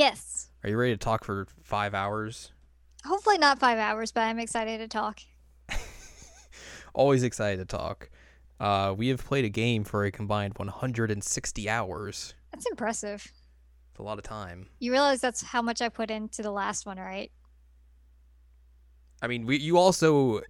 Yes. 0.00 0.48
are 0.64 0.70
you 0.70 0.78
ready 0.78 0.94
to 0.94 0.96
talk 0.96 1.24
for 1.24 1.46
five 1.62 1.92
hours? 1.92 2.52
Hopefully 3.04 3.36
not 3.36 3.58
five 3.58 3.76
hours, 3.76 4.12
but 4.12 4.22
I'm 4.22 4.38
excited 4.38 4.78
to 4.78 4.88
talk. 4.88 5.20
Always 6.94 7.22
excited 7.22 7.58
to 7.58 7.66
talk. 7.66 8.08
Uh, 8.58 8.94
we 8.96 9.08
have 9.08 9.22
played 9.22 9.44
a 9.44 9.50
game 9.50 9.84
for 9.84 10.06
a 10.06 10.10
combined 10.10 10.54
160 10.56 11.68
hours. 11.68 12.32
That's 12.50 12.64
impressive. 12.70 13.30
It's 13.90 13.98
a 13.98 14.02
lot 14.02 14.16
of 14.16 14.24
time. 14.24 14.68
You 14.78 14.90
realize 14.90 15.20
that's 15.20 15.42
how 15.42 15.60
much 15.60 15.82
I 15.82 15.90
put 15.90 16.10
into 16.10 16.40
the 16.40 16.50
last 16.50 16.86
one, 16.86 16.96
right? 16.96 17.30
I 19.20 19.26
mean, 19.26 19.44
we, 19.44 19.58
you 19.58 19.76
also 19.76 20.40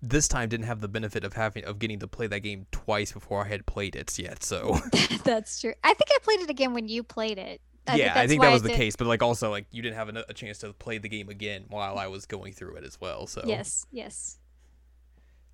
this 0.00 0.26
time 0.26 0.48
didn't 0.48 0.64
have 0.64 0.80
the 0.80 0.88
benefit 0.88 1.22
of 1.22 1.34
having 1.34 1.66
of 1.66 1.78
getting 1.78 1.98
to 1.98 2.08
play 2.08 2.28
that 2.28 2.40
game 2.40 2.66
twice 2.70 3.12
before 3.12 3.44
I 3.44 3.48
had 3.48 3.66
played 3.66 3.94
it 3.94 4.18
yet. 4.18 4.42
So 4.42 4.78
that's 5.24 5.60
true. 5.60 5.74
I 5.84 5.92
think 5.92 6.08
I 6.10 6.18
played 6.22 6.40
it 6.40 6.48
again 6.48 6.72
when 6.72 6.88
you 6.88 7.02
played 7.02 7.36
it. 7.36 7.60
I 7.88 7.96
yeah, 7.96 8.12
I 8.16 8.26
think 8.26 8.42
that 8.42 8.52
was 8.52 8.62
the 8.62 8.70
case. 8.70 8.96
But 8.96 9.06
like 9.06 9.22
also 9.22 9.50
like 9.50 9.66
you 9.70 9.82
didn't 9.82 9.96
have 9.96 10.08
a, 10.08 10.24
a 10.28 10.34
chance 10.34 10.58
to 10.58 10.72
play 10.72 10.98
the 10.98 11.08
game 11.08 11.28
again 11.28 11.64
while 11.68 11.98
I 11.98 12.06
was 12.08 12.26
going 12.26 12.52
through 12.52 12.76
it 12.76 12.84
as 12.84 13.00
well. 13.00 13.26
So 13.26 13.42
Yes, 13.44 13.86
yes. 13.90 14.38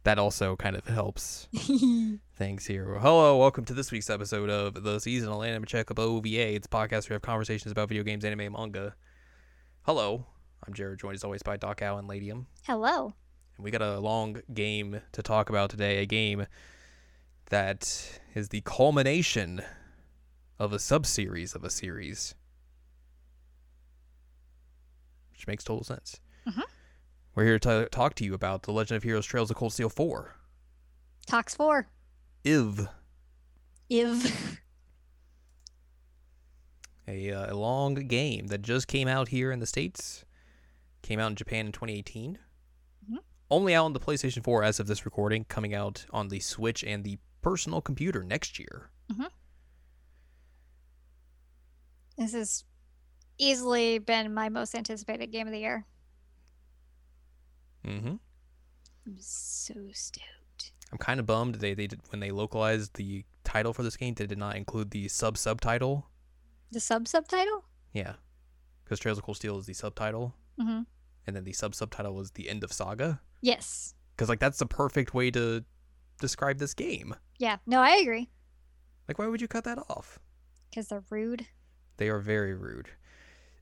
that 0.05 0.19
also 0.19 0.57
kind 0.57 0.75
of 0.77 0.87
helps 0.87 1.49
things 2.37 2.67
here. 2.67 2.91
Well, 2.93 3.01
hello, 3.01 3.39
welcome 3.39 3.65
to 3.67 3.75
this 3.75 3.93
week's 3.93 4.11
episode 4.11 4.51
of 4.51 4.83
the 4.83 4.99
seasonal 4.99 5.43
anime 5.43 5.65
checkup 5.65 5.99
OVA. 5.99 6.55
It's 6.55 6.67
a 6.67 6.71
podcast 6.71 7.09
where 7.09 7.11
we 7.11 7.15
have 7.15 7.23
conversations 7.23 7.71
about 7.73 7.89
video 7.89 8.03
games, 8.03 8.25
anime, 8.25 8.41
and 8.41 8.53
manga. 8.55 8.95
Hello, 9.83 10.27
I'm 10.67 10.75
Jared, 10.75 10.99
joined 11.01 11.17
as 11.17 11.25
always 11.25 11.43
by 11.43 11.57
Doc 11.57 11.83
Al 11.83 11.99
and 11.99 12.09
Ladium. 12.09 12.47
Hello. 12.67 13.15
And 13.57 13.65
we 13.65 13.71
got 13.71 13.83
a 13.83 13.99
long 13.99 14.41
game 14.55 15.01
to 15.13 15.23
talk 15.23 15.51
about 15.51 15.71
today. 15.71 15.99
A 15.99 16.07
game 16.07 16.47
that 17.51 18.21
is 18.35 18.49
the 18.49 18.63
culmination 18.63 19.63
of 20.59 20.73
a 20.73 20.79
sub-series 20.79 21.55
of 21.55 21.65
a 21.65 21.71
series, 21.71 22.35
which 25.33 25.47
makes 25.47 25.65
total 25.65 25.85
sense. 25.85 26.21
Mhm. 26.47 26.63
We're 27.35 27.45
here 27.45 27.59
to 27.61 27.89
talk 27.91 28.15
to 28.17 28.25
you 28.25 28.35
about 28.35 28.63
The 28.65 28.73
Legend 28.73 28.97
of 28.97 29.03
Heroes: 29.03 29.27
Trails 29.27 29.51
of 29.51 29.57
Cold 29.57 29.73
Steel 29.73 29.89
4. 29.89 30.37
Tox 31.27 31.55
4. 31.55 31.89
IV, 32.45 32.89
Iv. 33.89 34.59
a, 37.09 37.31
uh, 37.33 37.53
a 37.53 37.57
long 37.57 37.95
game 37.95 38.49
that 38.49 38.63
just 38.63 38.89
came 38.89 39.09
out 39.09 39.29
here 39.29 39.51
in 39.53 39.61
the 39.61 39.67
states. 39.67 40.25
Came 41.03 41.19
out 41.19 41.31
in 41.31 41.37
Japan 41.37 41.67
in 41.67 41.73
2018. 41.73 42.39
Mhm. 43.11 43.19
Only 43.51 43.75
out 43.75 43.85
on 43.87 43.93
the 43.93 44.01
PlayStation 44.01 44.43
4 44.45 44.63
as 44.63 44.79
of 44.81 44.87
this 44.87 45.05
recording, 45.05 45.45
coming 45.45 45.75
out 45.75 46.07
on 46.11 46.29
the 46.29 46.41
Switch 46.41 46.85
and 46.85 47.03
the 47.05 47.19
personal 47.41 47.81
computer 47.81 48.23
next 48.23 48.59
year. 48.59 48.91
This 52.23 52.33
has 52.35 52.65
easily 53.39 53.99
been 53.99 54.33
my 54.33 54.49
most 54.49 54.75
anticipated 54.77 55.33
game 55.33 55.47
of 55.49 55.53
the 55.53 55.59
year. 55.59 55.87
Mm-hmm. 57.87 58.15
I'm 59.07 59.17
so 59.19 59.75
stoked. 59.93 60.73
I'm 60.93 60.99
kind 60.99 61.19
of 61.19 61.27
bummed 61.27 61.57
they 61.57 61.75
they 61.75 61.87
did 61.89 62.01
when 62.11 62.21
they 62.21 62.31
localized 62.31 62.95
the 62.95 63.25
title 63.45 63.73
for 63.73 63.83
this 63.83 63.97
game. 63.97 64.15
They 64.15 64.27
did 64.27 64.39
not 64.39 64.57
include 64.57 64.91
the 64.91 65.09
sub 65.09 65.37
subtitle. 65.37 66.07
The 66.71 66.81
sub 66.81 67.09
subtitle? 67.09 67.65
Yeah, 67.93 68.15
because 68.85 69.01
Trails 69.01 69.19
of 69.19 69.25
Cold 69.25 69.37
Steel 69.39 69.59
is 69.59 69.67
the 69.67 69.75
subtitle, 69.75 70.35
Mm-hmm. 70.61 70.83
and 71.27 71.37
then 71.37 71.45
the 71.45 71.53
sub 71.53 71.75
subtitle 71.75 72.15
was 72.15 72.31
the 72.33 72.49
end 72.49 72.63
of 72.63 72.73
saga. 72.73 73.21
Yes. 73.41 73.95
Because 74.15 74.29
like 74.29 74.39
that's 74.39 74.59
the 74.59 74.67
perfect 74.67 75.13
way 75.15 75.31
to 75.33 75.65
describe 76.21 76.59
this 76.59 76.75
game. 76.75 77.17
Yeah. 77.39 77.57
No, 77.67 77.81
I 77.81 77.97
agree. 77.97 78.31
Like, 79.09 79.19
why 79.19 79.27
would 79.27 79.41
you 79.41 79.49
cut 79.49 79.65
that 79.65 79.79
off? 79.91 80.21
Because 80.71 80.87
they're 80.89 81.03
rude. 81.11 81.47
They 82.03 82.09
are 82.09 82.19
very 82.19 82.53
rude. 82.53 82.89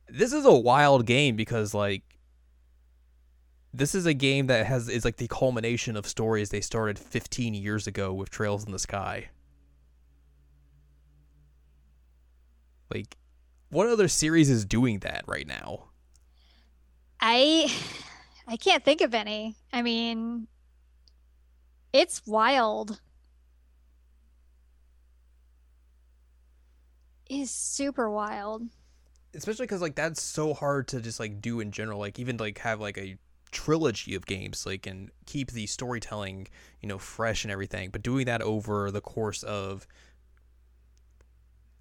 This 0.09 0.33
is 0.33 0.47
a 0.47 0.55
wild 0.55 1.05
game 1.05 1.37
because 1.37 1.75
like 1.75 2.01
this 3.75 3.95
is 3.95 4.07
a 4.07 4.15
game 4.15 4.47
that 4.47 4.65
has 4.65 4.89
is 4.89 5.05
like 5.05 5.19
the 5.19 5.29
culmination 5.29 5.95
of 5.95 6.07
stories 6.07 6.49
they 6.49 6.63
started 6.63 6.99
15 6.99 7.53
years 7.53 7.87
ago 7.87 8.15
with 8.15 8.31
Trails 8.31 8.65
in 8.65 8.73
the 8.73 8.79
Sky. 8.79 9.29
Like 12.91 13.19
what 13.69 13.89
other 13.89 14.09
series 14.09 14.49
is 14.49 14.65
doing 14.65 15.01
that 15.01 15.25
right 15.27 15.47
now? 15.47 15.91
I 17.21 17.71
I 18.49 18.57
can't 18.57 18.83
think 18.83 19.03
of 19.03 19.13
any. 19.13 19.55
I 19.71 19.83
mean, 19.83 20.49
it's 21.93 22.27
wild. 22.27 23.03
It's 27.31 27.51
super 27.51 28.11
wild. 28.11 28.63
Especially 29.35 29.69
cuz 29.69 29.81
like 29.81 29.95
that's 29.95 30.21
so 30.21 30.53
hard 30.53 30.89
to 30.89 31.01
just 31.01 31.21
like 31.21 31.41
do 31.41 31.61
in 31.61 31.71
general 31.71 32.01
like 32.01 32.19
even 32.19 32.37
like 32.37 32.59
have 32.59 32.81
like 32.81 32.99
a 32.99 33.17
trilogy 33.53 34.15
of 34.17 34.27
games 34.27 34.67
like 34.67 34.87
and 34.87 35.11
keep 35.27 35.53
the 35.53 35.67
storytelling, 35.67 36.49
you 36.81 36.89
know, 36.89 36.99
fresh 36.99 37.45
and 37.45 37.53
everything, 37.53 37.91
but 37.91 38.03
doing 38.03 38.27
that 38.27 38.43
over 38.43 38.91
the 38.91 39.01
course 39.01 39.45
of 39.45 39.87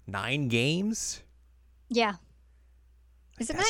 9 0.06 0.48
games? 0.48 1.22
Yeah. 1.88 2.14
Is 3.40 3.50
it 3.50 3.56
nine? 3.56 3.64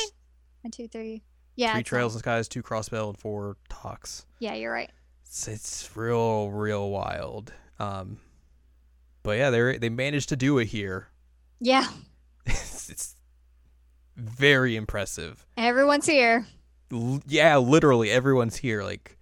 One, 0.61 0.71
two, 0.71 0.87
three. 0.87 1.23
Yeah. 1.55 1.73
three 1.73 1.83
trails 1.83 2.13
nine. 2.13 2.17
and 2.17 2.19
skies, 2.21 2.47
two 2.47 2.61
crossbell, 2.61 3.09
and 3.09 3.17
four 3.17 3.57
talks. 3.69 4.25
Yeah, 4.39 4.53
you're 4.53 4.71
right. 4.71 4.91
It's, 5.25 5.47
it's 5.47 5.95
real, 5.95 6.51
real 6.51 6.89
wild. 6.91 7.53
Um, 7.79 8.19
but 9.23 9.37
yeah, 9.37 9.49
they 9.49 9.77
they 9.77 9.89
managed 9.89 10.29
to 10.29 10.35
do 10.35 10.57
it 10.59 10.65
here. 10.65 11.07
Yeah. 11.61 11.87
it's, 12.45 12.89
it's 12.89 13.15
very 14.17 14.75
impressive. 14.75 15.45
Everyone's 15.55 16.07
here. 16.07 16.45
L- 16.91 17.21
yeah, 17.27 17.57
literally 17.57 18.11
everyone's 18.11 18.57
here. 18.57 18.83
Like, 18.83 19.17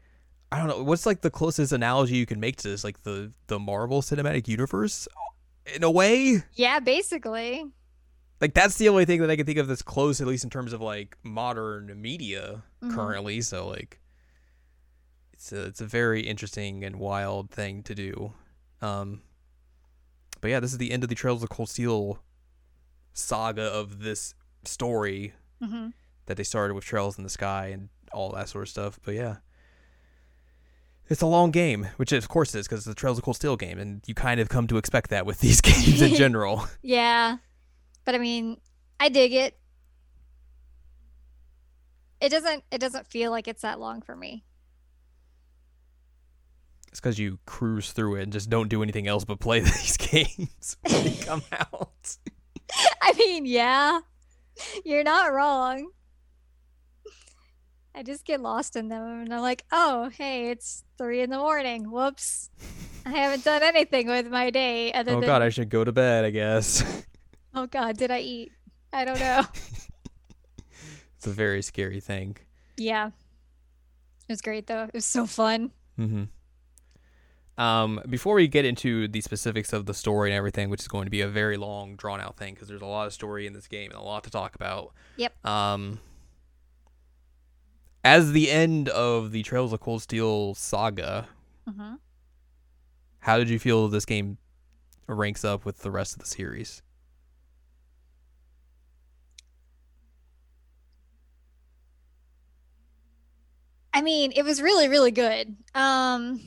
I 0.52 0.58
don't 0.58 0.68
know 0.68 0.84
what's 0.84 1.06
like 1.06 1.22
the 1.22 1.30
closest 1.30 1.72
analogy 1.74 2.16
you 2.16 2.26
can 2.26 2.40
make 2.40 2.56
to 2.58 2.70
this, 2.70 2.84
like 2.84 3.04
the 3.04 3.32
the 3.48 3.60
Marvel 3.60 4.02
Cinematic 4.02 4.48
Universe, 4.48 5.08
in 5.76 5.84
a 5.84 5.92
way. 5.92 6.42
Yeah, 6.54 6.80
basically. 6.80 7.66
Like 8.42 8.54
that's 8.54 8.78
the 8.78 8.88
only 8.90 9.04
thing 9.06 9.20
that 9.22 9.30
I 9.30 9.36
can 9.36 9.46
think 9.46 9.58
of 9.60 9.68
that's 9.68 9.82
close, 9.82 10.22
at 10.22 10.28
least 10.28 10.46
in 10.46 10.50
terms 10.50 10.72
of 10.74 10.82
like 10.82 11.18
modern 11.24 12.02
media 12.02 12.64
Mhm. 12.82 12.96
currently. 12.96 13.42
So 13.42 13.68
like, 13.68 14.00
it's 15.34 15.52
a 15.52 15.66
it's 15.66 15.82
a 15.82 15.86
very 15.86 16.22
interesting 16.22 16.84
and 16.86 16.96
wild 16.96 17.52
thing 17.52 17.84
to 17.84 17.94
do. 17.94 18.34
Um, 18.82 19.22
but 20.42 20.50
yeah, 20.52 20.60
this 20.62 20.72
is 20.72 20.78
the 20.78 20.92
end 20.92 21.04
of 21.04 21.10
the 21.10 21.16
Trails 21.16 21.44
of 21.44 21.50
Cold 21.50 21.70
Steel 21.70 22.20
saga 23.19 23.63
of 23.63 24.00
this 24.02 24.34
story 24.66 25.34
hmm 25.63 25.90
that 26.25 26.38
they 26.38 26.44
started 26.44 26.75
with 26.75 26.84
Trails 26.84 27.18
in 27.18 27.24
the 27.24 27.30
Sky 27.30 27.68
and 27.68 27.90
all 28.13 28.30
that 28.34 28.47
sort 28.47 28.62
of 28.62 28.69
stuff. 28.69 29.00
But 29.03 29.16
yeah. 29.16 29.38
It's 31.09 31.24
a 31.24 31.25
long 31.25 31.50
game, 31.50 31.88
which 31.97 32.12
of 32.12 32.29
course 32.29 32.53
it 32.53 32.59
is 32.59 32.68
because 32.68 32.81
it's 32.81 32.88
the 32.88 32.94
Trails 32.94 33.18
of 33.18 33.24
Cold 33.24 33.35
Steel 33.35 33.58
game, 33.58 33.79
and 33.79 34.03
you 34.06 34.13
kind 34.13 34.40
of 34.40 34.47
come 34.47 34.68
to 34.68 34.78
expect 34.78 35.09
that 35.09 35.25
with 35.25 35.40
these 35.46 35.59
games 35.59 36.03
in 36.03 36.13
general. 36.16 36.68
Yeah. 36.84 37.38
But 38.06 38.13
I 38.13 38.19
mean, 38.19 38.58
I 39.00 39.09
dig 39.09 39.34
it. 39.34 39.58
It 42.22 42.29
doesn't 42.29 42.64
it 42.72 42.78
doesn't 42.78 43.08
feel 43.08 43.32
like 43.32 43.47
it's 43.47 43.64
that 43.64 43.79
long 43.79 44.02
for 44.03 44.16
me. 44.16 44.44
It's 46.90 46.99
because 46.99 47.17
you 47.17 47.40
cruise 47.47 47.91
through 47.91 48.17
it 48.17 48.23
and 48.23 48.34
just 48.34 48.52
don't 48.52 48.67
do 48.70 48.84
anything 48.84 49.08
else 49.08 49.26
but 49.26 49.40
play 49.40 49.59
these 49.61 49.97
games 49.97 50.78
when 50.82 51.03
they 51.05 51.16
come 51.16 51.41
out. 51.52 52.17
I 53.02 53.14
mean, 53.18 53.46
yeah. 53.46 54.00
You're 54.86 55.04
not 55.04 55.34
wrong. 55.34 55.90
I 57.96 58.04
just 58.04 58.24
get 58.26 58.40
lost 58.40 58.76
in 58.76 58.88
them 58.88 59.22
and 59.22 59.34
I'm 59.34 59.42
like, 59.42 59.66
oh, 59.72 60.10
hey, 60.10 60.52
it's 60.52 60.84
three 60.98 61.22
in 61.22 61.30
the 61.30 61.38
morning. 61.38 61.90
Whoops. 61.92 62.50
I 63.06 63.10
haven't 63.12 63.44
done 63.44 63.64
anything 63.64 64.08
with 64.08 64.28
my 64.30 64.50
day 64.52 64.94
other 64.94 65.14
Oh 65.14 65.20
than 65.20 65.28
god, 65.28 65.42
I 65.42 65.50
should 65.50 65.70
go 65.70 65.84
to 65.84 65.92
bed, 65.92 66.26
I 66.26 66.30
guess. 66.30 66.84
Oh 67.56 67.66
god, 67.66 67.98
did 67.98 68.12
I 68.12 68.20
eat? 68.20 68.52
I 68.94 69.06
don't 69.06 69.20
know. 69.20 69.42
it's 71.18 71.26
a 71.26 71.32
very 71.32 71.64
scary 71.64 72.00
thing. 72.00 72.38
yeah. 72.78 73.08
It 73.08 74.34
was 74.34 74.42
great 74.42 74.68
though. 74.68 74.84
It 74.84 74.94
was 74.94 75.06
so 75.06 75.26
fun. 75.26 75.72
hmm 75.96 76.26
Um, 77.59 78.02
before 78.09 78.35
we 78.35 78.47
get 78.47 78.64
into 78.64 79.09
the 79.09 79.20
specifics 79.20 79.73
of 79.73 79.85
the 79.85 79.94
story 79.94 80.29
and 80.29 80.38
everything, 80.38 80.70
which 80.70 80.79
is 80.79 80.88
going 80.88 81.06
to 81.06 81.11
be 81.11 81.20
a 81.20 81.28
very 81.28 81.58
long, 81.58 81.97
drawn 81.97 82.22
out 82.22 82.38
thing, 82.38 82.53
because 82.53 82.70
there's 82.70 82.82
a 82.82 82.85
lot 82.85 83.06
of 83.06 83.14
story 83.14 83.46
in 83.46 83.52
this 83.52 83.67
game 83.67 83.91
and 83.91 84.00
a 84.00 84.03
lot 84.03 84.23
to 84.23 84.29
talk 84.29 84.56
about. 84.56 84.94
Yep. 85.17 85.46
Um, 85.46 86.00
as 88.03 88.32
the 88.32 88.50
end 88.50 88.88
of 88.88 89.32
the 89.32 89.44
Trails 89.44 89.73
of 89.73 89.82
Cold 89.82 90.02
Steel 90.02 90.56
saga, 90.56 91.28
hmm 91.70 91.96
how 93.20 93.38
did 93.38 93.50
you 93.50 93.59
feel 93.59 93.90
this 93.90 94.06
game 94.06 94.38
ranks 95.06 95.44
up 95.44 95.66
with 95.66 95.79
the 95.79 95.91
rest 95.91 96.14
of 96.14 96.20
the 96.20 96.26
series? 96.26 96.82
I 103.94 104.02
mean, 104.02 104.32
it 104.34 104.44
was 104.44 104.61
really, 104.61 104.88
really 104.88 105.11
good. 105.11 105.58
Um, 105.76 106.40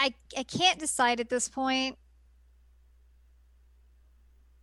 I 0.00 0.14
I 0.36 0.42
can't 0.42 0.80
decide 0.80 1.20
at 1.20 1.28
this 1.28 1.48
point. 1.48 1.96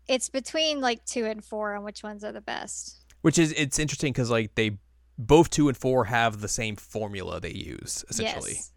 it's 0.07 0.29
between 0.29 0.81
like 0.81 1.03
two 1.05 1.25
and 1.25 1.43
four 1.43 1.75
on 1.75 1.83
which 1.83 2.03
ones 2.03 2.23
are 2.23 2.31
the 2.31 2.41
best. 2.41 3.05
Which 3.21 3.37
is 3.37 3.53
it's 3.57 3.79
interesting 3.79 4.13
because 4.13 4.29
like 4.29 4.55
they 4.55 4.77
both 5.17 5.49
two 5.49 5.67
and 5.67 5.77
four 5.77 6.05
have 6.05 6.41
the 6.41 6.47
same 6.47 6.75
formula 6.75 7.39
they 7.39 7.51
use 7.51 8.05
essentially. 8.09 8.53
Yes. 8.53 8.71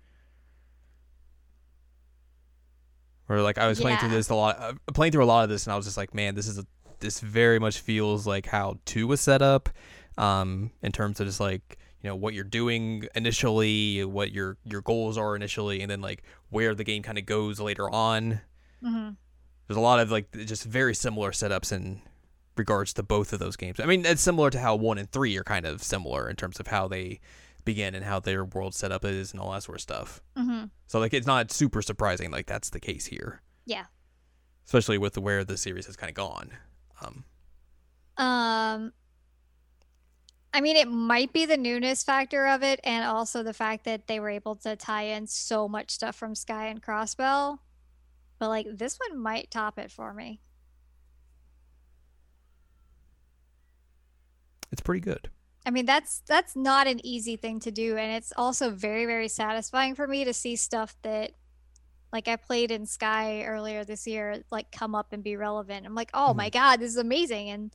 Where 3.26 3.42
like 3.42 3.58
I 3.58 3.68
was 3.68 3.80
playing 3.80 3.98
through 3.98 4.08
this 4.08 4.28
a 4.28 4.34
lot, 4.34 4.58
uh, 4.58 4.72
playing 4.92 5.12
through 5.12 5.22
a 5.22 5.26
lot 5.26 5.44
of 5.44 5.50
this, 5.50 5.66
and 5.66 5.72
I 5.72 5.76
was 5.76 5.86
just 5.86 5.96
like, 5.96 6.14
man, 6.14 6.34
this 6.34 6.48
is 6.48 6.58
a 6.58 6.66
this 6.98 7.20
very 7.20 7.60
much 7.60 7.80
feels 7.80 8.26
like 8.26 8.46
how 8.46 8.78
two 8.84 9.06
was 9.06 9.20
set 9.20 9.40
up, 9.40 9.68
um, 10.18 10.72
in 10.82 10.90
terms 10.90 11.20
of 11.20 11.28
just 11.28 11.38
like 11.38 11.78
you 12.02 12.08
know 12.08 12.16
what 12.16 12.34
you're 12.34 12.44
doing 12.44 13.06
initially, 13.14 14.04
what 14.04 14.32
your 14.32 14.56
your 14.64 14.80
goals 14.82 15.18
are 15.18 15.36
initially, 15.36 15.80
and 15.82 15.90
then 15.90 16.00
like 16.00 16.22
where 16.48 16.74
the 16.74 16.84
game 16.84 17.02
kind 17.02 17.18
of 17.18 17.26
goes 17.26 17.60
later 17.60 17.88
on. 17.90 18.40
hmm 18.82 19.10
There's 19.66 19.76
a 19.76 19.80
lot 19.80 20.00
of 20.00 20.10
like 20.10 20.30
just 20.46 20.64
very 20.64 20.94
similar 20.94 21.30
setups 21.32 21.72
in 21.72 22.02
regards 22.56 22.92
to 22.94 23.02
both 23.02 23.32
of 23.32 23.38
those 23.38 23.56
games. 23.56 23.80
I 23.80 23.86
mean, 23.86 24.04
it's 24.04 24.20
similar 24.22 24.50
to 24.50 24.58
how 24.60 24.74
one 24.76 24.98
and 24.98 25.10
three 25.10 25.36
are 25.38 25.44
kind 25.44 25.64
of 25.66 25.82
similar 25.82 26.28
in 26.28 26.36
terms 26.36 26.58
of 26.60 26.66
how 26.66 26.88
they 26.88 27.20
begin 27.64 27.94
and 27.94 28.04
how 28.04 28.18
their 28.20 28.44
world 28.44 28.74
setup 28.74 29.04
is 29.04 29.32
and 29.32 29.40
all 29.40 29.52
that 29.52 29.62
sort 29.62 29.76
of 29.76 29.82
stuff. 29.82 30.20
hmm 30.36 30.64
So 30.86 30.98
like 30.98 31.12
it's 31.14 31.26
not 31.26 31.50
super 31.52 31.82
surprising 31.82 32.30
like 32.30 32.46
that's 32.46 32.70
the 32.70 32.80
case 32.80 33.06
here, 33.06 33.42
Yeah. 33.66 33.84
especially 34.66 34.98
with 34.98 35.16
where 35.18 35.44
the 35.44 35.56
series 35.58 35.86
has 35.86 35.96
kind 35.96 36.08
of 36.10 36.14
gone. 36.14 36.50
Um, 37.02 37.24
Um, 38.16 38.92
I 40.52 40.60
mean, 40.60 40.76
it 40.76 40.88
might 40.88 41.32
be 41.32 41.46
the 41.46 41.56
newness 41.56 42.02
factor 42.02 42.46
of 42.46 42.62
it, 42.62 42.80
and 42.82 43.04
also 43.04 43.42
the 43.42 43.54
fact 43.54 43.84
that 43.84 44.06
they 44.08 44.18
were 44.18 44.30
able 44.30 44.56
to 44.56 44.74
tie 44.76 45.04
in 45.04 45.26
so 45.26 45.68
much 45.68 45.90
stuff 45.90 46.16
from 46.16 46.34
Sky 46.34 46.66
and 46.66 46.82
Crossbell. 46.82 47.58
But 48.38 48.48
like 48.48 48.66
this 48.72 48.98
one 49.08 49.20
might 49.20 49.50
top 49.50 49.78
it 49.78 49.90
for 49.90 50.12
me. 50.12 50.40
it's 54.72 54.80
pretty 54.80 55.00
good. 55.00 55.28
I 55.66 55.70
mean, 55.70 55.84
that's 55.84 56.22
that's 56.26 56.56
not 56.56 56.86
an 56.86 57.04
easy 57.04 57.36
thing 57.36 57.60
to 57.60 57.70
do, 57.70 57.96
and 57.96 58.12
it's 58.12 58.32
also 58.36 58.70
very, 58.70 59.04
very 59.04 59.28
satisfying 59.28 59.94
for 59.94 60.06
me 60.06 60.24
to 60.24 60.32
see 60.32 60.56
stuff 60.56 60.96
that, 61.02 61.32
like 62.12 62.28
I 62.28 62.36
played 62.36 62.70
in 62.70 62.86
Sky 62.86 63.44
earlier 63.44 63.84
this 63.84 64.06
year, 64.06 64.42
like 64.50 64.72
come 64.72 64.94
up 64.94 65.12
and 65.12 65.22
be 65.22 65.36
relevant. 65.36 65.84
I'm 65.84 65.94
like, 65.94 66.10
oh 66.14 66.32
my 66.32 66.48
mm-hmm. 66.48 66.58
god, 66.58 66.80
this 66.80 66.90
is 66.90 66.96
amazing, 66.96 67.50
and 67.50 67.72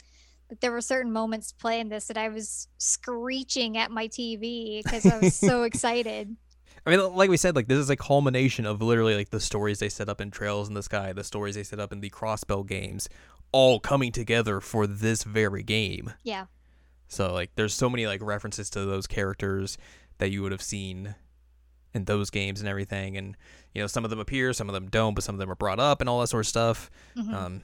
there 0.61 0.71
were 0.71 0.81
certain 0.81 1.11
moments 1.11 1.51
playing 1.51 1.89
this 1.89 2.07
that 2.07 2.17
I 2.17 2.29
was 2.29 2.67
screeching 2.77 3.77
at 3.77 3.91
my 3.91 4.07
TV 4.07 4.83
because 4.83 5.05
I 5.05 5.17
was 5.19 5.35
so 5.35 5.63
excited. 5.69 6.35
I 6.85 6.91
mean, 6.91 7.15
like 7.15 7.29
we 7.31 7.37
said, 7.37 7.55
like 7.55 7.67
this 7.67 7.79
is 7.79 7.89
a 7.89 7.95
culmination 7.95 8.65
of 8.67 8.81
literally 8.81 9.15
like 9.15 9.29
the 9.31 9.39
stories 9.39 9.79
they 9.79 9.89
set 9.89 10.07
up 10.07 10.21
in 10.21 10.29
Trails 10.29 10.67
in 10.67 10.75
the 10.75 10.83
Sky, 10.83 11.13
the 11.13 11.23
stories 11.23 11.55
they 11.55 11.63
set 11.63 11.79
up 11.79 11.91
in 11.91 11.99
the 11.99 12.11
Crossbell 12.11 12.67
games, 12.67 13.09
all 13.51 13.79
coming 13.79 14.11
together 14.11 14.61
for 14.61 14.85
this 14.85 15.23
very 15.23 15.63
game. 15.63 16.13
Yeah, 16.23 16.45
So 17.07 17.33
like 17.33 17.51
there's 17.55 17.73
so 17.73 17.89
many 17.89 18.05
like 18.05 18.21
references 18.21 18.69
to 18.71 18.81
those 18.85 19.07
characters 19.07 19.77
that 20.19 20.29
you 20.29 20.43
would 20.43 20.51
have 20.51 20.61
seen 20.61 21.15
in 21.93 22.05
those 22.05 22.29
games 22.29 22.59
and 22.59 22.67
everything 22.69 23.15
and 23.17 23.35
you 23.73 23.81
know 23.81 23.87
some 23.87 24.03
of 24.03 24.09
them 24.11 24.19
appear, 24.19 24.53
some 24.53 24.69
of 24.69 24.73
them 24.73 24.87
don't, 24.89 25.15
but 25.15 25.23
some 25.23 25.33
of 25.33 25.39
them 25.39 25.49
are 25.49 25.55
brought 25.55 25.79
up 25.79 26.01
and 26.01 26.09
all 26.09 26.19
that 26.21 26.27
sort 26.27 26.43
of 26.45 26.47
stuff. 26.47 26.91
Mhm. 27.17 27.33
Um 27.33 27.63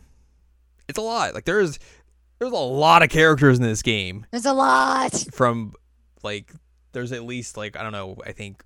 it's 0.87 0.97
a 0.97 1.01
lot. 1.01 1.33
Like 1.35 1.45
there's 1.45 1.77
there's 2.41 2.51
a 2.53 2.55
lot 2.55 3.03
of 3.03 3.09
characters 3.09 3.57
in 3.59 3.63
this 3.63 3.83
game 3.83 4.25
there's 4.31 4.47
a 4.47 4.53
lot. 4.53 5.13
from 5.31 5.73
like 6.23 6.51
there's 6.91 7.11
at 7.11 7.23
least 7.23 7.55
like 7.55 7.77
I 7.77 7.83
don't 7.83 7.91
know, 7.91 8.17
I 8.25 8.31
think 8.31 8.63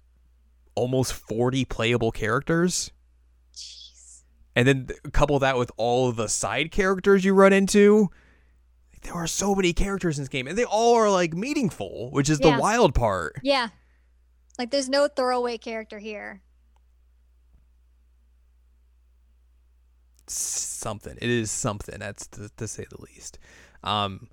almost 0.75 1.13
40 1.13 1.65
playable 1.65 2.11
characters. 2.11 2.91
Jeez. 3.53 4.21
And 4.55 4.67
then 4.67 4.87
couple 5.11 5.37
that 5.39 5.57
with 5.57 5.71
all 5.77 6.07
of 6.09 6.15
the 6.15 6.27
side 6.29 6.71
characters 6.71 7.23
you 7.23 7.33
run 7.33 7.53
into. 7.53 8.09
There 9.03 9.13
are 9.13 9.27
so 9.27 9.53
many 9.53 9.73
characters 9.73 10.17
in 10.17 10.23
this 10.23 10.29
game, 10.29 10.47
and 10.47 10.57
they 10.57 10.63
all 10.65 10.95
are 10.95 11.11
like 11.11 11.33
meaningful, 11.33 12.09
which 12.11 12.29
is 12.29 12.39
Yeah. 12.41 12.55
the 12.55 12.61
wild 12.61 12.95
part. 12.95 13.39
Yeah, 13.43 13.67
like 14.57 14.71
there's 14.71 14.89
no 14.89 15.07
throwaway 15.07 15.57
character 15.59 15.99
here. 15.99 16.41
Something. 20.27 21.17
It 21.21 21.29
is 21.29 21.51
something. 21.51 21.99
That's 21.99 22.25
to, 22.29 22.49
to 22.57 22.67
say 22.67 22.85
the 22.89 23.01
least. 23.01 23.37
Um, 23.85 24.27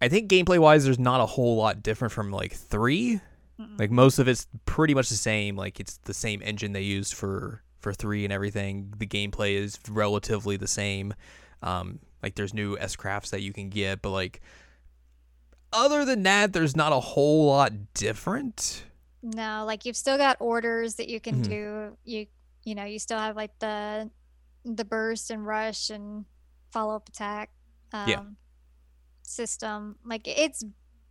I 0.00 0.08
think 0.08 0.30
gameplay 0.30 0.58
wise, 0.58 0.84
there's 0.84 0.98
not 0.98 1.20
a 1.20 1.26
whole 1.26 1.56
lot 1.56 1.82
different 1.82 2.12
from 2.12 2.30
like 2.30 2.52
3 2.52 3.20
Mm-mm. 3.60 3.78
Like 3.78 3.92
most 3.92 4.18
of 4.18 4.26
it's 4.26 4.48
pretty 4.66 4.94
much 4.94 5.08
the 5.08 5.14
same. 5.14 5.54
Like 5.56 5.78
it's 5.78 5.98
the 5.98 6.12
same 6.14 6.42
engine 6.44 6.72
they 6.72 6.82
used 6.82 7.14
for 7.14 7.62
for 7.78 7.92
three 7.92 8.24
and 8.24 8.32
everything. 8.32 8.92
The 8.98 9.06
gameplay 9.06 9.54
is 9.54 9.78
relatively 9.88 10.56
the 10.56 10.66
same. 10.66 11.14
Um, 11.62 12.00
like 12.20 12.34
there's 12.34 12.52
new 12.52 12.76
S 12.78 12.96
crafts 12.96 13.30
that 13.30 13.42
you 13.42 13.52
can 13.52 13.68
get, 13.68 14.02
but 14.02 14.10
like 14.10 14.40
other 15.72 16.04
than 16.04 16.24
that, 16.24 16.52
there's 16.52 16.74
not 16.74 16.92
a 16.92 16.98
whole 17.00 17.46
lot 17.46 17.94
different. 17.94 18.84
No, 19.22 19.64
like 19.64 19.84
you've 19.84 19.96
still 19.96 20.16
got 20.18 20.36
orders 20.40 20.96
that 20.96 21.08
you 21.08 21.20
can 21.20 21.36
Mhm. 21.42 21.48
do. 21.48 21.96
You 22.04 22.26
you 22.64 22.74
know, 22.74 22.84
you 22.84 22.98
still 22.98 23.18
have 23.18 23.36
like 23.36 23.56
the 23.60 24.10
the 24.64 24.84
burst 24.84 25.30
and 25.30 25.46
rush 25.46 25.90
and 25.90 26.24
follow 26.72 26.96
up 26.96 27.08
attack 27.08 27.50
um 27.94 28.08
Yeah. 28.08 28.22
system. 29.22 29.96
Like 30.04 30.26
it's 30.28 30.64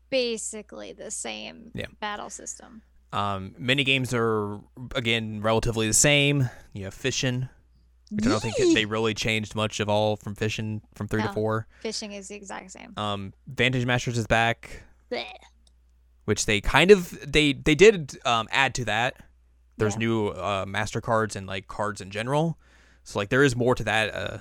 basically 0.10 0.94
the 0.94 1.10
same 1.12 1.72
Yeah. 1.74 1.88
battle 2.00 2.30
system. 2.30 2.84
Um, 3.12 3.56
mini 3.58 3.84
games 3.84 4.14
are 4.14 4.60
again 4.96 5.42
relatively 5.42 5.88
the 5.88 5.94
same. 5.94 6.50
You 6.74 6.86
have 6.86 6.94
fishing, 6.94 7.48
which 8.10 8.26
I 8.26 8.30
don't 8.30 8.42
think 8.42 8.56
they 8.74 8.86
really 8.86 9.14
changed 9.14 9.56
much 9.56 9.80
of 9.80 9.88
all 9.90 10.16
from 10.16 10.36
fishing 10.36 10.82
from 10.96 11.08
three 11.08 11.22
to 11.22 11.30
four. 11.30 11.68
Fishing 11.82 12.12
is 12.14 12.28
the 12.28 12.36
exact 12.36 12.72
same. 12.72 12.94
Um, 12.98 13.34
Vantage 13.48 13.86
Masters 13.86 14.18
is 14.18 14.28
back. 14.28 14.84
Blech. 15.12 15.26
which 16.26 16.46
they 16.46 16.62
kind 16.62 16.90
of 16.90 17.10
they 17.32 17.54
they 17.54 17.76
did 17.76 18.18
um, 18.26 18.48
add 18.52 18.74
to 18.76 18.86
that. 18.86 19.18
There's 19.78 19.94
Yeah. 19.96 20.00
new 20.00 20.28
uh, 20.30 20.66
master 20.68 21.02
cards 21.02 21.36
and 21.36 21.46
like 21.46 21.68
cards 21.68 22.00
in 22.02 22.10
general, 22.12 22.58
so 23.04 23.20
like 23.20 23.30
there 23.30 23.44
is 23.44 23.56
more 23.56 23.76
to 23.76 23.84
that 23.84 24.14
uh, 24.16 24.38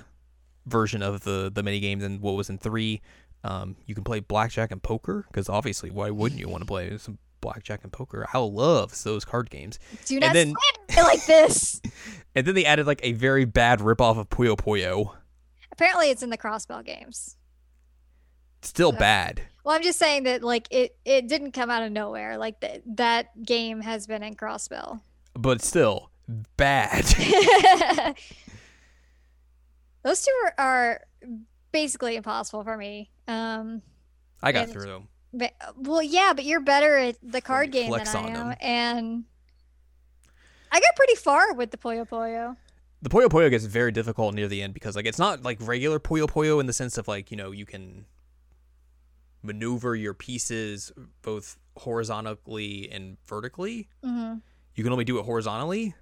version 0.65 1.01
of 1.03 1.23
the 1.23 1.51
the 1.53 1.63
mini 1.63 1.79
game 1.79 1.99
than 1.99 2.21
what 2.21 2.33
was 2.35 2.49
in 2.49 2.57
three. 2.57 3.01
Um, 3.43 3.75
you 3.85 3.93
can 3.95 4.03
play 4.03 4.19
blackjack 4.21 4.71
and 4.71 4.81
poker 4.81 5.25
because 5.27 5.49
obviously, 5.49 5.91
why 5.91 6.09
wouldn't 6.09 6.39
you 6.39 6.47
want 6.47 6.61
to 6.61 6.65
play 6.65 6.97
some 6.97 7.17
blackjack 7.41 7.83
and 7.83 7.91
poker? 7.91 8.25
I 8.33 8.37
love 8.37 9.03
those 9.03 9.25
card 9.25 9.49
games. 9.49 9.79
Do 10.05 10.19
not 10.19 10.33
then- 10.33 10.53
like 10.95 11.25
this. 11.27 11.81
And 12.35 12.47
then 12.47 12.55
they 12.55 12.63
added 12.65 12.87
like 12.87 13.01
a 13.03 13.11
very 13.11 13.43
bad 13.45 13.79
ripoff 13.79 14.17
of 14.17 14.29
Puyo 14.29 14.55
Puyo. 14.55 15.13
Apparently 15.73 16.09
it's 16.09 16.23
in 16.23 16.29
the 16.29 16.37
crossbell 16.37 16.85
games. 16.85 17.35
Still 18.61 18.91
So- 18.93 18.97
bad. 18.97 19.41
Well, 19.65 19.75
I'm 19.75 19.83
just 19.83 19.97
saying 19.99 20.23
that 20.23 20.43
like 20.43 20.67
it 20.71 20.95
it 21.05 21.27
didn't 21.27 21.51
come 21.53 21.69
out 21.69 21.83
of 21.83 21.91
nowhere. 21.91 22.37
Like 22.37 22.59
th- 22.61 22.81
that 22.95 23.43
game 23.43 23.81
has 23.81 24.07
been 24.07 24.21
in 24.23 24.35
crossbell. 24.35 25.01
but 25.33 25.61
still 25.61 26.11
bad. 26.57 27.05
Those 30.03 30.21
two 30.21 30.31
are, 30.45 30.53
are 30.57 31.01
basically 31.71 32.15
impossible 32.15 32.63
for 32.63 32.77
me. 32.77 33.09
Um, 33.27 33.81
I 34.41 34.51
got 34.51 34.63
And- 34.65 34.73
through 34.73 34.85
them. 34.87 35.07
but, 35.33 35.53
well, 35.77 36.03
yeah, 36.03 36.33
but 36.35 36.43
you're 36.45 36.59
better 36.61 36.97
at 36.97 37.17
the 37.23 37.41
card 37.41 37.71
game 37.71 37.91
than 37.91 38.07
I 38.07 38.13
on 38.19 38.25
am, 38.27 38.33
them. 38.49 38.57
and 38.61 39.23
I 40.71 40.79
got 40.79 40.95
pretty 40.95 41.15
far 41.15 41.53
with 41.53 41.71
the 41.71 41.77
Puyo 41.77 42.07
Puyo. 42.07 42.57
the 43.01 43.09
Puyo 43.09 43.27
Puyo 43.27 43.49
gets 43.49 43.65
very 43.65 43.91
difficult 43.91 44.33
near 44.35 44.47
the 44.47 44.61
end 44.61 44.73
because 44.73 44.95
like 44.95 45.05
it's 45.05 45.19
not 45.19 45.43
like 45.43 45.57
regular 45.61 45.99
Puyo 45.99 46.25
Puyo 46.27 46.59
in 46.59 46.65
the 46.67 46.73
sense 46.73 46.97
of 46.97 47.07
like 47.07 47.31
you 47.31 47.37
know 47.37 47.51
you 47.51 47.65
can 47.65 48.05
maneuver 49.41 49.95
your 49.95 50.13
pieces 50.13 50.91
both 51.21 51.57
horizontally 51.77 52.89
and 52.91 53.17
vertically. 53.25 53.89
hmm 54.03 54.35
You 54.75 54.83
can 54.83 54.91
only 54.93 55.03
do 55.05 55.19
it 55.19 55.23
horizontally, 55.25 55.95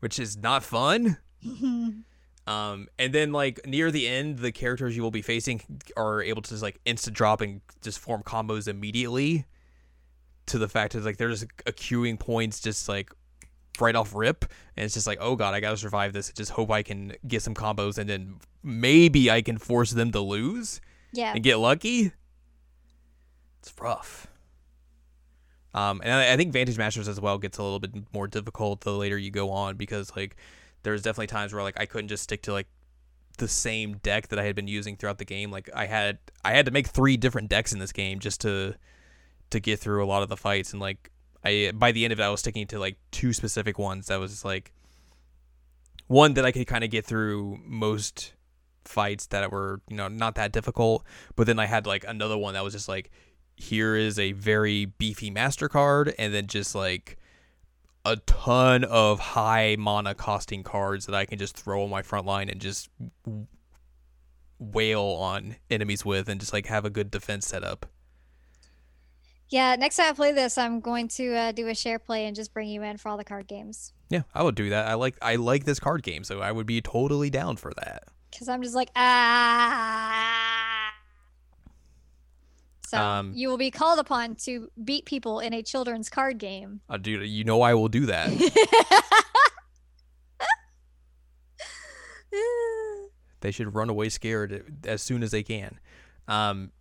which 0.00 0.18
is 0.18 0.36
not 0.36 0.62
fun. 0.64 1.18
Um, 2.46 2.88
and 2.98 3.12
then 3.12 3.32
like 3.32 3.60
near 3.66 3.90
the 3.90 4.08
end, 4.08 4.38
the 4.38 4.52
characters 4.52 4.96
you 4.96 5.02
will 5.02 5.10
be 5.10 5.22
facing 5.22 5.62
are 5.96 6.22
able 6.22 6.42
to 6.42 6.50
just 6.50 6.62
like 6.62 6.80
instant 6.84 7.16
drop 7.16 7.40
and 7.40 7.60
just 7.82 7.98
form 7.98 8.22
combos 8.22 8.68
immediately. 8.68 9.46
To 10.46 10.58
the 10.58 10.68
fact 10.68 10.94
that 10.94 11.04
like 11.04 11.16
they're 11.16 11.30
just 11.30 11.46
accruing 11.64 12.16
points 12.16 12.58
just 12.58 12.88
like 12.88 13.12
right 13.80 13.94
off 13.94 14.14
rip, 14.14 14.44
and 14.76 14.84
it's 14.84 14.94
just 14.94 15.06
like 15.06 15.18
oh 15.20 15.36
god, 15.36 15.54
I 15.54 15.60
gotta 15.60 15.76
survive 15.76 16.12
this. 16.12 16.32
Just 16.32 16.50
hope 16.50 16.70
I 16.72 16.82
can 16.82 17.14
get 17.28 17.42
some 17.42 17.54
combos, 17.54 17.98
and 17.98 18.10
then 18.10 18.40
maybe 18.62 19.30
I 19.30 19.42
can 19.42 19.58
force 19.58 19.92
them 19.92 20.10
to 20.12 20.20
lose 20.20 20.80
yeah, 21.12 21.32
and 21.32 21.44
get 21.44 21.58
lucky. 21.58 22.12
It's 23.60 23.72
rough. 23.80 24.26
Um, 25.72 26.00
and 26.02 26.12
I, 26.12 26.32
I 26.32 26.36
think 26.36 26.52
Vantage 26.52 26.78
Masters 26.78 27.06
as 27.06 27.20
well 27.20 27.38
gets 27.38 27.58
a 27.58 27.62
little 27.62 27.78
bit 27.78 27.92
more 28.12 28.26
difficult 28.26 28.80
the 28.80 28.92
later 28.92 29.16
you 29.16 29.30
go 29.30 29.50
on 29.50 29.76
because 29.76 30.14
like 30.16 30.36
there's 30.82 31.02
definitely 31.02 31.28
times 31.28 31.52
where 31.52 31.62
like 31.62 31.78
I 31.78 31.86
couldn't 31.86 32.08
just 32.08 32.22
stick 32.22 32.42
to 32.42 32.52
like 32.52 32.68
the 33.38 33.48
same 33.48 33.98
deck 33.98 34.28
that 34.28 34.38
I 34.38 34.44
had 34.44 34.54
been 34.54 34.68
using 34.68 34.96
throughout 34.96 35.18
the 35.18 35.24
game. 35.24 35.50
Like 35.50 35.70
I 35.74 35.86
had 35.86 36.18
I 36.44 36.52
had 36.52 36.66
to 36.66 36.72
make 36.72 36.88
three 36.88 37.16
different 37.16 37.48
decks 37.48 37.72
in 37.72 37.78
this 37.78 37.92
game 37.92 38.18
just 38.18 38.40
to 38.42 38.74
to 39.50 39.60
get 39.60 39.80
through 39.80 40.04
a 40.04 40.06
lot 40.06 40.22
of 40.22 40.28
the 40.28 40.36
fights 40.36 40.72
and 40.72 40.80
like 40.80 41.10
I 41.44 41.72
by 41.74 41.92
the 41.92 42.04
end 42.04 42.12
of 42.12 42.20
it 42.20 42.22
I 42.22 42.28
was 42.28 42.40
sticking 42.40 42.66
to 42.68 42.78
like 42.78 42.96
two 43.10 43.32
specific 43.32 43.78
ones 43.78 44.06
that 44.06 44.20
was 44.20 44.44
like 44.44 44.72
one 46.06 46.34
that 46.34 46.44
I 46.44 46.52
could 46.52 46.66
kind 46.66 46.84
of 46.84 46.90
get 46.90 47.04
through 47.04 47.60
most 47.64 48.34
fights 48.84 49.26
that 49.26 49.50
were 49.50 49.80
you 49.88 49.96
know 49.96 50.08
not 50.08 50.34
that 50.34 50.52
difficult, 50.52 51.04
but 51.36 51.46
then 51.46 51.58
I 51.58 51.66
had 51.66 51.86
like 51.86 52.04
another 52.06 52.36
one 52.36 52.54
that 52.54 52.64
was 52.64 52.72
just 52.72 52.88
like 52.88 53.10
here 53.56 53.94
is 53.94 54.18
a 54.18 54.32
very 54.32 54.86
beefy 54.86 55.30
Mastercard, 55.30 56.14
and 56.18 56.34
then 56.34 56.46
just 56.46 56.74
like 56.74 57.16
a 58.04 58.16
ton 58.16 58.84
of 58.84 59.20
high 59.20 59.76
mana 59.78 60.14
costing 60.14 60.62
cards 60.62 61.06
that 61.06 61.14
I 61.14 61.26
can 61.26 61.38
just 61.38 61.56
throw 61.56 61.84
on 61.84 61.90
my 61.90 62.02
front 62.02 62.26
line 62.26 62.48
and 62.48 62.60
just 62.60 62.88
wail 64.58 65.02
on 65.02 65.56
enemies 65.70 66.04
with 66.04 66.28
and 66.28 66.40
just 66.40 66.52
like 66.52 66.66
have 66.66 66.84
a 66.84 66.90
good 66.90 67.10
defense 67.10 67.46
setup. 67.46 67.86
Yeah, 69.48 69.74
next 69.76 69.96
time 69.96 70.10
I 70.10 70.12
play 70.12 70.32
this, 70.32 70.56
I'm 70.56 70.80
going 70.80 71.08
to 71.08 71.34
uh, 71.34 71.52
do 71.52 71.66
a 71.66 71.74
share 71.74 71.98
play 71.98 72.26
and 72.26 72.36
just 72.36 72.54
bring 72.54 72.68
you 72.68 72.84
in 72.84 72.98
for 72.98 73.08
all 73.08 73.16
the 73.16 73.24
card 73.24 73.48
games. 73.48 73.92
Yeah, 74.08 74.22
I 74.32 74.44
would 74.44 74.54
do 74.54 74.70
that. 74.70 74.86
I 74.86 74.94
like 74.94 75.16
I 75.20 75.36
like 75.36 75.64
this 75.64 75.80
card 75.80 76.04
game, 76.04 76.22
so 76.22 76.40
I 76.40 76.52
would 76.52 76.66
be 76.66 76.80
totally 76.80 77.30
down 77.30 77.56
for 77.56 77.72
that. 77.74 78.04
Because 78.30 78.48
I'm 78.48 78.62
just 78.62 78.76
like 78.76 78.90
ah. 78.94 80.79
So 82.90 82.98
Um, 83.00 83.30
you 83.36 83.48
will 83.48 83.56
be 83.56 83.70
called 83.70 84.00
upon 84.00 84.34
to 84.46 84.68
beat 84.82 85.04
people 85.04 85.38
in 85.38 85.54
a 85.54 85.62
children's 85.62 86.10
card 86.10 86.38
game. 86.38 86.80
Uh, 86.88 86.96
dude, 86.96 87.28
you 87.28 87.44
know 87.44 87.62
I 87.62 87.72
will 87.74 87.86
do 87.86 88.06
that. 88.06 88.30
they 93.42 93.52
should 93.52 93.76
run 93.76 93.88
away 93.90 94.08
scared 94.08 94.80
as 94.84 95.02
soon 95.02 95.22
as 95.22 95.30
they 95.30 95.44
can. 95.44 95.78
Um, 96.26 96.72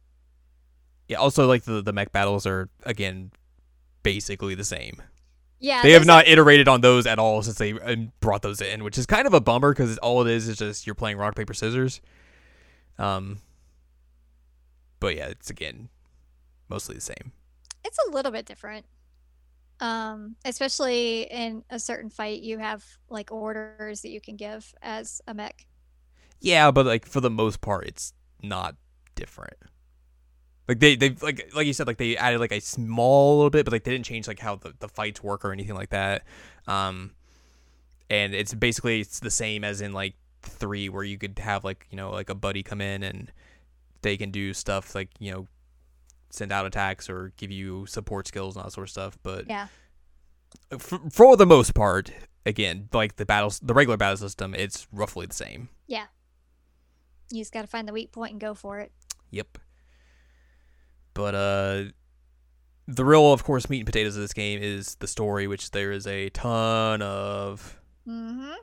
yeah. 1.08 1.18
Also, 1.18 1.46
like 1.48 1.66
the 1.66 1.84
the 1.84 1.94
mech 1.94 2.12
battles 2.12 2.48
are 2.48 2.70
again 2.88 3.30
basically 4.02 4.56
the 4.56 4.64
same. 4.64 5.00
yeah, 5.60 5.84
They 5.84 5.92
have 5.92 6.08
not 6.08 6.28
iterated 6.28 6.68
on 6.68 6.82
those 6.82 7.06
at 7.06 7.20
all 7.20 7.44
since 7.44 7.60
they 7.60 7.74
uh, 7.74 7.96
brought 8.20 8.42
those 8.42 8.62
in, 8.62 8.84
which 8.84 8.98
is 8.98 9.06
kind 9.06 9.28
of 9.28 9.36
a 9.36 9.42
bummer 9.42 9.74
because 9.74 10.00
all 10.00 10.26
it 10.26 10.32
is 10.32 10.48
is 10.48 10.58
just 10.58 10.88
you're 10.88 10.96
playing 10.96 11.18
rock 11.18 11.36
paper 11.36 11.54
scissors. 11.54 12.02
Um, 12.98 13.38
but 15.00 15.16
yeah, 15.16 15.28
it's 15.28 15.52
again 15.52 15.90
mostly 16.70 16.96
the 16.96 17.02
same. 17.02 17.32
it's 17.84 17.98
a 18.08 18.12
little 18.12 18.32
bit 18.32 18.46
different. 18.46 18.86
Um, 19.82 20.36
especially 20.44 21.24
in 21.24 21.64
a 21.70 21.80
certain 21.80 22.10
fight, 22.10 22.42
you 22.42 22.58
have 22.60 22.84
like 23.10 23.32
orders 23.32 24.02
that 24.02 24.10
you 24.10 24.20
can 24.22 24.36
give 24.36 24.74
as 24.82 25.22
a 25.28 25.34
mech. 25.34 25.66
Yeah, 26.42 26.72
but 26.72 26.86
like 26.86 27.06
for 27.06 27.22
the 27.22 27.30
most 27.30 27.62
part, 27.62 27.86
it's 27.88 28.14
not 28.42 28.76
different. 29.16 29.56
Like 30.68 30.80
they 30.80 30.96
they 30.96 31.12
like 31.22 31.52
like 31.56 31.66
you 31.68 31.74
said, 31.74 31.88
like 31.88 31.98
they 31.98 32.16
added 32.18 32.40
like 32.40 32.52
a 32.52 32.60
small 32.62 33.38
little 33.38 33.50
bit, 33.50 33.66
but 33.66 33.72
like 33.74 33.84
they 33.84 33.92
didn't 33.92 34.06
change 34.06 34.28
like 34.28 34.40
how 34.40 34.56
the, 34.56 34.74
the 34.80 34.88
fights 34.90 35.24
work 35.24 35.44
or 35.44 35.52
anything 35.52 35.76
like 35.76 35.90
that. 35.90 36.24
Um, 36.68 37.12
and 38.10 38.34
it's 38.36 38.54
basically 38.54 39.02
it's 39.02 39.20
the 39.20 39.32
same 39.32 39.64
as 39.64 39.82
in 39.82 39.94
like 39.94 40.16
three, 40.44 40.90
where 40.90 41.04
you 41.04 41.18
could 41.18 41.40
have 41.40 41.64
like 41.64 41.88
you 41.90 41.98
know 41.98 42.12
like 42.12 42.30
a 42.30 42.36
buddy 42.36 42.64
come 42.64 42.82
in 42.82 43.04
and 43.04 43.32
they 44.02 44.18
can 44.18 44.32
do 44.32 44.54
stuff 44.54 44.96
like 44.96 45.10
you 45.20 45.32
know 45.32 45.48
send 46.30 46.52
out 46.52 46.66
attacks 46.66 47.10
or 47.10 47.34
give 47.38 47.52
you 47.52 47.86
support 47.86 48.28
skills 48.28 48.56
and 48.56 48.62
all 48.62 48.68
that 48.70 48.74
sort 48.74 48.88
of 48.88 48.92
stuff. 48.92 49.18
But 49.24 49.48
Yeah. 49.50 49.68
for, 50.78 51.00
for 51.12 51.36
the 51.38 51.46
most 51.46 51.74
part, 51.74 52.12
again, 52.46 52.90
like 52.94 53.16
the 53.18 53.26
battles, 53.26 53.60
the 53.60 53.74
regular 53.74 53.98
battle 53.98 54.18
system, 54.18 54.54
it's 54.56 54.88
roughly 54.92 55.26
the 55.26 55.34
same. 55.36 55.70
Yeah, 55.88 56.06
you 57.32 57.42
just 57.42 57.52
got 57.54 57.62
to 57.62 57.68
find 57.68 57.88
the 57.88 57.94
weak 57.94 58.12
point 58.12 58.32
and 58.32 58.40
go 58.42 58.54
for 58.54 58.80
it. 58.80 58.92
Yep. 59.32 59.58
But 61.14 61.36
uh 61.36 61.84
the 62.88 63.06
real 63.06 63.32
of 63.34 63.44
course 63.44 63.70
meat 63.70 63.80
and 63.80 63.86
potatoes 63.86 64.16
of 64.16 64.22
this 64.24 64.34
game 64.34 64.60
is 64.64 64.96
the 64.96 65.08
story, 65.08 65.46
which 65.48 65.72
there 65.72 65.92
is 65.92 66.08
a 66.08 66.30
ton 66.30 67.02
of 67.02 67.76
Mm-hmm. 68.08 68.54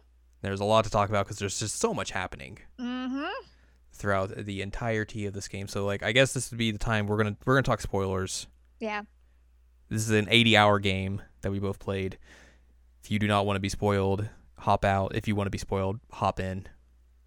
there's 0.43 0.59
a 0.61 0.65
lot 0.65 0.85
to 0.85 0.91
talk 0.91 1.09
about 1.09 1.27
because 1.27 1.39
there's 1.39 1.59
just 1.61 1.79
so 1.79 1.95
much 1.95 2.11
happening 2.11 2.59
Mm-hmm. 2.81 3.25
Throughout 3.97 4.35
the 4.37 4.63
entirety 4.63 5.27
of 5.27 5.35
this 5.35 5.49
game. 5.49 5.69
So 5.69 5.85
like 5.85 6.03
I 6.03 6.13
guess 6.13 6.33
this 6.33 6.51
would 6.51 6.59
be 6.59 6.71
the 6.71 6.79
time 6.79 7.07
we're 7.07 7.17
gonna 7.17 7.37
we're 7.45 7.55
gonna 7.55 7.63
talk 7.63 7.81
spoilers. 7.81 8.47
Yeah. 8.81 9.03
This 9.89 10.03
is 10.03 10.11
an 10.11 10.29
80 10.31 10.57
hour 10.57 10.79
game 10.79 11.23
that 11.43 11.51
we 11.53 11.59
both 11.59 11.79
played. 11.79 12.19
If 13.03 13.11
you 13.11 13.19
do 13.19 13.29
not 13.29 13.47
want 13.47 13.57
to 13.57 13.61
be 13.61 13.69
spoiled, 13.69 14.29
hop 14.59 14.85
out. 14.85 15.15
If 15.15 15.29
you 15.29 15.37
want 15.37 15.47
to 15.47 15.51
be 15.53 15.59
spoiled, 15.59 16.01
hop 16.11 16.41
in. 16.41 16.67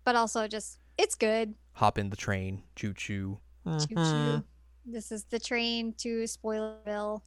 But 0.04 0.16
also 0.16 0.48
just 0.48 0.80
it's 0.98 1.16
good. 1.16 1.56
Hop 1.74 1.98
in 1.98 2.10
the 2.10 2.18
train. 2.18 2.64
Choo 2.76 2.94
choo. 2.94 3.40
Choo 3.66 3.96
choo. 3.96 4.44
This 4.86 5.12
is 5.12 5.26
the 5.26 5.40
train 5.40 5.94
to 6.00 6.24
Spoilerville. 6.24 7.22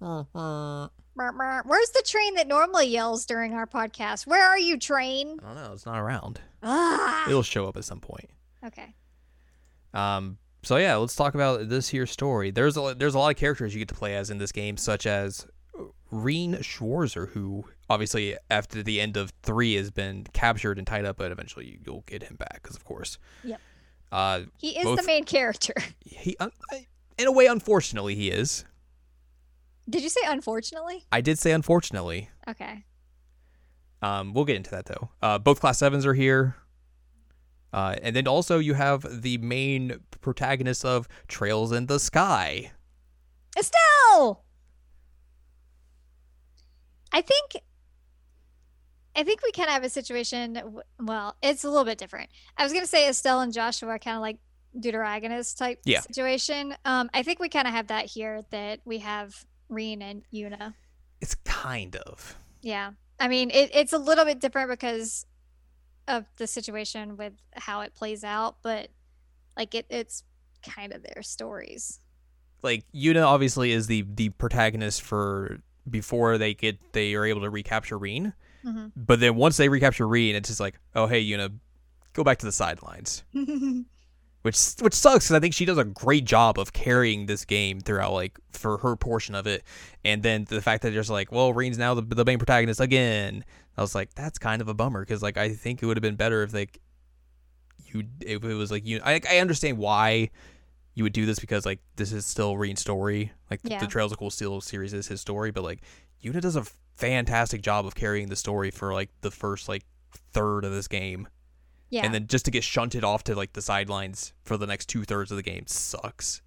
Brr, 0.00 1.32
brr. 1.32 1.62
Where's 1.64 1.90
the 1.90 2.02
train 2.06 2.34
that 2.34 2.48
normally 2.48 2.86
yells 2.86 3.26
during 3.26 3.54
our 3.54 3.66
podcast? 3.66 4.26
Where 4.26 4.46
are 4.46 4.58
you, 4.58 4.78
train? 4.78 5.38
I 5.42 5.46
don't 5.46 5.56
know. 5.56 5.72
It's 5.72 5.86
not 5.86 5.98
around. 5.98 6.40
Ah. 6.62 7.28
It'll 7.28 7.42
show 7.42 7.66
up 7.66 7.76
at 7.76 7.84
some 7.84 8.00
point. 8.00 8.30
Okay. 8.64 8.94
Um, 9.94 10.38
so 10.62 10.76
yeah, 10.76 10.96
let's 10.96 11.16
talk 11.16 11.34
about 11.34 11.68
this 11.68 11.88
here 11.88 12.06
story. 12.06 12.50
There's 12.50 12.76
a 12.76 12.94
there's 12.96 13.14
a 13.14 13.18
lot 13.18 13.30
of 13.30 13.36
characters 13.36 13.74
you 13.74 13.78
get 13.80 13.88
to 13.88 13.94
play 13.94 14.14
as 14.16 14.30
in 14.30 14.38
this 14.38 14.52
game, 14.52 14.76
such 14.76 15.06
as 15.06 15.46
Rean 16.10 16.54
Schwarzer, 16.56 17.28
who 17.30 17.64
obviously 17.88 18.36
after 18.50 18.82
the 18.82 19.00
end 19.00 19.16
of 19.16 19.32
three 19.42 19.74
has 19.76 19.90
been 19.90 20.24
captured 20.32 20.78
and 20.78 20.86
tied 20.86 21.04
up, 21.04 21.16
but 21.16 21.32
eventually 21.32 21.66
you, 21.66 21.78
you'll 21.84 22.04
get 22.06 22.22
him 22.24 22.36
back 22.36 22.60
because 22.62 22.76
of 22.76 22.84
course. 22.84 23.18
Yep. 23.44 23.60
Uh, 24.12 24.40
He 24.58 24.76
is 24.76 24.84
Both- 24.84 25.00
the 25.00 25.06
main 25.06 25.24
character. 25.24 25.72
he 26.04 26.36
un- 26.40 26.52
in 27.18 27.26
a 27.26 27.32
way, 27.32 27.46
unfortunately, 27.46 28.14
he 28.14 28.30
is. 28.30 28.64
Did 29.88 30.02
you 30.02 30.08
say 30.08 30.20
unfortunately? 30.26 31.04
I 31.10 31.20
did 31.20 31.38
say 31.38 31.52
unfortunately. 31.52 32.28
Okay. 32.48 32.84
Um, 34.02 34.32
we'll 34.34 34.44
get 34.44 34.56
into 34.56 34.70
that 34.70 34.86
though. 34.86 35.10
Uh, 35.22 35.38
both 35.38 35.60
class 35.60 35.78
sevens 35.78 36.06
are 36.06 36.14
here. 36.14 36.56
Uh, 37.72 37.96
and 38.02 38.16
then 38.16 38.26
also 38.26 38.58
you 38.58 38.74
have 38.74 39.22
the 39.22 39.38
main 39.38 40.00
protagonist 40.20 40.84
of 40.84 41.06
Trails 41.28 41.70
in 41.72 41.86
the 41.86 41.98
Sky. 41.98 42.72
Estelle! 43.58 44.44
I 47.12 47.20
think 47.20 47.56
I 49.16 49.24
think 49.24 49.42
we 49.42 49.50
kind 49.52 49.68
of 49.68 49.74
have 49.74 49.84
a 49.84 49.90
situation 49.90 50.58
well, 51.00 51.36
it's 51.42 51.64
a 51.64 51.68
little 51.68 51.84
bit 51.84 51.98
different. 51.98 52.30
I 52.56 52.62
was 52.62 52.72
going 52.72 52.84
to 52.84 52.88
say 52.90 53.08
Estelle 53.08 53.40
and 53.40 53.52
Joshua 53.52 53.90
are 53.90 53.98
kind 53.98 54.16
of 54.16 54.22
like 54.22 54.38
deuteragonist 54.78 55.58
type 55.58 55.80
Yeah. 55.84 56.00
situation. 56.00 56.74
Um 56.84 57.10
I 57.12 57.22
think 57.22 57.40
we 57.40 57.48
kind 57.48 57.66
of 57.66 57.74
have 57.74 57.88
that 57.88 58.06
here 58.06 58.42
that 58.50 58.80
we 58.84 58.98
have 58.98 59.44
Rean 59.68 60.02
and 60.02 60.22
Yuna. 60.32 60.74
It's 61.20 61.34
kind 61.34 61.96
of. 61.96 62.36
Yeah. 62.62 62.92
I 63.18 63.28
mean, 63.28 63.50
it, 63.50 63.70
it's 63.74 63.92
a 63.92 63.98
little 63.98 64.24
bit 64.24 64.40
different 64.40 64.70
because 64.70 65.26
of 66.10 66.26
the 66.36 66.46
situation 66.46 67.16
with 67.16 67.32
how 67.54 67.80
it 67.80 67.94
plays 67.94 68.24
out, 68.24 68.56
but 68.62 68.88
like 69.56 69.74
it, 69.74 69.86
it's 69.88 70.24
kind 70.62 70.92
of 70.92 71.02
their 71.02 71.22
stories. 71.22 72.00
like 72.62 72.84
Yuna 72.94 73.24
obviously 73.24 73.72
is 73.72 73.86
the 73.86 74.04
the 74.14 74.28
protagonist 74.30 75.00
for 75.02 75.58
before 75.88 76.36
they 76.38 76.52
get 76.54 76.78
they 76.92 77.14
are 77.14 77.24
able 77.24 77.40
to 77.40 77.50
recapture 77.50 77.96
Rean. 77.98 78.34
hmm 78.62 78.88
But 78.96 79.20
then 79.20 79.36
once 79.36 79.56
they 79.56 79.68
recapture 79.68 80.06
Rean, 80.06 80.34
it's 80.36 80.48
just 80.50 80.60
like, 80.60 80.78
oh 80.94 81.06
hey 81.06 81.24
Yuna, 81.24 81.52
go 82.12 82.22
back 82.24 82.38
to 82.38 82.46
the 82.46 82.52
sidelines. 82.52 83.24
Which 84.42 84.58
which 84.80 84.94
sucks 84.94 85.26
because 85.26 85.36
I 85.36 85.40
think 85.40 85.52
she 85.52 85.66
does 85.66 85.76
a 85.76 85.84
great 85.84 86.24
job 86.24 86.58
of 86.58 86.72
carrying 86.72 87.26
this 87.26 87.44
game 87.44 87.80
throughout 87.80 88.12
like 88.12 88.38
for 88.52 88.78
her 88.78 88.96
portion 88.96 89.34
of 89.34 89.46
it, 89.46 89.62
and 90.02 90.22
then 90.22 90.44
the 90.48 90.62
fact 90.62 90.82
that 90.82 90.90
they're 90.90 91.00
just 91.00 91.10
like, 91.10 91.30
well, 91.30 91.52
Rean's 91.52 91.76
now 91.76 91.94
the 91.94 92.02
the 92.02 92.24
main 92.24 92.38
protagonist 92.38 92.80
again. 92.80 93.44
I 93.76 93.82
was 93.82 93.94
like, 93.94 94.14
that's 94.14 94.38
kind 94.38 94.62
of 94.62 94.68
a 94.68 94.74
bummer 94.74 95.00
because 95.00 95.22
like 95.22 95.36
I 95.36 95.50
think 95.50 95.82
it 95.82 95.86
would 95.86 95.96
have 95.96 96.02
been 96.02 96.16
better 96.16 96.42
if 96.42 96.54
like 96.54 96.80
you 97.86 98.04
if 98.20 98.42
it 98.42 98.54
was 98.54 98.70
like 98.70 98.86
you. 98.86 99.00
I 99.04 99.20
I 99.28 99.38
understand 99.38 99.76
why 99.76 100.30
you 100.94 101.04
would 101.04 101.12
do 101.12 101.26
this 101.26 101.38
because 101.38 101.66
like 101.66 101.80
this 101.96 102.12
is 102.12 102.24
still 102.24 102.56
Rean's 102.56 102.80
story. 102.80 103.32
Like 103.50 103.62
the, 103.62 103.70
the 103.80 103.86
Trails 103.86 104.12
of 104.12 104.18
Cold 104.18 104.32
Steel 104.32 104.60
series 104.60 104.94
is 104.94 105.06
his 105.08 105.20
story, 105.20 105.50
but 105.50 105.64
like 105.64 105.80
Yuna 106.22 106.40
does 106.40 106.56
a 106.56 106.64
fantastic 106.96 107.62
job 107.62 107.86
of 107.86 107.94
carrying 107.94 108.28
the 108.28 108.36
story 108.36 108.70
for 108.70 108.92
like 108.92 109.10
the 109.20 109.30
first 109.30 109.68
like 109.68 109.84
third 110.32 110.64
of 110.64 110.72
this 110.72 110.88
game. 110.88 111.28
Yeah. 111.90 112.04
And 112.04 112.14
then 112.14 112.28
just 112.28 112.44
to 112.44 112.50
get 112.50 112.62
shunted 112.64 113.02
off 113.02 113.24
to 113.24 113.34
like 113.34 113.52
the 113.52 113.62
sidelines 113.62 114.32
for 114.44 114.56
the 114.56 114.66
next 114.66 114.86
two 114.86 115.04
thirds 115.04 115.30
of 115.30 115.36
the 115.36 115.42
game 115.42 115.66
sucks. 115.66 116.40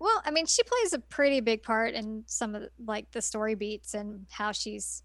Well, 0.00 0.20
I 0.24 0.30
mean, 0.30 0.46
she 0.46 0.62
plays 0.64 0.92
a 0.92 0.98
pretty 0.98 1.40
big 1.40 1.62
part 1.62 1.94
in 1.94 2.24
some 2.26 2.54
of 2.54 2.62
the, 2.62 2.70
like 2.84 3.10
the 3.12 3.22
story 3.22 3.54
beats 3.54 3.94
and 3.94 4.26
how 4.30 4.50
she's 4.52 5.02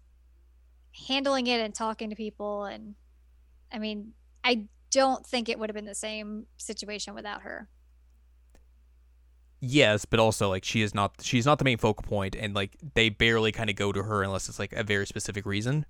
handling 1.08 1.46
it 1.46 1.60
and 1.60 1.74
talking 1.74 2.10
to 2.10 2.16
people. 2.16 2.64
And 2.64 2.94
I 3.72 3.78
mean, 3.78 4.12
I 4.42 4.66
don't 4.90 5.24
think 5.24 5.48
it 5.48 5.58
would 5.58 5.68
have 5.68 5.74
been 5.74 5.84
the 5.84 5.94
same 5.94 6.46
situation 6.56 7.14
without 7.14 7.42
her. 7.42 7.68
Yes, 9.60 10.04
but 10.04 10.18
also 10.18 10.48
like 10.48 10.64
she 10.64 10.82
is 10.82 10.94
not 10.94 11.14
she's 11.22 11.46
not 11.46 11.58
the 11.58 11.64
main 11.64 11.78
focal 11.78 12.02
point 12.02 12.34
and 12.34 12.54
like 12.54 12.76
they 12.94 13.08
barely 13.08 13.52
kind 13.52 13.70
of 13.70 13.76
go 13.76 13.92
to 13.92 14.02
her 14.02 14.22
unless 14.22 14.48
it's 14.48 14.58
like 14.58 14.72
a 14.72 14.82
very 14.82 15.06
specific 15.06 15.46
reason. 15.46 15.86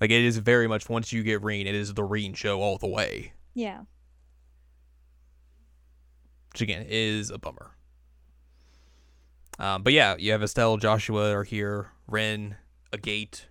Like 0.00 0.10
it 0.10 0.22
is 0.24 0.38
very 0.38 0.66
much 0.66 0.88
once 0.88 1.12
you 1.12 1.22
get 1.22 1.42
Rean, 1.42 1.66
it 1.66 1.74
is 1.74 1.94
the 1.94 2.04
Rean 2.04 2.34
show 2.34 2.60
all 2.60 2.78
the 2.78 2.88
way. 2.88 3.32
Yeah. 3.54 3.80
Which 6.52 6.62
again 6.62 6.86
is 6.88 7.30
a 7.30 7.38
bummer. 7.38 7.72
Um, 9.58 9.82
but 9.82 9.92
yeah, 9.92 10.16
you 10.18 10.32
have 10.32 10.42
Estelle, 10.42 10.76
Joshua 10.78 11.32
are 11.32 11.44
here, 11.44 11.92
Ren, 12.08 12.56
Agate, 12.92 13.46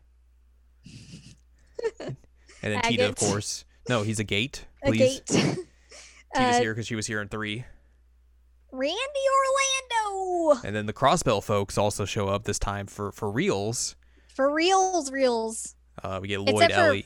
and 1.96 2.16
then 2.62 2.82
Tita, 2.82 3.10
of 3.10 3.16
course. 3.16 3.66
No, 3.90 4.04
he's 4.04 4.20
a 4.20 4.24
gate. 4.24 4.66
a 4.84 4.88
Please. 4.88 5.20
gate. 5.22 5.26
Tina's 5.28 5.58
Uh, 6.36 6.60
here 6.62 6.74
because 6.74 6.88
she 6.88 6.96
was 6.96 7.06
here 7.06 7.22
in 7.22 7.28
three. 7.28 7.64
Randy 8.72 8.98
Orlando. 10.02 10.62
And 10.66 10.76
then 10.76 10.88
the 10.88 10.94
Crossbell 10.94 11.44
folks 11.44 11.78
also 11.78 12.06
show 12.06 12.28
up 12.28 12.46
this 12.46 12.58
time 12.58 12.88
for 12.88 13.12
for 13.12 13.30
reals. 13.30 13.96
For 14.36 14.52
reals, 14.52 15.12
reals. 15.12 15.76
Uh, 16.04 16.20
we 16.22 16.28
get 16.28 16.40
Lloyd 16.42 16.56
Except 16.56 16.74
for- 16.74 16.80
Ellie. 16.80 17.06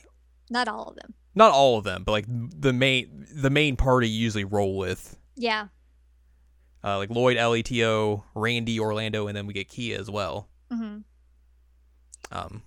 Not 0.50 0.66
all 0.68 0.88
of 0.88 0.96
them. 0.96 1.14
Not 1.34 1.52
all 1.52 1.78
of 1.78 1.84
them, 1.84 2.02
but 2.04 2.12
like 2.12 2.24
the 2.28 2.72
main 2.72 3.26
the 3.32 3.50
main 3.50 3.76
party 3.76 4.08
you 4.08 4.18
usually 4.22 4.44
roll 4.44 4.76
with. 4.76 5.16
Yeah. 5.36 5.68
Uh, 6.82 6.96
like 6.98 7.10
Lloyd, 7.10 7.36
Leto, 7.36 8.24
Randy, 8.34 8.80
Orlando, 8.80 9.26
and 9.28 9.36
then 9.36 9.46
we 9.46 9.52
get 9.52 9.68
KeA 9.68 9.98
as 9.98 10.10
well. 10.10 10.48
hmm 10.70 10.98
Um, 12.32 12.62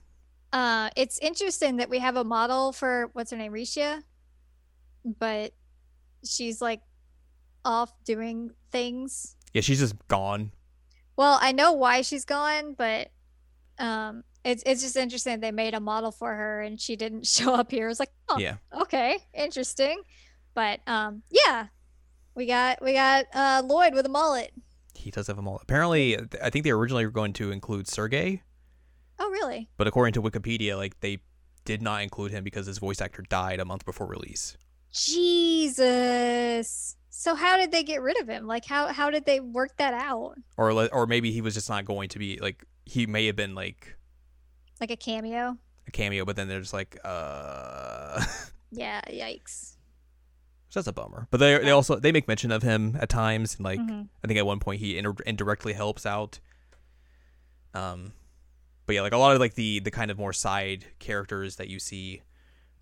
Uh, 0.54 0.90
it's 0.96 1.18
interesting 1.20 1.78
that 1.78 1.90
we 1.90 2.00
have 2.00 2.16
a 2.18 2.24
model 2.24 2.72
for 2.72 3.10
what's 3.14 3.32
her 3.32 3.38
name, 3.38 3.52
Rixia, 3.54 4.04
but 5.04 5.54
she's 6.26 6.62
like 6.62 6.82
off 7.66 7.92
doing 8.06 8.52
things. 8.72 9.36
yeah, 9.54 9.62
she's 9.62 9.80
just 9.80 9.96
gone. 10.08 10.52
Well, 11.18 11.38
I 11.42 11.52
know 11.52 11.74
why 11.74 12.02
she's 12.02 12.26
gone, 12.26 12.74
but 12.78 13.12
um, 13.80 14.24
it's 14.44 14.64
it's 14.66 14.82
just 14.82 14.96
interesting 14.98 15.40
they 15.40 15.52
made 15.52 15.74
a 15.74 15.80
model 15.80 16.12
for 16.12 16.34
her 16.34 16.62
and 16.62 16.80
she 16.80 16.96
didn't 16.96 17.26
show 17.36 17.54
up 17.54 17.72
here. 17.72 17.90
It's 17.90 18.00
like, 18.00 18.12
oh, 18.30 18.38
Yeah. 18.40 18.56
okay, 18.74 19.18
interesting. 19.34 20.02
But 20.54 20.80
um, 20.88 21.24
yeah, 21.30 21.68
we 22.36 22.46
got 22.46 22.82
we 22.82 22.94
got 22.94 23.26
uh 23.34 23.62
Lloyd 23.66 23.94
with 23.94 24.06
a 24.06 24.10
mullet. 24.10 24.52
He 24.96 25.10
does 25.12 25.28
have 25.28 25.38
a 25.40 25.42
all. 25.42 25.60
Apparently, 25.62 26.18
I 26.44 26.50
think 26.50 26.64
they 26.66 26.72
originally 26.72 27.06
were 27.06 27.12
going 27.12 27.34
to 27.34 27.52
include 27.52 27.88
Sergei, 27.88 28.44
Oh, 29.20 29.30
really? 29.30 29.70
but 29.78 29.88
according 29.88 30.14
to 30.14 30.22
Wikipedia, 30.22 30.76
like 30.78 31.00
they 31.00 31.20
did 31.66 31.82
not 31.82 32.02
include 32.04 32.32
him 32.32 32.44
because 32.44 32.66
his 32.66 32.78
voice 32.80 33.02
actor 33.02 33.24
died 33.30 33.60
a 33.60 33.66
month 33.66 33.86
before 33.86 34.08
release. 34.08 34.58
Jesus. 35.82 36.96
So 37.10 37.36
how 37.36 37.58
did 37.58 37.72
they 37.72 37.84
get 37.84 38.02
rid 38.02 38.20
of 38.20 38.28
him? 38.28 38.48
Like 38.48 38.66
how 38.66 38.88
how 38.88 39.10
did 39.10 39.26
they 39.26 39.40
work 39.40 39.78
that 39.78 39.94
out? 39.94 40.36
Or 40.58 40.72
or 40.94 41.06
maybe 41.08 41.32
he 41.32 41.42
was 41.42 41.54
just 41.54 41.70
not 41.70 41.86
going 41.86 42.10
to 42.10 42.20
be 42.20 42.40
like 42.42 42.64
he 42.86 43.06
may 43.06 43.26
have 43.28 43.36
been 43.36 43.54
like 43.56 43.96
Like 44.82 44.92
a 44.92 44.98
cameo? 44.98 45.58
a 45.88 45.92
cameo, 45.92 46.26
but 46.26 46.36
then 46.36 46.48
they're 46.48 46.60
just 46.60 46.74
like, 46.74 46.98
uh, 47.06 48.24
Yeah, 48.72 49.02
yikes. 49.10 49.76
so 50.70 50.80
that's 50.80 50.88
a 50.88 50.94
bummer. 50.94 51.28
But 51.32 51.38
they 51.38 51.58
they 51.60 51.72
also 51.72 51.98
they 52.00 52.12
make 52.12 52.28
mention 52.28 52.52
of 52.52 52.64
him 52.64 52.98
at 53.00 53.10
times, 53.10 53.56
and 53.56 53.64
like 53.66 53.80
Mhm. 53.80 54.08
I 54.24 54.28
think 54.28 54.38
at 54.40 54.46
one 54.46 54.60
point 54.60 54.80
he 54.80 54.98
inter- 54.98 55.16
indirectly 55.26 55.74
helps 55.74 56.06
out. 56.06 56.40
Um, 57.74 58.14
but 58.86 58.96
yeah, 58.96 59.02
like 59.02 59.14
a 59.14 59.18
lot 59.18 59.34
of 59.34 59.40
like 59.40 59.54
the 59.56 59.80
the 59.80 59.92
kind 59.92 60.10
of 60.12 60.18
more 60.18 60.34
side 60.34 60.86
characters 61.00 61.56
that 61.58 61.68
you 61.68 61.80
see, 61.80 62.22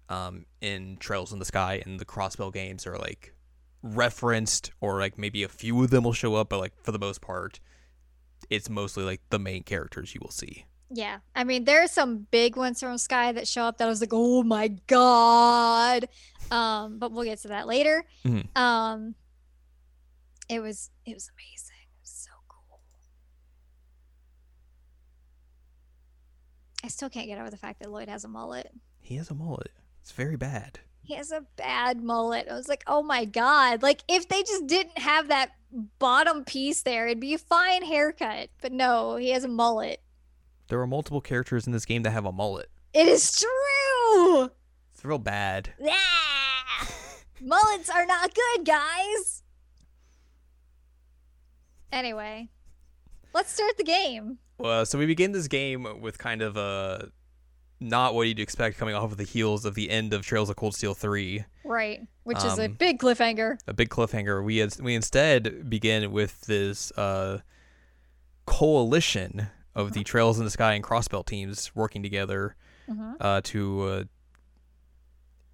um, 0.09 0.45
in 0.61 0.97
Trails 0.97 1.33
in 1.33 1.39
the 1.39 1.45
Sky 1.45 1.81
and 1.85 1.99
the 1.99 2.05
Crossbell 2.05 2.53
games 2.53 2.85
are 2.87 2.97
like 2.97 3.33
referenced, 3.81 4.71
or 4.81 4.99
like 4.99 5.17
maybe 5.17 5.43
a 5.43 5.47
few 5.49 5.83
of 5.83 5.89
them 5.89 6.03
will 6.03 6.13
show 6.13 6.35
up, 6.35 6.49
but 6.49 6.59
like 6.59 6.73
for 6.83 6.91
the 6.91 6.99
most 6.99 7.21
part, 7.21 7.59
it's 8.49 8.69
mostly 8.69 9.03
like 9.03 9.21
the 9.29 9.39
main 9.39 9.63
characters 9.63 10.13
you 10.15 10.19
will 10.21 10.31
see. 10.31 10.65
Yeah. 10.91 11.19
I 11.35 11.43
mean, 11.43 11.65
there 11.65 11.83
are 11.83 11.87
some 11.87 12.27
big 12.31 12.55
ones 12.55 12.79
from 12.79 12.97
Sky 12.97 13.31
that 13.31 13.47
show 13.47 13.63
up 13.63 13.77
that 13.77 13.85
I 13.85 13.89
was 13.89 14.01
like, 14.01 14.09
"Oh 14.13 14.43
my 14.43 14.69
god." 14.87 16.07
Um, 16.51 16.97
but 16.97 17.11
we'll 17.11 17.25
get 17.25 17.39
to 17.39 17.49
that 17.49 17.67
later. 17.67 18.03
Mhm. 18.25 18.47
Um 18.57 19.15
it 20.47 20.59
was 20.61 20.89
it 21.05 21.13
was 21.13 21.29
amazing. 21.29 21.75
It 21.95 22.01
was 22.01 22.09
so 22.09 22.31
cool. 22.47 22.79
I 26.83 26.87
still 26.87 27.09
can't 27.09 27.27
get 27.27 27.39
over 27.39 27.49
the 27.49 27.57
fact 27.57 27.79
that 27.79 27.91
Lloyd 27.91 28.09
has 28.09 28.23
a 28.23 28.27
mullet. 28.27 28.71
He 28.99 29.15
has 29.17 29.29
a 29.29 29.35
mullet. 29.35 29.71
It's 30.01 30.11
very 30.11 30.37
bad. 30.37 30.79
He 31.03 31.15
has 31.15 31.31
a 31.31 31.41
bad 31.55 32.01
mullet. 32.01 32.47
I 32.49 32.53
was 32.53 32.67
like, 32.67 32.83
oh 32.87 33.01
my 33.03 33.25
God. 33.25 33.81
Like, 33.81 34.01
if 34.07 34.27
they 34.29 34.41
just 34.43 34.67
didn't 34.67 34.97
have 34.99 35.27
that 35.29 35.51
bottom 35.97 36.43
piece 36.45 36.83
there, 36.83 37.07
it'd 37.07 37.19
be 37.19 37.33
a 37.33 37.37
fine 37.39 37.83
haircut. 37.83 38.49
But 38.61 38.71
no, 38.71 39.15
he 39.15 39.29
has 39.31 39.43
a 39.43 39.47
mullet. 39.47 40.01
There 40.69 40.79
are 40.79 40.87
multiple 40.87 41.19
characters 41.21 41.65
in 41.67 41.73
this 41.73 41.85
game 41.85 42.03
that 42.03 42.11
have 42.11 42.25
a 42.25 42.31
mullet. 42.31 42.69
It 42.93 43.07
is 43.07 43.37
true. 43.39 44.49
It's 44.93 45.03
real 45.03 45.17
bad. 45.17 45.73
Yeah. 45.79 45.95
Mullets 47.41 47.89
are 47.89 48.05
not 48.05 48.33
good, 48.33 48.65
guys. 48.65 49.43
Anyway, 51.91 52.49
let's 53.33 53.51
start 53.51 53.77
the 53.77 53.83
game. 53.83 54.37
Well, 54.59 54.85
so 54.85 54.99
we 54.99 55.05
begin 55.05 55.31
this 55.31 55.47
game 55.47 56.01
with 56.01 56.17
kind 56.17 56.41
of 56.41 56.55
a 56.57 57.09
not 57.79 58.13
what 58.13 58.27
you'd 58.27 58.39
expect 58.39 58.77
coming 58.77 58.93
off 58.93 59.11
of 59.11 59.17
the 59.17 59.23
heels 59.23 59.63
of 59.65 59.73
the 59.73 59.89
end 59.89 60.13
of 60.13 60.21
Trails 60.25 60.49
of 60.49 60.57
Cold 60.57 60.75
Steel 60.75 60.93
3. 60.93 61.45
Right, 61.63 62.01
which 62.23 62.43
is 62.43 62.59
a 62.59 62.65
Um, 62.65 62.73
big 62.73 62.99
cliffhanger. 62.99 63.57
A 63.67 63.73
big 63.73 63.89
cliffhanger. 63.89 64.43
We 64.43 64.57
had, 64.57 64.77
we 64.81 64.93
instead 64.95 65.69
begin 65.69 66.11
with 66.11 66.41
this 66.41 66.91
uh, 66.97 67.39
coalition 68.45 69.47
of 69.75 69.93
the 69.93 70.03
Trails 70.03 70.39
in 70.39 70.45
the 70.45 70.51
Sky 70.51 70.73
and 70.73 70.83
Crossbell 70.83 71.25
teams 71.25 71.73
working 71.75 72.03
together 72.03 72.55
hmm 72.87 73.13
uh, 73.21 73.41
to 73.43 73.81
uh, 73.83 74.03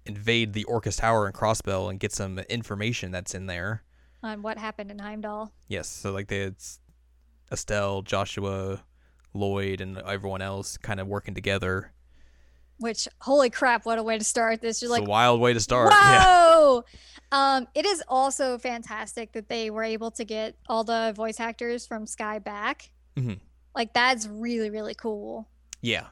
invade 0.06 0.52
the 0.52 0.64
Orchis 0.64 0.96
Tower 0.98 1.26
and 1.26 1.34
Crossbell 1.34 1.90
and 1.90 1.98
get 2.00 2.12
some 2.12 2.38
information 2.38 3.10
that's 3.10 3.34
in 3.34 3.46
there. 3.46 3.82
On 4.22 4.40
what 4.42 4.58
happened 4.58 4.90
in 4.90 4.98
Heimdall. 4.98 5.52
Yes, 5.68 5.88
so 5.88 6.12
like 6.12 6.28
they 6.28 6.40
had 6.40 6.56
Estelle, 7.52 8.02
Joshua, 8.02 8.82
Lloyd, 9.34 9.80
and 9.80 9.98
everyone 9.98 10.42
else 10.42 10.76
kind 10.78 11.00
of 11.00 11.06
working 11.06 11.34
together. 11.34 11.92
Which, 12.78 13.08
holy 13.20 13.50
crap, 13.50 13.86
what 13.86 13.98
a 13.98 14.02
way 14.02 14.18
to 14.18 14.24
start 14.24 14.60
this. 14.60 14.82
You're 14.82 14.90
It's 14.90 15.00
like, 15.00 15.06
a 15.06 15.10
wild 15.10 15.40
way 15.40 15.52
to 15.52 15.60
start. 15.60 15.92
Yeah. 15.92 16.80
Um, 17.32 17.66
it 17.74 17.84
is 17.86 18.02
also 18.08 18.58
fantastic 18.58 19.32
that 19.32 19.48
they 19.48 19.70
were 19.70 19.82
able 19.82 20.10
to 20.12 20.24
get 20.24 20.56
all 20.68 20.84
the 20.84 21.12
voice 21.16 21.40
actors 21.40 21.86
from 21.86 22.06
Sky 22.06 22.38
back. 22.38 22.90
Mhm. 23.16 23.40
Like 23.76 23.92
that's 23.92 24.26
really 24.26 24.70
really 24.70 24.94
cool. 24.94 25.46
Yeah. 25.82 26.06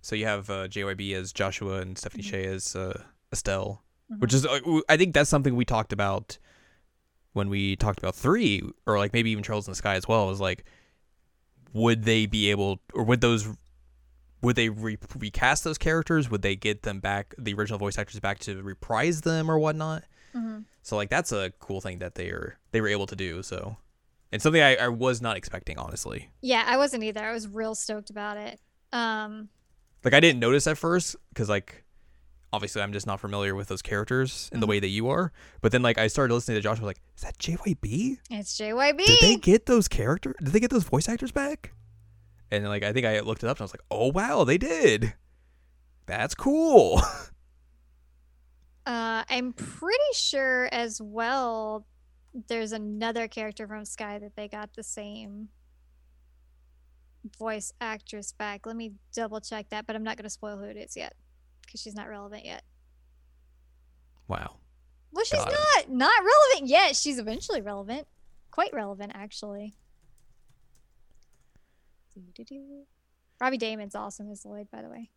So 0.00 0.16
you 0.16 0.24
have 0.26 0.48
uh, 0.50 0.66
JYB 0.66 1.14
as 1.14 1.32
Joshua 1.32 1.80
and 1.82 1.96
Stephanie 1.96 2.22
Mhm. 2.24 2.30
Sheh 2.30 2.44
as 2.46 2.74
uh, 2.74 3.02
Estelle, 3.32 3.84
Mhm. 4.10 4.20
which 4.20 4.32
is 4.34 4.44
uh, 4.46 4.58
I 4.88 4.96
think 4.96 5.12
that's 5.14 5.30
something 5.30 5.54
we 5.54 5.64
talked 5.66 5.92
about 5.92 6.38
when 7.34 7.48
we 7.50 7.76
talked 7.76 7.98
about 8.00 8.14
three, 8.16 8.62
or 8.86 8.98
like 8.98 9.12
maybe 9.12 9.30
even 9.30 9.44
Trails 9.44 9.68
in 9.68 9.72
the 9.72 9.76
Sky 9.76 9.94
as 9.94 10.08
well. 10.08 10.26
Was 10.26 10.40
like, 10.40 10.64
would 11.72 12.04
they 12.04 12.26
be 12.26 12.50
able, 12.50 12.80
or 12.94 13.04
would 13.04 13.20
those, 13.20 13.46
would 14.42 14.56
they 14.56 14.68
re- 14.70 14.98
recast 15.16 15.62
those 15.62 15.78
characters? 15.78 16.28
Would 16.30 16.42
they 16.42 16.56
get 16.56 16.82
them 16.82 16.98
back, 16.98 17.34
the 17.38 17.54
original 17.54 17.78
voice 17.78 17.98
actors 17.98 18.18
back 18.20 18.38
to 18.40 18.60
reprise 18.62 19.20
them 19.20 19.50
or 19.50 19.58
whatnot? 19.58 20.02
Mhm. 20.34 20.64
So 20.82 20.96
like 20.96 21.10
that's 21.10 21.30
a 21.30 21.52
cool 21.60 21.80
thing 21.80 21.98
that 21.98 22.14
they 22.14 22.30
are 22.30 22.56
they 22.72 22.80
were 22.80 22.88
able 22.88 23.06
to 23.06 23.16
do. 23.16 23.42
So, 23.42 23.76
and 24.32 24.40
something 24.40 24.62
I, 24.62 24.76
I 24.76 24.88
was 24.88 25.20
not 25.22 25.36
expecting 25.36 25.78
honestly. 25.78 26.30
Yeah, 26.40 26.64
I 26.66 26.76
wasn't 26.76 27.02
either. 27.04 27.22
I 27.24 27.32
was 27.32 27.48
real 27.48 27.74
stoked 27.74 28.10
about 28.10 28.36
it. 28.36 28.60
Um, 28.92 29.48
like 30.04 30.14
I 30.14 30.20
didn't 30.20 30.40
notice 30.40 30.66
at 30.66 30.78
first 30.78 31.16
because 31.30 31.48
like 31.48 31.84
obviously 32.52 32.82
I'm 32.82 32.92
just 32.92 33.06
not 33.06 33.20
familiar 33.20 33.54
with 33.54 33.68
those 33.68 33.82
characters 33.82 34.48
in 34.52 34.58
the 34.60 34.66
Mhm. 34.66 34.70
way 34.70 34.80
that 34.80 34.88
you 34.88 35.08
are. 35.08 35.32
But 35.60 35.70
then 35.72 35.82
like 35.82 35.98
I 35.98 36.08
started 36.08 36.34
listening 36.34 36.56
to 36.56 36.62
Josh, 36.62 36.78
I 36.78 36.80
was 36.80 36.86
like, 36.86 37.00
is 37.16 37.22
that 37.22 37.38
JYB? 37.38 38.18
it's 38.30 38.58
JYB. 38.58 39.04
Did 39.06 39.18
they 39.20 39.36
get 39.36 39.66
those 39.66 39.86
characters? 39.88 40.34
Did 40.42 40.52
they 40.52 40.60
get 40.60 40.70
those 40.70 40.84
voice 40.84 41.08
actors 41.08 41.30
back? 41.32 41.72
And 42.50 42.66
like 42.68 42.82
I 42.82 42.92
think 42.92 43.06
I 43.06 43.20
looked 43.20 43.44
it 43.44 43.48
up 43.48 43.58
and 43.58 43.62
I 43.62 43.64
was 43.64 43.72
like, 43.72 43.82
oh 43.90 44.08
wow, 44.10 44.42
they 44.44 44.58
did. 44.58 45.14
That's 46.06 46.34
cool. 46.34 47.00
Uh, 48.86 49.22
I'm 49.28 49.52
pretty 49.52 50.02
sure 50.14 50.68
as 50.72 51.00
well. 51.00 51.86
There's 52.48 52.72
another 52.72 53.26
character 53.28 53.66
from 53.66 53.84
Sky 53.84 54.18
that 54.18 54.36
they 54.36 54.46
got 54.48 54.74
the 54.74 54.82
same 54.82 55.48
voice 57.38 57.72
actress 57.80 58.32
back. 58.32 58.66
Let 58.66 58.76
me 58.76 58.92
double 59.14 59.40
check 59.40 59.68
that, 59.70 59.86
but 59.86 59.96
I'm 59.96 60.02
not 60.04 60.16
going 60.16 60.24
to 60.24 60.30
spoil 60.30 60.56
who 60.56 60.64
it 60.64 60.76
is 60.76 60.96
yet 60.96 61.14
because 61.64 61.80
she's 61.80 61.94
not 61.94 62.08
relevant 62.08 62.44
yet. 62.44 62.62
wow. 64.28 64.56
Well, 65.12 65.24
she's 65.24 65.44
Got 65.44 65.52
not 65.52 65.90
not 65.90 66.12
relevant 66.24 66.68
yet. 66.70 66.94
She's 66.94 67.18
eventually 67.18 67.60
relevant, 67.62 68.06
quite 68.52 68.72
relevant 68.72 69.10
actually. 69.14 69.74
Doo-doo-doo. 72.14 72.84
Robbie 73.40 73.58
Daymond's 73.58 73.94
awesome 73.96 74.30
as 74.30 74.44
Lloyd, 74.44 74.68
by 74.70 74.82
the 74.82 74.88
way. 74.88 75.10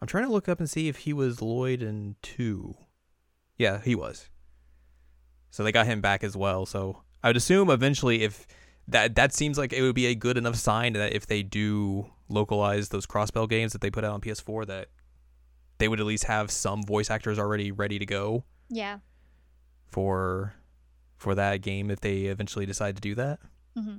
I'm 0.00 0.08
trying 0.08 0.24
to 0.24 0.32
look 0.32 0.48
up 0.48 0.58
and 0.58 0.68
see 0.68 0.88
if 0.88 0.98
he 0.98 1.12
was 1.12 1.40
Lloyd 1.40 1.80
in 1.82 2.16
two. 2.22 2.74
Yeah, 3.56 3.80
he 3.80 3.94
was. 3.94 4.28
So 5.50 5.62
they 5.64 5.72
got 5.72 5.86
him 5.86 6.00
back 6.00 6.22
as 6.24 6.36
well. 6.36 6.66
So 6.66 7.02
I 7.22 7.28
would 7.28 7.36
assume 7.36 7.70
eventually, 7.70 8.22
if 8.22 8.46
that 8.88 9.14
that 9.16 9.32
seems 9.32 9.58
like 9.58 9.72
it 9.72 9.82
would 9.82 9.94
be 9.94 10.06
a 10.06 10.14
good 10.14 10.36
enough 10.36 10.56
sign 10.56 10.92
that 10.94 11.12
if 11.14 11.26
they 11.26 11.42
do 11.42 12.10
localize 12.28 12.88
those 12.90 13.06
Crossbell 13.06 13.48
games 13.48 13.72
that 13.72 13.80
they 13.80 13.90
put 13.90 14.04
out 14.04 14.12
on 14.12 14.20
PS4, 14.20 14.66
that 14.66 14.88
they 15.78 15.88
would 15.88 16.00
at 16.00 16.06
least 16.06 16.24
have 16.24 16.50
some 16.50 16.82
voice 16.82 17.10
actors 17.10 17.38
already 17.38 17.70
ready 17.72 17.98
to 17.98 18.06
go 18.06 18.44
Yeah. 18.68 18.98
for 19.88 20.54
for 21.16 21.34
that 21.34 21.62
game 21.62 21.90
if 21.90 22.00
they 22.00 22.22
eventually 22.24 22.66
decide 22.66 22.96
to 22.96 23.00
do 23.00 23.14
that. 23.14 23.38
hmm 23.76 23.98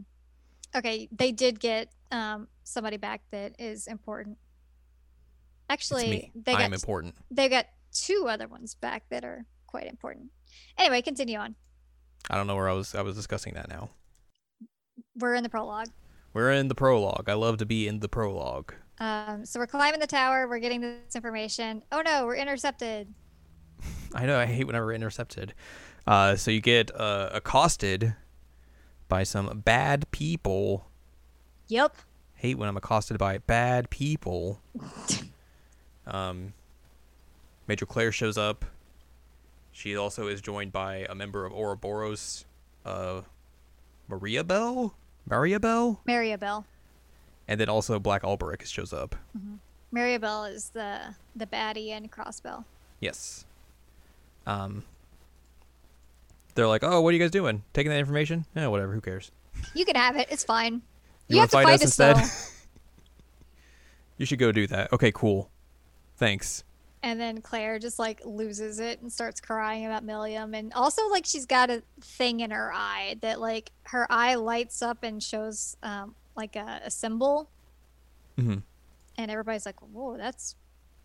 Okay, 0.75 1.07
they 1.11 1.31
did 1.31 1.59
get 1.59 1.91
um 2.11 2.47
somebody 2.63 2.97
back 2.97 3.21
that 3.31 3.55
is 3.59 3.87
important. 3.87 4.37
Actually, 5.69 6.31
they 6.35 6.53
I 6.53 6.61
got 6.61 6.73
important. 6.73 7.15
they 7.31 7.49
got 7.49 7.65
two 7.93 8.25
other 8.29 8.47
ones 8.47 8.75
back 8.75 9.03
that 9.09 9.23
are 9.25 9.45
quite 9.65 9.87
important. 9.87 10.29
Anyway, 10.77 11.01
continue 11.01 11.37
on. 11.37 11.55
I 12.29 12.35
don't 12.35 12.47
know 12.47 12.55
where 12.55 12.69
I 12.69 12.73
was. 12.73 12.93
I 12.95 13.01
was 13.01 13.15
discussing 13.15 13.53
that 13.53 13.69
now. 13.69 13.89
We're 15.15 15.35
in 15.35 15.43
the 15.43 15.49
prologue. 15.49 15.89
We're 16.33 16.51
in 16.51 16.67
the 16.67 16.75
prologue. 16.75 17.29
I 17.29 17.33
love 17.33 17.57
to 17.57 17.65
be 17.65 17.87
in 17.87 17.99
the 17.99 18.09
prologue. 18.09 18.73
Um, 18.99 19.45
so 19.45 19.59
we're 19.59 19.67
climbing 19.67 19.99
the 19.99 20.07
tower. 20.07 20.47
We're 20.47 20.59
getting 20.59 20.81
this 20.81 21.15
information. 21.15 21.83
Oh 21.91 22.01
no, 22.01 22.25
we're 22.25 22.35
intercepted. 22.35 23.13
I 24.13 24.25
know. 24.25 24.37
I 24.37 24.45
hate 24.45 24.65
whenever 24.65 24.87
we're 24.87 24.93
intercepted. 24.93 25.53
Uh, 26.05 26.35
so 26.35 26.51
you 26.51 26.61
get 26.61 26.93
uh, 26.95 27.29
accosted 27.33 28.15
by 29.07 29.23
some 29.23 29.61
bad 29.63 30.09
people. 30.11 30.89
Yep. 31.67 31.97
Hate 32.35 32.57
when 32.57 32.69
I'm 32.69 32.77
accosted 32.77 33.17
by 33.17 33.39
bad 33.39 33.89
people. 33.89 34.61
um, 36.07 36.53
Major 37.67 37.85
Claire 37.85 38.11
shows 38.11 38.37
up. 38.37 38.63
She 39.77 39.95
also 39.95 40.27
is 40.27 40.41
joined 40.41 40.71
by 40.71 41.05
a 41.07 41.13
member 41.13 41.45
of 41.45 41.53
Ouroboros, 41.53 42.45
uh, 42.83 43.21
Maria 44.07 44.43
Bell, 44.43 44.95
Maria 45.29 45.59
Bell, 45.59 46.01
Mariabelle. 46.07 46.65
and 47.47 47.59
then 47.59 47.69
also 47.69 47.99
Black 47.99 48.23
Alberich 48.23 48.65
shows 48.65 48.91
up. 48.91 49.15
Maria 49.91 50.19
Bell 50.19 50.45
is 50.45 50.69
the 50.69 51.13
the 51.35 51.45
baddie 51.45 51.89
in 51.89 52.09
Crossbell. 52.09 52.65
Yes. 52.99 53.45
Um. 54.47 54.83
They're 56.55 56.67
like, 56.67 56.83
"Oh, 56.83 57.01
what 57.01 57.09
are 57.09 57.13
you 57.13 57.19
guys 57.19 57.29
doing? 57.29 57.61
Taking 57.73 57.91
that 57.91 57.99
information? 57.99 58.47
Yeah, 58.55 58.69
whatever. 58.69 58.93
Who 58.93 59.01
cares? 59.01 59.31
You 59.75 59.85
can 59.85 59.95
have 59.95 60.15
it. 60.15 60.27
It's 60.31 60.43
fine. 60.43 60.81
You, 61.27 61.35
You, 61.35 61.41
have 61.41 61.51
to 61.51 61.57
fight, 61.57 61.65
fight 61.65 61.73
us 61.75 61.99
us 61.99 61.99
instead? 61.99 62.17
you 64.17 64.25
should 64.25 64.39
go 64.39 64.51
do 64.51 64.65
that. 64.65 64.91
Okay, 64.91 65.11
cool. 65.11 65.51
Thanks. 66.15 66.63
And 67.07 67.21
then 67.21 67.41
Claire 67.41 67.79
just 67.79 67.99
like 67.99 68.19
loses 68.25 68.79
it 68.79 69.01
and 69.01 69.09
starts 69.09 69.39
crying 69.39 69.85
about 69.85 70.03
Millium. 70.03 70.53
And 70.53 70.73
also, 70.73 71.07
like, 71.07 71.25
she's 71.25 71.45
got 71.45 71.69
a 71.69 71.81
thing 72.01 72.41
in 72.41 72.51
her 72.51 72.69
eye 72.73 73.15
that, 73.21 73.39
like, 73.39 73.71
her 73.83 74.05
eye 74.11 74.35
lights 74.35 74.81
up 74.81 75.03
and 75.03 75.23
shows, 75.23 75.77
um, 75.83 76.15
like, 76.35 76.57
a, 76.57 76.81
a 76.83 76.91
symbol. 76.91 77.49
hmm 78.37 78.55
And 79.17 79.31
everybody's 79.31 79.65
like, 79.65 79.79
whoa, 79.81 80.17
that's 80.17 80.55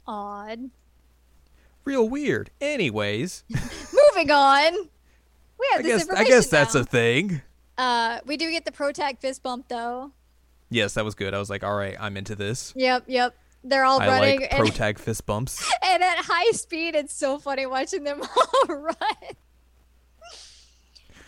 odd. 0.04 0.70
Real 1.84 2.08
weird. 2.08 2.50
Anyways, 2.60 3.44
Moving 3.50 4.32
on. 4.32 4.72
We 4.72 5.68
have 5.70 5.80
I 5.80 5.82
this 5.82 5.92
guess 5.92 6.00
I 6.00 6.02
information 6.02 6.26
guess 6.32 6.46
that's 6.48 6.74
now. 6.74 6.80
a 6.80 6.84
thing. 6.84 7.42
Uh, 7.78 8.18
we 8.26 8.36
do 8.36 8.50
get 8.50 8.64
the 8.64 8.72
Protag 8.72 9.20
fist 9.20 9.44
bump, 9.44 9.68
though. 9.68 10.10
Yes, 10.68 10.94
that 10.94 11.04
was 11.04 11.14
good. 11.14 11.32
I 11.32 11.38
was 11.38 11.48
like, 11.48 11.62
all 11.62 11.76
right, 11.76 11.96
I'm 12.00 12.16
into 12.16 12.34
this. 12.34 12.72
Yep, 12.74 13.04
yep. 13.06 13.36
They're 13.64 13.85
all 13.85 14.01
I 14.01 14.07
running. 14.07 14.40
like 14.40 14.51
pro 14.51 14.66
tag 14.66 14.98
fist 14.98 15.25
bumps. 15.27 15.64
and 15.85 16.03
at 16.03 16.18
high 16.18 16.51
speed, 16.53 16.94
it's 16.94 17.14
so 17.14 17.38
funny 17.38 17.66
watching 17.66 18.05
them 18.05 18.22
all 18.68 18.77
run. 18.77 18.96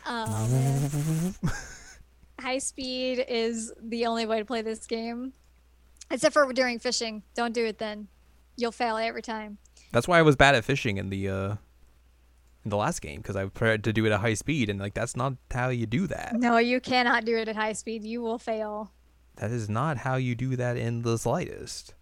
Man. 0.07 1.35
high 2.41 2.59
speed 2.59 3.25
is 3.29 3.73
the 3.81 4.07
only 4.07 4.27
way 4.27 4.39
to 4.39 4.45
play 4.45 4.63
this 4.63 4.87
game. 4.87 5.33
Except 6.11 6.33
for 6.33 6.53
during 6.53 6.79
fishing. 6.79 7.23
Don't 7.35 7.55
do 7.55 7.65
it 7.65 7.79
then. 7.79 8.09
You'll 8.57 8.73
fail 8.73 8.97
every 8.97 9.23
time. 9.23 9.59
That's 9.93 10.07
why 10.07 10.19
I 10.19 10.23
was 10.23 10.37
bad 10.37 10.55
at 10.55 10.65
fishing 10.65 10.99
in 10.99 11.09
the 11.09 11.29
uh 11.29 11.57
in 12.65 12.71
the 12.71 12.77
last 12.77 13.01
game 13.01 13.21
because 13.21 13.37
I 13.37 13.47
tried 13.47 13.85
to 13.85 13.93
do 13.93 14.05
it 14.07 14.13
at 14.13 14.21
high 14.21 14.35
speed 14.35 14.69
and 14.69 14.81
like 14.81 14.95
that's 14.95 15.17
not 15.17 15.35
how 15.51 15.69
you 15.69 15.87
do 15.87 16.07
that. 16.09 16.35
No, 16.35 16.59
you 16.59 16.81
cannot 16.81 17.25
do 17.25 17.37
it 17.37 17.49
at 17.49 17.57
high 17.57 17.73
speed. 17.73 18.05
You 18.05 18.21
will 18.21 18.39
fail. 18.39 18.93
That 19.37 19.51
is 19.51 19.69
not 19.69 19.99
how 19.99 20.17
you 20.17 20.35
do 20.35 20.57
that 20.57 20.77
in 20.77 21.03
the 21.03 21.19
slightest. 21.19 21.95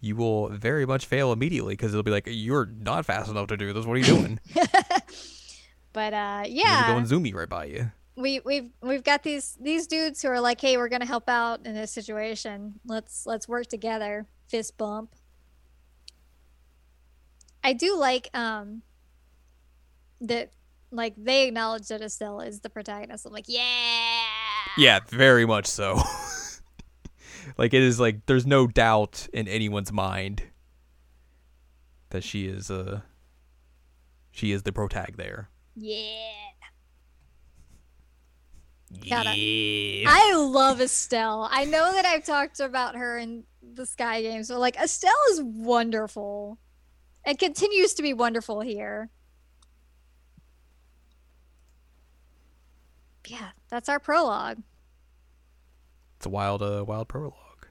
You 0.00 0.16
will 0.16 0.48
very 0.50 0.86
much 0.86 1.06
fail 1.06 1.32
immediately 1.32 1.74
because 1.74 1.92
it'll 1.92 2.02
be 2.04 2.10
like 2.10 2.28
you're 2.30 2.66
not 2.66 3.04
fast 3.04 3.30
enough 3.30 3.48
to 3.48 3.56
do 3.56 3.72
this. 3.72 3.84
What 3.84 3.94
are 3.94 3.98
you 4.00 4.04
doing? 4.04 4.40
But 5.92 6.12
uh 6.14 6.44
yeah. 6.46 6.86
going 6.92 7.04
zoomy 7.06 7.34
right 7.34 7.48
by 7.48 7.64
you. 7.64 7.90
we 8.14 8.40
we've 8.44 8.70
we've 8.82 9.02
got 9.02 9.22
these 9.24 9.56
these 9.60 9.86
dudes 9.88 10.22
who 10.22 10.28
are 10.28 10.40
like, 10.40 10.60
hey, 10.60 10.76
we're 10.76 10.88
gonna 10.88 11.06
help 11.06 11.28
out 11.28 11.66
in 11.66 11.74
this 11.74 11.90
situation. 11.90 12.74
Let's 12.86 13.26
let's 13.26 13.48
work 13.48 13.66
together. 13.66 14.26
Fist 14.48 14.76
bump. 14.76 15.14
I 17.64 17.72
do 17.72 17.96
like 17.98 18.28
um 18.34 18.82
that 20.20 20.52
like 20.92 21.14
they 21.16 21.48
acknowledge 21.48 21.88
that 21.88 22.00
Estelle 22.02 22.40
is 22.40 22.60
the 22.60 22.70
protagonist. 22.70 23.26
I'm 23.26 23.32
like, 23.32 23.46
yeah. 23.48 24.22
Yeah, 24.76 25.00
very 25.08 25.46
much 25.46 25.66
so. 25.66 26.00
like 27.56 27.74
it 27.74 27.82
is 27.82 27.98
like 27.98 28.26
there's 28.26 28.46
no 28.46 28.66
doubt 28.66 29.28
in 29.32 29.48
anyone's 29.48 29.92
mind 29.92 30.42
that 32.10 32.24
she 32.24 32.46
is 32.46 32.70
uh 32.70 33.00
she 34.30 34.52
is 34.52 34.62
the 34.62 34.72
protag 34.72 35.16
there. 35.16 35.48
Yeah. 35.74 36.04
Yeah. 38.90 39.22
I 40.08 40.34
love 40.34 40.80
Estelle. 40.80 41.48
I 41.50 41.64
know 41.64 41.92
that 41.92 42.06
I've 42.06 42.24
talked 42.24 42.60
about 42.60 42.96
her 42.96 43.18
in 43.18 43.44
the 43.74 43.84
Sky 43.84 44.22
games, 44.22 44.48
but 44.48 44.58
like 44.58 44.76
Estelle 44.76 45.12
is 45.32 45.42
wonderful. 45.42 46.58
And 47.24 47.38
continues 47.38 47.94
to 47.94 48.02
be 48.02 48.14
wonderful 48.14 48.60
here. 48.60 49.10
Yeah, 53.26 53.50
that's 53.68 53.90
our 53.90 53.98
prologue. 53.98 54.62
It's 56.18 56.26
a 56.26 56.30
wild 56.30 56.62
uh 56.62 56.84
wild 56.84 57.06
prologue. 57.08 57.68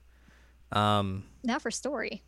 Um 0.72 1.26
Now 1.44 1.60
for 1.60 1.70
story. 1.70 2.24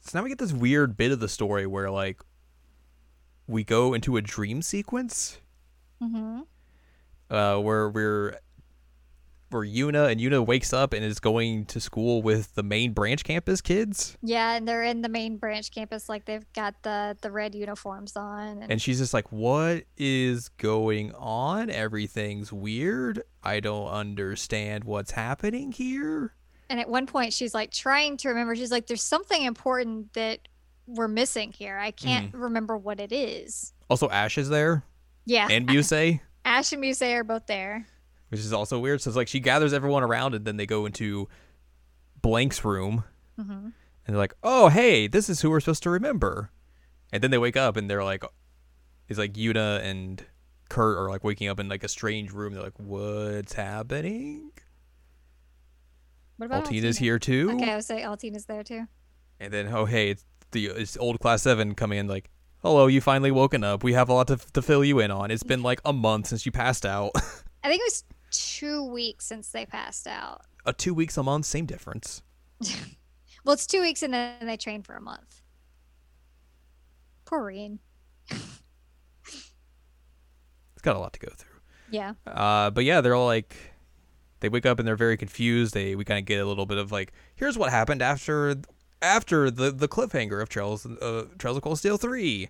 so 0.00 0.18
now 0.18 0.24
we 0.24 0.28
get 0.28 0.38
this 0.38 0.52
weird 0.52 0.96
bit 0.96 1.12
of 1.12 1.20
the 1.20 1.28
story 1.28 1.66
where 1.68 1.88
like 1.88 2.20
we 3.46 3.62
go 3.62 3.94
into 3.94 4.16
a 4.16 4.22
dream 4.22 4.60
sequence 4.60 5.38
Mm-hmm. 6.02 6.40
uh 7.32 7.58
where 7.60 7.88
we're 7.88 8.36
where 9.52 9.66
Yuna 9.66 10.10
and 10.10 10.20
Yuna 10.20 10.44
wakes 10.44 10.72
up 10.72 10.92
and 10.92 11.04
is 11.04 11.20
going 11.20 11.66
to 11.66 11.80
school 11.80 12.22
with 12.22 12.54
the 12.54 12.62
main 12.62 12.92
branch 12.92 13.24
campus 13.24 13.60
kids. 13.60 14.16
Yeah, 14.22 14.54
and 14.54 14.66
they're 14.66 14.84
in 14.84 15.02
the 15.02 15.08
main 15.08 15.36
branch 15.36 15.70
campus, 15.70 16.08
like 16.08 16.24
they've 16.24 16.50
got 16.54 16.82
the 16.82 17.16
the 17.20 17.30
red 17.30 17.54
uniforms 17.54 18.16
on, 18.16 18.62
and, 18.62 18.72
And 18.72 18.82
she's 18.82 18.98
just 18.98 19.14
like, 19.14 19.30
What 19.30 19.84
is 19.96 20.48
going 20.50 21.12
on? 21.14 21.70
Everything's 21.70 22.52
weird. 22.52 23.22
I 23.42 23.60
don't 23.60 23.88
understand 23.88 24.84
what's 24.84 25.12
happening 25.12 25.72
here. 25.72 26.34
and 26.70 26.80
at 26.80 26.88
one 26.88 27.06
point 27.06 27.32
she's 27.32 27.54
like 27.54 27.70
trying 27.70 28.16
to 28.18 28.28
remember. 28.28 28.56
She's 28.56 28.70
like, 28.70 28.86
"There's 28.86 29.02
something 29.02 29.42
important 29.42 30.14
that 30.14 30.40
we're 30.86 31.08
missing 31.08 31.52
here. 31.52 31.76
I 31.76 31.90
can't 31.90 32.28
mm-hmm. 32.28 32.42
remember 32.42 32.76
what 32.76 33.00
it 33.00 33.12
is." 33.12 33.72
Also, 33.90 34.08
Ash 34.08 34.38
is 34.38 34.48
there 34.48 34.84
Yeah, 35.26 35.48
and 35.50 35.68
Musei, 35.68 36.20
Ash 36.44 36.72
and 36.72 36.80
Muse 36.80 37.02
are 37.02 37.24
both 37.24 37.46
there. 37.46 37.86
Which 38.32 38.40
is 38.40 38.52
also 38.52 38.78
weird. 38.78 39.02
So 39.02 39.10
it's 39.10 39.16
like 39.16 39.28
she 39.28 39.40
gathers 39.40 39.74
everyone 39.74 40.02
around 40.02 40.34
and 40.34 40.46
then 40.46 40.56
they 40.56 40.64
go 40.64 40.86
into 40.86 41.28
Blank's 42.22 42.64
room 42.64 43.04
hmm 43.36 43.68
and 44.04 44.16
they're 44.16 44.16
like, 44.16 44.34
"Oh, 44.42 44.68
hey, 44.68 45.06
this 45.06 45.28
is 45.28 45.42
who 45.42 45.50
we're 45.50 45.60
supposed 45.60 45.82
to 45.84 45.90
remember." 45.90 46.50
And 47.12 47.22
then 47.22 47.30
they 47.30 47.38
wake 47.38 47.56
up 47.56 47.76
and 47.76 47.88
they're 47.88 48.02
like, 48.02 48.24
"It's 49.08 49.18
like 49.18 49.34
Yuna 49.34 49.80
and 49.82 50.24
Kurt 50.70 50.96
are 50.98 51.08
like 51.10 51.22
waking 51.22 51.48
up 51.48 51.60
in 51.60 51.68
like 51.68 51.84
a 51.84 51.88
strange 51.88 52.32
room. 52.32 52.54
They're 52.54 52.62
like, 52.62 52.78
"What's 52.78 53.52
happening?" 53.52 54.50
What 56.38 56.46
about 56.46 56.64
Altina's 56.64 56.96
Altina? 56.96 57.04
here 57.04 57.18
too. 57.18 57.50
Okay, 57.54 57.70
I 57.70 57.76
would 57.76 57.84
say 57.84 58.02
Altina's 58.02 58.46
there 58.46 58.64
too. 58.64 58.88
And 59.38 59.52
then, 59.52 59.68
oh 59.68 59.84
hey, 59.84 60.10
it's 60.10 60.24
the 60.50 60.66
it's 60.66 60.96
old 60.96 61.20
class 61.20 61.42
seven 61.42 61.74
coming 61.74 61.98
in 61.98 62.08
like, 62.08 62.30
"Hello, 62.62 62.86
you 62.88 63.00
finally 63.00 63.30
woken 63.30 63.62
up. 63.62 63.84
We 63.84 63.92
have 63.92 64.08
a 64.08 64.14
lot 64.14 64.26
to 64.28 64.38
to 64.38 64.62
fill 64.62 64.82
you 64.82 64.98
in 64.98 65.10
on. 65.10 65.30
It's 65.30 65.44
been 65.44 65.62
like 65.70 65.80
a 65.84 65.92
month 65.92 66.28
since 66.28 66.44
you 66.46 66.50
passed 66.50 66.86
out. 66.86 67.12
I 67.62 67.68
think 67.68 67.80
it 67.80 67.84
was 67.86 68.04
two 68.32 68.82
weeks 68.84 69.26
since 69.26 69.48
they 69.50 69.64
passed 69.66 70.06
out. 70.08 70.42
a 70.66 70.72
two 70.72 70.94
weeks 70.94 71.16
a 71.16 71.22
month, 71.22 71.46
same 71.46 71.66
difference." 71.66 72.22
Well, 73.44 73.54
it's 73.54 73.66
two 73.66 73.80
weeks 73.80 74.04
and 74.04 74.14
then 74.14 74.46
they 74.46 74.56
train 74.56 74.82
for 74.84 74.94
a 74.94 75.00
month. 75.00 75.42
Poor 77.24 77.44
Rean. 77.44 77.80
It's 80.74 80.82
got 80.82 80.96
a 80.96 80.98
lot 80.98 81.12
to 81.12 81.20
go 81.20 81.32
through. 81.36 81.60
Yeah. 81.90 82.14
Uh, 82.26 82.70
but 82.70 82.84
yeah, 82.84 83.00
they're 83.00 83.14
all 83.14 83.26
like, 83.26 83.56
they 84.40 84.48
wake 84.48 84.66
up 84.66 84.78
and 84.78 84.86
they're 84.88 84.96
very 84.96 85.16
confused. 85.16 85.74
They 85.74 85.94
we 85.94 86.04
kind 86.04 86.18
of 86.18 86.24
get 86.24 86.40
a 86.40 86.44
little 86.44 86.66
bit 86.66 86.78
of 86.78 86.90
like, 86.90 87.12
here's 87.36 87.56
what 87.58 87.70
happened 87.70 88.02
after 88.02 88.56
after 89.00 89.50
the 89.50 89.70
the 89.70 89.88
cliffhanger 89.88 90.40
of 90.42 90.48
Trails 90.48 90.86
uh, 90.86 91.26
Trails 91.38 91.56
of 91.56 91.62
Cold 91.62 91.78
Steel 91.78 91.98
three. 91.98 92.48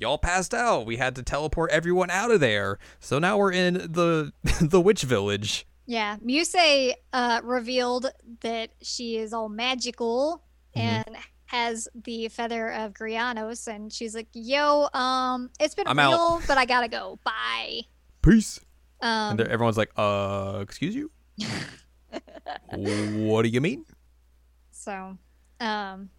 Y'all 0.00 0.18
passed 0.18 0.54
out. 0.54 0.86
We 0.86 0.96
had 0.96 1.14
to 1.16 1.22
teleport 1.22 1.70
everyone 1.70 2.10
out 2.10 2.30
of 2.30 2.40
there. 2.40 2.78
So 3.00 3.18
now 3.18 3.36
we're 3.38 3.52
in 3.52 3.74
the 3.74 4.32
the 4.60 4.80
witch 4.80 5.02
village. 5.02 5.66
Yeah. 5.86 6.16
Muse 6.22 6.54
uh, 7.12 7.40
revealed 7.44 8.06
that 8.40 8.70
she 8.82 9.16
is 9.18 9.32
all 9.32 9.48
magical 9.48 10.42
Mhm. 10.76 10.80
and 10.80 11.16
has 11.46 11.88
the 12.04 12.28
feather 12.28 12.68
of 12.70 12.92
Grianos, 12.94 13.66
and 13.66 13.92
she's 13.92 14.14
like, 14.14 14.28
"Yo, 14.32 14.88
um, 14.94 15.50
it's 15.58 15.74
been 15.74 15.88
I'm 15.88 15.98
real, 15.98 16.12
out." 16.12 16.42
but 16.46 16.56
I 16.58 16.64
gotta 16.64 16.86
go. 16.88 17.18
Bye." 17.24 17.80
Peace. 18.22 18.60
Um, 19.02 19.32
And 19.32 19.40
everyone's 19.40 19.76
like, 19.78 19.90
uh, 19.96 20.58
excuse 20.62 20.94
you? 20.94 21.10
what 22.70 23.42
do 23.42 23.48
you 23.48 23.60
mean? 23.60 23.84
so, 24.72 25.16
um, 25.60 26.10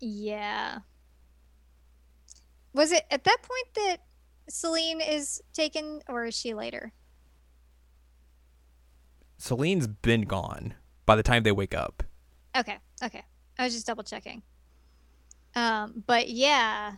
Yeah. 0.00 0.78
Was 2.72 2.92
it 2.92 3.04
at 3.10 3.24
that 3.24 3.38
point 3.42 3.74
that 3.74 3.96
Celine 4.48 5.00
is 5.00 5.42
taken, 5.52 6.00
or 6.08 6.26
is 6.26 6.36
she 6.36 6.54
later? 6.54 6.92
Celine's 9.38 9.86
been 9.86 10.22
gone 10.22 10.74
by 11.06 11.16
the 11.16 11.22
time 11.22 11.42
they 11.42 11.52
wake 11.52 11.74
up. 11.74 12.02
Okay, 12.56 12.78
okay. 13.02 13.24
I 13.58 13.64
was 13.64 13.74
just 13.74 13.86
double 13.86 14.04
checking. 14.04 14.42
Um, 15.54 16.02
but 16.06 16.28
yeah, 16.28 16.94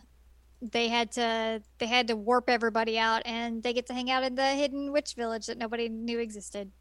they 0.61 0.87
had 0.87 1.11
to 1.13 1.61
they 1.79 1.87
had 1.87 2.07
to 2.07 2.15
warp 2.15 2.49
everybody 2.49 2.97
out, 2.97 3.21
and 3.25 3.63
they 3.63 3.73
get 3.73 3.87
to 3.87 3.93
hang 3.93 4.11
out 4.11 4.23
in 4.23 4.35
the 4.35 4.49
hidden 4.49 4.91
witch 4.91 5.13
village 5.15 5.47
that 5.47 5.57
nobody 5.57 5.89
knew 5.89 6.19
existed. 6.19 6.71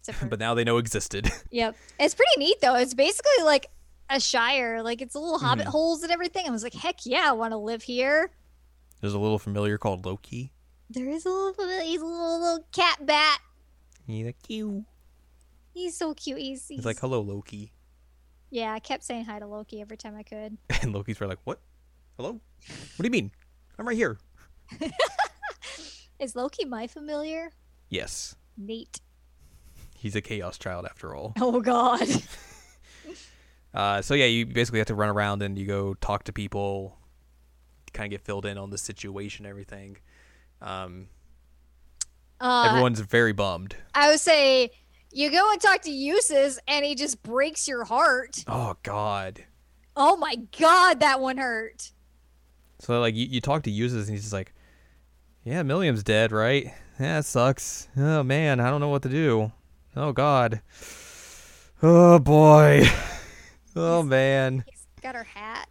Except 0.00 0.18
for, 0.20 0.26
but 0.26 0.38
now 0.38 0.54
they 0.54 0.64
know 0.64 0.78
existed. 0.78 1.30
yep, 1.50 1.76
it's 1.98 2.14
pretty 2.14 2.38
neat 2.38 2.60
though. 2.60 2.74
It's 2.74 2.94
basically 2.94 3.44
like 3.44 3.66
a 4.10 4.20
shire, 4.20 4.82
like 4.82 5.00
it's 5.02 5.14
a 5.14 5.18
little 5.18 5.38
hobbit 5.38 5.66
Mhm. 5.66 5.70
holes 5.70 6.02
and 6.02 6.12
everything. 6.12 6.46
I 6.46 6.50
was 6.50 6.62
like, 6.62 6.74
heck 6.74 7.06
yeah, 7.06 7.24
I 7.28 7.32
want 7.32 7.52
to 7.52 7.56
live 7.56 7.82
here. 7.82 8.30
There's 9.00 9.14
a 9.14 9.18
little 9.18 9.38
familiar 9.38 9.78
called 9.78 10.04
Loki. 10.06 10.52
There 10.90 11.08
is 11.08 11.24
a 11.26 11.30
little 11.30 11.54
he's 11.82 12.00
a 12.00 12.04
little, 12.04 12.40
little 12.40 12.66
cat 12.72 13.04
bat. 13.04 13.40
He's 14.06 14.26
like 14.26 14.42
cute. 14.42 14.84
He's 15.72 15.96
so 15.96 16.14
cute. 16.14 16.38
He's, 16.38 16.66
he's 16.68 16.78
He's 16.78 16.84
like, 16.86 16.98
hello, 17.00 17.20
Loki. 17.20 17.72
yeah. 18.50 18.72
I 18.72 18.78
kept 18.78 19.02
saying 19.04 19.24
hi 19.24 19.38
to 19.38 19.46
Loki 19.46 19.80
every 19.80 19.96
time 19.96 20.14
I 20.16 20.22
could. 20.22 20.56
And 20.82 20.92
Loki's 20.92 21.16
probably 21.18 21.32
like, 21.36 21.44
what? 21.44 21.60
Hello? 22.16 22.32
What 22.32 22.40
do 22.98 23.04
you 23.04 23.10
mean? 23.10 23.30
I'm 23.78 23.88
right 23.88 23.96
here. 23.96 24.18
Is 26.18 26.36
Loki 26.36 26.64
my 26.64 26.86
familiar? 26.86 27.50
Yes. 27.90 28.36
Neat. 28.56 29.00
He's 29.96 30.14
a 30.14 30.20
chaos 30.20 30.58
child 30.58 30.84
after 30.86 31.14
all. 31.14 31.32
Oh 31.40 31.60
God. 31.60 32.06
Uh, 33.74 34.00
so 34.00 34.14
yeah, 34.14 34.26
you 34.26 34.46
basically 34.46 34.78
have 34.78 34.86
to 34.86 34.94
run 34.94 35.08
around 35.08 35.42
and 35.42 35.58
you 35.58 35.66
go 35.66 35.94
talk 35.94 36.24
to 36.24 36.32
people, 36.32 36.96
kind 37.92 38.06
of 38.06 38.10
get 38.18 38.24
filled 38.24 38.46
in 38.46 38.56
on 38.56 38.70
the 38.70 38.78
situation, 38.78 39.44
everything. 39.46 39.96
Um, 40.62 41.08
Uh, 42.40 42.68
everyone's 42.70 43.00
very 43.00 43.32
bummed. 43.32 43.76
I 43.94 44.10
would 44.10 44.20
say 44.20 44.70
you 45.12 45.30
go 45.30 45.50
and 45.50 45.60
talk 45.60 45.82
to 45.82 45.90
Jusis, 45.90 46.58
and 46.68 46.84
he 46.84 46.94
just 46.94 47.22
breaks 47.22 47.66
your 47.68 47.84
heart. 47.84 48.44
Oh 48.46 48.76
God. 48.82 49.44
Oh 49.96 50.16
my 50.16 50.36
God, 50.58 51.00
that 51.00 51.20
one 51.20 51.36
hurt. 51.38 51.92
So 52.80 53.00
like 53.00 53.14
you, 53.14 53.26
you 53.26 53.40
talk 53.40 53.62
to 53.64 53.70
Jusis 53.70 54.02
and 54.02 54.10
he's 54.10 54.22
just 54.22 54.32
like, 54.32 54.52
yeah, 55.44 55.62
Millium's 55.62 56.02
dead, 56.02 56.32
right? 56.32 56.72
Yeah, 56.98 57.18
it 57.18 57.24
sucks. 57.24 57.88
Oh 57.96 58.22
man, 58.22 58.60
I 58.60 58.70
don't 58.70 58.80
know 58.80 58.88
what 58.88 59.02
to 59.02 59.08
do. 59.08 59.52
Oh 59.96 60.12
God. 60.12 60.60
Oh 61.82 62.18
boy. 62.18 62.84
Oh 63.76 64.02
man. 64.02 64.64
He's 64.68 64.86
got 65.02 65.14
her 65.14 65.24
hat. 65.24 65.68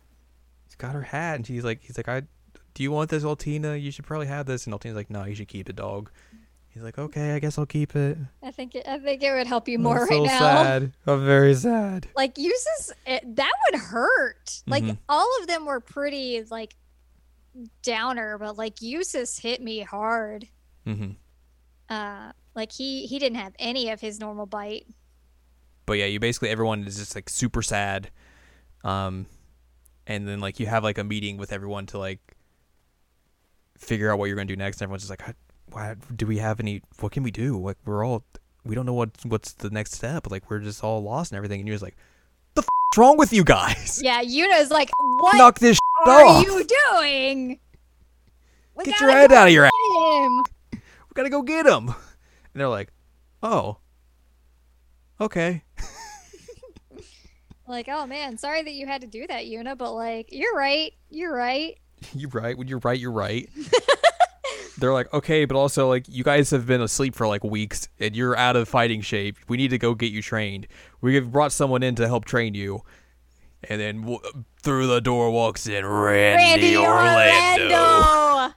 He's 0.66 0.76
got 0.76 0.94
her 0.94 1.02
hat 1.02 1.36
and 1.38 1.48
she's 1.48 1.64
like, 1.64 1.82
he's 1.82 1.98
like, 1.98 2.08
I, 2.08 2.22
do 2.74 2.84
you 2.84 2.92
want 2.92 3.10
this, 3.10 3.24
Altina? 3.24 3.76
You 3.76 3.92
should 3.92 4.06
probably 4.06 4.28
have 4.28 4.46
this. 4.46 4.66
And 4.66 4.74
Altina's 4.74 4.96
like, 4.98 5.10
no, 5.10 5.24
you 5.26 5.36
should 5.36 5.48
keep 5.48 5.68
the 5.68 5.74
dog. 5.74 6.10
He's 6.70 6.82
like, 6.82 6.98
okay, 6.98 7.34
I 7.36 7.40
guess 7.40 7.60
I'll 7.60 7.68
keep 7.68 7.96
it. 7.96 8.18
I 8.42 8.50
think 8.50 8.74
it, 8.74 8.88
I 8.88 8.98
think 8.98 9.22
it 9.22 9.32
would 9.32 9.46
help 9.46 9.68
you 9.68 9.78
more 9.78 9.94
I'm 9.94 10.00
more 10.00 10.08
so 10.08 10.22
right 10.22 10.28
now. 10.28 10.40
sad. 10.40 10.94
I'm 11.06 11.24
very 11.26 11.54
sad. 11.54 12.08
Like 12.16 12.34
Jusis, 12.36 12.92
it, 13.06 13.36
that 13.36 13.52
would 13.72 13.80
hurt. 13.80 14.64
Like 14.66 14.84
Mhm. 14.84 14.98
all 15.08 15.30
of 15.42 15.48
them 15.48 15.66
were 15.66 15.80
pretty 15.80 16.44
like 16.50 16.76
downer, 17.84 18.38
but 18.40 18.58
like 18.58 18.76
Jusis 18.78 19.40
hit 19.40 19.62
me 19.62 19.82
hard. 19.82 20.48
Mm-hmm. 20.88 21.12
Uh, 21.90 22.32
like 22.56 22.72
he 22.72 23.06
he 23.06 23.20
didn't 23.20 23.38
have 23.38 23.54
any 23.60 23.92
of 23.92 24.02
his 24.02 24.20
normal 24.20 24.48
bite. 24.48 24.88
But 25.86 25.94
yeah, 25.94 26.06
you 26.06 26.20
basically 26.20 26.50
everyone 26.50 26.84
is 26.86 26.98
just 26.98 27.16
like 27.16 27.30
super 27.30 27.62
sad. 27.62 28.10
Um, 28.84 29.26
and 30.08 30.28
then 30.28 30.40
like 30.40 30.60
you 30.60 30.68
have 30.68 30.84
like 30.84 30.98
a 30.98 31.04
meeting 31.04 31.38
with 31.38 31.52
everyone 31.54 31.86
to 31.88 31.98
like 31.98 32.20
figure 33.78 34.12
out 34.12 34.20
what 34.20 34.26
you're 34.26 34.36
gonna 34.36 34.46
do 34.48 34.56
next. 34.56 34.78
And 34.78 34.84
everyone's 34.84 35.04
just 35.04 35.10
like, 35.10 35.22
"How- 35.22 35.34
why 35.68 35.96
do 36.16 36.26
we 36.28 36.38
have 36.38 36.60
any? 36.60 36.82
What 37.00 37.12
can 37.12 37.24
we 37.24 37.32
do? 37.32 37.60
Like 37.60 37.78
we're 37.86 38.06
all 38.06 38.24
we 38.66 38.76
don't 38.76 38.86
know 38.86 38.94
what 38.94 39.12
what's 39.26 39.54
the 39.54 39.70
next 39.70 39.94
step. 39.94 40.30
Like 40.30 40.50
we're 40.50 40.60
just 40.60 40.84
all 40.84 41.02
lost 41.04 41.32
and 41.32 41.38
everything. 41.38 41.60
And 41.60 41.68
you're 41.68 41.76
just 41.76 41.84
like, 41.84 41.98
the 42.54 42.62
f- 42.62 42.98
wrong 42.98 43.18
with 43.18 43.34
you 43.34 43.44
guys? 43.44 44.00
Yeah, 44.04 44.22
Yuna's 44.22 44.70
like, 44.72 44.90
what 44.98 45.36
Knock 45.36 45.60
this 45.60 45.78
are 46.06 46.24
off. 46.26 46.46
you 46.46 46.66
doing? 46.92 47.60
We 48.76 48.86
Get 48.86 49.00
your 49.00 49.12
head 49.12 49.32
out 49.32 49.48
of 49.48 49.54
your 49.54 49.66
ass. 49.66 49.72
him. 49.96 50.44
We 50.72 51.14
gotta 51.14 51.30
go 51.30 51.42
get 51.42 51.66
him. 51.66 51.90
And 51.90 51.96
they're 52.62 52.68
like, 52.70 52.92
oh, 53.42 53.78
okay. 55.20 55.64
Like, 57.74 57.90
oh 57.90 58.06
man, 58.06 58.38
sorry 58.38 58.62
that 58.62 58.74
you 58.74 58.86
had 58.86 59.02
to 59.02 59.08
do 59.08 59.26
that, 59.28 59.46
Yuna, 59.46 59.76
but 59.76 59.94
like, 59.94 60.30
you're 60.32 60.54
right. 60.56 60.94
You're 61.10 61.34
right. 61.36 61.78
You're 62.14 62.30
right. 62.30 62.58
When 62.58 62.68
you're 62.68 62.80
right, 62.84 63.00
you're 63.00 63.12
right. 63.12 63.50
They're 64.78 64.92
like, 64.94 65.12
okay, 65.14 65.46
but 65.46 65.56
also 65.56 65.88
like 65.88 66.06
you 66.10 66.24
guys 66.24 66.50
have 66.52 66.66
been 66.68 66.82
asleep 66.82 67.16
for 67.16 67.28
like 67.28 67.44
weeks 67.44 67.88
and 68.00 68.16
you're 68.16 68.36
out 68.36 68.56
of 68.56 68.68
fighting 68.68 69.02
shape. 69.02 69.38
We 69.48 69.56
need 69.58 69.70
to 69.70 69.78
go 69.78 69.96
get 69.96 70.12
you 70.12 70.22
trained. 70.22 70.68
We 71.02 71.16
have 71.16 71.32
brought 71.32 71.52
someone 71.54 71.82
in 71.82 71.96
to 71.96 72.08
help 72.08 72.26
train 72.26 72.54
you. 72.56 72.82
And 73.70 73.80
then 73.80 74.02
w- 74.02 74.20
through 74.62 74.88
the 74.88 75.00
door 75.00 75.32
walks 75.32 75.66
in 75.68 75.86
Randy, 75.86 76.76
Randy 76.76 76.78
Orlando. 76.78 77.76
Orlando. 77.76 78.56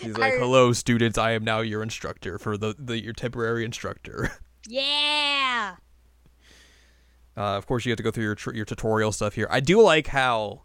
He's 0.00 0.16
like, 0.16 0.34
"Hello, 0.34 0.72
students. 0.72 1.18
I 1.18 1.32
am 1.32 1.44
now 1.44 1.60
your 1.60 1.82
instructor 1.82 2.38
for 2.38 2.56
the, 2.56 2.74
the 2.78 2.98
your 3.02 3.12
temporary 3.12 3.64
instructor." 3.64 4.32
Yeah. 4.70 5.76
Uh, 7.38 7.56
of 7.56 7.66
course, 7.66 7.86
you 7.86 7.92
have 7.92 7.96
to 7.98 8.02
go 8.02 8.10
through 8.10 8.24
your 8.24 8.34
tr- 8.34 8.52
your 8.54 8.64
tutorial 8.64 9.12
stuff 9.12 9.34
here. 9.34 9.46
I 9.48 9.60
do 9.60 9.80
like 9.80 10.08
how 10.08 10.62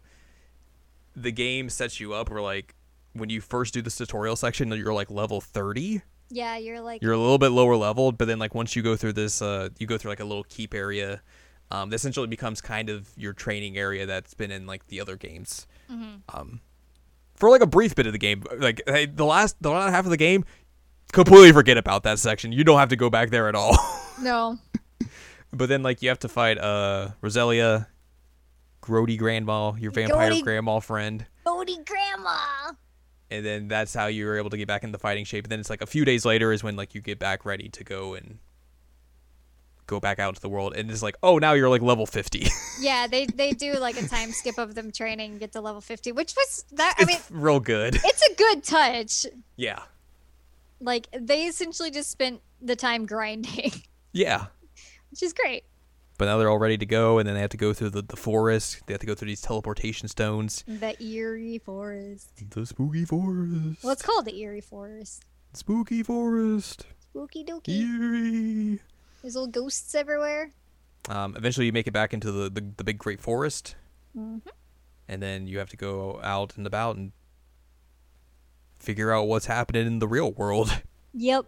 the 1.14 1.30
game 1.30 1.70
sets 1.70 2.00
you 2.00 2.12
up 2.14 2.28
where 2.30 2.42
like 2.42 2.74
when 3.12 3.30
you 3.30 3.40
first 3.40 3.72
do 3.74 3.80
this 3.80 3.94
tutorial 3.96 4.34
section, 4.34 4.68
you're 4.72 4.92
like 4.92 5.10
level 5.10 5.40
thirty. 5.40 6.02
Yeah, 6.30 6.56
you're 6.56 6.80
like, 6.80 7.00
You're 7.00 7.12
a 7.12 7.18
little 7.18 7.38
bit 7.38 7.50
lower 7.50 7.76
leveled, 7.76 8.18
but 8.18 8.26
then 8.26 8.40
like 8.40 8.56
once 8.56 8.74
you 8.74 8.82
go 8.82 8.96
through 8.96 9.12
this, 9.12 9.40
uh, 9.40 9.68
you 9.78 9.86
go 9.86 9.96
through 9.96 10.10
like 10.10 10.20
a 10.20 10.24
little 10.24 10.42
keep 10.44 10.74
area. 10.74 11.22
Um, 11.70 11.90
that 11.90 11.96
essentially 11.96 12.26
becomes 12.26 12.60
kind 12.60 12.90
of 12.90 13.08
your 13.16 13.32
training 13.32 13.76
area 13.78 14.04
that's 14.04 14.34
been 14.34 14.50
in 14.50 14.66
like 14.66 14.86
the 14.88 15.00
other 15.00 15.16
games. 15.16 15.66
Mhm. 15.90 16.22
Um, 16.28 16.60
for 17.36 17.50
like 17.50 17.60
a 17.60 17.66
brief 17.66 17.94
bit 17.94 18.06
of 18.06 18.12
the 18.12 18.18
game, 18.18 18.42
like 18.58 18.82
hey, 18.88 19.06
the 19.06 19.24
last 19.24 19.56
the 19.60 19.70
last 19.70 19.92
half 19.92 20.04
of 20.06 20.10
the 20.10 20.16
game, 20.16 20.44
completely 21.12 21.52
forget 21.52 21.76
about 21.78 22.02
that 22.02 22.18
section. 22.18 22.50
You 22.50 22.64
don't 22.64 22.78
have 22.78 22.88
to 22.88 22.96
go 22.96 23.10
back 23.10 23.30
there 23.30 23.48
at 23.48 23.54
all. 23.54 23.76
no. 24.20 24.58
But 25.56 25.68
then, 25.68 25.82
like, 25.82 26.02
you 26.02 26.08
have 26.08 26.18
to 26.20 26.28
fight 26.28 26.58
uh 26.58 27.10
Roselia, 27.22 27.86
Grody 28.82 29.16
Grandma, 29.18 29.72
your 29.74 29.90
vampire 29.92 30.30
Grody- 30.30 30.42
grandma 30.42 30.80
friend, 30.80 31.26
Grody 31.46 31.84
Grandma. 31.86 32.72
and 33.30 33.44
then 33.44 33.68
that's 33.68 33.94
how 33.94 34.06
you 34.06 34.26
were 34.26 34.36
able 34.36 34.50
to 34.50 34.56
get 34.56 34.68
back 34.68 34.84
into 34.84 34.98
fighting 34.98 35.24
shape. 35.24 35.44
And 35.44 35.52
then 35.52 35.60
it's 35.60 35.70
like 35.70 35.82
a 35.82 35.86
few 35.86 36.04
days 36.04 36.24
later 36.24 36.52
is 36.52 36.62
when 36.62 36.76
like 36.76 36.94
you 36.94 37.00
get 37.00 37.18
back 37.18 37.44
ready 37.44 37.68
to 37.70 37.84
go 37.84 38.14
and 38.14 38.38
go 39.86 40.00
back 40.00 40.18
out 40.18 40.30
into 40.30 40.40
the 40.40 40.48
world, 40.48 40.74
and 40.74 40.90
it's 40.90 41.02
like, 41.02 41.16
oh, 41.22 41.38
now 41.38 41.52
you're 41.52 41.68
like 41.68 41.82
level 41.82 42.06
fifty. 42.06 42.46
Yeah, 42.80 43.06
they 43.06 43.24
they 43.26 43.52
do 43.52 43.74
like 43.74 43.96
a 44.02 44.06
time 44.08 44.32
skip 44.32 44.58
of 44.58 44.74
them 44.74 44.90
training 44.90 45.30
and 45.32 45.40
get 45.40 45.52
to 45.52 45.60
level 45.60 45.80
50, 45.80 46.10
which 46.12 46.34
was 46.36 46.64
that 46.72 46.96
I 46.98 47.02
it's 47.02 47.30
mean, 47.30 47.40
real 47.40 47.60
good. 47.60 47.94
it's 47.94 48.22
a 48.28 48.34
good 48.34 48.64
touch. 48.64 49.26
Yeah, 49.56 49.78
Like 50.80 51.06
they 51.18 51.44
essentially 51.46 51.92
just 51.92 52.10
spent 52.10 52.40
the 52.60 52.74
time 52.74 53.06
grinding, 53.06 53.72
yeah. 54.12 54.46
Which 55.14 55.22
is 55.22 55.32
great. 55.32 55.62
But 56.18 56.24
now 56.24 56.38
they're 56.38 56.50
all 56.50 56.58
ready 56.58 56.76
to 56.76 56.86
go, 56.86 57.18
and 57.20 57.28
then 57.28 57.36
they 57.36 57.40
have 57.40 57.50
to 57.50 57.56
go 57.56 57.72
through 57.72 57.90
the, 57.90 58.02
the 58.02 58.16
forest. 58.16 58.82
They 58.86 58.94
have 58.94 59.00
to 59.00 59.06
go 59.06 59.14
through 59.14 59.28
these 59.28 59.40
teleportation 59.42 60.08
stones. 60.08 60.64
The 60.66 61.00
eerie 61.00 61.58
forest. 61.58 62.30
The 62.50 62.66
spooky 62.66 63.04
forest. 63.04 63.84
Well, 63.84 63.92
it's 63.92 64.02
called 64.02 64.24
the 64.24 64.36
eerie 64.40 64.60
forest. 64.60 65.24
spooky 65.52 66.02
forest. 66.02 66.86
Spooky 66.98 67.44
dokey. 67.44 67.68
Eerie. 67.68 68.80
There's 69.22 69.36
little 69.36 69.46
ghosts 69.46 69.94
everywhere. 69.94 70.50
Um, 71.08 71.36
eventually, 71.36 71.66
you 71.66 71.72
make 71.72 71.86
it 71.86 71.92
back 71.92 72.12
into 72.12 72.32
the, 72.32 72.50
the, 72.50 72.64
the 72.76 72.82
big 72.84 72.98
great 72.98 73.20
forest, 73.20 73.76
Mm-hmm. 74.18 74.48
and 75.08 75.22
then 75.22 75.46
you 75.46 75.58
have 75.60 75.68
to 75.70 75.76
go 75.76 76.18
out 76.24 76.56
and 76.56 76.66
about 76.66 76.96
and 76.96 77.12
figure 78.80 79.12
out 79.12 79.28
what's 79.28 79.46
happening 79.46 79.86
in 79.86 79.98
the 80.00 80.08
real 80.08 80.32
world. 80.32 80.80
Yep. 81.16 81.46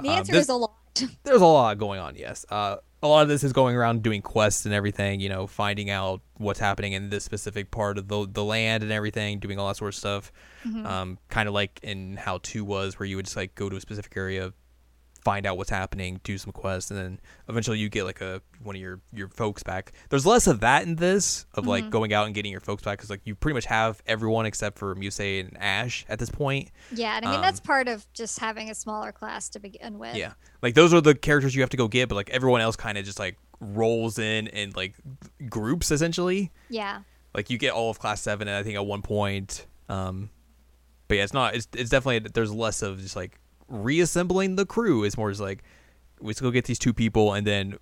The 0.00 0.08
Um, 0.08 0.18
answer 0.18 0.32
this- 0.32 0.44
is 0.44 0.48
a 0.48 0.54
lot. 0.54 0.74
There's 1.24 1.40
a 1.40 1.46
lot 1.46 1.78
going 1.78 2.00
on, 2.00 2.16
yes. 2.16 2.44
Uh, 2.50 2.76
a 3.02 3.08
lot 3.08 3.22
of 3.22 3.28
this 3.28 3.42
is 3.42 3.52
going 3.52 3.74
around 3.74 4.02
doing 4.02 4.22
quests 4.22 4.64
and 4.64 4.72
everything, 4.74 5.18
you 5.18 5.28
know, 5.28 5.46
finding 5.48 5.90
out 5.90 6.20
what's 6.36 6.60
happening 6.60 6.92
in 6.92 7.10
this 7.10 7.24
specific 7.24 7.70
part 7.72 7.98
of 7.98 8.06
the 8.08 8.28
the 8.30 8.44
land 8.44 8.82
and 8.84 8.92
everything, 8.92 9.40
doing 9.40 9.58
all 9.58 9.66
that 9.68 9.76
sort 9.76 9.88
of 9.88 9.94
stuff. 9.96 10.30
Mhm. 10.64 10.86
Um, 10.86 11.18
kind 11.28 11.48
of 11.48 11.54
like 11.54 11.80
in 11.82 12.16
how 12.16 12.38
two 12.42 12.64
was, 12.64 12.98
where 12.98 13.06
you 13.06 13.16
would 13.16 13.24
just 13.24 13.36
like 13.36 13.54
go 13.56 13.68
to 13.68 13.76
a 13.76 13.80
specific 13.80 14.16
area, 14.16 14.52
find 15.24 15.46
out 15.46 15.56
what's 15.56 15.70
happening, 15.70 16.20
do 16.24 16.36
some 16.36 16.52
quests, 16.52 16.90
and 16.90 16.98
then 16.98 17.20
eventually 17.48 17.78
you 17.78 17.88
get 17.88 18.04
like 18.04 18.20
a 18.20 18.42
one 18.62 18.74
of 18.74 18.80
your 18.82 19.00
your 19.12 19.28
folks 19.28 19.62
back. 19.62 19.92
There's 20.08 20.26
less 20.26 20.46
of 20.46 20.60
that 20.60 20.82
in 20.84 20.96
this 20.96 21.46
of 21.54 21.66
like 21.66 21.84
Mhm. 21.84 21.90
going 21.90 22.12
out 22.12 22.26
and 22.26 22.34
getting 22.34 22.50
your 22.50 22.60
folks 22.60 22.82
back 22.82 22.98
because 22.98 23.10
like 23.10 23.20
you 23.24 23.34
pretty 23.34 23.54
much 23.54 23.66
have 23.66 24.02
everyone 24.06 24.46
except 24.46 24.78
for 24.78 24.94
Musse 24.94 25.20
and 25.40 25.56
Ash 25.60 26.04
at 26.08 26.18
this 26.18 26.30
point. 26.30 26.70
Yeah, 26.92 27.16
and 27.16 27.24
I 27.24 27.28
mean 27.30 27.36
Um, 27.36 27.42
that's 27.42 27.60
part 27.60 27.86
of 27.88 28.04
just 28.12 28.38
having 28.40 28.70
a 28.70 28.74
smaller 28.74 29.12
class 29.12 29.48
to 29.50 29.60
begin 29.60 29.98
with. 29.98 30.16
Yeah, 30.16 30.32
like 30.60 30.74
those 30.74 30.92
are 30.92 31.00
the 31.00 31.14
characters 31.14 31.54
you 31.54 31.62
have 31.62 31.70
to 31.70 31.76
go 31.76 31.88
get, 31.88 32.08
but 32.08 32.16
like 32.16 32.30
everyone 32.30 32.60
else 32.60 32.76
kind 32.76 32.98
of 32.98 33.04
just 33.04 33.18
like 33.18 33.36
rolls 33.60 34.18
in 34.18 34.48
and 34.48 34.74
like 34.74 34.94
groups 35.48 35.90
essentially. 35.92 36.50
Yeah. 36.68 37.02
Like 37.34 37.48
you 37.48 37.58
get 37.58 37.72
all 37.72 37.90
of 37.90 37.98
class 37.98 38.20
seven, 38.20 38.48
and 38.48 38.56
I 38.56 38.62
think 38.62 38.74
at 38.74 38.84
one 38.84 39.02
point, 39.02 39.66
um, 39.88 40.30
but 41.08 41.16
yeah, 41.18 41.24
it's 41.24 41.32
not. 41.32 41.54
It's 41.54 41.68
it's 41.74 41.90
definitely 41.90 42.28
there's 42.32 42.52
less 42.52 42.82
of 42.82 42.98
just 43.00 43.16
like 43.16 43.38
reassembling 43.72 44.56
the 44.56 44.66
crew. 44.66 45.02
It's 45.04 45.16
more 45.16 45.30
just 45.30 45.40
like 45.40 45.62
let's 46.20 46.40
go 46.40 46.50
get 46.50 46.66
these 46.66 46.78
two 46.78 46.92
people, 46.92 47.32
and 47.32 47.46
then 47.46 47.78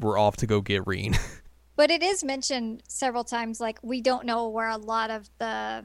we're 0.00 0.18
off 0.18 0.36
to 0.38 0.46
go 0.46 0.60
get 0.60 0.86
Rean. 0.86 1.14
But 1.76 1.90
it 1.90 2.02
is 2.02 2.24
mentioned 2.24 2.82
several 2.88 3.22
times 3.22 3.60
like 3.60 3.78
we 3.82 4.00
don't 4.00 4.24
know 4.24 4.48
where 4.48 4.70
a 4.70 4.78
lot 4.78 5.10
of 5.10 5.28
the 5.38 5.84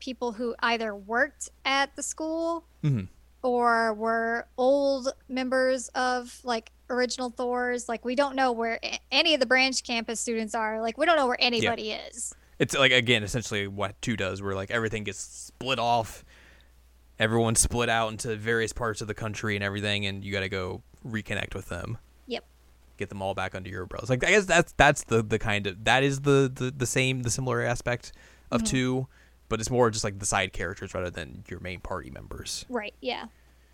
people 0.00 0.32
who 0.32 0.56
either 0.58 0.92
worked 0.92 1.50
at 1.64 1.94
the 1.94 2.02
school 2.02 2.64
Mhm. 2.82 3.06
or 3.44 3.94
were 3.94 4.48
old 4.58 5.12
members 5.28 5.86
of 5.94 6.40
like 6.42 6.72
original 6.88 7.30
Thors. 7.30 7.88
Like 7.88 8.04
we 8.04 8.16
don't 8.16 8.34
know 8.34 8.50
where 8.50 8.80
any 9.12 9.32
of 9.34 9.38
the 9.38 9.46
branch 9.46 9.84
campus 9.84 10.18
students 10.18 10.52
are. 10.56 10.82
Like 10.82 10.98
we 10.98 11.06
don't 11.06 11.14
know 11.16 11.28
where 11.28 11.40
anybody 11.40 11.92
is. 11.92 12.34
it's 12.58 12.76
like 12.76 12.90
again 12.90 13.22
essentially 13.22 13.68
what 13.68 13.94
two 14.02 14.16
does, 14.16 14.42
where 14.42 14.56
like 14.56 14.72
everything 14.72 15.04
gets 15.04 15.20
split 15.20 15.78
off. 15.78 16.24
Everyone's 17.20 17.60
split 17.60 17.88
out 17.88 18.10
into 18.10 18.34
various 18.34 18.72
parts 18.72 19.00
of 19.00 19.06
the 19.06 19.14
country 19.14 19.54
and 19.54 19.62
everything, 19.62 20.06
and 20.06 20.24
you 20.24 20.32
got 20.32 20.40
to 20.40 20.48
go 20.48 20.82
reconnect 21.06 21.54
with 21.54 21.68
them. 21.68 21.98
Yep. 22.26 22.44
get 22.96 23.08
them 23.10 23.22
all 23.22 23.34
back 23.34 23.54
under 23.54 23.70
your 23.70 23.82
umbrellas. 23.82 24.10
Like 24.10 24.24
I 24.24 24.30
guess 24.30 24.46
that's 24.46 24.72
that's 24.72 25.04
the 25.04 25.22
the 25.22 25.38
kind 25.38 25.66
of 25.68 25.84
that 25.84 26.02
is 26.02 26.20
the 26.22 26.50
the, 26.52 26.70
the 26.70 26.86
same 26.86 27.22
the 27.22 27.30
similar 27.30 27.60
aspect 27.62 28.12
of 28.50 28.64
two, 28.64 29.06
but 29.48 29.60
it's 29.60 29.70
more 29.70 29.90
just 29.90 30.02
like 30.02 30.18
the 30.18 30.26
side 30.26 30.52
characters 30.52 30.94
rather 30.94 31.10
than 31.10 31.44
your 31.48 31.60
main 31.60 31.80
party 31.80 32.10
members. 32.10 32.64
Right. 32.68 32.94
Yeah. 33.00 33.26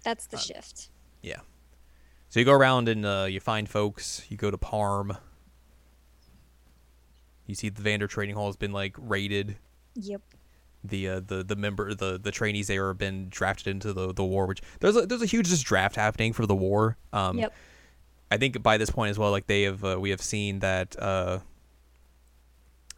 That's 0.04 0.26
the 0.26 0.36
shift. 0.38 0.90
Yeah. 1.22 1.40
So 2.28 2.40
you 2.40 2.44
go 2.44 2.52
around 2.52 2.88
and 2.88 3.06
uh, 3.06 3.26
you 3.28 3.40
find 3.40 3.68
folks. 3.68 4.24
You 4.28 4.36
go 4.36 4.50
to 4.50 4.58
Parm. 4.58 5.16
You 7.46 7.54
see 7.54 7.68
the 7.68 7.82
Vander 7.82 8.06
Trading 8.08 8.34
Hall 8.34 8.46
has 8.46 8.56
been 8.56 8.72
like 8.72 8.94
raided. 8.98 9.56
Yep. 9.94 10.20
The 10.88 11.08
uh, 11.08 11.20
the 11.26 11.42
the 11.44 11.56
member 11.56 11.94
the 11.94 12.18
the 12.18 12.30
trainees 12.30 12.68
there 12.68 12.88
have 12.88 12.98
been 12.98 13.28
drafted 13.28 13.68
into 13.68 13.92
the 13.92 14.12
the 14.12 14.24
war. 14.24 14.46
Which 14.46 14.60
there's 14.80 14.96
a 14.96 15.06
there's 15.06 15.22
a 15.22 15.26
huge 15.26 15.48
just 15.48 15.64
draft 15.64 15.96
happening 15.96 16.32
for 16.32 16.46
the 16.46 16.54
war. 16.56 16.96
Um, 17.12 17.38
Yep. 17.38 17.54
I 18.30 18.36
think 18.38 18.60
by 18.62 18.76
this 18.76 18.90
point 18.90 19.10
as 19.10 19.18
well, 19.20 19.30
like 19.30 19.46
they 19.46 19.62
have, 19.62 19.84
uh, 19.84 19.98
we 20.00 20.10
have 20.10 20.20
seen 20.20 20.58
that 20.58 20.96
uh, 21.00 21.38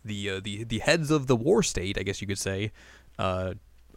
the 0.05 0.31
uh, 0.31 0.41
the 0.43 0.65
the 0.65 0.79
heads 0.79 1.11
of 1.11 1.27
the 1.27 1.37
war 1.37 1.63
state, 1.63 1.99
I 1.99 2.03
guess 2.03 2.21
you 2.21 2.27
could 2.27 2.39
say, 2.39 2.73
uh, 3.19 3.55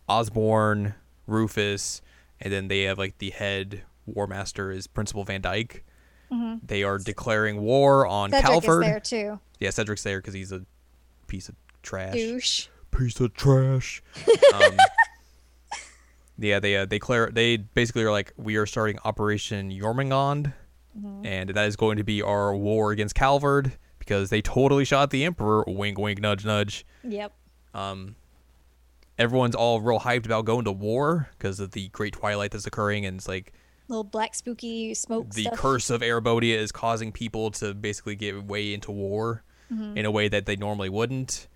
Osborne, 0.10 0.93
Rufus, 1.27 2.01
and 2.41 2.51
then 2.51 2.67
they 2.67 2.82
have 2.84 2.97
like 2.97 3.17
the 3.19 3.30
head 3.30 3.84
war 4.06 4.27
master 4.27 4.71
is 4.71 4.88
Principal 4.88 5.25
Vandyck. 5.25 5.82
They 6.65 6.84
are 6.84 6.97
declaring 6.97 7.60
war 7.62 8.08
on 8.08 8.30
Cedric 8.32 8.45
Calvard. 8.45 8.84
is 8.84 8.89
there 8.89 8.99
too. 9.01 9.39
Yeah, 9.60 9.69
Cedric's 9.69 10.04
there 10.04 10.19
because 10.19 10.34
he's 10.34 10.54
a 10.54 10.63
piece 11.27 11.49
of 11.49 11.56
trash. 11.84 12.13
Douche. 12.13 12.67
Piece 12.91 13.19
of 13.19 13.34
trash. 13.34 14.04
um, 14.54 14.77
yeah, 16.38 16.60
they 16.60 16.77
uh, 16.77 16.86
they 16.86 16.99
clear 16.99 17.30
they 17.32 17.58
basically 17.58 18.04
are 18.04 18.12
like 18.12 18.34
we 18.38 18.56
are 18.58 18.65
starting 18.65 18.99
Operation 19.04 19.71
Jormungand, 19.71 20.54
and 21.23 21.49
that 21.49 21.67
is 21.67 21.75
going 21.75 21.97
to 21.97 22.04
be 22.04 22.21
our 22.21 22.56
war 22.56 22.91
against 22.91 23.15
Calvard 23.15 23.73
because 23.99 24.30
they 24.30 24.41
totally 24.41 24.86
shot 24.86 25.10
the 25.10 25.23
Emperor. 25.23 25.63
Wink, 25.67 25.97
wink, 25.97 26.19
nudge, 26.19 26.45
nudge. 26.45 26.86
Yep. 27.04 27.34
Um, 27.73 28.15
everyone's 29.17 29.56
all 29.56 29.80
real 29.80 29.99
hyped 29.99 30.25
about 30.25 30.45
going 30.45 30.65
to 30.65 30.71
war 30.71 31.30
because 31.38 31.60
of 31.60 31.71
the 31.71 31.88
Great 31.89 32.13
Twilight 32.13 32.51
that's 32.51 32.67
occurring, 32.67 33.06
and 33.06 33.17
it's 33.17 33.27
like 33.27 33.54
Little 33.88 34.04
black 34.04 34.36
spooky 34.36 34.93
smoke 34.93 35.32
the 35.32 35.43
stuff. 35.43 35.58
curse 35.58 35.89
of 35.89 36.01
Erebonia 36.01 36.56
is 36.56 36.71
causing 36.71 37.12
people 37.12 37.51
to 37.51 37.73
basically 37.73 38.15
get 38.15 38.43
way 38.43 38.73
into 38.73 38.91
war 38.91 39.43
in 39.95 40.06
a 40.06 40.12
way 40.12 40.27
that 40.27 40.45
they 40.45 40.58
normally 40.58 40.89
wouldn't. 40.89 41.47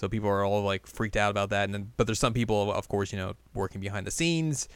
So 0.00 0.08
people 0.08 0.30
are 0.30 0.42
all 0.42 0.62
like 0.62 0.86
freaked 0.86 1.18
out 1.18 1.30
about 1.30 1.50
that, 1.50 1.64
and 1.64 1.74
then, 1.74 1.92
but 1.98 2.06
there's 2.06 2.18
some 2.18 2.32
people, 2.32 2.72
of 2.72 2.88
course, 2.88 3.12
you 3.12 3.18
know, 3.18 3.34
working 3.52 3.82
behind 3.82 4.06
the 4.06 4.10
scenes, 4.10 4.66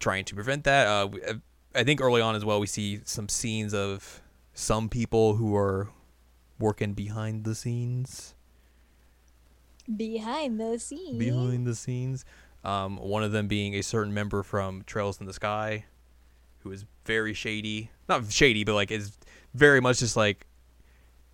trying 0.00 0.24
to 0.24 0.34
prevent 0.34 0.64
that. 0.64 0.86
Uh, 0.86 1.08
uh, 1.28 1.34
I 1.74 1.84
think 1.84 2.00
early 2.00 2.22
on 2.22 2.34
as 2.34 2.42
well, 2.42 2.58
we 2.58 2.66
see 2.66 3.02
some 3.04 3.28
scenes 3.28 3.74
of 3.74 4.22
some 4.54 4.88
people 4.88 5.34
who 5.34 5.54
are 5.54 5.90
working 6.58 6.94
behind 6.94 7.44
the 7.44 7.54
scenes. 7.54 8.34
behind 9.86 10.58
the 10.58 10.78
scenes. 10.78 11.18
behind 11.18 11.66
the 11.66 11.74
scenes. 11.74 12.24
Um, 12.64 12.96
one 12.96 13.22
of 13.22 13.32
them 13.32 13.48
being 13.48 13.74
a 13.74 13.82
certain 13.82 14.14
member 14.14 14.42
from 14.42 14.82
Trails 14.86 15.20
in 15.20 15.26
the 15.26 15.34
Sky, 15.34 15.84
who 16.60 16.72
is 16.72 16.86
very 17.04 17.34
shady. 17.34 17.90
Not 18.08 18.32
shady, 18.32 18.64
but 18.64 18.72
like 18.72 18.90
is 18.90 19.18
very 19.52 19.82
much 19.82 19.98
just 19.98 20.16
like 20.16 20.46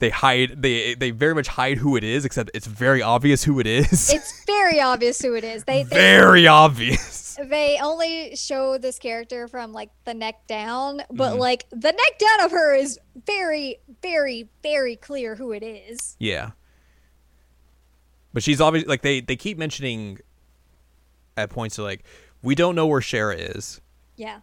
they 0.00 0.10
hide. 0.10 0.62
They 0.62 0.94
they 0.94 1.10
very 1.10 1.34
much 1.34 1.48
hide 1.48 1.78
who 1.78 1.96
it 1.96 2.04
is, 2.04 2.24
except 2.24 2.50
it's 2.54 2.66
very 2.66 3.02
obvious 3.02 3.44
who 3.44 3.58
it 3.60 3.66
is. 3.66 4.10
It's 4.14 4.44
very 4.44 4.80
obvious 4.80 5.20
who 5.20 5.34
it 5.34 5.44
is. 5.44 5.64
They 5.64 5.82
they, 5.82 5.96
very 5.96 6.46
obvious. 6.46 7.36
they 7.44 7.78
only 7.82 8.34
show 8.36 8.78
this 8.78 8.98
character 8.98 9.48
from 9.48 9.72
like 9.72 9.90
the 10.04 10.14
neck 10.14 10.46
down, 10.46 11.02
but 11.10 11.30
Mm-hmm. 11.32 11.40
like 11.40 11.66
the 11.70 11.92
neck 11.92 12.18
down 12.18 12.44
of 12.46 12.50
her 12.52 12.74
is 12.74 12.98
very, 13.26 13.76
very, 14.02 14.48
very 14.62 14.96
clear 14.96 15.34
who 15.36 15.52
it 15.52 15.62
is. 15.62 16.16
Yeah. 16.18 16.50
But 18.32 18.42
she's 18.42 18.60
obviously 18.60 18.88
like 18.88 19.02
they 19.02 19.20
they 19.20 19.36
keep 19.36 19.58
mentioning 19.58 20.18
at 21.36 21.50
points 21.50 21.76
to 21.76 21.82
like 21.82 22.04
we 22.42 22.54
don't 22.54 22.74
know 22.74 22.86
where 22.86 23.00
Schera 23.00 23.36
is, 23.56 23.80
Yeah. 24.16 24.40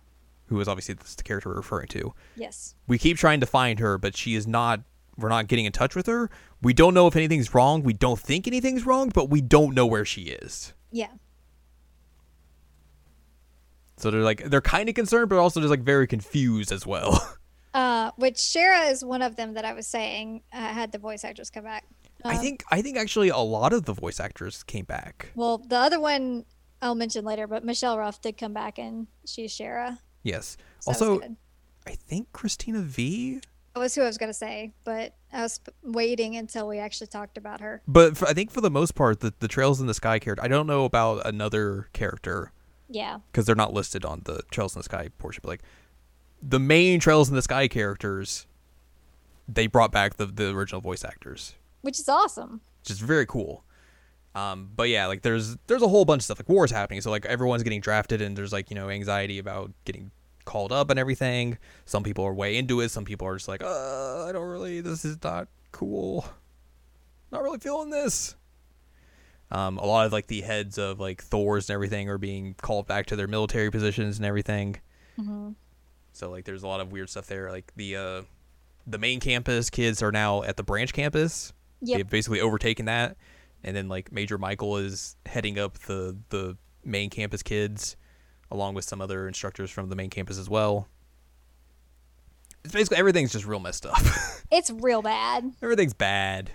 who 0.47 0.59
is 0.59 0.67
obviously 0.67 0.95
the 0.95 1.23
character 1.23 1.49
we're 1.49 1.55
referring 1.55 1.87
to. 1.89 2.13
Yes. 2.35 2.75
we 2.87 2.97
keep 2.97 3.17
trying 3.17 3.39
to 3.39 3.45
find 3.45 3.79
her, 3.79 3.97
but 3.97 4.17
she 4.17 4.35
is 4.35 4.45
not. 4.47 4.81
We're 5.17 5.29
not 5.29 5.47
getting 5.47 5.65
in 5.65 5.71
touch 5.71 5.95
with 5.95 6.07
her. 6.07 6.29
We 6.61 6.73
don't 6.73 6.93
know 6.93 7.07
if 7.07 7.15
anything's 7.15 7.53
wrong. 7.53 7.83
We 7.83 7.93
don't 7.93 8.19
think 8.19 8.47
anything's 8.47 8.85
wrong, 8.85 9.09
but 9.13 9.29
we 9.29 9.41
don't 9.41 9.73
know 9.73 9.85
where 9.85 10.05
she 10.05 10.23
is. 10.23 10.73
Yeah. 10.91 11.07
So 13.97 14.11
they're 14.11 14.21
like 14.21 14.43
they're 14.45 14.61
kind 14.61 14.89
of 14.89 14.95
concerned, 14.95 15.29
but 15.29 15.37
also 15.39 15.59
just 15.61 15.69
like 15.69 15.81
very 15.81 16.07
confused 16.07 16.71
as 16.71 16.85
well. 16.85 17.37
Uh, 17.73 18.09
which 18.15 18.35
Schera 18.37 18.89
is 18.89 19.03
one 19.03 19.21
of 19.21 19.35
them 19.35 19.55
that 19.55 19.65
I 19.65 19.73
was 19.73 19.85
saying 19.85 20.43
uh, 20.53 20.57
had 20.59 20.93
the 20.93 20.97
voice 20.97 21.25
actress 21.25 21.49
come 21.49 21.65
back. 21.65 21.83
I 22.23 22.35
Um, 22.35 22.39
think 22.41 22.63
I 22.71 22.81
think 22.81 22.95
actually 22.95 23.27
a 23.27 23.37
lot 23.39 23.73
of 23.73 23.83
the 23.83 23.91
voice 23.91 24.21
actors 24.21 24.63
came 24.63 24.85
back. 24.85 25.33
Well, 25.35 25.57
the 25.57 25.75
other 25.75 25.99
one 25.99 26.45
I'll 26.81 26.95
mention 26.95 27.25
later, 27.25 27.47
but 27.47 27.65
Michelle 27.65 27.97
Ruff 27.99 28.21
did 28.21 28.37
come 28.37 28.53
back 28.53 28.77
and 28.79 29.07
she's 29.25 29.51
Schera. 29.53 29.99
Yes. 30.23 30.55
So 30.79 30.91
also. 30.91 31.21
I 31.85 31.95
think 31.95 32.31
Christina 32.31 32.79
Vee 32.79 33.41
that 33.75 33.79
was 33.81 33.93
who 33.93 34.01
I 34.01 34.05
was 34.07 34.17
gonna 34.17 34.33
say, 34.33 34.71
but 34.85 35.13
I 35.33 35.41
was 35.41 35.59
waiting 35.83 36.35
until 36.37 36.67
we 36.67 36.79
actually 36.79 37.07
talked 37.07 37.37
about 37.37 37.59
her. 37.61 37.81
But 37.87 38.17
for, 38.17 38.27
I 38.27 38.33
think 38.33 38.49
for 38.51 38.61
the 38.61 38.71
most 38.71 38.95
part, 38.95 39.19
the 39.19 39.33
the 39.39 39.47
Trails 39.49 39.79
in 39.81 39.87
the 39.87 39.93
Sky 39.93 40.17
character. 40.17 40.43
I 40.43 40.47
don't 40.47 40.65
know 40.67 40.85
about 40.85 41.25
another 41.27 41.89
character 41.93 42.51
Yeah. 42.89 43.19
because 43.31 43.45
they're 43.45 43.55
not 43.55 43.73
listed 43.73 44.05
on 44.05 44.21
the 44.23 44.41
Trails 44.49 44.75
in 44.75 44.79
the 44.79 44.83
Sky 44.83 45.09
portion. 45.17 45.41
But 45.43 45.49
like 45.49 45.61
the 46.41 46.59
main 46.59 46.99
Trails 46.99 47.29
in 47.29 47.35
the 47.35 47.41
Sky 47.41 47.67
characters, 47.67 48.47
they 49.47 49.67
brought 49.67 49.91
back 49.91 50.15
the 50.15 50.25
the 50.25 50.49
original 50.55 50.79
voice 50.81 51.03
actors. 51.03 51.55
Which 51.81 51.99
is 51.99 52.07
awesome. 52.09 52.61
which 52.81 52.91
is 52.91 52.99
very 52.99 53.25
cool. 53.25 53.63
Um, 54.33 54.69
but 54.75 54.89
yeah, 54.89 55.05
like 55.07 55.21
there's 55.21 55.57
there's 55.67 55.81
a 55.81 55.87
whole 55.87 56.03
bunch 56.05 56.21
of 56.21 56.23
stuff 56.25 56.39
like 56.39 56.49
wars 56.49 56.71
happening, 56.71 57.01
so 57.01 57.09
like 57.11 57.25
everyone's 57.25 57.63
getting 57.63 57.79
drafted, 57.81 58.21
and 58.21 58.37
there's 58.37 58.51
like 58.53 58.69
you 58.69 58.75
know 58.75 58.89
anxiety 58.89 59.37
about 59.37 59.71
getting 59.85 60.11
called 60.45 60.71
up 60.71 60.89
and 60.89 60.99
everything. 60.99 61.57
Some 61.85 62.03
people 62.03 62.23
are 62.25 62.33
way 62.33 62.55
into 62.57 62.79
it. 62.81 62.89
Some 62.89 63.05
people 63.05 63.27
are 63.27 63.35
just 63.35 63.47
like, 63.47 63.63
uh, 63.63 64.25
I 64.25 64.31
don't 64.31 64.47
really. 64.47 64.81
This 64.81 65.03
is 65.05 65.17
not 65.23 65.47
cool. 65.71 66.25
Not 67.31 67.43
really 67.43 67.59
feeling 67.59 67.89
this. 67.89 68.35
Um, 69.51 69.77
a 69.77 69.85
lot 69.85 70.05
of 70.05 70.11
like 70.13 70.27
the 70.27 70.41
heads 70.41 70.77
of 70.77 70.99
like 70.99 71.21
Thor's 71.23 71.69
and 71.69 71.73
everything 71.75 72.09
are 72.09 72.17
being 72.17 72.55
called 72.61 72.87
back 72.87 73.05
to 73.07 73.15
their 73.15 73.27
military 73.27 73.69
positions 73.69 74.17
and 74.17 74.25
everything. 74.25 74.77
Mhm. 75.19 75.55
So 76.13 76.29
like 76.31 76.45
there's 76.45 76.63
a 76.63 76.67
lot 76.67 76.79
of 76.79 76.91
weird 76.91 77.09
stuff 77.09 77.27
there. 77.27 77.51
Like 77.51 77.71
the 77.75 77.95
uh, 77.95 78.21
the 78.87 78.97
main 78.97 79.19
campus 79.19 79.69
kids 79.69 80.01
are 80.01 80.11
now 80.11 80.43
at 80.43 80.57
the 80.57 80.63
branch 80.63 80.93
campus. 80.93 81.53
Yep. 81.81 81.97
They've 81.97 82.09
basically 82.09 82.41
overtaken 82.41 82.85
that, 82.85 83.17
and 83.63 83.75
then 83.75 83.87
like 83.87 84.11
Major 84.11 84.37
Michael 84.37 84.77
is 84.77 85.15
heading 85.25 85.59
up 85.59 85.77
the 85.79 86.17
the 86.29 86.57
main 86.83 87.09
campus 87.09 87.43
kids, 87.43 87.95
along 88.51 88.75
with 88.75 88.85
some 88.85 89.01
other 89.01 89.27
instructors 89.27 89.71
from 89.71 89.89
the 89.89 89.95
main 89.95 90.09
campus 90.09 90.37
as 90.37 90.49
well. 90.49 90.87
It's 92.63 92.73
basically 92.73 92.97
everything's 92.97 93.31
just 93.31 93.45
real 93.45 93.59
messed 93.59 93.85
up. 93.85 93.97
It's 94.51 94.69
real 94.69 95.01
bad. 95.01 95.53
everything's 95.63 95.95
bad. 95.95 96.51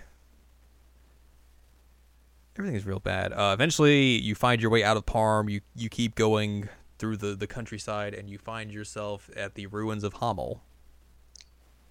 Everything's 2.57 2.85
real 2.85 2.99
bad. 3.01 3.33
Uh, 3.33 3.51
eventually, 3.53 4.17
you 4.17 4.33
find 4.33 4.61
your 4.61 4.71
way 4.71 4.83
out 4.83 4.95
of 4.95 5.05
Parm. 5.05 5.51
You 5.51 5.59
you 5.75 5.89
keep 5.89 6.15
going 6.15 6.69
through 6.97 7.17
the, 7.17 7.35
the 7.35 7.47
countryside, 7.47 8.13
and 8.13 8.29
you 8.29 8.37
find 8.37 8.71
yourself 8.71 9.29
at 9.35 9.55
the 9.55 9.65
ruins 9.67 10.03
of 10.03 10.13
Hamel. 10.13 10.61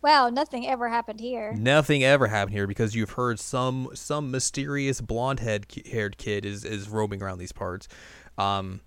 Wow, 0.02 0.30
nothing 0.30 0.66
ever 0.66 0.88
happened 0.88 1.20
here. 1.20 1.52
Nothing 1.54 2.02
ever 2.02 2.28
happened 2.28 2.54
here 2.54 2.66
because 2.66 2.94
you've 2.94 3.10
heard 3.10 3.38
some 3.38 3.88
some 3.94 4.30
mysterious 4.30 5.00
blonde 5.00 5.40
head 5.40 5.66
haired 5.90 6.16
kid 6.16 6.46
is 6.46 6.64
is 6.64 6.88
roaming 6.88 7.22
around 7.22 7.38
these 7.38 7.52
parts. 7.52 7.88
Um, 8.38 8.80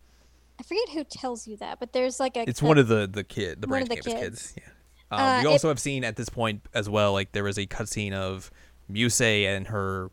I 0.64 0.68
forget 0.68 0.90
who 0.94 1.04
tells 1.04 1.48
you 1.48 1.58
that, 1.58 1.80
but 1.80 1.92
there's 1.94 2.20
like 2.20 2.38
a. 2.38 2.48
it's 2.48 2.62
a- 2.62 2.66
one 2.66 2.78
of 2.78 2.88
the 2.88 3.08
the 3.12 3.24
kid 3.24 3.60
the 3.62 3.68
branch 3.68 3.90
of 3.90 3.96
campus 3.98 4.14
kids. 4.14 4.22
kids. 4.22 4.56
Yeah. 4.58 4.64
Um, 5.12 5.20
Uh, 5.20 5.40
we 5.42 5.50
it- 5.50 5.52
also 5.52 5.68
have 5.68 5.80
seen 5.80 6.04
at 6.04 6.16
this 6.16 6.30
point 6.30 6.62
as 6.74 6.90
well, 6.90 7.14
like 7.14 7.32
there 7.34 7.44
was 7.44 7.58
a 7.58 7.66
cutscene 7.68 8.14
of 8.14 8.50
Musse 8.90 9.22
and 9.22 9.68
her 9.68 10.10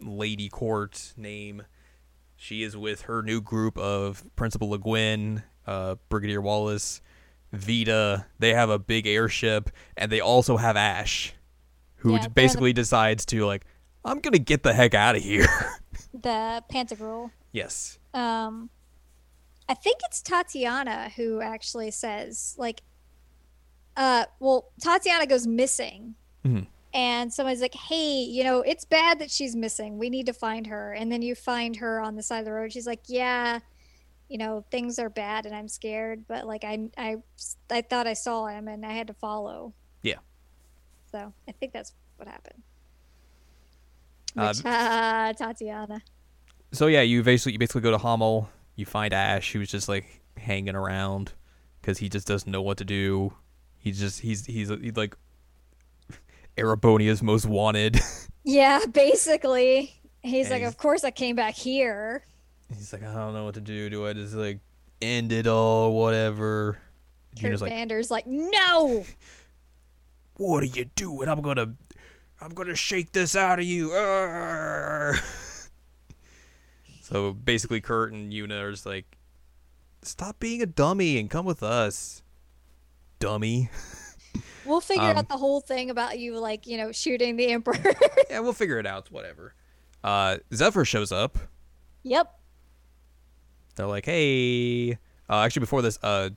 lady 0.00 0.48
court 0.48 1.14
name. 1.16 1.62
She 2.36 2.62
is 2.62 2.76
with 2.76 3.02
her 3.02 3.22
new 3.22 3.40
group 3.40 3.78
of 3.78 4.22
Principal 4.36 4.68
Le 4.70 4.78
Guin, 4.78 5.42
uh, 5.66 5.94
Brigadier 6.10 6.40
Wallace, 6.42 7.00
Vita. 7.52 8.26
They 8.38 8.52
have 8.52 8.68
a 8.68 8.78
big 8.78 9.06
airship, 9.06 9.70
and 9.96 10.12
they 10.12 10.20
also 10.20 10.58
have 10.58 10.76
Ash, 10.76 11.32
who 11.96 12.10
Yeah, 12.12 12.18
they're 12.18 12.24
the- 12.24 12.30
basically 12.30 12.72
decides 12.74 13.24
to 13.26 13.46
like, 13.46 13.64
I'm 14.04 14.20
gonna 14.20 14.38
get 14.38 14.62
the 14.64 14.74
heck 14.74 14.94
out 14.94 15.16
of 15.16 15.22
here. 15.22 15.46
The 16.12 16.62
Pantagruel. 16.72 17.30
yes. 17.52 17.98
Um, 18.14 18.70
I 19.68 19.74
think 19.74 19.98
it's 20.04 20.22
Tatiana 20.22 21.10
who 21.16 21.40
actually 21.40 21.90
says 21.90 22.54
like, 22.58 22.82
uh, 23.96 24.26
well, 24.40 24.70
Tatiana 24.80 25.26
goes 25.26 25.46
missing, 25.46 26.14
Mhm. 26.44 26.66
and 26.94 27.32
somebody's 27.32 27.60
like, 27.62 27.74
"Hey, 27.74 28.20
you 28.22 28.44
know, 28.44 28.60
it's 28.60 28.84
bad 28.84 29.18
that 29.18 29.30
she's 29.30 29.56
missing. 29.56 29.98
We 29.98 30.10
need 30.10 30.26
to 30.26 30.32
find 30.34 30.66
her." 30.66 30.92
And 30.92 31.10
then 31.10 31.22
you 31.22 31.34
find 31.34 31.76
her 31.76 32.00
on 32.00 32.14
the 32.14 32.22
side 32.22 32.40
of 32.40 32.44
the 32.44 32.52
road. 32.52 32.72
She's 32.72 32.86
like, 32.86 33.02
"Yeah." 33.06 33.60
You 34.28 34.38
know 34.38 34.64
things 34.72 34.98
are 34.98 35.08
bad 35.08 35.46
and 35.46 35.54
I'm 35.54 35.68
scared, 35.68 36.26
but 36.26 36.46
like 36.48 36.64
I 36.64 36.88
I 36.98 37.16
I 37.70 37.82
thought 37.82 38.08
I 38.08 38.14
saw 38.14 38.46
him 38.46 38.66
and 38.66 38.84
I 38.84 38.90
had 38.92 39.06
to 39.06 39.14
follow. 39.14 39.72
Yeah. 40.02 40.18
So 41.12 41.32
I 41.48 41.52
think 41.52 41.72
that's 41.72 41.92
what 42.16 42.26
happened. 42.26 42.60
Uh, 44.36 44.48
Which, 44.48 44.62
ah, 44.64 45.32
Tatiana. 45.36 46.02
so 46.72 46.88
yeah, 46.88 47.02
you 47.02 47.22
basically 47.22 47.52
you 47.52 47.58
basically 47.60 47.82
go 47.82 47.92
to 47.92 47.98
Hamel. 47.98 48.48
You 48.76 48.86
find 48.86 49.12
Ash, 49.12 49.52
who's 49.52 49.70
just 49.70 49.88
like 49.88 50.20
hanging 50.36 50.74
around 50.76 51.32
because 51.80 51.98
he 51.98 52.08
just 52.08 52.26
doesn't 52.28 52.50
know 52.50 52.62
what 52.62 52.76
to 52.78 52.84
do. 52.84 53.32
He's 53.78 53.98
just 53.98 54.20
he's 54.20 54.44
he's, 54.46 54.68
he's 54.68 54.96
like 54.96 55.16
Erebonia's 56.56 57.22
most 57.22 57.46
wanted. 57.46 58.00
Yeah, 58.48 58.86
basically. 58.92 59.92
He's 60.22 60.46
And 60.46 60.52
like, 60.52 60.60
he's- 60.60 60.70
of 60.72 60.78
course 60.78 61.02
I 61.02 61.10
came 61.10 61.34
back 61.34 61.54
here. 61.56 62.22
he's 62.72 62.92
like, 62.92 63.02
I 63.02 63.12
don't 63.12 63.34
know 63.34 63.44
what 63.44 63.54
to 63.54 63.60
do. 63.60 63.90
Do 63.90 64.06
I 64.06 64.12
just 64.12 64.34
like 64.34 64.60
end 65.02 65.32
it 65.32 65.48
all, 65.48 65.92
whatever? 65.92 66.78
Kurt 67.34 67.42
Yuna's 67.50 67.60
like, 67.62 67.72
Vander's 67.72 68.08
like, 68.08 68.24
no. 68.28 69.04
what 70.36 70.62
are 70.62 70.66
you 70.66 70.84
doing? 70.94 71.28
I'm 71.28 71.40
gonna 71.42 71.74
I'm 72.40 72.50
gonna 72.54 72.76
shake 72.76 73.10
this 73.10 73.34
out 73.34 73.58
of 73.58 73.64
you. 73.64 73.90
Arr!" 73.94 75.18
So 77.08 77.32
basically, 77.32 77.80
Kurt 77.80 78.12
and 78.12 78.32
Yuna 78.32 78.62
are 78.62 78.70
just 78.70 78.86
like, 78.86 79.16
stop 80.02 80.38
being 80.38 80.62
a 80.62 80.66
dummy 80.66 81.18
and 81.18 81.30
come 81.30 81.44
with 81.46 81.62
us, 81.62 82.22
dummy. 83.18 83.70
We'll 84.64 84.80
figure 84.80 85.04
Um, 85.10 85.16
out 85.18 85.28
the 85.28 85.36
whole 85.36 85.60
thing 85.60 85.90
about 85.90 86.18
you, 86.18 86.38
like, 86.38 86.66
you 86.66 86.76
know, 86.76 86.90
shooting 86.90 87.36
the 87.36 87.46
Emperor. 87.48 87.76
yeah, 88.30 88.40
we'll 88.40 88.52
figure 88.52 88.78
it 88.80 88.86
out. 88.86 89.10
Whatever. 89.12 89.54
Uh, 90.02 90.38
Zephyr 90.52 90.84
shows 90.84 91.12
up. 91.12 91.38
yep. 92.02 92.32
They're 93.76 93.86
like, 93.86 94.06
hey. 94.06 94.92
Uh, 95.28 95.42
actually, 95.44 95.60
before 95.60 95.82
this, 95.82 95.98
uh, 96.02 96.30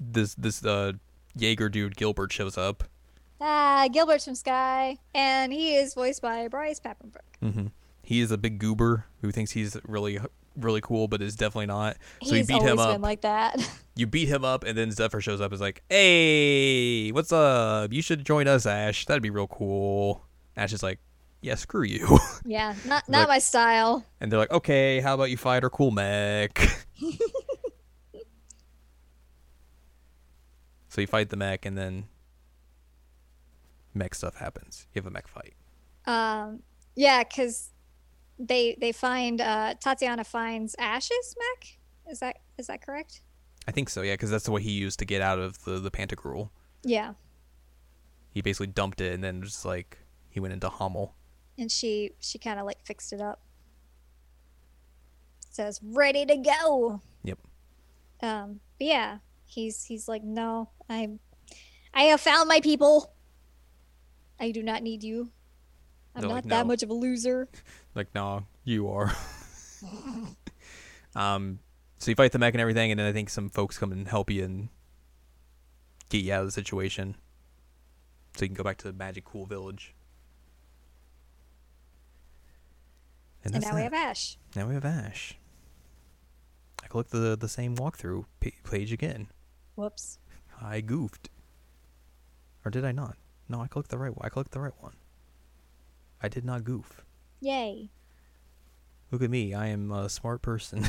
this 0.00 0.34
this 0.36 0.64
uh 0.64 0.92
Jaeger 1.36 1.68
dude 1.68 1.96
Gilbert 1.96 2.32
shows 2.32 2.56
up. 2.56 2.84
Ah, 3.40 3.88
Gilbert's 3.92 4.24
from 4.24 4.34
Sky. 4.34 4.98
And 5.14 5.52
he 5.52 5.74
is 5.74 5.92
voiced 5.94 6.22
by 6.22 6.48
Bryce 6.48 6.80
Pappenbrook. 6.80 7.42
Mm-hmm. 7.42 7.66
He 8.04 8.20
is 8.20 8.30
a 8.30 8.38
big 8.38 8.58
goober 8.58 9.06
who 9.22 9.30
thinks 9.32 9.50
he's 9.52 9.76
really 9.84 10.18
really 10.56 10.80
cool, 10.80 11.08
but 11.08 11.20
is 11.20 11.34
definitely 11.34 11.66
not. 11.66 11.96
So 12.22 12.34
He's 12.36 12.48
you 12.48 12.58
beat 12.58 12.62
him 12.66 12.78
up. 12.78 12.92
been 12.94 13.00
like 13.02 13.22
that. 13.22 13.56
you 13.96 14.06
beat 14.06 14.28
him 14.28 14.44
up, 14.44 14.62
and 14.62 14.78
then 14.78 14.92
Zephyr 14.92 15.20
shows 15.20 15.40
up. 15.40 15.46
and 15.46 15.54
Is 15.54 15.60
like, 15.60 15.82
hey, 15.90 17.10
what's 17.10 17.32
up? 17.32 17.92
You 17.92 18.00
should 18.02 18.24
join 18.24 18.46
us, 18.46 18.64
Ash. 18.66 19.04
That'd 19.06 19.22
be 19.22 19.30
real 19.30 19.48
cool. 19.48 20.24
Ash 20.56 20.72
is 20.72 20.82
like, 20.82 21.00
yeah, 21.40 21.56
screw 21.56 21.82
you. 21.82 22.18
yeah, 22.44 22.74
not 22.86 23.08
not 23.08 23.20
Like- 23.20 23.28
my 23.28 23.38
style. 23.38 24.04
and 24.20 24.30
they're 24.30 24.38
like, 24.38 24.52
okay, 24.52 25.00
how 25.00 25.14
about 25.14 25.30
you 25.30 25.36
fight 25.36 25.64
our 25.64 25.70
cool 25.70 25.90
mech? 25.90 26.56
so 30.88 31.00
you 31.00 31.06
fight 31.06 31.30
the 31.30 31.36
mech, 31.36 31.66
and 31.66 31.76
then 31.76 32.04
mech 33.94 34.14
stuff 34.14 34.36
happens. 34.36 34.86
You 34.94 35.00
have 35.00 35.06
a 35.06 35.10
mech 35.10 35.26
fight. 35.26 35.54
Um, 36.06 36.62
yeah, 36.94 37.24
because 37.24 37.70
they 38.38 38.76
they 38.80 38.92
find 38.92 39.40
uh, 39.40 39.74
Tatiana 39.80 40.24
finds 40.24 40.74
ashes. 40.78 41.36
Mac, 41.38 41.78
Is 42.10 42.20
that 42.20 42.38
is 42.58 42.66
that 42.68 42.84
correct? 42.84 43.20
I 43.66 43.70
think 43.70 43.88
so, 43.88 44.02
yeah, 44.02 44.14
because 44.14 44.30
that's 44.30 44.44
the 44.44 44.50
way 44.52 44.62
he 44.62 44.72
used 44.72 44.98
to 44.98 45.04
get 45.06 45.20
out 45.22 45.38
of 45.38 45.62
the 45.64 45.78
the 45.78 45.90
Pantagruel. 45.90 46.50
Yeah. 46.82 47.14
He 48.30 48.42
basically 48.42 48.66
dumped 48.66 49.00
it, 49.00 49.12
and 49.14 49.22
then 49.22 49.42
just 49.42 49.64
like 49.64 49.98
he 50.28 50.40
went 50.40 50.52
into 50.52 50.68
Hamel. 50.68 51.14
and 51.58 51.70
she 51.70 52.10
she 52.20 52.38
kind 52.38 52.58
of 52.58 52.66
like 52.66 52.84
fixed 52.84 53.12
it 53.12 53.20
up 53.20 53.40
says 55.50 55.80
ready 55.84 56.26
to 56.26 56.36
go 56.36 57.00
Yep. 57.22 57.38
um 58.22 58.60
but 58.78 58.86
yeah 58.88 59.18
he's 59.46 59.84
he's 59.84 60.08
like 60.08 60.24
no 60.24 60.70
i'm 60.90 61.20
i 61.94 62.02
have 62.04 62.20
found 62.20 62.48
my 62.48 62.58
people 62.60 63.12
i 64.40 64.50
do 64.50 64.64
not 64.64 64.82
need 64.82 65.04
you 65.04 65.30
i'm 66.14 66.22
They're 66.22 66.28
not 66.30 66.34
like, 66.34 66.44
that 66.46 66.62
"No." 66.62 66.64
much 66.64 66.82
of 66.82 66.90
a 66.90 66.94
loser 66.94 67.48
Like, 67.94 68.14
nah, 68.14 68.40
you 68.64 68.88
are. 68.88 69.14
um, 71.16 71.60
so 71.98 72.10
you 72.10 72.14
fight 72.14 72.32
the 72.32 72.38
mech 72.38 72.54
and 72.54 72.60
everything, 72.60 72.90
and 72.90 72.98
then 72.98 73.06
I 73.06 73.12
think 73.12 73.30
some 73.30 73.50
folks 73.50 73.78
come 73.78 73.92
and 73.92 74.08
help 74.08 74.30
you 74.30 74.44
and 74.44 74.68
get 76.08 76.18
you 76.18 76.32
out 76.32 76.40
of 76.40 76.46
the 76.46 76.52
situation, 76.52 77.16
so 78.36 78.44
you 78.44 78.48
can 78.48 78.56
go 78.56 78.64
back 78.64 78.78
to 78.78 78.88
the 78.88 78.92
Magic 78.92 79.24
Cool 79.24 79.46
Village. 79.46 79.94
and 83.44 83.52
that's 83.52 83.66
now 83.66 83.74
we 83.74 83.82
have 83.82 83.92
ash 83.92 84.38
now 84.56 84.66
we 84.66 84.74
have 84.74 84.84
Ash. 84.84 85.36
I 86.82 86.86
clicked 86.86 87.10
the 87.10 87.36
the 87.36 87.48
same 87.48 87.76
walkthrough 87.76 88.24
page 88.64 88.92
again. 88.92 89.28
whoops 89.74 90.18
I 90.60 90.80
goofed, 90.80 91.28
or 92.64 92.70
did 92.70 92.84
I 92.84 92.92
not? 92.92 93.16
No, 93.48 93.60
I 93.60 93.66
clicked 93.66 93.90
the 93.90 93.98
right. 93.98 94.16
one. 94.16 94.24
I 94.24 94.28
clicked 94.28 94.52
the 94.52 94.60
right 94.60 94.72
one. 94.80 94.94
I 96.22 96.28
did 96.28 96.44
not 96.44 96.64
goof. 96.64 97.03
Yay 97.44 97.90
Look 99.14 99.22
at 99.22 99.30
me. 99.30 99.54
I 99.54 99.68
am 99.68 99.92
a 99.92 100.08
smart 100.08 100.42
person. 100.42 100.84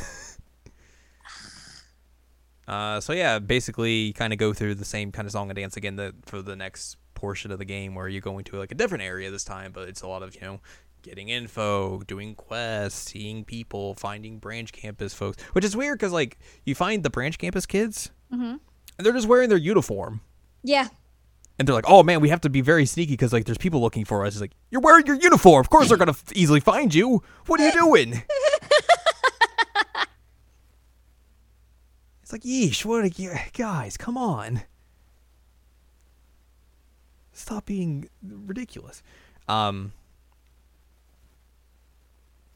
uh, 2.67 2.99
so 2.99 3.13
yeah, 3.13 3.37
basically, 3.37 4.13
kind 4.13 4.33
of 4.33 4.39
go 4.39 4.51
through 4.51 4.73
the 4.73 4.83
same 4.83 5.11
kind 5.11 5.27
of 5.27 5.31
song 5.31 5.51
and 5.51 5.55
dance 5.55 5.77
again 5.77 5.95
the, 5.95 6.15
for 6.25 6.41
the 6.41 6.55
next 6.55 6.97
portion 7.13 7.51
of 7.51 7.59
the 7.59 7.65
game, 7.65 7.93
where 7.93 8.07
you're 8.07 8.21
going 8.21 8.43
to 8.45 8.57
like 8.57 8.71
a 8.71 8.75
different 8.75 9.03
area 9.03 9.29
this 9.29 9.43
time, 9.43 9.71
but 9.71 9.87
it's 9.87 10.01
a 10.01 10.07
lot 10.07 10.23
of 10.23 10.33
you 10.33 10.41
know 10.41 10.59
getting 11.03 11.29
info, 11.29 12.01
doing 12.07 12.33
quests, 12.33 13.11
seeing 13.11 13.45
people, 13.45 13.93
finding 13.93 14.39
branch 14.39 14.73
campus 14.73 15.13
folks, 15.13 15.39
which 15.53 15.63
is 15.63 15.77
weird 15.77 15.99
because 15.99 16.11
like 16.11 16.39
you 16.65 16.73
find 16.73 17.03
the 17.03 17.11
branch 17.11 17.37
campus 17.37 17.67
kids 17.67 18.09
mm-hmm. 18.33 18.43
and 18.43 18.59
they're 18.97 19.13
just 19.13 19.27
wearing 19.27 19.49
their 19.49 19.59
uniform. 19.59 20.21
yeah 20.63 20.87
And 21.57 21.67
they're 21.67 21.75
like, 21.75 21.85
"Oh 21.87 22.03
man, 22.03 22.19
we 22.19 22.29
have 22.29 22.41
to 22.41 22.49
be 22.49 22.61
very 22.61 22.85
sneaky 22.85 23.13
because 23.13 23.31
like 23.31 23.45
there's 23.45 23.57
people 23.57 23.81
looking 23.81 24.05
for 24.05 24.25
us." 24.25 24.33
It's 24.33 24.41
like, 24.41 24.51
"You're 24.71 24.81
wearing 24.81 25.05
your 25.05 25.15
uniform. 25.15 25.61
Of 25.61 25.69
course 25.69 25.87
they're 25.87 25.97
gonna 25.97 26.11
f- 26.11 26.33
easily 26.35 26.59
find 26.59 26.93
you. 26.93 27.23
What 27.45 27.59
are 27.59 27.65
you 27.65 27.71
doing?" 27.71 28.23
it's 32.23 32.31
like, 32.31 32.41
"Yeesh, 32.41 32.83
what 32.83 33.03
are 33.03 33.07
you 33.07 33.33
guys? 33.53 33.95
Come 33.95 34.17
on, 34.17 34.63
stop 37.31 37.65
being 37.65 38.09
ridiculous." 38.21 39.01
Um, 39.47 39.93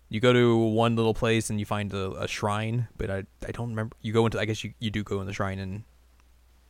you 0.10 0.20
go 0.20 0.34
to 0.34 0.58
one 0.58 0.96
little 0.96 1.14
place 1.14 1.50
and 1.50 1.60
you 1.60 1.66
find 1.66 1.94
a, 1.94 2.12
a 2.14 2.28
shrine, 2.28 2.88
but 2.98 3.10
I 3.10 3.24
I 3.48 3.52
don't 3.52 3.70
remember. 3.70 3.96
You 4.02 4.12
go 4.12 4.26
into 4.26 4.40
I 4.40 4.46
guess 4.46 4.64
you 4.64 4.74
you 4.80 4.90
do 4.90 5.04
go 5.04 5.22
in 5.22 5.28
the 5.28 5.34
shrine 5.34 5.60
and 5.60 5.84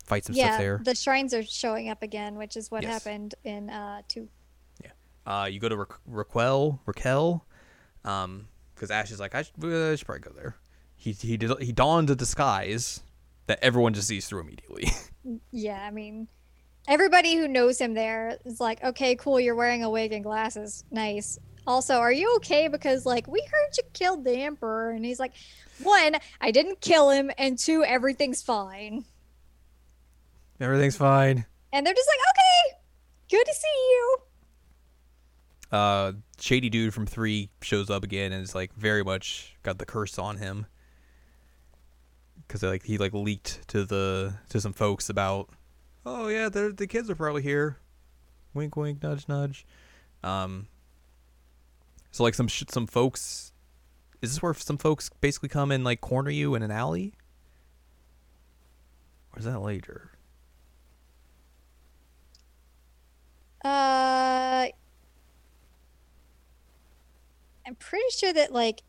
fight 0.09 0.25
some 0.25 0.35
yeah 0.35 0.47
stuff 0.49 0.59
there. 0.59 0.81
the 0.83 0.95
shrines 0.95 1.33
are 1.33 1.43
showing 1.43 1.89
up 1.89 2.03
again 2.03 2.35
which 2.35 2.57
is 2.57 2.69
what 2.69 2.83
Yes. 2.83 2.91
happened 2.91 3.35
in 3.45 3.69
uh 3.69 4.01
two 4.09 4.27
Yeah, 4.83 4.91
Uh, 5.25 5.45
you 5.45 5.59
go 5.59 5.69
to 5.69 5.77
Ra- 5.77 5.85
Raquel, 6.05 6.81
Raquel, 6.85 7.45
um, 8.03 8.47
because 8.75 8.91
Ash 8.91 9.11
is 9.11 9.19
like, 9.19 9.35
I 9.35 9.43
should, 9.43 9.53
uh, 9.63 9.91
I 9.91 9.95
should 9.95 10.05
probably 10.05 10.21
go 10.21 10.31
there. 10.35 10.55
He 10.95 11.11
he 11.13 11.37
did, 11.37 11.51
he 11.61 11.71
donned 11.71 12.09
a 12.09 12.15
disguise 12.15 13.01
that 13.47 13.59
everyone 13.61 13.93
just 13.93 14.07
sees 14.07 14.27
through 14.27 14.41
immediately. 14.41 14.87
yeah 15.51 15.81
i 15.85 15.91
mean 15.91 16.27
everybody 16.87 17.35
who 17.35 17.47
knows 17.47 17.79
him 17.79 17.93
there 17.93 18.37
is 18.45 18.59
like 18.59 18.81
okay 18.83 19.15
cool 19.15 19.39
you're 19.39 19.53
wearing 19.55 19.83
a 19.83 19.89
wig 19.89 20.11
and 20.13 20.23
glasses 20.23 20.83
nice 20.91 21.37
also 21.67 21.95
are 21.97 22.11
you 22.11 22.33
okay 22.37 22.67
because 22.67 23.05
like 23.05 23.27
we 23.27 23.39
heard 23.41 23.69
you 23.77 23.83
killed 23.93 24.23
the 24.23 24.31
emperor 24.41 24.89
and 24.91 25.03
he's 25.05 25.19
like 25.19 25.33
one 25.83 26.15
i 26.41 26.49
didn't 26.51 26.79
kill 26.81 27.09
him 27.11 27.29
and 27.37 27.59
two 27.59 27.83
everything's 27.83 28.41
fine 28.41 29.03
Everything's 30.59 30.97
fine. 30.97 31.45
and 31.71 31.85
they're 31.85 31.93
just 31.93 32.09
like 32.09 32.19
okay 32.33 32.77
good 33.29 33.45
to 33.45 33.53
see 33.53 33.67
you 33.91 34.17
Uh, 35.71 36.11
shady 36.39 36.69
dude 36.69 36.93
from 36.93 37.05
three 37.05 37.49
shows 37.61 37.89
up 37.89 38.03
again 38.03 38.31
and 38.31 38.43
is 38.43 38.55
like 38.55 38.73
very 38.75 39.03
much 39.03 39.55
got 39.63 39.77
the 39.77 39.85
curse 39.85 40.17
on 40.17 40.37
him 40.37 40.65
because 42.47 42.63
like 42.63 42.83
he 42.83 42.97
like 42.97 43.13
leaked 43.13 43.67
to 43.69 43.85
the 43.85 44.33
to 44.49 44.59
some 44.59 44.73
folks 44.73 45.09
about 45.09 45.49
"Oh 46.05 46.27
yeah, 46.27 46.49
the 46.49 46.73
the 46.75 46.87
kids 46.87 47.09
are 47.09 47.15
probably 47.15 47.43
here." 47.43 47.77
Wink, 48.55 48.75
wink, 48.75 49.03
nudge, 49.03 49.27
nudge. 49.27 49.65
Um. 50.23 50.67
So 52.09 52.23
like 52.23 52.33
some 52.33 52.47
sh- 52.47 52.63
some 52.69 52.87
folks, 52.87 53.53
is 54.23 54.31
this 54.33 54.41
where 54.41 54.55
some 54.55 54.79
folks 54.79 55.11
basically 55.21 55.49
come 55.49 55.69
and 55.71 55.83
like 55.83 56.01
corner 56.01 56.31
you 56.31 56.55
in 56.55 56.63
an 56.63 56.71
alley? 56.71 57.13
Or 59.33 59.37
is 59.39 59.45
that 59.45 59.59
later? 59.61 60.09
Uh, 63.63 64.67
I'm 67.67 67.75
pretty 67.77 68.09
sure 68.17 68.33
that 68.33 68.51
like 68.51 68.83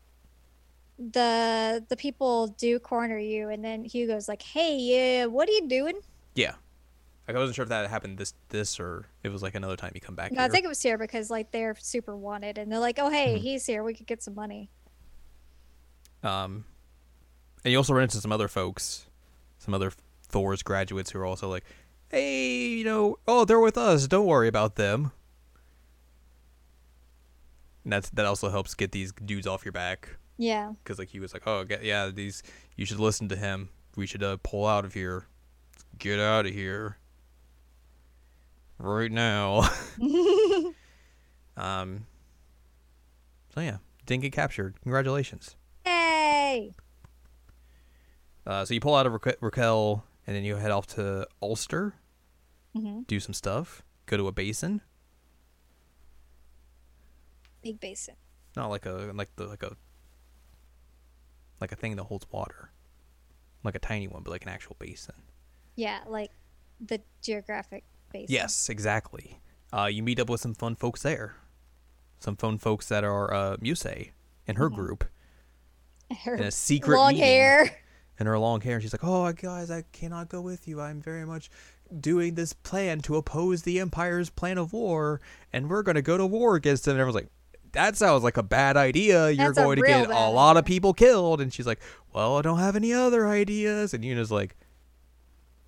the 0.97 1.83
the 1.89 1.97
people 1.97 2.47
do 2.47 2.79
corner 2.79 3.17
you, 3.17 3.49
and 3.49 3.63
then 3.63 3.83
Hugo's 3.83 4.27
like, 4.27 4.41
"Hey, 4.41 4.77
yeah, 4.77 5.25
what 5.25 5.49
are 5.49 5.51
you 5.51 5.67
doing?" 5.67 5.99
Yeah. 6.35 6.53
Like 7.27 7.37
I 7.37 7.39
wasn't 7.39 7.55
sure 7.55 7.63
if 7.63 7.69
that 7.69 7.89
happened 7.89 8.17
this 8.17 8.33
this 8.49 8.79
or 8.79 9.05
it 9.23 9.29
was 9.29 9.41
like 9.43 9.55
another 9.55 9.75
time 9.75 9.91
you 9.93 10.01
come 10.01 10.15
back 10.15 10.31
No, 10.31 10.39
here. 10.41 10.47
I 10.49 10.49
think 10.51 10.65
it 10.65 10.69
was 10.69 10.81
here 10.81 10.97
because 10.97 11.29
like 11.29 11.51
they're 11.51 11.75
super 11.79 12.15
wanted, 12.15 12.57
and 12.57 12.71
they're 12.71 12.79
like, 12.79 12.97
"Oh, 12.99 13.09
hey, 13.09 13.35
Mhm. 13.35 13.41
he's 13.41 13.65
here. 13.65 13.83
We 13.83 13.93
could 13.93 14.07
get 14.07 14.23
some 14.23 14.35
money." 14.35 14.69
Um, 16.23 16.65
and 17.63 17.71
you 17.71 17.77
also 17.77 17.93
run 17.93 18.03
into 18.03 18.17
some 18.17 18.31
other 18.31 18.47
folks, 18.47 19.07
some 19.59 19.73
other 19.73 19.91
Thor's 20.23 20.61
graduates 20.63 21.11
who 21.11 21.19
are 21.19 21.25
also 21.25 21.49
like, 21.49 21.63
"Hey, 22.11 22.67
you 22.67 22.83
know, 22.83 23.17
oh, 23.27 23.45
they're 23.45 23.59
with 23.59 23.77
us. 23.77 24.07
Don't 24.07 24.25
worry 24.25 24.47
about 24.47 24.75
them." 24.75 25.11
And 27.83 27.93
that's 27.93 28.09
that 28.11 28.25
also 28.25 28.49
helps 28.49 28.73
get 28.75 28.91
these 28.91 29.11
dudes 29.13 29.47
off 29.47 29.65
your 29.65 29.71
back 29.71 30.17
Yeah, 30.37 30.73
because 30.83 30.99
like 30.99 31.09
he 31.09 31.19
was 31.19 31.33
like, 31.33 31.43
"Oh, 31.47 31.63
get, 31.63 31.83
yeah, 31.83 32.09
these 32.09 32.43
you 32.75 32.85
should 32.85 32.99
listen 32.99 33.27
to 33.29 33.35
him. 33.35 33.69
We 33.95 34.05
should 34.05 34.23
uh, 34.23 34.37
pull 34.43 34.65
out 34.67 34.85
of 34.85 34.93
here. 34.93 35.25
Get 35.97 36.19
out 36.19 36.45
of 36.45 36.53
here 36.53 36.97
right 38.77 39.11
now." 39.11 39.67
um. 41.57 42.05
So 43.53 43.61
yeah, 43.61 43.77
didn't 44.05 44.21
get 44.23 44.31
captured. 44.31 44.79
Congratulations. 44.83 45.55
hey, 45.83 46.71
Uh, 48.45 48.63
so 48.63 48.73
you 48.73 48.79
pull 48.79 48.95
out 48.95 49.05
of 49.05 49.13
Raque- 49.13 49.37
Raquel, 49.41 50.05
and 50.25 50.35
then 50.35 50.43
you 50.45 50.55
head 50.55 50.71
off 50.71 50.87
to 50.87 51.27
Ulster, 51.41 51.93
hmm 52.75 53.01
do 53.07 53.19
some 53.19 53.33
stuff, 53.33 53.83
go 54.05 54.17
to 54.17 54.27
a 54.27 54.31
basin, 54.31 54.81
big 57.61 57.79
basin. 57.79 58.15
not 58.55 58.67
like 58.67 58.85
a 58.85 59.11
like 59.13 59.35
the 59.35 59.45
like 59.45 59.63
a 59.63 59.75
like 61.59 61.71
a 61.71 61.75
thing 61.75 61.95
that 61.95 62.03
holds 62.05 62.25
water, 62.31 62.71
like 63.63 63.75
a 63.75 63.79
tiny 63.79 64.07
one, 64.07 64.23
but 64.23 64.31
like 64.31 64.43
an 64.43 64.49
actual 64.49 64.75
basin. 64.79 65.15
Yeah, 65.75 65.99
like 66.07 66.31
the 66.79 67.01
geographic 67.21 67.83
basin. 68.11 68.27
Yes, 68.33 68.67
exactly. 68.69 69.39
Uh, 69.71 69.85
you 69.85 70.01
meet 70.03 70.19
up 70.19 70.29
with 70.29 70.41
some 70.41 70.53
fun 70.55 70.75
folks 70.75 71.03
there, 71.03 71.35
some 72.19 72.35
fun 72.35 72.57
folks 72.57 72.87
that 72.89 73.03
are 73.03 73.31
uh, 73.33 73.57
Musse 73.61 74.09
and 74.47 74.57
her 74.57 74.69
Mhm. 74.69 74.75
group 74.75 75.05
Her 76.25 76.35
in 76.35 76.43
a 76.43 76.51
secret 76.51 76.97
long 76.97 77.09
meeting. 77.13 77.23
hair. 77.23 77.77
and 78.19 78.27
her 78.27 78.37
long 78.39 78.61
hair. 78.61 78.75
And 78.75 78.83
she's 78.83 78.93
like, 78.93 79.03
"Oh, 79.03 79.31
guys, 79.33 79.71
I 79.71 79.83
cannot 79.91 80.29
go 80.29 80.41
with 80.41 80.67
you. 80.67 80.81
I'm 80.81 80.99
very 81.01 81.25
much 81.25 81.49
doing 81.99 82.35
this 82.35 82.53
plan 82.53 82.99
to 83.01 83.15
oppose 83.15 83.63
the 83.63 83.79
Empire's 83.79 84.29
plan 84.29 84.57
of 84.57 84.73
war, 84.73 85.21
and 85.51 85.69
we're 85.69 85.83
going 85.83 85.95
to 85.95 86.01
go 86.01 86.17
to 86.17 86.25
war 86.25 86.55
against 86.55 86.85
them." 86.85 86.93
And 86.93 87.01
everyone's 87.01 87.23
like, 87.23 87.31
"That 87.73 87.97
sounds 87.97 88.23
like 88.23 88.37
a 88.37 88.43
bad 88.43 88.77
idea. 88.77 89.29
You're 89.29 89.47
That's 89.47 89.57
a 89.57 89.61
going 89.63 89.75
to 89.77 89.81
real 89.81 89.99
get 90.01 90.05
a 90.07 90.09
bad 90.09 90.27
lot 90.27 90.57
of 90.57 90.65
people 90.65 90.93
killed." 90.93 91.41
And 91.41 91.53
she's 91.53 91.67
like, 91.67 91.79
"Well, 92.13 92.37
I 92.37 92.41
don't 92.41 92.59
have 92.59 92.75
any 92.75 92.93
other 92.93 93.27
ideas." 93.27 93.93
And 93.93 94.03
Yuna's 94.03 94.31
like, 94.31 94.55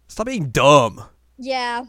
"Stop 0.07 0.27
being 0.27 0.49
dumb, 0.49 1.03
Yeah, 1.37 1.85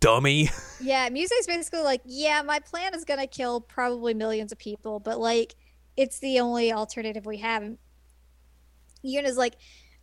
dummy." 0.00 0.50
yeah. 0.80 1.08
Musse's 1.10 1.46
basically 1.46 1.82
like, 1.82 2.02
yeah, 2.04 2.42
my 2.42 2.60
plan 2.60 2.94
is 2.94 3.04
gonna 3.04 3.26
kill 3.26 3.60
probably 3.60 4.14
millions 4.14 4.52
of 4.52 4.58
people, 4.58 5.00
but 5.00 5.18
like, 5.18 5.54
it's 5.96 6.18
the 6.18 6.40
only 6.40 6.72
alternative 6.72 7.24
we 7.26 7.38
have. 7.38 7.62
And 7.62 7.78
Yuna's 9.02 9.36
like, 9.36 9.54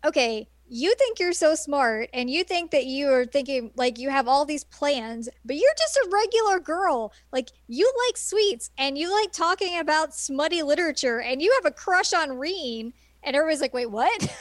okay, 0.06 0.48
you 0.74 0.96
think 0.96 1.20
you're 1.20 1.34
so 1.34 1.54
smart, 1.54 2.10
and 2.14 2.30
you 2.30 2.46
think 2.46 2.72
that 2.72 2.86
you 2.86 3.12
are 3.12 3.26
thinking 3.26 3.72
like 3.76 4.00
you 4.00 4.10
have 4.10 4.30
all 4.30 4.46
these 4.46 4.64
plans, 4.64 5.28
but 5.44 5.58
you're 5.58 5.74
just 5.78 5.98
a 5.98 6.10
regular 6.10 6.62
girl. 6.62 7.12
Like, 7.34 7.50
you 7.68 7.92
like 8.08 8.16
sweets, 8.16 8.72
and 8.78 8.98
you 8.98 9.12
like 9.12 9.34
talking 9.34 9.80
about 9.80 10.16
smutty 10.16 10.64
literature, 10.64 11.20
and 11.20 11.42
you 11.42 11.54
have 11.62 11.70
a 11.70 11.76
crush 11.76 12.14
on 12.14 12.38
Rean. 12.38 12.94
And 13.22 13.36
everybody's 13.36 13.60
like, 13.60 13.74
wait, 13.74 13.92
what? 13.92 14.34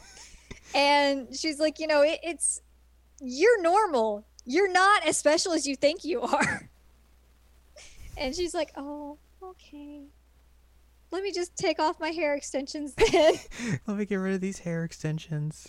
and 0.74 1.28
she's 1.36 1.60
like, 1.60 1.78
you 1.78 1.86
know, 1.86 2.00
it, 2.00 2.20
it's 2.22 2.62
you're 3.20 3.60
normal. 3.60 4.24
You're 4.46 4.72
not 4.72 5.06
as 5.06 5.18
special 5.18 5.52
as 5.52 5.66
you 5.66 5.76
think 5.76 6.02
you 6.02 6.22
are. 6.22 6.70
and 8.16 8.34
she's 8.34 8.54
like, 8.54 8.72
oh, 8.74 9.18
okay. 9.42 10.04
Let 11.12 11.22
me 11.22 11.30
just 11.30 11.56
take 11.56 11.78
off 11.78 12.00
my 12.00 12.08
hair 12.10 12.34
extensions 12.34 12.94
then, 12.94 13.34
Let 13.86 13.96
me 13.98 14.04
get 14.06 14.16
rid 14.16 14.34
of 14.34 14.40
these 14.40 14.58
hair 14.60 14.82
extensions. 14.82 15.68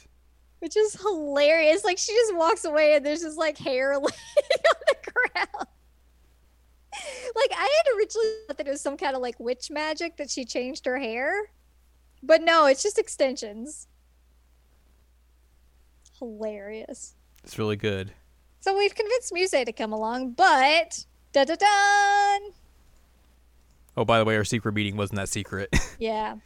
which 0.59 0.75
is 0.77 0.95
hilarious. 1.01 1.83
Like 1.83 1.97
she 1.97 2.13
just 2.13 2.33
walks 2.35 2.63
away 2.65 2.95
and 2.95 3.05
there's 3.05 3.21
just 3.21 3.37
like 3.37 3.57
hair 3.57 3.89
laying 3.97 4.03
on 4.05 4.81
the 4.87 4.95
ground. 5.03 5.67
Like 7.35 7.51
I 7.57 7.83
had 7.85 7.97
originally 7.97 8.27
thought 8.47 8.57
that 8.57 8.67
it 8.67 8.71
was 8.71 8.79
some 8.81 8.95
kind 8.97 9.15
of 9.15 9.21
like 9.21 9.37
witch 9.39 9.69
magic 9.69 10.15
that 10.17 10.29
she 10.29 10.45
changed 10.45 10.85
her 10.85 10.97
hair, 10.97 11.51
but 12.21 12.41
no, 12.41 12.65
it's 12.67 12.81
just 12.81 12.97
extensions. 12.97 13.87
Hilarious. 16.19 17.15
It's 17.43 17.59
really 17.59 17.75
good. 17.75 18.13
So 18.61 18.77
we've 18.77 18.95
convinced 18.95 19.33
Musse 19.33 19.65
to 19.65 19.73
come 19.73 19.91
along, 19.91 20.31
but 20.31 21.05
da 21.33 21.43
da 21.43 21.55
dun. 21.55 22.51
Oh, 23.95 24.05
by 24.05 24.17
the 24.19 24.25
way, 24.25 24.35
our 24.35 24.43
secret 24.43 24.73
meeting 24.73 24.97
wasn't 24.97 25.17
that 25.17 25.29
secret 25.29 25.69
Yeah, 25.99 26.37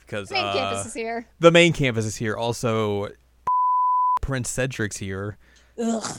because 0.00 0.28
the 0.28 0.34
main 0.36 0.44
uh, 0.44 0.52
campus 0.54 0.86
is 0.86 0.94
here. 0.94 1.26
the 1.40 1.50
main 1.50 1.72
campus 1.72 2.04
is 2.06 2.16
here. 2.16 2.36
Also, 2.36 3.08
Prince 4.22 4.48
Cedric's 4.50 4.96
here, 4.96 5.38
Ugh. 5.82 6.18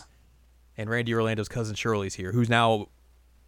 and 0.78 0.90
Randy 0.90 1.14
Orlando's 1.14 1.50
cousin 1.50 1.76
Shirley's 1.76 2.14
here, 2.16 2.32
who's 2.32 2.50
now 2.50 2.88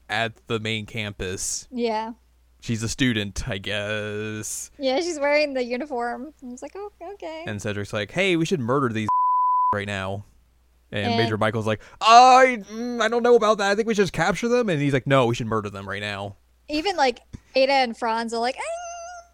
at 0.10 0.34
the 0.48 0.60
main 0.60 0.86
campus. 0.86 1.68
Yeah, 1.72 2.14
She's 2.62 2.84
a 2.84 2.90
student, 2.90 3.48
I 3.48 3.58
guess. 3.58 4.70
yeah, 4.78 5.00
she's 5.00 5.18
wearing 5.20 5.54
the 5.54 5.64
uniform. 5.64 6.34
I 6.44 6.48
was 6.48 6.62
like, 6.62 6.74
oh, 6.76 6.92
okay. 7.14 7.46
And 7.48 7.62
Cedric's 7.62 7.94
like, 7.94 8.12
"Hey, 8.12 8.36
we 8.36 8.46
should 8.46 8.60
murder 8.60 8.90
these 8.90 9.08
right 9.74 9.88
now." 9.88 10.26
And, 10.92 11.06
And- 11.14 11.18
Major 11.18 11.38
Michael's 11.38 11.68
like, 11.68 11.82
"I, 12.02 12.58
mm, 12.70 13.02
I 13.02 13.08
don't 13.08 13.24
know 13.24 13.36
about 13.36 13.60
that. 13.60 13.72
I 13.72 13.76
think 13.76 13.88
we 13.88 13.94
should 13.94 14.02
just 14.04 14.14
capture 14.14 14.48
them." 14.50 14.68
And 14.68 14.82
he's 14.82 14.92
like, 14.94 15.08
"No, 15.08 15.26
we 15.28 15.36
should 15.36 15.48
murder 15.48 15.70
them 15.70 15.88
right 15.88 16.02
now. 16.02 16.36
Even 16.70 16.96
like 16.96 17.22
Ada 17.56 17.72
and 17.74 17.98
Franz 17.98 18.34
are 18.34 18.40
like, 18.40 18.56
"Ah, 18.60 19.32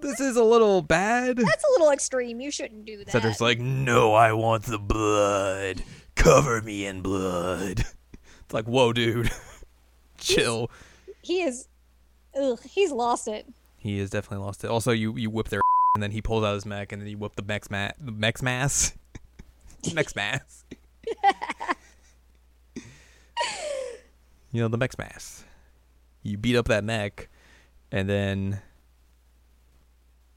This 0.00 0.20
is 0.20 0.36
a 0.36 0.44
little 0.44 0.82
bad." 0.82 1.38
that's 1.38 1.64
a 1.64 1.70
little 1.72 1.90
extreme. 1.90 2.40
You 2.40 2.50
shouldn't 2.50 2.84
do 2.84 2.98
that. 2.98 3.08
Cedric's 3.10 3.40
like, 3.40 3.58
"No, 3.58 4.12
I 4.12 4.32
want 4.32 4.64
the 4.64 4.78
blood. 4.78 5.82
Cover 6.14 6.60
me 6.62 6.86
in 6.86 7.00
blood." 7.02 7.84
It's 8.44 8.54
like, 8.54 8.66
"Whoa, 8.66 8.92
dude, 8.92 9.28
chill." 10.18 10.70
he 11.22 11.42
is, 11.42 11.66
ugh, 12.40 12.60
he's 12.62 12.92
lost 12.92 13.26
it. 13.26 13.44
He 13.76 13.98
has 13.98 14.10
definitely 14.10 14.44
lost 14.46 14.62
it. 14.62 14.70
Also, 14.70 14.92
you 14.92 15.16
you 15.16 15.30
whip 15.30 15.48
their 15.48 15.60
and 15.96 16.02
then 16.02 16.12
he 16.12 16.22
pulls 16.22 16.44
out 16.44 16.54
his 16.54 16.64
mech 16.64 16.92
and 16.92 17.02
then 17.02 17.08
you 17.08 17.18
whip 17.18 17.34
the 17.34 17.42
mech's 17.42 17.70
ma- 17.72 17.90
the 17.98 18.12
mech's 18.12 18.42
mass. 18.42 18.92
mech's 19.94 20.14
mass. 20.14 20.64
you 24.52 24.60
know 24.60 24.68
the 24.68 24.78
mech's 24.78 24.96
mass. 24.98 25.44
You 26.26 26.38
beat 26.38 26.56
up 26.56 26.68
that 26.68 26.84
mech, 26.84 27.28
and 27.92 28.08
then 28.08 28.60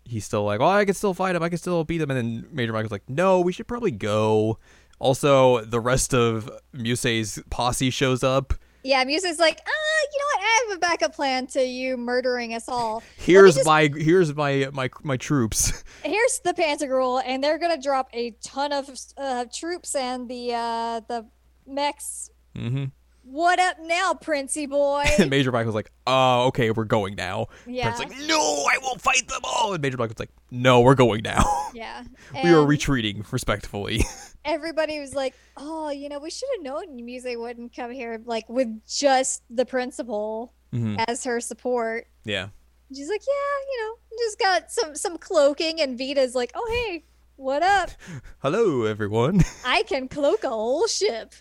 he's 0.05 0.25
still 0.25 0.43
like, 0.43 0.59
"Oh, 0.59 0.65
I 0.67 0.85
can 0.85 0.93
still 0.93 1.13
fight 1.13 1.35
him. 1.35 1.43
I 1.43 1.49
can 1.49 1.57
still 1.57 1.83
beat 1.83 2.01
him." 2.01 2.09
And 2.11 2.17
then 2.17 2.47
Major 2.51 2.73
Michael's 2.73 2.91
like, 2.91 3.09
"No, 3.09 3.39
we 3.41 3.51
should 3.51 3.67
probably 3.67 3.91
go." 3.91 4.59
Also, 4.99 5.61
the 5.63 5.79
rest 5.79 6.13
of 6.13 6.49
Musse's 6.73 7.39
posse 7.49 7.89
shows 7.89 8.23
up. 8.23 8.53
Yeah, 8.83 9.03
Musse's 9.03 9.39
like, 9.39 9.59
ah, 9.65 10.07
you 10.13 10.19
know 10.19 10.25
what? 10.33 10.41
I 10.41 10.65
have 10.69 10.77
a 10.77 10.79
backup 10.79 11.13
plan 11.15 11.47
to 11.47 11.61
you 11.61 11.97
murdering 11.97 12.53
us 12.53 12.67
all. 12.69 13.03
Here's 13.17 13.55
just- 13.55 13.65
my 13.65 13.89
here's 13.95 14.33
my 14.35 14.69
my 14.73 14.89
my 15.03 15.17
troops. 15.17 15.83
Here's 16.03 16.39
the 16.45 16.53
Pantagruel, 16.53 17.21
and 17.25 17.43
they're 17.43 17.57
gonna 17.57 17.81
drop 17.81 18.09
a 18.13 18.31
ton 18.41 18.71
of 18.71 18.89
uh, 19.17 19.45
troops 19.53 19.95
and 19.95 20.29
the 20.29 20.53
uh, 20.53 21.01
the 21.07 21.25
mechs. 21.67 22.29
mm-hmm. 22.55 22.85
What 23.31 23.59
up 23.59 23.77
now, 23.79 24.15
Princey 24.15 24.65
boy? 24.65 25.05
And 25.19 25.29
Major 25.29 25.51
Michael's 25.51 25.75
like, 25.75 25.91
"Oh, 26.07 26.47
okay, 26.47 26.71
we're 26.71 26.85
going 26.85 27.13
now." 27.13 27.47
yeah, 27.67 27.91
Prince's 27.91 28.17
like, 28.17 28.27
"No, 28.27 28.39
I 28.39 28.79
will 28.81 28.95
fight 28.97 29.27
them 29.27 29.41
all." 29.43 29.73
And 29.73 29.83
Major 29.83 29.97
Michael's 29.97 30.17
like, 30.17 30.31
"No, 30.49 30.81
we're 30.81 30.95
going 30.95 31.21
now. 31.21 31.45
yeah. 31.75 32.03
we 32.43 32.49
are 32.49 32.65
retreating 32.65 33.23
respectfully." 33.29 34.03
Everybody 34.45 34.99
was 34.99 35.13
like, 35.13 35.35
"Oh, 35.57 35.91
you 35.91 36.09
know, 36.09 36.17
we 36.17 36.31
should 36.31 36.49
have 36.55 36.63
known 36.63 37.05
Musse 37.05 37.37
wouldn't 37.37 37.75
come 37.75 37.91
here 37.91 38.19
like 38.25 38.49
with 38.49 38.67
just 38.87 39.43
the 39.51 39.65
principal 39.65 40.53
hmm 40.71 40.95
as 41.07 41.23
her 41.25 41.39
support." 41.39 42.07
Yeah, 42.25 42.47
She's 42.95 43.09
like, 43.09 43.21
"Yeah, 43.27 43.71
you 43.71 43.83
know, 43.83 43.95
just 44.25 44.39
got 44.39 44.71
some 44.71 44.95
some 44.95 45.17
cloaking," 45.19 45.79
and 45.81 45.99
Vita's 45.99 46.33
like, 46.33 46.51
"Oh, 46.55 46.67
hey, 46.71 47.03
What 47.35 47.61
up? 47.61 47.91
Hello, 48.39 48.85
everyone. 48.85 49.41
I 49.63 49.83
can 49.83 50.07
cloak 50.07 50.43
a 50.43 50.49
whole 50.49 50.87
ship. 50.87 51.33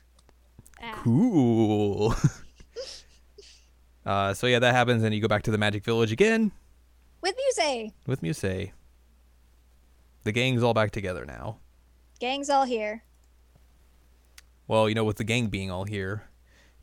Ah, 0.83 0.93
Cool. 1.03 2.15
uh, 4.07 4.35
so 4.35 4.47
yeah, 4.47 4.59
that 4.59 4.75
happens, 4.75 5.03
and 5.03 5.15
you 5.15 5.21
go 5.21 5.29
back 5.29 5.43
to 5.45 5.51
the 5.51 5.59
Magic 5.59 5.85
Village 5.85 6.13
again 6.13 6.53
With 7.21 7.35
Musse. 7.37 7.93
with 8.07 8.23
Musse. 8.23 8.71
The 10.25 10.33
gang's 10.33 10.63
all 10.63 10.75
back 10.75 10.91
together 10.91 11.25
now. 11.25 11.59
Gang's 12.21 12.51
all 12.51 12.65
here. 12.65 13.03
Well, 14.67 14.89
you 14.89 14.95
know, 14.95 15.05
with 15.05 15.17
the 15.17 15.25
gang 15.25 15.47
being 15.47 15.71
all 15.71 15.85
here, 15.85 16.25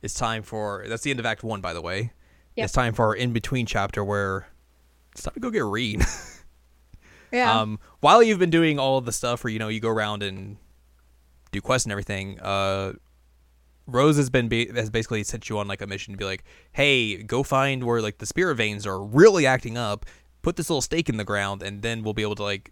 it's 0.02 0.14
time 0.16 0.42
for 0.44 0.86
that's 0.88 1.04
the 1.04 1.12
end 1.12 1.20
of 1.20 1.26
Act 1.26 1.44
One, 1.44 1.62
by 1.62 1.74
the 1.74 1.82
way. 1.82 2.12
Yep. 2.56 2.64
It's 2.66 2.74
time 2.74 2.94
for 2.94 3.06
our 3.08 3.16
in 3.16 3.34
between 3.34 3.66
chapter 3.66 4.04
where 4.04 4.48
it's 5.12 5.24
time 5.24 5.34
to 5.36 5.40
go 5.40 5.50
get 5.52 5.64
Rean. 5.64 6.02
Yeah. 7.32 7.60
Um, 7.60 7.80
while 8.00 8.24
you've 8.24 8.40
been 8.40 8.52
doing 8.52 8.80
all 8.80 8.98
of 8.98 9.04
the 9.04 9.12
stuff 9.12 9.44
where 9.44 9.52
you 9.52 9.60
know 9.60 9.68
you 9.68 9.82
go 9.82 9.90
around 9.90 10.24
and 10.24 10.56
do 11.52 11.60
quests 11.60 11.86
and 11.86 11.92
everything, 11.92 12.40
uh, 12.40 12.94
Rose 13.88 14.18
has 14.18 14.30
been 14.30 14.50
ba- 14.50 14.74
has 14.74 14.90
basically 14.90 15.24
sent 15.24 15.50
you 15.50 15.60
on 15.60 15.68
like 15.68 15.82
a 15.82 15.88
mission 15.88 16.14
to 16.14 16.18
be 16.18 16.26
like, 16.26 16.44
hey, 16.72 17.22
go 17.24 17.44
find 17.44 17.84
where 17.84 18.02
like 18.02 18.18
the 18.18 18.26
spirit 18.26 18.56
veins 18.56 18.86
are 18.88 19.02
really 19.04 19.46
acting 19.46 19.78
up. 19.78 20.06
Put 20.42 20.56
this 20.56 20.70
little 20.70 20.82
stake 20.82 21.10
in 21.10 21.18
the 21.18 21.24
ground, 21.24 21.64
and 21.64 21.82
then 21.82 22.04
we'll 22.04 22.14
be 22.14 22.22
able 22.22 22.36
to 22.36 22.44
like 22.44 22.72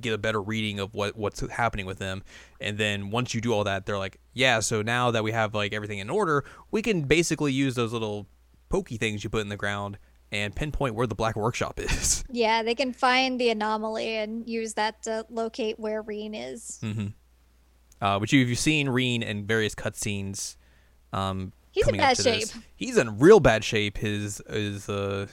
get 0.00 0.12
a 0.12 0.18
better 0.18 0.40
reading 0.40 0.78
of 0.78 0.94
what 0.94 1.16
what's 1.16 1.40
happening 1.48 1.86
with 1.86 1.98
them. 1.98 2.22
And 2.60 2.78
then 2.78 3.10
once 3.10 3.34
you 3.34 3.40
do 3.40 3.52
all 3.52 3.64
that, 3.64 3.86
they're 3.86 3.98
like, 3.98 4.18
yeah. 4.32 4.60
So 4.60 4.82
now 4.82 5.10
that 5.10 5.24
we 5.24 5.32
have 5.32 5.54
like 5.54 5.72
everything 5.72 5.98
in 5.98 6.10
order, 6.10 6.44
we 6.70 6.82
can 6.82 7.02
basically 7.02 7.52
use 7.52 7.74
those 7.74 7.92
little 7.92 8.26
pokey 8.68 8.96
things 8.96 9.24
you 9.24 9.30
put 9.30 9.40
in 9.40 9.48
the 9.48 9.56
ground 9.56 9.98
and 10.32 10.54
pinpoint 10.54 10.94
where 10.94 11.06
the 11.06 11.14
black 11.14 11.36
workshop 11.36 11.78
is. 11.80 12.24
yeah, 12.30 12.62
they 12.62 12.74
can 12.74 12.92
find 12.92 13.40
the 13.40 13.50
anomaly 13.50 14.16
and 14.16 14.48
use 14.48 14.74
that 14.74 15.02
to 15.02 15.26
locate 15.28 15.78
where 15.78 16.02
Rean 16.02 16.34
is. 16.34 16.78
Mm-hmm. 16.82 17.08
Uh, 18.00 18.18
which 18.18 18.32
you've 18.32 18.58
seen 18.58 18.88
Rean 18.88 19.22
in 19.22 19.46
various 19.46 19.74
cutscenes. 19.74 20.56
Um, 21.12 21.52
He's 21.72 21.86
in 21.86 21.96
bad 21.96 22.16
to 22.16 22.22
this. 22.22 22.50
shape. 22.52 22.62
He's 22.74 22.96
in 22.96 23.18
real 23.18 23.40
bad 23.40 23.62
shape. 23.62 23.98
His 23.98 24.40
is 24.48 24.88
uh, 24.88 25.26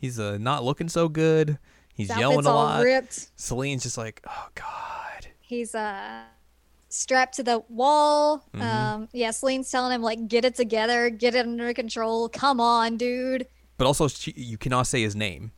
he's 0.00 0.20
uh 0.20 0.38
not 0.38 0.64
looking 0.64 0.88
so 0.88 1.08
good. 1.08 1.58
He's 1.94 2.08
His 2.08 2.18
yelling 2.18 2.46
a 2.46 2.54
lot. 2.54 2.82
ripped. 2.84 3.30
Celine's 3.36 3.82
just 3.84 3.96
like, 3.98 4.20
oh 4.28 4.48
god. 4.54 5.26
He's 5.40 5.74
uh 5.74 6.22
strapped 6.90 7.34
to 7.36 7.42
the 7.42 7.60
wall. 7.68 8.44
Mhm. 8.54 8.60
Um 8.62 9.08
yeah, 9.12 9.30
Celine's 9.30 9.70
telling 9.70 9.92
him 9.94 10.02
like 10.02 10.28
get 10.28 10.44
it 10.44 10.54
together, 10.54 11.10
get 11.10 11.34
it 11.34 11.46
under 11.46 11.72
control. 11.74 12.28
Come 12.28 12.60
on, 12.60 12.96
dude. 12.96 13.46
But 13.78 13.86
also, 13.86 14.06
you 14.36 14.56
cannot 14.58 14.86
say 14.86 15.02
his 15.02 15.16
name. 15.16 15.50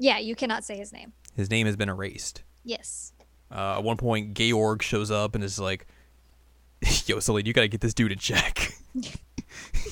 Yeah, 0.00 0.18
you 0.18 0.34
cannot 0.34 0.64
say 0.64 0.76
his 0.76 0.92
name. 0.92 1.12
His 1.36 1.50
name 1.50 1.66
has 1.66 1.76
been 1.76 1.88
erased. 1.88 2.42
Yes. 2.64 3.12
Uh, 3.50 3.76
at 3.78 3.84
one 3.84 3.96
point, 3.96 4.34
Georg 4.34 4.82
shows 4.82 5.10
up 5.10 5.34
and 5.34 5.42
is 5.42 5.58
like, 5.58 5.86
"Yo, 7.06 7.18
Celine, 7.20 7.46
you 7.46 7.52
gotta 7.52 7.68
get 7.68 7.80
this 7.80 7.94
dude 7.94 8.12
in 8.12 8.18
check. 8.18 8.74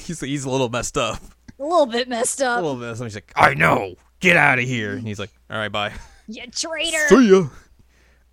he's 0.01 0.21
he's 0.21 0.45
a 0.45 0.51
little 0.51 0.69
messed 0.69 0.97
up. 0.97 1.21
A 1.59 1.63
little 1.63 1.87
bit 1.87 2.09
messed 2.09 2.41
up. 2.41 2.57
A 2.57 2.59
up. 2.59 2.63
little 2.65 2.77
messed 2.77 3.01
up." 3.01 3.07
He's 3.07 3.15
like, 3.15 3.33
"I 3.37 3.55
know. 3.55 3.95
Get 4.21 4.37
out 4.37 4.59
of 4.59 4.65
here." 4.65 4.93
And 4.93 5.07
he's 5.07 5.19
like, 5.19 5.31
"All 5.51 5.57
right, 5.59 5.73
bye." 5.73 5.93
You 6.31 6.43
traitor. 6.49 7.09
See 7.09 7.31
ya. 7.31 7.47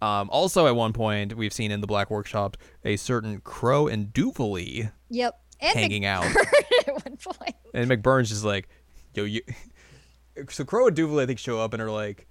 Um, 0.01 0.29
also, 0.29 0.67
at 0.67 0.75
one 0.75 0.91
point, 0.91 1.33
we've 1.37 1.53
seen 1.53 1.71
in 1.71 1.79
the 1.79 1.87
Black 1.87 2.11
Workshop 2.11 2.57
a 2.83 2.97
certain 2.97 3.39
Crow 3.39 3.87
and 3.87 4.07
Duvalie 4.07 4.91
Yep. 5.09 5.39
And 5.61 5.79
hanging 5.79 6.03
out, 6.05 6.25
at 6.25 7.05
one 7.05 7.15
point. 7.15 7.55
and 7.73 7.89
McBurn's 7.89 8.27
just 8.27 8.43
like, 8.43 8.67
"Yo, 9.13 9.23
you." 9.23 9.41
So 10.49 10.65
Crow 10.65 10.87
and 10.87 10.97
Duvalie, 10.97 11.23
I 11.23 11.25
think, 11.25 11.39
show 11.39 11.61
up 11.61 11.71
and 11.73 11.81
are 11.81 11.89
like, 11.89 12.27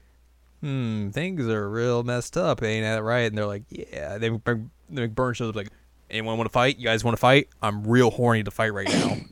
"Hmm, 0.65 1.11
things 1.11 1.47
are 1.47 1.69
real 1.69 2.03
messed 2.03 2.37
up, 2.39 2.63
ain't 2.63 2.85
that 2.85 3.03
right?" 3.03 3.23
And 3.27 3.37
they're 3.37 3.45
like, 3.47 3.65
"Yeah." 3.69 4.17
Then 4.19 4.41
Mc- 4.47 4.61
McBurn 4.91 5.37
shows 5.37 5.51
up 5.51 5.57
like, 5.57 5.69
"Anyone 6.11 6.39
want 6.39 6.47
to 6.49 6.53
fight? 6.53 6.79
You 6.79 6.85
guys 6.87 7.05
want 7.05 7.17
to 7.17 7.21
fight? 7.21 7.49
I'm 7.61 7.85
real 7.87 8.11
horny 8.11 8.43
to 8.45 8.51
fight 8.51 8.73
right 8.73 8.89
now." 8.89 9.17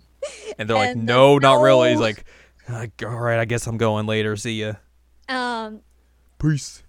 And 0.58 0.68
they're 0.68 0.76
like, 0.76 0.90
And 0.90 1.06
"No, 1.06 1.38
not 1.38 1.62
really." 1.62 1.90
He's 1.90 1.98
like, 1.98 2.24
"Like, 2.68 3.02
"All 3.02 3.18
right, 3.18 3.38
I 3.38 3.46
guess 3.46 3.66
I'm 3.66 3.78
going 3.78 4.06
later. 4.06 4.36
See 4.36 4.60
ya. 4.60 4.74
Um 5.28 5.80
Peace." 6.38 6.82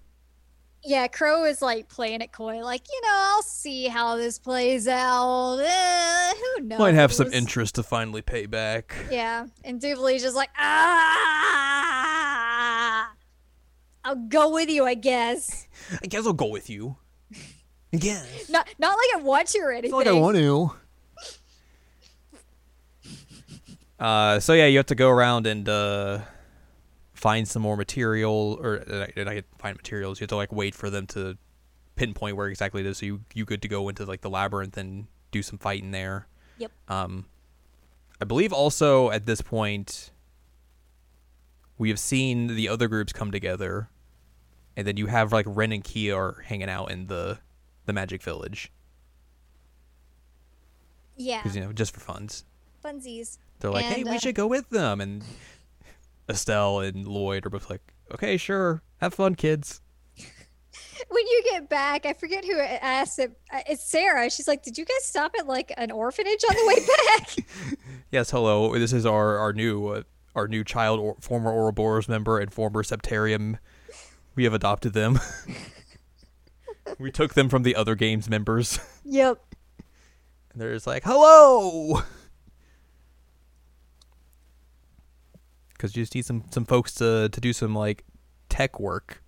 yeah, 0.86 1.06
Crow 1.08 1.44
is 1.44 1.62
like 1.62 1.88
playing 1.88 2.20
it 2.20 2.30
coy, 2.30 2.62
like, 2.62 2.82
you 2.92 3.00
know, 3.00 3.08
I'll 3.10 3.42
see 3.42 3.88
how 3.88 4.16
this 4.16 4.38
plays 4.38 4.86
out. 4.86 5.56
Eh, 5.56 6.32
who 6.34 6.60
knows? 6.64 6.78
Might 6.78 6.94
have 6.94 7.10
some 7.12 7.32
interest 7.32 7.76
to 7.76 7.82
finally 7.82 8.20
pay 8.20 8.44
back. 8.44 8.94
Yeah, 9.10 9.46
and 9.64 9.80
Duvalie's 9.80 10.20
just 10.22 10.36
like, 10.36 10.50
ah, 11.54 13.13
I'll 14.04 14.16
go 14.16 14.50
with 14.50 14.68
you, 14.68 14.84
I 14.84 14.94
guess. 14.94 15.66
I 16.02 16.06
guess 16.06 16.26
I'll 16.26 16.32
go 16.32 16.48
with 16.48 16.68
you. 16.68 16.96
I 17.92 17.96
guess. 17.96 18.48
Not, 18.50 18.68
not 18.78 18.96
like 18.96 19.20
I 19.20 19.24
want 19.24 19.48
to 19.48 19.58
or 19.60 19.72
anything. 19.72 19.90
feel 19.90 19.98
like 19.98 20.06
I 20.08 20.12
want 20.12 20.36
to. 20.36 20.72
Uh, 23.98 24.40
so 24.40 24.52
yeah, 24.52 24.66
you 24.66 24.76
have 24.78 24.86
to 24.86 24.94
go 24.94 25.08
around 25.08 25.46
and 25.46 25.68
uh, 25.68 26.18
find 27.14 27.46
some 27.46 27.62
more 27.62 27.76
material, 27.76 28.58
or 28.60 28.82
uh, 28.90 29.06
I 29.16 29.42
find 29.58 29.76
materials. 29.76 30.20
You 30.20 30.24
have 30.24 30.30
to 30.30 30.36
like 30.36 30.52
wait 30.52 30.74
for 30.74 30.90
them 30.90 31.06
to 31.08 31.38
pinpoint 31.96 32.36
where 32.36 32.48
exactly 32.48 32.80
it 32.80 32.86
is. 32.86 32.98
So 32.98 33.06
you 33.06 33.20
you 33.32 33.44
good 33.44 33.62
to 33.62 33.68
go 33.68 33.88
into 33.88 34.04
like 34.04 34.20
the 34.20 34.30
labyrinth 34.30 34.76
and 34.76 35.06
do 35.30 35.42
some 35.42 35.58
fighting 35.58 35.92
there. 35.92 36.26
Yep. 36.58 36.72
Um, 36.88 37.26
I 38.20 38.24
believe 38.24 38.52
also 38.52 39.10
at 39.10 39.26
this 39.26 39.40
point 39.40 40.10
we 41.78 41.88
have 41.88 41.98
seen 41.98 42.48
the 42.48 42.68
other 42.68 42.88
groups 42.88 43.12
come 43.12 43.30
together, 43.30 43.88
and 44.76 44.86
then 44.86 44.96
you 44.96 45.06
have 45.06 45.32
like 45.32 45.46
Renne 45.48 45.72
and 45.72 45.84
KeA 45.84 46.14
are 46.16 46.40
hanging 46.42 46.68
out 46.68 46.90
in 46.90 47.06
the 47.06 47.38
the 47.86 47.92
Magic 47.92 48.22
Village 48.22 48.72
Yeah, 51.16 51.42
because 51.42 51.56
you 51.56 51.62
know 51.62 51.72
just 51.72 51.92
for 51.94 52.00
funds. 52.00 52.44
funsies. 52.84 53.38
They're 53.60 53.70
like, 53.70 53.84
hey, 53.86 54.00
And, 54.00 54.10
we 54.10 54.16
uh, 54.16 54.18
should 54.18 54.34
go 54.34 54.46
with 54.46 54.68
them, 54.70 55.00
and 55.00 55.22
Estelle 56.28 56.80
and 56.80 57.06
Lloyd 57.06 57.46
are 57.46 57.50
both 57.50 57.70
like, 57.70 57.94
okay, 58.12 58.36
sure, 58.36 58.82
have 58.98 59.14
fun, 59.14 59.34
kids. 59.34 59.80
When 61.08 61.26
you 61.26 61.42
get 61.50 61.68
back, 61.68 62.06
I 62.06 62.12
forget 62.14 62.44
who 62.44 62.58
asked 62.58 63.18
it. 63.18 63.32
uh, 63.52 63.60
It's 63.68 63.84
Sara. 63.88 64.30
She's 64.30 64.46
like, 64.48 64.62
"Did 64.62 64.78
you 64.78 64.84
guys 64.84 65.04
stop 65.04 65.32
at 65.38 65.46
like 65.46 65.72
an 65.76 65.90
orphanage 65.90 66.42
on 66.48 66.54
the 66.56 66.66
way 66.66 66.86
back?" 67.18 67.86
Yes, 68.10 68.30
hello. 68.30 68.76
This 68.78 68.92
is 68.92 69.04
our 69.06 69.36
our 69.38 69.52
new 69.52 69.86
uh, 69.88 70.02
our 70.34 70.46
new 70.48 70.62
child, 70.64 71.00
or, 71.00 71.16
former 71.20 71.52
Ouroboros 71.52 72.08
member 72.08 72.38
and 72.38 72.52
former 72.52 72.82
Septarium. 72.82 73.58
We 74.34 74.44
have 74.44 74.54
adopted 74.54 74.92
them. 74.92 75.20
we 76.98 77.10
took 77.10 77.34
them 77.34 77.48
from 77.48 77.62
the 77.62 77.76
other 77.76 77.94
games 77.94 78.28
members. 78.28 78.78
yep. 79.04 79.42
And 80.52 80.60
they're 80.60 80.72
just 80.72 80.86
like, 80.86 81.02
hello. 81.04 82.02
Because 85.72 85.96
you 85.96 86.02
just 86.02 86.14
need 86.14 86.24
some 86.24 86.44
some 86.50 86.64
folks 86.64 86.94
to 86.94 87.28
to 87.28 87.40
do 87.40 87.52
some 87.52 87.74
like 87.74 88.04
tech 88.48 88.80
work. 88.80 89.22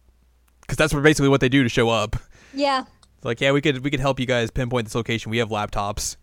Because 0.60 0.76
that's 0.76 0.94
what 0.94 1.02
basically 1.02 1.28
what 1.28 1.40
they 1.40 1.48
do 1.48 1.62
to 1.62 1.68
show 1.68 1.88
up. 1.90 2.16
Yeah. 2.54 2.84
It's 3.16 3.24
like, 3.24 3.40
yeah, 3.40 3.52
we 3.52 3.60
could 3.60 3.84
we 3.84 3.90
could 3.90 4.00
help 4.00 4.18
you 4.20 4.26
guys 4.26 4.50
pinpoint 4.50 4.86
this 4.86 4.94
location. 4.94 5.30
We 5.30 5.38
have 5.38 5.48
laptops. 5.48 6.16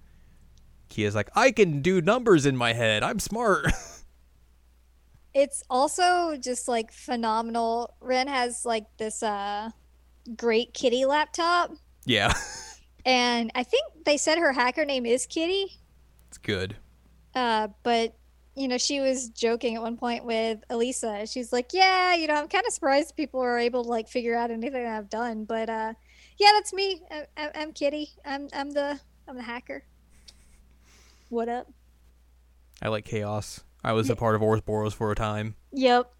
KeA's 0.90 1.16
like, 1.16 1.30
I 1.36 1.52
can 1.52 1.82
do 1.82 2.02
numbers 2.02 2.46
in 2.46 2.56
my 2.56 2.74
head. 2.74 3.04
I'm 3.04 3.20
smart. 3.20 3.68
It's 5.34 5.64
also 5.70 6.38
just 6.38 6.68
like 6.68 6.92
phenomenal. 6.92 7.96
Renne 8.02 8.28
has 8.28 8.66
like 8.66 8.86
this 8.98 9.24
uh 9.24 9.70
great 10.38 10.74
kitty 10.74 11.06
laptop. 11.06 11.72
yeah, 12.06 12.34
And 13.06 13.52
I 13.56 13.64
think 13.64 13.84
they 14.06 14.16
said 14.18 14.38
her 14.38 14.54
hacker 14.54 14.86
name 14.86 15.06
is 15.06 15.26
Kitty. 15.26 15.68
it's 16.30 16.38
good. 16.38 16.76
Uh, 17.36 17.68
but 17.84 18.16
you 18.56 18.68
know, 18.68 18.78
she 18.78 19.00
was 19.00 19.30
joking 19.30 19.76
at 19.76 19.82
one 19.82 19.98
point 19.98 20.24
with 20.26 20.60
Elisa. 20.70 21.26
She's 21.26 21.52
like, 21.52 21.72
"Yeah, 21.74 22.14
you 22.14 22.28
know, 22.28 22.36
I'm 22.36 22.48
kind 22.48 22.64
of 22.68 22.72
surprised 22.72 23.16
people 23.18 23.40
are 23.42 23.58
able 23.58 23.84
to 23.84 23.90
like 23.90 24.08
figure 24.08 24.36
out 24.36 24.52
anything 24.52 24.86
I've 24.86 25.10
done, 25.10 25.46
but 25.46 25.70
uh, 25.70 25.94
yeah, 26.38 26.50
that's 26.54 26.72
me. 26.72 27.02
I, 27.10 27.26
I, 27.36 27.52
I'm 27.56 27.74
Kitty. 27.74 28.12
I'm 28.24 28.48
I'm 28.54 28.70
the 28.72 29.00
I'm 29.28 29.36
the 29.36 29.42
hacker. 29.44 29.84
What 31.30 31.50
up? 31.50 31.68
I 32.82 32.90
like 32.90 33.06
chaos. 33.06 33.64
I 33.84 33.94
was 33.94 34.10
a 34.10 34.16
part 34.16 34.36
of 34.36 34.42
Ouroboros 34.42 34.94
for 34.94 35.12
a 35.12 35.16
time. 35.16 35.56
Yep. 35.72 36.12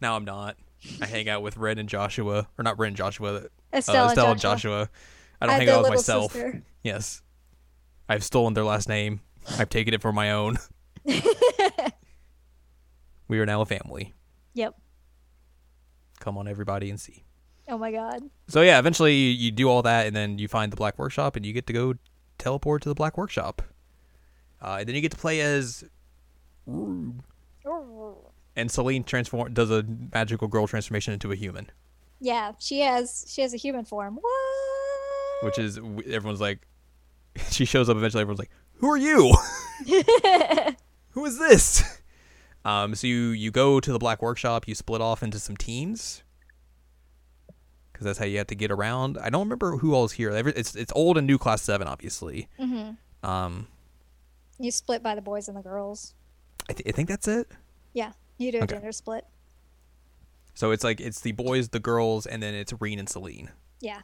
Now 0.00 0.16
I'm 0.16 0.24
not. 0.24 0.56
I 1.00 1.06
hang 1.06 1.28
out 1.28 1.42
with 1.42 1.56
Renne 1.56 1.78
and 1.78 1.88
Joshua, 1.88 2.48
or 2.58 2.62
not 2.62 2.78
Renne 2.78 2.88
and 2.88 2.96
Joshua, 2.96 3.34
uh, 3.34 3.40
Estelle, 3.72 4.08
Estelle 4.08 4.32
and 4.32 4.40
Joshua. 4.40 4.86
Joshua. 4.86 4.90
I 5.40 5.46
don't 5.46 5.54
I'm 5.54 5.60
hang 5.60 5.68
out 5.70 5.82
with 5.82 5.90
myself. 5.90 6.32
sister. 6.32 6.62
Yes, 6.82 7.22
I've 8.08 8.24
stolen 8.24 8.54
their 8.54 8.64
last 8.64 8.88
name. 8.88 9.20
I've 9.58 9.68
taken 9.68 9.94
it 9.94 10.02
for 10.02 10.12
my 10.12 10.32
own. 10.32 10.58
we 13.28 13.38
are 13.38 13.46
now 13.46 13.60
a 13.60 13.66
family. 13.66 14.12
Yep. 14.54 14.74
Come 16.20 16.38
on, 16.38 16.46
everybody, 16.46 16.90
and 16.90 17.00
see. 17.00 17.24
Oh 17.68 17.78
my 17.78 17.90
god. 17.92 18.22
So 18.48 18.62
yeah, 18.62 18.78
eventually 18.78 19.14
you, 19.14 19.30
you 19.30 19.50
do 19.50 19.68
all 19.68 19.82
that, 19.82 20.06
and 20.06 20.14
then 20.14 20.38
you 20.38 20.48
find 20.48 20.72
the 20.72 20.76
Black 20.76 20.98
Workshop, 20.98 21.36
and 21.36 21.46
you 21.46 21.52
get 21.52 21.66
to 21.68 21.72
go 21.72 21.94
teleport 22.38 22.82
to 22.82 22.88
the 22.88 22.94
Black 22.94 23.16
Workshop. 23.16 23.62
Uh, 24.60 24.76
and 24.80 24.88
then 24.88 24.94
you 24.94 25.00
get 25.00 25.10
to 25.12 25.16
play 25.16 25.40
as, 25.40 25.84
and 26.66 27.22
Celine 28.70 29.04
transform 29.04 29.52
does 29.54 29.70
a 29.70 29.84
magical 30.14 30.48
girl 30.48 30.66
transformation 30.66 31.12
into 31.12 31.32
a 31.32 31.36
human. 31.36 31.70
Yeah, 32.20 32.52
she 32.58 32.80
has 32.80 33.24
she 33.28 33.42
has 33.42 33.54
a 33.54 33.56
human 33.56 33.84
form. 33.84 34.16
What? 34.20 35.44
which 35.44 35.58
is 35.58 35.78
everyone's 35.78 36.40
like, 36.40 36.60
she 37.50 37.64
shows 37.64 37.88
up 37.88 37.96
eventually. 37.96 38.20
Everyone's 38.20 38.38
like, 38.38 38.50
"Who 38.74 38.88
are 38.88 38.96
you? 38.96 39.34
Who 41.10 41.24
is 41.24 41.38
this?" 41.38 41.98
Um, 42.64 42.94
so 42.94 43.08
you 43.08 43.30
you 43.30 43.50
go 43.50 43.80
to 43.80 43.92
the 43.92 43.98
Black 43.98 44.22
Workshop. 44.22 44.68
You 44.68 44.74
split 44.76 45.00
off 45.00 45.20
into 45.22 45.38
some 45.40 45.56
teams 45.56 46.22
because 47.92 48.04
that's 48.04 48.18
how 48.20 48.24
you 48.24 48.38
have 48.38 48.46
to 48.48 48.54
get 48.54 48.70
around. 48.70 49.18
I 49.18 49.28
don't 49.30 49.40
remember 49.42 49.78
who 49.78 49.94
all's 49.94 50.12
here. 50.12 50.30
It's 50.30 50.76
it's 50.76 50.92
old 50.94 51.18
and 51.18 51.26
new 51.26 51.38
class 51.38 51.62
seven, 51.62 51.88
obviously. 51.88 52.48
hmm 52.58 52.90
Um, 53.24 53.66
You 54.60 54.70
split 54.70 55.02
by 55.02 55.16
the 55.16 55.22
boys 55.22 55.48
and 55.48 55.56
the 55.56 55.62
girls. 55.62 56.14
I, 56.72 56.74
th- 56.74 56.88
I 56.88 56.92
think 56.96 57.08
that's 57.08 57.28
it. 57.28 57.48
Yeah, 57.92 58.12
you 58.38 58.50
do 58.52 58.58
a 58.58 58.62
Okay. 58.62 58.74
gender 58.76 58.92
split. 58.92 59.26
So 60.54 60.70
it's 60.70 60.82
like 60.84 61.00
it's 61.00 61.20
the 61.20 61.32
boys, 61.32 61.68
the 61.68 61.80
girls, 61.80 62.26
and 62.26 62.42
then 62.42 62.54
it's 62.54 62.72
Rean 62.80 62.98
and 62.98 63.08
Celine 63.08 63.50
Yeah, 63.80 64.00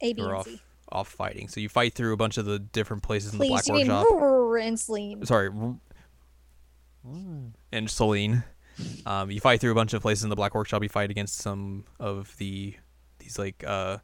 A, 0.00 0.12
B, 0.14 0.22
and 0.22 0.32
off 0.32 0.46
C. 0.46 0.60
off 0.90 1.08
fighting. 1.08 1.48
So 1.48 1.60
you 1.60 1.68
fight 1.68 1.94
through 1.94 2.12
a 2.14 2.16
bunch 2.16 2.38
of 2.38 2.46
the 2.46 2.58
different 2.58 3.02
places 3.02 3.32
in 3.34 3.38
the 3.38 3.48
Black 3.48 3.66
you 3.68 3.74
mean 3.74 3.88
Workshop. 3.88 4.06
Roar 4.10 4.56
and 4.58 4.80
Celine. 4.80 5.24
sorry, 5.26 5.50
and 7.72 7.90
Celine. 7.90 8.44
Um, 9.06 9.30
you 9.30 9.40
fight 9.40 9.60
through 9.60 9.70
a 9.70 9.74
bunch 9.74 9.94
of 9.94 10.02
places 10.02 10.24
in 10.24 10.30
the 10.30 10.36
Black 10.36 10.54
Workshop. 10.54 10.82
You 10.82 10.88
fight 10.88 11.10
against 11.10 11.36
some 11.36 11.84
of 12.00 12.36
the 12.38 12.74
these 13.18 13.38
like 13.38 13.62
uh, 13.66 13.98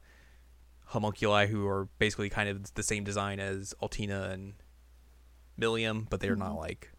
homunculi 0.85 1.47
who 1.47 1.67
are 1.67 1.87
basically 1.99 2.29
kind 2.29 2.47
of 2.47 2.73
the 2.75 2.83
same 2.83 3.03
design 3.03 3.39
as 3.39 3.73
Altina 3.81 4.29
and 4.31 4.53
Millium, 5.59 6.07
but 6.09 6.21
they're 6.21 6.35
not 6.37 6.55
like 6.55 6.91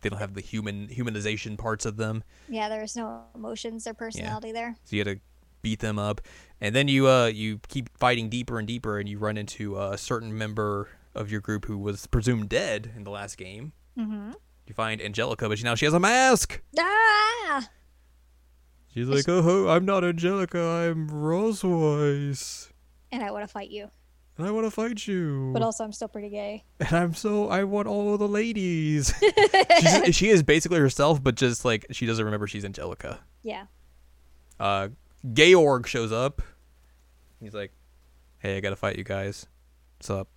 they 0.00 0.08
don't 0.08 0.18
have 0.18 0.34
the 0.34 0.40
human 0.40 0.88
humanization 0.88 1.56
parts 1.56 1.84
of 1.86 1.96
them. 1.96 2.24
Yeah, 2.48 2.68
there's 2.68 2.96
no 2.96 3.22
emotions 3.34 3.86
or 3.86 3.94
personality 3.94 4.52
there. 4.52 4.76
So 4.84 4.96
you 4.96 5.04
had 5.04 5.18
to 5.18 5.20
beat 5.62 5.80
them 5.80 5.98
up, 5.98 6.20
and 6.60 6.74
then 6.74 6.88
you 6.88 7.06
uh 7.08 7.26
you 7.26 7.60
keep 7.68 7.96
fighting 7.98 8.28
deeper 8.28 8.58
and 8.58 8.66
deeper, 8.66 8.98
and 8.98 9.08
you 9.08 9.18
run 9.18 9.36
into 9.36 9.78
a 9.78 9.98
certain 9.98 10.36
member 10.36 10.88
of 11.14 11.30
your 11.30 11.40
group 11.40 11.66
who 11.66 11.78
was 11.78 12.06
presumed 12.06 12.48
dead 12.48 12.92
in 12.96 13.04
the 13.04 13.10
last 13.10 13.36
game. 13.36 13.72
Mm-hmm. 13.98 14.32
You 14.66 14.74
find 14.74 15.02
Angelica, 15.02 15.48
but 15.48 15.58
she, 15.58 15.64
now 15.64 15.74
she 15.74 15.84
has 15.84 15.94
a 15.94 16.00
mask. 16.00 16.60
Ah! 16.78 17.68
She's 18.94 19.08
like, 19.08 19.28
oh, 19.28 19.68
I'm 19.68 19.84
not 19.84 20.04
Angelica, 20.04 20.60
I'm 20.60 21.08
Roseweiss. 21.08 22.70
And 23.12 23.22
I 23.22 23.30
want 23.30 23.42
to 23.44 23.52
fight 23.52 23.70
you, 23.70 23.90
And 24.40 24.48
I 24.48 24.52
want 24.52 24.64
to 24.66 24.70
fight 24.70 25.06
you. 25.06 25.50
but 25.52 25.60
also 25.60 25.84
I'm 25.84 25.92
still 25.92 26.08
pretty 26.08 26.30
gay. 26.30 26.64
and 26.80 26.92
I'm 26.94 27.14
so, 27.14 27.50
I 27.50 27.64
want 27.64 27.86
all 27.88 28.16
the 28.16 28.26
ladies. 28.26 29.12
She's, 29.80 30.16
she 30.16 30.28
is 30.30 30.42
basically 30.42 30.78
herself, 30.78 31.22
but 31.22 31.34
just 31.34 31.62
like, 31.62 31.84
she 31.90 32.06
doesn't 32.06 32.24
remember 32.24 32.46
she's 32.46 32.64
Angelica. 32.64 33.20
Yeah. 33.42 33.66
Uh, 34.58 34.88
Georg 35.30 35.86
shows 35.86 36.10
up. 36.10 36.40
He's 37.38 37.52
like, 37.52 37.72
hey, 38.38 38.56
I 38.56 38.60
gotta 38.60 38.76
fight 38.76 38.96
you 38.96 39.04
guys. 39.04 39.46
What's 39.98 40.08
up? 40.08 40.28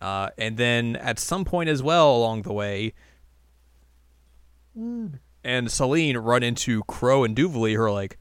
Uh, 0.00 0.30
and 0.38 0.56
then 0.56 0.96
at 0.96 1.18
some 1.18 1.44
point 1.44 1.68
as 1.68 1.82
well 1.82 2.16
along 2.16 2.42
the 2.42 2.54
way, 2.54 2.94
and 4.74 5.70
Celine 5.70 6.16
run 6.16 6.42
into 6.42 6.82
Crow 6.84 7.22
and 7.24 7.36
Duvalie 7.36 7.74
who 7.74 7.82
are 7.82 7.92
like, 7.92 8.18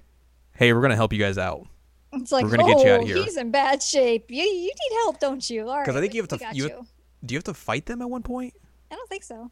hey, 0.55 0.73
we're 0.73 0.81
gonna 0.81 0.97
help 0.97 1.13
you 1.13 1.19
guys 1.19 1.37
out. 1.37 1.67
It's 2.13 2.31
like, 2.31 2.43
We're 2.45 2.51
gonna 2.57 2.63
oh, 2.63 2.75
get 2.75 2.85
you 2.85 2.91
out 2.93 3.01
of 3.01 3.07
here." 3.07 3.23
he's 3.23 3.37
in 3.37 3.51
bad 3.51 3.81
shape. 3.81 4.29
You 4.29 4.43
you 4.43 4.61
need 4.67 4.95
help, 5.03 5.19
don't 5.19 5.47
you? 5.49 5.67
All 5.67 5.77
right. 5.77 5.85
'Cause 5.85 5.95
I 5.95 6.01
think 6.01 6.13
you 6.13 6.21
have 6.21 6.29
to- 6.29 6.39
you 6.53 6.65
you. 6.65 6.87
Do 7.25 7.33
you 7.33 7.37
have 7.37 7.43
to 7.45 7.53
fight 7.53 7.85
them 7.85 8.01
at 8.01 8.09
one 8.09 8.21
point? 8.23 8.53
I 8.91 8.95
don't 8.95 9.09
think 9.09 9.23
so. 9.23 9.49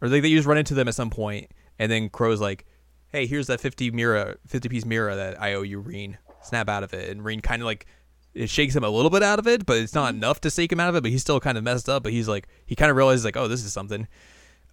Or 0.00 0.08
they, 0.08 0.20
they 0.20 0.30
just 0.30 0.46
run 0.46 0.56
into 0.58 0.74
them 0.74 0.88
at 0.88 0.94
some 0.94 1.10
point, 1.10 1.50
and 1.78 1.92
then 1.92 2.08
Crow's 2.08 2.40
like, 2.40 2.64
"Hey, 3.08 3.26
here's 3.26 3.46
that 3.48 3.60
fifty 3.60 3.90
mirror, 3.90 4.38
fifty 4.46 4.68
piece 4.68 4.84
mirror 4.86 5.14
that 5.14 5.40
I 5.40 5.54
owe 5.54 5.62
you, 5.62 5.78
Rean. 5.78 6.18
Snap 6.42 6.68
out 6.68 6.82
of 6.82 6.94
it." 6.94 7.10
And 7.10 7.24
Rean 7.24 7.40
kind 7.40 7.60
of 7.62 7.66
like 7.66 7.86
it 8.32 8.48
shakes 8.48 8.74
him 8.74 8.84
a 8.84 8.88
little 8.88 9.10
bit 9.10 9.22
out 9.22 9.38
of 9.38 9.46
it, 9.46 9.66
but 9.66 9.76
it's 9.78 9.94
not 9.94 10.14
enough 10.14 10.40
to 10.42 10.50
shake 10.50 10.72
him 10.72 10.80
out 10.80 10.88
of 10.88 10.96
it. 10.96 11.02
But 11.02 11.10
he's 11.10 11.20
still 11.20 11.40
kind 11.40 11.58
of 11.58 11.64
messed 11.64 11.88
up. 11.88 12.02
But 12.02 12.12
he's 12.12 12.28
like, 12.28 12.48
he 12.64 12.74
kind 12.74 12.90
of 12.90 12.96
realizes 12.96 13.24
like, 13.24 13.36
"Oh, 13.36 13.46
this 13.48 13.64
is 13.64 13.72
something." 13.72 14.08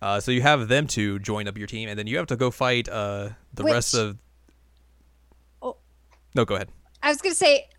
Uh, 0.01 0.19
so 0.19 0.31
you 0.31 0.41
have 0.43 0.67
them 0.67 0.85
to 0.87 1.17
join 1.19 1.47
up 1.47 1.57
your 1.57 1.67
team, 1.67 1.89
and 1.89 1.97
then 1.99 2.07
you 2.07 2.17
have 2.17 2.27
to 2.27 2.35
go 2.35 2.51
fight 2.51 2.87
uh, 2.87 3.29
the 3.53 3.63
rest 3.63 3.93
of. 3.95 4.17
Oh. 5.61 5.77
No, 6.35 6.45
go 6.45 6.55
ahead. 6.55 6.69
I 7.07 7.09
was 7.09 7.21
gonna 7.21 7.35
say, 7.35 7.69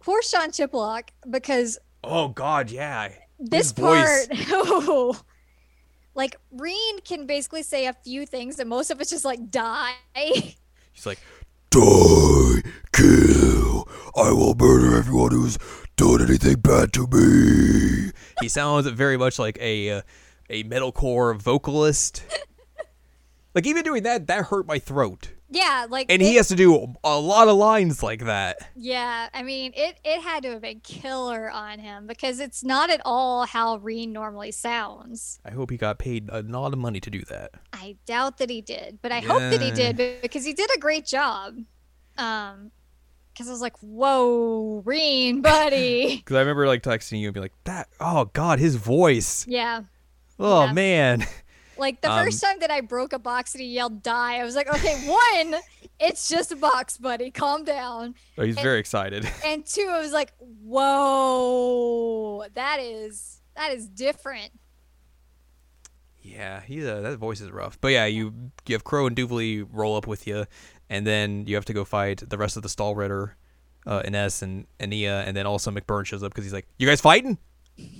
poor 0.00 0.20
Sean 0.20 0.50
Chiplock 0.50 1.08
because 1.30 1.78
Oh 2.04 2.28
God, 2.28 2.70
yeah. 2.70 3.08
this 3.40 3.70
His 3.70 3.72
voice. 3.72 4.26
part, 4.26 4.38
oh, 4.50 5.18
like 6.14 6.36
Rean 6.50 7.00
can 7.00 7.24
basically 7.24 7.62
say 7.62 7.86
a 7.86 7.94
few 7.94 8.26
things, 8.26 8.58
and 8.58 8.68
most 8.68 8.90
of 8.90 9.00
it's 9.00 9.08
just 9.08 9.24
like 9.24 9.50
die. 9.50 9.94
He's 10.14 11.06
like, 11.06 11.20
Die, 11.70 12.60
kill. 12.92 13.88
I 14.14 14.30
will 14.32 14.54
murder 14.54 14.94
everyone 14.94 15.32
who's 15.32 15.56
done 15.96 16.20
anything 16.20 16.56
bad 16.56 16.92
to 16.92 17.06
me. 17.06 18.12
he 18.42 18.48
sounds 18.48 18.86
very 18.88 19.16
much 19.16 19.38
like 19.38 19.56
a 19.58 19.90
uh, 19.90 20.02
a 20.50 20.64
metalcore 20.64 21.34
vocalist. 21.40 22.24
like 23.54 23.66
even 23.66 23.84
doing 23.84 24.02
that, 24.02 24.26
that 24.26 24.44
hurt 24.44 24.66
my 24.66 24.78
throat. 24.78 25.30
Yeah, 25.48 25.86
like 25.88 26.06
And 26.10 26.20
it- 26.20 26.24
he 26.24 26.34
has 26.36 26.48
to 26.48 26.56
do 26.56 26.94
a 27.04 27.18
lot 27.18 27.46
of 27.48 27.56
lines 27.56 28.02
like 28.02 28.24
that. 28.24 28.68
Yeah, 28.74 29.28
I 29.32 29.42
mean, 29.42 29.72
it 29.76 29.98
it 30.04 30.20
had 30.22 30.42
to 30.42 30.50
have 30.50 30.60
been 30.62 30.80
killer 30.80 31.48
on 31.50 31.78
him 31.78 32.06
because 32.08 32.40
it's 32.40 32.64
not 32.64 32.90
at 32.90 33.00
all 33.04 33.46
how 33.46 33.76
Rean 33.76 34.12
normally 34.12 34.50
sounds. 34.50 35.38
I 35.44 35.52
hope 35.52 35.70
he 35.70 35.76
got 35.76 35.98
paid 35.98 36.28
a 36.32 36.42
lot 36.42 36.72
of 36.72 36.78
money 36.80 36.98
to 37.00 37.10
do 37.10 37.22
that. 37.26 37.52
I 37.72 37.96
doubt 38.06 38.38
that 38.38 38.50
he 38.50 38.60
did, 38.60 38.98
but 39.02 39.12
I 39.12 39.20
hope 39.20 39.38
that 39.38 39.62
he 39.62 39.70
did 39.70 40.20
because 40.20 40.44
he 40.44 40.52
did 40.52 40.68
a 40.74 40.80
great 40.80 41.06
job. 41.06 41.56
Um, 42.18 42.72
because 43.32 43.48
I 43.48 43.52
was 43.52 43.60
like, 43.60 43.76
"Whoa, 43.80 44.82
Rean, 44.84 45.42
buddy." 45.42 46.16
Because 46.24 46.36
I 46.36 46.40
remember 46.40 46.66
like 46.66 46.82
texting 46.82 47.20
you 47.20 47.28
and 47.28 47.34
be 47.34 47.40
like, 47.40 47.52
"That, 47.64 47.88
oh 48.00 48.24
God, 48.32 48.58
his 48.58 48.76
voice. 48.76 49.46
yeah, 49.46 49.82
Oh 50.38 50.64
Yeah. 50.64 50.72
man." 50.72 51.26
Like 51.78 52.00
the 52.00 52.10
Um, 52.10 52.24
first 52.24 52.42
time 52.42 52.58
that 52.60 52.70
I 52.70 52.80
broke 52.80 53.12
a 53.12 53.18
box 53.18 53.54
and 53.54 53.62
he 53.62 53.68
yelled 53.68 54.02
"die," 54.02 54.38
I 54.38 54.44
was 54.44 54.54
like, 54.56 54.68
"Okay, 54.68 55.08
one, 55.08 55.60
it's 56.00 56.28
just 56.28 56.52
a 56.52 56.56
box, 56.56 56.96
buddy. 56.98 57.30
Calm 57.30 57.64
down." 57.64 58.14
Oh, 58.38 58.44
he's 58.44 58.56
And- 58.56 58.64
very 58.64 58.78
excited. 58.78 59.28
And 59.44 59.64
two, 59.66 59.88
I 59.90 60.00
was 60.00 60.12
like, 60.12 60.32
"Whoa, 60.40 62.44
that 62.54 62.80
is 62.80 63.40
that 63.56 63.72
is 63.72 63.86
different." 63.88 64.52
Yeah, 66.22 66.60
he 66.60 66.86
uh, 66.86 67.00
that 67.02 67.18
voice 67.18 67.40
is 67.40 67.50
rough. 67.50 67.80
But 67.80 67.88
yeah, 67.88 68.06
you 68.06 68.50
you 68.66 68.74
have 68.74 68.84
Crow 68.84 69.06
and 69.06 69.16
Duvalie 69.16 69.66
roll 69.70 69.96
up 69.96 70.06
with 70.06 70.26
you, 70.26 70.46
and 70.90 71.06
then 71.06 71.46
you 71.46 71.54
have 71.54 71.64
to 71.66 71.72
go 71.72 71.84
fight 71.84 72.22
the 72.28 72.38
rest 72.38 72.56
of 72.56 72.62
the 72.62 72.68
Stall 72.68 72.96
Ritter, 72.96 73.36
uh, 73.86 74.02
Ines 74.04 74.42
and 74.42 74.66
Ania, 74.80 75.24
and 75.26 75.36
then 75.36 75.46
also 75.46 75.70
McBurn 75.70 76.04
shows 76.04 76.22
up 76.22 76.32
because 76.32 76.44
he's 76.44 76.52
like, 76.52 76.66
"You 76.78 76.86
guys 76.88 77.00
fighting? 77.00 77.38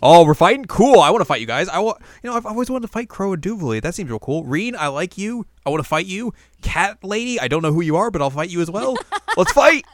Oh, 0.03 0.25
we're 0.25 0.35
fighting. 0.35 0.65
Cool. 0.65 1.01
I 1.01 1.11
want 1.11 1.21
to 1.21 1.27
fight 1.27 1.41
you 1.41 1.47
guys. 1.47 1.69
I 1.69 1.79
want. 1.79 2.01
You 2.23 2.31
know, 2.31 2.37
I've 2.37 2.47
always 2.47 2.71
wanted 2.71 2.87
to 2.87 2.93
fight 2.93 3.09
Crow 3.09 3.33
and 3.33 3.43
Duvalie. 3.43 3.83
That 3.83 3.95
seems 3.95 4.09
real 4.09 4.19
cool. 4.19 4.45
Rean, 4.45 4.75
I 4.77 4.89
like 4.89 5.19
you. 5.19 5.47
I 5.65 5.71
want 5.71 5.83
to 5.83 5.89
fight 5.89 6.07
you. 6.07 6.33
Cat 6.63 7.03
Lady, 7.03 7.41
I 7.41 7.49
don't 7.49 7.63
know 7.63 7.73
who 7.73 7.81
you 7.81 7.97
are, 7.97 8.11
but 8.11 8.23
I'll 8.23 8.31
fight 8.31 8.51
you 8.51 8.61
as 8.61 8.71
well. 8.71 8.97
Let's 9.37 9.53
fight. 9.53 9.85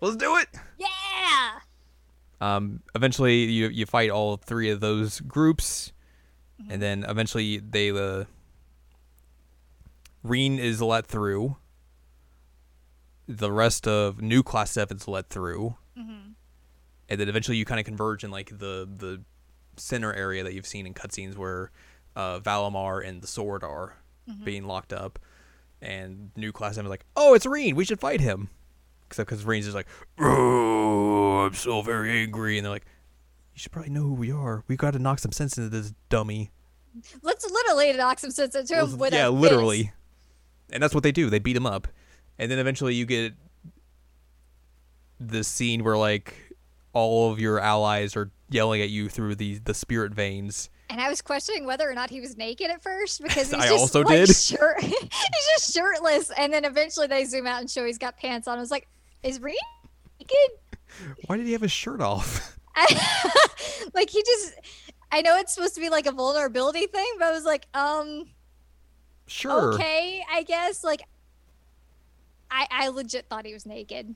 Let's 0.00 0.16
do 0.16 0.36
it. 0.36 0.48
Yeah. 0.78 0.86
Um, 2.40 2.82
eventually, 2.94 3.44
you 3.44 3.68
you 3.68 3.86
fight 3.86 4.10
all 4.10 4.36
three 4.36 4.70
of 4.70 4.80
those 4.80 5.20
groups, 5.20 5.92
and 6.68 6.82
then 6.82 7.04
eventually 7.08 7.58
they 7.58 7.90
uh, 7.90 8.24
Rean 10.22 10.58
is 10.58 10.82
let 10.82 11.06
through. 11.06 11.56
The 13.28 13.50
rest 13.50 13.88
of 13.88 14.20
new 14.22 14.42
class 14.42 14.70
seven's 14.70 15.08
let 15.08 15.30
through, 15.30 15.76
and 17.08 17.20
then 17.20 17.28
eventually 17.28 17.56
you 17.56 17.64
kind 17.64 17.80
of 17.80 17.86
converge 17.86 18.24
in 18.24 18.30
like 18.30 18.50
the 18.50 18.88
the 18.96 19.22
center 19.76 20.12
area 20.12 20.42
that 20.42 20.54
you've 20.54 20.66
seen 20.66 20.86
in 20.86 20.94
cutscenes 20.94 21.36
where 21.36 21.70
uh, 22.14 22.40
Valimar 22.40 23.06
and 23.06 23.20
the 23.20 23.26
Sword 23.26 23.62
are 23.62 23.94
being 24.44 24.64
locked 24.64 24.92
up, 24.92 25.18
and 25.80 26.30
new 26.36 26.50
class 26.50 26.74
seven 26.74 26.86
is 26.86 26.90
like, 26.90 27.04
oh, 27.16 27.34
it's 27.34 27.46
Rean, 27.46 27.76
we 27.76 27.84
should 27.84 28.00
fight 28.00 28.20
him, 28.20 28.48
except 29.06 29.28
because 29.28 29.44
Rean's 29.44 29.66
just 29.66 29.76
like, 29.76 29.86
oh, 30.18 31.46
I'm 31.46 31.54
so 31.54 31.82
very 31.82 32.22
angry, 32.22 32.58
and 32.58 32.64
they're 32.64 32.72
like, 32.72 32.86
you 33.54 33.60
should 33.60 33.72
probably 33.72 33.90
know 33.90 34.02
who 34.02 34.14
we 34.14 34.32
are. 34.32 34.64
We 34.66 34.76
got 34.76 34.92
to 34.92 34.98
knock 34.98 35.18
some 35.18 35.32
sense 35.32 35.56
into 35.56 35.70
this 35.70 35.94
dummy. 36.08 36.50
Let's 37.22 37.48
literally 37.48 37.92
knock 37.92 38.18
some 38.18 38.30
sense 38.30 38.54
into 38.54 38.74
him 38.74 38.98
with 38.98 39.12
yeah, 39.12 39.28
literally. 39.28 39.84
fist. 39.84 39.92
And 40.72 40.82
that's 40.82 40.94
what 40.94 41.04
they 41.04 41.12
do. 41.12 41.30
They 41.30 41.38
beat 41.38 41.56
him 41.56 41.66
up, 41.66 41.86
and 42.38 42.50
then 42.50 42.58
eventually 42.58 42.94
you 42.94 43.06
get 43.06 43.34
this 45.20 45.46
scene 45.46 45.84
where 45.84 45.96
like 45.96 46.45
all 46.96 47.30
of 47.30 47.38
your 47.38 47.60
allies 47.60 48.16
are 48.16 48.30
yelling 48.48 48.80
at 48.80 48.88
you 48.88 49.10
through 49.10 49.34
the 49.34 49.58
the 49.58 49.74
spirit 49.74 50.14
veins. 50.14 50.70
And 50.88 50.98
I 51.00 51.10
was 51.10 51.20
questioning 51.20 51.66
whether 51.66 51.88
or 51.90 51.94
not 51.94 52.08
he 52.08 52.20
was 52.22 52.36
naked 52.38 52.70
at 52.70 52.82
first 52.82 53.22
because 53.22 53.50
he's 53.50 53.54
I 53.54 53.68
just 53.68 53.72
also 53.72 54.02
like, 54.02 54.26
did. 54.26 54.28
Shirt- 54.36 54.80
he's 54.80 55.46
just 55.56 55.74
shirtless, 55.74 56.30
and 56.38 56.52
then 56.52 56.64
eventually 56.64 57.06
they 57.06 57.24
zoom 57.26 57.46
out 57.46 57.60
and 57.60 57.70
show 57.70 57.84
he's 57.84 57.98
got 57.98 58.16
pants 58.16 58.48
on. 58.48 58.56
I 58.56 58.60
was 58.60 58.70
like, 58.70 58.88
"Is 59.22 59.40
Reed 59.42 59.56
naked?" 60.18 61.16
Why 61.26 61.36
did 61.36 61.44
he 61.46 61.52
have 61.52 61.60
his 61.60 61.72
shirt 61.72 62.00
off? 62.00 62.56
like 63.94 64.08
he 64.08 64.22
just. 64.22 64.54
I 65.12 65.20
know 65.22 65.36
it's 65.36 65.54
supposed 65.54 65.74
to 65.74 65.80
be 65.80 65.90
like 65.90 66.06
a 66.06 66.12
vulnerability 66.12 66.86
thing, 66.86 67.06
but 67.18 67.26
I 67.26 67.30
was 67.30 67.44
like, 67.44 67.66
um, 67.74 68.24
Sure. 69.26 69.74
okay, 69.74 70.22
I 70.32 70.42
guess. 70.44 70.82
Like, 70.82 71.02
I, 72.50 72.66
I 72.70 72.88
legit 72.88 73.26
thought 73.28 73.44
he 73.46 73.52
was 73.52 73.66
naked. 73.66 74.14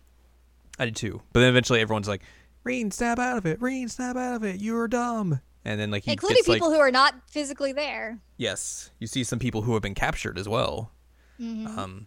I 0.79 0.87
did 0.87 0.97
too. 0.97 1.21
But 1.33 1.41
then 1.41 1.51
eventually 1.51 1.81
everyone's 1.81 2.09
like, 2.09 2.23
Rean, 2.65 2.91
snap 2.91 3.19
out 3.19 3.39
of 3.39 3.47
it. 3.47 3.61
Rean, 3.61 3.89
snap 3.89 4.17
out 4.17 4.35
of 4.37 4.45
it. 4.45 4.61
You're 4.61 4.89
dumb. 4.89 5.41
And 5.65 5.81
then 5.81 5.91
like 5.91 6.05
he 6.05 6.13
Including 6.13 6.37
gets 6.37 6.49
people 6.49 6.69
like, 6.69 6.77
who 6.77 6.81
are 6.81 6.91
not 6.91 7.15
physically 7.31 7.73
there. 7.73 8.21
yes, 8.37 8.91
you 8.99 9.07
see 9.07 9.25
some 9.25 9.39
people 9.39 9.63
who 9.63 9.75
have 9.75 9.83
been 9.83 9.95
captured 9.95 10.39
as 10.39 10.49
well. 10.49 10.93
Mhm. 11.41 11.67
Um, 11.79 12.07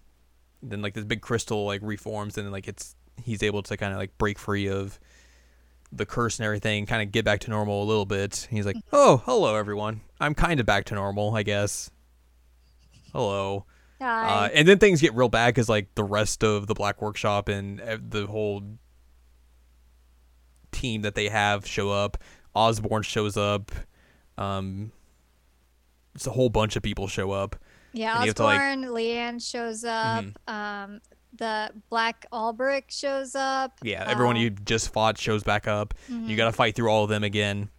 then 0.61 0.81
like 0.81 0.93
this 0.93 1.03
big 1.05 1.21
crystal 1.21 1.65
like 1.65 1.81
reforms 1.83 2.37
and 2.37 2.45
then 2.47 2.51
like 2.51 2.67
it's 2.67 2.95
he's 3.21 3.43
able 3.43 3.61
to 3.63 3.77
kind 3.77 3.93
of 3.93 3.99
like 3.99 4.17
break 4.17 4.39
free 4.39 4.67
of 4.67 4.99
the 5.91 6.05
curse 6.05 6.39
and 6.39 6.45
everything, 6.45 6.85
kind 6.87 7.03
of 7.03 7.11
get 7.11 7.23
back 7.25 7.39
to 7.41 7.51
normal 7.51 7.83
a 7.83 7.85
little 7.85 8.05
bit. 8.05 8.47
He's 8.49 8.65
like, 8.65 8.77
oh, 8.91 9.21
hello 9.25 9.55
everyone. 9.55 10.01
I'm 10.19 10.33
kind 10.33 10.59
of 10.59 10.65
back 10.65 10.85
to 10.85 10.95
normal, 10.95 11.35
I 11.35 11.43
guess. 11.43 11.91
Hello. 13.11 13.65
Uh, 14.01 14.49
and 14.53 14.67
then 14.67 14.79
things 14.79 14.99
get 14.99 15.13
real 15.13 15.29
bad 15.29 15.53
because 15.53 15.69
like 15.69 15.93
the 15.95 16.03
rest 16.03 16.43
of 16.43 16.67
the 16.67 16.73
Black 16.73 17.01
Workshop 17.01 17.47
and 17.47 17.79
uh, 17.79 17.97
the 18.01 18.25
whole 18.25 18.61
team 20.73 21.01
that 21.03 21.15
they 21.15 21.29
have 21.29 21.65
show 21.65 21.89
up. 21.91 22.17
Osborne 22.55 23.03
shows 23.03 23.37
up. 23.37 23.71
Um, 24.37 24.91
it's 26.15 26.27
a 26.27 26.31
whole 26.31 26.49
bunch 26.49 26.75
of 26.75 26.83
people 26.83 27.07
show 27.07 27.31
up. 27.31 27.55
yeah, 27.93 28.17
and 28.17 28.25
you 28.25 28.33
to, 28.33 28.43
like- 28.43 28.59
Osborne, 28.59 28.85
Leanne 28.85 29.51
shows 29.51 29.83
up. 29.83 30.25
Mhm. 30.25 30.51
Um, 30.51 31.01
the 31.35 31.71
Black 31.89 32.25
Alberich 32.31 32.89
shows 32.89 33.35
up. 33.35 33.79
Yeah, 33.81 34.03
everyone 34.07 34.35
um, 34.35 34.41
you 34.41 34.49
just 34.51 34.91
fought 34.93 35.17
shows 35.17 35.43
back 35.43 35.67
up. 35.67 35.93
You 36.07 36.15
mhm. 36.15 36.37
got 36.37 36.45
to 36.45 36.51
fight 36.51 36.75
through 36.75 36.89
all 36.89 37.03
of 37.03 37.09
them 37.09 37.23
again. 37.23 37.69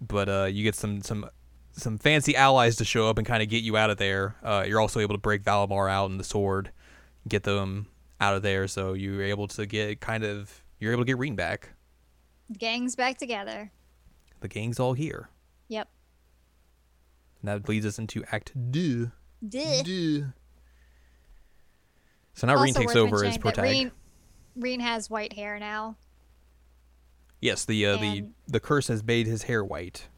But 0.00 0.28
uh, 0.28 0.44
you 0.44 0.62
get 0.64 0.74
some 0.74 1.02
some 1.02 1.28
some 1.72 1.98
fancy 1.98 2.36
allies 2.36 2.76
to 2.76 2.84
show 2.84 3.08
up 3.08 3.18
and 3.18 3.26
kind 3.26 3.42
of 3.42 3.48
get 3.48 3.62
you 3.62 3.76
out 3.76 3.90
of 3.90 3.98
there. 3.98 4.36
Uh, 4.42 4.64
you're 4.66 4.80
also 4.80 5.00
able 5.00 5.14
to 5.14 5.20
break 5.20 5.42
Valimar 5.42 5.90
out 5.90 6.10
and 6.10 6.18
the 6.20 6.24
sword, 6.24 6.70
get 7.28 7.44
them 7.44 7.86
out 8.20 8.34
of 8.34 8.42
there. 8.42 8.66
So 8.68 8.92
you're 8.94 9.22
able 9.22 9.48
to 9.48 9.66
get 9.66 10.00
kind 10.00 10.24
of 10.24 10.61
you're 10.82 10.92
able 10.92 11.02
to 11.02 11.06
get 11.06 11.16
Rean 11.18 11.36
back. 11.36 11.70
Gang's 12.58 12.96
back 12.96 13.16
together. 13.16 13.70
The 14.40 14.48
gang's 14.48 14.80
all 14.80 14.94
here. 14.94 15.28
Yep. 15.68 15.88
And 17.40 17.48
that 17.48 17.68
leads 17.68 17.86
us 17.86 18.00
into 18.00 18.24
Act 18.32 18.52
Deux. 18.72 19.12
Duh. 19.48 20.24
So 22.34 22.46
now 22.46 22.60
Rean 22.60 22.74
takes 22.74 22.96
over 22.96 23.16
as 23.16 23.22
mentioning 23.22 23.32
that 23.32 23.40
protag. 23.54 23.64
Rean, 23.64 23.92
Rean 24.56 24.80
has 24.80 25.08
white 25.08 25.32
hair 25.34 25.58
now. 25.60 25.96
Yes, 27.40 27.64
the 27.64 27.86
uh, 27.86 27.96
the 27.98 28.26
the 28.48 28.60
curse 28.60 28.88
has 28.88 29.04
made 29.04 29.26
his 29.28 29.44
hair 29.44 29.64
white. 29.64 30.08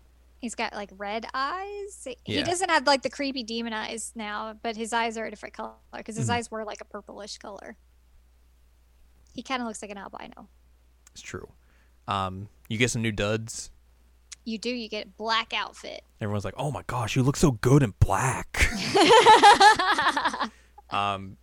He's 0.41 0.55
got 0.55 0.73
like 0.75 0.91
red 0.97 1.27
eyes. 1.35 2.07
He 2.25 2.37
Yeah. 2.37 2.45
doesn't 2.45 2.71
have 2.71 2.87
like 2.87 3.03
the 3.03 3.11
creepy 3.11 3.43
demon 3.43 3.73
eyes 3.75 4.13
now, 4.15 4.55
but 4.63 4.77
his 4.77 4.93
eyes 4.95 5.17
are 5.19 5.25
a 5.27 5.31
different 5.31 5.55
color 5.55 5.75
because 5.95 6.17
his 6.17 6.29
Mhm. 6.29 6.35
eyes 6.35 6.51
were 6.51 6.65
like 6.65 6.81
a 6.81 6.85
purplish 6.85 7.37
color. 7.39 7.77
He 9.35 9.43
kind 9.43 9.61
of 9.61 9.69
looks 9.69 9.83
like 9.83 9.91
an 9.91 9.99
albino. 9.99 10.49
It's 11.13 11.21
true. 11.23 11.49
Um, 12.09 12.49
you 12.69 12.79
get 12.79 12.91
some 12.91 13.03
new 13.03 13.13
duds. 13.13 13.71
You 14.45 14.59
do. 14.59 14.71
You 14.71 14.89
get 14.89 15.17
black 15.17 15.53
outfit. 15.55 16.03
Everyone's 16.21 16.45
like, 16.45 16.55
"Oh 16.57 16.71
my 16.71 16.83
gosh, 16.87 17.17
you 17.17 17.23
look 17.23 17.37
so 17.37 17.53
good 17.53 17.83
in 17.83 17.95
black." 17.99 18.69
um, 20.91 21.37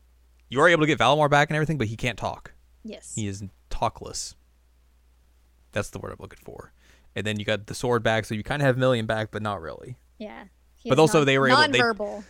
you 0.49 0.59
are 0.61 0.67
able 0.69 0.81
to 0.81 0.87
get 0.87 0.99
Valimar 0.99 1.29
back 1.29 1.49
and 1.49 1.55
everything, 1.55 1.77
but 1.77 1.87
he 1.87 1.95
can't 1.95 2.17
talk. 2.17 2.53
yes. 2.83 3.13
He 3.15 3.27
is 3.27 3.43
talkless. 3.69 4.35
That's 5.71 5.89
the 5.89 5.99
word 5.99 6.11
I'm 6.11 6.17
looking 6.19 6.39
for. 6.43 6.73
And 7.15 7.25
then 7.25 7.39
you 7.39 7.45
got 7.45 7.67
the 7.67 7.73
sword 7.75 8.03
back, 8.03 8.25
so 8.25 8.35
you 8.35 8.43
kind 8.43 8.61
of 8.61 8.65
have 8.65 8.77
Millium 8.77 9.05
back, 9.07 9.31
but 9.31 9.41
not 9.41 9.61
really. 9.61 9.97
Yeah. 10.17 10.45
But 10.85 10.99
also 10.99 11.19
non- 11.19 11.25
they 11.27 11.39
were 11.39 11.49
able- 11.49 11.71
they- 11.71 11.79
nonverbal. 11.79 12.23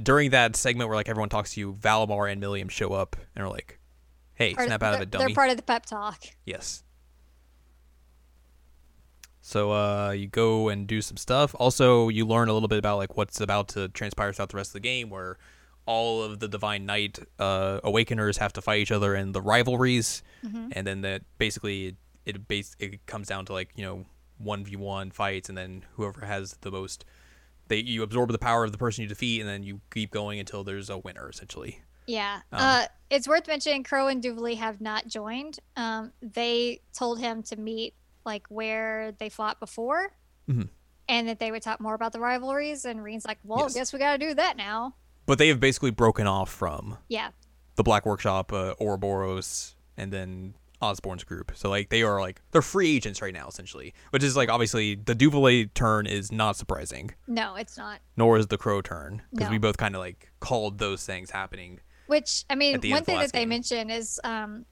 During 0.00 0.30
that 0.30 0.56
segment 0.56 0.88
where 0.88 0.96
like 0.96 1.08
everyone 1.08 1.28
talks 1.28 1.54
to 1.54 1.60
you, 1.60 1.74
Valimar 1.74 2.30
and 2.30 2.40
Millium 2.40 2.68
show 2.68 2.92
up 2.92 3.16
and 3.36 3.44
are 3.44 3.48
like, 3.48 3.78
"Hey, 4.34 4.54
Part- 4.54 4.66
snap 4.68 4.82
out 4.82 4.94
of 4.94 5.00
it, 5.02 5.10
dummy." 5.10 5.26
They're 5.26 5.34
part 5.34 5.50
of 5.50 5.56
the 5.56 5.62
pep 5.62 5.86
talk. 5.86 6.22
Yes. 6.44 6.82
So 9.40 9.72
uh, 9.72 10.10
you 10.12 10.26
go 10.26 10.68
and 10.70 10.86
do 10.86 11.02
some 11.02 11.16
stuff. 11.18 11.54
Also, 11.58 12.08
you 12.08 12.26
learn 12.26 12.48
a 12.48 12.54
little 12.54 12.68
bit 12.68 12.78
about 12.78 12.96
like 12.96 13.16
what's 13.16 13.40
about 13.40 13.68
to 13.68 13.88
transpire 13.88 14.32
throughout 14.32 14.48
the 14.48 14.56
rest 14.56 14.70
of 14.70 14.74
the 14.74 14.80
game, 14.80 15.10
where 15.10 15.36
all 15.86 16.22
of 16.22 16.40
the 16.40 16.48
Divine 16.48 16.86
Knight 16.86 17.18
uh, 17.38 17.78
Awakeners 17.84 18.38
have 18.38 18.54
to 18.54 18.62
fight 18.62 18.80
each 18.80 18.90
other 18.92 19.14
in 19.14 19.32
the 19.32 19.42
rivalries, 19.42 20.22
Mhm. 20.44 20.72
and 20.72 20.86
then 20.86 21.02
that 21.02 21.22
basically 21.38 21.86
it 21.88 21.96
it, 22.24 22.48
base, 22.48 22.74
it 22.78 23.04
comes 23.04 23.28
down 23.28 23.44
to 23.44 23.52
like 23.52 23.68
you 23.76 23.84
know 23.84 24.06
one 24.38 24.64
v 24.64 24.76
one 24.76 25.10
fights, 25.10 25.50
and 25.50 25.58
then 25.58 25.84
whoever 25.96 26.24
has 26.24 26.56
the 26.62 26.70
most, 26.70 27.04
they 27.68 27.76
you 27.76 28.02
absorb 28.02 28.32
the 28.32 28.38
power 28.38 28.64
of 28.64 28.72
the 28.72 28.78
person 28.78 29.02
you 29.02 29.08
defeat, 29.08 29.40
and 29.40 29.48
then 29.48 29.62
you 29.62 29.82
keep 29.92 30.10
going 30.10 30.40
until 30.40 30.64
there's 30.64 30.88
a 30.88 30.96
winner 30.96 31.28
essentially. 31.28 31.82
Yeah. 32.06 32.40
Um, 32.52 32.60
uh, 32.60 32.84
it's 33.10 33.28
worth 33.28 33.46
mentioning 33.46 33.82
Crow 33.84 34.08
and 34.08 34.22
Duvalie 34.22 34.56
have 34.58 34.80
not 34.80 35.06
joined. 35.06 35.58
Um, 35.76 36.12
they 36.22 36.80
told 36.92 37.18
him 37.20 37.42
to 37.44 37.56
meet 37.56 37.94
like 38.24 38.46
where 38.48 39.12
they 39.18 39.28
fought 39.28 39.60
before, 39.60 40.12
Mhm. 40.48 40.68
and 41.08 41.28
that 41.28 41.38
they 41.38 41.50
would 41.50 41.62
talk 41.62 41.80
more 41.80 41.94
about 41.94 42.12
the 42.12 42.20
rivalries. 42.20 42.84
And 42.84 43.02
Rean's 43.04 43.24
like, 43.26 43.38
"Well, 43.44 43.60
Yes. 43.64 43.74
guess 43.74 43.92
we 43.92 43.98
got 43.98 44.12
to 44.12 44.18
do 44.18 44.34
that 44.34 44.56
now." 44.56 44.94
But 45.26 45.38
they 45.38 45.48
have 45.48 45.60
basically 45.60 45.90
broken 45.90 46.26
off 46.26 46.50
from 46.50 46.98
Yeah. 47.08 47.30
the 47.76 47.82
Black 47.82 48.04
Workshop, 48.06 48.52
uh, 48.52 48.74
Ouroboros, 48.80 49.76
and 49.96 50.12
then 50.12 50.54
Osborne's 50.80 51.24
group. 51.24 51.52
So 51.54 51.70
like 51.70 51.88
they 51.88 52.02
are 52.02 52.20
like 52.20 52.42
they're 52.50 52.60
free 52.60 52.94
agents 52.96 53.22
right 53.22 53.32
now 53.32 53.48
essentially, 53.48 53.94
which 54.10 54.22
is 54.22 54.36
like 54.36 54.48
obviously 54.50 54.94
the 54.96 55.14
Duvalier 55.14 55.72
turn 55.72 56.06
is 56.06 56.30
not 56.32 56.56
surprising, 56.56 57.14
No, 57.26 57.54
it's 57.54 57.76
not. 57.78 58.00
nor 58.16 58.36
is 58.36 58.48
the 58.48 58.58
Crow 58.58 58.82
turn 58.82 59.22
because 59.30 59.46
No. 59.46 59.52
we 59.52 59.58
both 59.58 59.76
kind 59.78 59.94
of 59.94 60.00
like 60.00 60.30
called 60.40 60.78
those 60.78 61.06
things 61.06 61.30
happening. 61.30 61.80
Which 62.06 62.44
I 62.50 62.54
mean, 62.54 62.76
At 62.76 62.82
the 62.82 62.92
end 62.94 62.98
one 62.98 63.04
thing 63.04 63.18
that 63.20 63.32
they 63.32 63.40
game. 63.40 63.48
mention 63.48 63.90
is, 63.90 64.20
um, 64.24 64.66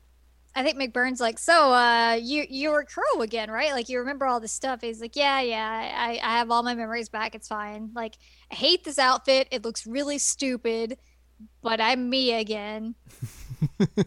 I 0.54 0.62
think 0.62 0.76
McBurn's 0.78 1.20
like, 1.20 1.38
"So, 1.38 1.72
uh, 1.72 2.18
you 2.20 2.44
you 2.48 2.70
were 2.70 2.84
Crow 2.84 3.22
again, 3.22 3.50
right? 3.50 3.72
Like 3.72 3.88
you 3.88 3.98
remember 4.00 4.26
all 4.26 4.40
this 4.40 4.52
stuff?" 4.52 4.80
He's 4.82 5.00
like, 5.00 5.16
"Yeah, 5.16 5.40
yeah, 5.40 5.92
I 5.96 6.20
I 6.22 6.38
have 6.38 6.50
all 6.50 6.62
my 6.62 6.74
memories 6.74 7.08
back. 7.08 7.34
It's 7.34 7.48
fine. 7.48 7.90
Like 7.94 8.16
I 8.50 8.54
hate 8.56 8.84
this 8.84 8.98
outfit. 8.98 9.48
It 9.50 9.64
looks 9.64 9.86
really 9.86 10.18
stupid, 10.18 10.98
but 11.62 11.80
I'm 11.80 12.10
me 12.10 12.34
again." 12.34 12.96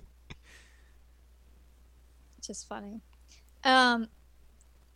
Just 2.42 2.68
funny. 2.68 3.02
Um, 3.64 4.08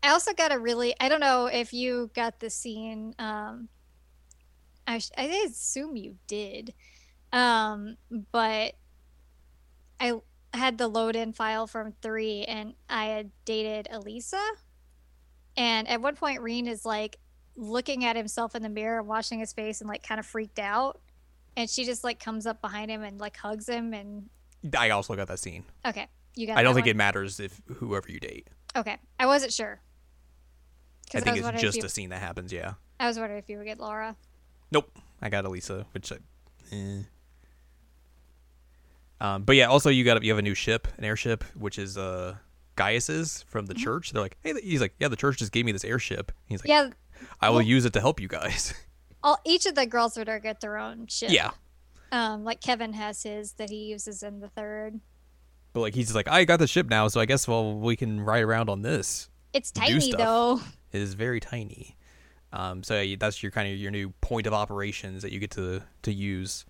I 0.04 0.12
also 0.12 0.34
got 0.34 0.52
a 0.52 0.60
really 0.60 0.94
I 1.00 1.10
don't 1.10 1.20
know 1.20 1.48
if 1.48 1.74
you 1.74 2.12
got 2.14 2.40
the 2.40 2.50
scene. 2.50 3.16
Um, 3.20 3.70
I 4.88 5.02
I 5.18 5.26
assume 5.48 5.96
you 5.96 6.18
did. 6.28 6.74
Um, 7.32 7.98
but 8.32 8.76
I 10.00 10.14
had 10.54 10.78
the 10.78 10.88
load 10.88 11.16
in 11.16 11.34
file 11.34 11.68
from 11.68 11.94
three 12.02 12.44
and 12.44 12.74
I 12.90 13.06
had 13.06 13.32
dated 13.46 13.88
Elisa. 13.92 14.42
And 15.56 15.88
at 15.88 16.02
one 16.02 16.16
point, 16.16 16.42
Rean 16.42 16.68
is 16.68 16.86
like 16.86 17.18
looking 17.56 18.06
at 18.06 18.16
himself 18.16 18.56
in 18.56 18.64
the 18.64 18.70
mirror, 18.70 19.04
washing 19.04 19.40
his 19.40 19.54
face, 19.54 19.82
and 19.82 19.90
like 19.90 20.04
kind 20.08 20.20
of 20.20 20.26
freaked 20.26 20.60
out. 20.60 21.00
And 21.58 21.70
she 21.70 21.84
just 21.84 22.04
like 22.04 22.20
comes 22.20 22.46
up 22.46 22.62
behind 22.62 22.90
him 22.90 23.04
and 23.04 23.20
like 23.20 23.36
hugs 23.36 23.68
him. 23.68 23.94
And 23.94 24.30
I 24.78 24.92
also 24.92 25.16
got 25.16 25.28
that 25.28 25.40
scene. 25.40 25.66
okay, 25.86 26.08
you 26.36 26.48
got. 26.48 26.58
I 26.58 26.64
don't 26.64 26.74
think 26.74 26.86
one? 26.86 26.92
it 26.92 26.96
matters 26.98 27.40
if 27.40 27.62
whoever 27.76 28.10
you 28.10 28.20
date. 28.20 28.48
Okay, 28.76 28.98
I 29.20 29.26
wasn't 29.26 29.52
sure. 29.52 29.82
I 31.14 31.20
think 31.20 31.38
was 31.38 31.54
it's 31.54 31.62
just 31.62 31.78
you- 31.78 31.84
a 31.84 31.90
scene 31.90 32.10
that 32.12 32.22
happens. 32.22 32.54
Yeah. 32.54 32.74
I 33.00 33.08
was 33.08 33.18
wondering 33.18 33.40
if 33.40 33.50
you 33.50 33.58
would 33.58 33.66
get 33.66 33.80
Laura. 33.80 34.16
Nope. 34.72 34.98
I 35.22 35.30
got 35.30 35.46
Elisa, 35.46 35.86
which. 35.94 36.12
I, 36.12 36.18
eh. 36.72 37.02
Um, 39.22 39.44
but 39.44 39.56
yeah, 39.56 39.66
also 39.66 39.90
you 39.90 40.04
got 40.06 40.24
you 40.24 40.32
have 40.32 40.40
a 40.40 40.44
new 40.44 40.54
ship, 40.56 40.88
an 40.98 41.04
airship, 41.04 41.44
which 41.56 41.78
is 41.78 41.98
uh 41.98 42.36
Gaius's 42.76 43.44
from 43.48 43.66
the 43.66 43.74
Mhm. 43.76 43.84
church. 43.84 44.12
They're 44.12 44.22
like, 44.22 44.38
hey, 44.44 44.54
he's 44.62 44.80
like, 44.82 44.94
yeah, 45.00 45.10
the 45.10 45.16
church 45.18 45.38
just 45.38 45.52
gave 45.52 45.66
me 45.66 45.72
this 45.74 45.84
airship. 45.84 46.32
He's 46.46 46.62
like, 46.62 46.70
Yeah, 46.70 46.90
I 47.42 47.50
will 47.50 47.58
well- 47.58 47.66
use 47.66 47.86
it 47.86 47.94
to 47.94 48.00
help 48.02 48.20
you 48.22 48.28
guys. 48.30 48.74
all 49.24 49.38
each 49.46 49.66
of 49.66 49.76
the 49.76 49.86
girls 49.86 50.18
would 50.18 50.30
get 50.42 50.62
their 50.62 50.78
own 50.78 51.08
ship. 51.08 51.30
yeah, 51.32 51.52
Um, 52.14 52.46
like 52.46 52.62
Kevin 52.62 52.94
has 52.94 53.24
his 53.24 53.52
that 53.54 53.70
he 53.70 53.86
uses 53.86 54.24
in 54.24 54.40
the 54.40 54.48
third. 54.48 55.02
but 55.74 55.82
like 55.82 55.94
he's 55.94 56.06
just 56.08 56.16
like, 56.16 56.30
I 56.30 56.46
got 56.46 56.60
the 56.60 56.68
ship 56.68 56.90
now, 56.90 57.08
so 57.10 57.20
I 57.20 57.26
guess 57.26 57.48
well 57.48 57.78
we 57.78 57.96
can 57.98 58.22
ride 58.22 58.44
around 58.44 58.70
on 58.70 58.82
this. 58.82 59.30
It's 59.54 59.72
tiny 59.72 60.14
though. 60.14 60.62
It 60.94 61.02
is 61.02 61.14
very 61.16 61.40
tiny. 61.42 61.98
Um, 62.54 62.82
so 62.84 63.00
yeah, 63.02 63.16
that's 63.20 63.44
your 63.44 63.52
kind 63.52 63.72
of 63.72 63.78
your 63.78 63.92
new 63.92 64.10
point 64.22 64.48
of 64.48 64.54
operations 64.54 65.22
that 65.24 65.32
you 65.34 65.40
get 65.40 65.52
to 65.52 65.84
to 66.04 66.14
use 66.14 66.66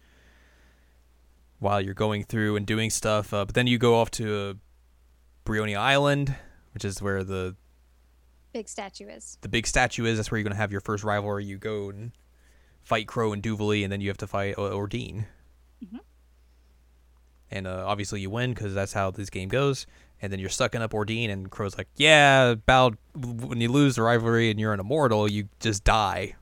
while 1.59 1.79
you're 1.81 1.93
going 1.93 2.23
through 2.23 2.55
and 2.55 2.65
doing 2.65 2.89
stuff. 2.89 3.33
Uh, 3.33 3.45
but 3.45 3.55
then 3.55 3.67
you 3.67 3.77
go 3.77 3.95
off 3.95 4.09
to 4.11 4.35
uh, 4.37 4.53
Brionia 5.45 5.77
Island, 5.79 6.35
which 6.73 6.83
is 6.85 7.01
where 7.01 7.23
the 7.23 7.55
Big 8.51 8.67
statue 8.67 9.07
is. 9.07 9.37
the 9.41 9.47
big 9.49 9.67
statue 9.67 10.05
is. 10.05 10.17
That's 10.17 10.31
where 10.31 10.39
you're 10.39 10.43
gonna 10.43 10.55
have 10.55 10.71
your 10.71 10.81
first 10.81 11.03
rivalry. 11.03 11.45
You 11.45 11.57
go 11.59 11.89
and 11.89 12.11
fight 12.81 13.07
Crow 13.07 13.31
and 13.33 13.43
Duvalie, 13.43 13.83
and 13.83 13.91
then 13.91 14.01
you 14.01 14.09
have 14.09 14.17
to 14.17 14.27
fight 14.27 14.55
O- 14.57 14.71
Ordine. 14.75 15.25
Mhm. 15.85 15.99
And 17.51 17.67
uh, 17.67 17.83
obviously 17.85 18.21
you 18.21 18.29
win 18.29 18.53
because 18.53 18.73
that's 18.73 18.93
how 18.93 19.11
this 19.11 19.29
game 19.29 19.49
goes. 19.49 19.85
And 20.21 20.31
then 20.33 20.39
you're 20.39 20.49
sucking 20.49 20.81
up 20.81 20.91
Ordine, 20.91 21.29
and 21.29 21.49
Crow's 21.51 21.77
like, 21.77 21.87
"Yeah, 21.95 22.49
about 22.49 22.97
when 23.15 23.61
you 23.61 23.69
lose 23.71 23.95
the 23.95 24.01
rivalry 24.01 24.49
and 24.49 24.59
you're 24.59 24.73
an 24.73 24.79
immortal, 24.79 25.29
you 25.29 25.47
just 25.59 25.83
die." 25.83 26.35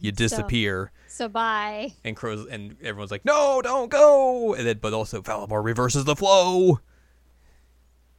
You 0.00 0.12
disappear. 0.12 0.90
So 1.08 1.28
bye. 1.28 1.92
And 2.04 2.16
Crow's 2.16 2.46
and 2.46 2.76
everyone's 2.82 3.10
like, 3.10 3.24
"No, 3.24 3.60
don't 3.62 3.90
go!" 3.90 4.54
And 4.54 4.66
then, 4.66 4.78
but 4.80 4.92
also 4.92 5.20
Valimar 5.22 5.62
reverses 5.64 6.04
the 6.04 6.16
flow, 6.16 6.80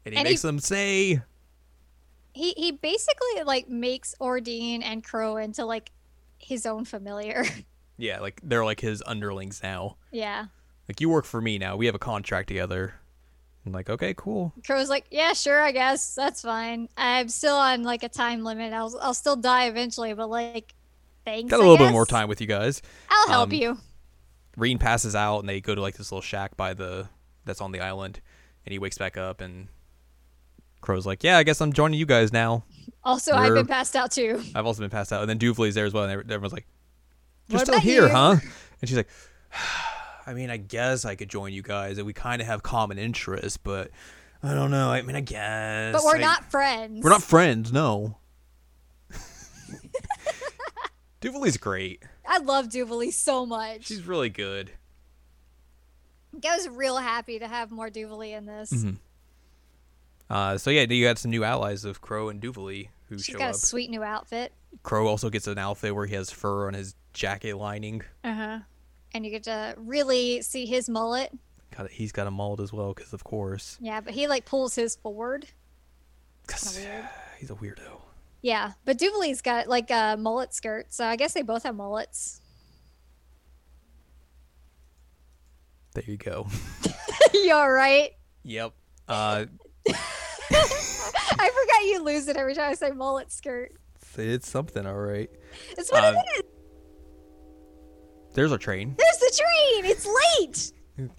and 0.06 0.14
he 0.14 0.18
And 0.20 0.28
he- 0.28 0.34
makes 0.34 0.42
them 0.42 0.60
say, 0.60 1.22
He 2.34 2.52
he 2.52 2.72
basically 2.72 3.44
like 3.46 3.68
makes 3.70 4.16
Ordine 4.22 4.82
and 4.84 5.04
Crow 5.04 5.38
into 5.38 5.66
like 5.66 5.92
his 6.38 6.66
own 6.66 6.86
familiar. 6.86 7.44
"Yeah, 7.98 8.20
like 8.20 8.40
they're 8.44 8.66
like 8.66 8.80
his 8.80 9.02
underlings 9.06 9.62
now. 9.64 9.98
yeah. 10.12 10.46
Like 10.90 11.00
you 11.00 11.08
work 11.10 11.24
for 11.26 11.40
me 11.40 11.58
now. 11.58 11.78
We 11.78 11.86
have 11.86 11.96
a 11.96 12.00
contract 12.00 12.48
together." 12.50 12.96
I'm 13.66 13.72
like, 13.72 13.90
"Okay, 13.92 14.14
cool." 14.18 14.54
Crow's 14.66 14.90
like, 14.90 15.06
yeah, 15.12 15.34
sure, 15.34 15.62
I 15.62 15.72
guess 15.72 16.16
that's 16.16 16.42
fine. 16.42 16.90
I'm 16.98 17.30
still 17.30 17.56
on 17.56 17.84
like 17.84 18.02
a 18.04 18.10
time 18.10 18.44
limit. 18.44 18.74
I'll 18.74 18.98
I'll 19.02 19.14
still 19.14 19.36
die 19.36 19.66
eventually, 19.68 20.14
but 20.16 20.30
like, 20.32 20.74
thanks. 21.26 21.50
Got 21.50 21.60
a 21.60 21.64
little 21.64 21.78
bit 21.78 21.92
more 21.92 22.06
time 22.06 22.28
with 22.28 22.42
you 22.42 22.48
guys. 22.48 22.82
I'll 23.10 23.28
help 23.30 23.50
Um, 23.50 23.54
you. 23.54 23.78
Rean 24.58 24.78
passes 24.78 25.16
out, 25.16 25.40
and 25.40 25.48
they 25.50 25.62
go 25.62 25.74
to 25.76 25.82
like 25.82 25.96
this 25.96 26.12
little 26.12 26.22
shack 26.22 26.58
by 26.58 26.74
the 26.74 27.08
that's 27.46 27.62
on 27.62 27.72
the 27.72 27.80
island, 27.80 28.20
and 28.66 28.74
he 28.74 28.80
wakes 28.80 28.98
back 28.98 29.18
up, 29.18 29.40
and 29.42 29.68
Crow's 30.82 31.06
like, 31.06 31.24
"Yeah, 31.24 31.38
I 31.38 31.44
guess 31.44 31.62
I'm 31.62 31.74
joining 31.74 32.00
you 32.00 32.06
guys 32.06 32.34
now." 32.34 32.64
Also, 33.04 33.34
I've 33.34 33.54
been 33.54 33.68
passed 33.68 33.96
out 33.96 34.12
too. 34.12 34.42
I've 34.56 34.66
also 34.66 34.82
been 34.82 34.90
passed 34.90 35.14
out, 35.14 35.22
and 35.22 35.30
then 35.30 35.38
Duvalie's 35.40 35.76
there 35.76 35.86
as 35.86 35.94
well, 35.94 36.04
and 36.04 36.12
everyone's 36.32 36.54
like, 36.54 36.68
"You're 37.48 37.60
What 37.60 37.68
still 37.68 37.80
here, 37.80 38.08
you?" 38.08 38.10
huh?" 38.14 38.36
And 38.82 38.90
she's 38.90 38.98
like, 38.98 39.10
"I 40.28 40.34
mean, 40.34 40.50
I 40.50 40.58
guess 40.58 41.06
I 41.06 41.16
could 41.16 41.30
join 41.30 41.54
you 41.54 41.62
guys, 41.62 41.98
and 41.98 42.06
we 42.08 42.14
kind 42.14 42.42
of 42.42 42.48
have 42.48 42.62
common 42.64 42.98
interests, 42.98 43.58
but 43.58 43.92
I 44.44 44.54
don't 44.54 44.72
know. 44.72 44.90
I 44.92 45.02
mean, 45.04 45.16
I 45.16 45.22
guess." 45.22 45.94
But 45.94 46.04
we're 46.04 46.18
I- 46.18 46.22
not 46.22 46.52
friends. 46.52 47.04
We're 47.04 47.10
not 47.12 47.24
friends, 47.24 47.72
no. 47.72 48.18
Duvalie's 51.22 51.58
great. 51.58 52.04
I 52.28 52.40
love 52.40 52.68
Duvalie 52.70 53.14
so 53.14 53.46
much. 53.46 53.86
She's 53.86 54.04
really 54.06 54.30
good. 54.30 54.72
I 56.44 56.56
was 56.56 56.68
real 56.70 56.98
happy 56.98 57.40
to 57.40 57.48
have 57.48 57.72
more 57.72 57.90
Duvalie 57.90 58.36
in 58.36 58.46
this. 58.46 58.72
Mhm. 58.72 58.98
Uh, 60.30 60.58
so 60.58 60.70
yeah, 60.70 60.82
you 60.84 61.06
got 61.06 61.18
some 61.18 61.30
new 61.32 61.44
allies 61.44 61.84
of 61.86 62.02
Crow 62.02 62.30
and 62.30 62.42
Duvalie 62.42 62.90
who 63.10 63.18
She's 63.18 63.26
show 63.34 63.38
got 63.38 63.50
up. 63.50 63.56
a 63.56 63.58
sweet 63.58 63.90
new 63.90 64.02
outfit. 64.02 64.54
Crow 64.84 65.08
also 65.08 65.30
gets 65.30 65.46
an 65.48 65.58
outfit 65.58 65.94
where 65.94 66.06
he 66.06 66.16
has 66.16 66.32
fur 66.32 66.68
on 66.68 66.74
his 66.74 66.96
jacket 67.14 67.56
lining. 67.58 68.02
Uh 68.24 68.34
huh. 68.34 68.60
And 69.14 69.26
you 69.26 69.32
get 69.32 69.44
to 69.44 69.76
really 69.78 70.42
see 70.42 70.66
his 70.66 70.88
mullet. 70.88 71.32
Got 71.78 71.92
he's 71.92 72.14
got 72.14 72.28
a 72.28 72.32
mullet 72.32 72.62
as 72.62 72.72
well, 72.72 72.94
because 72.94 73.12
of 73.14 73.24
course. 73.26 73.78
Yeah, 73.82 74.00
but 74.00 74.14
he 74.14 74.28
like 74.28 74.46
pulls 74.46 74.74
his 74.76 74.96
forward. 74.96 75.48
'Cause 76.48 76.74
Kinda 76.78 76.90
weird. 76.90 77.10
he's 77.40 77.50
a 77.52 77.56
weirdo. 77.56 78.01
Yeah, 78.42 78.72
but 78.86 78.98
Duvalie's 78.98 79.42
got 79.42 79.68
like 79.68 79.92
a 79.92 80.16
mullet 80.18 80.54
skirt, 80.54 80.92
so 80.94 81.06
I 81.06 81.16
guess 81.16 81.34
they 81.34 81.42
both 81.44 81.64
have 81.64 81.76
mullets. 81.76 82.42
There 85.94 86.04
you 86.08 86.18
go. 86.18 86.48
you 87.34 87.54
all 87.54 87.72
right? 87.72 88.12
Yep. 88.44 88.74
Uh, 89.08 89.46
I 89.90 91.50
forgot 91.50 91.84
you 91.86 92.04
lose 92.04 92.28
it 92.28 92.38
every 92.38 92.56
time 92.56 92.72
I 92.72 92.74
say 92.76 92.92
mullet 92.92 93.32
skirt. 93.32 93.74
it's 94.18 94.50
something, 94.50 94.86
all 94.86 94.96
right. 94.96 95.30
It's 95.78 95.92
what 95.92 96.04
Um, 96.04 96.16
it 96.16 96.26
is. 96.38 96.44
There's 98.34 98.52
a 98.52 98.58
train. 98.58 98.96
There's 98.98 99.18
the 99.18 99.42
train. 99.44 99.86
It's 99.92 100.08
late. 100.40 101.10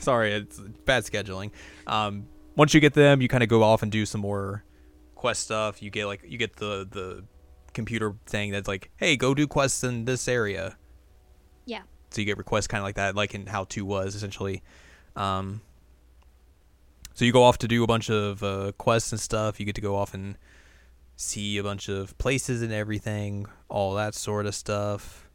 Sorry, 0.00 0.32
it's 0.32 0.58
bad 0.84 1.04
scheduling. 1.04 1.50
Um, 1.86 2.26
once 2.56 2.72
you 2.74 2.80
get 2.80 2.94
them, 2.94 3.20
you 3.20 3.28
kind 3.28 3.42
of 3.42 3.48
go 3.48 3.62
off 3.62 3.82
and 3.82 3.90
do 3.90 4.06
some 4.06 4.20
more 4.20 4.64
quest 5.22 5.42
stuff. 5.42 5.80
You 5.80 5.88
get 5.88 6.06
like 6.06 6.24
you 6.26 6.36
get 6.36 6.56
the 6.56 6.86
the 6.90 7.24
computer 7.72 8.16
thing 8.26 8.50
that's 8.50 8.66
like, 8.66 8.90
hey, 8.96 9.16
go 9.16 9.34
do 9.34 9.46
quests 9.46 9.84
in 9.84 10.04
this 10.04 10.26
area. 10.26 10.76
Yeah. 11.64 11.82
So 12.10 12.20
you 12.20 12.24
get 12.26 12.38
requests 12.38 12.66
kind 12.66 12.80
of 12.80 12.84
like 12.84 12.96
that, 12.96 13.14
like 13.14 13.32
in 13.32 13.46
how 13.46 13.64
two 13.64 13.84
was 13.84 14.16
essentially. 14.16 14.64
Um, 15.14 15.60
so 17.14 17.24
you 17.24 17.32
go 17.32 17.44
off 17.44 17.58
to 17.58 17.68
do 17.68 17.84
a 17.84 17.86
bunch 17.86 18.10
of 18.10 18.42
uh, 18.42 18.72
quests 18.78 19.12
and 19.12 19.20
stuff. 19.20 19.60
You 19.60 19.64
get 19.64 19.76
to 19.76 19.80
go 19.80 19.94
off 19.94 20.12
and 20.12 20.36
see 21.14 21.56
a 21.56 21.62
bunch 21.62 21.88
of 21.88 22.18
places 22.18 22.60
and 22.60 22.72
everything, 22.72 23.46
all 23.68 23.94
that 23.94 24.16
sort 24.16 24.46
of 24.46 24.56
stuff. 24.56 25.28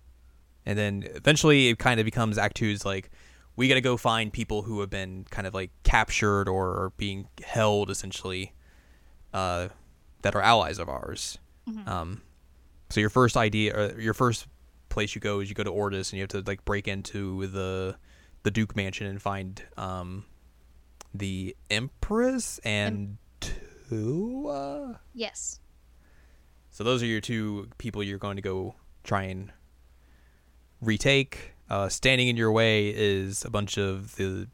And 0.66 0.78
then 0.78 1.08
eventually 1.16 1.70
it 1.70 1.80
kind 1.80 2.00
of 2.02 2.04
becomes 2.04 2.38
Act 2.38 2.58
Two's 2.58 2.84
like, 2.84 3.10
we 3.56 3.70
got 3.70 3.76
to 3.76 3.82
go 3.82 3.96
find 3.96 4.34
people 4.34 4.64
who 4.64 4.82
have 4.82 4.90
been 4.90 5.26
kind 5.30 5.48
of 5.48 5.54
like 5.54 5.72
captured 5.84 6.50
or 6.50 6.92
being 6.98 7.30
held 7.42 7.90
essentially, 7.90 8.54
uh, 9.38 9.68
that 10.24 10.36
are 10.36 10.42
allies 10.42 10.80
of 10.80 10.90
ours. 10.90 11.38
Um, 11.86 12.22
so 12.90 13.00
your 13.00 13.10
first 13.10 13.36
idea, 13.38 13.76
or 13.78 14.02
your 14.02 14.14
first 14.14 14.48
place 14.90 15.14
you 15.16 15.22
go 15.22 15.42
is 15.42 15.50
you 15.50 15.56
go 15.56 15.64
to 15.64 15.70
Ordis 15.70 16.12
and 16.12 16.18
you 16.18 16.24
have 16.24 16.30
to 16.30 16.42
like 16.52 16.64
break 16.66 16.88
into 16.88 17.46
the 17.48 17.98
the 18.44 18.52
Duke 18.52 18.76
Mansion 18.76 19.06
and 19.06 19.22
find 19.22 19.62
um 19.76 20.26
the 21.14 21.56
Empress 21.70 22.60
and 22.64 23.18
Towa. 23.42 25.00
Yes. 25.14 25.60
So 26.72 26.84
those 26.84 27.04
are 27.04 27.08
your 27.08 27.22
two 27.22 27.68
people 27.78 28.02
you're 28.02 28.18
going 28.18 28.38
to 28.38 28.42
go 28.42 28.76
try 29.04 29.24
and 29.24 29.52
retake. 30.82 31.54
Uh, 31.70 31.90
standing 31.90 32.28
in 32.30 32.38
your 32.38 32.52
way 32.52 32.88
is 32.96 33.44
a 33.44 33.50
bunch 33.50 33.78
of 33.78 34.16
the 34.16 34.48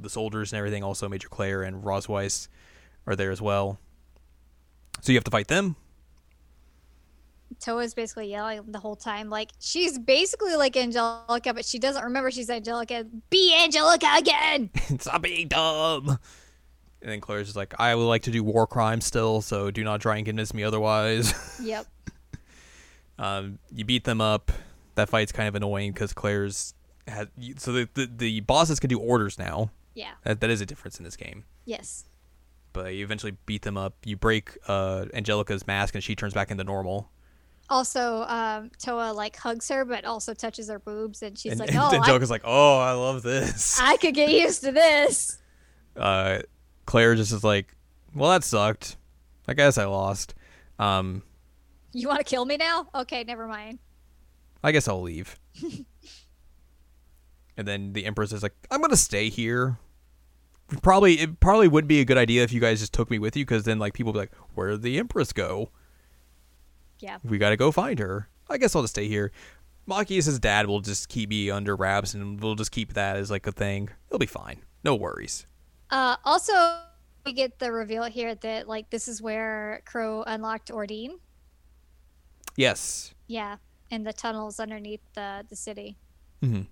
the 0.00 0.10
soldiers 0.10 0.52
and 0.52 0.58
everything. 0.58 0.82
Also, 0.82 1.08
Major 1.08 1.28
Claire 1.28 1.62
and 1.62 1.84
Rosweiss 1.84 2.48
are 3.06 3.16
there 3.16 3.30
as 3.30 3.40
well. 3.40 3.78
So 5.00 5.12
you 5.12 5.16
have 5.16 5.24
to 5.24 5.30
fight 5.30 5.48
them. 5.48 5.76
Towa's 7.60 7.94
basically 7.94 8.28
yelling 8.28 8.62
the 8.68 8.78
whole 8.78 8.96
time, 8.96 9.30
like 9.30 9.50
she's 9.60 9.98
basically 9.98 10.56
like 10.56 10.76
Angelica, 10.76 11.54
but 11.54 11.64
she 11.64 11.78
doesn't 11.78 12.02
remember 12.02 12.30
she's 12.30 12.50
Angelica. 12.50 13.06
Be 13.30 13.56
Angelica 13.62 14.08
again. 14.18 14.70
Stop 14.98 15.22
being 15.22 15.48
dumb. 15.48 16.18
And 17.00 17.10
then 17.10 17.20
Claire's 17.20 17.46
just 17.46 17.56
like, 17.56 17.74
I 17.78 17.94
would 17.94 18.04
like 18.04 18.22
to 18.22 18.30
do 18.30 18.42
war 18.42 18.66
crimes 18.66 19.04
still, 19.04 19.40
so 19.40 19.70
do 19.70 19.84
not 19.84 20.00
try 20.00 20.16
and 20.16 20.26
convince 20.26 20.52
me 20.52 20.64
otherwise. 20.64 21.32
yep. 21.62 21.86
um, 23.18 23.58
you 23.72 23.84
beat 23.84 24.04
them 24.04 24.20
up. 24.20 24.50
That 24.96 25.08
fight's 25.08 25.30
kind 25.32 25.46
of 25.46 25.54
annoying 25.54 25.92
because 25.92 26.12
Claire's 26.12 26.74
has 27.06 27.28
so 27.58 27.72
the, 27.72 27.88
the 27.94 28.10
the 28.16 28.40
bosses 28.40 28.80
can 28.80 28.88
do 28.88 28.98
orders 28.98 29.38
now. 29.38 29.70
Yeah. 29.94 30.12
That 30.24 30.40
that 30.40 30.50
is 30.50 30.60
a 30.60 30.66
difference 30.66 30.98
in 30.98 31.04
this 31.04 31.16
game. 31.16 31.44
Yes. 31.64 32.06
But 32.76 32.94
you 32.94 33.04
eventually 33.04 33.32
beat 33.46 33.62
them 33.62 33.78
up. 33.78 33.94
You 34.04 34.18
break 34.18 34.58
uh, 34.68 35.06
Angelica's 35.14 35.66
mask, 35.66 35.94
and 35.94 36.04
she 36.04 36.14
turns 36.14 36.34
back 36.34 36.50
into 36.50 36.62
normal. 36.62 37.10
Also, 37.70 38.26
um, 38.28 38.70
Towa 38.78 39.14
like 39.14 39.34
hugs 39.34 39.66
her, 39.70 39.86
but 39.86 40.04
also 40.04 40.34
touches 40.34 40.68
her 40.68 40.78
boobs, 40.78 41.22
and 41.22 41.38
she's 41.38 41.52
and, 41.52 41.60
like, 41.60 41.70
and 41.70 41.78
"Oh, 41.78 41.88
I, 41.88 41.94
Angelica's 41.96 42.30
like, 42.30 42.42
"Oh, 42.44 42.78
I 42.78 42.92
love 42.92 43.22
this." 43.22 43.80
I 43.80 43.96
could 43.96 44.14
get 44.14 44.30
used 44.30 44.62
to 44.64 44.72
this." 44.72 45.38
uh, 45.96 46.40
Claire 46.84 47.14
just 47.14 47.32
is 47.32 47.42
like, 47.42 47.74
"Well, 48.14 48.30
that 48.30 48.44
sucked. 48.44 48.98
I 49.48 49.54
guess 49.54 49.78
I 49.78 49.86
lost. 49.86 50.34
Um, 50.78 51.22
You 51.92 52.08
want 52.08 52.18
to 52.18 52.24
kill 52.24 52.44
me 52.44 52.58
now? 52.58 52.88
Okay, 52.94 53.24
never 53.24 53.46
mind. 53.46 53.78
I 54.62 54.70
guess 54.70 54.86
I'll 54.86 55.00
leave." 55.00 55.38
and 57.56 57.66
then 57.66 57.94
the 57.94 58.04
Empress 58.04 58.32
is 58.32 58.42
like, 58.42 58.54
"I'm 58.70 58.82
gonna 58.82 58.96
stay 58.98 59.30
here." 59.30 59.78
Probably, 60.82 61.20
it 61.20 61.38
probably 61.38 61.68
would 61.68 61.86
be 61.86 62.00
a 62.00 62.04
good 62.04 62.18
idea 62.18 62.42
if 62.42 62.52
you 62.52 62.60
guys 62.60 62.80
just 62.80 62.92
took 62.92 63.10
me 63.10 63.18
with 63.18 63.36
you, 63.36 63.44
because 63.44 63.64
then 63.64 63.78
like 63.78 63.94
people 63.94 64.12
would 64.12 64.18
be 64.18 64.20
like, 64.20 64.34
"Where 64.54 64.70
did 64.70 64.82
the 64.82 64.98
Empress 64.98 65.32
go? 65.32 65.70
Yeah. 66.98 67.18
We 67.22 67.38
got 67.38 67.50
to 67.50 67.56
go 67.56 67.70
find 67.70 67.98
her." 67.98 68.28
I 68.48 68.58
guess 68.58 68.74
I'll 68.74 68.82
just 68.82 68.94
stay 68.94 69.08
here. 69.08 69.32
Machias' 69.86 70.38
dad 70.40 70.66
will 70.66 70.80
just 70.80 71.08
keep 71.08 71.30
me 71.30 71.50
under 71.50 71.76
wraps, 71.76 72.14
and 72.14 72.40
we'll 72.40 72.56
just 72.56 72.72
keep 72.72 72.94
that 72.94 73.16
as 73.16 73.30
like 73.30 73.46
a 73.46 73.52
thing. 73.52 73.90
It'll 74.08 74.18
be 74.18 74.26
fine. 74.26 74.62
No 74.82 74.94
worries. 74.94 75.46
Uh, 75.90 76.16
also, 76.24 76.80
we 77.24 77.32
get 77.32 77.58
the 77.58 77.70
reveal 77.70 78.04
here 78.04 78.34
that 78.34 78.66
like 78.68 78.90
this 78.90 79.06
is 79.06 79.22
where 79.22 79.82
Crow 79.84 80.24
unlocked 80.26 80.70
Ordine. 80.70 81.18
Yes. 82.56 83.14
Yeah, 83.28 83.56
in 83.90 84.02
the 84.02 84.12
tunnels 84.12 84.58
underneath 84.58 85.02
the 85.14 85.44
the 85.48 85.56
city. 85.56 85.96
Mm-hmm. 86.42 86.62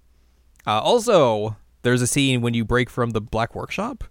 Uh, 0.66 0.80
also, 0.80 1.56
there's 1.84 2.02
a 2.02 2.06
scene 2.06 2.40
when 2.40 2.54
you 2.54 2.64
break 2.64 2.90
from 2.90 3.10
the 3.10 3.20
Black 3.20 3.54
Workshop 3.54 4.02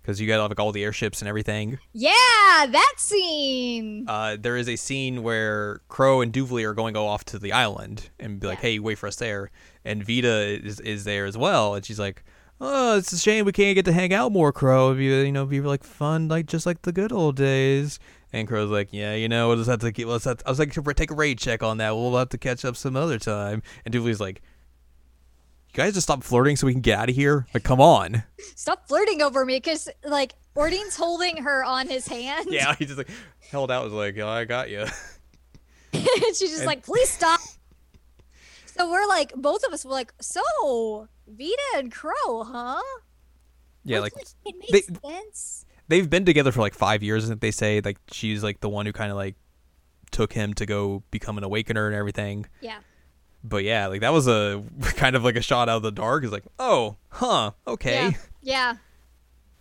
because 0.00 0.20
you 0.20 0.26
got 0.26 0.48
like 0.48 0.58
all 0.58 0.72
the 0.72 0.82
airships 0.84 1.20
and 1.20 1.28
everything. 1.28 1.78
Yeah, 1.92 2.10
that 2.12 2.94
scene. 2.96 4.06
Uh, 4.08 4.36
there 4.38 4.56
is 4.56 4.68
a 4.68 4.76
scene 4.76 5.22
where 5.22 5.80
Crow 5.88 6.20
and 6.20 6.32
Duvalie 6.32 6.64
are 6.64 6.74
going 6.74 6.94
to 6.94 6.98
go 6.98 7.06
off 7.06 7.24
to 7.26 7.38
the 7.38 7.52
island 7.52 8.10
and 8.18 8.40
be 8.40 8.46
like, 8.46 8.58
Yeah. 8.58 8.62
"Hey, 8.62 8.78
wait 8.78 8.98
for 8.98 9.06
us 9.08 9.16
there." 9.16 9.50
And 9.84 10.04
Vita 10.06 10.58
is 10.64 10.80
is 10.80 11.04
there 11.04 11.26
as 11.26 11.36
well, 11.36 11.74
and 11.74 11.84
she's 11.84 11.98
like, 11.98 12.22
"Oh, 12.60 12.96
it's 12.98 13.12
a 13.12 13.18
shame 13.18 13.44
we 13.44 13.52
can't 13.52 13.74
get 13.74 13.84
to 13.86 13.92
hang 13.92 14.12
out 14.12 14.32
more, 14.32 14.52
Crow. 14.52 14.86
It'd 14.88 14.98
be, 14.98 15.04
you 15.04 15.32
know, 15.32 15.44
be 15.46 15.60
like 15.60 15.84
fun, 15.84 16.28
like 16.28 16.46
just 16.46 16.66
like 16.66 16.82
the 16.82 16.92
good 16.92 17.12
old 17.12 17.36
days." 17.36 17.98
And 18.32 18.46
Crow's 18.48 18.70
like, 18.70 18.88
"Yeah, 18.92 19.14
you 19.14 19.28
know, 19.28 19.48
we'll 19.48 19.56
just 19.56 19.68
have 19.70 19.80
to 19.80 19.92
keep. 19.92 20.06
Let's 20.06 20.24
have 20.24 20.38
to, 20.38 20.46
I 20.46 20.50
was 20.50 20.58
like, 20.58 20.72
take 20.96 21.10
a 21.10 21.14
raid 21.14 21.38
check 21.38 21.62
on 21.62 21.78
that. 21.78 21.94
We'll 21.94 22.16
have 22.16 22.28
to 22.30 22.38
catch 22.38 22.64
up 22.64 22.76
some 22.76 22.96
other 22.96 23.18
time." 23.18 23.62
And 23.84 23.92
Duvalie's 23.94 24.20
like. 24.20 24.42
You 25.72 25.76
guys 25.76 25.94
just 25.94 26.06
stop 26.06 26.22
flirting 26.24 26.56
so 26.56 26.66
we 26.66 26.72
can 26.72 26.80
get 26.82 26.98
out 26.98 27.08
of 27.08 27.14
here. 27.14 27.46
Like, 27.54 27.62
come 27.62 27.80
on. 27.80 28.24
Stop 28.56 28.88
flirting 28.88 29.22
over 29.22 29.44
me, 29.44 29.56
because 29.56 29.88
like 30.04 30.34
Ordine's 30.56 30.96
holding 30.96 31.38
her 31.44 31.62
on 31.64 31.86
his 31.88 32.08
hand. 32.08 32.48
Yeah, 32.50 32.74
he 32.74 32.86
just 32.86 32.98
like 32.98 33.08
held 33.50 33.70
out. 33.70 33.84
Was 33.84 33.92
like, 33.92 34.18
oh, 34.18 34.28
I 34.28 34.44
got 34.44 34.68
you. 34.70 34.80
and 35.92 36.02
she's 36.36 36.40
just 36.50 36.58
And- 36.58 36.66
like, 36.66 36.84
please 36.84 37.08
stop. 37.08 37.38
So 38.66 38.90
we're 38.90 39.06
like, 39.06 39.32
both 39.34 39.62
of 39.64 39.72
us 39.72 39.84
were 39.84 39.90
like, 39.92 40.12
so 40.20 41.08
Vita 41.28 41.56
and 41.76 41.92
Crow, 41.92 42.44
huh? 42.44 42.80
Yeah, 43.84 44.00
like 44.00 44.12
it 44.44 44.54
makes 44.58 44.72
they- 44.88 45.08
sense. 45.08 45.64
they've 45.88 46.08
been 46.08 46.24
together 46.24 46.50
for 46.52 46.60
like 46.60 46.74
five 46.74 47.02
years, 47.02 47.28
and 47.28 47.40
they 47.40 47.50
say 47.52 47.80
like 47.84 47.98
she's 48.10 48.42
like 48.42 48.60
the 48.60 48.68
one 48.68 48.86
who 48.86 48.92
kind 48.92 49.10
of 49.10 49.16
like 49.16 49.36
took 50.10 50.32
him 50.32 50.52
to 50.54 50.66
go 50.66 51.02
become 51.12 51.38
an 51.38 51.44
awakener 51.44 51.86
and 51.86 51.94
everything. 51.94 52.46
Yeah. 52.60 52.78
But 53.42 53.64
yeah, 53.64 53.86
like 53.86 54.02
that 54.02 54.12
was 54.12 54.26
a 54.28 54.62
kind 54.96 55.16
of 55.16 55.24
like 55.24 55.36
a 55.36 55.40
shot 55.42 55.68
out 55.68 55.76
of 55.78 55.82
the 55.82 55.90
dark. 55.92 56.24
It's 56.24 56.32
like, 56.32 56.44
oh, 56.58 56.96
huh, 57.08 57.52
okay. 57.66 58.10
Yeah. 58.10 58.12
Yeah. 58.42 58.74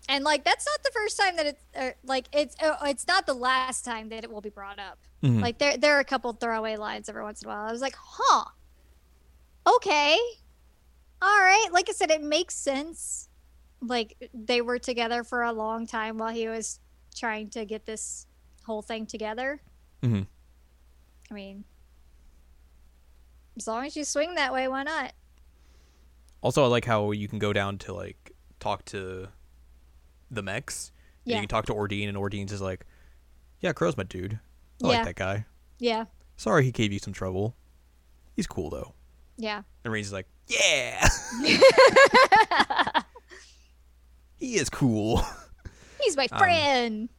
And 0.07 0.23
like 0.23 0.43
that's 0.45 0.65
not 0.65 0.81
the 0.83 0.89
first 0.93 1.19
time 1.19 1.35
that 1.35 1.45
it's 1.45 1.63
uh, 1.77 1.91
like 2.05 2.27
it's 2.33 2.55
uh, 2.63 2.77
it's 2.85 3.05
not 3.07 3.25
the 3.27 3.33
last 3.33 3.83
time 3.85 4.07
that 4.09 4.23
it 4.23 4.31
will 4.31 4.39
be 4.41 4.49
brought 4.49 4.79
up. 4.79 4.97
Mhm. 5.21 5.41
Like 5.41 5.57
there 5.59 5.77
there 5.77 5.97
are 5.97 5.99
a 5.99 6.05
couple 6.05 6.31
throwaway 6.33 6.77
lines 6.77 7.09
every 7.09 7.21
once 7.21 7.41
in 7.43 7.49
a 7.49 7.53
while. 7.53 7.67
I 7.67 7.71
was 7.73 7.81
like, 7.81 7.95
"Huh. 7.97 8.45
Okay. 9.67 10.17
All 11.21 11.39
right." 11.39 11.67
Like 11.71 11.89
I 11.89 11.91
said 11.91 12.09
it 12.09 12.23
makes 12.23 12.55
sense. 12.55 13.27
Like 13.81 14.29
they 14.33 14.61
were 14.61 14.79
together 14.79 15.23
for 15.23 15.43
a 15.43 15.51
long 15.51 15.85
time 15.85 16.17
while 16.17 16.33
he 16.33 16.47
was 16.47 16.79
trying 17.15 17.49
to 17.51 17.65
get 17.65 17.85
this 17.85 18.25
whole 18.65 18.81
thing 18.81 19.05
together. 19.05 19.61
Mhm. 20.01 20.25
I 21.29 21.33
mean, 21.33 21.65
as 23.59 23.67
long 23.67 23.85
as 23.85 23.95
you 23.95 24.03
swing 24.03 24.35
that 24.35 24.51
way, 24.53 24.67
why 24.67 24.83
not? 24.83 25.13
Also, 26.41 26.63
I 26.63 26.67
like 26.67 26.85
how 26.85 27.11
you 27.11 27.27
can 27.27 27.37
go 27.39 27.51
down 27.53 27.77
to 27.79 27.93
like 27.93 28.31
talk 28.59 28.85
to 28.85 29.27
the 30.31 30.41
mechs. 30.41 30.91
Yeah. 31.25 31.35
You 31.35 31.41
can 31.41 31.49
talk 31.49 31.65
to 31.67 31.73
Ordine, 31.73 32.07
and 32.07 32.17
Ordine's 32.17 32.51
just 32.51 32.61
like, 32.63 32.85
yeah, 33.59 33.73
Crow's 33.73 33.97
my 33.97 34.03
dude. 34.03 34.39
I 34.83 34.87
Yeah. 34.87 34.87
like 34.87 35.05
that 35.05 35.15
guy. 35.15 35.45
Yeah. 35.79 36.05
Sorry 36.37 36.63
he 36.63 36.71
gave 36.71 36.93
you 36.93 36.99
some 36.99 37.13
trouble. 37.13 37.55
He's 38.35 38.47
cool 38.47 38.69
though. 38.69 38.93
Yeah. 39.37 39.63
And 39.83 39.91
Rean's 39.93 40.13
like, 40.13 40.27
yeah, 40.47 41.07
he 44.37 44.55
is 44.55 44.69
cool. 44.69 45.21
He's 46.01 46.15
my 46.15 46.27
Um, 46.31 46.37
friend. 46.39 47.09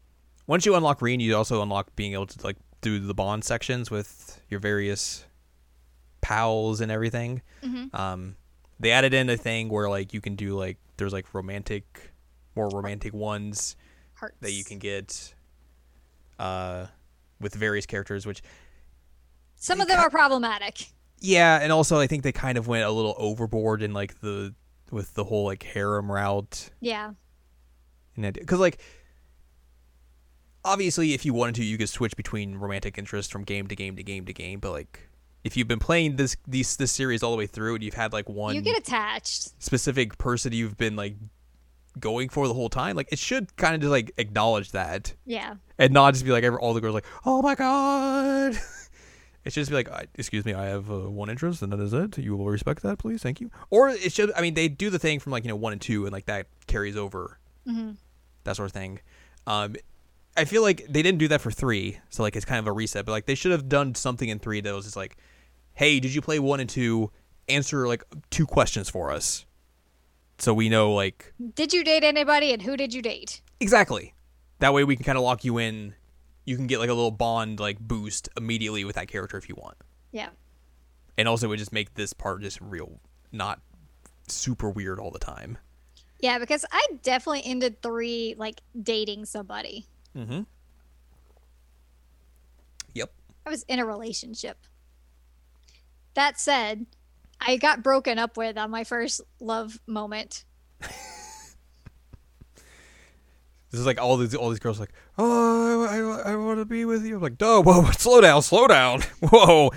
Once 0.46 0.64
you 0.66 0.74
unlock 0.74 1.02
Rean, 1.02 1.20
you 1.20 1.36
also 1.36 1.62
unlock 1.62 1.94
being 1.96 2.14
able 2.14 2.26
to 2.26 2.42
like 2.44 2.56
do 2.80 2.98
the 2.98 3.14
bond 3.14 3.44
sections 3.44 3.90
with 3.90 4.40
your 4.48 4.58
various 4.60 5.24
pals 6.20 6.80
and 6.80 6.90
everything. 6.92 7.42
Mhm. 7.62 7.94
Um, 7.94 8.36
they 8.78 8.90
added 8.92 9.12
in 9.14 9.28
a 9.28 9.36
thing 9.36 9.68
where 9.68 9.88
like 9.88 10.12
you 10.14 10.20
can 10.20 10.36
do 10.36 10.56
like 10.56 10.78
there's 10.96 11.12
like 11.12 11.32
romantic, 11.34 12.12
more 12.56 12.68
romantic 12.68 13.12
ones 13.14 13.76
Hearts. 14.14 14.36
that 14.40 14.52
you 14.52 14.64
can 14.64 14.78
get, 14.78 15.34
uh, 16.38 16.86
with 17.40 17.54
various 17.54 17.86
characters. 17.86 18.26
Which 18.26 18.42
Some 19.56 19.80
of 19.80 19.88
them 19.88 19.98
are 19.98 20.10
problematic. 20.10 20.86
yeah, 21.20 21.58
and 21.60 21.72
also 21.72 21.98
I 21.98 22.06
think 22.06 22.22
they 22.22 22.32
kind 22.32 22.56
of 22.58 22.66
went 22.68 22.84
a 22.84 22.90
little 22.90 23.14
overboard 23.18 23.82
in 23.82 23.92
like 23.92 24.20
the 24.20 24.54
with 24.90 25.14
the 25.14 25.24
whole 25.24 25.44
like 25.44 25.62
harem 25.62 26.10
route 26.10 26.70
Yeah. 26.80 27.12
and 28.16 28.34
because 28.34 28.58
like 28.58 28.80
obviously 30.64 31.14
if 31.14 31.24
you 31.24 31.32
wanted 31.32 31.54
to 31.54 31.64
you 31.64 31.78
could 31.78 31.88
switch 31.88 32.16
between 32.16 32.56
romantic 32.56 32.98
interests 32.98 33.30
from 33.32 33.44
game 33.44 33.66
to 33.68 33.76
game 33.76 33.96
to 33.96 34.02
game 34.02 34.26
to 34.26 34.32
game 34.32 34.60
but 34.60 34.72
like 34.72 35.08
if 35.44 35.56
you've 35.56 35.68
been 35.68 35.78
playing 35.78 36.16
this 36.16 36.36
these 36.46 36.76
this 36.76 36.92
series 36.92 37.22
all 37.22 37.30
the 37.30 37.36
way 37.36 37.46
through 37.46 37.74
and 37.74 37.82
you've 37.84 37.94
had 37.94 38.12
like 38.12 38.28
one 38.28 38.54
You 38.54 38.60
get 38.60 38.78
attached. 38.78 39.60
specific 39.62 40.18
person 40.18 40.52
you've 40.52 40.76
been 40.76 40.96
like 40.96 41.16
going 41.98 42.28
for 42.28 42.46
the 42.46 42.54
whole 42.54 42.68
time 42.68 42.94
like 42.94 43.08
it 43.10 43.18
should 43.18 43.56
kind 43.56 43.74
of 43.74 43.80
just 43.80 43.90
like 43.90 44.12
acknowledge 44.16 44.72
that. 44.72 45.14
Yeah. 45.26 45.54
and 45.78 45.92
not 45.92 46.14
just 46.14 46.24
be 46.24 46.30
like 46.30 46.44
all 46.60 46.72
the 46.74 46.80
girls 46.80 46.94
like 46.94 47.06
oh 47.24 47.42
my 47.42 47.54
god. 47.54 48.54
It 49.42 49.54
should 49.54 49.62
just 49.62 49.70
be 49.70 49.76
like 49.76 49.90
"I- 49.90 50.06
excuse 50.16 50.44
me 50.44 50.52
i 50.52 50.66
have 50.66 50.90
uh, 50.90 51.08
one 51.10 51.30
interest 51.30 51.62
and 51.62 51.72
that 51.72 51.80
is 51.80 51.94
it. 51.94 52.18
You 52.18 52.36
will 52.36 52.50
respect 52.50 52.82
that 52.82 52.98
please. 52.98 53.22
Thank 53.22 53.40
you. 53.40 53.50
Or 53.70 53.88
it 53.88 54.12
should 54.12 54.30
i 54.36 54.42
mean 54.42 54.52
they 54.52 54.68
do 54.68 54.90
the 54.90 54.98
thing 54.98 55.18
from 55.18 55.32
like 55.32 55.44
you 55.44 55.48
know 55.48 55.56
one 55.56 55.72
and 55.72 55.80
two 55.80 56.04
and 56.04 56.12
like 56.12 56.26
that 56.26 56.46
carries 56.66 56.94
over. 56.96 57.38
Hmm 57.66 57.92
that 58.44 58.56
sort 58.56 58.66
of 58.66 58.72
thing. 58.72 59.00
Um, 59.46 59.76
I 60.36 60.44
feel 60.44 60.62
like 60.62 60.86
they 60.88 61.02
didn't 61.02 61.18
do 61.18 61.28
that 61.28 61.40
for 61.40 61.50
three, 61.50 61.98
so 62.08 62.22
like 62.22 62.36
it's 62.36 62.44
kind 62.44 62.58
of 62.58 62.66
a 62.66 62.72
reset. 62.72 63.04
But 63.04 63.12
like 63.12 63.26
they 63.26 63.34
should 63.34 63.52
have 63.52 63.68
done 63.68 63.94
something 63.94 64.28
in 64.28 64.38
three 64.38 64.60
that 64.60 64.74
was 64.74 64.84
just 64.84 64.96
like, 64.96 65.16
"Hey, 65.74 66.00
did 66.00 66.14
you 66.14 66.20
play 66.20 66.38
one 66.38 66.60
and 66.60 66.70
two? 66.70 67.10
Answer 67.48 67.88
like 67.88 68.04
two 68.30 68.46
questions 68.46 68.88
for 68.88 69.10
us, 69.10 69.44
so 70.38 70.54
we 70.54 70.68
know 70.68 70.92
like 70.92 71.34
Did 71.54 71.72
you 71.72 71.82
date 71.82 72.04
anybody 72.04 72.52
and 72.52 72.62
who 72.62 72.76
did 72.76 72.94
you 72.94 73.02
date? 73.02 73.42
exactly." 73.58 74.14
That 74.60 74.72
way 74.74 74.84
we 74.84 74.94
can 74.94 75.04
kind 75.04 75.16
of 75.18 75.24
lock 75.24 75.42
you 75.44 75.56
in. 75.58 75.94
You 76.44 76.56
can 76.56 76.66
get 76.66 76.78
like 76.80 76.90
a 76.90 76.94
little 76.94 77.10
bond 77.10 77.58
like 77.60 77.78
boost 77.80 78.28
immediately 78.36 78.84
with 78.84 78.94
that 78.96 79.08
character 79.08 79.36
if 79.36 79.48
you 79.48 79.54
want, 79.56 79.76
Yeah. 80.12 80.28
and 81.18 81.26
also 81.28 81.46
it 81.46 81.48
would 81.50 81.58
just 81.58 81.72
make 81.72 81.94
this 81.94 82.12
part 82.12 82.40
just 82.42 82.60
real, 82.60 83.00
not 83.32 83.60
super 84.28 84.70
weird 84.70 84.98
all 85.00 85.10
the 85.10 85.18
time. 85.18 85.58
Yeah, 86.20 86.38
because 86.38 86.64
I 86.70 86.86
definitely 87.02 87.42
ended 87.44 87.82
three 87.82 88.34
like 88.38 88.60
dating 88.80 89.24
somebody. 89.24 89.86
Mm-hmm. 90.16 90.42
Yep. 92.94 93.12
I 93.46 93.50
was 93.50 93.62
in 93.64 93.78
a 93.78 93.86
relationship. 93.86 94.58
That 96.14 96.38
said, 96.38 96.86
I 97.40 97.56
got 97.56 97.82
broken 97.82 98.18
up 98.18 98.36
with 98.36 98.58
on 98.58 98.70
my 98.70 98.84
first 98.84 99.20
love 99.40 99.78
moment. 99.86 100.44
This 103.70 103.78
is 103.78 103.86
like 103.86 104.00
all 104.00 104.16
these 104.16 104.34
all 104.34 104.50
these 104.50 104.58
girls 104.58 104.80
like, 104.80 104.92
oh, 105.16 105.84
I, 105.84 106.30
I, 106.30 106.32
I 106.32 106.36
want 106.36 106.58
to 106.58 106.64
be 106.64 106.84
with 106.84 107.04
you. 107.04 107.16
I'm 107.16 107.22
like, 107.22 107.40
no, 107.40 107.62
whoa, 107.62 107.82
whoa, 107.82 107.90
slow 107.98 108.20
down, 108.20 108.42
slow 108.42 108.66
down, 108.66 109.02
whoa. 109.20 109.70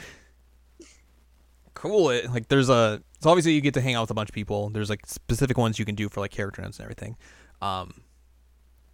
Cool. 1.76 2.10
It 2.10 2.32
like 2.32 2.48
there's 2.48 2.70
a 2.70 3.04
so 3.20 3.30
obviously 3.30 3.54
you 3.54 3.62
get 3.62 3.76
to 3.76 3.82
hang 3.82 3.94
out 3.96 4.02
with 4.02 4.12
a 4.12 4.16
bunch 4.16 4.30
of 4.30 4.36
people. 4.36 4.70
There's 4.70 4.89
like 4.89 5.05
specific 5.05 5.58
ones 5.58 5.78
you 5.78 5.86
can 5.86 5.96
do 5.96 6.10
for 6.10 6.22
like 6.22 6.32
character 6.32 6.62
notes 6.62 6.80
and 6.80 6.86
everything. 6.86 7.18
Um, 7.62 8.01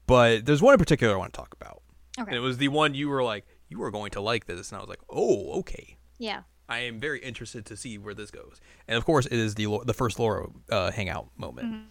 but 0.10 0.45
there's 0.45 0.61
one 0.61 0.73
in 0.73 0.80
particular 0.80 1.14
I 1.14 1.18
want 1.18 1.34
to 1.34 1.38
talk 1.38 1.53
about. 1.53 1.84
Okay. 2.19 2.30
And 2.30 2.36
it 2.36 2.41
was 2.41 2.57
the 2.57 2.68
one 2.68 2.95
you 2.95 3.07
were 3.10 3.23
like, 3.23 3.45
you 3.69 3.77
were 3.77 3.91
going 3.91 4.10
to 4.11 4.22
like 4.22 4.45
this, 4.45 4.72
and 4.72 4.77
I 4.77 4.81
was 4.81 4.90
like, 4.90 4.99
oh, 5.10 5.60
okay. 5.60 5.98
yeah. 6.18 6.41
I 6.68 6.80
am 6.80 6.99
very 6.99 7.19
interested 7.19 7.65
to 7.65 7.77
see 7.77 7.98
where 7.98 8.14
this 8.14 8.30
goes. 8.30 8.60
And 8.88 8.95
of 8.95 9.03
course, 9.03 9.26
it 9.26 9.34
is 9.34 9.56
the 9.56 9.80
the 9.86 9.94
first 9.94 10.19
Laura 10.19 10.48
uh, 10.69 10.91
hangout 10.91 11.30
moment. 11.36 11.86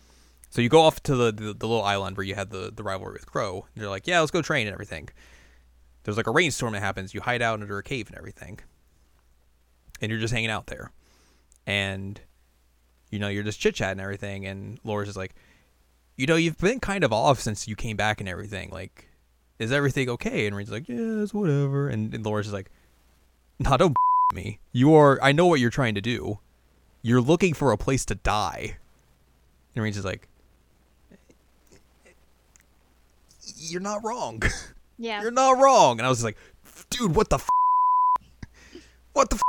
So 0.51 0.62
you 0.62 0.69
go 0.69 0.82
off 0.82 1.03
to 1.03 1.16
the, 1.16 1.32
the 1.32 1.53
the 1.53 1.66
little 1.66 1.82
island 1.82 2.16
where 2.16 2.24
you 2.24 2.36
had 2.36 2.51
the 2.51 2.73
the 2.73 2.85
rivalry 2.85 3.15
with 3.15 3.27
Crow. 3.27 3.66
And 3.74 3.82
you're 3.82 3.90
like, 3.90 4.07
yeah, 4.07 4.20
let's 4.20 4.31
go 4.31 4.40
train 4.40 4.69
and 4.69 4.74
everything. 4.74 5.09
There's 6.05 6.16
like 6.16 6.28
a 6.28 6.31
rainstorm 6.31 6.74
that 6.74 6.81
happens. 6.81 7.12
You 7.12 7.20
hide 7.20 7.43
out 7.43 7.61
under 7.61 7.77
a 7.77 7.82
cave 7.82 8.07
and 8.09 8.16
everything, 8.16 8.61
and 10.01 10.11
you're 10.11 10.20
just 10.20 10.32
hanging 10.32 10.51
out 10.51 10.66
there, 10.66 10.93
and 11.66 12.20
you 13.11 13.19
know 13.19 13.28
you're 13.28 13.43
just 13.43 13.59
chit 13.59 13.74
chatting 13.74 13.99
and 13.99 14.01
everything. 14.01 14.47
And 14.47 14.78
Laura's 14.85 15.09
just 15.09 15.19
like, 15.19 15.35
you 16.19 16.27
know, 16.27 16.36
you've 16.36 16.59
been 16.59 16.81
kind 16.81 17.05
of 17.05 17.12
off 17.12 17.40
since 17.40 17.69
you 17.69 17.77
came 17.77 17.97
back 17.97 18.20
and 18.20 18.28
everything. 18.28 18.70
Like, 18.70 19.09
is 19.61 19.70
everything 19.70 20.11
okay? 20.11 20.47
And 20.47 20.55
Rean's 20.55 20.70
like, 20.70 20.89
yeah, 20.89 21.23
it's 21.23 21.32
whatever. 21.32 21.89
And, 21.89 22.12
and 22.12 22.27
Laura's 22.27 22.47
just 22.47 22.53
like, 22.53 22.70
nah, 23.61 23.77
don't 23.77 23.97
me. 24.35 24.59
You 24.73 24.95
are. 24.95 25.23
I 25.23 25.31
know 25.31 25.47
what 25.47 25.61
you're 25.61 25.70
trying 25.70 25.95
to 25.95 26.01
do. 26.01 26.40
You're 27.03 27.20
looking 27.20 27.55
for 27.55 27.70
a 27.70 27.78
place 27.78 28.05
to 28.07 28.16
die. 28.16 28.78
And 29.74 29.82
Rean's 29.85 29.95
just 29.95 30.05
like, 30.05 30.28
you're 33.57 33.81
not 33.81 34.05
wrong. 34.05 34.43
Yeah. 35.01 35.23
you're 35.23 35.31
not 35.31 35.59
wrong. 35.59 36.01
And 36.01 36.07
I 36.07 36.09
was 36.09 36.19
just 36.19 36.24
like, 36.24 36.36
dude, 36.90 37.15
what 37.15 37.31
the? 37.31 37.36
F-? 37.36 37.49
What 39.12 39.31
the? 39.31 39.36
F-? 39.36 39.43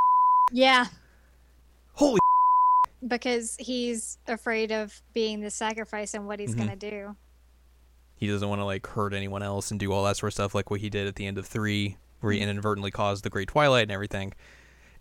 Yeah. 0.52 0.86
Because 3.08 3.56
he's 3.60 4.18
afraid 4.28 4.72
of 4.72 5.02
being 5.14 5.40
the 5.42 5.50
sacrifice 5.50 6.14
and 6.14 6.28
what 6.28 6.40
he's 6.40 6.54
Mhm. 6.54 6.58
going 6.58 6.70
to 6.80 6.90
do. 6.90 7.16
He 8.16 8.28
doesn't 8.28 8.48
want 8.50 8.60
to 8.60 8.66
like 8.66 8.86
hurt 8.88 9.14
anyone 9.14 9.42
else 9.42 9.72
and 9.72 9.80
do 9.80 9.92
all 9.94 10.04
that 10.04 10.18
sort 10.18 10.30
of 10.30 10.34
stuff, 10.34 10.54
like 10.54 10.70
what 10.70 10.82
he 10.82 10.90
did 10.90 11.08
at 11.08 11.16
the 11.16 11.26
end 11.26 11.38
of 11.38 11.48
three, 11.48 11.96
where 12.20 12.34
he 12.34 12.40
inadvertently 12.42 12.92
caused 12.92 13.24
the 13.24 13.30
Great 13.30 13.48
Twilight 13.48 13.84
and 13.84 13.92
everything. 13.92 14.34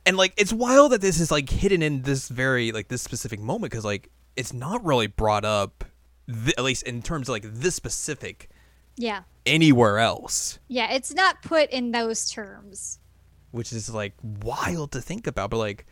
And 0.06 0.16
like, 0.16 0.32
it's 0.36 0.52
wild 0.52 0.92
that 0.92 1.00
this 1.00 1.18
is 1.18 1.30
like 1.32 1.50
hidden 1.50 1.82
in 1.82 2.02
this 2.02 2.28
very 2.28 2.70
like 2.70 2.86
this 2.88 3.02
specific 3.02 3.40
moment 3.40 3.72
because 3.72 3.84
like 3.84 4.08
it's 4.36 4.52
not 4.52 4.84
really 4.84 5.08
brought 5.08 5.44
up, 5.44 5.84
th- 6.28 6.54
at 6.56 6.62
least 6.62 6.84
in 6.84 7.02
terms 7.02 7.28
of 7.28 7.32
like 7.32 7.42
this 7.44 7.74
specific 7.74 8.48
Yeah. 8.96 9.24
anywhere 9.44 9.98
else, 9.98 10.60
Yeah. 10.68 10.92
It's 10.92 11.12
not 11.12 11.42
put 11.42 11.70
in 11.70 11.90
those 11.90 12.30
terms. 12.30 13.00
which 13.50 13.72
is 13.72 13.88
like 13.90 14.12
wild 14.22 14.92
to 14.92 15.00
think 15.00 15.26
about. 15.26 15.50
But 15.50 15.56
like, 15.56 15.86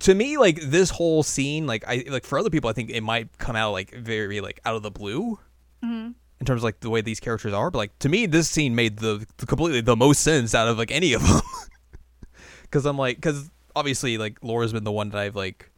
to 0.00 0.14
me, 0.14 0.36
like 0.38 0.60
this 0.60 0.90
whole 0.90 1.22
scene, 1.22 1.66
like 1.66 1.84
I 1.86 2.04
like 2.08 2.24
for 2.24 2.38
other 2.38 2.50
people, 2.50 2.68
I 2.70 2.72
think 2.72 2.90
it 2.90 3.02
might 3.02 3.36
come 3.38 3.56
out 3.56 3.72
like 3.72 3.92
very 3.94 4.40
like 4.40 4.60
out 4.64 4.74
of 4.76 4.82
the 4.82 4.90
blue. 4.90 5.38
Mhm. 5.84 6.14
in 6.40 6.46
terms 6.46 6.60
of 6.60 6.64
like 6.64 6.80
the 6.80 6.90
way 6.90 7.00
these 7.00 7.20
characters 7.20 7.52
are. 7.52 7.70
But 7.70 7.78
like 7.78 7.98
to 8.00 8.08
me, 8.08 8.26
this 8.26 8.48
scene 8.50 8.74
made 8.74 8.98
the, 8.98 9.26
the 9.36 9.46
completely 9.46 9.80
the 9.80 9.96
most 9.96 10.20
sense 10.22 10.54
out 10.54 10.66
of 10.68 10.78
like 10.78 10.90
any 10.90 11.12
of 11.12 11.22
them. 11.22 11.40
Because 12.62 12.86
I'm 12.86 12.96
like, 12.96 13.16
because 13.18 13.50
obviously 13.76 14.16
like 14.16 14.38
Laura's 14.42 14.72
been 14.72 14.84
the 14.84 14.90
one 14.92 15.10
that 15.10 15.18
I've 15.18 15.36
like 15.36 15.70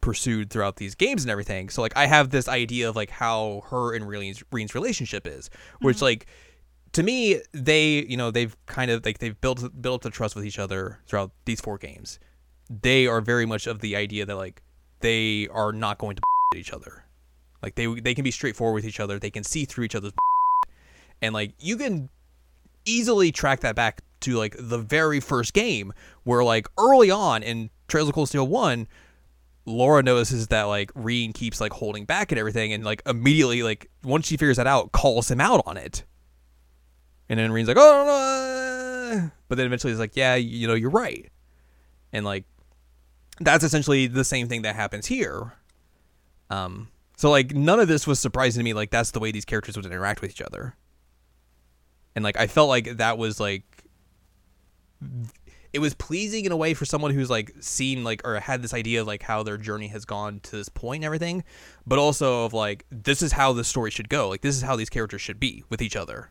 pursued 0.00 0.50
throughout 0.50 0.76
these 0.76 0.94
games 0.96 1.22
and 1.22 1.30
everything. 1.30 1.68
So 1.68 1.82
like 1.82 1.96
I 1.96 2.06
have 2.06 2.30
this 2.30 2.48
idea 2.48 2.88
of 2.88 2.96
like 2.96 3.10
how 3.10 3.62
her 3.70 3.94
and 3.94 4.08
Rean's, 4.08 4.42
Rean's 4.50 4.74
relationship 4.74 5.24
is, 5.26 5.50
which 5.80 6.02
like 6.02 6.26
to 6.94 7.02
me 7.04 7.40
they 7.52 8.04
you 8.04 8.16
know 8.16 8.30
they've 8.32 8.56
kind 8.66 8.90
of 8.90 9.04
like 9.06 9.18
they've 9.18 9.40
built 9.40 9.62
built 9.80 9.94
up 10.00 10.02
the 10.02 10.10
trust 10.10 10.34
with 10.34 10.44
each 10.44 10.58
other 10.58 10.98
throughout 11.06 11.30
these 11.44 11.60
four 11.60 11.78
games. 11.78 12.18
They 12.80 13.06
are 13.06 13.20
very 13.20 13.44
much 13.44 13.66
of 13.66 13.80
the 13.80 13.96
idea 13.96 14.24
that 14.24 14.36
like 14.36 14.62
they 15.00 15.48
are 15.48 15.72
not 15.72 15.98
going 15.98 16.16
to 16.16 16.22
each 16.56 16.72
other. 16.72 17.04
Like 17.62 17.74
they 17.74 17.86
they 18.00 18.14
can 18.14 18.24
be 18.24 18.30
straightforward 18.30 18.74
with 18.74 18.86
each 18.86 19.00
other. 19.00 19.18
They 19.18 19.30
can 19.30 19.44
see 19.44 19.64
through 19.64 19.84
each 19.84 19.94
other's 19.94 20.12
and 21.22 21.34
like 21.34 21.54
you 21.58 21.76
can 21.76 22.08
easily 22.84 23.30
track 23.30 23.60
that 23.60 23.76
back 23.76 24.02
to 24.20 24.36
like 24.36 24.56
the 24.58 24.78
very 24.78 25.20
first 25.20 25.52
game 25.52 25.92
where 26.24 26.42
like 26.42 26.66
early 26.78 27.10
on 27.10 27.42
in 27.42 27.70
Trails 27.88 28.08
of 28.08 28.14
Cold 28.14 28.28
Steel 28.28 28.46
1 28.46 28.86
Laura 29.64 30.02
notices 30.02 30.48
that 30.48 30.64
like 30.64 30.90
Rean 30.94 31.32
keeps 31.32 31.60
like 31.60 31.72
holding 31.72 32.04
back 32.04 32.32
and 32.32 32.38
everything 32.38 32.72
and 32.72 32.84
like 32.84 33.02
immediately 33.06 33.62
like 33.62 33.88
once 34.02 34.26
she 34.26 34.36
figures 34.36 34.56
that 34.56 34.66
out 34.66 34.90
calls 34.92 35.30
him 35.30 35.40
out 35.40 35.62
on 35.66 35.76
it. 35.76 36.04
And 37.28 37.38
then 37.38 37.52
Rean's 37.52 37.68
like, 37.68 37.78
"Oh 37.78 38.04
no." 39.14 39.30
But 39.48 39.56
then 39.56 39.66
eventually 39.66 39.92
he's 39.92 40.00
like, 40.00 40.16
"Yeah, 40.16 40.34
you 40.34 40.66
know, 40.66 40.74
you're 40.74 40.90
right." 40.90 41.30
And 42.12 42.24
like 42.26 42.44
that's 43.44 43.64
essentially 43.64 44.06
the 44.06 44.24
same 44.24 44.48
thing 44.48 44.62
that 44.62 44.74
happens 44.74 45.06
here. 45.06 45.52
Um 46.50 46.88
so 47.16 47.30
like 47.30 47.54
none 47.54 47.80
of 47.80 47.88
this 47.88 48.06
was 48.06 48.18
surprising 48.18 48.60
to 48.60 48.64
me 48.64 48.74
like 48.74 48.90
that's 48.90 49.12
the 49.12 49.20
way 49.20 49.30
these 49.30 49.44
characters 49.44 49.76
would 49.76 49.86
interact 49.86 50.20
with 50.20 50.30
each 50.30 50.42
other. 50.42 50.76
And 52.14 52.24
like 52.24 52.36
I 52.36 52.46
felt 52.46 52.68
like 52.68 52.96
that 52.98 53.18
was 53.18 53.40
like 53.40 53.64
it 55.72 55.78
was 55.78 55.94
pleasing 55.94 56.44
in 56.44 56.52
a 56.52 56.56
way 56.56 56.74
for 56.74 56.84
someone 56.84 57.12
who's 57.12 57.30
like 57.30 57.52
seen 57.60 58.04
like 58.04 58.26
or 58.26 58.38
had 58.40 58.62
this 58.62 58.74
idea 58.74 59.00
of 59.00 59.06
like 59.06 59.22
how 59.22 59.42
their 59.42 59.56
journey 59.56 59.88
has 59.88 60.04
gone 60.04 60.40
to 60.40 60.56
this 60.56 60.68
point 60.68 60.98
and 60.98 61.06
everything, 61.06 61.44
but 61.86 61.98
also 61.98 62.44
of 62.44 62.52
like 62.52 62.84
this 62.90 63.22
is 63.22 63.32
how 63.32 63.52
the 63.52 63.64
story 63.64 63.90
should 63.90 64.08
go. 64.08 64.28
Like 64.28 64.42
this 64.42 64.54
is 64.54 64.62
how 64.62 64.76
these 64.76 64.90
characters 64.90 65.22
should 65.22 65.40
be 65.40 65.64
with 65.70 65.80
each 65.80 65.96
other. 65.96 66.30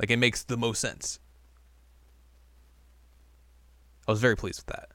Like 0.00 0.10
it 0.10 0.16
makes 0.16 0.42
the 0.42 0.56
most 0.56 0.80
sense. 0.80 1.20
I 4.08 4.10
was 4.10 4.20
very 4.20 4.36
pleased 4.36 4.64
with 4.66 4.74
that. 4.74 4.88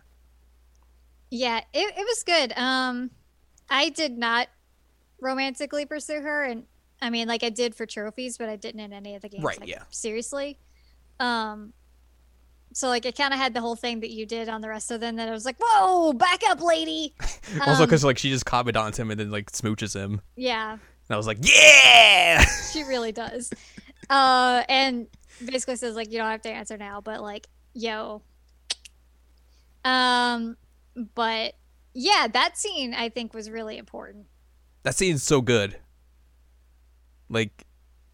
Yeah, 1.30 1.60
it, 1.74 1.94
it 1.98 2.06
was 2.06 2.24
good. 2.24 2.54
Um 2.58 3.12
I 3.70 3.90
did 3.90 4.18
not 4.18 4.48
romantically 5.20 5.86
pursue 5.86 6.22
her 6.22 6.44
and 6.44 6.64
I 7.02 7.10
mean 7.10 7.28
like 7.28 7.44
I 7.44 7.50
did 7.50 7.76
for 7.76 7.86
trophies, 7.86 8.38
but 8.38 8.50
I 8.50 8.56
didn't 8.56 8.80
in 8.82 8.94
any 8.94 9.16
of 9.16 9.22
the 9.22 9.30
games. 9.30 9.44
Right, 9.44 9.60
like, 9.60 9.70
yeah. 9.70 9.84
Seriously. 9.90 10.58
Um 11.20 11.74
so 12.74 12.88
like 12.90 13.06
it 13.06 13.18
kind 13.18 13.34
of 13.34 13.40
had 13.40 13.54
the 13.54 13.62
whole 13.62 13.76
thing 13.76 14.02
that 14.02 14.12
you 14.12 14.26
did 14.26 14.50
on 14.50 14.62
the 14.62 14.70
rest 14.70 14.92
of 14.92 15.00
them 15.00 15.16
that 15.16 15.28
I 15.28 15.32
was 15.32 15.46
like, 15.46 15.56
"Whoa, 15.60 16.14
back 16.14 16.42
up, 16.48 16.62
lady." 16.62 17.16
also 17.66 17.82
Um, 17.84 17.88
because 17.88 18.04
like 18.04 18.18
she 18.20 18.30
just 18.30 18.46
confidants 18.46 19.00
him 19.00 19.10
and 19.10 19.20
then 19.20 19.32
like 19.32 19.52
smooches 19.52 19.96
him. 19.96 20.22
Yeah, 20.36 20.74
And 20.74 20.80
I 21.10 21.18
was 21.18 21.26
like, 21.26 21.40
yeah. 21.42 22.44
she 22.72 22.84
really 22.84 23.12
does. 23.12 23.52
Uh 24.10 24.64
and 24.70 25.08
basically 25.44 25.76
says 25.76 25.96
like 25.96 26.12
you 26.12 26.18
don't 26.20 26.30
have 26.30 26.42
to 26.44 26.50
answer 26.52 26.78
now, 26.78 27.02
but 27.02 27.22
like, 27.22 27.48
yo. 27.74 28.22
Um 29.84 30.56
but 31.16 31.54
yeah, 31.94 32.28
that 32.32 32.58
scene 32.58 32.94
I 32.94 33.10
think 33.10 33.34
was 33.34 33.50
really 33.50 33.78
important. 33.78 34.26
that 34.84 34.96
scene's 34.96 35.24
so 35.24 35.42
good. 35.42 35.78
Like, 37.30 37.66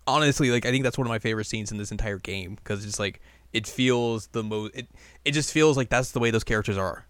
honestly, 0.07 0.49
like 0.51 0.65
I 0.65 0.71
think 0.71 0.83
that's 0.83 0.97
one 0.97 1.05
of 1.07 1.09
my 1.09 1.19
favorite 1.19 1.45
scenes 1.45 1.71
in 1.71 1.77
this 1.77 1.91
entire 1.91 2.17
game 2.19 2.55
because 2.55 2.85
it's 2.85 2.99
like 2.99 3.21
it 3.51 3.67
feels 3.67 4.27
the 4.27 4.43
most. 4.43 4.75
It 4.75 4.87
it 5.23 5.31
just 5.31 5.51
feels 5.51 5.77
like 5.77 5.89
that's 5.89 6.11
the 6.11 6.19
way 6.19 6.31
those 6.31 6.43
characters 6.43 6.77
are. 6.77 7.05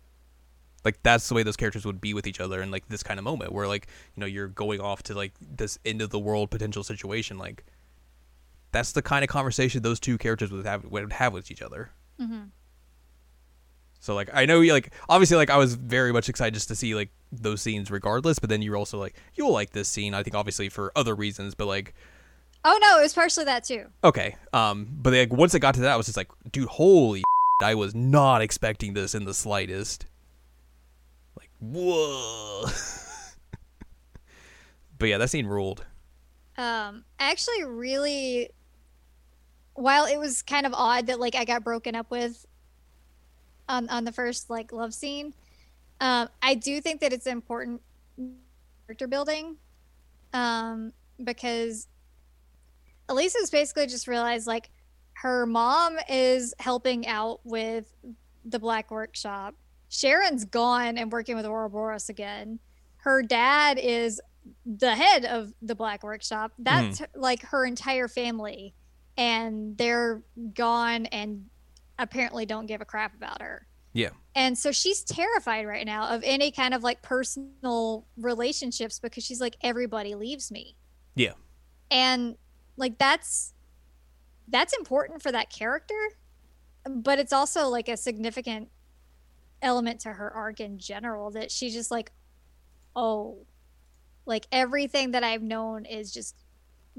Like 0.83 1.01
that's 1.01 1.29
the 1.29 1.33
way 1.35 1.43
those 1.43 1.55
characters 1.55 1.85
would 1.85 2.01
be 2.01 2.13
with 2.13 2.27
each 2.27 2.41
other 2.41 2.61
in 2.61 2.69
like 2.71 2.87
this 2.89 3.03
kind 3.03 3.17
of 3.19 3.23
moment 3.23 3.53
where 3.53 3.67
like 3.67 3.87
you 4.15 4.19
know 4.21 4.25
you're 4.27 4.49
going 4.49 4.81
off 4.81 5.01
to 5.03 5.13
like 5.13 5.31
this 5.39 5.79
end 5.85 6.01
of 6.01 6.09
the 6.09 6.19
world 6.19 6.51
potential 6.51 6.83
situation. 6.83 7.37
Like 7.37 7.63
that's 8.73 8.91
the 8.91 9.01
kind 9.01 9.23
of 9.23 9.29
conversation 9.29 9.81
those 9.81 9.99
two 10.01 10.17
characters 10.17 10.51
would 10.51 10.65
have 10.65 10.83
would 10.85 11.13
have 11.13 11.31
with 11.31 11.49
each 11.51 11.61
other. 11.61 11.91
Mhm. 12.19 12.49
So 14.03 14.15
like 14.15 14.29
I 14.33 14.45
know 14.45 14.59
you 14.59 14.73
like 14.73 14.91
obviously 15.07 15.37
like 15.37 15.49
I 15.49 15.55
was 15.55 15.75
very 15.75 16.11
much 16.11 16.27
excited 16.27 16.53
just 16.53 16.67
to 16.67 16.75
see 16.75 16.93
like 16.93 17.09
those 17.31 17.61
scenes 17.61 17.89
regardless, 17.89 18.37
but 18.37 18.49
then 18.49 18.61
you're 18.61 18.75
also 18.75 18.99
like 18.99 19.15
you'll 19.33 19.53
like 19.53 19.69
this 19.69 19.87
scene 19.87 20.13
I 20.13 20.23
think 20.23 20.35
obviously 20.35 20.67
for 20.67 20.91
other 20.93 21.15
reasons, 21.15 21.55
but 21.55 21.67
like 21.67 21.93
Oh 22.65 22.77
no, 22.81 22.99
it 22.99 23.03
was 23.03 23.13
partially 23.13 23.45
that 23.45 23.63
too. 23.63 23.85
okay, 24.03 24.35
um, 24.51 24.89
but 24.91 25.13
like 25.13 25.31
once 25.31 25.55
it 25.55 25.61
got 25.61 25.75
to 25.75 25.81
that, 25.81 25.93
I 25.93 25.95
was 25.95 26.07
just 26.07 26.17
like, 26.17 26.29
dude, 26.51 26.67
holy, 26.67 27.23
I 27.61 27.75
was 27.75 27.95
not 27.95 28.41
expecting 28.41 28.93
this 28.93 29.15
in 29.15 29.23
the 29.23 29.33
slightest. 29.33 30.05
Like 31.37 31.49
whoa. 31.61 32.65
but 34.99 35.05
yeah, 35.05 35.17
that 35.17 35.29
scene 35.29 35.45
ruled. 35.45 35.85
Um, 36.57 37.05
I 37.21 37.31
actually 37.31 37.63
really, 37.63 38.49
while 39.75 40.03
it 40.03 40.17
was 40.17 40.41
kind 40.41 40.65
of 40.65 40.73
odd 40.73 41.07
that 41.07 41.21
like 41.21 41.35
I 41.35 41.45
got 41.45 41.63
broken 41.63 41.95
up 41.95 42.11
with 42.11 42.45
on 43.73 43.89
on 43.89 44.03
the 44.03 44.11
first 44.11 44.49
like 44.49 44.71
love 44.71 44.93
scene, 44.93 45.33
um, 45.99 46.29
I 46.41 46.55
do 46.55 46.79
think 46.79 47.01
that 47.01 47.11
it's 47.11 47.27
important 47.27 47.81
character 48.85 49.07
building, 49.07 49.57
um, 50.33 50.93
because 51.23 51.87
Alisa's 53.09 53.49
basically 53.49 53.87
just 53.87 54.07
realized 54.07 54.47
like 54.47 54.69
her 55.13 55.45
mom 55.45 55.97
is 56.09 56.53
helping 56.59 57.07
out 57.07 57.39
with 57.43 57.91
the 58.45 58.59
Black 58.59 58.91
Workshop. 58.91 59.55
Sharon's 59.89 60.45
gone 60.45 60.97
and 60.97 61.11
working 61.11 61.35
with 61.35 61.45
Ouroboros 61.45 62.09
again. 62.09 62.59
Her 62.97 63.21
dad 63.21 63.77
is 63.79 64.19
the 64.65 64.95
head 64.95 65.25
of 65.25 65.53
the 65.61 65.75
Black 65.75 66.03
Workshop. 66.03 66.51
That's 66.57 67.01
like 67.15 67.43
her 67.43 67.65
entire 67.65 68.07
family, 68.07 68.73
and 69.17 69.77
they're 69.77 70.21
gone 70.53 71.05
and 71.07 71.45
apparently 71.99 72.45
don't 72.45 72.65
give 72.65 72.81
a 72.81 72.85
crap 72.85 73.15
about 73.15 73.41
her. 73.41 73.67
Yeah. 73.93 74.09
And 74.35 74.57
so 74.57 74.71
she's 74.71 75.03
terrified 75.03 75.67
right 75.67 75.85
now 75.85 76.07
of 76.07 76.21
any 76.25 76.51
kind 76.51 76.73
of 76.73 76.83
like 76.83 77.01
personal 77.01 78.07
relationships 78.17 78.99
because 78.99 79.23
she's 79.23 79.39
like 79.39 79.55
everybody 79.61 80.15
leaves 80.15 80.51
me. 80.51 80.75
Yeah. 81.15 81.33
And 81.91 82.35
like 82.75 82.97
that's 82.97 83.53
that's 84.47 84.73
important 84.73 85.21
for 85.21 85.31
that 85.31 85.51
character, 85.51 86.09
but 86.89 87.19
it's 87.19 87.31
also 87.31 87.69
like 87.69 87.87
a 87.87 87.95
significant 87.95 88.69
element 89.61 90.01
to 90.01 90.09
her 90.09 90.31
arc 90.33 90.59
in 90.59 90.77
general 90.77 91.31
that 91.31 91.49
she's 91.49 91.73
just 91.73 91.89
like 91.89 92.11
oh 92.95 93.37
like 94.25 94.45
everything 94.51 95.11
that 95.11 95.23
I've 95.23 95.41
known 95.41 95.85
is 95.85 96.11
just 96.11 96.35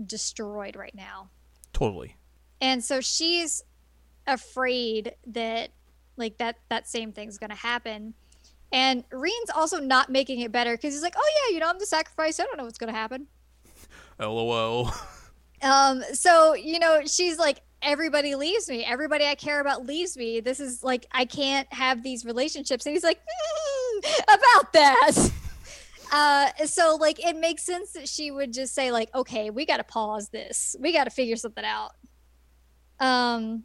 destroyed 0.07 0.77
right 0.77 0.95
now. 0.95 1.31
Totally. 1.73 2.16
And 2.61 2.83
so 2.83 3.01
she's 3.01 3.62
afraid 4.26 5.14
that 5.28 5.70
like 6.16 6.38
that 6.38 6.56
that 6.68 6.88
same 6.88 7.12
thing's 7.12 7.38
going 7.38 7.51
to 7.51 7.56
happen. 7.56 8.14
And 8.72 9.05
Rean's 9.12 9.51
also 9.55 9.78
not 9.78 10.10
making 10.10 10.40
it 10.40 10.51
better 10.51 10.76
cuz 10.76 10.94
he's 10.94 11.02
like, 11.02 11.14
"Oh 11.16 11.32
yeah, 11.36 11.55
you 11.55 11.60
know, 11.60 11.68
I'm 11.68 11.78
the 11.78 11.86
sacrifice. 11.86 12.40
I 12.40 12.44
don't 12.44 12.56
know 12.56 12.64
what's 12.64 12.78
going 12.78 12.92
to 12.92 12.98
happen." 12.98 13.26
LOL. 14.18 14.92
Um 15.62 16.02
so, 16.12 16.55
you 16.55 16.78
know, 16.78 17.02
she's 17.06 17.38
like 17.38 17.62
everybody 17.82 18.34
leaves 18.34 18.68
me. 18.68 18.84
Everybody 18.84 19.26
I 19.26 19.34
care 19.34 19.60
about 19.60 19.86
leaves 19.86 20.16
me. 20.16 20.40
This 20.40 20.60
is 20.60 20.82
like 20.82 21.06
I 21.12 21.24
can't 21.24 21.70
have 21.72 22.02
these 22.02 22.24
relationships. 22.24 22.86
And 22.86 22.94
he's 22.94 23.05
like, 23.05 23.20
"Mm, 23.20 24.22
"About 24.24 24.72
that." 24.72 25.30
Uh, 26.12 26.48
so 26.66 26.96
like 27.01 27.18
it 27.24 27.36
makes 27.36 27.64
sense 27.64 27.90
that 27.92 28.09
she 28.09 28.30
would 28.30 28.52
just 28.52 28.72
say 28.72 28.92
like, 28.92 29.12
okay, 29.16 29.51
we 29.51 29.66
got 29.66 29.78
to 29.78 29.84
pause 29.84 30.28
this. 30.28 30.76
We 30.78 30.92
got 30.92 31.05
to 31.05 31.10
figure 31.10 31.34
something 31.34 31.64
out. 31.64 31.90
Um, 33.01 33.64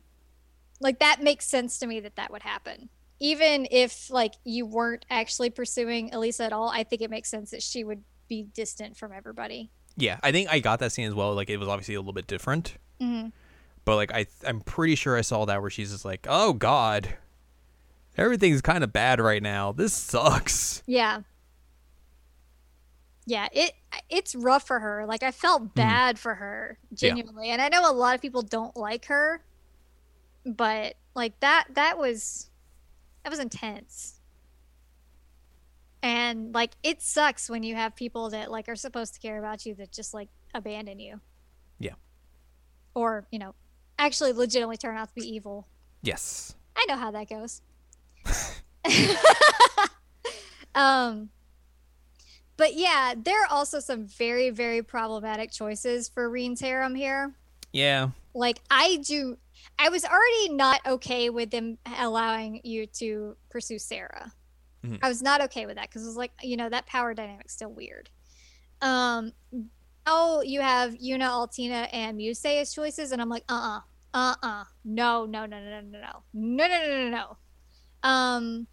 like 0.80 1.00
that 1.00 1.22
makes 1.22 1.46
sense 1.46 1.78
to 1.80 1.88
me 1.88 2.00
that 2.02 2.16
that 2.16 2.32
would 2.32 2.44
happen. 2.44 2.90
Even 3.20 3.68
if 3.70 4.10
like 4.10 4.36
you 4.46 4.66
weren't 4.66 5.06
actually 5.10 5.50
pursuing 5.50 6.10
Alisa 6.12 6.46
at 6.46 6.54
all, 6.54 6.70
I 6.70 6.84
think 6.84 7.02
it 7.02 7.10
makes 7.10 7.30
sense 7.30 7.52
that 7.52 7.62
she 7.62 7.84
would 7.84 8.04
be 8.30 8.44
distant 8.44 8.96
from 8.98 9.12
everybody. 9.12 9.72
Yeah, 9.98 10.20
I 10.24 10.32
think 10.32 10.50
I 10.50 10.60
got 10.60 10.80
that 10.80 10.92
scene 10.94 11.08
as 11.08 11.14
well. 11.14 11.34
Like 11.34 11.50
it 11.50 11.58
was 11.58 11.68
obviously 11.68 11.96
a 11.96 12.00
little 12.00 12.14
bit 12.14 12.28
different. 12.28 12.78
hmm 13.02 13.28
But 13.84 13.96
like 13.98 14.14
I 14.14 14.28
I'm 14.46 14.62
pretty 14.62 14.96
sure 14.96 15.18
I 15.18 15.22
saw 15.22 15.46
that 15.46 15.62
where 15.62 15.70
she's 15.70 15.92
just 15.92 16.06
like, 16.06 16.26
"Oh 16.30 16.54
god. 16.54 17.18
Everything's 18.18 18.62
kind 18.62 18.84
of 18.84 18.92
bad 18.94 19.20
right 19.20 19.44
now. 19.44 19.72
This 19.74 19.94
sucks." 19.94 20.84
Yeah. 20.86 21.22
Yeah, 23.26 23.48
it 23.52 23.74
it's 24.10 24.34
rough 24.34 24.66
for 24.66 24.80
her. 24.80 25.06
Like 25.06 25.24
I 25.24 25.32
felt 25.32 25.76
bad 25.76 26.18
for 26.18 26.36
her 26.36 26.78
Yeah. 26.92 27.10
genuinely. 27.10 27.50
And 27.50 27.62
I 27.62 27.68
know 27.70 27.90
a 27.90 27.94
lot 27.94 28.16
of 28.16 28.22
people 28.22 28.42
don't 28.42 28.76
like 28.76 29.06
her, 29.06 29.44
but 30.56 30.96
like 31.16 31.40
that 31.40 31.68
that 31.74 31.98
was 31.98 32.50
that 33.24 33.30
was 33.30 33.40
intense. 33.40 34.20
And 36.02 36.54
like 36.54 36.72
it 36.84 37.02
sucks 37.02 37.50
when 37.50 37.64
you 37.64 37.76
have 37.76 37.96
people 37.96 38.30
that 38.30 38.50
like 38.52 38.70
are 38.70 38.76
supposed 38.76 39.14
to 39.16 39.20
care 39.20 39.38
about 39.38 39.66
you 39.66 39.76
that 39.76 39.92
just 39.92 40.14
like 40.14 40.30
abandon 40.54 41.00
you. 41.00 41.20
Yeah. 41.78 41.96
Or, 42.94 43.28
you 43.32 43.40
know, 43.40 43.54
actually 43.98 44.34
legitimately 44.34 44.78
turn 44.78 44.98
out 44.98 45.10
to 45.10 45.14
be 45.14 45.28
evil. 45.28 45.68
Yes. 46.02 46.56
I 46.76 46.86
know 46.88 46.96
how 46.96 47.12
that 47.12 47.30
goes. 47.30 47.62
um 50.76 51.30
but 52.60 52.76
yeah, 52.76 53.14
there 53.16 53.42
are 53.44 53.48
also 53.50 53.80
some 53.80 54.06
very, 54.06 54.50
very 54.50 54.84
problematic 54.84 55.50
choices 55.50 56.10
for 56.10 56.30
Rean's 56.30 56.60
harem 56.60 56.94
here. 56.94 57.34
Yeah. 57.72 58.10
Like 58.34 58.60
I 58.70 58.98
do 58.98 59.38
I 59.78 59.90
was 59.90 60.06
already 60.06 60.54
not 60.54 60.82
okay 60.86 61.30
with 61.30 61.52
them 61.52 61.78
allowing 62.00 62.62
you 62.64 62.86
to 62.88 63.36
pursue 63.50 63.80
Sara. 63.80 64.32
Mhm. 64.84 65.00
I 65.02 65.10
was 65.10 65.22
not 65.22 65.42
okay 65.42 65.66
with 65.66 65.76
that 65.76 65.90
because 65.90 66.04
it 66.04 66.08
was 66.08 66.16
like, 66.18 66.32
you 66.42 66.58
know, 66.58 66.70
that 66.70 66.86
power 66.86 67.14
dynamic's 67.14 67.54
still 67.54 67.72
weird. 67.72 68.10
Um, 68.82 69.34
now 70.06 70.42
you 70.42 70.62
have 70.62 70.94
Yuna, 70.94 71.28
Altina, 71.28 71.88
and 71.92 72.18
Musse 72.18 72.46
as 72.46 72.74
choices, 72.74 73.12
and 73.12 73.22
I'm 73.22 73.30
like, 73.30 73.44
uh, 73.50 73.82
uh-uh, 74.14 74.36
uh, 74.42 74.48
uh, 74.48 74.64
no, 74.86 75.26
no, 75.26 75.46
no, 75.46 75.60
no, 75.60 75.82
no, 75.82 75.82
no, 75.82 76.00
no, 76.00 76.24
no, 76.34 76.68
no, 76.68 76.88
no, 76.88 77.10
no, 77.10 77.10
no. 77.10 77.38
Um, 78.10 78.68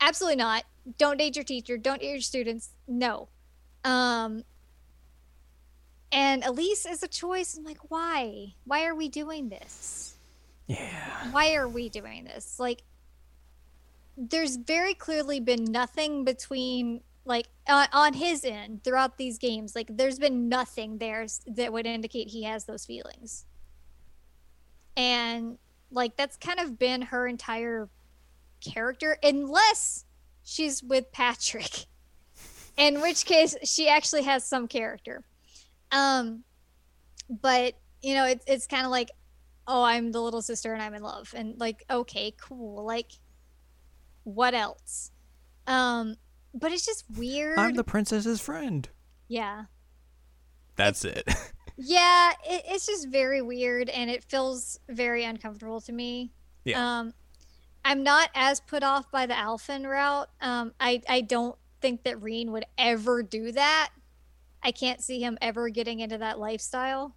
absolutely 0.00 0.36
not. 0.36 0.64
Don't 0.98 1.18
date 1.18 1.34
your 1.36 1.44
teacher. 1.44 1.76
Don't 1.76 2.00
date 2.00 2.10
your 2.10 2.20
students. 2.20 2.70
No. 2.86 3.28
Um, 3.84 4.44
and 6.16 6.42
Elise 6.44 6.86
is 6.86 7.02
a 7.02 7.08
choice. 7.08 7.58
I'm 7.58 7.64
like, 7.64 7.90
why? 7.90 8.54
Why 8.64 8.86
are 8.86 8.94
we 8.94 9.10
doing 9.10 9.50
this? 9.50 10.16
Yeah. 10.66 11.30
Why 11.30 11.54
are 11.56 11.68
we 11.68 11.90
doing 11.90 12.24
this? 12.24 12.58
Like, 12.58 12.82
there's 14.16 14.56
very 14.56 14.94
clearly 14.94 15.40
been 15.40 15.64
nothing 15.64 16.24
between, 16.24 17.02
like, 17.26 17.48
on, 17.68 17.88
on 17.92 18.14
his 18.14 18.46
end 18.46 18.82
throughout 18.82 19.18
these 19.18 19.36
games. 19.36 19.76
Like, 19.76 19.88
there's 19.90 20.18
been 20.18 20.48
nothing 20.48 20.96
there 20.96 21.26
that 21.48 21.70
would 21.70 21.84
indicate 21.84 22.28
he 22.28 22.44
has 22.44 22.64
those 22.64 22.86
feelings. 22.86 23.44
And, 24.96 25.58
like, 25.90 26.16
that's 26.16 26.38
kind 26.38 26.60
of 26.60 26.78
been 26.78 27.02
her 27.02 27.26
entire 27.26 27.90
character, 28.62 29.18
unless 29.22 30.06
she's 30.42 30.82
with 30.82 31.12
Patrick. 31.12 31.84
In 32.78 33.02
which 33.02 33.26
case, 33.26 33.54
she 33.64 33.86
actually 33.86 34.22
has 34.22 34.44
some 34.44 34.66
character. 34.66 35.22
Um, 35.92 36.44
but 37.28 37.74
you 38.02 38.14
know, 38.14 38.24
it's 38.26 38.44
it's 38.46 38.66
kind 38.66 38.84
of 38.84 38.90
like, 38.90 39.10
oh, 39.66 39.82
I'm 39.82 40.12
the 40.12 40.20
little 40.20 40.42
sister 40.42 40.72
and 40.72 40.82
I'm 40.82 40.94
in 40.94 41.02
love, 41.02 41.34
and 41.36 41.58
like, 41.58 41.84
okay, 41.90 42.32
cool. 42.40 42.84
Like, 42.84 43.10
what 44.24 44.54
else? 44.54 45.10
Um, 45.66 46.16
but 46.54 46.72
it's 46.72 46.86
just 46.86 47.04
weird. 47.16 47.58
I'm 47.58 47.74
the 47.74 47.84
princess's 47.84 48.40
friend. 48.40 48.88
yeah, 49.28 49.64
That's 50.76 51.04
it. 51.04 51.28
yeah. 51.76 52.30
It, 52.44 52.62
it's 52.66 52.86
just 52.86 53.08
very 53.08 53.42
weird, 53.42 53.88
and 53.88 54.10
it 54.10 54.24
feels 54.24 54.78
very 54.88 55.24
uncomfortable 55.24 55.80
to 55.82 55.92
me. 55.92 56.32
Yeah. 56.64 57.00
Um, 57.00 57.14
I'm 57.84 58.02
not 58.02 58.30
as 58.34 58.60
put 58.60 58.82
off 58.82 59.10
by 59.12 59.26
the 59.26 59.34
Alfin 59.34 59.86
route. 59.88 60.28
Um, 60.40 60.72
I 60.80 61.02
I 61.08 61.20
don't 61.20 61.56
think 61.80 62.02
that 62.04 62.20
Rean 62.22 62.52
would 62.52 62.64
ever 62.78 63.22
do 63.22 63.52
that. 63.52 63.90
I 64.66 64.72
can't 64.72 65.00
see 65.00 65.20
him 65.20 65.38
ever 65.40 65.68
getting 65.68 66.00
into 66.00 66.18
that 66.18 66.40
lifestyle. 66.40 67.14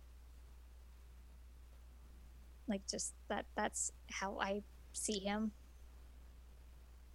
Like 2.67 2.81
just 2.87 3.15
that 3.27 3.47
that's 3.57 3.91
how 4.11 4.37
I 4.39 4.61
see 4.93 5.17
him. 5.17 5.51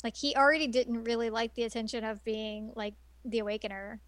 Like 0.02 0.16
he 0.16 0.35
already 0.35 0.66
didn't 0.66 1.05
really 1.05 1.31
like 1.31 1.55
the 1.55 1.62
attention 1.62 2.02
of 2.02 2.24
being 2.24 2.73
like 2.74 2.94
the 3.24 3.39
awakener. 3.39 4.01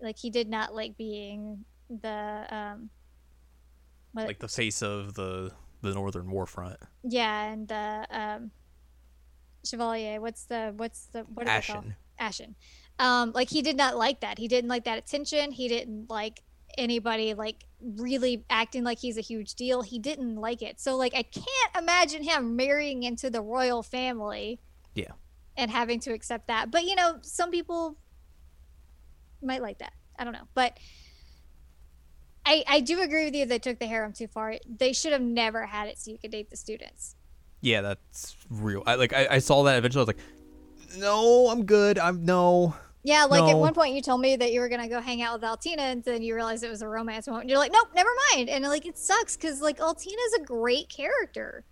Like 0.00 0.18
he 0.18 0.30
did 0.30 0.48
not 0.48 0.74
like 0.74 0.96
being 0.96 1.64
the 1.88 2.44
um 2.50 2.90
what, 4.14 4.26
like 4.26 4.40
the 4.40 4.48
face 4.48 4.82
of 4.82 5.14
the 5.14 5.52
the 5.80 5.94
Northern 5.94 6.26
Warfront. 6.26 6.78
yeah, 7.04 7.52
and 7.52 7.68
the 7.68 8.04
um 8.10 8.50
Chevalier, 9.64 10.20
what's 10.20 10.44
the 10.46 10.72
what's 10.76 11.06
the 11.12 11.20
what 11.20 11.46
is 11.46 11.52
it 11.52 11.72
called? 11.72 11.84
Ashen. 11.84 11.94
Ashen. 12.18 12.54
Um, 12.98 13.32
like 13.34 13.48
he 13.48 13.62
did 13.62 13.76
not 13.76 13.96
like 13.96 14.20
that. 14.20 14.38
He 14.38 14.48
didn't 14.48 14.68
like 14.68 14.84
that 14.84 14.98
attention. 14.98 15.52
He 15.52 15.68
didn't 15.68 16.10
like 16.10 16.42
anybody 16.76 17.34
like 17.34 17.64
really 17.80 18.44
acting 18.50 18.84
like 18.84 18.98
he's 18.98 19.16
a 19.16 19.22
huge 19.22 19.54
deal. 19.54 19.82
He 19.82 19.98
didn't 19.98 20.36
like 20.36 20.62
it. 20.62 20.80
So 20.80 20.96
like 20.96 21.14
I 21.14 21.22
can't 21.22 21.76
imagine 21.76 22.22
him 22.22 22.56
marrying 22.56 23.02
into 23.02 23.30
the 23.30 23.40
royal 23.40 23.82
family. 23.82 24.60
Yeah. 24.94 25.12
And 25.56 25.70
having 25.70 26.00
to 26.00 26.12
accept 26.12 26.48
that. 26.48 26.70
But 26.70 26.84
you 26.84 26.94
know, 26.94 27.18
some 27.22 27.50
people 27.50 27.96
might 29.42 29.62
like 29.62 29.78
that. 29.78 29.92
I 30.18 30.24
don't 30.24 30.32
know. 30.32 30.48
But 30.54 30.78
I 32.44 32.64
I 32.66 32.80
do 32.80 33.00
agree 33.00 33.26
with 33.26 33.34
you 33.34 33.46
they 33.46 33.58
took 33.58 33.78
the 33.78 33.86
harem 33.86 34.12
too 34.12 34.26
far. 34.26 34.56
They 34.66 34.92
should 34.92 35.12
have 35.12 35.22
never 35.22 35.66
had 35.66 35.88
it 35.88 35.98
so 35.98 36.10
you 36.10 36.18
could 36.18 36.30
date 36.30 36.50
the 36.50 36.56
students. 36.56 37.14
Yeah, 37.60 37.80
that's 37.82 38.36
real. 38.50 38.82
I 38.86 38.94
like 38.94 39.12
I, 39.12 39.26
I 39.32 39.38
saw 39.38 39.62
that 39.64 39.76
eventually 39.76 40.00
I 40.00 40.04
was 40.04 40.08
like, 40.08 40.98
No, 40.98 41.48
I'm 41.48 41.64
good. 41.64 41.98
I'm 41.98 42.24
no. 42.24 42.74
Yeah, 43.04 43.24
like 43.24 43.44
at 43.44 43.56
one 43.56 43.74
point 43.74 43.94
you 43.94 44.02
told 44.02 44.20
me 44.20 44.36
that 44.36 44.52
you 44.52 44.60
were 44.60 44.68
gonna 44.68 44.88
go 44.88 45.00
hang 45.00 45.22
out 45.22 45.34
with 45.34 45.44
Altina, 45.44 45.82
and 45.82 46.02
then 46.04 46.20
you 46.20 46.34
realized 46.34 46.64
it 46.64 46.68
was 46.70 46.82
a 46.82 46.88
romance 46.88 47.26
moment. 47.28 47.48
You're 47.48 47.58
like, 47.58 47.72
nope, 47.72 47.88
never 47.94 48.10
mind. 48.32 48.48
And 48.48 48.64
like, 48.64 48.86
it 48.86 48.98
sucks 48.98 49.36
because 49.36 49.60
like 49.60 49.80
Altina's 49.80 50.34
a 50.38 50.42
great 50.42 50.88
character, 50.88 51.64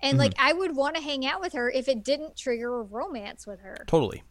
and 0.00 0.18
like 0.18 0.32
I 0.38 0.52
would 0.52 0.74
want 0.74 0.96
to 0.96 1.02
hang 1.02 1.26
out 1.26 1.40
with 1.40 1.52
her 1.52 1.70
if 1.70 1.86
it 1.88 2.02
didn't 2.02 2.36
trigger 2.36 2.80
a 2.80 2.82
romance 2.82 3.46
with 3.46 3.60
her. 3.60 3.76
Totally. 3.86 4.22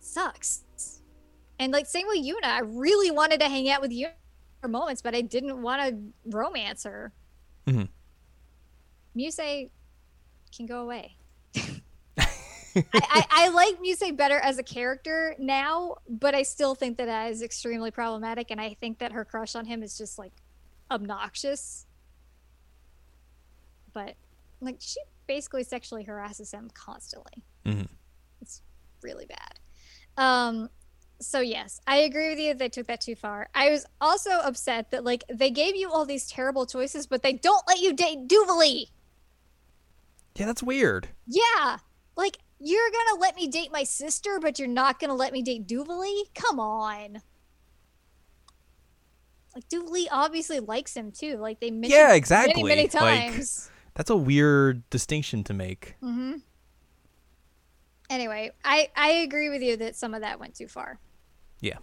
sucks. 0.00 0.64
And 1.58 1.72
like 1.72 1.86
same 1.86 2.06
with 2.08 2.24
Yuna, 2.24 2.44
I 2.44 2.60
really 2.60 3.10
wanted 3.10 3.40
to 3.40 3.48
hang 3.48 3.70
out 3.70 3.80
with 3.80 3.90
Yuna 3.92 4.12
for 4.60 4.68
moments, 4.68 5.00
but 5.00 5.14
I 5.14 5.20
didn't 5.22 5.62
want 5.62 5.80
to 5.82 5.98
romance 6.36 6.84
her. 6.84 7.12
Mhm. 7.66 7.88
Musse 9.14 9.70
can 10.54 10.66
go 10.66 10.80
away. 10.82 11.16
I, 12.76 12.82
I, 12.94 13.24
I 13.30 13.48
like 13.48 13.80
Musse 13.80 14.12
better 14.16 14.38
as 14.38 14.58
a 14.58 14.62
character 14.62 15.34
now, 15.38 15.96
but 16.08 16.34
I 16.34 16.42
still 16.42 16.74
think 16.74 16.98
that 16.98 17.06
that 17.06 17.30
is 17.30 17.42
extremely 17.42 17.90
problematic, 17.90 18.50
and 18.50 18.60
I 18.60 18.74
think 18.80 18.98
that 18.98 19.12
her 19.12 19.24
crush 19.24 19.54
on 19.54 19.66
him 19.66 19.82
is 19.82 19.96
just 19.98 20.18
like 20.18 20.32
obnoxious. 20.90 21.86
But 23.92 24.14
like 24.60 24.76
she 24.78 25.00
basically 25.26 25.64
sexually 25.64 26.04
harasses 26.04 26.52
him 26.52 26.70
constantly. 26.74 27.42
Mhm. 27.64 27.88
It's 28.40 28.62
really 29.02 29.26
bad. 29.26 29.58
Um 30.16 30.68
so 31.20 31.40
yes, 31.40 31.80
I 31.86 31.98
agree 31.98 32.30
with 32.30 32.38
you. 32.38 32.48
That 32.48 32.58
they 32.58 32.68
took 32.68 32.86
that 32.88 33.00
too 33.00 33.14
far. 33.14 33.48
I 33.54 33.70
was 33.70 33.86
also 34.00 34.30
upset 34.30 34.90
that 34.90 35.04
like 35.04 35.24
they 35.32 35.50
gave 35.50 35.76
you 35.76 35.90
all 35.90 36.04
these 36.04 36.26
terrible 36.26 36.66
choices, 36.66 37.06
but 37.06 37.22
they 37.22 37.32
don't 37.32 37.62
let 37.68 37.80
you 37.80 37.92
date 37.92 38.26
Duvalie. 38.28 38.86
Yeah, 40.34 40.46
that's 40.46 40.62
weird. 40.62 41.08
Yeah, 41.26 41.78
like 42.16 42.38
you're 42.62 42.90
gonna 42.90 43.20
let 43.20 43.34
me 43.36 43.48
date 43.48 43.70
my 43.72 43.84
sister, 43.84 44.38
but 44.40 44.58
you're 44.58 44.68
not 44.68 44.98
gonna 45.00 45.14
let 45.14 45.32
me 45.32 45.42
date 45.42 45.66
Duvalie. 45.66 46.32
Come 46.34 46.60
on. 46.60 47.20
Like 49.54 49.68
Duvalie 49.68 50.06
obviously 50.10 50.60
likes 50.60 50.94
him 50.96 51.12
too. 51.12 51.36
Like 51.36 51.60
they 51.60 51.70
mentioned 51.70 51.92
Yeah, 51.92 52.06
many 52.08 52.18
exactly. 52.18 52.62
many 52.62 52.82
Like- 52.82 52.90
times. 52.92 53.68
That's 53.94 54.08
a 54.10 54.16
weird 54.16 54.88
distinction 54.88 55.44
to 55.44 55.52
make. 55.54 55.96
hmm 56.00 56.34
Anyway, 58.08 58.50
I 58.64 58.90
I 58.96 59.08
agree 59.10 59.48
with 59.48 59.62
you 59.62 59.76
that 59.78 59.96
some 59.96 60.12
of 60.14 60.20
that 60.22 60.38
went 60.38 60.54
too 60.54 60.68
far. 60.68 60.98
Yeah. 61.60 61.78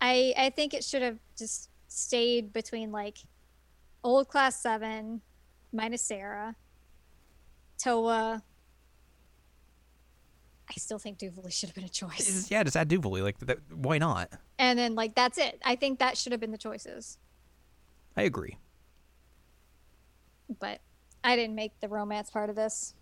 I 0.00 0.34
I 0.36 0.50
think 0.50 0.74
it 0.74 0.84
should 0.84 1.02
have 1.02 1.18
just 1.38 1.70
stayed 1.88 2.52
between 2.52 2.92
like 2.92 3.18
old 4.04 4.28
class 4.28 4.60
seven 4.60 5.22
minus 5.72 6.02
Sara, 6.02 6.54
Towa. 7.82 8.42
I 10.70 10.74
still 10.76 10.98
think 10.98 11.18
Duvalie 11.18 11.52
should 11.52 11.68
have 11.70 11.74
been 11.74 11.84
a 11.84 11.88
choice. 11.88 12.50
Yeah, 12.50 12.62
just 12.62 12.76
add 12.76 12.88
Duvalie. 12.90 13.22
Like, 13.22 13.38
that, 13.40 13.58
why 13.72 13.98
not? 13.98 14.30
And 14.58 14.78
then 14.78 14.94
like 14.94 15.14
that's 15.14 15.38
it. 15.38 15.60
I 15.64 15.76
think 15.76 15.98
that 15.98 16.16
should 16.18 16.32
have 16.32 16.40
been 16.40 16.50
the 16.52 16.58
choices. 16.58 17.16
I 18.16 18.22
agree. 18.22 18.58
But 20.60 20.80
I 21.24 21.36
didn't 21.36 21.54
make 21.54 21.78
the 21.80 21.88
romance 21.88 22.30
part 22.30 22.50
of 22.50 22.56
this 22.56 22.94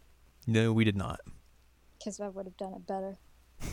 No, 0.47 0.73
we 0.73 0.85
did 0.85 0.97
not. 0.97 1.21
because 1.99 2.21
I 2.21 2.29
would 2.29 2.45
have 2.47 2.57
done 2.57 2.75
it 2.75 2.87
better. 2.87 3.19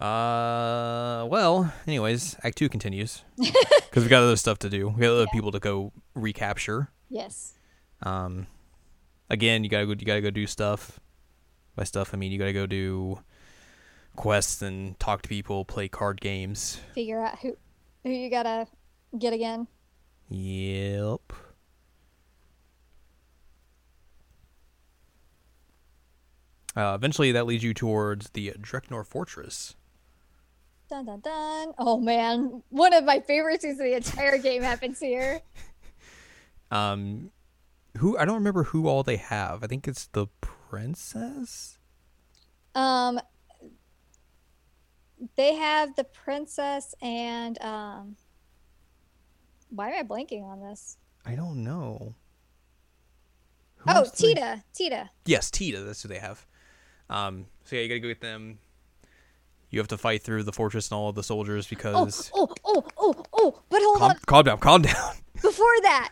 Uh, 0.00 1.26
well, 1.28 1.72
anyways, 1.86 2.36
Act 2.44 2.56
Two 2.56 2.68
continues 2.68 3.24
because 3.36 4.04
we've 4.04 4.08
got 4.08 4.22
other 4.22 4.36
stuff 4.36 4.58
to 4.60 4.70
do. 4.70 4.88
We 4.88 5.00
got 5.02 5.10
other 5.10 5.26
people 5.32 5.50
to 5.52 5.58
go 5.58 5.92
recapture. 6.14 6.90
Yes. 7.08 7.54
Um, 8.02 8.46
again, 9.30 9.64
you 9.64 9.70
gotta 9.70 9.86
go. 9.86 9.92
You 9.92 10.06
gotta 10.06 10.20
go 10.20 10.30
do 10.30 10.46
stuff. 10.46 11.00
By 11.76 11.84
stuff, 11.84 12.12
I 12.12 12.16
mean 12.16 12.32
you 12.32 12.38
gotta 12.38 12.52
go 12.52 12.66
do 12.66 13.20
quests 14.16 14.62
and 14.62 14.98
talk 14.98 15.22
to 15.22 15.28
people, 15.28 15.64
play 15.64 15.88
card 15.88 16.20
games. 16.20 16.80
Figure 16.94 17.24
out 17.24 17.38
who 17.38 17.56
who 18.02 18.10
you 18.10 18.30
gotta 18.30 18.66
get 19.18 19.32
again. 19.32 19.66
Yep. 20.28 21.32
Uh, 26.76 26.94
eventually, 26.94 27.32
that 27.32 27.46
leads 27.46 27.64
you 27.64 27.74
towards 27.74 28.30
the 28.30 28.52
Dreknor 28.60 29.04
Fortress. 29.04 29.74
Dun 30.88 31.04
dun 31.04 31.20
dun. 31.20 31.72
Oh 31.78 31.98
man, 31.98 32.62
one 32.70 32.92
of 32.94 33.04
my 33.04 33.20
favorite 33.20 33.60
scenes 33.62 33.80
of 33.80 33.84
the 33.84 33.94
entire 33.94 34.38
game 34.38 34.62
happens 34.62 35.00
here. 35.00 35.40
Um, 36.70 37.30
who 37.98 38.16
I 38.18 38.24
don't 38.24 38.34
remember 38.36 38.64
who 38.64 38.86
all 38.88 39.02
they 39.02 39.16
have. 39.16 39.62
I 39.62 39.66
think 39.66 39.86
it's 39.88 40.06
the 40.08 40.26
princess. 40.40 41.78
Um, 42.74 43.20
they 45.36 45.54
have 45.54 45.96
the 45.96 46.04
princess 46.04 46.94
and 47.02 47.60
um. 47.62 48.16
Why 49.70 49.90
am 49.90 50.04
I 50.04 50.08
blanking 50.08 50.42
on 50.44 50.60
this? 50.60 50.96
I 51.26 51.34
don't 51.34 51.62
know. 51.62 52.14
Oh, 53.86 53.92
else 53.92 54.10
do 54.12 54.28
they- 54.28 54.34
Tita, 54.34 54.64
Tita. 54.74 55.10
Yes, 55.26 55.50
Tita. 55.50 55.80
That's 55.80 56.02
who 56.02 56.08
they 56.08 56.18
have. 56.18 56.46
Um, 57.10 57.46
so 57.64 57.76
yeah, 57.76 57.82
you 57.82 57.88
gotta 57.88 58.00
go 58.00 58.08
get 58.08 58.20
them. 58.20 58.58
You 59.70 59.78
have 59.80 59.88
to 59.88 59.98
fight 59.98 60.22
through 60.22 60.44
the 60.44 60.52
fortress 60.52 60.90
and 60.90 60.96
all 60.96 61.10
of 61.10 61.14
the 61.14 61.22
soldiers 61.22 61.66
Oh, 61.66 61.68
because. 61.68 62.30
oh, 62.34 62.48
oh, 62.64 62.84
oh, 62.96 63.14
oh. 63.34 63.62
But 63.68 63.80
hold 63.82 63.98
calm, 63.98 64.10
on. 64.12 64.18
calm 64.26 64.44
down, 64.44 64.58
calm 64.58 64.82
down. 64.82 65.14
before 65.42 65.66
that 65.82 66.10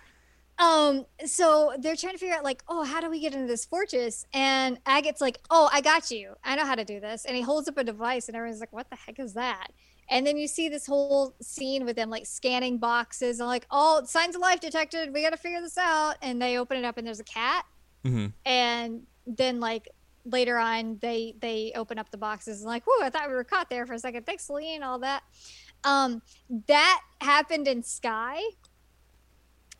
um 0.59 1.05
so 1.27 1.75
they're 1.81 1.97
trying 1.97 2.15
to 2.15 2.19
figure 2.19 2.35
out 2.35 2.45
like 2.45 2.63
oh 2.69 2.83
how 2.83 3.01
do 3.01 3.11
we 3.11 3.21
get 3.21 3.35
into 3.35 3.47
this 3.47 3.65
fortress? 3.65 4.25
And 4.33 4.79
agate's 4.87 5.21
like 5.21 5.39
oh 5.51 5.69
i 5.73 5.81
got 5.81 6.11
you. 6.11 6.35
I 6.45 6.57
know 6.57 6.65
how 6.65 6.75
to 6.75 6.85
do 6.85 7.01
this. 7.01 7.25
And 7.25 7.37
he 7.37 7.43
holds 7.43 7.69
up 7.69 7.77
a 7.79 7.85
device 7.85 8.29
and 8.29 8.37
everyone's 8.37 8.61
like 8.61 8.73
what 8.73 8.89
the 8.91 8.97
heck 8.97 9.19
is 9.19 9.35
that? 9.35 9.69
And 10.09 10.27
then 10.27 10.37
you 10.37 10.47
see 10.49 10.69
this 10.69 10.87
whole 10.87 11.35
scene 11.43 11.85
with 11.85 11.97
them 11.97 12.11
like 12.11 12.27
scanning 12.27 12.79
boxes 12.79 13.41
and 13.41 13.49
like 13.49 13.67
oh 13.71 14.03
signs 14.07 14.35
of 14.35 14.41
life 14.41 14.61
detected. 14.61 15.13
We 15.13 15.23
gotta 15.23 15.37
figure 15.37 15.61
this 15.61 15.79
out. 15.79 16.17
And 16.23 16.41
they 16.41 16.59
open 16.59 16.79
it 16.79 16.85
up 16.85 16.97
and 16.97 17.07
there's 17.07 17.21
a 17.21 17.25
cat. 17.25 17.65
Hmm 18.05 18.27
and 18.45 19.03
then 19.27 19.61
like 19.61 19.89
later 20.25 20.59
on 20.59 20.99
they 21.01 21.35
they 21.41 21.73
open 21.77 21.99
up 21.99 22.11
the 22.11 22.19
boxes 22.19 22.61
and 22.61 22.67
like 22.69 22.83
whoa 22.87 23.05
i 23.05 23.11
thought 23.11 23.29
we 23.29 23.35
were 23.35 23.45
caught 23.45 23.71
there 23.71 23.87
for 23.87 23.95
a 23.95 23.99
second. 23.99 24.25
Thanks 24.27 24.45
celine 24.45 24.83
all 24.83 24.99
that. 25.01 25.23
Um 25.85 26.23
that 26.67 27.01
happened 27.21 27.69
in 27.69 27.83
sky 27.83 28.41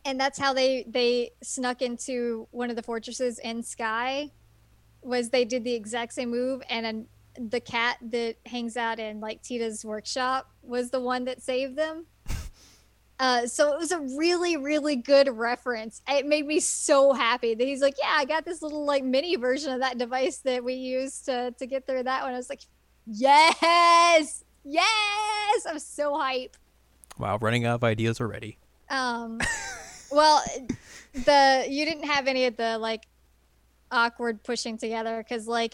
and 0.05 0.19
that's 0.19 0.39
how 0.39 0.53
they 0.53 0.85
they 0.87 1.31
snuck 1.43 1.81
into 1.81 2.47
one 2.51 2.69
of 2.69 2.75
the 2.75 2.83
fortresses 2.83 3.39
in 3.39 3.63
sky 3.63 4.31
was 5.01 5.29
they 5.29 5.45
did 5.45 5.63
the 5.63 5.73
exact 5.73 6.13
same 6.13 6.29
move 6.29 6.61
and 6.69 7.05
the 7.39 7.59
cat 7.59 7.97
that 8.01 8.35
hangs 8.45 8.75
out 8.77 8.99
in 8.99 9.19
like 9.19 9.41
tita's 9.41 9.85
workshop 9.85 10.49
was 10.63 10.89
the 10.89 10.99
one 10.99 11.25
that 11.25 11.41
saved 11.41 11.75
them 11.75 12.05
uh, 13.19 13.45
so 13.47 13.73
it 13.73 13.79
was 13.79 13.91
a 13.91 13.99
really, 14.17 14.57
really 14.57 14.95
good 14.95 15.27
reference. 15.29 16.01
It 16.07 16.25
made 16.25 16.45
me 16.45 16.59
so 16.59 17.13
happy 17.13 17.55
that 17.55 17.63
he's 17.63 17.81
like, 17.81 17.95
"Yeah, 17.99 18.13
I 18.15 18.25
got 18.25 18.45
this 18.45 18.61
little 18.61 18.85
like 18.85 19.03
mini 19.03 19.35
version 19.37 19.73
of 19.73 19.79
that 19.79 19.97
device 19.97 20.37
that 20.39 20.63
we 20.63 20.75
used 20.75 21.25
to 21.25 21.51
to 21.57 21.65
get 21.65 21.87
through 21.87 22.03
that 22.03 22.23
one." 22.23 22.33
I 22.33 22.37
was 22.37 22.49
like, 22.49 22.61
"Yes, 23.07 24.43
yes!" 24.63 25.65
I'm 25.67 25.79
so 25.79 26.17
hype. 26.17 26.57
Wow, 27.17 27.37
running 27.41 27.65
out 27.65 27.75
of 27.75 27.83
ideas 27.83 28.21
already. 28.21 28.59
Um, 28.89 29.39
well, 30.11 30.43
the 31.13 31.65
you 31.69 31.85
didn't 31.85 32.05
have 32.05 32.27
any 32.27 32.45
of 32.45 32.57
the 32.57 32.77
like 32.77 33.07
awkward 33.91 34.43
pushing 34.43 34.77
together 34.77 35.17
because 35.23 35.47
like 35.47 35.73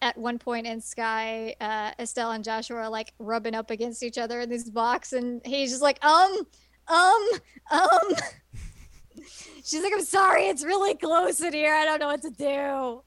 at 0.00 0.16
one 0.16 0.38
point 0.38 0.66
in 0.66 0.80
Sky, 0.80 1.54
uh, 1.60 1.92
Estelle 1.98 2.30
and 2.30 2.44
Joshua 2.44 2.78
are 2.78 2.88
like 2.88 3.12
rubbing 3.18 3.54
up 3.54 3.70
against 3.70 4.02
each 4.02 4.18
other 4.18 4.40
in 4.40 4.48
this 4.48 4.68
box, 4.68 5.12
and 5.12 5.44
he's 5.44 5.70
just 5.70 5.82
like, 5.82 6.02
um, 6.04 6.46
um, 6.88 7.22
um. 7.70 8.00
She's 9.64 9.82
like, 9.82 9.92
I'm 9.92 10.04
sorry, 10.04 10.44
it's 10.44 10.64
really 10.64 10.94
close 10.94 11.40
in 11.40 11.52
here. 11.52 11.74
I 11.74 11.84
don't 11.84 12.00
know 12.00 12.06
what 12.06 12.22
to 12.22 12.30
do. 12.30 13.02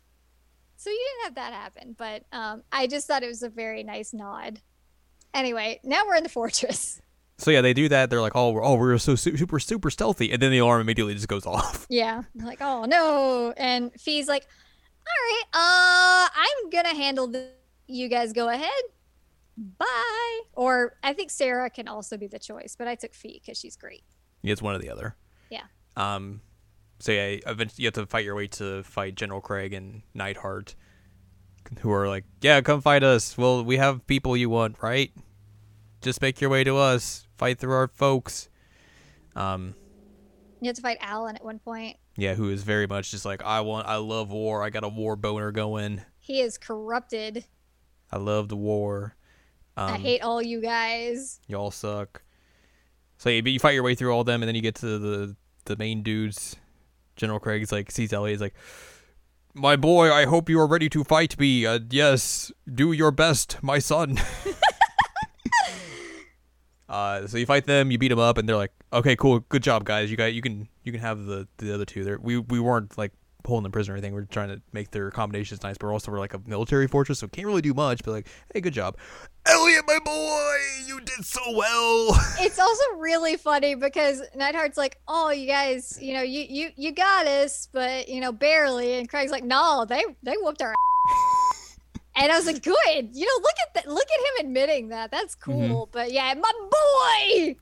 So 0.77 0.89
you 0.89 1.09
didn't 1.09 1.25
have 1.25 1.35
that 1.35 1.53
happen, 1.53 1.95
but 1.97 2.23
um, 2.31 2.63
I 2.71 2.87
just 2.87 3.07
thought 3.07 3.23
it 3.23 3.27
was 3.27 3.41
a 3.41 3.49
very 3.49 3.83
nice 3.83 4.13
nod. 4.13 4.59
Anyway, 5.33 5.79
now 5.83 6.03
we're 6.05 6.15
in 6.15 6.23
the 6.23 6.29
fortress. 6.29 7.01
So 7.41 7.49
yeah, 7.49 7.61
they 7.61 7.73
do 7.73 7.89
that. 7.89 8.11
They're 8.11 8.21
like, 8.21 8.35
"Oh, 8.35 8.51
we're, 8.51 8.63
oh, 8.63 8.75
we're 8.75 8.97
so 8.99 9.15
super, 9.15 9.59
super 9.59 9.89
stealthy," 9.89 10.31
and 10.31 10.39
then 10.39 10.51
the 10.51 10.59
alarm 10.59 10.81
immediately 10.81 11.15
just 11.15 11.27
goes 11.27 11.45
off. 11.47 11.87
Yeah. 11.89 12.21
I'm 12.39 12.45
like, 12.45 12.61
oh 12.61 12.85
no. 12.85 13.51
And 13.57 13.91
Fie's 13.99 14.27
like, 14.27 14.45
all 15.07 15.13
right, 15.27 15.43
uh, 15.53 16.29
I'm 16.35 16.69
gonna 16.69 16.95
handle 16.95 17.27
this. 17.27 17.49
You 17.87 18.07
guys 18.09 18.31
go 18.31 18.47
ahead. 18.47 18.69
Bye. 19.57 20.39
Or 20.53 20.95
I 21.03 21.13
think 21.13 21.31
Sara 21.31 21.69
can 21.69 21.87
also 21.87 22.15
be 22.15 22.27
the 22.27 22.39
choice, 22.39 22.75
but 22.77 22.87
I 22.87 22.95
took 22.95 23.13
Fie 23.13 23.41
because 23.43 23.57
she's 23.57 23.75
great. 23.75 24.03
Yeah, 24.43 24.53
it's 24.53 24.61
one 24.61 24.75
or 24.75 24.79
the 24.79 24.91
other. 24.91 25.15
Yeah. 25.49 25.63
Um, 25.97 26.41
so 26.99 27.11
yeah, 27.11 27.37
eventually 27.47 27.83
you 27.83 27.87
have 27.87 27.95
to 27.95 28.05
fight 28.05 28.23
your 28.23 28.35
way 28.35 28.47
to 28.47 28.83
fight 28.83 29.15
General 29.15 29.41
Craig 29.41 29.73
and 29.73 30.03
Neidhart, 30.13 30.75
who 31.79 31.91
are 31.91 32.07
like, 32.07 32.25
"Yeah, 32.41 32.61
come 32.61 32.81
fight 32.81 33.03
us. 33.03 33.35
Well, 33.35 33.63
we 33.65 33.77
have 33.77 34.05
people 34.05 34.37
you 34.37 34.51
want, 34.51 34.77
right? 34.83 35.11
Just 36.01 36.21
make 36.21 36.39
your 36.39 36.49
way 36.49 36.63
to 36.63 36.77
us. 36.77 37.27
Fight 37.41 37.59
through 37.59 37.73
our 37.73 37.87
folks." 37.87 38.49
Um, 39.35 39.73
You 40.61 40.67
had 40.67 40.75
to 40.75 40.81
fight 40.81 40.99
Alan 41.01 41.35
at 41.35 41.43
one 41.43 41.57
point. 41.59 41.97
yeah, 42.15 42.35
who 42.35 42.49
is 42.49 42.61
very 42.63 42.85
much 42.87 43.09
just 43.11 43.25
like, 43.25 43.41
"I 43.43 43.61
want, 43.61 43.87
I 43.87 43.95
love 43.95 44.29
war. 44.31 44.63
I 44.63 44.69
got 44.69 44.83
a 44.83 44.87
war 44.89 45.15
boner 45.15 45.51
going. 45.51 46.01
He 46.19 46.39
is 46.41 46.57
corrupted. 46.57 47.45
I 48.11 48.17
love 48.17 48.47
the 48.49 48.55
war. 48.55 49.15
Um, 49.75 49.93
I 49.93 49.97
hate 49.97 50.21
all 50.21 50.41
you 50.41 50.61
guys. 50.61 51.39
Y'all 51.47 51.71
suck. 51.71 52.21
So 53.17 53.29
you, 53.29 53.41
you 53.43 53.57
fight 53.59 53.73
your 53.73 53.83
way 53.83 53.95
through 53.95 54.11
all 54.13 54.23
them, 54.23 54.43
and 54.43 54.47
then 54.47 54.55
you 54.55 54.61
get 54.61 54.75
to 54.75 54.99
the 54.99 55.35
the 55.65 55.75
main 55.77 56.03
dudes. 56.03 56.55
General 57.15 57.39
Craig's 57.39 57.71
like 57.71 57.89
sees 57.91 58.13
Elliot. 58.13 58.35
He's 58.35 58.41
like, 58.41 58.55
"My 59.55 59.75
boy, 59.77 60.11
I 60.11 60.25
hope 60.25 60.47
you 60.49 60.59
are 60.59 60.67
ready 60.67 60.89
to 60.89 61.03
fight 61.03 61.39
me. 61.39 61.65
Uh, 61.65 61.79
yes, 61.89 62.51
do 62.71 62.91
your 62.91 63.11
best, 63.11 63.57
my 63.63 63.79
son." 63.79 64.19
uh, 66.91 67.25
so 67.25 67.37
you 67.37 67.45
fight 67.45 67.65
them, 67.65 67.89
you 67.89 67.97
beat 67.97 68.09
them 68.09 68.19
up, 68.19 68.37
and 68.37 68.47
they're 68.47 68.57
like, 68.57 68.73
"Okay, 68.91 69.15
cool, 69.15 69.39
good 69.39 69.63
job, 69.63 69.85
guys. 69.85 70.11
You 70.11 70.17
got 70.17 70.33
you 70.33 70.41
can 70.41 70.67
you 70.83 70.91
can 70.91 70.99
have 70.99 71.25
the 71.25 71.47
the 71.57 71.73
other 71.73 71.85
two. 71.85 72.03
There, 72.03 72.19
we 72.19 72.37
we 72.37 72.59
weren't 72.59 72.97
like 72.97 73.13
holding 73.45 73.63
them 73.63 73.71
prisoner 73.71 73.93
or 73.93 73.97
anything. 73.97 74.13
We're 74.13 74.25
trying 74.25 74.49
to 74.49 74.61
make 74.73 74.91
their 74.91 75.07
accommodations 75.07 75.63
nice, 75.63 75.77
but 75.77 75.87
also 75.87 76.11
we're 76.11 76.19
like 76.19 76.33
a 76.33 76.41
military 76.45 76.87
fortress, 76.87 77.19
so 77.19 77.29
can't 77.29 77.47
really 77.47 77.61
do 77.61 77.73
much. 77.73 78.03
But 78.03 78.11
like, 78.11 78.27
hey, 78.53 78.59
good 78.59 78.73
job, 78.73 78.97
Elliot, 79.45 79.85
my 79.87 79.99
boy, 80.03 80.57
you 80.85 80.99
did 80.99 81.23
so 81.25 81.39
well." 81.55 82.09
it's 82.41 82.59
also 82.59 82.83
really 82.97 83.37
funny 83.37 83.73
because 83.75 84.21
Neidhart's 84.37 84.77
like, 84.77 84.99
"Oh, 85.07 85.29
you 85.29 85.47
guys, 85.47 85.97
you 86.01 86.13
know, 86.13 86.21
you 86.21 86.45
you 86.49 86.71
you 86.75 86.91
got 86.91 87.25
us, 87.25 87.69
but 87.71 88.09
you 88.09 88.19
know, 88.19 88.33
barely." 88.33 88.95
And 88.95 89.07
Craig's 89.07 89.31
like, 89.31 89.45
"No, 89.45 89.85
they 89.87 90.03
they 90.23 90.35
whooped 90.41 90.61
our." 90.61 90.71
ass." 91.09 91.30
And 92.15 92.31
I 92.31 92.35
was 92.37 92.45
like, 92.45 92.61
"Good, 92.63 93.15
you 93.15 93.25
know, 93.25 93.41
look 93.41 93.55
at 93.67 93.73
that, 93.75 93.87
look 93.87 94.07
at 94.09 94.19
him 94.41 94.47
admitting 94.47 94.89
that. 94.89 95.11
That's 95.11 95.35
cool." 95.35 95.89
But 95.91 96.11
yeah, 96.11 96.33
my 96.33 96.51
boy. 96.71 97.55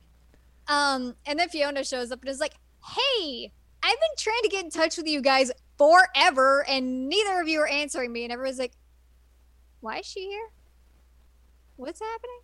Um, 0.67 1.15
and 1.25 1.39
then 1.39 1.49
Fiona 1.49 1.83
shows 1.83 2.11
up 2.11 2.21
and 2.21 2.29
is 2.29 2.39
like, 2.39 2.53
"Hey, 2.85 3.51
I've 3.81 3.99
been 3.99 4.15
trying 4.17 4.41
to 4.43 4.49
get 4.49 4.63
in 4.65 4.71
touch 4.71 4.97
with 4.97 5.07
you 5.07 5.21
guys 5.21 5.51
forever, 5.77 6.65
and 6.67 7.09
neither 7.09 7.39
of 7.41 7.47
you 7.47 7.59
are 7.61 7.67
answering 7.67 8.11
me." 8.11 8.23
And 8.23 8.31
everyone's 8.33 8.59
like, 8.59 8.73
"Why 9.81 9.97
is 9.99 10.05
she 10.05 10.27
here? 10.27 10.49
What's 11.75 11.99
happening?" 11.99 12.39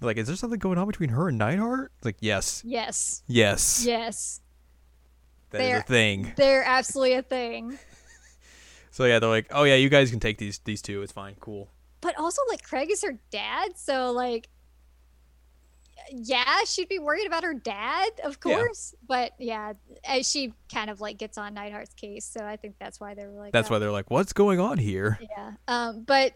like, 0.00 0.16
is 0.16 0.26
there 0.26 0.34
something 0.34 0.58
going 0.58 0.78
on 0.78 0.86
between 0.88 1.10
her 1.10 1.28
and 1.28 1.38
Neidhart? 1.38 1.92
Like, 2.02 2.16
yes, 2.18 2.60
Yes, 2.66 3.22
yes, 3.28 3.84
yes. 3.86 4.40
that 5.50 5.60
is 5.60 5.68
they're- 5.68 5.78
a 5.78 5.82
thing. 5.82 6.32
They're 6.36 6.64
absolutely 6.64 7.14
a 7.14 7.22
thing. 7.22 7.78
So 8.92 9.04
yeah, 9.06 9.18
they're 9.18 9.28
like, 9.30 9.46
oh 9.50 9.64
yeah, 9.64 9.74
you 9.74 9.88
guys 9.88 10.10
can 10.10 10.20
take 10.20 10.38
these 10.38 10.58
these 10.58 10.80
two. 10.82 11.02
It's 11.02 11.12
fine, 11.12 11.34
cool. 11.40 11.68
But 12.02 12.18
also, 12.18 12.42
like, 12.50 12.62
Craig 12.62 12.90
is 12.90 13.02
her 13.02 13.18
dad, 13.30 13.78
so 13.78 14.12
like, 14.12 14.48
yeah, 16.10 16.58
she'd 16.66 16.88
be 16.88 16.98
worried 16.98 17.26
about 17.26 17.42
her 17.44 17.54
dad, 17.54 18.10
of 18.24 18.36
Yeah. 18.44 18.56
course. 18.56 18.94
But 19.06 19.32
yeah, 19.38 19.72
as 20.04 20.30
she 20.30 20.52
kind 20.72 20.90
of 20.90 21.00
like 21.00 21.16
gets 21.18 21.38
on 21.38 21.54
Neidhart's 21.54 21.94
case, 21.94 22.24
so 22.24 22.44
I 22.44 22.56
think 22.56 22.74
that's 22.78 23.00
why 23.00 23.14
they're 23.14 23.30
like, 23.30 23.52
That's 23.52 23.70
oh, 23.70 23.74
why 23.74 23.78
they're 23.78 23.90
like, 23.90 24.10
what's 24.10 24.32
going 24.32 24.60
on 24.60 24.78
here? 24.78 25.18
Yeah. 25.22 25.52
Um, 25.68 26.02
but 26.02 26.34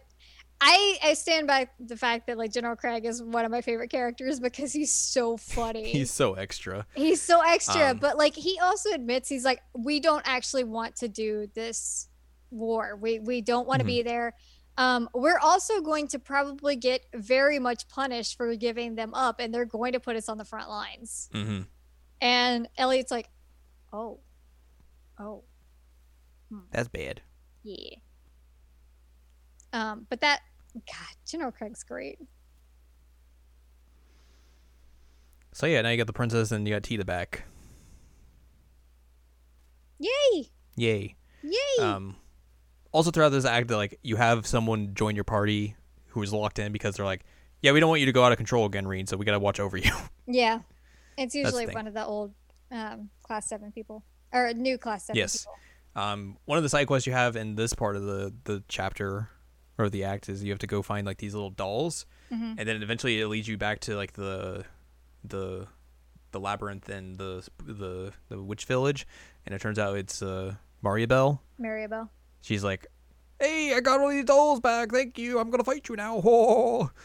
I 0.59 0.97
I 1.03 1.13
stand 1.13 1.45
by 1.45 1.67
the 1.79 1.95
fact 1.97 2.25
that 2.25 2.37
like 2.39 2.51
General 2.51 2.75
Craig 2.75 3.05
is 3.05 3.21
one 3.21 3.45
of 3.45 3.51
my 3.51 3.61
favorite 3.61 3.89
characters 3.91 4.39
because 4.39 4.73
he's 4.73 4.91
so 4.91 5.37
funny. 5.37 5.89
He's 5.91 6.09
so 6.11 6.33
extra. 6.33 6.87
He's 6.95 7.21
so 7.21 7.41
extra, 7.41 7.91
Um, 7.91 7.97
but 7.97 8.17
like 8.17 8.33
he 8.35 8.57
also 8.59 8.91
admits 8.93 9.29
he's 9.29 9.45
like, 9.45 9.61
we 9.75 9.99
don't 9.99 10.23
actually 10.25 10.63
want 10.63 10.95
to 10.97 11.07
do 11.07 11.47
this 11.53 12.07
war. 12.51 12.95
We 12.95 13.19
we 13.19 13.41
don't 13.41 13.67
want 13.67 13.79
to 13.79 13.85
Mhm. 13.85 13.87
be 13.87 14.01
there. 14.03 14.33
Um, 14.77 15.09
we're 15.13 15.39
also 15.39 15.81
going 15.81 16.07
to 16.09 16.19
probably 16.19 16.75
get 16.75 17.01
very 17.13 17.57
much 17.57 17.87
punished 17.87 18.37
for 18.37 18.55
giving 18.55 18.93
them 18.95 19.13
up, 19.15 19.39
and 19.39 19.51
they're 19.53 19.65
going 19.65 19.93
to 19.93 19.99
put 19.99 20.15
us 20.15 20.29
on 20.29 20.37
the 20.37 20.45
front 20.45 20.69
lines. 20.69 21.29
Mm-hmm. 21.33 21.61
And 22.21 22.69
Elliot's 22.77 23.09
like, 23.11 23.29
oh, 23.91 24.19
oh, 25.19 25.43
That's 26.71 26.87
bad. 26.89 27.21
yeah. 27.63 27.95
Um, 29.73 30.05
but 30.09 30.21
that, 30.21 30.41
God, 30.75 31.15
General 31.25 31.51
Craig's 31.51 31.83
great. 31.83 32.19
So 35.53 35.65
yeah, 35.65 35.81
now 35.81 35.89
you 35.89 35.97
got 35.97 36.07
the 36.07 36.13
princess 36.13 36.51
and 36.51 36.67
you 36.67 36.75
got 36.75 36.83
Tita 36.83 37.03
back. 37.03 37.45
Yay! 39.99 40.49
Yay. 40.75 41.15
Yay! 41.43 41.83
Um, 41.83 42.15
also 42.97 43.11
throughout 43.11 43.29
this 43.29 43.45
act, 43.45 43.67
that 43.69 43.77
like 43.77 43.99
you 44.03 44.15
have 44.15 44.45
someone 44.47 44.93
join 44.95 45.15
your 45.15 45.23
party 45.23 45.75
who 46.07 46.21
is 46.23 46.33
locked 46.33 46.59
in 46.59 46.71
because 46.71 46.95
they're 46.95 47.05
like, 47.05 47.23
yeah, 47.61 47.71
we 47.71 47.79
don't 47.79 47.89
want 47.89 47.99
you 47.99 48.07
to 48.07 48.11
go 48.11 48.23
out 48.23 48.31
of 48.31 48.37
control 48.37 48.65
again, 48.65 48.87
Rean. 48.87 49.05
So 49.07 49.17
we 49.17 49.25
gotta 49.25 49.39
watch 49.39 49.59
over 49.59 49.77
you. 49.87 49.91
yeah, 50.25 50.59
it's 51.17 51.35
usually 51.35 51.67
one 51.67 51.87
of 51.87 51.93
the 51.93 52.05
old 52.05 52.33
um, 52.71 53.09
class 53.23 53.47
seven 53.47 53.71
people 53.71 54.03
or 54.33 54.51
new 54.53 54.77
class 54.77 55.05
seven 55.05 55.17
Yes. 55.17 55.37
people. 55.45 55.53
Um, 55.95 56.37
one 56.45 56.57
of 56.57 56.63
the 56.63 56.69
side 56.69 56.85
quests 56.87 57.07
you 57.07 57.13
have 57.13 57.35
in 57.35 57.55
this 57.55 57.73
part 57.73 57.95
of 57.95 58.03
the 58.03 58.33
the 58.43 58.63
chapter 58.67 59.29
or 59.77 59.89
the 59.89 60.03
act 60.05 60.27
is 60.29 60.43
you 60.43 60.51
have 60.51 60.59
to 60.59 60.67
go 60.67 60.81
find 60.81 61.05
like 61.07 61.17
these 61.19 61.33
little 61.35 61.49
dolls, 61.51 62.05
Mhm. 62.31 62.55
and 62.57 62.67
then 62.67 62.81
eventually 62.83 63.21
it 63.21 63.27
leads 63.27 63.47
you 63.47 63.57
back 63.57 63.79
to 63.81 63.95
like 63.95 64.13
the 64.13 64.65
the 65.23 65.67
the 66.31 66.39
labyrinth 66.39 66.89
and 66.89 67.17
the 67.17 67.47
the 67.63 68.11
the 68.29 68.41
witch 68.41 68.65
village, 68.65 69.07
and 69.45 69.55
it 69.55 69.61
turns 69.61 69.79
out 69.79 69.97
it's 69.97 70.21
uh 70.21 70.55
Mariabelle. 70.83 71.39
Maribel. 71.59 72.09
She's 72.41 72.63
like, 72.63 72.87
"Hey, 73.39 73.73
I 73.75 73.79
got 73.81 73.99
all 73.99 74.09
these 74.09 74.25
dolls 74.25 74.59
back. 74.59 74.91
Thank 74.91 75.17
you. 75.17 75.39
I'm 75.39 75.49
gonna 75.49 75.63
fight 75.63 75.87
you 75.89 75.95
now." 75.95 76.21
Oh. 76.23 76.89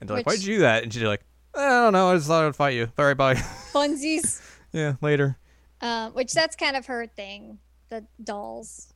And 0.00 0.08
they're 0.08 0.16
like, 0.18 0.26
"Why'd 0.26 0.38
you 0.40 0.54
do 0.56 0.60
that?" 0.60 0.84
And 0.84 0.92
she's 0.94 1.02
like, 1.02 1.22
"I 1.56 1.68
don't 1.68 1.92
know. 1.92 2.12
I 2.12 2.14
just 2.14 2.28
thought 2.28 2.44
I'd 2.46 2.54
fight 2.54 2.74
you. 2.74 2.88
All 2.96 3.04
right, 3.04 3.16
bye." 3.16 3.34
Funsies. 3.72 4.40
yeah, 4.72 4.94
later. 5.00 5.36
um, 5.80 6.12
which 6.12 6.32
that's 6.32 6.54
kind 6.54 6.76
of 6.76 6.86
her 6.86 7.06
thing. 7.08 7.58
The 7.88 8.04
dolls. 8.22 8.92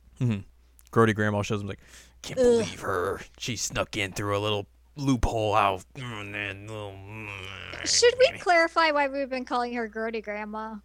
Grody 0.93 1.13
Grandma 1.13 1.41
shows 1.41 1.59
him 1.61 1.67
like, 1.67 1.79
"Can't 2.21 2.39
Ugh. 2.39 2.45
believe 2.45 2.79
her. 2.79 3.19
She 3.37 3.57
snuck 3.57 3.97
in 3.97 4.13
through 4.13 4.37
a 4.37 4.39
little 4.39 4.65
loophole 4.95 5.55
out." 5.55 5.83
Should 7.85 8.13
we 8.19 8.31
clarify 8.39 8.91
why 8.91 9.07
we've 9.09 9.29
been 9.29 9.43
calling 9.45 9.73
her 9.73 9.89
Grody 9.89 10.23
Grandma? 10.23 10.75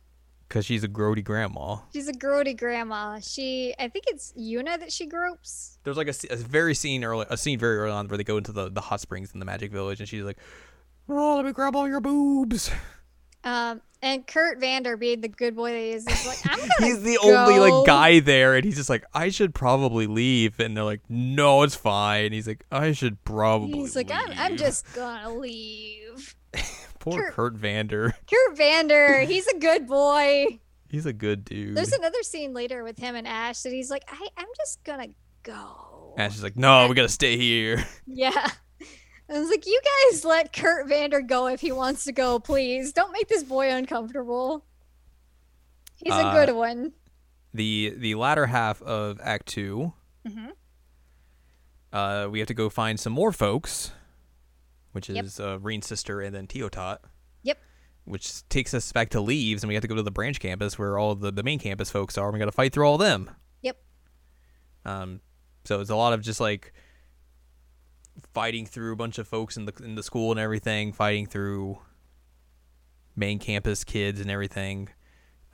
Because 0.48 0.64
she's 0.64 0.82
a 0.82 0.88
grody 0.88 1.22
grandma. 1.22 1.76
She's 1.92 2.08
a 2.08 2.12
grody 2.12 2.56
grandma. 2.56 3.20
She, 3.20 3.74
I 3.78 3.88
think 3.88 4.06
it's 4.08 4.32
Yuna 4.32 4.80
that 4.80 4.90
she 4.90 5.04
gropes. 5.06 5.78
There's 5.84 5.98
like 5.98 6.08
a 6.08 6.36
very 6.36 6.74
scene 6.74 7.04
early, 7.04 7.26
a 7.28 7.36
scene 7.36 7.58
very 7.58 7.76
early 7.76 7.92
on 7.92 8.08
where 8.08 8.16
they 8.16 8.24
go 8.24 8.38
into 8.38 8.52
the, 8.52 8.70
the 8.70 8.80
hot 8.80 9.00
springs 9.00 9.32
in 9.32 9.40
the 9.40 9.44
Magic 9.46 9.70
Village, 9.70 10.00
and 10.00 10.08
she's 10.08 10.22
like, 10.22 10.38
"Oh, 11.08 11.36
let 11.36 11.44
me 11.44 11.52
grab 11.52 11.76
all 11.76 11.86
your 11.86 12.00
boobs." 12.00 12.70
Um, 13.44 13.80
and 14.02 14.26
Kurt 14.26 14.58
Vander, 14.58 14.96
being 14.96 15.20
the 15.20 15.28
good 15.28 15.54
boy 15.54 15.72
that 15.72 15.78
he 15.78 15.90
is, 15.90 16.06
is 16.06 16.26
like, 16.26 16.38
I'm 16.50 16.58
gonna. 16.78 16.86
he's 16.86 17.02
the 17.02 17.18
only 17.18 17.58
like 17.58 17.86
guy 17.86 18.20
there, 18.20 18.54
and 18.54 18.64
he's 18.64 18.76
just 18.76 18.88
like, 18.90 19.04
"I 19.12 19.28
should 19.28 19.54
probably 19.54 20.06
leave," 20.06 20.58
and 20.60 20.76
they're 20.76 20.84
like, 20.84 21.02
"No, 21.08 21.62
it's 21.62 21.74
fine." 21.74 22.32
He's 22.32 22.46
like, 22.48 22.64
"I 22.72 22.92
should 22.92 23.22
probably." 23.24 23.78
He's 23.80 23.96
like, 23.96 24.10
I'm, 24.10 24.30
I'm 24.36 24.56
just 24.56 24.92
gonna 24.94 25.34
leave. 25.34 26.36
poor 27.10 27.22
Kurt- 27.24 27.34
Kurt 27.34 27.54
Vander. 27.54 28.14
Kurt 28.30 28.56
Vander, 28.56 29.20
he's 29.20 29.46
a 29.46 29.58
good 29.58 29.86
boy. 29.86 30.58
He's 30.88 31.06
a 31.06 31.12
good 31.12 31.44
dude. 31.44 31.76
There's 31.76 31.92
another 31.92 32.22
scene 32.22 32.54
later 32.54 32.82
with 32.84 32.98
him 32.98 33.14
and 33.14 33.26
Ash 33.28 33.60
that 33.62 33.72
he's 33.72 33.90
like, 33.90 34.04
I, 34.08 34.28
I'm 34.36 34.46
just 34.56 34.82
gonna 34.84 35.08
go. 35.42 36.14
and 36.16 36.32
she's 36.32 36.42
like, 36.42 36.56
"No, 36.56 36.88
we 36.88 36.94
gotta 36.94 37.08
stay 37.08 37.36
here." 37.36 37.84
Yeah. 38.06 38.48
I 39.30 39.38
was 39.38 39.50
like, 39.50 39.66
you 39.66 39.78
guys 40.10 40.24
let 40.24 40.54
Kurt 40.54 40.88
Vander 40.88 41.20
go 41.20 41.48
if 41.48 41.60
he 41.60 41.70
wants 41.70 42.04
to 42.04 42.12
go, 42.12 42.38
please. 42.38 42.94
Don't 42.94 43.12
make 43.12 43.28
this 43.28 43.42
boy 43.44 43.70
uncomfortable. 43.70 44.64
He's 45.96 46.14
Uh, 46.14 46.28
a 46.32 46.46
good 46.46 46.54
one. 46.54 46.92
the 47.52 47.92
The 47.98 48.14
latter 48.14 48.46
half 48.46 48.80
of 48.80 49.20
Act 49.22 49.44
2 49.48 49.92
Mhm. 50.26 50.52
uh, 51.92 52.28
we 52.30 52.38
have 52.38 52.48
to 52.48 52.54
go 52.54 52.68
find 52.70 52.98
some 52.98 53.12
more 53.12 53.32
folks, 53.32 53.92
which 54.98 55.08
Yep. 55.10 55.24
is 55.24 55.38
uh, 55.40 55.58
Rean's 55.60 55.86
sister 55.86 56.20
and 56.20 56.34
then 56.34 56.46
Teotot. 56.48 56.98
Yep. 57.44 57.58
Which 58.04 58.46
takes 58.48 58.74
us 58.74 58.90
back 58.92 59.10
to 59.10 59.20
Leeves, 59.20 59.62
and 59.62 59.68
we 59.68 59.74
have 59.74 59.82
to 59.82 59.88
go 59.88 59.94
to 59.94 60.02
the 60.02 60.10
branch 60.10 60.40
campus 60.40 60.78
where 60.78 60.98
all 60.98 61.14
the, 61.14 61.30
the 61.30 61.42
main 61.42 61.58
campus 61.58 61.90
folks 61.90 62.18
are. 62.18 62.26
and 62.26 62.32
We 62.32 62.38
got 62.38 62.46
to 62.46 62.52
fight 62.52 62.72
through 62.72 62.86
all 62.86 62.94
of 62.94 63.00
them. 63.00 63.30
Yep. 63.62 63.76
Um, 64.84 65.20
so 65.64 65.80
it's 65.80 65.90
a 65.90 65.96
lot 65.96 66.12
of 66.14 66.22
just 66.22 66.40
like 66.40 66.72
fighting 68.34 68.66
through 68.66 68.92
a 68.92 68.96
bunch 68.96 69.18
of 69.18 69.28
folks 69.28 69.56
in 69.56 69.64
the 69.66 69.72
in 69.84 69.94
the 69.94 70.02
school 70.02 70.30
and 70.32 70.40
everything, 70.40 70.92
fighting 70.92 71.26
through 71.26 71.78
main 73.14 73.38
campus 73.38 73.84
kids 73.84 74.20
and 74.20 74.30
everything, 74.30 74.88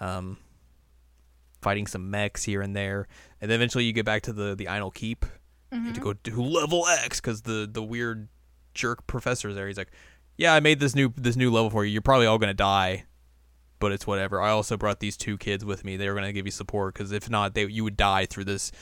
um, 0.01 0.39
fighting 1.61 1.87
some 1.87 2.11
mechs 2.11 2.45
here 2.45 2.63
and 2.63 2.75
there, 2.77 3.07
and 3.41 3.51
then 3.51 3.57
eventually 3.57 3.85
you 3.85 3.93
get 3.93 4.07
back 4.07 4.23
to 4.23 4.33
the 4.33 4.55
the 4.55 4.69
Einhel 4.69 4.91
Keep. 4.91 5.27
You 5.73 5.81
have 5.87 5.95
to 5.95 6.01
go 6.01 6.13
do 6.13 6.41
level 6.41 6.87
X 6.87 7.21
because 7.21 7.43
the 7.43 7.69
the 7.71 7.83
weird 7.83 8.29
jerk 8.75 9.07
professor's 9.07 9.55
there. 9.55 9.67
He's 9.67 9.79
like, 9.79 9.93
"Yeah, 10.37 10.55
I 10.55 10.61
made 10.61 10.81
this 10.81 10.95
new 10.95 11.13
this 11.17 11.37
new 11.37 11.51
level 11.51 11.71
for 11.71 11.85
you. 11.85 11.93
You're 11.93 12.03
probably 12.03 12.27
all 12.27 12.39
gonna 12.39 12.55
die." 12.55 13.05
But 13.81 13.93
it's 13.93 14.07
whatever. 14.07 14.41
I 14.41 14.51
also 14.51 14.77
brought 14.77 15.01
these 15.01 15.17
two 15.17 15.37
kids 15.37 15.65
with 15.65 15.85
me. 15.85 15.97
They 15.97 16.09
were 16.09 16.15
gonna 16.15 16.33
give 16.33 16.47
you 16.47 16.53
support 16.53 16.95
because 16.95 17.13
if 17.13 17.29
not, 17.29 17.55
they 17.55 17.67
you 17.67 17.85
would 17.85 17.97
die 17.97 18.27
through 18.27 18.45
this 18.45 18.73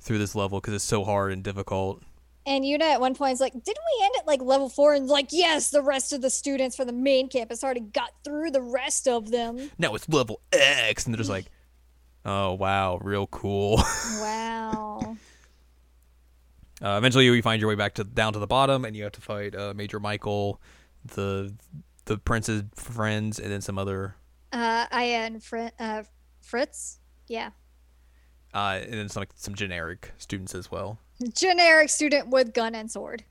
through 0.00 0.18
this 0.18 0.34
level 0.34 0.60
because 0.60 0.74
it's 0.74 0.84
so 0.84 1.04
hard 1.04 1.32
and 1.32 1.42
difficult. 1.42 2.02
And 2.48 2.64
Yuna 2.64 2.80
at 2.80 3.00
one 3.00 3.14
point 3.14 3.34
is 3.34 3.40
like, 3.40 3.52
didn't 3.52 3.66
we 3.66 4.04
end 4.04 4.14
at 4.18 4.26
like 4.26 4.40
level 4.40 4.70
four? 4.70 4.94
And 4.94 5.06
like, 5.06 5.28
yes, 5.32 5.68
the 5.68 5.82
rest 5.82 6.14
of 6.14 6.22
the 6.22 6.30
students 6.30 6.76
from 6.76 6.86
the 6.86 6.94
main 6.94 7.28
campus 7.28 7.62
already 7.62 7.80
got 7.80 8.10
through 8.24 8.52
the 8.52 8.62
rest 8.62 9.06
of 9.06 9.30
them. 9.30 9.70
Now 9.76 9.94
it's 9.94 10.08
level 10.08 10.40
X, 10.50 11.04
and 11.04 11.14
they're 11.14 11.18
just 11.18 11.28
like, 11.28 11.46
"Oh 12.24 12.54
wow, 12.54 12.98
real 13.02 13.26
cool." 13.26 13.82
Wow. 14.20 15.16
Uh, 16.82 16.96
eventually, 16.98 17.24
you 17.24 17.42
find 17.42 17.60
your 17.60 17.68
way 17.68 17.74
back 17.74 17.94
to 17.94 18.04
down 18.04 18.32
to 18.32 18.38
the 18.38 18.46
bottom, 18.46 18.84
and 18.84 18.96
you 18.96 19.02
have 19.02 19.12
to 19.12 19.20
fight 19.20 19.54
uh, 19.54 19.72
Major 19.74 19.98
Michael, 20.00 20.60
the 21.04 21.52
the 22.04 22.18
prince's 22.18 22.62
friends, 22.74 23.38
and 23.38 23.50
then 23.50 23.60
some 23.60 23.78
other, 23.78 24.14
uh, 24.52 24.86
Aya 24.90 25.18
and 25.26 25.42
Fri- 25.42 25.70
uh, 25.78 26.04
Fritz. 26.40 27.00
Yeah. 27.26 27.50
uh, 28.54 28.80
and 28.82 28.94
then 28.94 29.08
some 29.10 29.20
like, 29.22 29.30
some 29.34 29.54
generic 29.54 30.12
students 30.18 30.54
as 30.54 30.70
well. 30.70 30.98
Generic 31.34 31.90
student 31.90 32.28
with 32.28 32.54
gun 32.54 32.74
and 32.74 32.90
sword. 32.90 33.24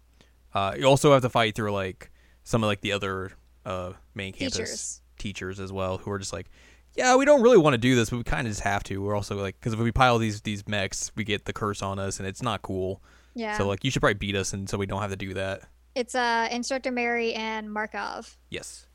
Uh, 0.53 0.75
you 0.77 0.85
also 0.85 1.13
have 1.13 1.21
to 1.23 1.29
fight 1.29 1.55
through 1.55 1.71
like 1.71 2.11
some 2.43 2.63
of 2.63 2.67
like 2.67 2.81
the 2.81 2.91
other 2.91 3.31
uh, 3.65 3.93
main 4.13 4.33
campus 4.33 4.57
Teachers. 4.57 5.01
teachers 5.17 5.59
as 5.59 5.71
well, 5.71 5.97
who 5.97 6.11
are 6.11 6.19
just 6.19 6.33
like, 6.33 6.47
yeah, 6.95 7.15
we 7.15 7.25
don't 7.25 7.41
really 7.41 7.57
want 7.57 7.73
to 7.73 7.77
do 7.79 7.95
this, 7.95 8.09
but 8.09 8.17
we 8.17 8.23
kind 8.23 8.45
of 8.45 8.51
just 8.51 8.61
have 8.61 8.83
to. 8.85 9.01
We're 9.01 9.15
also 9.15 9.35
like, 9.41 9.59
because 9.59 9.73
if 9.73 9.79
we 9.79 9.91
pile 9.91 10.17
these 10.19 10.41
these 10.41 10.67
mechs, 10.67 11.11
we 11.15 11.23
get 11.23 11.45
the 11.45 11.53
curse 11.53 11.81
on 11.81 11.97
us, 11.97 12.19
and 12.19 12.27
it's 12.27 12.41
not 12.43 12.61
cool. 12.61 13.01
Yeah. 13.37 13.57
So 13.57 13.67
like, 13.67 13.83
you 13.83 13.91
should 13.91 14.01
probably 14.01 14.15
beat 14.15 14.35
us, 14.35 14.51
and 14.53 14.67
so 14.69 14.77
we 14.77 14.85
don't 14.87 15.01
have 15.01 15.11
to 15.11 15.15
do 15.15 15.33
that. 15.35 15.61
it's 15.95 16.15
uh, 16.15 16.47
Instructor 16.51 16.91
Mary 16.91 17.33
and 17.33 17.69
Makarov, 17.69 18.35
Yes, 18.49 18.87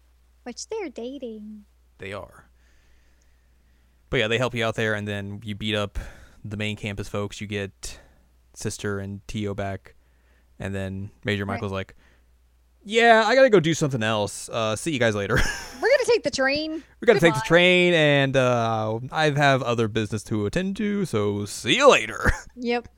which 0.42 0.68
they're 0.68 0.88
dating. 0.88 1.64
they 1.98 2.12
are. 2.12 2.46
But 4.10 4.18
yeah, 4.18 4.28
they 4.28 4.38
help 4.38 4.54
you 4.54 4.64
out 4.64 4.74
there, 4.74 4.94
and 4.94 5.06
then 5.08 5.40
you 5.44 5.54
beat 5.54 5.74
up 5.74 5.98
the 6.44 6.56
main 6.56 6.76
campus 6.76 7.08
folks. 7.08 7.40
You 7.40 7.46
get 7.46 7.98
Sister 8.54 8.98
and 8.98 9.26
Tio 9.28 9.54
back, 9.54 9.94
and 10.58 10.74
then 10.74 11.10
Major 11.24 11.44
Right. 11.44 11.54
Michael's 11.54 11.72
like, 11.72 11.94
"Yeah, 12.84 13.24
I 13.26 13.34
gotta 13.34 13.48
go 13.48 13.60
do 13.60 13.72
something 13.74 14.02
else. 14.02 14.48
Uh, 14.50 14.76
see 14.76 14.92
you 14.92 14.98
guys 14.98 15.14
later." 15.14 15.36
We're 15.80 15.88
gonna 15.88 16.04
take 16.04 16.24
the 16.24 16.30
train. 16.30 16.82
we 17.00 17.06
gotta 17.06 17.20
take 17.20 17.34
the 17.34 17.40
train, 17.46 17.94
and 17.94 18.36
uh, 18.36 18.98
I 19.10 19.30
have 19.30 19.62
other 19.62 19.88
business 19.88 20.22
to 20.24 20.44
attend 20.46 20.76
to. 20.76 21.04
So 21.06 21.44
see 21.46 21.76
you 21.76 21.90
later. 21.90 22.30
Yep. 22.56 22.88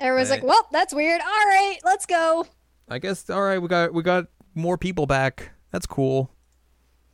Everyone's 0.00 0.30
like, 0.30 0.42
well, 0.42 0.68
that's 0.72 0.94
weird. 0.94 1.20
All 1.20 1.26
right, 1.26 1.78
let's 1.84 2.06
go. 2.06 2.46
I 2.88 2.98
guess. 2.98 3.28
All 3.30 3.42
right, 3.42 3.60
we 3.60 3.68
got 3.68 3.92
we 3.94 4.02
got 4.02 4.26
more 4.54 4.78
people 4.78 5.06
back. 5.06 5.50
That's 5.70 5.86
cool. 5.86 6.30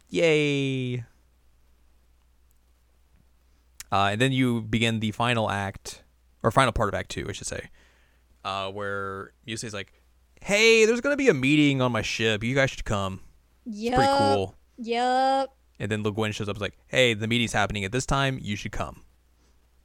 Yay. 0.08 1.04
Uh, 3.90 4.08
and 4.12 4.20
then 4.20 4.32
you 4.32 4.62
begin 4.62 5.00
the 5.00 5.10
final 5.10 5.50
act, 5.50 6.02
or 6.42 6.50
final 6.50 6.72
part 6.72 6.88
of 6.88 6.94
Act 6.94 7.10
Two, 7.10 7.26
I 7.28 7.32
should 7.32 7.46
say, 7.46 7.68
uh, 8.44 8.70
where 8.70 9.32
Yusei's 9.46 9.74
like, 9.74 9.92
"Hey, 10.40 10.86
there's 10.86 11.00
gonna 11.00 11.16
be 11.16 11.28
a 11.28 11.34
meeting 11.34 11.80
on 11.80 11.92
my 11.92 12.02
ship. 12.02 12.42
You 12.42 12.54
guys 12.54 12.70
should 12.70 12.84
come. 12.84 13.20
Yep. 13.64 13.94
Pretty 13.94 14.12
cool." 14.18 14.56
Yep. 14.78 15.50
And 15.78 15.90
then 15.90 16.02
Le 16.02 16.12
Guin 16.12 16.32
shows 16.32 16.48
up, 16.48 16.56
and 16.56 16.58
is 16.58 16.62
like, 16.62 16.78
"Hey, 16.88 17.14
the 17.14 17.26
meeting's 17.28 17.52
happening 17.52 17.84
at 17.84 17.92
this 17.92 18.06
time. 18.06 18.38
You 18.40 18.56
should 18.56 18.72
come." 18.72 19.02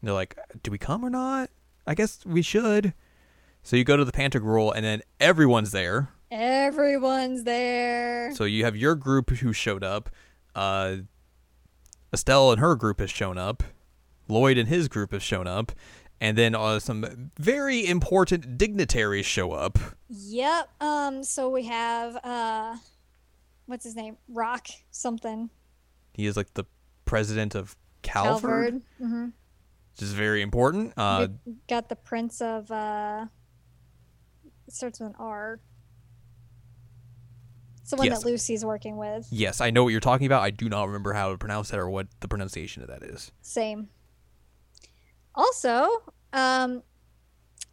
And 0.02 0.08
they're 0.08 0.14
like, 0.14 0.38
"Do 0.64 0.72
we 0.72 0.78
come 0.78 1.04
or 1.04 1.10
not? 1.10 1.50
I 1.88 1.96
guess 1.96 2.24
we 2.26 2.42
should." 2.42 2.94
So 3.64 3.76
you 3.76 3.84
go 3.84 3.98
to 3.98 4.06
the 4.06 4.12
Pantagruel, 4.12 4.72
and 4.76 4.86
then 4.86 5.02
everyone's 5.20 5.72
there. 5.72 6.10
Everyone's 6.30 7.44
there. 7.44 8.34
So 8.36 8.44
you 8.44 8.64
have 8.66 8.76
your 8.76 8.96
group 8.96 9.30
who 9.30 9.52
showed 9.54 9.84
up. 9.84 10.10
Uh, 10.54 10.98
Estelle 12.14 12.52
and 12.52 12.60
her 12.62 12.76
group 12.76 13.00
has 13.00 13.10
shown 13.10 13.38
up. 13.38 13.64
Lloyd 14.28 14.58
and 14.58 14.68
his 14.68 14.88
group 14.88 15.12
has 15.12 15.24
shown 15.24 15.48
up. 15.48 15.72
And 16.20 16.38
then 16.38 16.56
uh, 16.56 16.80
some 16.80 17.32
very 17.38 17.86
important 17.86 18.58
dignitaries 18.58 19.26
show 19.26 19.52
up. 19.52 19.78
Yep. 20.10 20.70
Um. 20.82 21.24
So 21.24 21.50
we 21.50 21.66
have 21.66 22.16
uh, 22.24 22.78
what's 23.68 23.84
his 23.86 23.96
name? 23.96 24.18
Rock 24.28 24.68
something. 24.92 25.50
He 26.14 26.26
is 26.26 26.36
like 26.36 26.54
the 26.56 26.64
president 27.06 27.54
of 27.54 27.76
Calvard, 28.02 28.82
Mm-hmm. 29.02 29.28
Which 29.98 30.04
is 30.04 30.14
very 30.14 30.44
important. 30.44 30.94
Uh, 30.96 31.28
got 31.68 31.90
the 31.90 31.96
prince 31.96 32.40
of 32.42 32.70
uh. 32.72 33.26
Starts 34.70 35.00
with 35.00 35.10
an 35.10 35.16
R. 35.18 35.60
It's 37.82 37.92
the 37.92 37.96
one 37.96 38.08
Yes. 38.08 38.20
that 38.22 38.30
Lucy's 38.30 38.66
working 38.66 38.98
with. 38.98 39.28
yes, 39.32 39.62
I 39.62 39.70
know 39.72 39.84
what 39.84 39.90
you're 39.92 40.02
talking 40.02 40.28
about. 40.28 40.44
I 40.44 40.50
do 40.52 40.68
not 40.70 40.88
remember 40.88 41.14
how 41.14 41.32
to 41.32 41.38
pronounce 41.38 41.70
that 41.70 41.80
or 41.80 41.90
what 41.90 42.08
the 42.20 42.28
pronunciation 42.28 42.84
of 42.84 42.90
that 42.90 43.02
is. 43.02 43.32
Same. 43.42 43.88
Also, 45.34 45.88
um, 46.34 46.84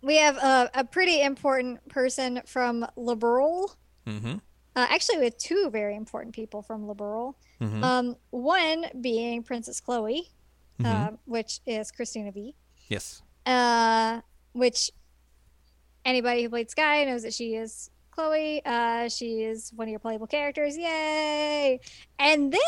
we 0.03 0.17
have 0.19 0.37
a, 0.37 0.71
a 0.75 0.85
pretty 0.85 1.21
important 1.21 1.87
person 1.89 2.41
from 2.47 2.87
Liberl. 2.97 3.75
Mm-hmm. 4.07 4.35
Uh, 4.77 4.87
actually, 4.89 5.19
we 5.19 5.25
have 5.25 5.37
two 5.37 5.69
very 5.71 5.97
important 5.97 6.33
people 6.35 6.63
from 6.63 6.87
Liberl. 6.87 7.35
Mhm. 7.61 7.83
Um, 7.83 8.17
one 8.31 8.87
being 9.01 9.43
Princess 9.43 9.81
Kloe, 9.81 10.09
Mhm. 10.81 10.87
uh, 10.87 11.17
which 11.25 11.61
is 11.67 11.91
Christina 11.93 12.33
Vee 12.33 12.55
yes. 12.89 13.23
Uh, 13.47 14.21
which 14.53 14.91
anybody 16.05 16.43
who 16.43 16.49
played 16.49 16.71
Sky 16.71 17.05
knows 17.05 17.23
that 17.23 17.35
she 17.35 17.55
is 17.55 17.91
Kloe. 18.11 18.59
Uh, 18.65 19.09
she 19.09 19.43
is 19.43 19.73
one 19.75 19.89
of 19.89 19.91
your 19.91 19.99
playable 20.01 20.27
characters. 20.27 20.77
Yay! 20.77 21.81
And 22.19 22.53
then 22.53 22.61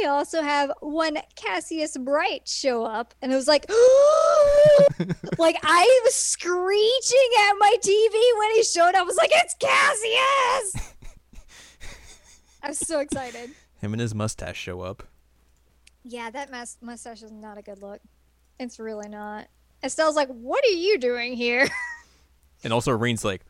we 0.00 0.06
also 0.06 0.42
have 0.42 0.70
one 0.80 1.18
Cassius 1.34 1.96
Bright 1.96 2.46
show 2.46 2.84
up, 2.84 3.14
and 3.22 3.32
it 3.32 3.36
was 3.36 3.48
like, 3.48 3.66
like 5.38 5.56
I 5.62 6.00
was 6.04 6.14
screeching 6.14 7.30
at 7.48 7.52
my 7.58 7.76
TV 7.82 8.38
when 8.38 8.50
he 8.54 8.62
showed 8.64 8.90
up. 8.90 8.96
I 8.96 9.02
was 9.02 9.16
like, 9.16 9.30
"It's 9.32 9.54
Cassius!" 9.58 10.92
I'm 12.62 12.74
so 12.74 13.00
excited. 13.00 13.50
Him 13.80 13.92
and 13.94 14.00
his 14.00 14.14
mustache 14.14 14.58
show 14.58 14.80
up. 14.80 15.04
Yeah, 16.10 16.30
that 16.30 16.50
mas- 16.50 16.78
mustache 16.80 17.22
is 17.22 17.30
not 17.32 17.58
a 17.58 17.62
good 17.62 17.82
look. 17.82 18.00
It's 18.58 18.78
really 18.78 19.08
not. 19.08 19.46
Estelle's 19.82 20.16
like, 20.16 20.28
"What 20.28 20.64
are 20.64 20.68
you 20.74 20.98
doing 20.98 21.34
here?" 21.34 21.68
And 22.64 22.72
also 22.72 22.90
Rean's 22.90 23.24
like, 23.24 23.42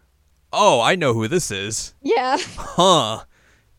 "Oh, 0.53 0.81
I 0.81 0.95
know 0.97 1.15
who 1.15 1.29
this 1.29 1.51
is." 1.51 1.95
yeah, 2.03 2.37
Huh. 2.57 3.25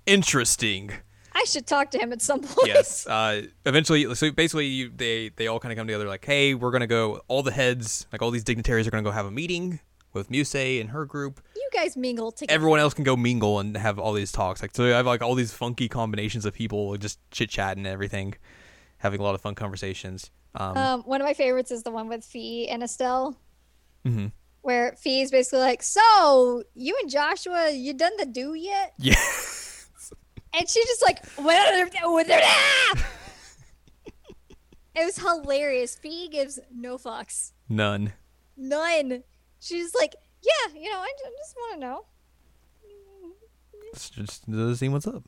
Interesting. 0.07 0.91
I 1.35 1.43
should 1.43 1.67
talk 1.67 1.91
to 1.91 1.99
him 1.99 2.11
at 2.11 2.21
some 2.21 2.41
point. 2.41 2.67
yes. 2.67 3.05
Uh, 3.09 3.43
eventually, 3.65 4.13
so 4.15 4.31
basically, 4.31 4.65
you, 4.65 4.91
they 4.95 5.29
they 5.35 5.47
all 5.47 5.59
kind 5.59 5.71
of 5.71 5.77
come 5.77 5.85
together 5.87 6.07
like, 6.07 6.25
hey, 6.25 6.55
we're 6.55 6.71
gonna 6.71 6.87
go. 6.87 7.21
All 7.27 7.43
the 7.43 7.51
heads, 7.51 8.07
like 8.11 8.21
all 8.21 8.31
these 8.31 8.43
dignitaries, 8.43 8.87
are 8.87 8.91
gonna 8.91 9.03
go 9.03 9.11
have 9.11 9.27
a 9.27 9.31
meeting 9.31 9.79
with 10.13 10.31
Musse 10.31 10.55
and 10.81 10.89
her 10.89 11.05
group. 11.05 11.39
You 11.55 11.69
guys 11.71 11.95
mingle 11.95 12.31
together. 12.31 12.55
Everyone 12.55 12.79
else 12.79 12.95
can 12.95 13.03
go 13.03 13.15
mingle 13.15 13.59
and 13.59 13.77
have 13.77 13.99
all 13.99 14.13
these 14.13 14.31
talks. 14.31 14.61
Like, 14.63 14.75
so 14.75 14.85
I 14.85 14.97
have 14.97 15.05
like 15.05 15.21
all 15.21 15.35
these 15.35 15.53
funky 15.53 15.87
combinations 15.87 16.45
of 16.45 16.53
people 16.55 16.97
just 16.97 17.19
chit 17.29 17.51
chatting 17.51 17.85
and 17.85 17.93
everything, 17.93 18.33
having 18.99 19.19
a 19.19 19.23
lot 19.23 19.35
of 19.35 19.41
fun 19.41 19.55
conversations. 19.55 20.31
Um, 20.55 20.77
Um, 20.77 21.01
one 21.03 21.19
of 21.21 21.25
my 21.25 21.33
favorites 21.33 21.71
is 21.71 21.83
the 21.83 21.91
one 21.91 22.07
with 22.07 22.23
Fie 22.23 22.67
and 22.69 22.81
Estelle, 22.83 23.37
mhm. 24.05 24.31
where 24.61 24.95
is 25.03 25.31
basically 25.31 25.59
like, 25.59 25.83
"So 25.83 26.63
you 26.75 26.97
and 27.01 27.09
Joshua, 27.09 27.71
you 27.71 27.93
done 27.93 28.13
the 28.17 28.25
do 28.25 28.53
yet?" 28.53 28.93
yeah. 28.97 29.15
And 30.51 30.67
she's 30.67 30.85
just 30.85 31.03
like, 31.03 31.23
"What?" 31.35 31.75
it 34.95 35.05
was 35.05 35.17
hilarious. 35.17 35.95
Fie 35.95 36.27
gives 36.27 36.59
no 36.73 36.97
fucks, 36.97 37.51
None. 37.69 38.13
none. 38.57 39.23
She's 39.59 39.93
like, 39.93 40.15
yeah, 40.41 40.73
you 40.73 40.89
know, 40.89 40.97
I, 40.99 41.03
I 41.25 41.31
just 41.37 41.55
want 41.55 41.73
to 41.75 41.79
know. 41.87 42.05
Just 43.93 44.43
uh, 44.49 44.75
seeing 44.75 44.91
what's 44.91 45.07
up. 45.07 45.23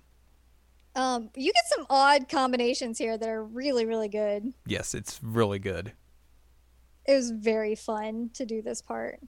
Um, 0.95 1.29
you 1.35 1.53
get 1.53 1.63
some 1.75 1.85
odd 1.89 2.27
combinations 2.27 2.97
here 2.97 3.17
that 3.17 3.29
are 3.29 3.43
really, 3.43 3.85
really 3.85 4.09
good. 4.09 4.53
Yes, 4.65 4.93
it's 4.93 5.19
really 5.23 5.59
good. 5.59 5.93
It 7.05 7.13
was 7.15 7.31
very 7.31 7.75
fun 7.75 8.29
to 8.33 8.45
do 8.45 8.61
this 8.61 8.81
part. 8.81 9.19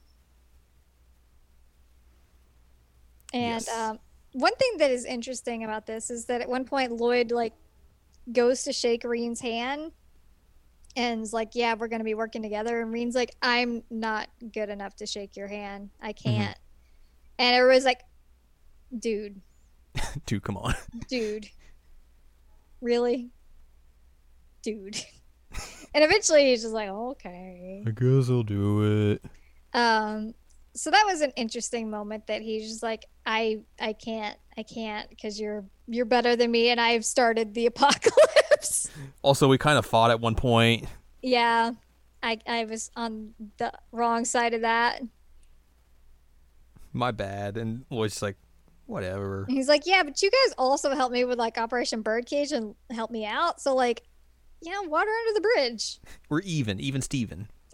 And 3.33 3.61
Yes. 3.65 3.69
um, 3.69 3.99
one 4.33 4.53
thing 4.55 4.77
that 4.77 4.91
is 4.91 5.05
interesting 5.05 5.63
about 5.63 5.85
this 5.85 6.09
is 6.09 6.25
that 6.25 6.41
at 6.41 6.49
one 6.49 6.65
point 6.65 6.91
Lloyd 6.91 7.31
like 7.31 7.53
goes 8.31 8.63
to 8.63 8.73
shake 8.73 9.03
Rean's 9.03 9.41
hand 9.41 9.91
and 10.95 11.21
is 11.21 11.33
like, 11.33 11.55
"Yeah, 11.55 11.73
we're 11.73 11.87
gonna 11.87 12.03
be 12.03 12.13
working 12.13 12.41
together." 12.43 12.81
And 12.81 12.91
Rean's 12.91 13.15
like, 13.15 13.35
"I'm 13.41 13.83
not 13.89 14.29
good 14.51 14.69
enough 14.69 14.95
to 14.97 15.05
shake 15.07 15.35
your 15.35 15.47
hand. 15.47 15.89
I 15.99 16.13
can't." 16.13 16.57
And 17.39 17.55
everybody's 17.55 17.85
like, 17.85 18.01
"Dude, 18.97 19.41
Dude, 20.25 20.43
come 20.43 20.57
on. 20.57 20.75
dude, 21.07 21.47
really, 22.81 23.29
dude." 24.61 25.03
and 25.93 26.03
eventually 26.03 26.45
he's 26.49 26.61
just 26.63 26.73
like, 26.73 26.89
"Okay." 26.89 27.83
I 27.87 27.91
guess 27.91 28.29
I'll 28.29 28.43
do 28.43 29.11
it. 29.11 29.25
Um, 29.77 30.33
so 30.75 30.89
that 30.91 31.03
was 31.05 31.21
an 31.21 31.31
interesting 31.35 31.89
moment 31.89 32.27
that 32.27 32.41
he's 32.41 32.67
just 32.67 32.81
like, 32.83 33.05
I, 33.25 33.61
I 33.79 33.93
can't, 33.93 34.37
I 34.57 34.63
can't, 34.63 35.07
because 35.09 35.39
you're, 35.39 35.63
you're 35.87 36.05
better 36.05 36.35
than 36.35 36.49
me, 36.51 36.69
and 36.69 36.79
I've 36.81 37.05
started 37.05 37.53
the 37.53 37.65
apocalypse. 37.67 38.89
Also, 39.21 39.47
we 39.47 39.57
kind 39.57 39.77
of 39.77 39.85
fought 39.85 40.09
at 40.11 40.19
one 40.19 40.35
point. 40.35 40.85
yeah, 41.21 41.71
I, 42.23 42.39
I 42.47 42.65
was 42.65 42.89
on 42.95 43.33
the 43.57 43.71
wrong 43.91 44.25
side 44.25 44.53
of 44.53 44.61
that. 44.61 45.01
My 46.93 47.11
bad. 47.11 47.57
And 47.57 47.85
Lloyd's 47.89 48.21
like, 48.21 48.37
whatever. 48.93 49.45
He's 49.49 49.67
like, 49.67 49.85
yeah, 49.85 50.03
but 50.03 50.21
you 50.21 50.29
guys 50.31 50.53
also 50.57 50.95
helped 50.95 51.11
me 51.13 51.25
with 51.25 51.37
like 51.39 51.57
Operation 51.57 52.01
Birdcage 52.01 52.51
and 52.51 52.75
helped 52.91 53.11
me 53.11 53.25
out. 53.25 53.59
So 53.59 53.75
like, 53.75 54.03
yeah, 54.61 54.79
water 54.81 55.09
under 55.09 55.33
the 55.33 55.41
bridge. 55.41 55.99
We're 56.29 56.41
even, 56.41 56.79
even 56.79 57.01
Steven. 57.01 57.49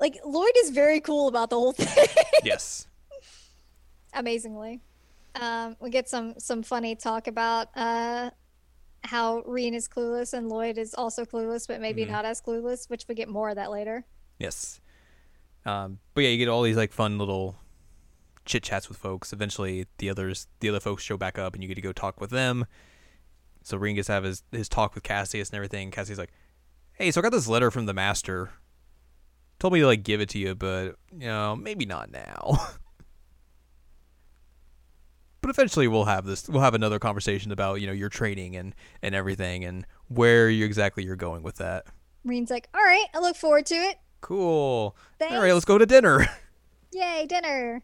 like 0.00 0.18
Lloyd 0.24 0.52
is 0.58 0.70
very 0.70 1.00
cool 1.00 1.28
about 1.28 1.50
the 1.50 1.56
whole 1.56 1.72
thing. 1.72 2.06
yes. 2.44 2.86
amazingly. 4.12 4.80
Um, 5.40 5.76
we 5.80 5.90
get 5.90 6.08
some 6.08 6.34
some 6.38 6.62
funny 6.62 6.96
talk 6.96 7.26
about 7.28 7.68
uh, 7.76 8.30
how 9.04 9.42
Rean 9.46 9.74
is 9.74 9.88
clueless 9.88 10.32
and 10.34 10.48
Lloyd 10.48 10.78
is 10.78 10.94
also 10.94 11.24
clueless, 11.24 11.68
but 11.68 11.80
maybe 11.80 12.04
Mhm. 12.04 12.10
not 12.10 12.24
as 12.24 12.40
clueless, 12.40 12.88
which 12.90 13.06
we 13.08 13.14
get 13.14 13.28
more 13.28 13.48
of 13.50 13.56
that 13.56 13.70
later. 13.70 14.04
Yes. 14.38 14.80
Um, 15.64 15.98
but 16.14 16.22
yeah, 16.22 16.30
you 16.30 16.38
get 16.38 16.48
all 16.48 16.62
these 16.62 16.76
like 16.76 16.92
fun 16.92 17.18
little 17.18 17.56
chit 18.48 18.64
chats 18.64 18.88
with 18.88 18.98
folks. 18.98 19.32
Eventually, 19.32 19.86
the 19.98 20.10
others, 20.10 20.48
the 20.60 20.68
other 20.68 20.80
folks 20.80 21.04
show 21.04 21.16
back 21.16 21.38
up, 21.38 21.54
and 21.54 21.62
you 21.62 21.68
get 21.68 21.76
to 21.76 21.80
go 21.80 21.92
talk 21.92 22.20
with 22.20 22.30
them. 22.30 22.66
So 23.62 23.76
Rean 23.76 23.94
gets 23.94 24.06
to 24.06 24.12
have 24.14 24.24
his, 24.24 24.42
his 24.50 24.68
talk 24.68 24.94
with 24.94 25.04
Cassius 25.04 25.50
and 25.50 25.56
everything. 25.56 25.90
Cassius 25.90 26.18
like, 26.18 26.32
"Hey, 26.92 27.10
so 27.10 27.20
I 27.20 27.22
got 27.22 27.32
this 27.32 27.46
letter 27.46 27.70
from 27.70 27.86
the 27.86 27.94
master. 27.94 28.50
Told 29.60 29.74
me 29.74 29.80
to 29.80 29.86
like 29.86 30.02
give 30.02 30.20
it 30.20 30.30
to 30.30 30.38
you, 30.38 30.54
but 30.54 30.96
you 31.12 31.26
know, 31.28 31.54
maybe 31.54 31.86
not 31.86 32.10
now." 32.10 32.56
but 35.40 35.50
eventually, 35.50 35.86
we'll 35.86 36.06
have 36.06 36.24
this. 36.24 36.48
We'll 36.48 36.62
have 36.62 36.74
another 36.74 36.98
conversation 36.98 37.52
about 37.52 37.80
you 37.80 37.86
know 37.86 37.92
your 37.92 38.08
training 38.08 38.56
and 38.56 38.74
and 39.02 39.14
everything 39.14 39.64
and 39.64 39.86
where 40.08 40.48
you 40.48 40.64
exactly 40.64 41.04
you're 41.04 41.16
going 41.16 41.42
with 41.42 41.56
that. 41.56 41.86
Rean's 42.24 42.50
like, 42.50 42.68
"All 42.74 42.82
right, 42.82 43.06
I 43.14 43.20
look 43.20 43.36
forward 43.36 43.66
to 43.66 43.74
it. 43.74 43.98
Cool. 44.20 44.96
Thanks. 45.18 45.34
All 45.34 45.42
right, 45.42 45.52
let's 45.52 45.66
go 45.66 45.78
to 45.78 45.86
dinner. 45.86 46.26
Yay, 46.92 47.26
dinner!" 47.28 47.82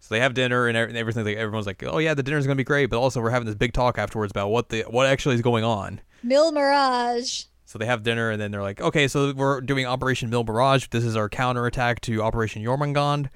So 0.00 0.14
they 0.14 0.20
have 0.20 0.34
dinner 0.34 0.68
and 0.68 0.76
ev- 0.76 0.94
everything. 0.94 1.24
Like 1.24 1.36
everyone's 1.36 1.66
like, 1.66 1.82
"Oh 1.84 1.98
yeah, 1.98 2.14
the 2.14 2.22
dinner's 2.22 2.46
gonna 2.46 2.56
be 2.56 2.64
great," 2.64 2.86
but 2.86 2.98
also 2.98 3.20
we're 3.20 3.30
having 3.30 3.46
this 3.46 3.54
big 3.54 3.72
talk 3.72 3.98
afterwards 3.98 4.30
about 4.30 4.48
what 4.48 4.68
the 4.68 4.82
what 4.82 5.06
actually 5.06 5.34
is 5.34 5.42
going 5.42 5.64
on. 5.64 6.00
Mil 6.22 6.52
Mirage. 6.52 7.44
So 7.64 7.78
they 7.78 7.86
have 7.86 8.02
dinner 8.02 8.30
and 8.30 8.40
then 8.40 8.50
they're 8.50 8.62
like, 8.62 8.80
"Okay, 8.80 9.08
so 9.08 9.32
we're 9.34 9.60
doing 9.60 9.84
Operation 9.86 10.30
Mil 10.30 10.44
Mirage. 10.44 10.86
This 10.90 11.04
is 11.04 11.16
our 11.16 11.28
counterattack 11.28 12.00
to 12.02 12.22
Operation 12.22 12.62
Jormungand. 12.62 13.28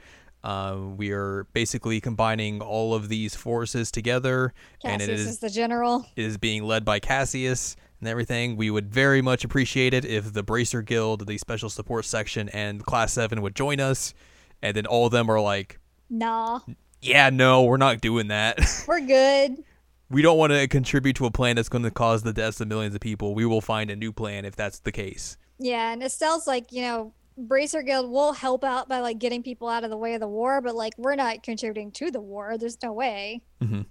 Uh, 0.42 0.76
we 0.96 1.12
are 1.12 1.46
basically 1.52 2.00
combining 2.00 2.60
all 2.60 2.94
of 2.94 3.08
these 3.08 3.36
forces 3.36 3.90
together, 3.92 4.52
and 4.82 5.00
Cassius 5.00 5.08
it 5.08 5.22
is 5.22 5.26
is 5.28 5.38
the 5.38 5.50
general. 5.50 6.06
it 6.16 6.24
is 6.24 6.38
being 6.38 6.64
led 6.64 6.84
by 6.84 6.98
Cassius 6.98 7.76
and 8.00 8.08
everything. 8.08 8.56
We 8.56 8.70
would 8.70 8.92
very 8.92 9.22
much 9.22 9.44
appreciate 9.44 9.94
it 9.94 10.04
if 10.04 10.32
the 10.32 10.42
Bracer 10.42 10.82
Guild, 10.82 11.26
the 11.26 11.38
Special 11.38 11.68
Support 11.70 12.06
Section, 12.06 12.48
and 12.48 12.84
Class 12.84 13.12
Seven 13.12 13.42
would 13.42 13.54
join 13.54 13.78
us." 13.78 14.14
And 14.62 14.76
then 14.76 14.86
all 14.86 15.06
of 15.06 15.12
them 15.12 15.28
are 15.28 15.40
like, 15.40 15.78
Nah, 16.12 16.60
"Yeah, 17.00 17.30
no, 17.30 17.64
we're 17.64 17.78
not 17.78 18.00
doing 18.02 18.28
that." 18.28 18.60
we're 18.86 19.00
good. 19.00 19.64
we 20.10 20.20
don't 20.20 20.36
want 20.36 20.52
to 20.52 20.68
contribute 20.68 21.16
to 21.16 21.24
a 21.26 21.30
plan 21.30 21.56
that's 21.56 21.70
going 21.70 21.84
to 21.84 21.90
cause 21.90 22.22
the 22.22 22.34
deaths 22.34 22.60
of 22.60 22.68
millions 22.68 22.94
of 22.94 23.00
people. 23.00 23.34
We 23.34 23.46
will 23.46 23.62
find 23.62 23.90
a 23.90 23.96
new 23.96 24.12
plan 24.12 24.44
if 24.44 24.54
that's 24.54 24.80
the 24.80 24.92
case. 24.92 25.38
Yeah, 25.58 25.90
and 25.92 26.02
Estelle's 26.02 26.46
like, 26.46 26.70
you 26.70 26.82
know, 26.82 27.14
Bracer 27.38 27.80
Guild 27.82 28.10
will 28.10 28.34
help 28.34 28.62
out 28.62 28.90
by 28.90 29.00
like 29.00 29.18
getting 29.18 29.42
people 29.42 29.68
out 29.70 29.84
of 29.84 29.90
the 29.90 29.96
way 29.96 30.12
of 30.12 30.20
the 30.20 30.28
war, 30.28 30.60
but 30.60 30.74
like 30.74 30.92
we're 30.98 31.14
not 31.14 31.42
contributing 31.42 31.90
to 31.92 32.10
the 32.10 32.20
war. 32.20 32.58
There's 32.58 32.76
no 32.82 32.92
way. 32.92 33.40
Mhm. 33.62 33.86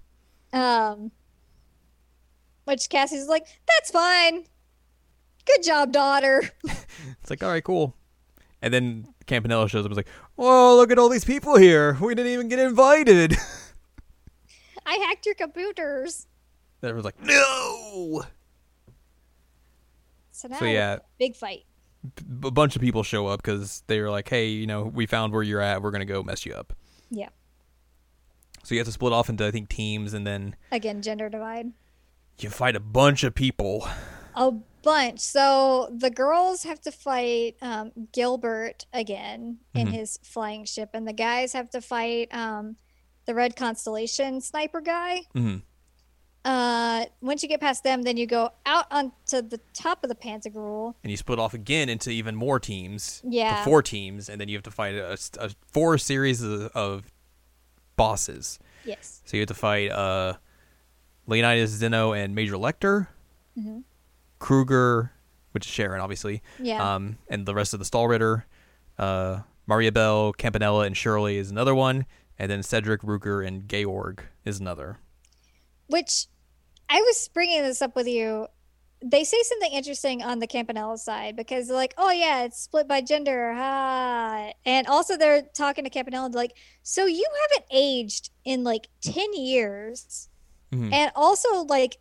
Um, 0.52 1.10
which 2.66 2.88
Cassie's 2.88 3.26
like, 3.26 3.46
that's 3.66 3.90
fine. 3.90 4.44
Good 5.44 5.64
job, 5.64 5.90
daughter. 5.92 6.42
It's 7.20 7.30
like, 7.30 7.42
all 7.42 7.48
right, 7.50 7.64
cool. 7.64 7.96
And 8.60 8.72
then 8.72 9.08
Campanella 9.26 9.68
shows 9.68 9.80
up 9.84 9.90
and 9.90 9.92
is 9.92 9.96
like, 9.96 10.06
whoa, 10.36 10.76
look 10.76 10.90
at 10.90 10.98
all 10.98 11.08
these 11.08 11.24
people 11.24 11.56
here. 11.56 11.96
We 12.00 12.14
didn't 12.14 12.32
even 12.32 12.48
get 12.48 12.58
invited. 12.58 13.36
I 14.86 14.94
hacked 14.96 15.26
your 15.26 15.34
computers. 15.34 16.26
And 16.82 16.88
everyone's 16.88 17.04
like, 17.04 17.22
no. 17.22 18.22
So 20.32 20.48
now, 20.48 20.58
So 20.58 20.64
yeah, 20.64 20.98
big 21.18 21.36
fight. 21.36 21.64
b- 22.16 22.48
a 22.48 22.50
bunch 22.50 22.74
of 22.74 22.82
people 22.82 23.02
show 23.02 23.26
up 23.28 23.42
because 23.42 23.84
they 23.86 24.00
were 24.00 24.10
like, 24.10 24.28
hey, 24.28 24.48
you 24.48 24.66
know, 24.66 24.82
we 24.84 25.06
found 25.06 25.32
where 25.32 25.42
you're 25.42 25.60
at. 25.60 25.82
We're 25.82 25.90
going 25.92 26.00
to 26.06 26.12
go 26.12 26.22
mess 26.22 26.44
you 26.44 26.54
up. 26.54 26.72
Yeah. 27.10 27.28
So 28.64 28.74
you 28.74 28.80
have 28.80 28.86
to 28.88 28.92
split 28.92 29.12
off 29.12 29.28
into, 29.28 29.46
I 29.46 29.50
think, 29.50 29.68
teams 29.68 30.12
and 30.14 30.26
then 30.26 30.56
Again, 30.72 31.02
gender 31.02 31.28
divide. 31.28 31.72
you 32.40 32.50
fight 32.50 32.74
a 32.76 32.80
bunch 32.80 33.22
of 33.24 33.34
people. 33.34 33.86
A 34.34 34.50
bunch. 34.82 35.20
So 35.20 35.88
the 35.96 36.10
girls 36.10 36.62
have 36.64 36.80
to 36.82 36.90
fight 36.92 37.56
um, 37.62 37.92
Gilbert 38.12 38.86
again 38.92 39.58
in 39.74 39.88
Mhm. 39.88 39.92
his 39.92 40.18
flying 40.22 40.64
ship, 40.64 40.90
and 40.94 41.06
the 41.06 41.12
guys 41.12 41.52
have 41.52 41.70
to 41.70 41.80
fight 41.80 42.34
um, 42.34 42.76
the 43.26 43.34
Red 43.34 43.54
Constellation 43.56 44.40
sniper 44.40 44.80
guy. 44.80 45.22
hmm 45.32 45.56
Uh, 46.44 47.04
once 47.20 47.42
you 47.44 47.48
get 47.48 47.60
past 47.60 47.84
them, 47.84 48.02
then 48.02 48.16
you 48.16 48.26
go 48.26 48.50
out 48.66 48.86
onto 48.90 49.40
the 49.42 49.60
top 49.74 50.02
of 50.02 50.08
the 50.08 50.16
Pantagruel. 50.16 50.94
And 51.04 51.10
you 51.12 51.16
split 51.16 51.38
off 51.38 51.54
again 51.54 51.88
into 51.88 52.10
even 52.10 52.34
more 52.34 52.58
teams. 52.58 53.22
Yeah. 53.24 53.62
four 53.64 53.80
teams, 53.82 54.28
and 54.28 54.40
then 54.40 54.48
you 54.48 54.56
have 54.56 54.64
to 54.64 54.70
fight 54.72 54.96
a, 54.96 55.16
a 55.38 55.50
four 55.68 55.98
series 55.98 56.42
of, 56.42 56.62
of 56.74 57.12
bosses. 57.94 58.58
Yes. 58.84 59.22
So 59.24 59.36
you 59.36 59.42
have 59.42 59.48
to 59.48 59.54
fight 59.54 59.92
uh, 59.92 60.34
Leonidas, 61.28 61.70
Zeno, 61.70 62.12
and 62.12 62.34
Major 62.34 62.54
Lechter. 62.56 63.06
Mhm. 63.56 63.84
Kreuger, 64.42 65.10
which 65.52 65.66
is 65.66 65.72
Sharon, 65.72 66.00
obviously. 66.00 66.42
Yeah. 66.58 66.94
Um, 66.94 67.18
and 67.28 67.46
the 67.46 67.54
rest 67.54 67.72
of 67.72 67.78
the 67.78 67.86
Stahlritter. 67.86 68.42
Uh, 68.98 69.40
Mariabell, 69.68 70.36
Campanella, 70.36 70.84
and 70.84 70.96
Shirley 70.96 71.36
is 71.38 71.50
another 71.50 71.74
one. 71.74 72.04
And 72.38 72.50
then 72.50 72.62
Cedric, 72.62 73.02
Rutger, 73.02 73.46
and 73.46 73.68
Georg 73.68 74.24
is 74.44 74.58
another. 74.58 74.98
Which 75.86 76.26
I 76.88 77.00
was 77.00 77.28
bringing 77.32 77.62
this 77.62 77.80
up 77.80 77.94
with 77.94 78.08
you. 78.08 78.48
They 79.04 79.24
say 79.24 79.40
something 79.42 79.72
interesting 79.72 80.22
on 80.22 80.38
the 80.40 80.46
Campanella 80.46 80.98
side 80.98 81.36
because 81.36 81.68
they're 81.68 81.76
like, 81.76 81.94
oh, 81.98 82.10
yeah, 82.10 82.44
it's 82.44 82.60
split 82.60 82.88
by 82.88 83.00
gender. 83.00 83.52
Ha. 83.52 84.52
And 84.64 84.86
also, 84.86 85.16
they're 85.16 85.42
talking 85.42 85.84
to 85.84 85.90
Campanella, 85.90 86.28
like, 86.28 86.56
so 86.82 87.06
you 87.06 87.24
haven't 87.50 87.66
aged 87.72 88.30
in 88.44 88.64
like 88.64 88.88
10 89.02 89.34
years. 89.34 90.28
Mhm. 90.72 90.92
And 90.92 91.12
also, 91.14 91.64
like, 91.64 91.98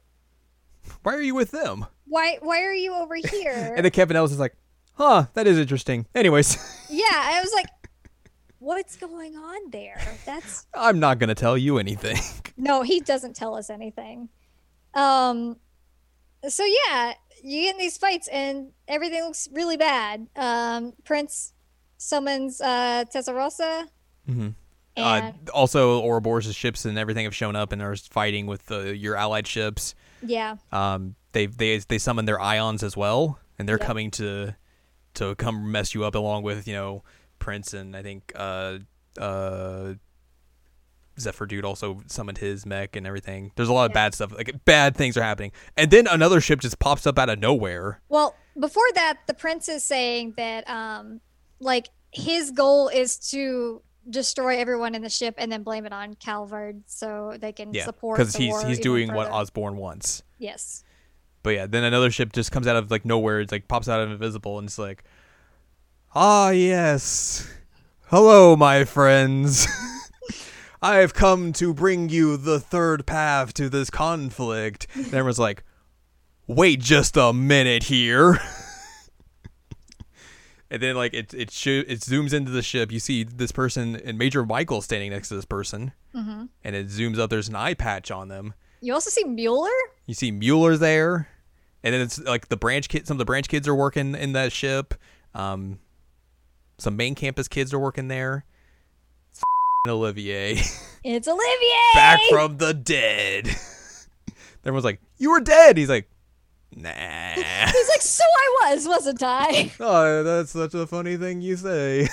Why 1.03 1.13
are 1.13 1.21
you 1.21 1.35
with 1.35 1.51
them? 1.51 1.85
Why 2.11 2.37
why 2.41 2.61
are 2.63 2.73
you 2.73 2.93
over 2.93 3.15
here? 3.31 3.73
And 3.75 3.85
then 3.85 3.91
Campanella's 3.91 4.33
is 4.33 4.39
like, 4.39 4.53
huh, 4.95 5.27
that 5.33 5.47
is 5.47 5.57
interesting. 5.57 6.05
Anyways, 6.13 6.57
yeah, 6.89 7.05
I 7.09 7.39
was 7.41 7.53
like, 7.53 7.67
what's 8.59 8.97
going 8.97 9.37
on 9.37 9.71
there? 9.71 9.99
That's 10.25 10.67
I'm 10.73 10.99
not 10.99 11.19
going 11.19 11.29
to 11.29 11.35
tell 11.35 11.57
you 11.57 11.77
anything. 11.77 12.17
no, 12.57 12.81
he 12.81 12.99
doesn't 12.99 13.35
tell 13.35 13.55
us 13.55 13.69
anything. 13.69 14.27
Um, 14.93 15.55
so 16.49 16.65
yeah, 16.65 17.13
you 17.43 17.61
get 17.61 17.75
in 17.75 17.79
these 17.79 17.97
fights 17.97 18.27
and 18.27 18.71
everything 18.89 19.23
looks 19.23 19.47
really 19.53 19.77
bad. 19.77 20.27
Um, 20.35 20.91
Prince 21.05 21.53
summons 21.97 22.59
uh 22.59 23.05
Testa-Rossa, 23.11 23.87
hmm 24.27 24.49
and 24.97 25.33
Uh, 25.47 25.51
also, 25.53 26.01
Ouroboros' 26.03 26.53
ships 26.53 26.83
and 26.83 26.97
everything 26.97 27.23
have 27.23 27.33
shown 27.33 27.55
up 27.55 27.71
and 27.71 27.81
are 27.81 27.95
fighting 27.95 28.47
with 28.47 28.69
uh, 28.69 28.79
your 28.81 29.15
allied 29.15 29.47
ships. 29.47 29.95
yeah, 30.21 30.57
Um, 30.73 31.15
they 31.33 31.45
they 31.45 31.77
they 31.79 31.97
summon 31.97 32.25
their 32.25 32.39
ions 32.39 32.83
as 32.83 32.95
well, 32.97 33.39
and 33.57 33.67
they're 33.67 33.77
Yep. 33.79 33.87
coming 33.87 34.11
to 34.11 34.55
to 35.15 35.35
come 35.35 35.71
mess 35.71 35.93
you 35.93 36.03
up 36.05 36.15
along 36.15 36.43
with 36.43 36.67
you 36.67 36.73
know 36.73 37.03
Prince 37.39 37.73
and 37.73 37.95
I 37.95 38.01
think 38.01 38.31
uh 38.35 38.79
uh 39.19 39.93
Zephyr 41.19 41.45
dude 41.45 41.65
also 41.65 42.01
summoned 42.07 42.37
his 42.37 42.65
mech 42.65 42.95
and 42.95 43.05
everything. 43.05 43.51
There's 43.55 43.67
a 43.69 43.73
lot 43.73 43.85
of 43.85 43.91
Yeah. 43.91 43.95
bad 44.05 44.15
stuff. 44.15 44.31
Like 44.31 44.63
bad 44.65 44.95
things 44.95 45.17
are 45.17 45.21
happening, 45.23 45.51
and 45.77 45.91
then 45.91 46.07
another 46.07 46.39
ship 46.41 46.59
just 46.61 46.79
pops 46.79 47.05
up 47.05 47.19
out 47.19 47.29
of 47.29 47.37
nowhere. 47.39 48.01
Well, 48.09 48.35
before 48.59 48.87
that, 48.95 49.19
the 49.27 49.33
prince 49.33 49.67
is 49.69 49.83
saying 49.83 50.33
that 50.37 50.67
um 50.69 51.19
like 51.59 51.89
his 52.11 52.51
goal 52.51 52.87
is 52.87 53.17
to 53.31 53.81
destroy 54.09 54.57
everyone 54.57 54.95
in 54.95 55.01
the 55.03 55.09
ship 55.09 55.35
and 55.37 55.51
then 55.51 55.61
blame 55.63 55.85
it 55.85 55.93
on 55.93 56.15
Calvard 56.15 56.81
so 56.87 57.37
they 57.39 57.51
can 57.51 57.73
Yeah, 57.73 57.85
support 57.85 58.17
because 58.17 58.35
he's 58.35 58.59
he's 58.63 58.79
doing 58.79 59.13
what. 59.13 59.29
Osborne 59.29 59.77
wants. 59.77 60.23
Yes. 60.39 60.83
But 61.43 61.51
yeah, 61.51 61.65
then 61.65 61.83
another 61.83 62.11
ship 62.11 62.33
just 62.33 62.51
comes 62.51 62.67
out 62.67 62.75
of 62.75 62.91
like 62.91 63.05
nowhere. 63.05 63.39
It's 63.39 63.51
like 63.51 63.67
pops 63.67 63.89
out 63.89 63.99
of 63.99 64.11
invisible, 64.11 64.59
and 64.59 64.67
it's 64.67 64.79
like, 64.79 65.03
ah 66.13 66.49
yes, 66.49 67.51
hello 68.07 68.55
my 68.55 68.85
friends. 68.85 69.67
I 70.83 70.97
have 70.97 71.13
come 71.13 71.53
to 71.53 71.73
bring 71.73 72.09
you 72.09 72.37
the 72.37 72.59
third 72.59 73.05
path 73.05 73.53
to 73.55 73.69
this 73.69 73.91
conflict. 73.91 74.87
And 74.95 75.13
everyone's 75.13 75.37
like, 75.37 75.63
wait 76.47 76.79
just 76.79 77.17
a 77.17 77.33
minute 77.33 77.83
here. 77.83 78.39
and 80.71 80.81
then 80.81 80.95
like 80.95 81.13
it 81.13 81.33
it 81.33 81.51
sh- 81.51 81.67
it 81.67 81.99
zooms 81.99 82.33
into 82.33 82.49
the 82.49 82.63
ship. 82.63 82.91
You 82.91 82.99
see 82.99 83.23
this 83.23 83.51
person 83.51 83.95
and 83.95 84.17
Major 84.17 84.45
Michael 84.45 84.81
standing 84.81 85.11
next 85.11 85.29
to 85.29 85.35
this 85.35 85.45
person, 85.45 85.91
hmm 86.13 86.45
and 86.63 86.75
it 86.75 86.87
zooms 86.87 87.19
up. 87.19 87.29
There's 87.29 87.49
an 87.49 87.55
eye 87.55 87.75
patch 87.75 88.09
on 88.09 88.27
them. 88.27 88.55
You 88.81 88.93
also 88.93 89.09
see 89.09 89.23
Mueller. 89.23 89.69
You 90.07 90.13
see 90.15 90.31
Mueller 90.31 90.75
there, 90.75 91.27
and 91.83 91.93
then 91.93 92.01
it's 92.01 92.19
like 92.19 92.47
the 92.49 92.57
branch 92.57 92.89
kid. 92.89 93.07
Some 93.07 93.15
of 93.15 93.19
the 93.19 93.25
branch 93.25 93.47
kids 93.47 93.67
are 93.67 93.75
working 93.75 94.15
in 94.15 94.33
that 94.33 94.51
ship. 94.51 94.95
Um, 95.35 95.79
some 96.79 96.97
main 96.97 97.13
campus 97.15 97.47
kids 97.47 97.73
are 97.73 97.79
working 97.79 98.07
there. 98.07 98.43
It's 99.31 99.41
Olivier 99.87 100.55
It's 101.03 101.27
Olivier. 101.27 101.93
back 101.93 102.19
from 102.29 102.57
the 102.57 102.73
dead. 102.73 103.47
Everyone's 104.65 104.85
like, 104.85 104.99
"You 105.17 105.31
were 105.31 105.41
dead." 105.41 105.77
He's 105.77 105.89
like, 105.89 106.09
"Nah." 106.75 106.89
He's 107.35 107.89
like, 107.89 108.01
so 108.01 108.23
I 108.23 108.73
was, 108.73 108.87
wasn't 108.87 109.21
I? 109.23 109.71
oh, 109.79 110.23
that's 110.23 110.51
such 110.51 110.73
a 110.73 110.85
funny 110.87 111.17
thing 111.17 111.41
you 111.41 111.55
say. 111.55 112.07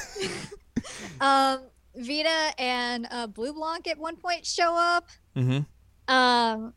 Um, 1.21 1.61
Vita 1.97 2.53
and 2.59 3.07
uh, 3.11 3.27
Bleublanc 3.27 3.87
at 3.89 3.99
one 3.99 4.17
point 4.17 4.47
show 4.47 4.75
up. 4.77 5.09
mm-hmm. 5.37 5.61
Um, 6.09 6.75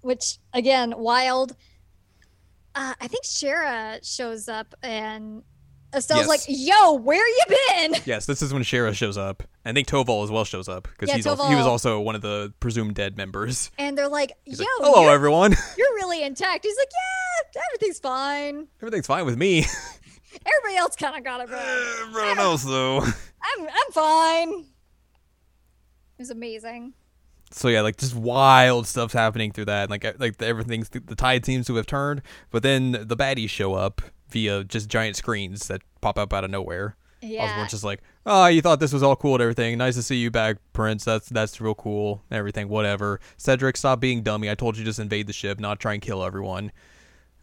which 0.00 0.38
again, 0.52 0.94
wild. 0.96 1.56
Uh, 2.74 2.94
I 3.00 3.08
think 3.08 3.24
Schera 3.24 3.98
shows 4.02 4.48
up 4.48 4.74
and 4.82 5.42
Estelle's 5.92 6.26
Yes. 6.26 6.28
like, 6.28 6.40
"Yo, 6.46 6.92
where 6.94 7.26
you 7.26 7.42
been?" 7.48 7.94
Yes, 8.04 8.26
this 8.26 8.42
is 8.42 8.52
when 8.52 8.62
Schera 8.62 8.92
shows 8.94 9.16
up. 9.16 9.42
I 9.64 9.72
think 9.72 9.88
Toval 9.88 10.22
as 10.22 10.30
well 10.30 10.44
shows 10.44 10.68
up 10.68 10.82
because 10.84 11.08
Yeah, 11.08 11.16
he's 11.16 11.26
also, 11.26 11.48
he 11.48 11.54
was 11.54 11.64
also 11.66 12.00
one 12.00 12.14
of 12.14 12.20
the 12.22 12.52
presumed 12.60 12.94
dead 12.94 13.16
members. 13.16 13.70
And 13.78 13.96
they're 13.96 14.08
like, 14.08 14.32
He's 14.44 14.58
"Yo, 14.60 14.64
like, 14.80 14.90
"Hello, 14.92 15.02
you're, 15.04 15.12
everyone. 15.14 15.52
you're 15.78 15.94
really 15.94 16.22
intact." 16.22 16.64
He's 16.64 16.76
like, 16.76 16.88
"Yeah, 17.54 17.62
everything's 17.70 17.98
fine. 17.98 18.68
Everything's 18.82 19.06
fine 19.06 19.24
with 19.24 19.36
me. 19.38 19.60
Everybody 20.46 20.76
else 20.76 20.96
kind 20.96 21.16
of 21.16 21.24
got 21.24 21.40
it 21.40 21.48
wrong. 21.50 22.08
Everyone 22.10 22.38
else, 22.38 22.62
though." 22.62 22.98
I'm 23.00 23.62
I'm 23.66 23.92
fine." 23.92 24.50
It 26.18 26.22
was 26.22 26.30
amazing. 26.30 26.92
So 27.50 27.68
yeah, 27.68 27.80
like 27.82 27.96
just 27.96 28.14
wild 28.14 28.86
stuff's 28.86 29.14
happening 29.14 29.52
through 29.52 29.66
that. 29.66 29.88
Like 29.90 30.04
like 30.18 30.40
everything's 30.42 30.88
the 30.88 31.14
tide 31.14 31.44
seems 31.46 31.66
to 31.68 31.76
have 31.76 31.86
turned, 31.86 32.22
but 32.50 32.62
then 32.62 32.92
the 32.92 33.16
baddies 33.16 33.50
show 33.50 33.74
up 33.74 34.02
via 34.30 34.64
just 34.64 34.88
giant 34.88 35.16
screens 35.16 35.68
that 35.68 35.82
pop 36.00 36.18
up 36.18 36.32
out 36.32 36.44
of 36.44 36.50
nowhere. 36.50 36.96
Yeah. 37.22 37.44
Osborne's 37.44 37.70
just 37.70 37.84
like, 37.84 38.02
oh, 38.26 38.46
you 38.46 38.60
thought 38.60 38.78
this 38.78 38.92
was 38.92 39.02
all 39.02 39.16
cool 39.16 39.34
and 39.34 39.42
everything. 39.42 39.78
Nice 39.78 39.94
to 39.94 40.02
see 40.02 40.16
you 40.16 40.30
back, 40.30 40.58
Prince. 40.72 41.04
That's 41.04 41.28
that's 41.28 41.60
real 41.60 41.74
cool. 41.74 42.22
Everything, 42.30 42.68
whatever. 42.68 43.20
Cedric, 43.36 43.76
stop 43.76 44.00
being 44.00 44.22
dummy. 44.22 44.50
I 44.50 44.54
told 44.54 44.76
you 44.76 44.84
just 44.84 44.98
invade 44.98 45.26
the 45.26 45.32
ship, 45.32 45.58
not 45.58 45.80
try 45.80 45.94
and 45.94 46.02
kill 46.02 46.22
everyone. 46.22 46.72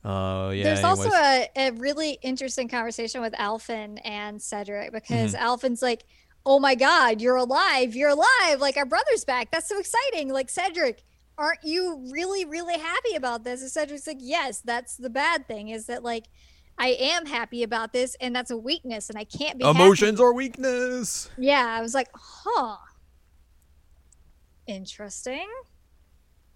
Uh, 0.06 0.52
yeah. 0.54 0.66
There's 0.66 0.84
also 0.84 1.10
a, 1.10 1.48
a 1.56 1.72
really 1.72 2.20
interesting 2.22 2.68
conversation 2.68 3.22
with 3.22 3.34
Alfin 3.34 4.00
and 4.04 4.42
Cedric 4.42 4.92
Mm-hmm. 4.92 4.96
because 4.96 5.34
Alfin's 5.34 5.82
like, 5.82 6.04
"Oh 6.46 6.60
my 6.60 6.76
God, 6.76 7.22
you're 7.22 7.36
alive! 7.36 7.96
You're 7.96 8.10
alive! 8.10 8.60
Like 8.60 8.78
our 8.78 8.86
brother's 8.86 9.26
back. 9.26 9.52
That's 9.52 9.68
so 9.68 9.80
exciting! 9.80 10.30
Like 10.30 10.50
Cedric, 10.50 11.04
aren't 11.38 11.64
you 11.64 12.06
really, 12.12 12.46
really 12.46 12.78
happy 12.80 13.16
about 13.16 13.44
this?" 13.44 13.62
And 13.62 13.72
Cedric's 13.72 14.08
like, 14.08 14.18
"Yes, 14.20 14.62
that's 14.62 14.98
the 14.98 15.10
bad 15.10 15.48
thing 15.48 15.70
is 15.70 15.86
that 15.88 16.04
like 16.04 16.26
I 16.78 16.90
am 17.00 17.26
happy 17.26 17.64
about 17.64 17.94
this, 17.94 18.16
and 18.20 18.36
that's 18.36 18.52
a 18.52 18.58
weakness, 18.58 19.10
and 19.10 19.18
I 19.18 19.24
can't 19.24 19.58
be 19.58 19.64
happy." 19.64 19.78
emotions 19.78 20.20
are 20.20 20.34
weakness. 20.34 21.30
Yeah, 21.38 21.66
I 21.66 21.82
was 21.82 21.94
like, 21.94 22.10
"Huh, 22.14 22.78
interesting." 24.68 25.48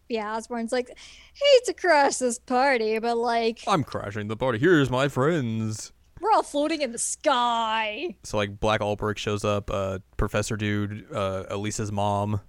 Yeah, 0.09 0.35
Osborne's 0.35 0.71
like, 0.71 0.87
hate 0.87 1.65
to 1.65 1.73
crash 1.73 2.15
this 2.15 2.39
party, 2.39 2.97
but 2.99 3.17
like, 3.17 3.59
I'm 3.67 3.83
crashing 3.83 4.29
the 4.29 4.37
party. 4.37 4.57
Here's 4.57 4.89
my 4.89 5.09
friends. 5.09 5.91
We're 6.19 6.31
all 6.31 6.43
floating 6.43 6.81
in 6.81 6.91
the 6.91 6.97
sky. 6.97 8.15
So 8.23 8.37
like 8.37 8.59
Black 8.59 8.81
Albrecht 8.81 9.19
shows 9.19 9.43
up, 9.45 9.69
uh, 9.71 9.99
Professor 10.17 10.57
Dude, 10.57 11.05
uh, 11.13 11.43
Alisa's 11.49 11.91
mom, 11.91 12.41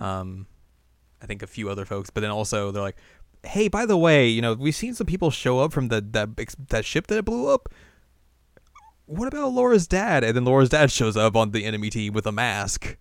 um, 0.00 0.46
I 1.22 1.26
think 1.26 1.42
a 1.42 1.46
few 1.46 1.68
other 1.70 1.84
folks, 1.84 2.10
but 2.10 2.20
then 2.20 2.30
also 2.30 2.70
they're 2.72 2.82
like, 2.82 2.96
"Hey, 3.44 3.68
by 3.68 3.86
the 3.86 3.96
way, 3.96 4.28
you 4.28 4.42
know, 4.42 4.54
we've 4.54 4.74
seen 4.74 4.94
some 4.94 5.06
people 5.06 5.30
show 5.30 5.60
up 5.60 5.72
from 5.72 5.88
the 5.88 6.00
that 6.12 6.30
that 6.68 6.84
ship 6.84 7.06
that 7.08 7.24
blew 7.24 7.48
up. 7.48 7.68
What 9.06 9.28
about 9.28 9.52
Laura's 9.52 9.86
dad?" 9.86 10.24
And 10.24 10.36
then 10.36 10.44
Laura's 10.44 10.68
dad 10.70 10.90
shows 10.90 11.16
up 11.16 11.36
on 11.36 11.52
the 11.52 11.64
enemy 11.64 11.90
team 11.90 12.12
with 12.12 12.26
a 12.26 12.32
mask. 12.32 12.96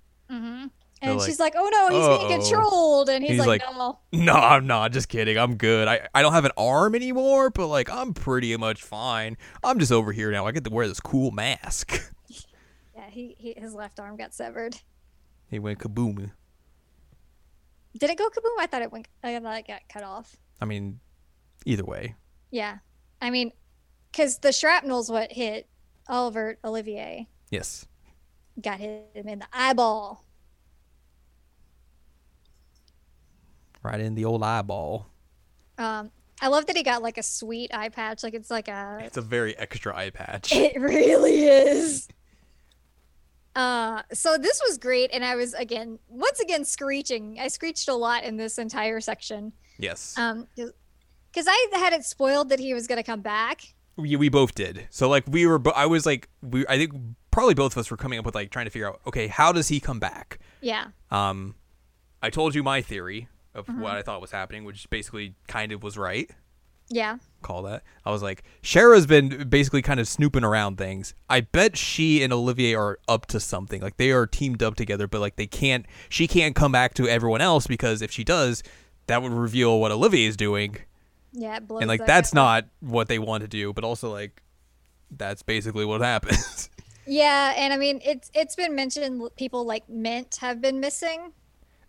And 1.04 1.18
like, 1.18 1.26
she's 1.28 1.40
like, 1.40 1.54
"Oh 1.58 1.68
no, 1.72 1.88
he's 1.90 2.08
being 2.20 2.32
"Uh-oh." 2.32 2.40
controlled," 2.48 3.10
and 3.10 3.24
he's, 3.24 3.32
He's 3.32 3.40
like, 3.40 3.62
like, 3.66 3.76
"No." 3.76 4.00
No, 4.12 4.34
I'm 4.34 4.68
not. 4.68 4.92
Just 4.92 5.10
kidding. 5.10 5.38
I'm 5.38 5.56
good. 5.56 5.88
I 5.88 6.08
I 6.14 6.22
don't 6.22 6.34
have 6.34 6.46
an 6.46 6.52
arm 6.58 6.94
anymore, 6.94 7.50
but 7.50 7.68
like 7.68 7.90
I'm 7.90 8.14
pretty 8.14 8.56
much 8.58 8.84
fine. 8.84 9.36
I'm 9.64 9.80
just 9.80 9.92
over 9.92 10.12
here 10.12 10.32
now. 10.32 10.46
I 10.46 10.52
get 10.52 10.64
to 10.66 10.70
wear 10.70 10.88
this 10.88 11.00
cool 11.00 11.32
mask. 11.32 12.00
Yeah, 12.94 13.10
he, 13.10 13.36
he 13.40 13.54
his 13.58 13.74
left 13.74 14.00
arm 14.00 14.16
got 14.16 14.32
severed. 14.34 14.76
he 15.50 15.58
went 15.58 15.80
kaboom. 15.80 16.30
Did 17.98 18.10
it 18.10 18.18
go 18.18 18.30
kaboom? 18.30 18.60
I 18.60 18.68
thought 18.68 18.82
it 18.84 18.92
went. 18.92 19.08
I 19.24 19.40
thought 19.40 19.58
it 19.58 19.68
got 19.68 19.82
cut 19.90 20.04
off. 20.04 20.36
I 20.60 20.66
mean, 20.66 21.00
either 21.66 21.84
way. 21.84 22.16
Yeah, 22.52 22.78
I 23.22 23.32
mean, 23.32 23.54
because 24.12 24.38
the 24.40 24.52
shrapnel's 24.52 25.10
what 25.10 25.32
hit 25.32 25.68
Oliver 26.08 26.58
Olivier. 26.64 27.28
Yes. 27.50 27.88
Got 28.62 28.80
hit 28.80 29.10
him 29.16 29.28
in 29.28 29.40
the 29.40 29.48
eyeball. 29.52 30.24
Right 33.84 34.00
in 34.00 34.16
the 34.16 34.26
old 34.26 34.44
eyeball. 34.44 35.08
Um, 35.78 36.12
I 36.40 36.48
love 36.48 36.66
that 36.68 36.76
he 36.76 36.84
got 36.84 37.02
like 37.02 37.18
a 37.18 37.24
sweet 37.24 37.74
eye 37.74 37.90
patch. 37.90 38.24
Like 38.24 38.34
it's 38.34 38.52
like 38.52 38.68
a. 38.68 39.00
It's 39.02 39.18
a 39.18 39.22
very 39.22 39.58
extra 39.58 39.96
eye 39.96 40.10
patch. 40.12 40.52
It 40.56 40.80
really 40.80 41.46
is. 41.46 42.08
Uh, 43.56 44.02
so 44.14 44.38
this 44.38 44.62
was 44.66 44.78
great, 44.78 45.10
and 45.12 45.26
I 45.26 45.36
was 45.36 45.54
again, 45.54 46.00
once 46.08 46.40
again, 46.40 46.64
screeching. 46.64 47.38
I 47.40 47.50
screeched 47.50 47.90
a 47.90 47.94
lot 47.96 48.24
in 48.24 48.38
this 48.38 48.58
entire 48.58 49.02
section. 49.02 49.52
Yes. 49.78 50.18
Um, 50.18 50.48
because 50.56 51.48
I 51.48 51.68
had 51.74 51.94
it 51.94 52.06
spoiled 52.06 52.50
that 52.50 52.60
he 52.60 52.74
was 52.74 52.88
gonna 52.88 53.04
come 53.04 53.22
back. 53.22 53.62
we, 53.98 54.16
we 54.16 54.30
both 54.30 54.56
did. 54.56 54.88
So 54.90 55.10
like 55.10 55.26
we 55.28 55.46
were, 55.46 55.62
I 55.76 55.86
was 55.86 56.06
like, 56.06 56.30
we, 56.42 56.66
I 56.68 56.78
think 56.78 56.94
probably 57.30 57.54
both 57.54 57.74
of 57.74 57.78
us 57.80 57.92
were 57.92 57.98
coming 57.98 58.20
up 58.20 58.26
with 58.26 58.36
like 58.36 58.52
trying 58.52 58.66
to 58.66 58.72
figure 58.72 58.88
out, 58.88 59.02
okay, 59.08 59.28
how 59.28 59.52
does 59.52 59.68
he 59.68 59.80
come 59.80 60.00
back? 60.00 60.40
Yeah. 60.62 60.88
Um, 61.10 61.56
I 62.22 62.30
told 62.30 62.54
you 62.56 62.64
my 62.64 62.82
theory 62.82 63.28
of 63.54 63.66
mm-hmm. 63.66 63.82
what 63.82 63.98
I 63.98 64.02
thought 64.02 64.22
was 64.22 64.32
happening, 64.32 64.64
which 64.64 64.90
basically 64.90 65.36
kind 65.48 65.72
of 65.72 65.84
was 65.84 65.98
right. 65.98 66.30
Yeah. 66.90 67.18
Call 67.42 67.64
that. 67.64 67.84
I 68.06 68.12
was 68.12 68.22
like, 68.22 68.44
Schera's 68.62 69.06
been 69.06 69.48
basically 69.48 69.82
kind 69.82 70.00
of 70.00 70.08
snooping 70.08 70.44
around 70.44 70.78
things. 70.78 71.14
I 71.30 71.42
bet 71.42 71.78
she 71.78 72.22
and 72.22 72.34
Olivier 72.34 72.76
are 72.76 73.00
up 73.08 73.28
to 73.28 73.40
something. 73.40 73.82
Like 73.82 73.98
they 73.98 74.12
are 74.12 74.28
teamed 74.28 74.62
up 74.62 74.76
together, 74.76 75.08
but 75.08 75.22
like 75.22 75.38
they 75.38 75.48
can't. 75.48 75.86
She 76.10 76.28
can't 76.28 76.56
come 76.56 76.72
back 76.72 76.94
to 76.96 77.08
everyone 77.08 77.42
else 77.42 77.66
because 77.66 78.02
if 78.02 78.12
she 78.12 78.24
does, 78.24 78.62
that 79.08 79.22
would 79.22 79.32
reveal 79.32 79.80
what 79.80 79.92
Olivier 79.92 80.26
is 80.26 80.38
doing, 80.38 80.78
Yeah. 81.32 81.58
And 81.58 81.88
like 81.88 82.06
that's 82.06 82.34
not 82.34 82.66
what 82.82 83.08
they 83.08 83.20
want 83.20 83.42
to 83.42 83.48
do. 83.48 83.74
But 83.74 83.84
also 83.84 84.12
like, 84.12 84.42
that's 85.10 85.44
basically 85.44 85.86
what 85.86 86.02
happens. 86.02 86.70
Yeah, 87.08 87.54
and 87.58 87.74
I 87.74 87.78
mean 87.78 88.00
it's 88.06 88.30
it's 88.34 88.56
been 88.56 88.76
mentioned 88.76 89.22
people 89.36 89.66
like 89.66 89.90
Mint 89.90 90.38
have 90.38 90.62
been 90.62 90.80
missing. 90.80 91.34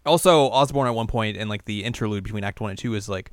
Also, 0.05 0.51
Osborne 0.51 0.89
at 0.89 0.95
one 0.95 1.07
point 1.07 1.37
in 1.37 1.49
like 1.49 1.65
the 1.65 1.85
interlude 1.85 2.25
between 2.25 2.45
Act 2.45 2.61
One 2.61 2.71
and 2.71 2.79
Two 2.79 2.95
is 2.95 3.09
like 3.09 3.31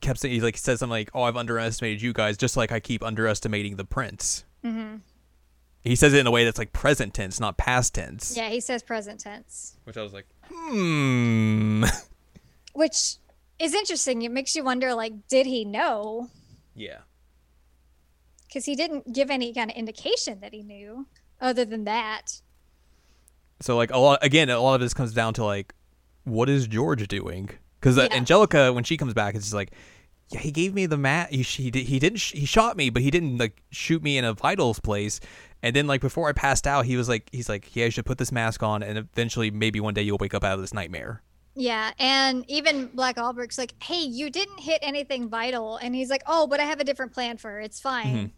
kept 0.00 0.18
saying 0.18 0.34
he 0.34 0.40
like 0.40 0.56
says 0.56 0.80
something 0.80 0.90
like, 0.90 1.10
"Oh, 1.14 1.22
I've 1.22 1.36
underestimated 1.36 2.02
you 2.02 2.12
guys, 2.12 2.36
just 2.36 2.56
like 2.56 2.72
I 2.72 2.80
keep 2.80 3.02
underestimating 3.02 3.76
the 3.76 3.84
prince." 3.84 4.44
Mm-hmm. 4.64 4.96
He 5.84 5.96
says 5.96 6.12
it 6.14 6.18
in 6.18 6.26
a 6.26 6.30
way 6.30 6.44
that's 6.44 6.58
like 6.58 6.72
present 6.72 7.14
tense, 7.14 7.40
not 7.40 7.56
past 7.56 7.94
tense. 7.94 8.36
Yeah, 8.36 8.50
he 8.50 8.60
says 8.60 8.82
present 8.82 9.20
tense, 9.20 9.76
Which 9.84 9.96
I 9.96 10.02
was 10.02 10.12
like, 10.12 10.26
hmm. 10.48 11.84
which 12.72 13.16
is 13.58 13.74
interesting. 13.74 14.22
It 14.22 14.30
makes 14.30 14.54
you 14.54 14.62
wonder, 14.62 14.94
like, 14.94 15.26
did 15.28 15.46
he 15.46 15.64
know? 15.64 16.28
yeah. 16.74 16.98
Because 18.46 18.66
he 18.66 18.76
didn't 18.76 19.14
give 19.14 19.30
any 19.30 19.54
kind 19.54 19.70
of 19.70 19.76
indication 19.78 20.40
that 20.40 20.52
he 20.52 20.62
knew, 20.62 21.06
other 21.40 21.64
than 21.64 21.84
that. 21.84 22.42
So 23.62 23.76
like 23.76 23.90
a 23.92 23.98
lot 23.98 24.18
again, 24.22 24.50
a 24.50 24.60
lot 24.60 24.74
of 24.74 24.80
this 24.80 24.94
comes 24.94 25.12
down 25.12 25.34
to 25.34 25.44
like, 25.44 25.74
what 26.24 26.48
is 26.48 26.66
George 26.66 27.06
doing? 27.08 27.50
Because 27.80 27.98
uh, 27.98 28.08
Yeah. 28.10 28.16
Angelica, 28.18 28.72
when 28.72 28.84
she 28.84 28.96
comes 28.96 29.14
back, 29.14 29.34
it's 29.34 29.44
just 29.44 29.54
like, 29.54 29.72
yeah, 30.28 30.40
he 30.40 30.50
gave 30.50 30.72
me 30.74 30.86
the 30.86 30.96
mat. 30.96 31.30
He 31.32 31.42
he, 31.42 31.70
did, 31.70 31.86
he 31.86 31.98
didn't 31.98 32.18
sh- 32.18 32.32
he 32.32 32.44
shot 32.46 32.76
me, 32.76 32.90
but 32.90 33.02
he 33.02 33.10
didn't 33.10 33.38
like 33.38 33.62
shoot 33.70 34.02
me 34.02 34.18
in 34.18 34.24
a 34.24 34.32
vitals 34.34 34.80
place. 34.80 35.20
And 35.62 35.76
then 35.76 35.86
like 35.86 36.00
before 36.00 36.28
I 36.28 36.32
passed 36.32 36.66
out, 36.66 36.86
he 36.86 36.96
was 36.96 37.08
like, 37.08 37.28
he's 37.32 37.48
like, 37.48 37.74
yeah, 37.76 37.84
you 37.86 37.90
should 37.90 38.06
put 38.06 38.18
this 38.18 38.32
mask 38.32 38.62
on, 38.62 38.82
and 38.82 38.98
eventually 38.98 39.50
maybe 39.50 39.78
one 39.80 39.94
day 39.94 40.02
you'll 40.02 40.18
wake 40.18 40.34
up 40.34 40.42
out 40.44 40.54
of 40.54 40.60
this 40.60 40.74
nightmare. 40.74 41.22
Yeah, 41.54 41.92
and 41.98 42.44
even 42.48 42.86
Black 42.94 43.18
Albrecht's 43.18 43.58
like, 43.58 43.74
"Hey, 43.82 44.00
you 44.04 44.30
didn't 44.30 44.58
hit 44.58 44.78
anything 44.80 45.28
vital," 45.28 45.76
and 45.76 45.94
he's 45.94 46.08
like, 46.08 46.22
"Oh, 46.26 46.46
but 46.46 46.60
I 46.60 46.64
have 46.64 46.80
a 46.80 46.84
different 46.84 47.12
plan 47.12 47.36
for 47.36 47.50
her. 47.50 47.60
It's 47.60 47.78
fine." 47.78 48.32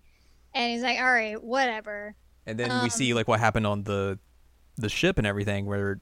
And 0.53 0.73
he's 0.73 0.83
like, 0.83 0.99
"All 0.99 1.13
right, 1.13 1.41
whatever." 1.43 2.17
And 2.45 2.59
then 2.59 2.73
Um, 2.73 2.83
we 2.83 2.91
see 2.91 3.15
like 3.15 3.29
what 3.29 3.39
happened 3.39 3.69
on 3.69 3.85
the 3.85 4.19
the 4.77 4.89
ship 4.89 5.19
and 5.19 5.27
everything, 5.27 5.67
where 5.67 6.01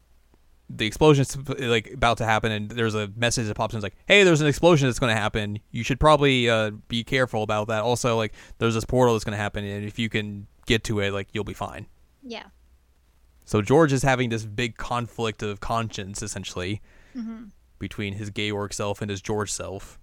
the 0.75 0.87
explosion's 0.87 1.37
like 1.59 1.91
about 1.93 2.19
to 2.19 2.25
happen, 2.25 2.51
and 2.53 2.71
there's 2.71 2.95
a 2.95 3.11
message 3.17 3.47
that 3.47 3.55
pops 3.55 3.75
in, 3.75 3.79
it's 3.79 3.83
like, 3.83 3.97
"Hey, 4.07 4.25
there's 4.25 4.41
an 4.41 4.47
explosion 4.47 4.89
that's 4.89 4.99
going 4.99 5.15
to 5.15 5.21
happen. 5.21 5.59
You 5.71 5.83
should 5.85 6.01
probably 6.01 6.49
uh, 6.49 6.71
be 6.89 7.05
careful 7.05 7.43
about 7.43 7.69
that." 7.69 7.83
Also, 7.83 8.17
like, 8.17 8.33
there's 8.59 8.75
this 8.75 8.85
portal 8.85 9.15
that's 9.15 9.25
going 9.25 9.37
to 9.37 9.43
happen, 9.43 9.65
and 9.65 9.85
if 9.85 9.99
you 9.99 10.09
can 10.09 10.47
get 10.67 10.85
to 10.85 11.01
it, 11.01 11.13
like, 11.13 11.29
you'll 11.33 11.45
be 11.45 11.53
fine. 11.53 11.87
Yeah. 12.23 12.45
So 13.45 13.61
George 13.61 13.93
is 13.93 14.03
having 14.03 14.31
this 14.31 14.47
big 14.47 14.77
conflict 14.77 15.43
of 15.43 15.61
conscience, 15.61 16.23
essentially, 16.23 16.81
Mm-hmm. 17.17 17.47
between 17.79 18.15
his 18.15 18.31
Georg 18.31 18.73
self 18.73 19.03
and 19.03 19.11
his 19.11 19.21
George 19.21 19.53
self. 19.53 19.99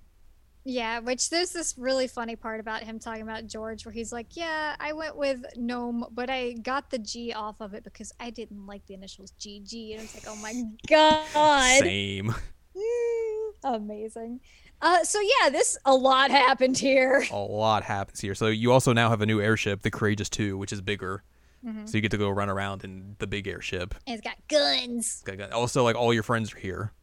Yeah, 0.65 0.99
which 0.99 1.29
there's 1.29 1.51
this 1.51 1.75
really 1.77 2.07
funny 2.07 2.35
part 2.35 2.59
about 2.59 2.83
him 2.83 2.99
talking 2.99 3.21
about 3.23 3.47
George 3.47 3.85
where 3.85 3.93
he's 3.93 4.11
like, 4.11 4.35
Yeah, 4.35 4.75
I 4.79 4.93
went 4.93 5.15
with 5.15 5.43
Gnome, 5.55 6.05
but 6.11 6.29
I 6.29 6.53
got 6.53 6.89
the 6.91 6.99
G 6.99 7.33
off 7.33 7.55
of 7.61 7.73
it 7.73 7.83
because 7.83 8.11
I 8.19 8.29
didn't 8.29 8.65
like 8.67 8.85
the 8.85 8.93
initials 8.93 9.33
GG. 9.39 9.93
And 9.93 10.03
it's 10.03 10.13
like, 10.13 10.25
Oh 10.27 10.35
my 10.35 10.61
God. 10.87 11.79
Same. 11.79 12.35
Amazing. 13.63 14.39
Uh, 14.81 15.03
so 15.03 15.19
yeah, 15.19 15.49
this 15.49 15.77
a 15.85 15.93
lot 15.93 16.31
happened 16.31 16.77
here. 16.77 17.25
a 17.31 17.35
lot 17.37 17.83
happens 17.83 18.19
here. 18.21 18.33
So 18.35 18.47
you 18.47 18.71
also 18.71 18.93
now 18.93 19.09
have 19.09 19.21
a 19.21 19.25
new 19.25 19.41
airship, 19.41 19.81
the 19.81 19.91
Courageous 19.91 20.29
Two, 20.29 20.57
which 20.57 20.71
is 20.71 20.79
bigger. 20.81 21.23
Mm-hmm. 21.65 21.85
So 21.85 21.97
you 21.97 22.01
get 22.01 22.11
to 22.11 22.17
go 22.17 22.29
run 22.29 22.49
around 22.49 22.85
in 22.85 23.15
the 23.19 23.27
big 23.27 23.45
airship. 23.47 23.93
And 24.07 24.17
it's 24.17 24.25
got 24.25 24.37
guns. 24.47 25.21
Got- 25.25 25.37
got- 25.37 25.51
Also, 25.51 25.83
like 25.83 25.97
all 25.97 26.13
your 26.13 26.23
friends 26.23 26.53
are 26.53 26.57
here. 26.57 26.93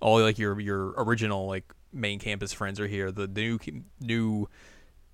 All 0.00 0.20
like 0.20 0.38
your 0.38 0.58
your 0.60 0.94
original 0.98 1.46
like 1.46 1.72
main 1.96 2.18
campus 2.18 2.52
friends 2.52 2.78
are 2.80 2.86
here. 2.86 3.10
The 3.10 3.26
new 3.26 3.58
new 4.00 4.46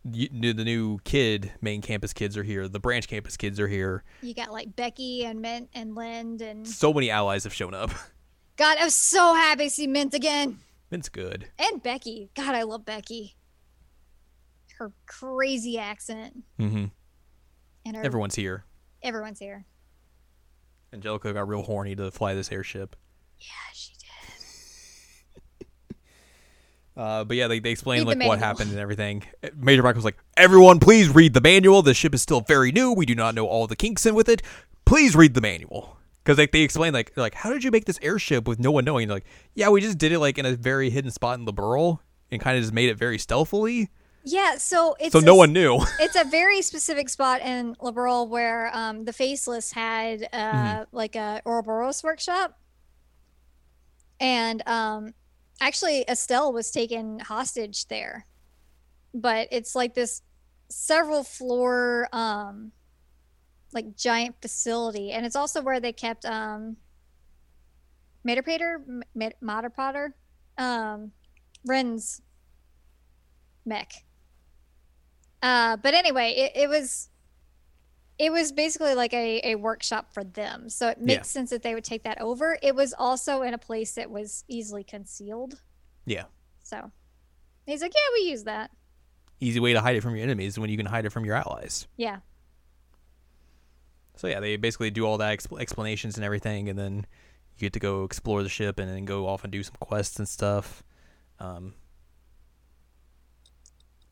the 0.04 0.64
new 0.64 0.98
kid 1.04 1.52
main 1.60 1.80
campus 1.80 2.12
kids 2.12 2.36
are 2.36 2.42
here. 2.42 2.66
The 2.68 2.80
branch 2.80 3.06
campus 3.08 3.36
kids 3.36 3.60
are 3.60 3.68
here. 3.68 4.02
You 4.20 4.34
got 4.34 4.50
like 4.52 4.74
Becky 4.74 5.24
and 5.24 5.40
Mint 5.40 5.70
and 5.74 5.94
Lind 5.94 6.42
and 6.42 6.66
So 6.66 6.92
many 6.92 7.10
allies 7.10 7.44
have 7.44 7.54
shown 7.54 7.72
up. 7.74 7.90
God, 8.56 8.76
i'm 8.80 8.90
so 8.90 9.34
happy 9.34 9.64
to 9.64 9.70
see 9.70 9.86
Mint 9.86 10.12
again. 10.12 10.58
mint's 10.90 11.08
good. 11.08 11.46
And 11.58 11.82
Becky. 11.82 12.30
God, 12.36 12.54
I 12.54 12.62
love 12.64 12.84
Becky. 12.84 13.36
Her 14.78 14.92
crazy 15.06 15.78
accent. 15.78 16.42
mm-hmm 16.58 16.86
And 17.86 17.96
her 17.96 18.04
Everyone's 18.04 18.34
here. 18.34 18.64
everyone's 19.02 19.38
here. 19.38 19.64
Angelica 20.92 21.32
got 21.32 21.48
real 21.48 21.62
horny 21.62 21.94
to 21.96 22.10
fly 22.10 22.34
this 22.34 22.52
airship. 22.52 22.94
Yeah, 23.40 23.46
she 23.72 23.92
did. 23.94 25.66
Uh, 26.96 27.24
but 27.24 27.36
yeah, 27.36 27.48
they, 27.48 27.58
they 27.58 27.70
explain 27.70 28.06
Read 28.06 28.16
the 28.16 28.20
like 28.20 28.28
what 28.28 28.38
happened 28.38 28.70
and 28.70 28.78
everything. 28.78 29.24
Major 29.56 29.82
Mike 29.82 29.94
was 29.96 30.04
like, 30.04 30.18
"Everyone, 30.36 30.78
please 30.78 31.08
read 31.08 31.32
the 31.32 31.40
manual. 31.40 31.80
The 31.82 31.94
ship 31.94 32.14
is 32.14 32.20
still 32.22 32.42
very 32.42 32.70
new. 32.70 32.92
We 32.92 33.06
do 33.06 33.14
not 33.14 33.34
know 33.34 33.46
all 33.46 33.66
the 33.66 33.76
kinks 33.76 34.04
in 34.04 34.14
with 34.14 34.28
it. 34.28 34.42
Please 34.84 35.16
read 35.16 35.34
the 35.34 35.40
manual." 35.40 35.96
Because 36.22 36.38
like 36.38 36.52
they 36.52 36.60
explain 36.60 36.92
like 36.92 37.12
like, 37.16 37.34
"How 37.34 37.50
did 37.50 37.64
you 37.64 37.70
make 37.70 37.86
this 37.86 37.98
airship 38.02 38.46
with 38.46 38.58
no 38.60 38.70
one 38.70 38.84
knowing?" 38.84 39.08
Like, 39.08 39.24
"Yeah, 39.54 39.70
we 39.70 39.80
just 39.80 39.96
did 39.98 40.12
it 40.12 40.18
like 40.18 40.36
in 40.38 40.44
a 40.46 40.54
very 40.54 40.90
hidden 40.90 41.10
spot 41.10 41.38
in 41.38 41.46
Liberl 41.46 42.00
and 42.30 42.40
kind 42.40 42.56
of 42.58 42.62
just 42.62 42.72
made 42.74 42.90
it 42.90 42.98
very 42.98 43.18
stealthily, 43.18 43.88
Yeah, 44.22 44.56
so 44.58 44.94
it's 45.00 45.12
so 45.12 45.18
a 45.18 45.22
no 45.22 45.34
one 45.34 45.52
knew." 45.54 45.80
it's 45.98 46.14
a 46.14 46.24
very 46.24 46.60
specific 46.62 47.08
spot 47.08 47.40
in 47.40 47.74
Liberl 47.76 48.28
where 48.28 48.70
um, 48.76 49.04
the 49.06 49.12
Faceless 49.14 49.72
had 49.72 50.28
uh, 50.32 50.52
Mm-hmm. 50.52 50.96
like 50.96 51.16
a 51.16 51.40
Ouroboros 51.46 52.02
workshop, 52.04 52.58
and 54.20 54.62
um, 54.68 55.14
actually 55.62 56.04
Estelle 56.08 56.52
was 56.52 56.70
taken 56.70 57.20
hostage 57.20 57.86
there, 57.86 58.26
but 59.14 59.48
it's 59.50 59.74
like 59.74 59.94
this 59.94 60.22
several 60.68 61.22
floor 61.22 62.08
um, 62.12 62.72
like 63.72 63.96
giant 63.96 64.36
facility, 64.42 65.12
and 65.12 65.24
it's 65.24 65.36
also 65.36 65.62
where 65.62 65.80
they 65.80 65.92
kept 65.92 66.24
um, 66.24 66.76
Matterpater, 68.26 68.76
M- 68.88 69.32
Matterpotter, 69.42 70.12
um, 70.58 71.12
Renne's 71.64 72.20
mech. 73.64 73.92
Uh, 75.42 75.76
but 75.76 75.94
anyway, 75.94 76.32
it, 76.36 76.52
it 76.62 76.68
was 76.68 77.08
it 78.22 78.30
was 78.30 78.52
basically 78.52 78.94
like 78.94 79.12
a, 79.12 79.40
a 79.52 79.54
workshop 79.56 80.12
for 80.14 80.22
them. 80.22 80.68
So 80.68 80.88
it 80.88 81.00
makes 81.00 81.28
sense 81.28 81.50
that 81.50 81.62
they 81.62 81.74
would 81.74 81.82
take 81.82 82.04
that 82.04 82.20
over. 82.20 82.56
It 82.62 82.74
was 82.76 82.94
also 82.96 83.42
in 83.42 83.52
a 83.52 83.58
place 83.58 83.94
that 83.94 84.10
was 84.10 84.44
easily 84.46 84.84
concealed. 84.84 85.60
yeah, 86.06 86.24
So 86.62 86.92
he's 87.66 87.82
like, 87.82 87.92
Yeah, 87.94 88.00
we 88.14 88.30
use 88.30 88.44
that. 88.44 88.70
easy 89.40 89.58
way 89.58 89.72
to 89.72 89.80
hide 89.80 89.96
it 89.96 90.02
from 90.02 90.14
your 90.14 90.22
enemies 90.22 90.56
when 90.58 90.70
you 90.70 90.76
can 90.76 90.86
hide 90.86 91.04
it 91.04 91.10
from 91.10 91.24
your 91.24 91.34
allies. 91.34 91.88
Yeah. 91.96 92.18
So 94.16 94.28
yeah, 94.28 94.40
they 94.40 94.56
basically 94.56 94.90
do 94.90 95.04
all 95.06 95.18
that 95.18 95.36
expl- 95.38 95.60
explanations 95.60 96.16
and 96.16 96.24
everything, 96.24 96.68
and 96.68 96.78
then 96.78 97.06
you 97.56 97.60
get 97.60 97.72
to 97.72 97.80
go 97.80 98.04
explore 98.04 98.42
the 98.42 98.48
ship 98.48 98.78
and 98.78 98.88
then 98.88 99.04
go 99.04 99.26
off 99.26 99.42
and 99.42 99.52
do 99.52 99.62
some 99.62 99.74
quests 99.80 100.18
and 100.18 100.28
stuff. 100.28 100.84
Um, 101.40 101.74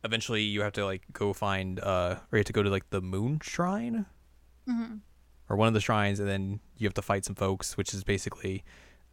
eventually, 0.05 0.43
you 0.43 0.63
have 0.63 0.73
to 0.75 0.85
like 0.85 1.03
go 1.13 1.33
find, 1.33 1.81
uh, 1.81 2.17
or 2.31 2.37
you 2.37 2.39
have 2.39 2.47
to 2.47 2.53
go 2.53 2.63
to 2.63 2.71
like 2.71 2.89
the 2.91 3.01
Moon 3.01 3.41
Shrine, 3.43 4.07
hmm 4.67 4.97
or 5.49 5.57
one 5.57 5.67
of 5.67 5.75
the 5.75 5.81
shrines, 5.81 6.21
and 6.21 6.29
then 6.29 6.61
you 6.77 6.87
have 6.87 6.95
to 6.95 7.03
fight 7.03 7.25
some 7.25 7.35
folks, 7.35 7.77
which 7.77 7.93
is 7.93 8.05
basically, 8.05 8.63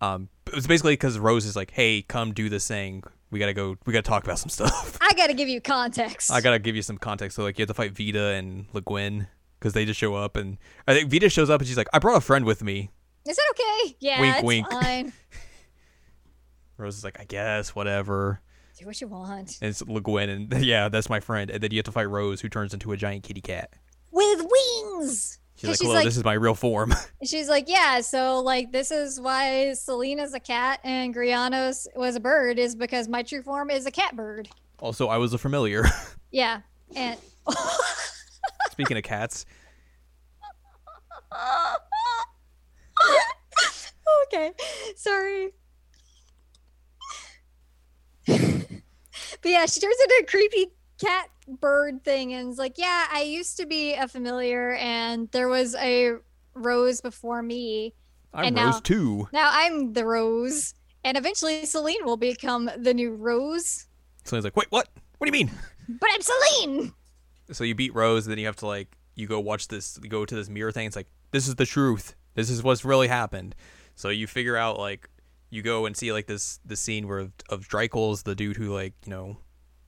um, 0.02 0.30
it's 0.54 0.68
basically 0.68 0.94
because 0.94 1.18
Rose 1.18 1.46
is 1.46 1.56
like, 1.56 1.72
"Hey, 1.72 2.04
come 2.04 2.32
do 2.32 2.48
this 2.48 2.68
thing. 2.68 3.04
We 3.32 3.40
gotta 3.40 3.54
go. 3.56 3.76
We 3.88 3.94
gotta 3.94 4.04
talk 4.04 4.24
about 4.24 4.38
some 4.38 4.50
stuff." 4.50 5.00
I 5.02 5.14
got 5.14 5.28
to 5.28 5.34
give 5.34 5.50
you 5.50 5.60
context. 5.60 6.32
I 6.32 6.42
gotta 6.42 6.60
give 6.60 6.76
you 6.76 6.84
some 6.84 7.00
context. 7.00 7.36
So 7.36 7.44
like, 7.44 7.58
you 7.58 7.64
have 7.64 7.70
to 7.70 7.74
fight 7.74 7.98
Vita 7.98 8.34
and 8.34 8.68
Le 8.74 8.82
Guin 8.82 9.28
because 9.60 9.74
they 9.74 9.84
just 9.84 10.00
show 10.00 10.14
up, 10.14 10.38
and 10.38 10.58
I 10.88 10.94
think 10.94 11.10
Vita 11.12 11.28
shows 11.28 11.50
up 11.50 11.60
and 11.60 11.68
she's 11.68 11.78
like, 11.78 11.90
"I 11.92 11.98
brought 11.98 12.18
a 12.18 12.22
friend 12.22 12.46
with 12.46 12.62
me." 12.64 12.92
Is 13.26 13.36
that 13.36 13.46
okay? 13.52 13.98
Yeah, 14.00 14.22
Wink, 14.22 14.36
it's 14.36 14.44
wink. 14.46 14.72
fine. 14.72 15.14
Rose 16.78 16.98
is 16.98 17.04
like, 17.04 17.20
I 17.20 17.24
guess, 17.26 17.76
whatever. 17.76 18.40
Do 18.78 18.86
what 18.86 19.02
you 19.02 19.08
want. 19.08 19.58
And 19.62 19.70
it's 19.70 19.82
Le 19.82 20.02
Guin, 20.02 20.30
and 20.30 20.54
yeah, 20.64 20.88
that's 20.90 21.10
my 21.10 21.20
friend. 21.20 21.50
And 21.50 21.62
then 21.64 21.72
you 21.72 21.78
have 21.78 21.86
to 21.86 21.92
fight 21.92 22.10
Rose, 22.10 22.42
who 22.42 22.50
turns 22.50 22.74
into 22.74 22.92
a 22.92 22.98
giant 22.98 23.24
kitty 23.24 23.42
cat. 23.42 23.74
With 24.12 24.40
wings. 24.40 25.40
She's 25.56 25.68
like, 25.70 25.74
she's 25.78 25.82
hello, 25.82 25.94
like- 25.96 26.06
this 26.06 26.18
is 26.18 26.24
my 26.24 26.34
real 26.34 26.54
form. 26.54 26.94
She's 27.24 27.50
like, 27.50 27.68
yeah, 27.68 28.02
so 28.02 28.42
like 28.42 28.72
this 28.72 28.92
is 28.92 29.20
why 29.20 29.74
Selena's 29.74 30.36
a 30.36 30.40
cat 30.40 30.80
and 30.84 31.16
Grianos 31.16 31.88
was 31.96 32.16
a 32.16 32.20
bird 32.20 32.60
is 32.60 32.76
because 32.76 33.08
my 33.08 33.24
true 33.24 33.42
form 33.42 33.72
is 33.72 33.88
a 33.88 33.92
cat 33.92 34.16
bird. 34.16 34.48
also, 34.80 35.08
I 35.08 35.18
was 35.18 35.34
a 35.34 35.40
familiar. 35.40 35.84
Yeah, 36.30 36.60
and 36.96 37.18
Speaking 38.72 38.98
of 38.98 39.04
cats, 39.04 39.46
okay, 44.28 44.52
sorry. 44.98 45.52
but 48.28 48.42
yeah, 49.44 49.66
she 49.66 49.80
turns 49.80 49.96
into 50.02 50.22
a 50.24 50.26
creepy 50.26 50.68
cat 51.00 51.30
bird 51.48 52.04
thing 52.04 52.34
and 52.34 52.50
is 52.52 52.58
like, 52.58 52.78
yeah, 52.78 53.06
I 53.12 53.22
used 53.22 53.58
to 53.58 53.66
be 53.66 53.94
a 53.94 54.08
familiar, 54.08 54.74
and 54.76 55.30
there 55.32 55.48
was 55.48 55.76
a 55.76 56.14
rose 56.54 57.02
before 57.02 57.42
me. 57.42 57.94
I'm 58.34 58.46
And 58.46 58.58
Rose 58.58 58.74
now- 58.76 58.80
too. 58.82 59.30
Now 59.32 59.50
I'm 59.52 59.94
the 59.94 60.06
rose, 60.06 60.74
and 61.04 61.18
eventually 61.18 61.66
Celine 61.66 62.04
will 62.06 62.18
become 62.18 62.70
the 62.78 62.94
new 62.94 63.14
rose. 63.14 63.88
Celine's 64.26 64.44
like, 64.44 64.56
wait, 64.58 64.68
what? 64.70 64.90
What 65.18 65.30
do 65.32 65.38
you 65.38 65.46
mean? 65.46 65.52
But 65.90 66.10
I'm 66.14 66.22
Celine. 66.22 66.94
So 67.52 67.64
you 67.64 67.74
beat 67.74 67.96
Rose, 67.96 68.26
and 68.28 68.32
then 68.32 68.40
you 68.40 68.46
have 68.48 68.58
to 68.58 68.68
like 68.68 68.98
you 69.16 69.26
go 69.26 69.40
watch 69.40 69.70
this, 69.70 69.98
go 69.98 70.26
to 70.26 70.36
this 70.36 70.50
mirror 70.50 70.72
thing. 70.72 70.86
It's 70.86 70.96
like 70.98 71.08
this 71.32 71.48
is 71.48 71.56
the 71.56 71.66
truth. 71.66 72.14
This 72.36 72.50
is 72.50 72.62
what's 72.62 72.84
really 72.86 73.08
happened. 73.08 73.56
So 73.96 74.10
you 74.10 74.28
figure 74.28 74.58
out 74.58 74.78
like 74.78 75.10
you 75.50 75.62
go 75.62 75.86
and 75.86 75.96
see 75.96 76.12
like 76.12 76.28
this 76.28 76.60
the 76.66 76.76
scene 76.76 77.08
where 77.08 77.30
of 77.50 77.68
Dreichels 77.68 78.24
the 78.24 78.36
dude 78.36 78.58
who 78.58 78.74
like 78.74 78.94
you 79.06 79.10
know 79.12 79.38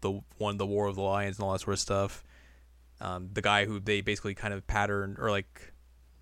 the 0.01 0.21
won 0.37 0.57
the 0.57 0.65
War 0.65 0.87
of 0.87 0.95
the 0.95 1.01
Lions 1.01 1.37
and 1.37 1.43
all 1.45 1.51
that 1.53 1.59
sort 1.61 1.73
of 1.73 1.79
stuff. 1.79 2.23
Um, 3.01 3.29
the 3.33 3.41
guy 3.41 3.65
who 3.65 3.79
they 3.79 4.01
basically 4.01 4.33
kind 4.35 4.53
of 4.53 4.65
pattern 4.67 5.15
or 5.19 5.29
like 5.31 5.73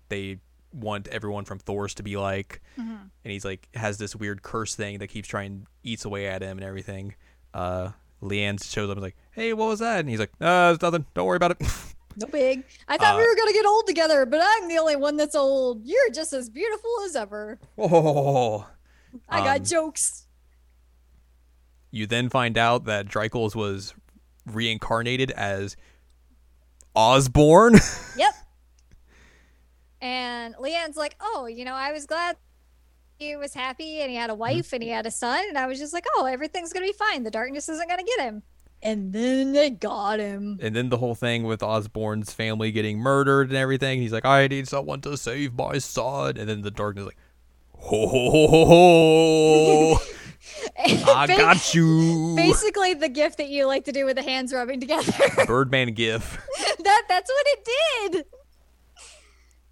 they 0.08 0.38
want 0.72 1.08
everyone 1.08 1.44
from 1.44 1.58
Thors 1.58 1.94
to 1.94 2.02
be 2.02 2.16
like, 2.16 2.60
and 2.76 3.10
he's 3.24 3.44
like 3.44 3.68
has 3.74 3.98
this 3.98 4.14
weird 4.14 4.42
curse 4.42 4.74
thing 4.74 4.98
that 4.98 5.08
keeps 5.08 5.28
trying 5.28 5.66
eats 5.82 6.04
away 6.04 6.26
at 6.26 6.42
him 6.42 6.58
and 6.58 6.64
everything. 6.66 7.14
Uh, 7.54 7.90
Lianne 8.22 8.62
shows 8.62 8.90
up 8.90 8.96
and 8.96 8.98
is 8.98 9.02
like, 9.02 9.16
"Hey, 9.32 9.52
what 9.52 9.68
was 9.68 9.78
that?" 9.80 10.00
And 10.00 10.08
he's 10.08 10.18
like, 10.20 10.32
"Uh, 10.40 10.72
it's 10.74 10.82
nothing. 10.82 11.06
Don't 11.14 11.26
worry 11.26 11.36
about 11.36 11.52
it." 11.52 11.58
No 12.20 12.26
big. 12.26 12.64
I 12.88 12.96
thought 12.98 13.16
we 13.16 13.22
Uh, 13.22 13.26
were 13.26 13.36
gonna 13.36 13.52
get 13.52 13.64
old 13.64 13.86
together, 13.86 14.26
but 14.26 14.40
I'm 14.42 14.66
the 14.66 14.76
only 14.78 14.96
one 14.96 15.16
that's 15.16 15.36
old. 15.36 15.86
You're 15.86 16.10
just 16.10 16.32
as 16.32 16.50
beautiful 16.50 16.90
as 17.04 17.14
ever. 17.14 17.60
oh. 17.78 18.66
I 19.28 19.40
got 19.40 19.58
Um, 19.60 19.64
jokes. 19.64 20.26
You 21.90 22.06
then 22.06 22.28
find 22.28 22.58
out 22.58 22.84
that 22.84 23.06
Dreichels 23.06 23.54
was 23.54 23.94
reincarnated 24.46 25.30
as 25.32 25.76
Osborne. 26.94 27.74
Yep. 28.16 28.34
And 30.00 30.54
Lianne's 30.56 30.96
like, 30.96 31.16
oh, 31.20 31.46
you 31.46 31.64
know, 31.64 31.74
I 31.74 31.92
was 31.92 32.06
glad 32.06 32.36
he 33.18 33.36
was 33.36 33.54
happy 33.54 34.00
and 34.00 34.10
he 34.10 34.16
had 34.16 34.30
a 34.30 34.34
wife 34.34 34.72
and 34.72 34.82
he 34.82 34.88
had 34.88 35.06
a 35.06 35.10
son, 35.10 35.44
and 35.48 35.58
I 35.58 35.66
was 35.66 35.78
just 35.78 35.92
like, 35.92 36.04
oh, 36.16 36.26
everything's 36.26 36.72
gonna 36.72 36.86
be 36.86 36.92
fine. 36.92 37.22
The 37.24 37.30
darkness 37.30 37.68
isn't 37.68 37.88
gonna 37.88 38.02
get 38.04 38.20
him. 38.20 38.42
And 38.80 39.12
then 39.12 39.52
they 39.52 39.70
got 39.70 40.20
him. 40.20 40.58
and 40.62 40.74
then 40.76 40.88
the 40.88 40.98
whole 40.98 41.16
thing 41.16 41.42
with 41.42 41.64
Osborne's 41.64 42.32
family 42.32 42.70
getting 42.70 42.98
murdered 42.98 43.48
and 43.48 43.56
everything. 43.56 44.00
He's 44.00 44.12
like, 44.12 44.24
I 44.24 44.46
need 44.46 44.68
someone 44.68 45.00
to 45.00 45.16
save 45.16 45.54
my 45.54 45.78
son. 45.78 46.36
And 46.36 46.48
then 46.48 46.62
the 46.62 46.70
darkness 46.70 47.02
is 47.02 47.06
like, 47.06 47.16
ho 47.80 48.06
ho 48.06 48.30
ho 48.30 48.46
ho 48.48 48.64
ho. 48.66 49.98
I 51.14 51.26
got 51.26 51.74
you. 51.74 52.34
Basically, 52.36 52.94
the 52.94 53.08
gift 53.08 53.38
that 53.38 53.48
you 53.48 53.66
like 53.66 53.84
to 53.86 53.92
do 53.92 54.04
with 54.04 54.16
the 54.16 54.22
hands 54.22 54.52
rubbing 54.52 54.80
together. 54.80 55.12
Birdman 55.46 55.94
gif. 55.94 56.38
that 56.84 57.02
that's 57.08 57.30
what 57.30 57.46
it 57.46 57.68
did. 58.12 58.24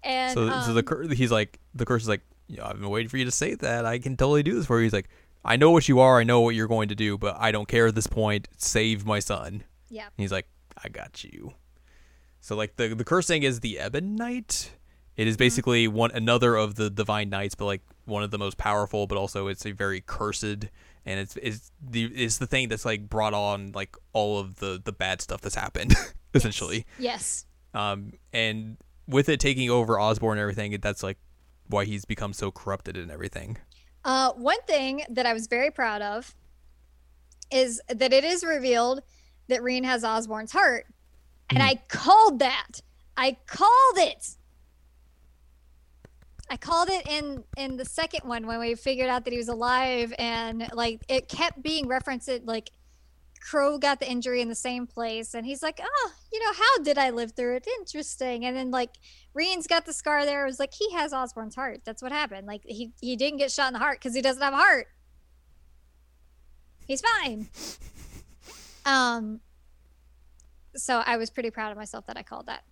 And 0.03 0.33
So, 0.33 0.47
so 0.61 0.73
the 0.73 0.79
um, 0.79 0.85
cur- 0.85 1.07
he's 1.13 1.31
like, 1.31 1.59
the 1.73 1.85
curse 1.85 2.03
is 2.03 2.07
like, 2.09 2.21
yeah, 2.47 2.67
I've 2.67 2.79
been 2.79 2.89
waiting 2.89 3.09
for 3.09 3.17
you 3.17 3.25
to 3.25 3.31
say 3.31 3.55
that. 3.55 3.85
I 3.85 3.99
can 3.99 4.15
totally 4.17 4.43
do 4.43 4.55
this 4.55 4.65
for 4.65 4.77
you. 4.79 4.83
He's 4.83 4.93
like, 4.93 5.09
I 5.43 5.55
know 5.57 5.71
what 5.71 5.87
you 5.87 5.99
are. 5.99 6.19
I 6.19 6.23
know 6.23 6.41
what 6.41 6.55
you're 6.55 6.67
going 6.67 6.89
to 6.89 6.95
do, 6.95 7.17
but 7.17 7.35
I 7.39 7.51
don't 7.51 7.67
care 7.67 7.87
at 7.87 7.95
this 7.95 8.07
point. 8.07 8.47
Save 8.57 9.05
my 9.05 9.19
son. 9.19 9.63
yeah, 9.89 10.03
And 10.05 10.11
he's 10.17 10.31
like, 10.31 10.47
I 10.83 10.89
got 10.89 11.23
you. 11.23 11.53
So 12.41 12.55
like 12.55 12.75
the 12.77 12.89
the 12.89 13.03
curse 13.03 13.27
thing 13.27 13.43
is 13.43 13.59
the 13.61 13.79
Ebon 13.85 14.15
Knight. 14.15 14.71
It 15.17 15.27
is 15.27 15.35
basically 15.35 15.87
one 15.87 16.11
another 16.11 16.55
of 16.55 16.75
the 16.75 16.89
divine 16.89 17.29
knights, 17.29 17.55
but 17.55 17.65
like 17.65 17.81
one 18.07 18.23
of 18.23 18.31
the 18.31 18.37
most 18.37 18.57
powerful, 18.57 19.07
but 19.07 19.17
also 19.17 19.47
it's 19.47 19.65
a 19.65 19.71
very 19.71 20.01
cursed 20.01 20.43
and 20.43 21.19
it's 21.19 21.37
it's 21.37 21.71
the 21.81 22.05
it's 22.05 22.37
the 22.37 22.47
thing 22.47 22.67
that's 22.67 22.85
like 22.85 23.09
brought 23.09 23.33
on 23.33 23.71
like 23.73 23.95
all 24.13 24.39
of 24.39 24.55
the 24.55 24.81
the 24.83 24.91
bad 24.91 25.21
stuff 25.21 25.41
that's 25.41 25.55
happened 25.55 25.93
essentially. 26.33 26.85
yes, 26.99 27.45
Um 27.73 28.13
and 28.33 28.77
with 29.07 29.29
it 29.29 29.39
taking 29.39 29.69
over 29.69 29.99
Osborne 29.99 30.37
and 30.37 30.41
everything, 30.41 30.77
that's 30.81 31.01
like 31.03 31.17
why 31.67 31.85
he's 31.85 32.05
become 32.05 32.33
so 32.33 32.51
corrupted 32.51 32.97
and 32.97 33.11
everything. 33.11 33.57
Uh, 34.03 34.31
one 34.33 34.61
thing 34.67 35.03
that 35.09 35.25
I 35.25 35.33
was 35.33 35.47
very 35.47 35.71
proud 35.71 36.01
of 36.01 36.33
is 37.51 37.81
that 37.87 38.13
it 38.13 38.23
is 38.23 38.43
revealed 38.43 39.01
that 39.47 39.63
Rean 39.63 39.83
has 39.83 40.03
Osborne's 40.03 40.51
heart, 40.51 40.85
and 41.49 41.63
I 41.63 41.75
called 41.87 42.39
that. 42.39 42.81
I 43.15 43.37
called 43.47 43.97
it. 43.97 44.35
I 46.49 46.57
called 46.57 46.89
it 46.89 47.07
in 47.07 47.43
in 47.57 47.77
the 47.77 47.85
second 47.85 48.27
one 48.27 48.47
when 48.47 48.59
we 48.59 48.75
figured 48.75 49.09
out 49.09 49.25
that 49.25 49.31
he 49.31 49.37
was 49.37 49.49
alive, 49.49 50.13
and 50.17 50.69
like 50.73 51.01
it 51.09 51.27
kept 51.27 51.61
being 51.61 51.87
referenced. 51.87 52.29
Like 52.45 52.71
Crow 53.41 53.77
got 53.77 53.99
the 53.99 54.09
injury 54.09 54.41
in 54.41 54.47
the 54.47 54.55
same 54.55 54.87
place, 54.87 55.33
and 55.33 55.45
he's 55.45 55.61
like, 55.61 55.79
"Oh, 55.83 56.11
you 56.31 56.39
know, 56.39 56.53
how 56.53 56.83
did 56.83 56.97
I 56.97 57.09
live 57.09 57.33
through 57.33 57.57
it? 57.57 57.67
Interesting." 57.79 58.45
And 58.45 58.55
then 58.55 58.71
like 58.71 58.91
Rean's 59.33 59.67
got 59.67 59.85
the 59.85 59.93
scar 59.93 60.25
there. 60.25 60.43
It 60.45 60.49
was 60.49 60.59
like 60.59 60.73
he 60.73 60.91
has 60.93 61.13
Osborne's 61.13 61.55
heart. 61.55 61.81
That's 61.83 62.01
what 62.01 62.11
happened. 62.11 62.47
Like 62.47 62.61
he 62.65 62.91
he 63.01 63.15
didn't 63.15 63.39
get 63.39 63.51
shot 63.51 63.67
in 63.67 63.73
the 63.73 63.79
heart 63.79 63.99
because 63.99 64.15
he 64.15 64.21
doesn't 64.21 64.41
have 64.41 64.53
a 64.53 64.57
heart. 64.57 64.87
He's 66.87 67.01
fine. 67.01 67.49
Um. 68.85 69.41
So 70.75 71.03
I 71.05 71.17
was 71.17 71.29
pretty 71.29 71.49
proud 71.49 71.71
of 71.71 71.77
myself 71.77 72.05
that 72.07 72.15
I 72.15 72.23
called 72.23 72.45
that. 72.45 72.63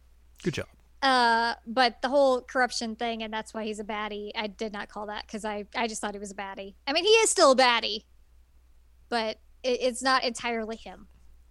Good 0.44 0.54
job. 0.54 0.68
Uh, 1.06 1.54
but 1.68 2.02
the 2.02 2.10
whole 2.10 2.42
corruption 2.42 2.96
thing, 2.96 3.22
and 3.22 3.32
that's 3.32 3.54
why 3.54 3.64
he's 3.64 3.80
a 3.80 3.84
baddie. 3.84 4.32
I 4.34 4.48
did 4.48 4.74
not 4.74 4.90
call 4.90 5.06
that 5.06 5.28
because 5.28 5.46
I 5.46 5.66
I 5.76 5.88
just 5.88 6.02
thought 6.02 6.16
he 6.16 6.20
was 6.20 6.32
a 6.32 6.36
baddie. 6.36 6.74
I 6.88 6.94
mean, 6.94 7.04
he 7.04 7.12
is 7.12 7.30
still 7.30 7.52
a 7.52 7.56
baddie, 7.56 8.06
but 9.08 9.38
it, 9.62 9.82
it's 9.82 10.02
not 10.02 10.24
entirely 10.24 10.78
him. 10.78 11.06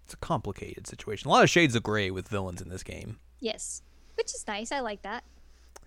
It's 0.07 0.15
a 0.15 0.17
complicated 0.17 0.89
situation. 0.89 1.29
A 1.29 1.31
lot 1.31 1.45
of 1.45 1.51
shades 1.51 1.77
of 1.77 1.85
gray 1.85 2.11
with 2.11 2.27
villains 2.27 2.61
in 2.61 2.69
this 2.69 2.83
game. 2.83 3.21
Yes, 3.39 3.83
which 4.17 4.35
is 4.35 4.45
nice. 4.49 4.73
I 4.73 4.81
like 4.81 5.03
that. 5.03 5.23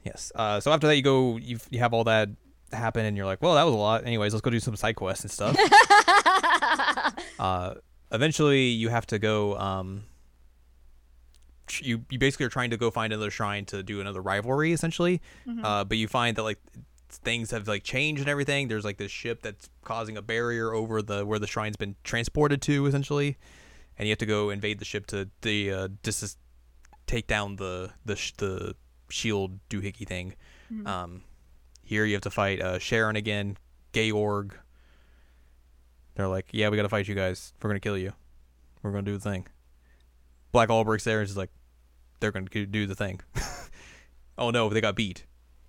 Yes. 0.05 0.31
Uh, 0.33 0.61
so 0.61 0.71
after 0.71 0.87
that, 0.87 0.95
you 0.95 1.03
go, 1.03 1.35
you 1.35 1.59
you 1.69 1.79
have 1.79 1.93
all 1.93 2.05
that 2.05 2.29
happen, 2.71 3.05
and 3.05 3.17
you're 3.17 3.25
like, 3.25 3.41
well, 3.41 3.55
that 3.55 3.65
was 3.65 3.73
a 3.73 3.77
lot. 3.77 4.05
Anyways, 4.05 4.33
let's 4.33 4.41
go 4.41 4.49
do 4.49 4.61
some 4.61 4.77
side 4.77 4.95
quests 4.95 5.25
and 5.25 5.31
stuff. 5.31 5.57
uh, 7.39 7.73
eventually, 8.13 8.67
you 8.67 8.87
have 8.87 9.05
to 9.07 9.19
go. 9.19 9.57
Um, 9.57 10.05
you 11.81 12.05
you 12.09 12.19
basically 12.19 12.45
are 12.45 12.49
trying 12.49 12.69
to 12.71 12.77
go 12.77 12.89
find 12.91 13.13
another 13.13 13.31
shrine 13.31 13.65
to 13.65 13.83
do 13.83 13.99
another 14.01 14.21
rivalry, 14.21 14.73
essentially. 14.73 15.21
Uh, 15.65 15.83
but 15.83 15.97
you 15.97 16.07
find 16.07 16.35
that 16.37 16.43
like 16.43 16.59
things 17.09 17.51
have 17.51 17.67
like 17.67 17.83
changed 17.83 18.19
and 18.21 18.29
everything. 18.29 18.67
There's 18.67 18.85
like 18.85 18.97
this 18.97 19.11
ship 19.11 19.41
that's 19.41 19.69
causing 19.83 20.17
a 20.17 20.21
barrier 20.21 20.73
over 20.73 21.01
the 21.01 21.25
where 21.25 21.39
the 21.39 21.47
shrine's 21.47 21.77
been 21.77 21.95
transported 22.03 22.61
to, 22.63 22.85
essentially, 22.85 23.37
and 23.97 24.07
you 24.07 24.11
have 24.11 24.19
to 24.19 24.25
go 24.25 24.49
invade 24.49 24.79
the 24.79 24.85
ship 24.85 25.05
to 25.07 25.29
the 25.41 25.71
uh, 25.71 25.87
dis- 26.03 26.37
take 27.05 27.27
down 27.27 27.55
the 27.57 27.91
the 28.05 28.15
sh- 28.15 28.33
the 28.37 28.75
shield 29.09 29.59
doohickey 29.69 30.05
thing. 30.07 30.35
Um, 30.85 31.21
here 31.83 32.03
you 32.03 32.13
have 32.13 32.23
to 32.23 32.29
fight 32.29 32.61
uh, 32.61 32.77
Sharon 32.79 33.15
again, 33.15 33.57
Georg. 33.93 34.51
They're 36.15 36.27
like, 36.27 36.47
yeah, 36.51 36.69
we 36.69 36.75
gotta 36.77 36.89
fight 36.89 37.07
you 37.07 37.15
guys. 37.15 37.53
We're 37.61 37.69
gonna 37.69 37.79
kill 37.79 37.97
you. 37.97 38.13
We're 38.81 38.91
gonna 38.91 39.03
do 39.03 39.13
the 39.17 39.19
thing. 39.29 39.47
Black 40.51 40.69
Albrecht's 40.69 41.05
there 41.05 41.19
and 41.21 41.29
is 41.29 41.37
like, 41.37 41.51
they're 42.19 42.31
gonna 42.31 42.47
do 42.47 42.85
the 42.87 42.95
thing. 42.95 43.21
oh 44.37 44.49
no, 44.51 44.69
they 44.69 44.81
got 44.81 44.95
beat. 44.95 45.25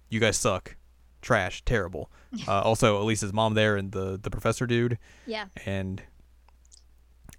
You 0.08 0.20
guys 0.20 0.36
suck. 0.36 0.76
Trash. 1.22 1.62
Terrible. 1.64 2.10
Uh, 2.46 2.60
also, 2.60 2.98
Alisa's 3.00 3.32
mom 3.32 3.54
there 3.54 3.76
and 3.76 3.90
the 3.90 4.18
the 4.22 4.28
professor 4.30 4.66
dude, 4.66 4.98
yeah. 5.26 5.46
and 5.64 6.02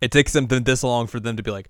it 0.02 0.12
takes 0.12 0.34
them 0.34 0.48
this 0.48 0.84
long 0.84 1.06
for 1.06 1.20
them 1.20 1.38
to 1.38 1.44
be 1.44 1.52
like, 1.52 1.70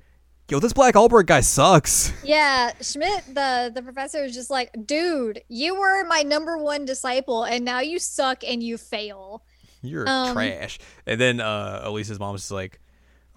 yo, 0.49 0.59
this 0.59 0.71
Black 0.71 0.95
Albrecht 0.95 1.27
guy 1.27 1.41
sucks. 1.41 2.13
Yeah, 2.23 2.71
Schmidt, 2.81 3.25
the 3.27 3.71
the 3.75 3.81
professor 3.81 4.23
is 4.23 4.33
just 4.33 4.49
like, 4.49 4.69
dude, 4.85 5.41
you 5.49 5.75
were 5.77 6.05
my 6.05 6.21
number 6.21 6.57
one 6.57 6.85
disciple, 6.85 7.43
and 7.43 7.65
now 7.65 7.81
you 7.81 7.99
suck 7.99 8.41
and 8.47 8.63
you 8.63 8.77
fail. 8.77 9.43
You're 9.81 10.07
Um, 10.07 10.31
trash. 10.33 10.79
And 11.05 11.19
then 11.19 11.41
uh, 11.41 11.81
Alisa's 11.83 12.19
mom's 12.19 12.41
just 12.41 12.51
like, 12.51 12.79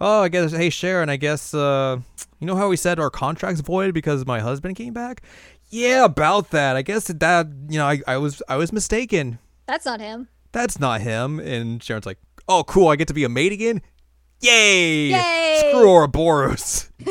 oh, 0.01 0.21
I 0.21 0.29
guess, 0.29 0.51
hey, 0.51 0.69
Sharon, 0.69 1.09
I 1.09 1.17
guess, 1.17 1.53
uh, 1.53 1.99
you 2.39 2.47
know 2.47 2.55
how 2.55 2.69
we 2.69 2.77
said 2.77 2.99
our 2.99 3.09
contract's 3.09 3.61
void 3.61 3.93
because 3.93 4.25
my 4.25 4.39
husband 4.39 4.75
came 4.75 4.93
back? 4.93 5.21
Yeah, 5.69 6.05
about 6.05 6.51
that. 6.51 6.75
I 6.75 6.81
guess 6.81 7.05
that, 7.05 7.47
you 7.69 7.79
know, 7.79 7.87
I, 7.87 8.01
I 8.05 8.17
was 8.17 8.43
I 8.47 8.57
was 8.57 8.71
mistaken. 8.71 9.39
That's 9.65 9.85
not 9.85 9.99
him. 9.99 10.27
That's 10.51 10.79
not 10.79 11.01
him. 11.01 11.39
And 11.39 11.81
Sharon's 11.81 12.05
like, 12.05 12.19
oh, 12.47 12.63
cool, 12.63 12.89
I 12.89 12.95
get 12.95 13.07
to 13.07 13.13
be 13.13 13.23
a 13.23 13.29
maid 13.29 13.51
again? 13.51 13.81
Yay! 14.41 15.07
Yay! 15.07 15.57
Screw 15.69 15.89
Ouroboros. 15.89 16.91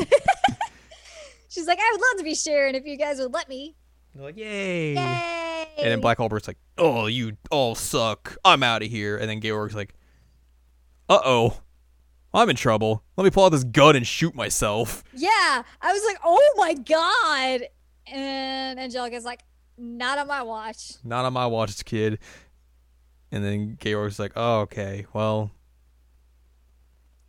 She's 1.49 1.67
like, 1.67 1.79
I 1.79 1.89
would 1.91 2.01
love 2.01 2.17
to 2.19 2.23
be 2.23 2.35
Sharon 2.35 2.75
if 2.75 2.85
you 2.85 2.95
guys 2.95 3.19
would 3.19 3.33
let 3.33 3.49
me. 3.49 3.75
They're 4.13 4.23
like, 4.23 4.37
"Yay!" 4.37 4.93
Yay! 4.93 5.67
And 5.77 5.91
then 5.91 5.99
Black 6.01 6.19
Albert's 6.19 6.47
like, 6.47 6.57
"Oh, 6.77 7.07
you 7.07 7.35
all 7.49 7.73
suck. 7.73 8.37
I'm 8.45 8.61
out 8.61 8.83
of 8.83 8.89
here." 8.89 9.17
And 9.17 9.27
then 9.27 9.41
Georg's 9.41 9.75
like, 9.75 9.95
"Uh 11.09 11.19
oh, 11.25 11.61
I'm 12.33 12.49
in 12.49 12.55
trouble. 12.55 13.03
Let 13.17 13.23
me 13.23 13.29
pull 13.29 13.45
out 13.45 13.49
this 13.49 13.63
gun 13.63 13.95
and 13.95 14.05
shoot 14.05 14.35
myself." 14.35 15.03
Yeah, 15.13 15.63
I 15.81 15.93
was 15.93 16.03
like, 16.05 16.17
oh 16.23 16.53
my 16.57 16.73
god. 16.73 17.67
And 18.07 18.79
Angelica's 18.79 19.23
like, 19.23 19.41
not 19.77 20.17
on 20.17 20.27
my 20.27 20.41
watch. 20.43 20.93
Not 21.03 21.25
on 21.25 21.33
my 21.33 21.47
watch, 21.47 21.83
kid. 21.85 22.19
And 23.31 23.43
then 23.43 23.77
Georg's 23.79 24.19
like, 24.19 24.33
"Oh, 24.35 24.61
okay. 24.61 25.05
Well, 25.13 25.51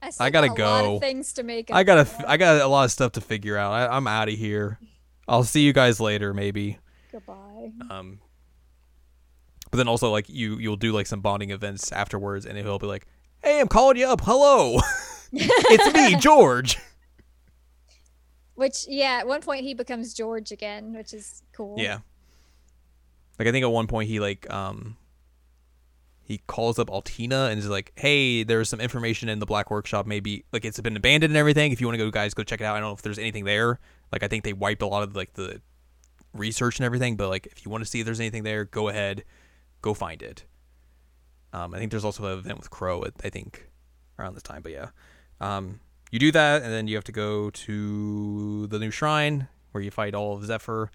I, 0.03 0.11
still 0.11 0.31
gotta 0.31 0.49
got 0.49 0.59
a 0.59 0.65
lot 0.65 0.83
go. 0.83 0.95
of 0.97 1.01
things 1.01 1.33
to 1.35 1.43
make. 1.43 1.71
I 1.73 1.83
gotta. 1.83 2.07
I 2.29 2.37
got 2.37 2.61
a 2.61 2.67
lot 2.67 2.85
of 2.85 2.93
stuff 2.93 3.13
to 3.13 3.21
figure 3.23 3.57
out. 3.57 3.73
I, 3.73 3.97
I'm 3.97 4.07
out 4.07 4.29
of 4.29 4.35
here. 4.35 4.79
I'll 5.27 5.45
see 5.45 5.63
you 5.63 5.73
guys 5.73 6.01
later, 6.01 6.35
maybe." 6.35 6.79
Goodbye. 7.11 7.73
Um, 7.89 8.19
but 9.71 9.79
then 9.79 9.89
also 9.89 10.11
like 10.11 10.29
you, 10.29 10.59
you'll 10.59 10.77
do 10.77 10.93
like 10.93 11.07
some 11.07 11.21
bonding 11.21 11.51
events 11.51 11.91
afterwards, 11.91 12.45
and 12.45 12.59
he'll 12.59 12.79
be 12.79 12.87
like, 12.87 13.07
"Hey, 13.45 13.61
I'm 13.61 13.69
calling 13.69 13.97
you 13.97 14.07
up. 14.07 14.23
Hello, 14.25 14.79
it's 15.33 15.95
me, 15.95 16.17
George." 16.17 16.79
Which, 18.55 18.87
yeah, 18.89 19.19
at 19.21 19.27
one 19.27 19.41
point 19.41 19.65
he 19.65 19.75
becomes 19.75 20.15
George 20.15 20.53
again, 20.53 20.95
which 20.95 21.13
is 21.13 21.43
cool. 21.53 21.77
Yeah. 21.79 21.99
Like 23.39 23.49
I 23.49 23.53
think 23.53 23.65
at 23.65 23.71
one 23.71 23.87
point 23.87 24.09
he 24.09 24.21
like 24.21 24.49
um 24.53 24.97
he 26.23 26.39
calls 26.47 26.79
up 26.79 26.89
Altina 26.89 27.49
and 27.51 27.59
is 27.59 27.69
like, 27.69 27.93
"Hey, 27.97 28.45
there's 28.45 28.69
some 28.69 28.81
information 28.81 29.29
in 29.29 29.41
the 29.41 29.47
Black 29.47 29.71
Workshop. 29.71 30.07
Maybe 30.07 30.45
like 30.53 30.65
it's 30.65 30.81
been 30.81 30.97
abandoned 30.97 31.33
and 31.33 31.37
everything. 31.37 31.73
If 31.73 31.81
you 31.81 31.87
want 31.87 31.99
to 31.99 32.05
go, 32.05 32.11
guys, 32.11 32.33
go 32.33 32.43
check 32.43 32.61
it 32.61 32.65
out. 32.65 32.77
I 32.77 32.81
don't 32.81 32.91
know 32.91 32.95
if 32.95 33.03
there's 33.03 33.19
anything 33.19 33.45
there. 33.45 33.79
Like 34.11 34.23
I 34.23 34.29
think 34.29 34.45
they 34.45 34.53
wiped 34.53 34.83
a 34.83 34.87
lot 34.87 35.03
of 35.03 35.15
like 35.15 35.35
the 35.35 35.61
research 36.33 36.79
and 36.79 36.87
everything, 36.87 37.17
but 37.17 37.29
like 37.29 37.47
if 37.47 37.65
you 37.65 37.71
want 37.71 37.85
to 37.85 37.91
see 37.91 38.01
if 38.01 38.07
there's 38.07 38.21
anything 38.21 38.43
there, 38.43 38.65
go 38.65 38.89
ahead, 38.89 39.25
go 39.83 39.95
find 39.95 40.23
it. 40.23 40.45
Um, 41.55 41.73
I 41.75 41.79
think 41.79 41.91
there's 41.91 42.05
also 42.05 42.25
an 42.27 42.39
event 42.39 42.59
with 42.59 42.69
Crow. 42.71 43.05
At, 43.05 43.13
I 43.23 43.31
think 43.31 43.69
around 44.19 44.35
this 44.35 44.43
time, 44.43 44.61
but 44.63 44.73
yeah, 44.73 44.89
um, 45.41 45.81
you 46.11 46.19
do 46.19 46.33
that, 46.33 46.63
and 46.63 46.73
then 46.73 46.89
you 46.89 46.97
have 46.97 47.05
to 47.05 47.13
go 47.13 47.51
to 47.51 48.67
the 48.67 48.79
new 48.79 48.91
shrine 48.91 49.49
where 49.73 49.83
you 49.83 49.91
fight 49.91 50.15
all 50.15 50.35
of 50.37 50.45
Zephyr. 50.45 50.91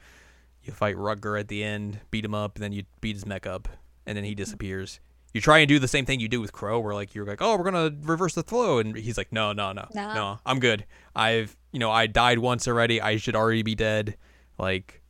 You 0.64 0.74
fight 0.74 0.96
Rutger 0.96 1.40
at 1.40 1.48
the 1.48 1.64
end, 1.64 2.00
beat 2.12 2.26
him 2.26 2.34
up, 2.36 2.56
and 2.56 2.64
then 2.64 2.74
you 2.74 2.84
beat 3.02 3.16
his 3.16 3.26
mech 3.26 3.48
up, 3.48 3.68
and 4.06 4.18
then 4.18 4.24
he 4.26 4.36
disappears. 4.36 5.00
You 5.34 5.42
try 5.42 5.60
and 5.60 5.68
do 5.70 5.80
the 5.80 5.88
same 5.88 6.06
thing 6.06 6.20
you 6.20 6.28
do 6.28 6.42
with 6.42 6.52
Crow, 6.52 6.80
where 6.80 6.94
like 6.94 7.16
you're 7.16 7.26
like, 7.26 7.42
oh, 7.42 7.56
we're 7.58 7.64
gonna 7.64 7.92
reverse 8.04 8.34
the 8.36 8.44
flow, 8.44 8.80
and 8.80 8.96
he's 8.98 9.18
like, 9.18 9.32
no, 9.32 9.54
no, 9.54 9.72
no, 9.72 9.88
Nah. 9.94 10.14
no, 10.14 10.40
I'm 10.46 10.60
good. 10.60 10.86
I've, 11.16 11.56
you 11.72 11.80
know, 11.80 11.92
I 11.92 12.08
died 12.08 12.40
once 12.40 12.68
already. 12.68 13.02
I 13.02 13.18
should 13.18 13.36
already 13.36 13.64
be 13.64 13.76
dead. 13.76 14.18
Like, 14.58 15.02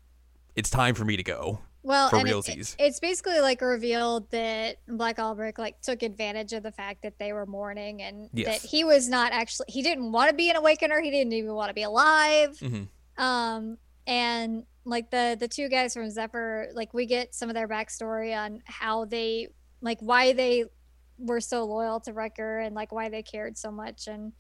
it's 0.55 0.69
time 0.69 0.93
for 0.93 1.05
me 1.05 1.17
to 1.17 1.23
go. 1.23 1.59
Well, 1.81 2.09
For 2.09 2.17
realsies. 2.17 2.75
it- 2.77 2.83
it's 2.83 2.99
basically 2.99 3.39
like 3.39 3.61
revealed 3.61 4.29
that 4.31 4.77
Black 4.87 5.17
Albrecht 5.19 5.57
like 5.57 5.79
took 5.81 6.03
advantage 6.03 6.51
of 6.53 6.63
the 6.63 6.71
fact 6.71 7.01
that 7.03 7.17
they 7.19 7.31
were 7.33 7.45
mourning 7.45 8.01
and 8.01 8.29
Yes. 8.33 8.61
that 8.61 8.67
he 8.69 8.83
was 8.83 9.07
not 9.07 9.31
actually 9.31 9.67
he 9.69 9.81
didn't 9.81 10.11
want 10.11 10.29
to 10.29 10.35
be 10.35 10.49
an 10.49 10.55
awakener. 10.57 10.99
He 11.01 11.09
didn't 11.09 11.33
even 11.33 11.53
want 11.53 11.69
to 11.69 11.73
be 11.73 11.83
alive. 11.83 12.57
hmm 12.59 12.83
Um, 13.17 13.77
and 14.07 14.65
like 14.85 15.09
the 15.11 15.37
the 15.39 15.47
two 15.47 15.69
guys 15.69 15.93
from 15.93 16.09
Zephyr, 16.09 16.69
like 16.73 16.93
we 16.93 17.05
get 17.05 17.33
some 17.33 17.49
of 17.49 17.55
their 17.55 17.67
backstory 17.67 18.35
on 18.37 18.61
how 18.65 19.05
they 19.05 19.47
like 19.81 19.99
why 20.01 20.33
they 20.33 20.65
were 21.17 21.39
so 21.41 21.63
loyal 21.65 21.99
to 22.01 22.13
Wrecker 22.13 22.59
and 22.59 22.75
like 22.75 22.91
why 22.91 23.09
they 23.09 23.23
cared 23.23 23.57
so 23.57 23.71
much 23.71 24.07
and 24.07 24.33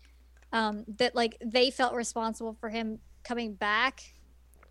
um 0.51 0.83
that 0.97 1.13
like 1.15 1.37
they 1.45 1.71
felt 1.71 1.93
responsible 1.93 2.53
for 2.59 2.69
him 2.69 2.99
coming 3.23 3.53
back 3.53 4.01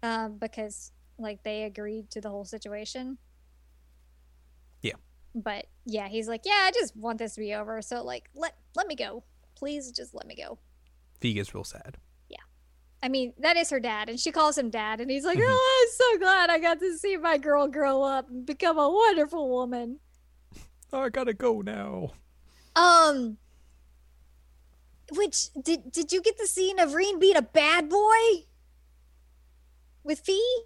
um 0.02 0.36
because 0.38 0.90
like 1.18 1.42
they 1.42 1.64
agreed 1.64 2.10
to 2.10 2.20
the 2.20 2.30
whole 2.30 2.44
situation. 2.44 3.18
Yeah. 4.82 4.94
But 5.34 5.66
yeah, 5.84 6.08
he's 6.08 6.28
like, 6.28 6.42
Yeah, 6.44 6.60
I 6.64 6.70
just 6.72 6.96
want 6.96 7.18
this 7.18 7.34
to 7.34 7.40
be 7.40 7.54
over. 7.54 7.82
So 7.82 8.02
like 8.02 8.30
let 8.34 8.54
let 8.74 8.86
me 8.86 8.94
go. 8.94 9.24
Please 9.56 9.90
just 9.92 10.14
let 10.14 10.26
me 10.26 10.34
go. 10.36 10.58
Fie 11.20 11.32
gets 11.34 11.54
real 11.54 11.64
sad. 11.64 11.96
Yeah, 12.28 12.36
I 13.02 13.08
mean, 13.08 13.32
that 13.38 13.56
is 13.56 13.70
her 13.70 13.80
dad, 13.80 14.08
and 14.08 14.20
she 14.20 14.30
calls 14.30 14.56
him 14.56 14.70
dad, 14.70 15.00
and 15.00 15.10
he's 15.10 15.24
like, 15.24 15.38
Mhm. 15.38 15.46
"Oh, 15.48 15.82
I'm 15.82 15.92
so 15.96 16.18
glad 16.20 16.48
I 16.48 16.58
got 16.60 16.78
to 16.78 16.96
see 16.96 17.16
my 17.16 17.38
girl 17.38 17.66
grow 17.66 18.02
up 18.02 18.28
and 18.28 18.46
become 18.46 18.78
a 18.78 18.88
wonderful 18.88 19.48
woman." 19.48 19.98
Oh, 20.92 21.00
I 21.00 21.08
gotta 21.08 21.34
go 21.34 21.60
now. 21.60 22.12
Um, 22.76 23.38
which 25.10 25.52
did 25.60 25.90
did 25.90 26.12
you 26.12 26.22
get 26.22 26.38
the 26.38 26.46
scene 26.46 26.78
of 26.78 26.94
Rean 26.94 27.18
being 27.18 27.36
a 27.36 27.42
bad 27.42 27.88
boy 27.88 28.44
with 30.04 30.20
Fie? 30.20 30.64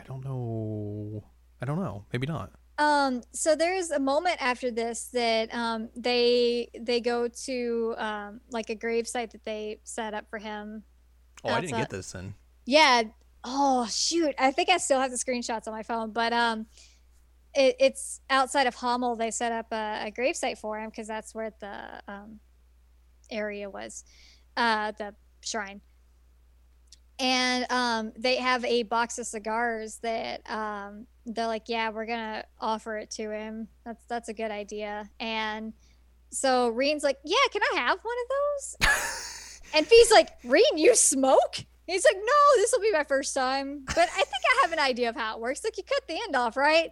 I 0.00 0.08
don't 0.08 0.24
know. 0.24 1.24
I 1.60 1.66
don't 1.66 1.78
know. 1.78 2.04
Maybe 2.12 2.26
not. 2.26 2.52
Um, 2.78 3.22
so 3.32 3.54
there's 3.54 3.90
a 3.90 3.98
moment 4.00 4.38
after 4.40 4.70
this 4.70 5.08
that 5.12 5.52
um 5.54 5.90
they 5.94 6.70
they 6.80 7.00
go 7.00 7.28
to 7.46 7.94
um 7.98 8.40
like 8.50 8.70
a 8.70 8.74
grave 8.74 9.06
site 9.06 9.32
that 9.32 9.44
they 9.44 9.80
set 9.84 10.14
up 10.14 10.30
for 10.30 10.38
him 10.38 10.84
Oh, 11.44 11.50
I 11.50 11.60
didn't 11.60 11.78
get 11.78 11.90
this 11.90 12.12
then. 12.12 12.34
Yeah. 12.66 13.02
Oh 13.44 13.86
shoot. 13.90 14.34
I 14.38 14.50
think 14.50 14.68
I 14.68 14.76
still 14.76 15.00
have 15.00 15.10
the 15.10 15.16
screenshots 15.16 15.66
on 15.66 15.72
my 15.72 15.82
phone, 15.82 16.12
but 16.12 16.32
um, 16.32 16.66
it, 17.54 17.76
it's 17.80 18.20
outside 18.28 18.66
of 18.66 18.74
Hamel. 18.74 19.16
They 19.16 19.30
set 19.30 19.52
up 19.52 19.66
a, 19.72 20.06
a 20.06 20.12
gravesite 20.12 20.58
for 20.58 20.78
him 20.78 20.90
because 20.90 21.08
that's 21.08 21.34
where 21.34 21.52
the 21.60 22.02
um 22.06 22.40
area 23.30 23.70
was, 23.70 24.04
uh, 24.56 24.92
the 24.98 25.14
shrine. 25.40 25.80
And 27.20 27.70
um, 27.70 28.12
they 28.16 28.36
have 28.36 28.64
a 28.64 28.82
box 28.84 29.18
of 29.18 29.26
cigars 29.26 29.98
that 30.02 30.48
um, 30.50 31.06
they're 31.26 31.46
like, 31.46 31.64
yeah, 31.68 31.90
we're 31.90 32.06
gonna 32.06 32.44
offer 32.58 32.96
it 32.96 33.10
to 33.12 33.30
him. 33.30 33.68
That's 33.84 34.02
that's 34.08 34.28
a 34.28 34.34
good 34.34 34.50
idea. 34.50 35.08
And 35.20 35.74
so 36.30 36.68
Rean's 36.68 37.02
like, 37.02 37.18
yeah, 37.24 37.36
can 37.52 37.62
I 37.74 37.80
have 37.80 37.98
one 38.02 38.16
of 38.22 38.88
those? 38.88 39.20
And 39.72 39.86
Fie's 39.86 40.10
like, 40.10 40.30
Rean, 40.44 40.78
you 40.78 40.94
smoke? 40.94 41.64
He's 41.86 42.04
like, 42.04 42.16
no, 42.16 42.56
this 42.56 42.72
will 42.72 42.80
be 42.80 42.92
my 42.92 43.04
first 43.04 43.34
time. 43.34 43.82
But 43.86 43.98
I 43.98 44.06
think 44.06 44.28
I 44.28 44.62
have 44.62 44.72
an 44.72 44.78
idea 44.78 45.08
of 45.08 45.16
how 45.16 45.36
it 45.36 45.40
works. 45.40 45.62
Like, 45.64 45.76
you 45.76 45.84
cut 45.84 46.02
the 46.08 46.14
end 46.14 46.36
off, 46.36 46.56
right? 46.56 46.90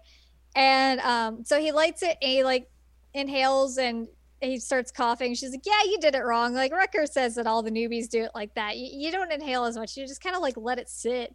And 0.54 1.00
um, 1.00 1.44
so 1.44 1.60
he 1.60 1.72
lights 1.72 2.02
it 2.02 2.16
and 2.20 2.30
he 2.30 2.44
like 2.44 2.68
inhales 3.14 3.78
and 3.78 4.08
he 4.40 4.58
starts 4.58 4.90
coughing. 4.90 5.34
She's 5.34 5.50
like, 5.50 5.66
yeah, 5.66 5.82
you 5.84 5.98
did 6.00 6.14
it 6.14 6.24
wrong. 6.24 6.54
Like, 6.54 6.72
Rutger 6.72 7.08
says 7.08 7.34
that 7.34 7.46
all 7.46 7.62
the 7.62 7.70
newbies 7.70 8.08
do 8.08 8.22
it 8.22 8.30
like 8.34 8.54
that. 8.54 8.76
You, 8.76 8.88
you 8.92 9.12
don't 9.12 9.32
inhale 9.32 9.64
as 9.64 9.76
much, 9.76 9.96
you 9.96 10.06
just 10.06 10.22
kind 10.22 10.36
of 10.36 10.42
like 10.42 10.56
let 10.56 10.78
it 10.78 10.88
sit. 10.88 11.34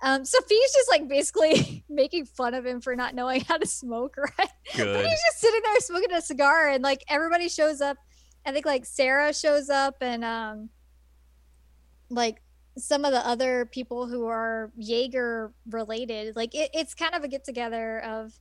Um, 0.00 0.24
so 0.24 0.38
Fie's 0.42 0.72
just 0.72 0.90
like 0.90 1.08
basically 1.08 1.84
making 1.90 2.26
fun 2.26 2.54
of 2.54 2.64
him 2.64 2.80
for 2.80 2.94
not 2.94 3.14
knowing 3.14 3.40
how 3.42 3.58
to 3.58 3.66
smoke, 3.66 4.16
right? 4.38 4.50
But 4.76 5.04
he's 5.04 5.22
just 5.26 5.40
sitting 5.40 5.60
there 5.64 5.80
smoking 5.80 6.12
a 6.12 6.20
cigar 6.20 6.68
and 6.68 6.82
like 6.82 7.04
everybody 7.08 7.48
shows 7.48 7.80
up 7.80 7.98
i 8.46 8.52
think 8.52 8.66
like 8.66 8.84
Sara 8.84 9.32
shows 9.32 9.68
up 9.68 9.96
and 10.00 10.24
um 10.24 10.70
like 12.10 12.40
some 12.76 13.04
of 13.04 13.12
the 13.12 13.26
other 13.26 13.66
people 13.66 14.06
who 14.06 14.26
are 14.26 14.72
jaeger 14.76 15.52
related 15.70 16.36
like 16.36 16.54
it, 16.54 16.70
it's 16.72 16.94
kind 16.94 17.14
of 17.14 17.24
a 17.24 17.28
get 17.28 17.44
together 17.44 18.00
of 18.00 18.32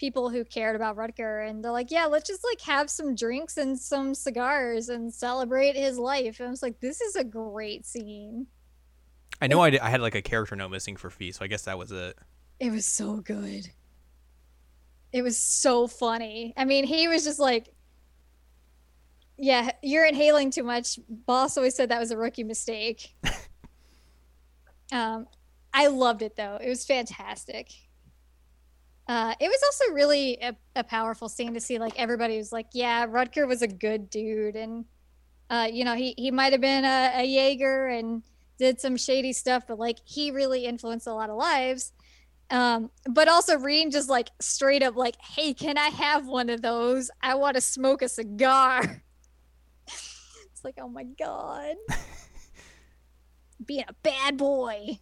people 0.00 0.30
who 0.30 0.44
cared 0.44 0.74
about 0.74 0.96
rutger 0.96 1.46
and 1.46 1.62
they're 1.62 1.70
like 1.70 1.90
yeah 1.90 2.06
let's 2.06 2.26
just 2.26 2.42
like 2.42 2.60
have 2.62 2.88
some 2.88 3.14
drinks 3.14 3.58
and 3.58 3.78
some 3.78 4.14
cigars 4.14 4.88
and 4.88 5.12
celebrate 5.12 5.76
his 5.76 5.98
life. 5.98 6.40
And 6.40 6.48
i 6.48 6.50
was 6.50 6.62
like 6.62 6.80
this 6.80 7.00
is 7.02 7.14
a 7.14 7.22
great 7.22 7.84
scene. 7.86 8.46
I 9.42 9.46
know 9.46 9.60
I, 9.60 9.70
did, 9.70 9.80
I 9.80 9.90
had 9.90 10.00
like 10.00 10.14
a 10.14 10.22
character 10.22 10.56
note 10.56 10.70
missing 10.70 10.96
for 10.96 11.08
Fie, 11.08 11.32
so 11.32 11.44
I 11.44 11.48
guess 11.48 11.62
that 11.62 11.78
was 11.78 11.92
it. 11.92 12.18
it 12.58 12.70
was 12.70 12.84
so 12.84 13.16
good. 13.16 13.68
It 15.12 15.22
was 15.22 15.38
so 15.38 15.86
funny. 15.86 16.54
I 16.56 16.64
mean 16.64 16.84
he 16.86 17.06
was 17.06 17.22
just 17.22 17.38
like 17.38 17.68
yeah 19.36 19.70
you're 19.82 20.06
inhaling 20.06 20.50
too 20.50 20.64
much. 20.64 20.98
Boss 21.08 21.58
always 21.58 21.74
said 21.74 21.90
that 21.90 22.00
was 22.00 22.10
a 22.10 22.16
rookie 22.16 22.44
mistake. 22.44 23.14
Um 24.92 25.28
i 25.72 25.86
loved 25.86 26.22
it 26.22 26.34
though. 26.34 26.58
It 26.60 26.68
was 26.68 26.84
fantastic 26.84 27.70
uh, 29.08 29.34
it 29.40 29.48
was 29.48 29.60
also 29.64 29.92
really 29.92 30.38
a, 30.40 30.54
a 30.76 30.84
powerful 30.84 31.28
scene 31.28 31.54
to 31.54 31.60
see 31.60 31.78
like 31.78 31.98
everybody 31.98 32.36
was 32.36 32.52
like 32.52 32.66
yeah 32.72 33.06
rutger 33.06 33.46
was 33.46 33.62
a 33.62 33.68
good 33.68 34.10
dude 34.10 34.56
and 34.56 34.84
uh, 35.50 35.68
you 35.70 35.84
know 35.84 35.94
he, 35.94 36.14
he 36.16 36.30
might 36.30 36.52
have 36.52 36.60
been 36.60 36.84
a, 36.84 37.12
a 37.16 37.24
jaeger 37.24 37.86
and 37.88 38.22
did 38.58 38.80
some 38.80 38.96
shady 38.96 39.32
stuff 39.32 39.64
but 39.66 39.78
like 39.78 39.98
he 40.04 40.30
really 40.30 40.64
influenced 40.64 41.06
a 41.06 41.12
lot 41.12 41.30
of 41.30 41.36
lives 41.36 41.92
um, 42.50 42.90
but 43.08 43.28
also 43.28 43.58
Rean 43.58 43.90
just 43.90 44.08
like 44.08 44.28
straight 44.40 44.82
up 44.82 44.96
like, 44.96 45.16
hey, 45.20 45.54
can 45.54 45.78
I 45.78 45.88
have 45.88 46.26
one 46.26 46.50
of 46.50 46.62
those? 46.62 47.10
I 47.22 47.36
want 47.36 47.54
to 47.54 47.60
smoke 47.60 48.02
a 48.02 48.08
cigar. 48.08 49.02
it's 49.86 50.64
like, 50.64 50.78
oh 50.80 50.88
my 50.88 51.04
god. 51.04 51.76
Being 53.64 53.84
a 53.88 53.92
bad 54.02 54.36
boy. 54.36 54.98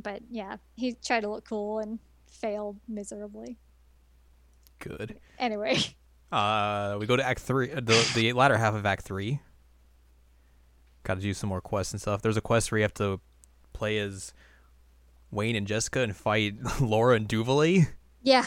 But 0.00 0.22
yeah, 0.30 0.56
he 0.76 0.94
tried 0.94 1.20
to 1.20 1.28
look 1.28 1.44
cool 1.48 1.80
and 1.80 1.98
failed 2.30 2.78
miserably. 2.88 3.58
Good. 4.78 5.18
Anyway, 5.38 5.78
Uh, 6.30 6.98
we 7.00 7.06
go 7.06 7.16
to 7.16 7.24
Act 7.24 7.40
Three, 7.40 7.72
uh, 7.72 7.80
the 7.80 8.10
the 8.14 8.32
latter 8.34 8.56
half 8.56 8.74
of 8.74 8.84
Act 8.84 9.02
Three. 9.02 9.40
Got 11.04 11.14
to 11.14 11.20
do 11.22 11.32
some 11.32 11.48
more 11.48 11.62
quests 11.62 11.94
and 11.94 12.00
stuff. 12.00 12.20
There's 12.20 12.36
a 12.36 12.42
quest 12.42 12.70
where 12.70 12.78
you 12.78 12.82
have 12.82 12.92
to 12.94 13.18
play 13.72 13.98
as 13.98 14.34
Wayne 15.30 15.56
and 15.56 15.66
Jessica 15.66 16.00
and 16.00 16.14
fight 16.14 16.56
Laura 16.80 17.16
and 17.16 17.26
Duvalie. 17.26 17.88
Yeah. 18.22 18.44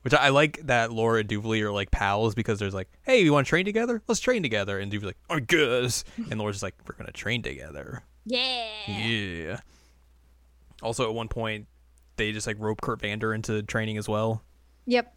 Which 0.00 0.14
I 0.14 0.30
like 0.30 0.66
that 0.66 0.92
Laura 0.92 1.20
and 1.20 1.28
Duvalie 1.28 1.60
are 1.60 1.70
like 1.72 1.90
pals 1.90 2.34
because 2.34 2.58
there's 2.58 2.72
like, 2.72 2.88
hey, 3.02 3.20
you 3.22 3.34
want 3.34 3.46
to 3.46 3.50
train 3.50 3.66
together? 3.66 4.02
Let's 4.08 4.20
train 4.20 4.42
together. 4.42 4.78
And 4.78 4.90
Duvalie's 4.90 5.04
like, 5.04 5.18
I 5.28 5.40
guess. 5.40 6.04
And 6.30 6.40
Laura's 6.40 6.56
just 6.56 6.62
like, 6.62 6.74
we're 6.88 6.96
gonna 6.96 7.12
train 7.12 7.42
together. 7.42 8.02
Yeah. 8.24 8.66
Yeah. 8.88 9.60
Also, 10.82 11.08
at 11.08 11.14
one 11.14 11.28
point, 11.28 11.66
they 12.16 12.32
just 12.32 12.46
like 12.46 12.56
rope 12.58 12.80
Kurt 12.80 13.00
Vander 13.00 13.32
into 13.34 13.62
training 13.62 13.96
as 13.98 14.08
well. 14.08 14.42
Yep. 14.86 15.14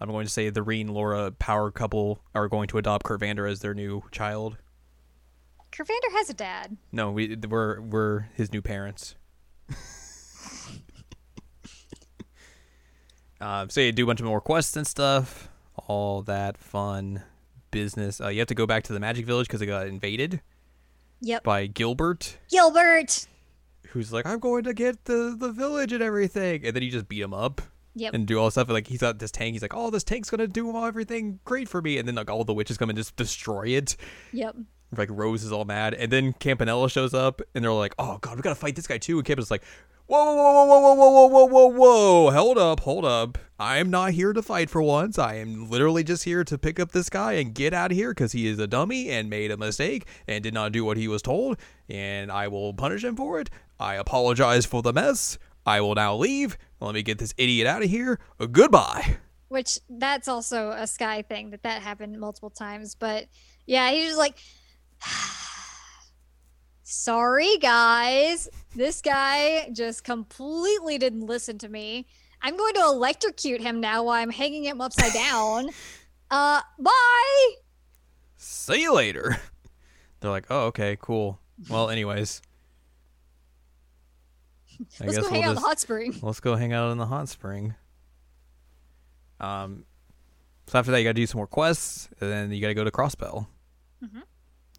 I'm 0.00 0.08
going 0.10 0.26
to 0.26 0.32
say 0.32 0.50
the 0.50 0.62
Rean 0.62 0.88
Laura 0.88 1.30
power 1.30 1.70
couple 1.70 2.20
are 2.34 2.48
going 2.48 2.68
to 2.68 2.78
adopt 2.78 3.04
Kurt 3.04 3.20
Vander 3.20 3.46
as 3.46 3.60
their 3.60 3.74
new 3.74 4.02
child. 4.10 4.56
Kurt 5.70 5.86
Vander 5.86 6.16
has 6.18 6.28
a 6.28 6.34
dad. 6.34 6.76
No, 6.90 7.10
we 7.12 7.36
we're 7.36 7.80
we're 7.80 8.20
his 8.34 8.52
new 8.52 8.60
parents. 8.60 9.14
um, 13.40 13.70
so 13.70 13.80
you 13.80 13.92
do 13.92 14.04
a 14.04 14.06
bunch 14.06 14.20
of 14.20 14.26
more 14.26 14.40
quests 14.40 14.76
and 14.76 14.86
stuff, 14.86 15.48
all 15.86 16.22
that 16.22 16.58
fun 16.58 17.22
business. 17.70 18.20
Uh, 18.20 18.28
you 18.28 18.38
have 18.40 18.48
to 18.48 18.54
go 18.54 18.66
back 18.66 18.82
to 18.84 18.92
the 18.92 19.00
Magic 19.00 19.24
Village 19.26 19.46
because 19.46 19.62
it 19.62 19.66
got 19.66 19.86
invaded 19.86 20.40
Yep. 21.20 21.44
by 21.44 21.66
Gilbert, 21.66 22.36
Gilbert. 22.50 23.26
Who's 23.92 24.12
like, 24.12 24.26
"I'm 24.26 24.38
going 24.38 24.64
to 24.64 24.74
get 24.74 25.04
the 25.04 25.34
the 25.38 25.52
village 25.52 25.92
and 25.92 26.02
everything," 26.02 26.64
and 26.66 26.74
then 26.74 26.82
you 26.82 26.90
just 26.90 27.08
beat 27.08 27.22
him 27.22 27.34
up 27.34 27.60
Yep. 27.94 28.14
and 28.14 28.26
do 28.26 28.38
all 28.38 28.50
stuff. 28.50 28.68
Like 28.70 28.86
he's 28.86 29.00
got 29.00 29.18
this 29.18 29.30
tank. 29.30 29.52
He's 29.54 29.62
like, 29.62 29.74
"Oh, 29.74 29.90
this 29.90 30.04
tank's 30.04 30.30
gonna 30.30 30.46
do 30.46 30.76
everything 30.84 31.40
great 31.44 31.68
for 31.68 31.80
me," 31.82 31.98
and 31.98 32.06
then 32.08 32.14
like 32.14 32.30
all 32.30 32.44
the 32.44 32.54
witches 32.54 32.78
come 32.78 32.90
and 32.90 32.96
just 32.96 33.16
destroy 33.16 33.68
it. 33.68 33.96
Yep. 34.32 34.56
like 34.96 35.08
Rose 35.10 35.42
is 35.42 35.52
all 35.52 35.64
mad, 35.64 35.94
and 35.94 36.12
then 36.12 36.34
Campanella 36.34 36.90
shows 36.90 37.14
up, 37.14 37.40
and 37.54 37.64
they're 37.64 37.72
like, 37.72 37.94
"Oh 37.98 38.18
God, 38.20 38.36
we 38.36 38.42
gotta 38.42 38.54
fight 38.54 38.76
this 38.76 38.86
guy 38.86 38.98
too." 38.98 39.16
And 39.18 39.26
Campanella's 39.26 39.50
like, 39.50 39.62
"Whoa, 40.06 40.22
whoa, 40.22 40.52
whoa, 40.52 40.66
whoa, 40.66 40.94
whoa, 40.94 41.04
whoa, 41.06 41.26
whoa, 41.28 41.46
whoa, 41.46 41.66
whoa! 42.26 42.30
Hold 42.30 42.58
up, 42.58 42.80
hold 42.80 43.04
up! 43.06 43.38
I 43.58 43.78
am 43.78 43.88
not 43.88 44.10
here 44.12 44.34
to 44.34 44.42
fight 44.42 44.68
for 44.68 44.82
once. 44.82 45.18
I 45.18 45.36
am 45.36 45.70
literally 45.70 46.04
just 46.04 46.24
here 46.24 46.44
to 46.44 46.58
pick 46.58 46.78
up 46.78 46.92
this 46.92 47.08
guy 47.08 47.34
and 47.34 47.54
get 47.54 47.72
out 47.72 47.90
of 47.92 47.96
here 47.96 48.10
because 48.10 48.32
he 48.32 48.46
is 48.46 48.58
a 48.58 48.66
dummy 48.66 49.08
and 49.08 49.30
made 49.30 49.50
a 49.50 49.56
mistake 49.56 50.04
and 50.28 50.42
did 50.44 50.52
not 50.52 50.72
do 50.72 50.84
what 50.84 50.98
he 50.98 51.08
was 51.08 51.22
told, 51.22 51.56
and 51.88 52.30
I 52.30 52.48
will 52.48 52.74
punish 52.74 53.02
him 53.04 53.16
for 53.16 53.40
it. 53.40 53.48
I 53.82 53.96
apologize 53.96 54.64
for 54.64 54.80
the 54.80 54.92
mess. 54.92 55.38
I 55.66 55.80
will 55.80 55.94
now 55.94 56.14
leave. 56.14 56.56
Let 56.80 56.94
me 56.94 57.02
get 57.02 57.18
this 57.18 57.34
idiot 57.36 57.66
out 57.66 57.82
of 57.82 57.90
here. 57.90 58.18
Goodbye." 58.50 59.18
Which 59.48 59.78
that's 59.90 60.28
also 60.28 60.70
a 60.70 60.86
Sky 60.86 61.22
thing 61.22 61.50
that 61.50 61.62
that 61.64 61.82
happened 61.82 62.18
multiple 62.18 62.48
times. 62.48 62.94
But 62.94 63.26
yeah, 63.66 63.90
he's 63.90 64.06
just 64.06 64.18
like, 64.18 64.38
sorry 66.82 67.58
guys, 67.58 68.48
this 68.74 69.02
guy 69.02 69.68
just 69.72 70.04
completely 70.04 70.96
didn't 70.96 71.26
listen 71.26 71.58
to 71.58 71.68
me. 71.68 72.06
I'm 72.40 72.56
going 72.56 72.74
to 72.74 72.80
electrocute 72.80 73.60
him 73.60 73.80
now 73.80 74.04
while 74.04 74.20
I'm 74.20 74.30
hanging 74.30 74.64
him 74.64 74.80
upside 74.80 75.12
down. 75.12 75.70
Uh, 76.34 76.62
bye. 76.78 77.50
See 78.38 78.80
you 78.80 78.94
later. 78.94 79.36
They're 80.20 80.30
like, 80.30 80.46
oh, 80.48 80.68
okay, 80.68 80.96
cool. 80.98 81.38
Well, 81.68 81.90
anyways. 81.90 82.40
I 85.00 85.04
Let's 85.06 85.18
go 85.18 85.28
hang 85.30 85.44
out 85.44 85.50
in 85.50 85.54
the 85.56 85.60
hot 85.60 85.80
spring. 85.80 86.18
let's 86.22 86.40
go 86.40 86.56
hang 86.56 86.72
out 86.72 86.90
in 86.90 86.98
the 86.98 87.06
hot 87.06 87.28
spring. 87.28 87.74
Um, 89.40 89.84
so 90.66 90.78
after 90.78 90.92
that, 90.92 90.98
you 90.98 91.04
gotta 91.04 91.14
do 91.14 91.26
some 91.26 91.38
more 91.38 91.46
quests, 91.46 92.08
and 92.20 92.30
then 92.30 92.52
you 92.52 92.60
gotta 92.60 92.74
go 92.74 92.84
to 92.84 92.90
Crossbell. 92.90 93.46
Mm-hmm. 94.02 94.20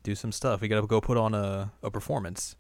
Do 0.04 0.16
some 0.16 0.32
stuff. 0.32 0.62
You 0.62 0.68
gotta 0.68 0.88
go 0.88 1.02
put 1.02 1.18
on 1.18 1.34
a, 1.34 1.72
a 1.82 1.92
performance. 1.92 2.56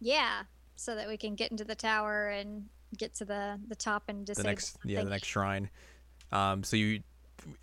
Yeah, 0.00 0.42
so 0.76 0.94
that 0.94 1.08
we 1.08 1.16
can 1.16 1.34
get 1.34 1.50
into 1.50 1.64
the 1.64 1.74
tower 1.74 2.28
and 2.28 2.66
get 2.98 3.14
to 3.16 3.24
the 3.24 3.58
the 3.68 3.76
top 3.76 4.04
and 4.08 4.26
The 4.26 4.42
next, 4.42 4.78
yeah, 4.84 5.04
the 5.04 5.10
next 5.10 5.28
shrine. 5.28 5.70
Um, 6.30 6.64
so 6.64 6.76
you 6.76 7.02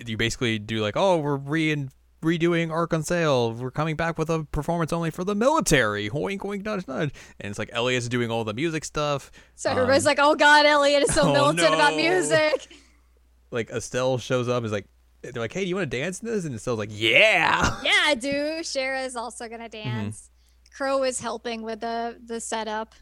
you 0.06 0.18
basically 0.18 0.60
do 0.60 0.82
like, 0.82 0.96
oh, 0.96 1.18
we're 1.18 1.38
re 1.38 1.88
redoing 2.22 2.72
Arc 2.72 2.94
en 2.94 3.04
Ciel. 3.04 3.54
We're 3.54 3.72
coming 3.72 3.96
back 3.96 4.18
with 4.18 4.30
a 4.30 4.44
performance 4.46 4.92
only 4.94 5.10
for 5.12 5.24
the 5.24 5.36
military. 5.36 6.10
Hoink, 6.10 6.40
hoink, 6.40 6.64
nudge, 6.66 6.88
nudge. 6.88 7.12
And 7.40 7.50
it's 7.50 7.60
like 7.60 7.70
Elliot's 7.74 8.08
doing 8.10 8.30
all 8.32 8.44
the 8.44 8.54
music 8.54 8.84
stuff. 8.86 9.32
So 9.56 9.70
everybody's 9.72 10.06
Um, 10.06 10.10
like, 10.12 10.20
"Oh 10.22 10.36
God, 10.36 10.66
Elliot 10.66 11.04
is 11.04 11.14
so 11.14 11.22
oh, 11.30 11.34
militant 11.34 11.74
about 11.74 11.96
music." 11.96 12.68
like 13.52 13.70
Estelle 13.72 14.18
shows 14.18 14.48
up 14.48 14.58
and 14.58 14.66
is 14.68 14.72
like 14.72 14.86
they're 15.22 15.34
like, 15.34 15.52
Hey, 15.54 15.64
do 15.64 15.70
you 15.70 15.76
want 15.76 15.90
to 15.92 15.98
dance 15.98 16.22
in 16.22 16.28
this? 16.28 16.46
And 16.46 16.56
Estelle's 16.56 16.78
like, 16.80 16.90
Yeah. 16.92 17.78
Yeah, 17.84 17.92
I 18.06 18.16
do. 18.16 18.60
Shara 18.62 19.06
is 19.06 19.16
also 19.16 19.48
gonna 19.50 19.70
Mm-hmm. 19.70 19.90
dance. 19.90 20.30
Crow 20.76 21.04
is 21.04 21.20
helping 21.20 21.62
with 21.64 21.82
the 21.82 22.18
the 22.26 22.40
setup, 22.40 22.94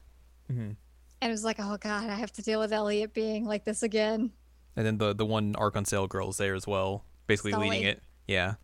Mhm. 0.51 0.75
and 1.21 1.29
it 1.29 1.31
was 1.31 1.43
like, 1.43 1.57
"Oh 1.59 1.77
God, 1.79 2.09
I 2.09 2.15
have 2.15 2.31
to 2.33 2.41
deal 2.41 2.59
with 2.59 2.71
Elliot 2.73 3.13
being 3.13 3.45
like 3.45 3.65
this 3.65 3.83
again." 3.83 4.31
And 4.75 4.85
then 4.85 4.97
the 4.97 5.13
the 5.13 5.25
one 5.25 5.55
Arc 5.57 5.75
en 5.75 5.85
Ciel 5.85 6.07
girl 6.07 6.29
is 6.29 6.37
there 6.37 6.55
as 6.55 6.65
well, 6.65 7.03
basically 7.27 7.53
leading 7.53 7.83
it. 7.83 8.01
Yeah. 8.27 8.55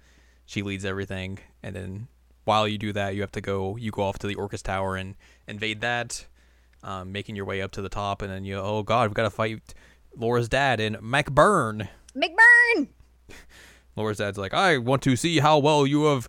She 0.45 0.61
leads 0.61 0.85
everything. 0.85 1.39
And 1.61 1.75
then 1.75 2.07
while 2.43 2.67
you 2.67 2.77
do 2.77 2.93
that, 2.93 3.15
you 3.15 3.21
have 3.21 3.31
to 3.33 3.41
go 3.41 3.77
you 3.77 3.91
go 3.91 4.03
off 4.03 4.19
to 4.19 4.27
the 4.27 4.35
Orchis 4.35 4.61
Tower 4.61 4.95
and 4.95 5.15
invade 5.47 5.81
that, 5.81 6.25
um, 6.83 7.11
making 7.11 7.35
your 7.35 7.45
way 7.45 7.61
up 7.61 7.71
to 7.71 7.81
the 7.81 7.89
top 7.89 8.21
and 8.21 8.31
then 8.31 8.45
you 8.45 8.57
oh 8.57 8.83
god, 8.83 9.09
we've 9.09 9.15
gotta 9.15 9.29
fight 9.29 9.73
Laura's 10.15 10.49
dad 10.49 10.79
and 10.79 10.97
McBurn. 10.97 11.87
McBurn. 12.15 12.87
Laura's 13.95 14.17
dad's 14.17 14.37
like, 14.37 14.53
I 14.53 14.77
want 14.77 15.01
to 15.03 15.15
see 15.15 15.39
how 15.39 15.59
well 15.59 15.85
you 15.85 16.05
have 16.05 16.27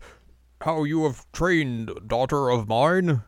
how 0.60 0.84
you 0.84 1.04
have 1.04 1.30
trained, 1.32 1.90
daughter 2.06 2.48
of 2.48 2.68
mine. 2.68 3.22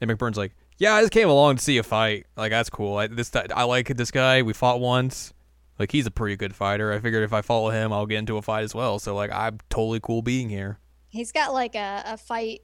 And 0.00 0.10
McBurn's 0.10 0.36
like, 0.36 0.52
Yeah, 0.78 0.94
I 0.94 1.00
just 1.02 1.12
came 1.12 1.28
along 1.28 1.56
to 1.56 1.62
see 1.62 1.78
a 1.78 1.82
fight. 1.82 2.26
Like 2.36 2.50
that's 2.50 2.70
cool. 2.70 2.96
I, 2.96 3.06
this 3.06 3.30
I 3.34 3.64
like 3.64 3.88
this 3.96 4.10
guy. 4.10 4.42
We 4.42 4.52
fought 4.52 4.80
once. 4.80 5.32
Like 5.78 5.90
he's 5.92 6.06
a 6.06 6.10
pretty 6.10 6.36
good 6.36 6.54
fighter. 6.54 6.92
I 6.92 7.00
figured 7.00 7.24
if 7.24 7.32
I 7.32 7.42
follow 7.42 7.70
him, 7.70 7.92
I'll 7.92 8.06
get 8.06 8.18
into 8.18 8.36
a 8.36 8.42
fight 8.42 8.62
as 8.64 8.74
well. 8.74 8.98
So 8.98 9.14
like 9.14 9.30
I'm 9.32 9.58
totally 9.70 10.00
cool 10.00 10.22
being 10.22 10.48
here. 10.48 10.78
He's 11.08 11.32
got 11.32 11.52
like 11.52 11.74
a, 11.74 12.02
a 12.06 12.16
fight, 12.16 12.60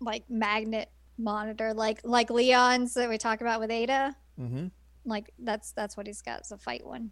like 0.00 0.28
magnet 0.30 0.90
monitor, 1.18 1.74
like 1.74 2.00
like 2.04 2.30
Leon's 2.30 2.94
that 2.94 3.08
we 3.08 3.18
talk 3.18 3.40
about 3.42 3.60
with 3.60 3.70
Ada. 3.70 4.16
Mm-hmm. 4.40 4.66
Like 5.04 5.30
that's 5.38 5.72
that's 5.72 5.96
what 5.96 6.06
he's 6.06 6.22
got. 6.22 6.40
It's 6.40 6.50
a 6.50 6.58
fight 6.58 6.86
one. 6.86 7.10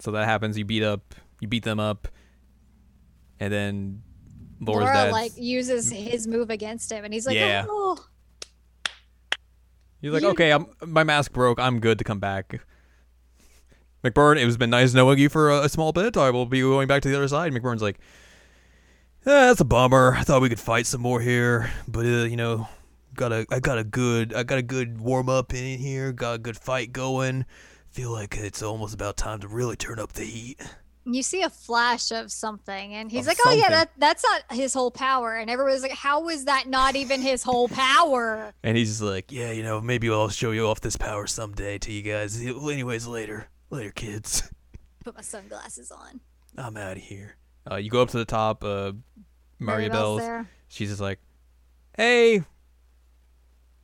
So 0.00 0.10
that 0.12 0.26
happens. 0.26 0.56
You 0.58 0.64
beat 0.64 0.82
up, 0.82 1.14
you 1.40 1.48
beat 1.48 1.64
them 1.64 1.80
up, 1.80 2.06
and 3.40 3.52
then 3.52 4.02
Laura's 4.60 4.84
Laura 4.84 4.94
dad. 5.06 5.12
like 5.12 5.32
uses 5.36 5.90
his 5.90 6.26
move 6.26 6.50
against 6.50 6.92
him, 6.92 7.04
and 7.04 7.12
he's 7.14 7.26
like, 7.26 7.36
Yeah. 7.36 7.64
"Oh, 7.68 7.98
He's 10.00 10.12
like, 10.12 10.22
You- 10.22 10.28
okay, 10.30 10.52
I'm, 10.52 10.66
my 10.86 11.02
mask 11.04 11.32
broke. 11.32 11.58
I'm 11.58 11.80
good 11.80 11.98
to 11.98 12.04
come 12.04 12.20
back. 12.20 12.60
McBurn, 14.04 14.36
it 14.36 14.44
has 14.44 14.56
been 14.56 14.70
nice 14.70 14.94
knowing 14.94 15.18
you 15.18 15.28
for 15.28 15.50
a, 15.50 15.62
a 15.64 15.68
small 15.68 15.92
bit. 15.92 16.16
I 16.16 16.30
will 16.30 16.46
be 16.46 16.60
going 16.60 16.86
back 16.88 17.02
to 17.02 17.08
the 17.08 17.16
other 17.16 17.28
side. 17.28 17.52
McBurn's 17.52 17.82
like, 17.82 17.98
eh, 19.26 19.46
that's 19.48 19.60
a 19.60 19.64
bummer. 19.64 20.14
I 20.16 20.22
thought 20.22 20.42
we 20.42 20.48
could 20.48 20.60
fight 20.60 20.86
some 20.86 21.00
more 21.00 21.20
here, 21.20 21.70
but 21.88 22.06
uh, 22.06 22.24
you 22.24 22.36
know, 22.36 22.68
got 23.14 23.32
a, 23.32 23.44
I 23.50 23.58
got 23.60 23.78
a 23.78 23.84
good, 23.84 24.32
I 24.34 24.42
got 24.44 24.58
a 24.58 24.62
good 24.62 25.00
warm 25.00 25.28
up 25.28 25.52
in 25.52 25.78
here. 25.78 26.12
Got 26.12 26.34
a 26.34 26.38
good 26.38 26.56
fight 26.56 26.92
going. 26.92 27.44
Feel 27.90 28.12
like 28.12 28.36
it's 28.36 28.62
almost 28.62 28.94
about 28.94 29.16
time 29.16 29.40
to 29.40 29.48
really 29.48 29.74
turn 29.76 29.98
up 29.98 30.12
the 30.12 30.24
heat. 30.24 30.60
you 31.04 31.22
see 31.22 31.42
a 31.42 31.48
flash 31.50 32.12
of 32.12 32.30
something 32.30 32.92
and 32.94 33.10
he's 33.10 33.22
Of 33.26 33.28
like 33.28 33.38
oh 33.46 33.52
yeah 33.52 33.70
that 33.70 33.90
that's 33.96 34.22
not 34.22 34.42
his 34.52 34.74
whole 34.74 34.90
power 34.90 35.36
and 35.36 35.48
everybody's 35.50 35.80
like 35.80 35.92
how 35.92 36.28
is 36.28 36.44
that 36.44 36.68
not 36.68 36.96
even 36.96 37.22
his 37.22 37.42
whole 37.42 37.66
power 37.66 38.52
And 38.62 38.76
he's 38.76 38.90
just 38.90 39.00
like, 39.02 39.32
yeah, 39.32 39.50
you 39.50 39.62
know, 39.62 39.80
maybe 39.80 40.10
I'll 40.10 40.28
show 40.28 40.50
you 40.50 40.66
off 40.68 40.82
this 40.82 40.98
power 40.98 41.26
someday 41.26 41.78
to 41.78 41.90
you 41.92 42.02
guys. 42.02 42.38
Anyways, 42.44 43.06
later, 43.06 43.48
later, 43.70 43.90
kids. 43.90 44.50
put 45.04 45.14
my 45.14 45.22
sunglasses 45.22 45.90
on 45.90 46.20
I'm 46.56 46.76
out 46.76 46.96
of 46.96 47.02
here. 47.02 47.36
Uh, 47.70 47.76
you 47.76 47.90
go 47.90 48.02
up 48.02 48.08
to 48.10 48.18
the 48.18 48.24
top. 48.24 48.64
Uh, 48.64 48.92
Maria 49.58 49.88
Maribel's 49.88 49.92
Bell's. 49.92 50.20
there. 50.20 50.48
She's 50.68 50.88
just 50.88 51.00
like, 51.00 51.18
hey. 51.96 52.42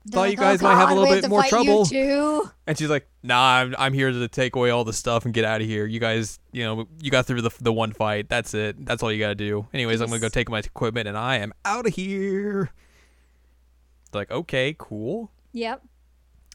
They're 0.06 0.18
Thought 0.20 0.30
you 0.32 0.36
guys 0.36 0.60
"Oh 0.60 0.66
might 0.66 0.74
have 0.74 0.90
a 0.90 0.94
little 0.94 1.08
we 1.08 1.14
bit 1.16 1.24
to 1.24 1.30
more 1.30 1.40
fight 1.40 1.52
you 1.52 1.64
trouble." 1.64 1.86
too. 1.86 2.50
And 2.66 2.76
she's 2.76 2.90
like, 2.90 3.08
nah, 3.22 3.56
I'm, 3.60 3.74
I'm 3.78 3.92
here 3.94 4.10
to 4.10 4.28
take 4.28 4.54
away 4.54 4.68
all 4.68 4.84
the 4.84 4.92
stuff 4.92 5.24
and 5.24 5.32
get 5.32 5.44
out 5.46 5.62
of 5.62 5.66
here. 5.66 5.86
You 5.86 5.98
guys, 5.98 6.38
you 6.52 6.62
know, 6.62 6.86
you 7.00 7.10
got 7.10 7.24
through 7.24 7.40
the, 7.40 7.50
the 7.60 7.72
one 7.72 7.92
fight. 7.92 8.28
That's 8.28 8.52
it. 8.52 8.84
That's 8.84 9.02
all 9.02 9.10
you 9.10 9.18
got 9.18 9.28
to 9.28 9.34
do. 9.34 9.66
Anyways, 9.72 10.02
I'm 10.02 10.08
going 10.08 10.20
to 10.20 10.24
go 10.24 10.28
take 10.28 10.50
my 10.50 10.58
equipment 10.58 11.08
and 11.08 11.16
I 11.16 11.38
am 11.38 11.54
out 11.64 11.86
of 11.86 11.94
here. 11.94 12.70
Like, 14.12 14.30
okay, 14.30 14.76
cool. 14.78 15.30
Yep. 15.52 15.82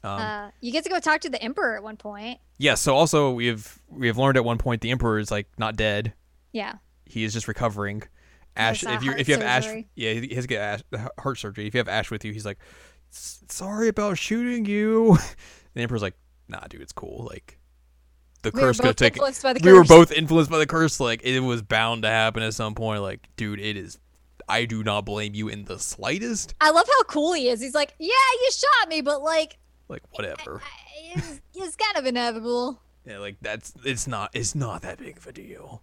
Um, 0.02 0.20
uh, 0.20 0.50
you 0.60 0.72
get 0.72 0.84
to 0.84 0.90
go 0.90 0.98
talk 0.98 1.20
to 1.22 1.30
the 1.30 1.42
emperor 1.42 1.76
at 1.76 1.82
one 1.82 1.96
point. 1.96 2.38
yeah, 2.58 2.74
so 2.74 2.94
also 2.94 3.32
we've 3.32 3.78
we've 3.88 4.16
learned 4.16 4.36
at 4.36 4.44
one 4.44 4.58
point 4.58 4.80
the 4.80 4.90
emperor 4.90 5.18
is 5.18 5.30
like 5.30 5.46
not 5.58 5.76
dead. 5.76 6.14
Yeah. 6.52 6.74
He 7.04 7.24
is 7.24 7.32
just 7.32 7.48
recovering. 7.48 8.02
Ash, 8.56 8.82
if 8.82 9.02
you 9.02 9.12
if 9.12 9.28
you 9.28 9.34
have 9.34 9.42
Ash, 9.44 9.66
yeah, 9.94 10.12
he 10.12 10.34
has 10.34 10.44
to 10.44 10.48
get 10.48 10.60
Ash, 10.60 10.82
heart 11.18 11.38
surgery. 11.38 11.66
If 11.66 11.74
you 11.74 11.78
have 11.78 11.88
Ash 11.88 12.10
with 12.10 12.24
you, 12.24 12.32
he's 12.32 12.44
like, 12.44 12.58
sorry 13.10 13.88
about 13.88 14.18
shooting 14.18 14.64
you. 14.64 15.16
the 15.74 15.82
emperor's 15.82 16.02
like, 16.02 16.14
nah, 16.48 16.60
dude, 16.68 16.80
it's 16.80 16.92
cool. 16.92 17.26
Like, 17.30 17.58
the 18.42 18.50
We 18.52 18.60
curse 18.60 18.80
both 18.80 18.96
take. 18.96 19.16
we 19.62 19.72
were 19.72 19.84
both 19.84 20.12
influenced 20.12 20.50
by 20.50 20.58
the 20.58 20.66
curse. 20.66 20.98
Like, 20.98 21.22
it 21.22 21.40
was 21.40 21.62
bound 21.62 22.02
to 22.02 22.08
happen 22.08 22.42
at 22.42 22.54
some 22.54 22.74
point. 22.74 23.02
Like, 23.02 23.28
dude, 23.36 23.60
it 23.60 23.76
is. 23.76 23.98
I 24.48 24.64
do 24.64 24.82
not 24.82 25.02
blame 25.02 25.34
you 25.34 25.48
in 25.48 25.64
the 25.64 25.78
slightest. 25.78 26.54
I 26.60 26.70
love 26.70 26.86
how 26.88 27.04
cool 27.04 27.34
he 27.34 27.48
is. 27.48 27.60
He's 27.60 27.74
like, 27.74 27.94
yeah, 27.98 28.08
you 28.08 28.50
shot 28.50 28.88
me, 28.88 29.00
but 29.00 29.22
like, 29.22 29.58
Like 29.90 30.02
whatever. 30.12 30.62
I- 30.64 31.12
It's, 31.18 31.40
it's 31.54 31.76
kind 31.76 31.96
of 31.98 32.06
inevitable. 32.06 32.80
Yeah, 33.06 33.16
like 33.18 33.36
that's 33.40 33.72
it's 33.82 34.06
not 34.06 34.30
it's 34.34 34.54
not 34.54 34.82
that 34.82 34.98
big 34.98 35.16
of 35.16 35.26
a 35.26 35.32
deal. 35.32 35.82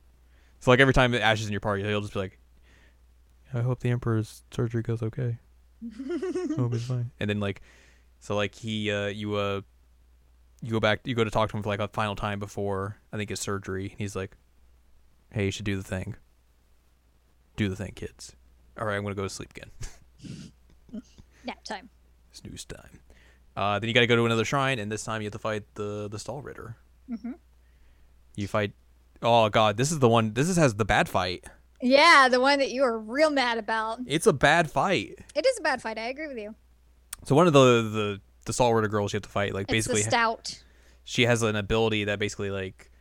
So 0.60 0.70
like 0.70 0.80
every 0.80 0.94
time 0.94 1.16
Ash 1.16 1.40
is 1.42 1.48
in 1.48 1.52
your 1.52 1.60
party, 1.60 1.84
he'll 1.84 2.00
just 2.00 2.14
be 2.14 2.20
like, 2.20 2.38
"I 3.56 3.62
hope 3.62 3.80
the 3.80 3.90
Emperor's 3.90 4.44
surgery 4.52 4.84
goes 4.84 5.02
okay. 5.02 5.40
I 5.84 6.54
hope 6.56 6.76
it's 6.76 6.86
fine." 6.88 7.10
And 7.20 7.28
then 7.28 7.40
like, 7.40 7.62
so 8.20 8.36
like 8.36 8.54
he 8.54 8.92
uh 8.92 9.08
you 9.08 9.34
uh 9.34 9.62
you 10.62 10.72
go 10.72 10.80
back 10.80 11.02
you 11.06 11.16
go 11.16 11.24
to 11.24 11.32
talk 11.32 11.50
to 11.50 11.58
him 11.58 11.64
for 11.64 11.70
like 11.70 11.80
a 11.80 11.88
final 11.88 12.16
time 12.16 12.38
before 12.38 12.98
I 13.12 13.18
think 13.18 13.32
his 13.32 13.40
surgery. 13.40 13.96
He's 13.98 14.16
like, 14.16 14.38
"Hey, 15.32 15.46
you 15.46 15.52
should 15.52 15.66
do 15.66 15.76
the 15.76 15.84
thing. 15.84 16.16
Do 17.56 17.68
the 17.68 17.76
thing, 17.76 17.94
kids. 17.96 18.36
All 18.80 18.86
right, 18.86 18.96
I'm 18.96 19.02
gonna 19.02 19.16
go 19.16 19.24
to 19.24 19.30
sleep 19.30 19.50
again. 19.58 19.72
Nap 21.46 21.64
time. 21.64 21.90
Snooze 22.32 22.64
time." 22.66 23.00
Uh, 23.58 23.80
then 23.80 23.88
you 23.88 23.94
got 23.94 24.02
to 24.02 24.08
go 24.08 24.16
to 24.16 24.26
another 24.26 24.46
shrine, 24.46 24.78
and 24.80 24.92
this 24.92 25.04
time 25.04 25.22
you 25.22 25.26
have 25.26 25.34
to 25.34 25.40
fight 25.40 25.64
the 25.74 26.08
the 26.08 26.18
Stahlritter. 26.18 26.76
Mhm. 27.10 27.36
You 28.36 28.48
fight. 28.48 28.72
Oh 29.22 29.50
god, 29.50 29.78
this 29.78 29.92
is 29.92 29.98
the 30.00 30.08
one. 30.08 30.34
This 30.34 30.48
is, 30.48 30.58
has 30.58 30.76
the 30.76 30.86
bad 30.86 31.10
fight. 31.10 31.44
Yeah, 31.82 32.28
the 32.30 32.40
one 32.40 32.60
that 32.60 32.70
you 32.72 32.82
were 32.84 33.00
real 33.00 33.30
mad 33.32 33.58
about. 33.58 34.00
It's 34.06 34.28
a 34.28 34.34
bad 34.34 34.70
fight. 34.70 35.18
It 35.36 35.46
is 35.46 35.58
a 35.58 35.62
bad 35.62 35.82
fight. 35.82 35.98
I 35.98 36.08
agree 36.10 36.28
with 36.28 36.38
you. 36.38 36.54
So 37.26 37.36
one 37.36 37.48
of 37.48 37.54
the 37.54 37.82
the 37.82 38.22
the 38.46 38.52
Stahlritter 38.54 38.90
girls 38.92 39.12
you 39.12 39.18
have 39.18 39.24
to 39.24 39.30
fight, 39.30 39.54
like 39.56 39.64
It's 39.64 39.72
basically, 39.88 40.04
stout. 40.04 40.62
she 41.04 41.24
has 41.24 41.42
an 41.42 41.56
ability 41.56 42.04
that 42.06 42.20
basically 42.20 42.52
like 42.52 42.92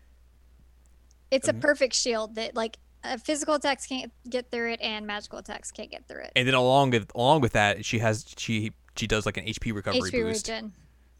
It's 1.31 1.49
a 1.49 1.53
Um, 1.53 1.61
perfect 1.61 1.95
shield 1.95 2.35
that 2.37 2.55
like 2.57 2.79
uh, 3.05 3.19
physical 3.19 3.55
attacks 3.55 3.87
can't 3.87 4.11
get 4.29 4.51
through 4.51 4.73
it 4.73 4.81
and 4.81 5.07
magical 5.07 5.39
attacks 5.39 5.71
can't 5.71 5.91
get 5.91 6.09
through 6.09 6.23
it. 6.23 6.33
and 6.35 6.49
then 6.49 6.55
along 6.55 6.91
with 6.91 7.13
along 7.15 7.43
with 7.43 7.53
that 7.53 7.85
she 7.85 7.99
has 8.01 8.25
she 8.37 8.73
she 8.99 9.07
does 9.07 9.27
like 9.27 9.37
an 9.37 9.47
HP 9.47 9.75
recovery 9.75 10.11
HP 10.11 10.23
boost. 10.23 10.49
regen. 10.49 10.73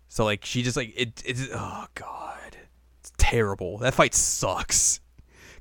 So 0.09 0.25
like 0.25 0.45
she 0.45 0.63
just 0.63 0.77
like 0.77 0.93
it 0.97 1.23
it's 1.25 1.49
oh 1.53 1.87
god. 1.95 2.57
It's 3.01 3.13
terrible. 3.19 3.79
That 3.79 3.95
fight 3.95 4.15
sucks. 4.15 5.01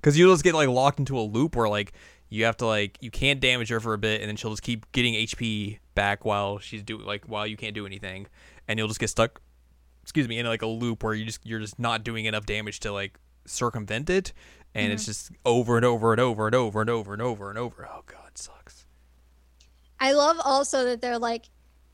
Cuz 0.02 0.18
you'll 0.18 0.34
just 0.34 0.44
get 0.44 0.56
like 0.56 0.70
locked 0.70 1.00
into 1.00 1.18
a 1.18 1.22
loop 1.22 1.56
where 1.56 1.70
like 1.70 1.94
you 2.30 2.46
have 2.46 2.58
to 2.58 2.66
like 2.66 2.98
you 3.02 3.12
can't 3.12 3.40
damage 3.40 3.70
her 3.70 3.80
for 3.80 3.94
a 3.94 3.98
bit 3.98 4.22
and 4.22 4.30
then 4.30 4.36
she'll 4.36 4.52
just 4.52 4.64
keep 4.64 4.92
getting 4.92 5.14
HP 5.14 5.80
back 5.96 6.26
while 6.26 6.60
she's 6.60 6.84
doing 6.84 7.06
like 7.06 7.26
while 7.26 7.48
you 7.48 7.58
can't 7.58 7.74
do 7.74 7.86
anything 7.86 8.28
and 8.68 8.78
you'll 8.78 8.88
just 8.88 9.00
get 9.00 9.10
stuck 9.10 9.42
excuse 10.04 10.28
me 10.28 10.38
in 10.38 10.46
like 10.46 10.62
a 10.62 10.68
loop 10.68 11.04
where 11.04 11.14
you 11.14 11.26
just 11.26 11.46
you're 11.46 11.60
just 11.60 11.80
not 11.80 12.04
doing 12.04 12.26
enough 12.26 12.46
damage 12.46 12.80
to 12.82 12.92
like 12.92 13.18
circumvent 13.46 14.10
it 14.10 14.34
and 14.76 14.92
it's 14.92 15.04
mm-hmm. 15.04 15.10
just 15.10 15.32
over 15.46 15.78
and 15.78 15.86
over 15.86 16.12
and 16.12 16.20
over 16.20 16.46
and 16.46 16.54
over 16.54 16.82
and 16.82 16.90
over 16.90 17.14
and 17.14 17.22
over 17.22 17.50
and 17.50 17.58
over. 17.58 17.88
Oh 17.90 18.04
god, 18.06 18.28
it 18.28 18.38
sucks. 18.38 18.86
I 20.00 20.12
love 20.12 20.38
also 20.44 20.84
that 20.84 21.02
they're 21.02 21.18
like 21.18 21.46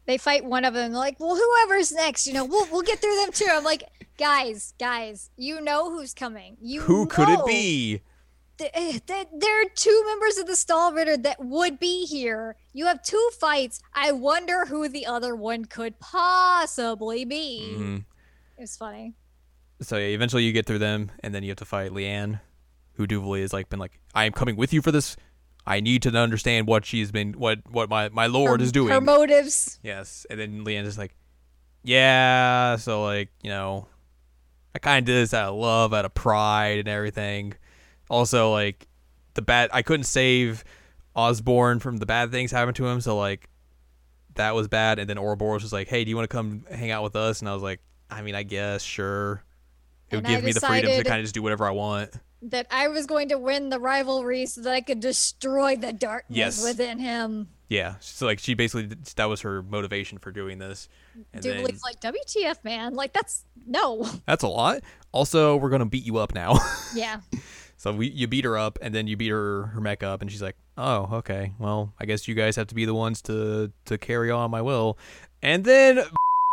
they 0.06 0.18
fight 0.18 0.44
one 0.46 0.66
of 0.66 0.74
them 0.74 0.94
like, 0.94 1.20
well, 1.20 1.36
whoever's 1.36 1.92
next, 1.92 2.28
you 2.28 2.34
know, 2.34 2.46
we'll 2.46 2.68
we'll 2.72 2.82
get 2.82 3.00
through 3.00 3.16
them 3.18 3.32
too. 3.32 3.48
I'm 3.50 3.64
like, 3.64 3.84
guys, 4.18 4.74
guys, 4.80 5.30
you 5.38 5.62
know 5.62 5.90
who's 5.92 6.14
coming. 6.14 6.58
You 6.62 6.82
Who 6.82 7.06
could 7.06 7.30
it 7.30 7.46
be? 7.46 8.02
th- 8.58 8.72
eh, 8.74 9.00
th- 9.06 9.28
there 9.38 9.62
are 9.62 9.70
two 9.76 10.04
members 10.08 10.38
of 10.38 10.46
the 10.48 10.54
Stahlritter 10.54 11.22
that 11.24 11.44
would 11.44 11.80
be 11.80 12.06
here. 12.06 12.56
You 12.74 12.86
have 12.88 13.02
two 13.04 13.30
fights. 13.40 13.80
I 13.94 14.12
wonder 14.12 14.66
who 14.66 14.88
the 14.90 15.06
other 15.06 15.36
one 15.36 15.66
could 15.66 16.00
possibly 16.00 17.26
be. 17.26 17.76
Mhm. 17.78 18.06
It 18.58 18.62
was 18.62 18.76
funny. 18.78 19.16
So 19.82 19.98
yeah, 19.98 20.08
eventually 20.08 20.44
you 20.44 20.52
get 20.54 20.66
through 20.68 20.80
them, 20.80 21.12
and 21.24 21.34
then 21.34 21.42
you 21.44 21.50
have 21.50 21.58
to 21.58 21.66
fight 21.66 21.92
Lianne, 21.92 22.40
who 22.94 23.08
Duvalie 23.08 23.42
has 23.42 23.54
like 23.54 23.70
been 23.70 23.80
like, 23.80 24.00
I 24.14 24.26
am 24.26 24.32
coming 24.34 24.56
with 24.56 24.74
you 24.74 24.82
for 24.82 24.92
this. 24.92 25.16
I 25.72 25.80
need 25.80 26.02
to 26.02 26.10
understand 26.10 26.68
what 26.68 26.86
she's 26.86 27.14
been, 27.14 27.32
what 27.32 27.60
what 27.72 27.90
my 27.90 28.10
my 28.10 28.28
lord 28.28 28.60
Her- 28.60 28.64
is 28.66 28.74
doing. 28.74 28.92
Her 28.92 29.00
motives. 29.00 29.80
yes, 29.82 30.26
and 30.30 30.38
then 30.38 30.66
Lianne's 30.66 30.88
just 30.88 30.98
like, 30.98 31.16
yeah. 31.82 32.76
So 32.76 33.04
like 33.04 33.30
you 33.42 33.50
know, 33.50 33.88
I 34.76 34.80
kind 34.80 35.00
of 35.00 35.06
did 35.06 35.16
this 35.22 35.34
out 35.34 35.54
of 35.54 35.56
love, 35.56 35.94
out 35.94 36.04
of 36.04 36.14
pride, 36.14 36.80
and 36.80 36.90
everything. 36.90 37.54
Also 38.10 38.52
like 38.52 38.86
the 39.36 39.42
bad, 39.42 39.70
I 39.72 39.82
couldn't 39.82 40.04
save 40.04 40.66
Osborne 41.16 41.80
from 41.80 41.98
the 41.98 42.06
bad 42.06 42.32
things 42.32 42.52
happening 42.52 42.74
to 42.74 42.88
him, 42.88 43.00
so 43.00 43.18
like 43.18 43.48
that 44.36 44.54
was 44.54 44.68
bad. 44.68 45.00
And 45.00 45.10
then 45.10 45.18
Ouroboros 45.18 45.64
was 45.64 45.72
like, 45.72 45.88
hey, 45.88 46.04
do 46.04 46.10
you 46.10 46.18
want 46.18 46.30
to 46.30 46.36
come 46.36 46.66
hang 46.70 46.92
out 46.92 47.04
with 47.04 47.16
us? 47.16 47.40
And 47.40 47.48
I 47.48 47.54
was 47.54 47.64
like, 47.64 47.80
I 48.10 48.24
mean, 48.24 48.36
I 48.36 48.44
guess 48.44 48.84
sure. 48.84 49.42
It 50.10 50.18
would 50.18 50.26
And 50.26 50.34
I 50.34 50.36
give 50.36 50.44
me 50.44 50.52
the 50.52 50.60
freedom 50.60 50.92
to 50.92 51.04
kind 51.06 51.20
of 51.20 51.24
just 51.24 51.34
do 51.34 51.42
whatever 51.42 51.66
I 51.66 51.72
want. 51.72 52.12
That 52.44 52.66
I 52.72 52.88
was 52.88 53.06
going 53.06 53.30
to 53.30 53.38
win 53.38 53.70
the 53.70 53.80
rivalry 53.80 54.46
so 54.48 54.62
that 54.62 54.74
I 54.74 54.82
could 54.82 55.00
destroy 55.00 55.76
the 55.76 55.94
darkness 55.94 56.38
Yes. 56.38 56.64
within 56.64 56.98
him. 57.00 57.50
Yeah, 57.70 57.96
so 58.02 58.26
like 58.26 58.40
she 58.40 58.54
basically 58.54 58.90
that 59.16 59.26
was 59.26 59.42
her 59.42 59.62
motivation 59.64 60.18
for 60.18 60.32
doing 60.32 60.58
this. 60.58 60.90
And 61.34 61.42
Dude, 61.44 61.58
then, 61.66 61.78
like, 61.86 62.02
WTF, 62.02 62.64
man? 62.64 62.96
Like 62.96 63.14
that's 63.14 63.46
no. 63.66 64.10
that's 64.26 64.44
a 64.44 64.48
lot. 64.48 64.82
Also, 65.12 65.56
we're 65.56 65.70
gonna 65.70 65.86
beat 65.86 66.06
you 66.06 66.18
up 66.18 66.34
now. 66.34 66.58
Yeah. 66.96 67.22
so 67.78 67.94
we 67.94 68.10
you 68.10 68.28
beat 68.28 68.44
her 68.44 68.58
up, 68.58 68.78
and 68.82 68.94
then 68.94 69.08
you 69.08 69.16
beat 69.16 69.30
her 69.30 69.68
her 69.68 69.80
mech 69.80 70.04
up, 70.04 70.22
and 70.22 70.30
she's 70.32 70.42
like, 70.42 70.58
"Oh, 70.78 71.10
okay. 71.20 71.54
Well, 71.60 71.94
I 72.00 72.06
guess 72.06 72.28
you 72.28 72.36
guys 72.36 72.58
have 72.58 72.68
to 72.68 72.76
be 72.76 72.84
the 72.86 72.94
ones 72.96 73.22
to 73.24 73.72
to 73.86 73.98
carry 73.98 74.32
on 74.32 74.52
my 74.52 74.62
will." 74.62 74.98
And 75.42 75.64
then 75.64 76.04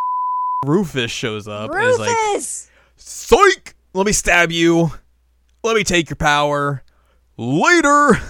Rufus 0.66 1.10
shows 1.10 1.48
up 1.48 1.70
and 1.72 1.82
is 1.82 1.98
like, 1.98 2.10
Rufus. 2.10 2.70
"Psych! 2.96 3.74
Let 3.94 4.06
me 4.06 4.12
stab 4.12 4.52
you. 4.52 4.92
Let 5.62 5.76
me 5.76 5.84
take 5.84 6.08
your 6.10 6.16
power. 6.16 6.82
Later." 7.36 8.20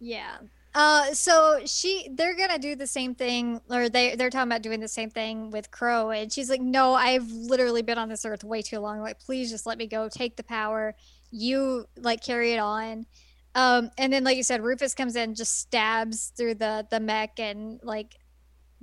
Yeah. 0.00 0.36
Uh, 0.74 1.12
so 1.12 1.60
she, 1.64 2.08
they're 2.12 2.36
gonna 2.36 2.58
do 2.58 2.76
the 2.76 2.86
same 2.86 3.14
thing, 3.14 3.60
or 3.68 3.88
they 3.88 4.14
they're 4.14 4.30
talking 4.30 4.48
about 4.48 4.62
doing 4.62 4.78
the 4.80 4.86
same 4.88 5.10
thing 5.10 5.50
with 5.50 5.70
Crow, 5.70 6.10
and 6.10 6.32
she's 6.32 6.48
like, 6.48 6.60
"No, 6.60 6.94
I've 6.94 7.28
literally 7.32 7.82
been 7.82 7.98
on 7.98 8.08
this 8.08 8.24
earth 8.24 8.44
way 8.44 8.62
too 8.62 8.78
long. 8.78 9.00
Like, 9.00 9.18
please 9.18 9.50
just 9.50 9.66
let 9.66 9.76
me 9.78 9.86
go. 9.86 10.08
Take 10.08 10.36
the 10.36 10.44
power. 10.44 10.94
You 11.30 11.86
like 11.96 12.22
carry 12.22 12.52
it 12.52 12.58
on." 12.58 13.06
Um, 13.54 13.90
and 13.98 14.12
then, 14.12 14.22
like 14.22 14.36
you 14.36 14.44
said, 14.44 14.62
Rufus 14.62 14.94
comes 14.94 15.16
in, 15.16 15.34
just 15.34 15.58
stabs 15.58 16.32
through 16.36 16.54
the 16.56 16.86
the 16.90 17.00
mech, 17.00 17.40
and 17.40 17.80
like 17.82 18.14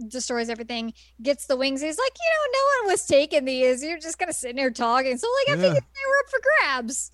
destroys 0.09 0.49
everything. 0.49 0.93
Gets 1.21 1.45
the 1.45 1.55
wings. 1.55 1.81
He's 1.81 1.97
like, 1.97 2.11
you 2.17 2.29
know, 2.31 2.59
no 2.59 2.83
one 2.83 2.93
was 2.93 3.05
taking 3.05 3.45
these. 3.45 3.81
You're 3.81 3.99
just 3.99 4.19
kind 4.19 4.27
of 4.29 4.35
sitting 4.35 4.57
here 4.57 4.71
talking. 4.71 5.17
So 5.17 5.27
like, 5.47 5.57
I 5.57 5.61
Yeah. 5.61 5.67
figured 5.69 5.83
they 5.83 6.09
were 6.09 6.19
up 6.19 6.29
for 6.29 6.39
grabs. 6.43 7.11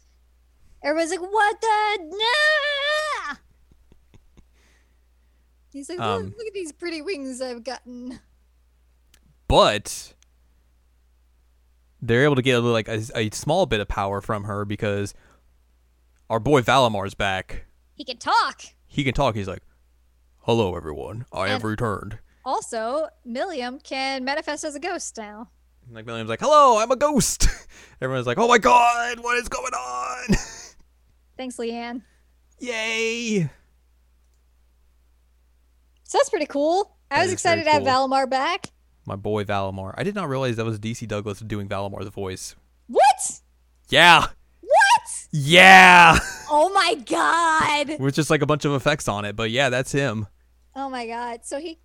Everybody's 0.84 1.12
like, 1.12 1.22
"What 1.32 1.62
the 1.62 1.98
nah?" 2.10 3.36
He's 5.72 5.88
like, 5.90 6.00
look, 6.00 6.08
Um, 6.08 6.24
look 6.38 6.48
at 6.48 6.54
these 6.54 6.72
pretty 6.74 7.02
wings 7.02 7.42
I've 7.42 7.64
gotten. 7.64 8.20
but 9.48 10.14
they're 12.02 12.24
able 12.24 12.36
to 12.36 12.42
get 12.42 12.54
a 12.54 12.60
little, 12.60 12.72
like 12.74 12.88
a, 12.90 13.02
a 13.16 13.30
small 13.32 13.66
bit 13.66 13.80
of 13.80 13.88
power 13.88 14.20
from 14.22 14.44
her 14.46 14.66
because 14.66 15.14
our 16.30 16.40
boy 16.40 16.62
Valimar's 16.62 17.14
back. 17.14 17.66
He 17.94 18.04
can 18.04 18.18
talk. 18.18 18.64
He 18.88 19.04
can 19.04 19.14
talk. 19.14 19.36
He's 19.36 19.48
like, 19.48 19.62
"Hello, 20.40 20.76
everyone. 20.76 21.26
I 21.32 21.50
have 21.50 21.64
returned." 21.64 22.20
Also, 22.44 23.08
Millium 23.24 23.80
can 23.80 24.26
manifest 24.26 24.64
as 24.64 24.76
a 24.76 24.80
ghost 24.80 25.16
now. 25.18 25.52
Like 25.90 26.06
Millium's 26.06 26.30
like, 26.30 26.40
"Hello, 26.42 26.80
I'm 26.80 26.92
a 26.92 26.96
ghost." 26.96 27.48
Everyone's 28.02 28.28
like, 28.28 28.40
"Oh 28.40 28.48
my 28.48 28.58
god, 28.58 29.20
what 29.20 29.38
is 29.38 29.48
going 29.48 29.74
on?" 29.74 30.36
Thanks, 31.42 31.58
Lianne. 31.58 32.04
Yay! 32.60 33.50
So 36.04 36.20
that's 36.20 36.30
pretty 36.30 36.46
cool. 36.46 36.96
I 37.10 37.16
That 37.16 37.24
was 37.24 37.34
excited 37.34 37.64
to 37.64 37.70
have 37.72 37.82
cool. 37.82 37.90
Valimar 37.92 38.30
back. 38.30 38.68
My 39.08 39.16
boy 39.16 39.44
Valimar. 39.44 39.96
I 39.98 40.04
did 40.04 40.14
not 40.14 40.30
realize 40.30 40.58
that 40.58 40.66
was 40.66 40.78
DC 40.78 41.08
Douglas 41.08 41.40
doing 41.40 41.68
Valimar's 41.68 42.10
voice. 42.10 42.56
What? 42.86 43.40
Yeah, 43.90 44.28
What? 44.62 45.26
yeah. 45.32 46.20
Oh 46.52 46.70
my 46.76 46.94
god. 47.08 48.00
With 48.00 48.14
just 48.14 48.30
like 48.30 48.44
a 48.44 48.46
bunch 48.46 48.64
of 48.66 48.74
effects 48.74 49.08
on 49.08 49.26
it, 49.26 49.36
but 49.36 49.50
yeah, 49.50 49.70
that's 49.70 49.92
him. 49.92 50.28
Oh 50.76 50.92
my 50.92 51.08
god. 51.08 51.40
So 51.44 51.60
he. 51.60 51.80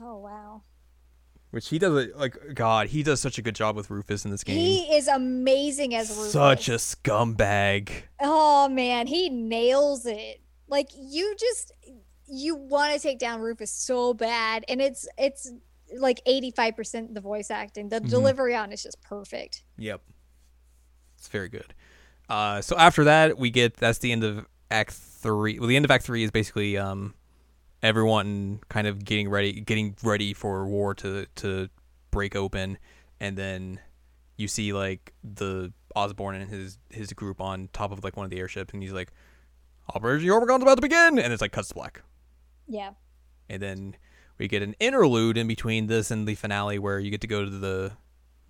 Oh 0.00 0.16
wow. 0.20 0.62
Which 1.50 1.68
he 1.68 1.78
does 1.80 2.04
it 2.04 2.16
like 2.16 2.36
God. 2.54 2.88
He 2.88 3.02
does 3.02 3.20
such 3.20 3.36
a 3.36 3.42
good 3.42 3.56
job 3.56 3.74
with 3.74 3.90
Rufus 3.90 4.24
in 4.24 4.30
this 4.30 4.44
game. 4.44 4.56
He 4.56 4.82
is 4.94 5.08
amazing 5.08 5.94
as 5.96 6.08
Rufus. 6.10 6.32
Such 6.32 6.68
a 6.68 6.74
scumbag. 6.74 7.90
Oh 8.20 8.68
man, 8.68 9.08
he 9.08 9.30
nails 9.30 10.06
it. 10.06 10.40
Like 10.68 10.90
you 10.96 11.34
just 11.36 11.72
you 12.28 12.54
want 12.54 12.94
to 12.94 13.00
take 13.00 13.18
down 13.18 13.40
Rufus 13.40 13.72
so 13.72 14.14
bad, 14.14 14.64
and 14.68 14.80
it's 14.80 15.08
it's 15.18 15.50
like 15.98 16.20
eighty 16.24 16.52
five 16.52 16.76
percent 16.76 17.14
the 17.14 17.20
voice 17.20 17.50
acting. 17.50 17.88
The 17.88 17.98
delivery 17.98 18.54
on 18.54 18.70
it's 18.70 18.84
just 18.84 19.02
perfect. 19.02 19.64
Yep. 19.76 20.02
It's 21.18 21.28
very 21.28 21.48
good. 21.48 21.74
Uh, 22.28 22.60
so 22.60 22.76
after 22.76 23.04
that, 23.04 23.38
we 23.38 23.50
get 23.50 23.76
that's 23.76 23.98
the 23.98 24.12
end 24.12 24.22
of 24.22 24.46
Act 24.70 24.92
Three. 24.92 25.58
Well, 25.58 25.66
the 25.68 25.74
end 25.74 25.84
of 25.84 25.90
Act 25.90 26.04
Three 26.04 26.22
is 26.22 26.30
basically 26.30 26.78
um, 26.78 27.14
everyone 27.82 28.60
kind 28.68 28.86
of 28.86 29.04
getting 29.04 29.28
ready, 29.28 29.60
getting 29.60 29.96
ready 30.02 30.32
for 30.34 30.66
war 30.66 30.94
to 30.96 31.26
to 31.36 31.68
break 32.10 32.34
open, 32.36 32.78
and 33.20 33.36
then 33.36 33.80
you 34.36 34.48
see 34.48 34.72
like 34.72 35.12
the 35.24 35.72
Osborne 35.94 36.36
and 36.36 36.50
his 36.50 36.78
his 36.90 37.12
group 37.12 37.40
on 37.40 37.68
top 37.72 37.92
of 37.92 38.02
like 38.04 38.16
one 38.16 38.24
of 38.24 38.30
the 38.30 38.38
airships, 38.38 38.72
and 38.72 38.82
he's 38.82 38.92
like, 38.92 39.12
"Operation 39.94 40.28
Orbigon's 40.30 40.62
about 40.62 40.76
to 40.76 40.82
begin," 40.82 41.18
and 41.18 41.32
it's 41.32 41.42
like 41.42 41.52
cuts 41.52 41.68
to 41.68 41.74
black, 41.74 42.02
Yeah. 42.68 42.90
and 43.48 43.60
then 43.62 43.96
we 44.38 44.48
get 44.48 44.62
an 44.62 44.74
interlude 44.80 45.36
in 45.36 45.46
between 45.46 45.86
this 45.86 46.10
and 46.10 46.26
the 46.26 46.34
finale 46.34 46.78
where 46.78 46.98
you 46.98 47.10
get 47.10 47.20
to 47.22 47.26
go 47.26 47.44
to 47.44 47.50
the 47.50 47.92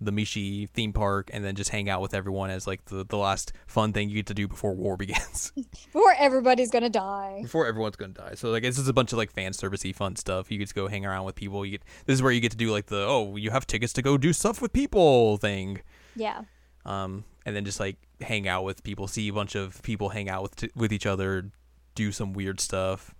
the 0.03 0.11
Mishi 0.11 0.67
theme 0.67 0.91
park 0.93 1.29
and 1.31 1.45
then 1.45 1.55
just 1.55 1.69
hang 1.69 1.87
out 1.87 2.01
with 2.01 2.13
everyone 2.15 2.49
as 2.49 2.65
like 2.65 2.83
the, 2.85 3.05
the 3.05 3.17
last 3.17 3.53
fun 3.67 3.93
thing 3.93 4.09
you 4.09 4.15
get 4.15 4.25
to 4.25 4.33
do 4.33 4.47
before 4.47 4.73
war 4.73 4.97
begins. 4.97 5.53
Before 5.93 6.13
everybody's 6.17 6.71
gonna 6.71 6.89
die. 6.89 7.39
before 7.43 7.67
everyone's 7.67 7.95
gonna 7.95 8.13
die. 8.13 8.33
So 8.33 8.49
like 8.49 8.63
this 8.63 8.79
is 8.79 8.87
a 8.87 8.93
bunch 8.93 9.11
of 9.11 9.19
like 9.19 9.31
fan 9.31 9.51
servicey 9.51 9.95
fun 9.95 10.15
stuff. 10.15 10.49
You 10.51 10.57
get 10.57 10.69
to 10.69 10.73
go 10.73 10.87
hang 10.87 11.05
around 11.05 11.25
with 11.25 11.35
people. 11.35 11.63
You 11.65 11.71
get 11.73 11.83
this 12.05 12.15
is 12.15 12.23
where 12.23 12.31
you 12.31 12.41
get 12.41 12.51
to 12.51 12.57
do 12.57 12.71
like 12.71 12.87
the 12.87 13.05
oh 13.07 13.35
you 13.35 13.51
have 13.51 13.67
tickets 13.67 13.93
to 13.93 14.01
go 14.01 14.17
do 14.17 14.33
stuff 14.33 14.61
with 14.61 14.73
people 14.73 15.37
thing. 15.37 15.81
Yeah. 16.15 16.41
Um, 16.85 17.25
and 17.45 17.55
then 17.55 17.63
just 17.63 17.79
like 17.79 17.97
hang 18.21 18.47
out 18.47 18.63
with 18.63 18.83
people, 18.83 19.07
see 19.07 19.27
a 19.27 19.33
bunch 19.33 19.53
of 19.55 19.81
people 19.83 20.09
hang 20.09 20.29
out 20.29 20.41
with 20.41 20.55
t- 20.55 20.71
with 20.75 20.91
each 20.91 21.05
other, 21.05 21.51
do 21.93 22.11
some 22.11 22.33
weird 22.33 22.59
stuff. 22.59 23.13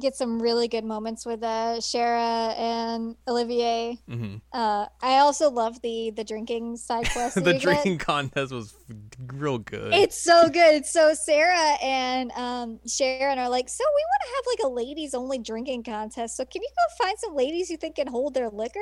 Get 0.00 0.16
some 0.16 0.42
really 0.42 0.66
good 0.66 0.84
moments 0.84 1.24
with 1.24 1.42
uh 1.44 1.76
Schera 1.80 2.58
and 2.58 3.14
Olivier. 3.28 3.96
hmm 4.08 4.36
Uh 4.52 4.86
I 5.00 5.18
also 5.18 5.50
love 5.50 5.80
the 5.82 6.10
the 6.10 6.24
drinking 6.24 6.76
side 6.78 7.08
quest. 7.12 7.36
the 7.36 7.40
you 7.42 7.52
get. 7.52 7.60
drinking 7.62 7.98
contest 7.98 8.52
was 8.52 8.74
real 9.32 9.58
good. 9.58 9.94
It's 9.94 10.20
so 10.20 10.48
good. 10.48 10.84
So 10.84 11.14
Sara 11.14 11.76
and 11.82 12.32
um, 12.32 12.80
Sharon 12.88 13.38
are 13.38 13.48
like, 13.48 13.68
so 13.68 13.84
we 13.84 14.02
want 14.02 14.22
to 14.24 14.30
have 14.34 14.44
like 14.52 14.72
a 14.72 14.74
ladies 14.74 15.14
only 15.14 15.38
drinking 15.38 15.84
contest. 15.84 16.36
So 16.36 16.44
can 16.44 16.62
you 16.62 16.68
go 16.76 17.04
find 17.04 17.16
some 17.18 17.36
ladies 17.36 17.70
you 17.70 17.76
think 17.76 17.94
can 17.96 18.08
hold 18.08 18.34
their 18.34 18.50
liquor? 18.50 18.80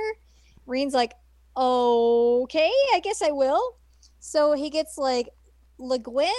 Rean's 0.66 0.94
like, 0.94 1.12
okay, 1.56 2.70
I 2.94 3.00
guess 3.00 3.20
I 3.20 3.32
will. 3.32 3.76
So 4.18 4.52
he 4.54 4.70
gets 4.70 4.96
like 4.96 5.28
Le 5.78 5.98
Guin 5.98 6.30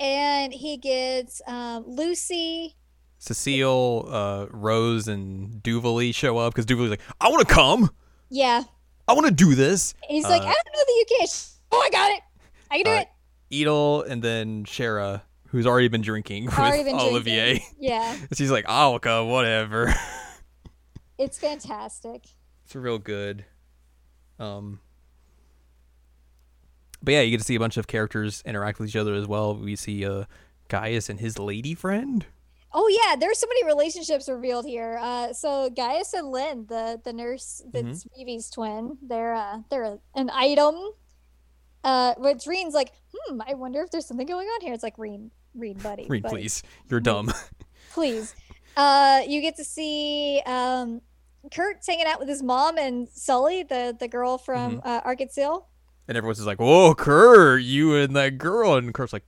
and 0.00 0.52
he 0.52 0.78
gets 0.78 1.40
um, 1.46 1.84
Lucy. 1.86 2.74
Cecile, 3.18 4.06
uh, 4.10 4.46
Rose, 4.50 5.08
and 5.08 5.62
Duvalie 5.62 6.14
show 6.14 6.38
up 6.38 6.54
because 6.54 6.66
Duvalie's 6.66 6.90
like, 6.90 7.00
I 7.20 7.28
want 7.28 7.46
to 7.46 7.52
come. 7.54 7.90
Yeah, 8.30 8.62
I 9.06 9.12
want 9.14 9.26
to 9.26 9.32
do 9.32 9.54
this. 9.54 9.94
he's 10.08 10.24
like, 10.24 10.42
Uh, 10.42 10.46
I 10.46 10.52
don't 10.52 10.74
know 10.74 10.84
that 10.86 10.94
you 10.98 11.04
can. 11.18 11.26
Oh, 11.72 11.80
I 11.84 11.90
got 11.90 12.10
it. 12.12 12.20
I 12.70 12.76
can 12.76 12.84
do 12.84 12.90
Uh, 12.92 13.00
it. 13.00 13.08
Edel 13.50 14.02
and 14.02 14.22
then 14.22 14.64
Schera, 14.64 15.22
who's 15.48 15.66
already 15.66 15.88
been 15.88 16.02
drinking 16.02 16.44
with 16.46 16.54
been 16.56 16.94
Olivier. 16.94 17.54
drinking. 17.58 17.68
Yeah, 17.80 18.16
She's 18.34 18.50
like, 18.50 18.66
I'll 18.68 18.98
come, 18.98 19.30
whatever. 19.30 19.92
it's 21.18 21.38
fantastic. 21.38 22.24
It's 22.66 22.76
real 22.76 22.98
good. 22.98 23.44
Um, 24.38 24.80
but 27.02 27.12
yeah, 27.14 27.22
you 27.22 27.30
get 27.30 27.38
to 27.38 27.44
see 27.44 27.54
a 27.54 27.60
bunch 27.60 27.76
of 27.76 27.86
characters 27.86 28.42
interact 28.44 28.78
with 28.78 28.88
each 28.90 28.96
other 28.96 29.14
as 29.14 29.26
well. 29.26 29.54
We 29.56 29.74
see 29.76 30.04
uh, 30.04 30.24
Gaius 30.68 31.08
and 31.08 31.18
his 31.20 31.38
lady 31.38 31.74
friend. 31.74 32.26
Oh 32.80 32.86
yeah, 32.86 33.16
there's 33.16 33.38
so 33.38 33.48
many 33.48 33.64
relationships 33.66 34.28
revealed 34.28 34.64
here. 34.64 35.00
Uh, 35.02 35.32
so 35.32 35.68
Gaius 35.68 36.12
and 36.12 36.28
Lynn, 36.28 36.64
the 36.68 37.00
the 37.04 37.12
nurse 37.12 37.60
that's 37.72 38.06
Vivi's 38.16 38.48
twin, 38.50 38.96
they're 39.02 39.34
uh, 39.34 39.58
they're 39.68 39.98
an 40.14 40.30
item. 40.32 40.76
Uh, 41.82 42.14
which 42.18 42.46
Rean's 42.46 42.74
like, 42.74 42.92
hmm, 43.12 43.40
I 43.44 43.54
wonder 43.54 43.82
if 43.82 43.90
there's 43.90 44.06
something 44.06 44.26
going 44.28 44.46
on 44.46 44.60
here. 44.60 44.74
It's 44.74 44.84
like 44.84 44.96
Rean, 44.96 45.32
Rean, 45.56 45.78
buddy, 45.78 46.06
Read, 46.08 46.22
buddy, 46.22 46.36
please. 46.36 46.62
You're 46.88 47.00
dumb. 47.00 47.32
please. 47.92 48.36
Uh, 48.76 49.22
you 49.26 49.40
get 49.40 49.56
to 49.56 49.64
see 49.64 50.40
um, 50.46 51.00
Kurt's 51.52 51.84
hanging 51.84 52.06
out 52.06 52.20
with 52.20 52.28
his 52.28 52.44
mom 52.44 52.78
and 52.78 53.08
Sully, 53.08 53.64
the 53.64 53.96
the 53.98 54.06
girl 54.06 54.38
from 54.38 54.80
uh, 54.84 55.00
Arkansas. 55.04 55.58
and 56.06 56.16
everyone's 56.16 56.38
just 56.38 56.46
like, 56.46 56.60
"Whoa, 56.60 56.94
Kurt, 56.94 57.60
you 57.62 57.96
and 57.96 58.14
that 58.14 58.38
girl." 58.38 58.76
And 58.76 58.94
Kurt's 58.94 59.12
like, 59.12 59.24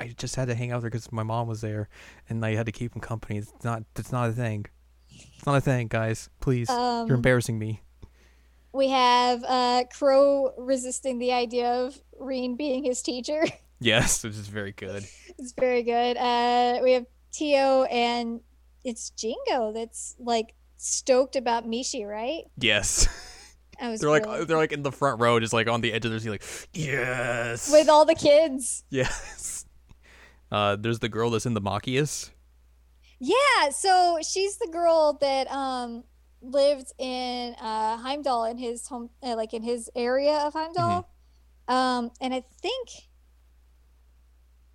"I, 0.00 0.04
I 0.04 0.08
just 0.16 0.36
had 0.36 0.48
to 0.48 0.54
hang 0.54 0.72
out 0.72 0.80
there 0.82 0.90
because 0.90 1.10
my 1.12 1.22
mom 1.22 1.48
was 1.48 1.60
there, 1.60 1.88
and 2.28 2.44
I 2.44 2.54
had 2.54 2.66
to 2.66 2.72
keep 2.72 2.94
him 2.94 3.00
company. 3.00 3.38
It's 3.38 3.52
not. 3.64 3.82
It's 3.96 4.12
not 4.12 4.28
a 4.30 4.32
thing. 4.32 4.66
It's 5.08 5.46
not 5.46 5.56
a 5.56 5.60
thing, 5.60 5.88
guys. 5.88 6.28
Please, 6.40 6.68
Um, 6.70 7.06
you're 7.08 7.16
embarrassing 7.16 7.58
me." 7.58 7.82
We 8.72 8.88
have 8.90 9.42
uh, 9.42 9.84
Crow 9.92 10.52
resisting 10.56 11.18
the 11.18 11.32
idea 11.32 11.72
of 11.72 12.00
Rean 12.18 12.56
being 12.56 12.84
his 12.84 13.02
teacher. 13.02 13.44
Yes, 13.82 14.22
which 14.22 14.34
is 14.34 14.46
very 14.46 14.72
good. 14.72 15.06
It's 15.38 15.52
very 15.58 15.82
good. 15.82 16.18
Uh, 16.18 16.80
we 16.82 16.92
have 16.92 17.06
Tio 17.32 17.84
and 17.84 18.40
it's 18.84 19.08
Jingo 19.08 19.72
that's 19.72 20.16
like 20.18 20.52
stoked 20.76 21.34
about 21.34 21.64
Mishi, 21.66 22.06
right? 22.06 22.42
Yes, 22.58 23.08
I 23.80 23.88
was 23.88 24.00
they're 24.02 24.10
like 24.10 24.46
they're 24.46 24.58
like 24.58 24.72
in 24.72 24.82
the 24.82 24.92
front 24.92 25.18
row, 25.18 25.40
just 25.40 25.54
like 25.54 25.66
on 25.66 25.80
the 25.80 25.94
edge 25.94 26.04
of 26.04 26.10
their 26.10 26.20
seat, 26.20 26.28
like, 26.28 26.44
"Yes." 26.74 27.72
with 27.72 27.88
all 27.88 28.04
the 28.04 28.14
kids. 28.14 28.84
Yes. 28.90 29.59
Uh, 30.52 30.76
there's 30.76 30.98
the 30.98 31.08
girl 31.08 31.30
that's 31.30 31.46
in 31.46 31.54
the 31.54 31.60
Machias. 31.60 32.30
Yeah, 33.18 33.68
so 33.70 34.18
she's 34.26 34.56
the 34.58 34.68
girl 34.72 35.18
that 35.20 35.50
um 35.50 36.04
lived 36.42 36.92
in 36.98 37.54
uh 37.60 37.98
Heimdall 37.98 38.44
in 38.46 38.56
his 38.58 38.88
home 38.88 39.10
uh, 39.22 39.36
like 39.36 39.52
in 39.52 39.62
his 39.62 39.90
area 39.94 40.38
of 40.38 40.54
Heimdall. 40.54 41.08
Um 41.68 42.10
and 42.20 42.32
I 42.34 42.42
think 42.62 42.88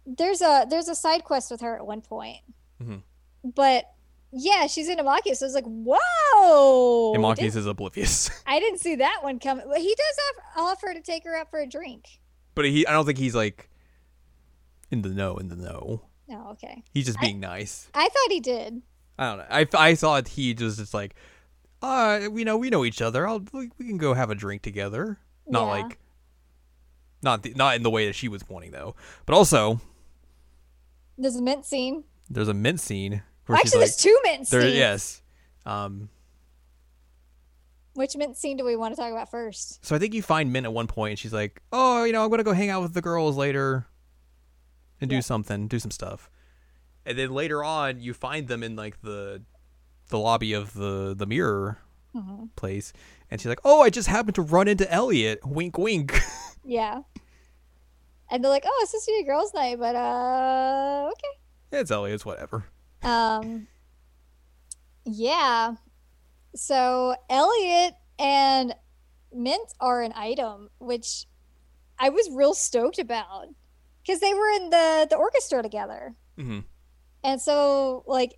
there's 0.05 0.41
a 0.41 0.65
there's 0.69 0.87
a 0.87 0.95
side 0.95 1.23
quest 1.23 1.49
with 1.51 1.61
her 1.61 1.75
at 1.75 1.85
one 1.85 2.01
point. 2.01 2.37
Mhm. 2.81 3.01
But 3.43 3.85
yeah, 4.31 4.67
she's 4.67 4.89
in 4.89 4.97
Amakius. 4.99 5.37
So 5.37 5.45
I 5.45 5.47
was 5.47 5.55
like, 5.55 5.65
whoa. 5.65 7.13
and 7.15 7.35
did- 7.37 7.55
is 7.55 7.65
oblivious. 7.65 8.29
I 8.45 8.59
didn't 8.59 8.79
see 8.79 8.95
that 8.95 9.19
one 9.23 9.39
coming. 9.39 9.65
He 9.77 9.95
does 9.95 10.17
have, 10.55 10.63
offer 10.65 10.93
to 10.93 11.01
take 11.01 11.23
her 11.23 11.35
out 11.37 11.49
for 11.49 11.59
a 11.59 11.67
drink. 11.67 12.19
but 12.53 12.65
he, 12.65 12.85
I 12.85 12.91
don't 12.91 13.05
think 13.05 13.17
he's 13.17 13.33
like 13.35 13.69
in 14.91 15.01
the 15.01 15.09
know. 15.09 15.37
In 15.37 15.49
the 15.49 15.55
know, 15.55 16.01
Oh, 16.31 16.51
okay. 16.51 16.83
he's 16.93 17.05
just 17.05 17.17
I- 17.19 17.21
being 17.21 17.39
nice. 17.39 17.89
I 17.93 18.03
thought 18.07 18.31
he 18.31 18.39
did. 18.39 18.81
I 19.17 19.29
don't 19.29 19.37
know. 19.37 19.45
I, 19.49 19.67
I 19.91 19.95
thought 19.95 20.27
he 20.29 20.53
just 20.53 20.77
just 20.77 20.93
like, 20.93 21.15
uh, 21.81 22.27
we 22.31 22.43
know 22.43 22.57
we 22.57 22.69
know 22.69 22.83
each 22.85 23.01
other. 23.01 23.27
I'll 23.27 23.43
we, 23.53 23.69
we 23.77 23.87
can 23.87 23.97
go 23.97 24.13
have 24.13 24.29
a 24.29 24.35
drink 24.35 24.61
together. 24.61 25.19
Not 25.47 25.61
Yeah. 25.65 25.83
like, 25.83 25.97
not 27.21 27.43
the, 27.43 27.53
not 27.55 27.75
in 27.75 27.83
the 27.83 27.89
way 27.89 28.07
that 28.07 28.13
she 28.15 28.27
was 28.27 28.47
wanting 28.49 28.71
though. 28.71 28.95
But 29.25 29.35
also, 29.35 29.79
There's 31.17 31.35
a 31.37 31.41
mint 31.41 31.65
scene. 31.65 32.03
there's 32.29 32.47
a 32.49 32.53
mint 32.53 32.79
scene 32.81 33.23
where 33.45 33.57
Actually, 33.57 33.79
like, 33.81 33.87
there's 33.87 33.95
two 33.97 34.19
mint 34.23 34.49
there, 34.49 34.61
scenes. 34.63 34.75
yes. 34.75 35.21
Um, 35.65 36.09
Which 37.93 38.17
mint 38.17 38.35
scene 38.35 38.57
do 38.57 38.65
we 38.65 38.75
want 38.75 38.93
to 38.95 39.01
talk 39.01 39.11
about 39.11 39.31
first? 39.31 39.85
so 39.85 39.95
I 39.95 39.99
think 39.99 40.13
you 40.13 40.21
find 40.21 40.51
Mint 40.51 40.65
at 40.65 40.73
one 40.73 40.87
point, 40.87 41.11
and 41.11 41.19
she's 41.19 41.31
like, 41.33 41.61
"Oh, 41.71 42.03
you 42.03 42.11
know, 42.11 42.23
I'm 42.23 42.29
gonna 42.29 42.43
go 42.43 42.51
hang 42.53 42.69
out 42.69 42.81
with 42.81 42.93
the 42.93 43.01
girls 43.01 43.37
later, 43.37 43.87
and 45.01 45.09
do 45.09 45.15
Yeah. 45.17 45.21
something, 45.21 45.67
do 45.67 45.79
some 45.79 45.91
stuff." 45.91 46.29
And 47.05 47.17
then 47.17 47.31
later 47.31 47.63
on, 47.63 47.99
you 48.01 48.13
find 48.13 48.47
them 48.47 48.63
in 48.63 48.75
like 48.75 49.01
the 49.01 49.43
the 50.09 50.17
lobby 50.19 50.53
of 50.53 50.73
the 50.73 51.13
the 51.17 51.25
mirror 51.25 51.79
Mhm. 52.15 52.49
place, 52.55 52.93
and 53.29 53.41
she's 53.41 53.47
like, 53.49 53.59
"Oh, 53.65 53.81
I 53.81 53.89
just 53.89 54.07
happened 54.07 54.35
to 54.35 54.41
run 54.41 54.67
into 54.67 54.89
Elliot. 54.91 55.45
Wink, 55.45 55.77
wink." 55.77 56.13
Yeah. 56.67 57.01
And 58.31 58.43
they're 58.43 58.49
like, 58.49 58.63
"Oh, 58.65 58.79
it's 58.81 58.89
supposed 58.89 59.05
to 59.05 59.11
be 59.11 59.19
a 59.19 59.23
girls' 59.23 59.53
night, 59.53 59.77
but 59.77 59.95
uh, 59.95 61.09
okay." 61.11 61.79
it's 61.79 61.91
Elliot. 61.91 62.15
It's 62.15 62.25
whatever. 62.25 62.65
Um, 63.03 63.67
yeah. 65.05 65.75
So 66.55 67.15
Elliot 67.29 67.93
and 68.17 68.75
Mint 69.33 69.73
are 69.79 70.01
an 70.01 70.13
item, 70.15 70.69
which 70.79 71.25
I 71.99 72.09
was 72.09 72.29
real 72.31 72.53
stoked 72.53 72.97
about 72.97 73.47
because 74.05 74.19
they 74.19 74.33
were 74.33 74.49
in 74.49 74.69
the 74.69 75.07
the 75.09 75.15
orchestra 75.15 75.63
together, 75.63 76.15
hmm 76.37 76.59
and 77.23 77.41
so 77.41 78.03
like 78.05 78.37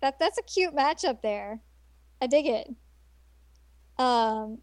that 0.00 0.18
that's 0.20 0.38
a 0.38 0.42
cute 0.42 0.74
matchup 0.74 1.22
there. 1.22 1.60
I 2.22 2.26
dig 2.26 2.46
it. 2.46 2.68
Um, 3.98 4.58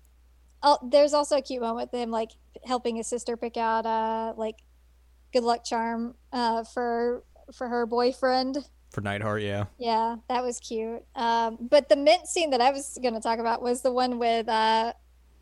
oh, 0.64 0.78
there's 0.84 1.14
also 1.14 1.38
a 1.38 1.42
cute 1.42 1.62
moment 1.62 1.92
with 1.92 2.00
him 2.00 2.10
like 2.12 2.32
helping 2.66 2.96
his 2.96 3.08
sister 3.08 3.36
pick 3.38 3.58
out 3.58 3.86
uh 3.86 4.34
like 4.38 4.56
good 5.34 5.44
luck 5.44 5.64
charm 5.66 6.16
uh 6.32 6.64
for 6.64 7.24
for 7.54 7.68
her 7.68 7.86
boyfriend. 7.86 8.58
For 8.92 9.02
Nighthardt, 9.02 9.42
yeah. 9.42 9.66
Yeah, 9.78 10.16
that 10.30 10.42
was 10.42 10.58
cute. 10.62 11.04
Um, 11.16 11.58
but 11.60 11.90
the 11.90 11.98
mint 11.98 12.28
scene 12.28 12.52
that 12.52 12.62
I 12.62 12.72
was 12.72 12.98
going 13.02 13.14
to 13.14 13.20
talk 13.20 13.40
about 13.40 13.62
was 13.62 13.82
the 13.82 13.92
one 13.92 14.20
with 14.20 14.48
uh, 14.48 14.94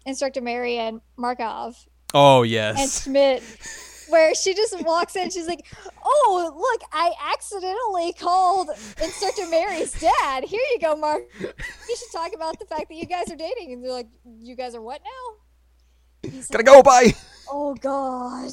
Instructor 0.08 0.42
Mary 0.42 0.80
and 0.80 1.02
Makarov 1.20 1.76
Oh 2.16 2.42
yes, 2.42 2.80
and. 2.82 2.90
Schmidt, 2.90 3.44
where 4.10 4.34
she 4.36 4.54
just 4.54 4.80
walks 4.84 5.16
in. 5.16 5.30
She's 5.30 5.48
like, 5.48 5.66
"Oh, 6.04 6.54
look, 6.56 6.90
I 6.94 7.12
accidentally 7.34 8.14
called 8.14 8.70
Instructor 9.02 9.48
Mary's 9.50 9.92
dad. 10.00 10.44
Here 10.44 10.62
you 10.74 10.80
go, 10.80 10.96
Mark. 10.96 11.24
You 11.40 11.96
should 11.96 12.12
talk 12.12 12.34
about 12.36 12.60
the 12.60 12.66
fact 12.66 12.90
that 12.90 12.96
you 12.96 13.06
guys 13.06 13.32
are 13.32 13.36
dating." 13.36 13.74
And 13.74 13.84
they're 13.84 13.92
like, 13.92 14.10
"You 14.42 14.56
guys 14.56 14.76
are 14.76 14.82
what 14.82 15.02
now?" 15.04 16.30
He's 16.30 16.48
Gotta 16.48 16.64
like, 16.64 16.76
go. 16.76 16.84
Bye. 16.84 17.14
oh 17.52 17.74
god 17.76 18.52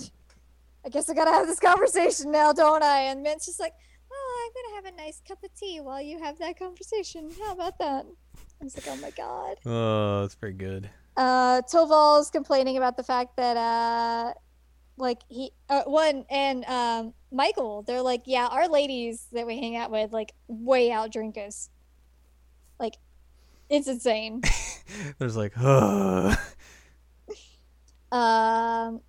i 0.85 0.89
guess 0.89 1.09
i 1.09 1.14
gotta 1.14 1.31
have 1.31 1.47
this 1.47 1.60
conversation 1.60 2.32
now 2.32 2.52
don't 2.52 2.82
i 2.82 3.02
and 3.02 3.22
mint's 3.22 3.47
just 3.47 3.60
like 3.60 3.72
oh 4.12 4.43
i'm 4.43 4.52
gonna 4.74 4.74
have 4.86 4.94
a 4.94 4.97
nice 4.97 5.22
cup 5.28 5.39
of 5.44 5.55
tea 5.55 5.78
while 5.81 6.01
you 6.02 6.18
have 6.18 6.36
that 6.39 6.59
conversation 6.59 7.31
how 7.40 7.52
about 7.52 7.78
that 7.78 8.05
i 8.60 8.64
was 8.64 8.74
like 8.77 8.89
oh 8.89 8.97
my 9.01 9.10
god 9.10 9.56
Oh, 9.66 10.22
that's 10.22 10.35
very 10.35 10.52
good. 10.55 10.90
uh 11.16 11.62
toval's 11.70 12.31
complaining 12.31 12.77
about 12.78 12.97
the 12.97 13.05
fact 13.05 13.36
that 13.36 13.56
uh 13.56 14.32
like 15.01 15.18
he 15.28 15.51
uh, 15.68 15.82
one 15.85 16.24
and 16.31 16.64
um 16.66 17.14
michael 17.32 17.82
they're 17.82 18.02
like 18.02 18.22
yeah 18.27 18.47
our 18.47 18.68
ladies 18.68 19.27
that 19.32 19.47
we 19.47 19.59
hang 19.59 19.74
out 19.77 19.90
with 19.90 20.12
like 20.12 20.32
way 20.47 20.93
out 20.93 21.10
drink 21.10 21.36
us 21.39 21.70
like 22.78 22.94
it's 23.68 23.89
insane 23.89 24.43
There's 25.18 25.36
like, 25.36 25.52
uh, 25.56 26.35
Um, 28.12 29.01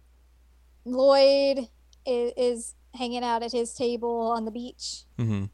Lloyd 0.86 1.68
is, 2.06 2.34
is 2.38 2.76
hanging 2.94 3.24
out 3.24 3.42
at 3.44 3.52
his 3.52 3.74
table 3.74 4.32
on 4.32 4.46
the 4.46 4.52
beach 4.52 5.04
Mm-hmm. 5.18 5.46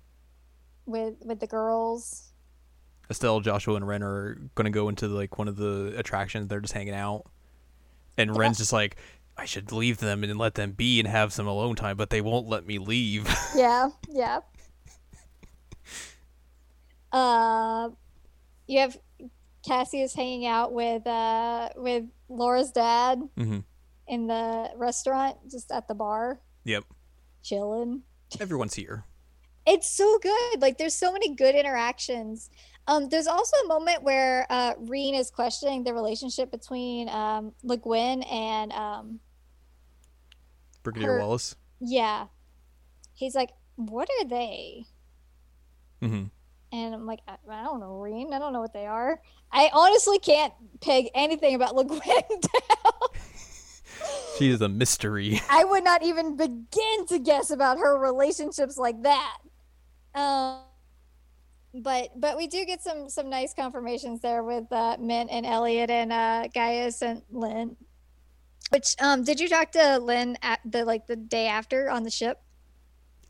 with 0.85 1.15
with 1.23 1.39
the 1.39 1.47
girls. 1.47 2.23
Estelle, 3.09 3.39
Joshua, 3.39 3.75
and 3.75 3.87
Renne 3.87 4.03
are 4.03 4.37
gonna 4.55 4.69
go 4.69 4.89
into 4.89 5.07
like 5.07 5.37
one 5.37 5.47
of 5.47 5.55
the 5.55 5.93
attractions. 5.97 6.49
They're 6.49 6.59
just 6.59 6.73
hanging 6.73 6.93
out, 6.93 7.23
and 8.17 8.35
Renne's 8.35 8.57
just 8.57 8.73
like, 8.73 8.97
I 9.37 9.45
should 9.45 9.71
leave 9.71 9.99
them 9.99 10.23
and 10.23 10.37
let 10.37 10.55
them 10.55 10.71
be 10.71 10.99
and 10.99 11.07
have 11.07 11.31
some 11.31 11.47
alone 11.47 11.75
time, 11.75 11.95
but 11.95 12.09
they 12.09 12.21
won't 12.21 12.47
let 12.47 12.65
me 12.65 12.79
leave. 12.79 13.27
Yeah, 13.55 13.89
yeah. 14.09 14.39
Uh, 17.11 17.89
you 18.67 18.79
have 18.79 18.97
Cassius 19.65 20.13
hanging 20.13 20.45
out 20.45 20.73
with 20.73 21.07
uh 21.07 21.69
with 21.75 22.03
Laura's 22.29 22.71
dad 22.71 23.21
mm-hmm. 23.37 23.59
in 24.07 24.27
the 24.27 24.71
restaurant, 24.75 25.37
just 25.49 25.71
at 25.71 25.87
the 25.87 25.95
bar, 25.95 26.39
Yep, 26.65 26.83
chilling. 27.41 28.03
everyone's 28.39 28.75
here. 28.75 29.05
It's 29.65 29.89
so 29.89 30.19
good. 30.21 30.61
Like 30.61 30.77
there's 30.77 30.95
so 30.95 31.11
many 31.11 31.33
good 31.35 31.55
interactions. 31.55 32.49
Um, 32.87 33.09
there's 33.09 33.27
also 33.27 33.57
a 33.65 33.67
moment 33.67 34.03
where 34.03 34.45
uh, 34.49 34.73
Rean 34.77 35.15
is 35.15 35.29
questioning 35.29 35.83
the 35.83 35.93
relationship 35.93 36.51
between 36.51 37.09
um, 37.09 37.53
Le 37.63 37.77
Guin 37.77 38.23
and 38.23 38.71
um, 38.71 39.19
Brigadier 40.83 41.13
Her- 41.13 41.19
Wallace. 41.19 41.55
yeah. 41.79 42.27
He's 43.13 43.33
like, 43.33 43.51
"What 43.75 44.07
are 44.19 44.25
they?" 44.27 44.85
Mm-hmm. 46.01 46.25
And 46.71 46.93
I'm 46.93 47.05
like, 47.05 47.21
I, 47.27 47.37
I 47.49 47.63
don't 47.63 47.79
know, 47.79 47.97
Rean. 47.97 48.33
I 48.33 48.39
don't 48.39 48.53
know 48.53 48.59
what 48.61 48.73
they 48.73 48.85
are. 48.85 49.21
I 49.51 49.69
honestly 49.73 50.19
can't 50.19 50.53
peg 50.81 51.09
anything 51.15 51.55
about 51.55 51.75
Le 51.75 51.85
Guin 51.85 51.99
down. 52.01 53.09
She 54.37 54.49
is 54.49 54.61
a 54.61 54.69
mystery. 54.69 55.41
I 55.49 55.63
would 55.63 55.83
not 55.83 56.03
even 56.03 56.35
begin 56.35 57.07
to 57.07 57.17
guess 57.17 57.49
about 57.49 57.79
her 57.79 57.97
relationships 57.97 58.77
like 58.77 59.01
that. 59.03 59.37
Um, 60.13 60.59
but 61.73 62.09
but 62.19 62.37
we 62.37 62.47
do 62.47 62.65
get 62.65 62.81
some 62.83 63.09
some 63.09 63.29
nice 63.29 63.53
confirmations 63.53 64.21
there 64.21 64.43
with 64.43 64.71
uh, 64.71 64.97
Mint 64.99 65.29
and 65.31 65.45
Elliot 65.45 65.89
and 65.89 66.11
uh, 66.13 66.47
Gaius 66.53 67.01
and 67.01 67.21
Lynn. 67.31 67.75
Which 68.69 68.95
um, 68.99 69.23
did 69.23 69.39
you 69.39 69.47
talk 69.47 69.71
to 69.71 69.97
Lynn 69.99 70.37
at 70.41 70.59
the 70.65 70.83
like 70.83 71.07
the 71.07 71.15
day 71.15 71.47
after 71.47 71.89
on 71.89 72.03
the 72.03 72.09
ship? 72.11 72.41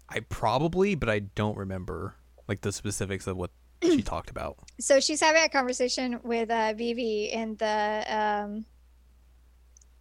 I 0.10 0.22
probably, 0.22 0.96
but 0.96 1.10
I 1.10 1.20
don't 1.20 1.58
remember 1.58 2.16
like 2.48 2.62
the 2.62 2.72
specifics 2.72 3.28
of 3.28 3.38
what 3.38 3.52
she 3.84 4.02
talked 4.04 4.30
about. 4.30 4.58
So 4.80 5.00
she's 5.00 5.22
having 5.22 5.44
a 5.44 5.50
conversation 5.50 6.20
with 6.24 6.50
uh, 6.50 6.74
Vivi 6.76 7.26
in 7.26 7.56
the 7.58 8.06
um, 8.08 8.66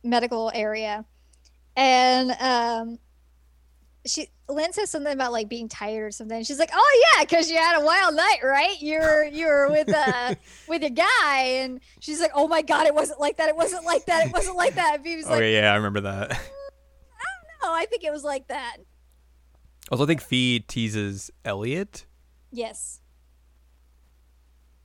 medical 0.02 0.50
area, 0.54 1.04
and 1.76 2.30
um, 2.40 2.98
she 4.06 4.28
Lynn 4.48 4.72
says 4.72 4.90
something 4.90 5.12
about 5.12 5.32
like 5.32 5.48
being 5.48 5.68
tired 5.68 6.06
or 6.06 6.10
something. 6.10 6.42
She's 6.44 6.58
like, 6.58 6.70
"Oh 6.72 7.04
yeah, 7.14 7.24
because 7.24 7.50
you 7.50 7.56
had 7.56 7.80
a 7.80 7.84
wild 7.84 8.14
night, 8.14 8.38
right? 8.42 8.80
You 8.80 8.98
were 9.00 9.24
you 9.24 9.46
were 9.46 9.70
with 9.70 9.92
uh 9.92 10.34
with 10.68 10.82
your 10.82 10.90
guy." 10.90 11.38
And 11.60 11.80
she's 12.00 12.20
like, 12.20 12.32
"Oh 12.34 12.48
my 12.48 12.62
god, 12.62 12.86
it 12.86 12.94
wasn't 12.94 13.20
like 13.20 13.36
that. 13.38 13.48
It 13.48 13.56
wasn't 13.56 13.84
like 13.84 14.06
that. 14.06 14.26
It 14.26 14.32
wasn't 14.32 14.56
like 14.56 14.74
that." 14.74 14.94
And 14.96 15.04
Vivi's 15.04 15.26
like, 15.28 15.36
okay, 15.36 15.54
yeah, 15.54 15.72
I 15.72 15.76
remember 15.76 16.00
that. 16.02 16.30
"No, 17.62 17.72
I 17.72 17.86
think 17.86 18.04
it 18.04 18.12
was 18.12 18.24
like 18.24 18.48
that." 18.48 18.78
Also, 19.90 20.04
I 20.04 20.06
think 20.06 20.20
Fie 20.20 20.60
teases 20.60 21.30
Elliot. 21.44 22.06
Yes. 22.50 23.00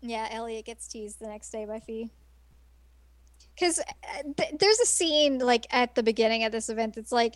Yeah, 0.02 0.28
Elliot 0.32 0.66
gets 0.66 0.88
teased 0.88 1.20
the 1.20 1.28
next 1.28 1.52
day 1.52 1.66
by 1.66 1.80
Fie. 1.80 2.10
Because 3.54 3.80
th- 4.38 4.54
there's 4.60 4.80
a 4.80 4.86
scene 4.86 5.40
like 5.40 5.68
at 5.72 5.96
the 5.96 6.04
beginning 6.04 6.44
of 6.44 6.52
this 6.52 6.70
event 6.70 6.96
that's 6.96 7.12
like, 7.12 7.36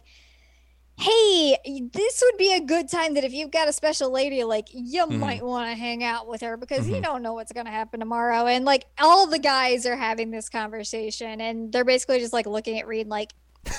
hey, 0.97 1.57
this 1.93 2.23
would 2.25 2.37
be 2.37 2.53
a 2.53 2.61
good 2.61 2.89
time 2.89 3.13
that 3.15 3.23
if 3.25 3.33
you've 3.33 3.51
got 3.51 3.67
a 3.67 3.73
special 3.73 4.09
lady, 4.11 4.43
like 4.45 4.67
you 4.71 5.05
Mhm. 5.05 5.19
might 5.19 5.43
want 5.45 5.69
to 5.69 5.75
hang 5.75 6.03
out 6.03 6.27
with 6.27 6.41
her 6.41 6.55
because 6.57 6.87
you 6.87 6.95
Mhm. 6.95 7.03
don't 7.03 7.21
know 7.21 7.33
what's 7.33 7.51
going 7.51 7.65
to 7.65 7.71
happen 7.71 7.99
tomorrow. 7.99 8.47
And 8.47 8.63
like 8.65 8.85
all 8.99 9.27
the 9.27 9.39
guys 9.39 9.85
are 9.85 9.97
having 9.97 10.31
this 10.31 10.47
conversation 10.49 11.41
and 11.41 11.71
they're 11.71 11.83
basically 11.83 12.19
just 12.19 12.31
like 12.33 12.45
looking 12.45 12.79
at 12.79 12.87
Rean 12.87 13.09
like, 13.09 13.33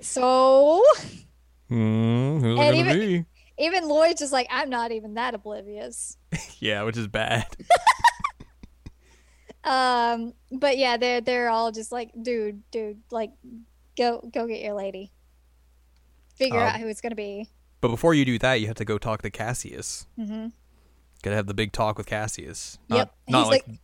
so 0.00 0.82
Hmm, 1.68 2.38
who's 2.40 2.58
And 2.60 2.76
even- 2.76 2.98
be? 2.98 3.24
even 3.58 3.88
Lloyd's 3.88 4.20
just 4.20 4.32
like, 4.32 4.46
I'm 4.50 4.68
not 4.68 4.90
even 4.92 5.14
that 5.14 5.34
oblivious. 5.34 6.16
Yeah, 6.58 6.82
which 6.84 6.96
is 6.96 7.08
bad. 7.08 7.46
Um, 9.64 10.34
but 10.52 10.76
yeah, 10.78 10.96
they're 10.96 11.20
they're 11.20 11.48
all 11.50 11.72
just 11.72 11.90
like, 11.92 12.10
dude, 12.20 12.62
dude, 12.70 13.00
like, 13.10 13.30
go 13.96 14.20
go 14.32 14.46
get 14.46 14.60
your 14.62 14.74
lady. 14.74 15.12
Figure 16.36 16.58
Um, 16.60 16.66
out 16.66 16.80
who 16.80 16.88
it's 16.88 17.00
gonna 17.00 17.14
be. 17.14 17.48
But 17.80 17.88
before 17.88 18.14
you 18.14 18.24
do 18.24 18.38
that, 18.38 18.54
you 18.60 18.66
have 18.66 18.76
to 18.76 18.84
go 18.84 18.98
talk 18.98 19.22
to 19.22 19.30
Cassius. 19.30 20.06
Mm-hmm. 20.18 20.48
Gotta 21.22 21.36
have 21.36 21.46
the 21.46 21.54
big 21.54 21.72
talk 21.72 21.96
with 21.98 22.06
Cassius. 22.06 22.78
Yep. 22.88 23.14
Not, 23.28 23.32
not 23.32 23.38
He's 23.44 23.50
like, 23.50 23.66
like- 23.68 23.80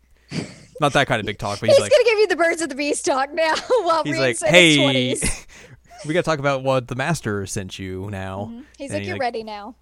not 0.81 0.93
that 0.95 1.07
kind 1.07 1.21
of 1.21 1.27
big 1.27 1.39
talk, 1.39 1.61
but 1.61 1.69
He's, 1.69 1.77
he's 1.77 1.83
like, 1.83 1.91
gonna 1.93 2.05
give 2.05 2.19
you 2.19 2.27
the 2.29 2.37
birds 2.37 2.63
of 2.63 2.69
the 2.71 2.75
beast 2.75 3.05
talk 3.05 3.33
now 3.33 3.55
while 3.83 4.03
he's 4.05 4.19
Rean's 4.19 4.41
like, 4.43 4.51
hey, 4.51 5.15
we 6.07 6.15
gotta 6.15 6.23
talk 6.23 6.39
about 6.39 6.63
what 6.63 6.89
the 6.89 6.95
master 6.95 7.45
sent 7.47 7.79
you 7.79 8.09
now. 8.11 8.51
Mhm. 8.53 8.65
He's 8.79 8.91
And 8.91 8.99
like, 9.01 9.07
you're 9.07 9.15
like- 9.17 9.21
ready 9.23 9.43
now. 9.45 9.77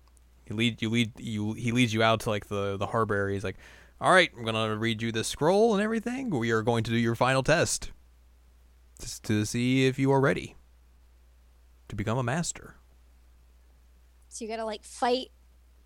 He 0.46 0.54
lead 0.54 0.80
you 0.82 0.88
lead 0.90 1.12
you 1.18 1.52
he 1.52 1.72
leads 1.72 1.92
you 1.92 2.02
out 2.02 2.20
to 2.20 2.30
like 2.30 2.46
the 2.48 2.76
the 2.78 2.86
harbor. 2.86 3.28
He's 3.28 3.44
like, 3.44 3.56
all 4.00 4.12
right, 4.12 4.30
I'm 4.36 4.44
gonna 4.44 4.76
read 4.76 5.02
you 5.02 5.10
the 5.12 5.24
scroll 5.24 5.74
and 5.74 5.82
everything. 5.82 6.30
We 6.30 6.50
are 6.50 6.62
going 6.62 6.84
to 6.84 6.90
do 6.90 6.96
your 6.96 7.14
final 7.14 7.42
test, 7.42 7.90
just 9.00 9.24
to 9.24 9.44
see 9.44 9.86
if 9.86 9.98
you 9.98 10.10
are 10.12 10.20
ready 10.20 10.56
to 11.88 11.96
become 11.96 12.18
a 12.18 12.22
master. 12.22 12.74
So 14.28 14.44
you 14.44 14.50
gotta 14.50 14.64
like 14.64 14.84
fight 14.84 15.28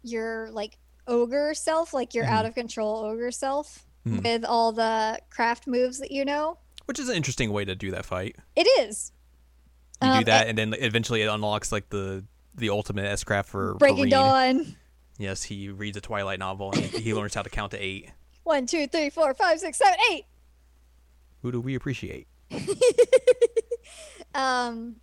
your 0.02 0.50
like 0.50 0.78
ogre 1.06 1.54
self, 1.54 1.94
like 1.94 2.14
your 2.14 2.24
Mhm. 2.24 2.30
out 2.30 2.46
of 2.46 2.54
control 2.54 2.98
ogre 3.04 3.30
self, 3.30 3.86
Mhm. 4.06 4.22
with 4.22 4.44
all 4.44 4.72
the 4.72 5.20
craft 5.30 5.66
moves 5.66 5.98
that 5.98 6.10
you 6.10 6.24
know. 6.24 6.58
Which 6.86 6.98
is 6.98 7.08
an 7.08 7.16
interesting 7.16 7.52
way 7.52 7.64
to 7.64 7.74
do 7.76 7.90
that 7.92 8.04
fight. 8.04 8.36
It 8.56 8.66
is. 8.80 9.12
You 10.02 10.08
Um, 10.08 10.18
do 10.20 10.24
that, 10.26 10.48
and 10.48 10.58
then 10.58 10.74
eventually 10.78 11.22
it 11.22 11.26
unlocks 11.28 11.70
like 11.72 11.88
the 11.90 12.24
the 12.54 12.68
ultimate 12.68 13.06
S 13.06 13.24
craft 13.24 13.48
for 13.48 13.76
Breaking 13.76 14.02
Reed. 14.04 14.10
Dawn. 14.10 14.76
Yes, 15.18 15.44
he 15.44 15.68
reads 15.68 15.96
a 15.96 16.00
Twilight 16.00 16.38
novel 16.38 16.72
and 16.72 16.82
he, 16.84 17.12
learns 17.14 17.34
how 17.34 17.42
to 17.42 17.50
count 17.50 17.72
to 17.72 17.78
eight. 17.82 18.10
One, 18.44 18.66
two, 18.66 18.86
three, 18.86 19.10
four, 19.10 19.34
five, 19.34 19.60
six, 19.60 19.78
seven, 19.78 19.98
eight. 20.10 20.24
Who 21.42 21.52
do 21.52 21.60
we 21.60 21.74
appreciate? 21.74 22.26
um, 24.34 24.96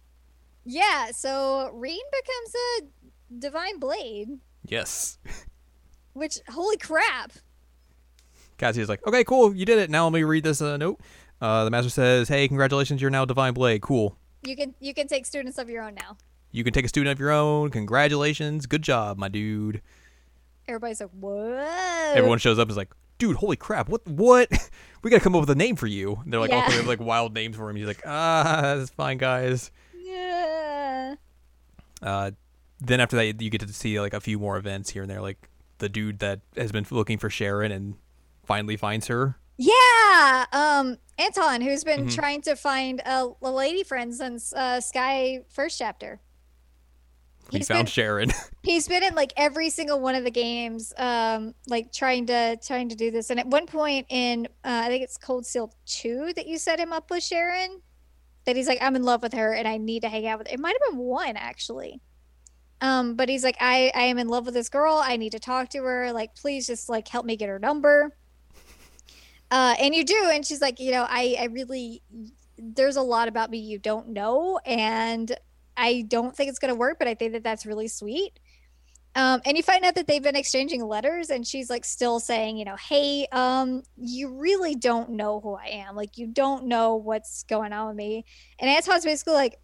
yeah. 0.65 1.11
So 1.11 1.69
Rean 1.73 2.01
becomes 2.11 2.55
a 2.55 3.39
divine 3.39 3.79
blade, 3.79 4.39
Yes. 4.65 5.17
which 6.13 6.39
holy 6.49 6.77
crap! 6.77 7.31
Cassie's 8.57 8.89
like, 8.89 9.05
okay, 9.07 9.23
cool, 9.23 9.55
you 9.55 9.65
did 9.65 9.79
it. 9.79 9.89
Now 9.89 10.03
let 10.05 10.13
me 10.13 10.23
read 10.23 10.43
this 10.43 10.61
uh, 10.61 10.75
note. 10.77 10.99
Uh, 11.41 11.63
the 11.63 11.71
master 11.71 11.89
says, 11.89 12.27
hey, 12.27 12.47
congratulations, 12.47 13.01
you're 13.01 13.09
now 13.09 13.23
Divine 13.23 13.53
Blade. 13.53 13.81
Cool. 13.81 14.17
You 14.43 14.55
can 14.55 14.73
you 14.79 14.93
can 14.93 15.07
take 15.07 15.25
students 15.25 15.57
of 15.57 15.69
your 15.69 15.83
own 15.83 15.95
now. 15.95 16.17
You 16.51 16.63
can 16.63 16.73
take 16.73 16.85
a 16.85 16.87
student 16.87 17.11
of 17.11 17.19
your 17.19 17.31
own. 17.31 17.69
Congratulations. 17.69 18.65
Good 18.65 18.81
job, 18.81 19.17
my 19.17 19.27
dude. 19.27 19.81
Everybody's 20.69 21.01
like, 21.01 21.09
"Whoa!" 21.11 22.11
Everyone 22.15 22.37
shows 22.39 22.57
up 22.59 22.63
and 22.63 22.71
is 22.71 22.77
like, 22.77 22.91
dude, 23.17 23.35
holy 23.35 23.55
crap. 23.57 23.89
What? 23.89 24.07
What? 24.07 24.49
we 25.03 25.09
got 25.09 25.17
to 25.17 25.23
come 25.23 25.35
up 25.35 25.41
with 25.41 25.49
a 25.49 25.55
name 25.55 25.75
for 25.75 25.87
you. 25.87 26.15
And 26.23 26.31
they're 26.31 26.39
like, 26.39 26.51
all 26.51 26.57
Yeah. 26.59 26.63
coming 26.65 26.79
up 26.79 26.87
with 26.87 26.99
like 26.99 27.05
wild 27.05 27.33
names 27.33 27.55
for 27.57 27.69
him. 27.69 27.75
He's 27.75 27.85
like, 27.87 28.01
ah, 28.05 28.61
that's 28.77 28.89
fine, 28.91 29.17
guys. 29.17 29.71
Yeah. 29.93 31.15
Uh, 32.01 32.31
then 32.79 32.99
after 33.01 33.17
that, 33.17 33.41
you 33.41 33.49
get 33.49 33.61
to 33.61 33.73
see 33.73 33.99
like 33.99 34.13
a 34.13 34.21
few 34.21 34.39
more 34.39 34.57
events 34.57 34.89
here 34.89 35.01
and 35.01 35.11
there. 35.11 35.21
Like 35.21 35.49
the 35.79 35.89
dude 35.89 36.19
that 36.19 36.39
has 36.55 36.71
been 36.71 36.85
looking 36.91 37.17
for 37.17 37.29
Sharon 37.29 37.71
and 37.71 37.95
finally 38.45 38.77
finds 38.77 39.07
her. 39.07 39.37
Yeah. 39.57 40.45
Um, 40.53 40.97
Anton, 41.17 41.59
who's 41.61 41.83
been 41.83 42.07
Mhm. 42.07 42.15
trying 42.15 42.41
to 42.43 42.55
find 42.55 43.01
a, 43.01 43.27
a 43.41 43.51
lady 43.51 43.83
friend 43.83 44.15
since 44.15 44.53
uh, 44.53 44.79
Sky 44.79 45.41
first 45.49 45.77
chapter. 45.77 46.21
He 47.51 47.63
found 47.63 47.79
been- 47.79 47.85
Sharon. 47.87 48.31
He's 48.63 48.87
been 48.87 49.03
in 49.03 49.15
like 49.15 49.33
every 49.37 49.69
single 49.69 49.99
one 49.99 50.15
of 50.15 50.23
the 50.23 50.31
games, 50.31 50.93
um, 50.97 51.53
like 51.67 51.91
trying 51.91 52.25
to 52.27 52.57
trying 52.65 52.89
to 52.89 52.95
do 52.95 53.11
this. 53.11 53.29
And 53.29 53.39
at 53.39 53.47
one 53.47 53.65
point 53.65 54.05
in, 54.09 54.47
uh, 54.63 54.81
I 54.85 54.87
think 54.87 55.03
it's 55.03 55.17
Cold 55.17 55.45
Steel 55.45 55.73
two, 55.85 56.33
that 56.35 56.47
you 56.47 56.57
set 56.57 56.79
him 56.79 56.93
up 56.93 57.09
with 57.09 57.23
Sharon. 57.23 57.81
That 58.45 58.55
he's 58.55 58.67
like, 58.67 58.79
I'm 58.81 58.95
in 58.95 59.03
love 59.03 59.21
with 59.21 59.33
her, 59.33 59.53
and 59.53 59.67
I 59.67 59.77
need 59.77 60.01
to 60.01 60.09
hang 60.09 60.27
out 60.27 60.39
with. 60.39 60.47
Her. 60.47 60.53
It 60.53 60.59
might 60.59 60.75
have 60.79 60.91
been 60.91 60.99
one 60.99 61.37
actually. 61.37 62.01
Um, 62.81 63.15
but 63.15 63.27
he's 63.29 63.43
like, 63.43 63.57
I 63.59 63.91
I 63.95 64.03
am 64.03 64.17
in 64.17 64.27
love 64.27 64.45
with 64.45 64.53
this 64.53 64.69
girl. 64.69 65.01
I 65.03 65.17
need 65.17 65.31
to 65.31 65.39
talk 65.39 65.69
to 65.69 65.79
her. 65.83 66.11
Like, 66.11 66.35
please 66.35 66.67
just 66.67 66.89
like 66.89 67.07
help 67.07 67.25
me 67.25 67.35
get 67.35 67.49
her 67.49 67.59
number. 67.59 68.15
Uh, 69.51 69.73
and 69.79 69.95
you 69.95 70.03
do, 70.05 70.29
and 70.31 70.45
she's 70.45 70.61
like, 70.61 70.79
you 70.79 70.91
know, 70.91 71.07
I 71.09 71.35
I 71.39 71.45
really 71.45 72.03
there's 72.59 72.97
a 72.97 73.01
lot 73.01 73.27
about 73.27 73.49
me 73.49 73.57
you 73.57 73.79
don't 73.79 74.09
know, 74.09 74.59
and 74.63 75.35
I 75.79 76.01
don't 76.07 76.35
think 76.35 76.49
it's 76.49 76.59
gonna 76.59 76.75
work, 76.75 76.99
but 76.99 77.07
I 77.07 77.15
think 77.15 77.31
that 77.31 77.43
that's 77.43 77.65
really 77.65 77.87
sweet. 77.87 78.37
Um, 79.15 79.41
and 79.45 79.57
you 79.57 79.63
find 79.63 79.83
out 79.85 79.95
that 79.95 80.07
they've 80.07 80.21
been 80.21 80.35
exchanging 80.35 80.85
letters, 80.85 81.29
and 81.29 81.47
she's 81.47 81.69
like 81.69 81.85
still 81.85 82.19
saying, 82.19 82.57
you 82.57 82.65
know, 82.65 82.75
hey, 82.75 83.27
um, 83.31 83.83
you 83.97 84.35
really 84.35 84.75
don't 84.75 85.11
know 85.11 85.39
who 85.39 85.55
I 85.55 85.85
am. 85.87 85.95
Like, 85.95 86.17
you 86.17 86.27
don't 86.27 86.65
know 86.65 86.95
what's 86.95 87.43
going 87.43 87.73
on 87.73 87.87
with 87.87 87.95
me. 87.95 88.25
And 88.59 88.69
Anton's 88.69 89.05
basically 89.05 89.33
like, 89.33 89.55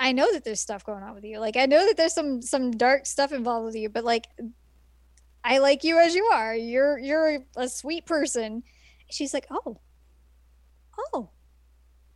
I 0.00 0.12
know 0.12 0.32
that 0.32 0.42
there's 0.42 0.60
stuff 0.60 0.84
going 0.84 1.02
on 1.04 1.14
with 1.14 1.24
you. 1.24 1.38
Like, 1.38 1.56
I 1.56 1.66
know 1.66 1.86
that 1.86 1.96
there's 1.96 2.14
some 2.14 2.42
some 2.42 2.72
dark 2.72 3.06
stuff 3.06 3.30
involved 3.30 3.66
with 3.66 3.76
you, 3.76 3.88
but 3.88 4.04
like, 4.04 4.26
I 5.44 5.58
like 5.58 5.84
you 5.84 5.98
as 5.98 6.14
you 6.14 6.24
are. 6.32 6.54
You're 6.54 6.98
you're 6.98 7.38
a 7.56 7.68
sweet 7.68 8.06
person. 8.06 8.62
She's 9.10 9.34
like, 9.34 9.46
oh, 9.50 9.78
oh, 10.98 11.30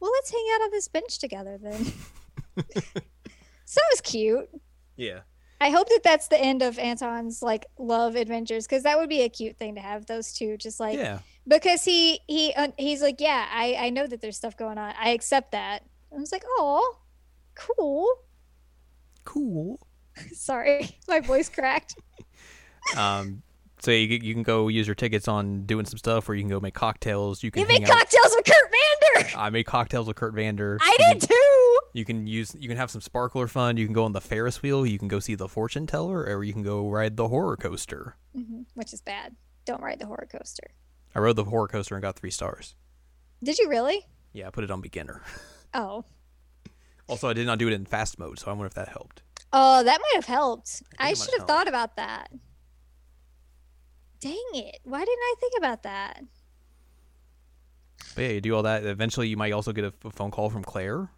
well, 0.01 0.13
let's 0.13 0.31
hang 0.31 0.47
out 0.55 0.63
on 0.63 0.71
this 0.73 0.89
bench 0.89 1.19
together 1.19 1.59
then. 1.61 1.93
so 3.65 3.81
it 3.81 3.93
was 3.93 4.01
cute. 4.03 4.49
Yeah. 4.97 5.21
I 5.61 5.71
hope 5.71 5.89
that 5.89 6.01
that's 6.05 6.29
the 6.29 6.39
end 6.39 6.61
of 6.63 6.79
Anton's 6.79 7.43
like 7.43 7.65
love 7.79 8.15
adventures 8.15 8.67
because 8.67 8.83
that 8.83 8.99
would 8.99 9.09
be 9.09 9.23
a 9.23 9.29
cute 9.29 9.57
thing 9.57 9.75
to 9.77 9.81
have 9.81 10.05
those 10.07 10.33
two 10.35 10.57
just 10.59 10.79
like 10.79 10.99
yeah. 10.99 11.21
because 11.49 11.83
he 11.83 12.21
he 12.29 12.53
uh, 12.55 12.69
he's 12.77 13.01
like 13.01 13.21
yeah 13.23 13.47
I 13.51 13.75
I 13.79 13.91
know 13.91 14.07
that 14.07 14.21
there's 14.21 14.37
stuff 14.37 14.57
going 14.59 14.77
on 14.77 14.93
I 15.01 15.11
accept 15.11 15.53
that 15.53 15.83
I 16.15 16.19
was 16.19 16.31
like 16.31 16.45
oh 16.47 16.99
cool 17.55 18.07
Cool. 19.25 19.81
sorry 20.35 20.91
my 21.09 21.21
voice 21.21 21.49
cracked 21.49 21.97
Um. 22.97 23.43
So 23.81 23.91
you, 23.91 24.19
you 24.23 24.33
can 24.33 24.43
go 24.43 24.69
use 24.69 24.87
your 24.87 24.95
tickets 24.95 25.27
on 25.29 25.65
doing 25.67 25.85
some 25.87 25.99
stuff, 25.99 26.29
or 26.29 26.35
you 26.35 26.43
can 26.43 26.49
go 26.49 26.61
make 26.61 26.75
cocktails. 26.75 27.43
You 27.43 27.51
can 27.51 27.63
you 27.63 27.69
make 27.69 27.83
out. 27.83 27.91
cocktails 27.99 28.35
with 28.37 28.45
Kurt 28.47 28.71
Vander 29.23 29.37
I 29.39 29.51
made 29.51 29.65
cocktails 29.67 30.07
with 30.07 30.17
Kurt 30.17 30.35
Vander. 30.35 30.79
I 30.81 30.97
You 30.99 31.15
did 31.15 31.21
can- 31.21 31.29
too 31.29 31.56
You 31.97 32.05
can 32.05 32.27
use 32.27 32.55
you 32.59 32.69
can 32.69 32.77
have 32.77 32.91
some 32.91 33.01
sparkler 33.01 33.47
fun. 33.49 33.79
You 33.79 33.87
can 33.87 33.95
go 33.95 34.05
on 34.05 34.13
the 34.13 34.21
Ferris 34.21 34.61
wheel. 34.61 34.85
You 34.85 34.99
can 34.99 35.09
go 35.09 35.19
see 35.19 35.35
the 35.35 35.49
fortune 35.49 35.87
teller, 35.87 36.25
or 36.25 36.45
you 36.45 36.53
can 36.53 36.63
go 36.63 36.91
ride 36.91 37.17
the 37.17 37.29
horror 37.29 37.57
coaster. 37.57 38.17
hmm 38.35 38.63
which 38.75 38.93
is 38.93 39.01
bad 39.01 39.35
don't 39.65 39.83
ride 39.83 39.99
the 39.99 40.07
horror 40.07 40.29
coaster 40.31 40.69
I 41.15 41.19
rode 41.21 41.37
the 41.37 41.45
horror 41.45 41.69
coaster 41.69 41.95
and 41.95 42.03
got 42.03 42.17
three 42.17 42.31
stars. 42.31 42.75
did 43.43 43.59
you 43.59 43.69
really 43.71 44.07
Yeah, 44.35 44.49
I 44.49 44.51
put 44.51 44.63
it 44.65 44.71
on 44.71 44.83
beginner. 44.83 45.23
oh 45.75 46.05
Also, 47.09 47.29
I 47.31 47.33
did 47.33 47.47
not 47.47 47.59
do 47.59 47.67
it 47.69 47.73
in 47.73 47.87
fast 47.87 48.19
mode, 48.19 48.39
so 48.39 48.49
I 48.49 48.51
wonder 48.53 48.67
if 48.67 48.75
that 48.75 48.89
helped. 48.89 49.23
oh 49.55 49.83
that 49.83 49.99
might 50.01 50.17
have 50.17 50.27
helped 50.27 50.83
I 50.99 51.05
I, 51.05 51.07
think 51.07 51.17
it 51.17 51.19
might 51.21 51.25
should 51.25 51.39
have 51.41 51.49
thought 51.49 51.69
about 51.69 51.97
that 51.97 52.29
dang 54.21 54.51
it 54.53 54.81
why 54.85 55.01
didn't 55.01 55.23
I 55.23 55.35
think 55.41 55.55
about 55.57 55.83
that 55.85 56.23
But 58.15 58.23
yeah, 58.23 58.29
you 58.33 58.41
do 58.43 58.55
all 58.55 58.63
that. 58.65 58.85
Eventually, 58.85 59.29
you 59.29 59.37
might 59.39 59.53
also 59.53 59.73
get 59.73 59.85
a 59.85 60.11
phone 60.11 60.31
call 60.31 60.51
from 60.51 60.63
Claire. 60.65 61.11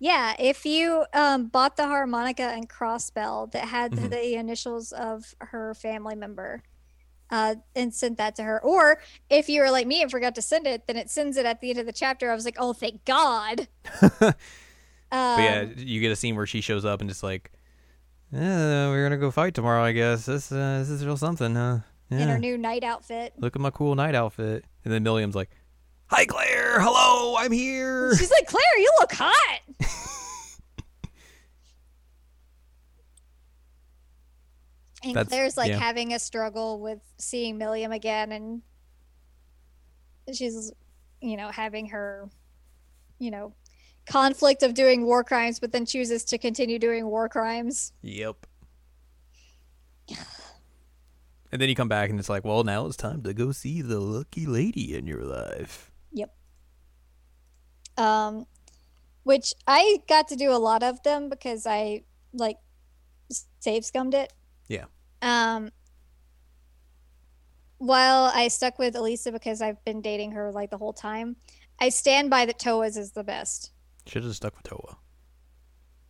Yeah, 0.00 0.34
if 0.38 0.64
you 0.64 1.04
um, 1.12 1.46
bought 1.46 1.76
the 1.76 1.86
harmonica 1.86 2.42
and 2.44 2.68
crossbell 2.68 3.50
that 3.52 3.64
had 3.66 3.92
Mhm. 3.92 4.10
the 4.10 4.34
initials 4.34 4.92
of 4.92 5.34
her 5.40 5.74
family 5.74 6.14
member 6.14 6.62
uh, 7.30 7.56
and 7.74 7.92
sent 7.92 8.16
that 8.18 8.36
to 8.36 8.42
her, 8.44 8.62
or 8.62 9.00
if 9.28 9.48
you 9.48 9.60
were 9.60 9.70
like 9.70 9.86
me 9.86 10.00
and 10.00 10.10
forgot 10.10 10.34
to 10.36 10.42
send 10.42 10.66
it, 10.66 10.86
then 10.86 10.96
it 10.96 11.10
sends 11.10 11.36
it 11.36 11.44
at 11.44 11.60
the 11.60 11.70
end 11.70 11.78
of 11.78 11.86
the 11.86 11.92
chapter. 11.92 12.30
I 12.30 12.34
was 12.34 12.44
like, 12.44 12.56
oh, 12.58 12.72
thank 12.72 13.04
God. 13.04 13.68
But 14.20 14.36
yeah, 15.10 15.60
Um, 15.62 15.74
you 15.78 16.00
get 16.02 16.12
a 16.12 16.16
scene 16.16 16.36
where 16.36 16.46
she 16.46 16.60
shows 16.60 16.84
up 16.84 17.00
and 17.00 17.08
just 17.08 17.22
like, 17.22 17.50
yeah, 18.30 18.88
we're 18.90 19.02
gonna 19.06 19.16
go 19.16 19.30
fight 19.30 19.54
tomorrow. 19.54 19.82
I 19.82 19.92
guess 19.92 20.26
this 20.26 20.52
uh, 20.52 20.78
this 20.80 20.90
is 20.90 21.04
real 21.04 21.16
something, 21.16 21.54
huh? 21.54 21.78
Yeah. 22.10 22.18
in 22.20 22.28
her 22.28 22.38
new 22.38 22.58
night 22.58 22.84
outfit. 22.84 23.32
Look 23.38 23.56
at 23.56 23.60
my 23.62 23.70
cool 23.70 23.94
night 23.94 24.14
outfit. 24.14 24.64
And 24.84 24.92
then 24.92 25.02
Millium's 25.04 25.34
like, 25.34 25.50
"Hi, 26.10 26.24
Claire. 26.26 26.80
Hello, 26.80 27.36
I'm 27.38 27.52
here." 27.52 28.16
She's 28.16 28.30
like, 28.30 28.46
Claire, 28.46 28.78
you 28.78 28.92
look 28.98 29.12
hot. 29.12 29.60
and 35.04 35.14
That's- 35.14 35.28
Claire's 35.28 35.56
like 35.56 35.70
yeah. 35.70 35.78
having 35.78 36.14
a 36.14 36.18
struggle 36.18 36.80
with 36.80 37.00
seeing 37.18 37.58
Millium 37.58 37.92
again, 37.92 38.32
and 38.32 38.62
she's, 40.32 40.72
you 41.20 41.36
know, 41.36 41.48
having 41.48 41.86
her, 41.88 42.28
you 43.18 43.30
know, 43.30 43.52
conflict 44.06 44.62
of 44.62 44.74
doing 44.74 45.04
war 45.04 45.22
crimes, 45.22 45.60
but 45.60 45.72
then 45.72 45.86
chooses 45.86 46.24
to 46.24 46.38
continue 46.38 46.78
doing 46.78 47.06
war 47.06 47.28
crimes. 47.28 47.92
Yep. 48.02 48.46
And 51.50 51.60
then 51.62 51.68
you 51.68 51.74
come 51.74 51.88
back 51.88 52.10
and 52.10 52.18
it's 52.18 52.28
like, 52.28 52.44
well, 52.44 52.62
now 52.64 52.86
it's 52.86 52.96
time 52.96 53.22
to 53.22 53.32
go 53.32 53.52
see 53.52 53.80
the 53.80 54.00
lucky 54.00 54.44
lady 54.46 54.94
in 54.94 55.06
your 55.06 55.22
life. 55.22 55.87
Um, 57.98 58.46
which 59.24 59.52
I 59.66 59.98
got 60.08 60.28
to 60.28 60.36
do 60.36 60.52
a 60.52 60.56
lot 60.56 60.82
of 60.82 61.02
them 61.02 61.28
because 61.28 61.66
I 61.66 62.04
like 62.32 62.56
save 63.60 63.84
scummed 63.84 64.14
it. 64.14 64.32
Yeah. 64.68 64.86
Um, 65.20 65.70
while 67.78 68.30
I 68.34 68.48
stuck 68.48 68.78
with 68.78 68.94
Alisa 68.94 69.32
because 69.32 69.60
I've 69.60 69.84
been 69.84 70.00
dating 70.00 70.32
her 70.32 70.50
like 70.52 70.70
the 70.70 70.78
whole 70.78 70.92
time, 70.92 71.36
I 71.78 71.90
stand 71.90 72.30
by 72.30 72.46
that 72.46 72.58
Towa's 72.58 72.96
is 72.96 73.12
the 73.12 73.24
best. 73.24 73.72
Should 74.06 74.24
have 74.24 74.34
stuck 74.34 74.56
with 74.56 74.64
Towa. 74.64 74.96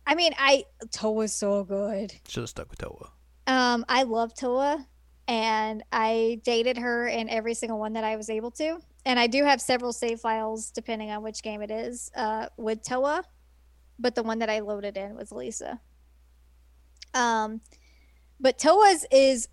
I 0.07 0.15
mean, 0.15 0.33
I 0.37 0.65
Towa's 0.91 1.33
so 1.33 1.63
good. 1.63 2.13
Should 2.27 2.41
have 2.41 2.49
stuck 2.49 2.69
with 2.69 2.79
Towa. 2.79 3.09
Um, 3.45 3.85
I 3.89 4.03
love 4.03 4.33
Towa, 4.33 4.85
and 5.27 5.83
I 5.91 6.39
dated 6.43 6.77
her 6.77 7.07
in 7.07 7.29
every 7.29 7.53
single 7.53 7.79
one 7.79 7.93
that 7.93 8.03
I 8.03 8.15
was 8.15 8.29
able 8.29 8.51
to. 8.51 8.79
And 9.05 9.19
I 9.19 9.27
do 9.27 9.43
have 9.43 9.61
several 9.61 9.93
save 9.93 10.19
files, 10.19 10.71
depending 10.71 11.09
on 11.11 11.23
which 11.23 11.41
game 11.41 11.61
it 11.61 11.71
is, 11.71 12.11
uh, 12.15 12.47
with 12.57 12.83
Towa. 12.83 13.23
But 13.97 14.15
the 14.15 14.23
one 14.23 14.39
that 14.39 14.49
I 14.49 14.59
loaded 14.59 14.97
in 14.97 15.15
was 15.15 15.31
Lisa. 15.31 15.79
Um, 17.13 17.61
but 18.39 18.57
Towa's 18.57 19.05
is 19.11 19.49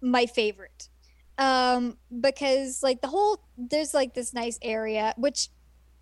my 0.00 0.26
favorite, 0.26 0.88
um, 1.38 1.96
because 2.20 2.82
like 2.82 3.00
the 3.00 3.08
whole 3.08 3.40
there's 3.56 3.94
like 3.94 4.14
this 4.14 4.34
nice 4.34 4.58
area, 4.60 5.14
which 5.16 5.48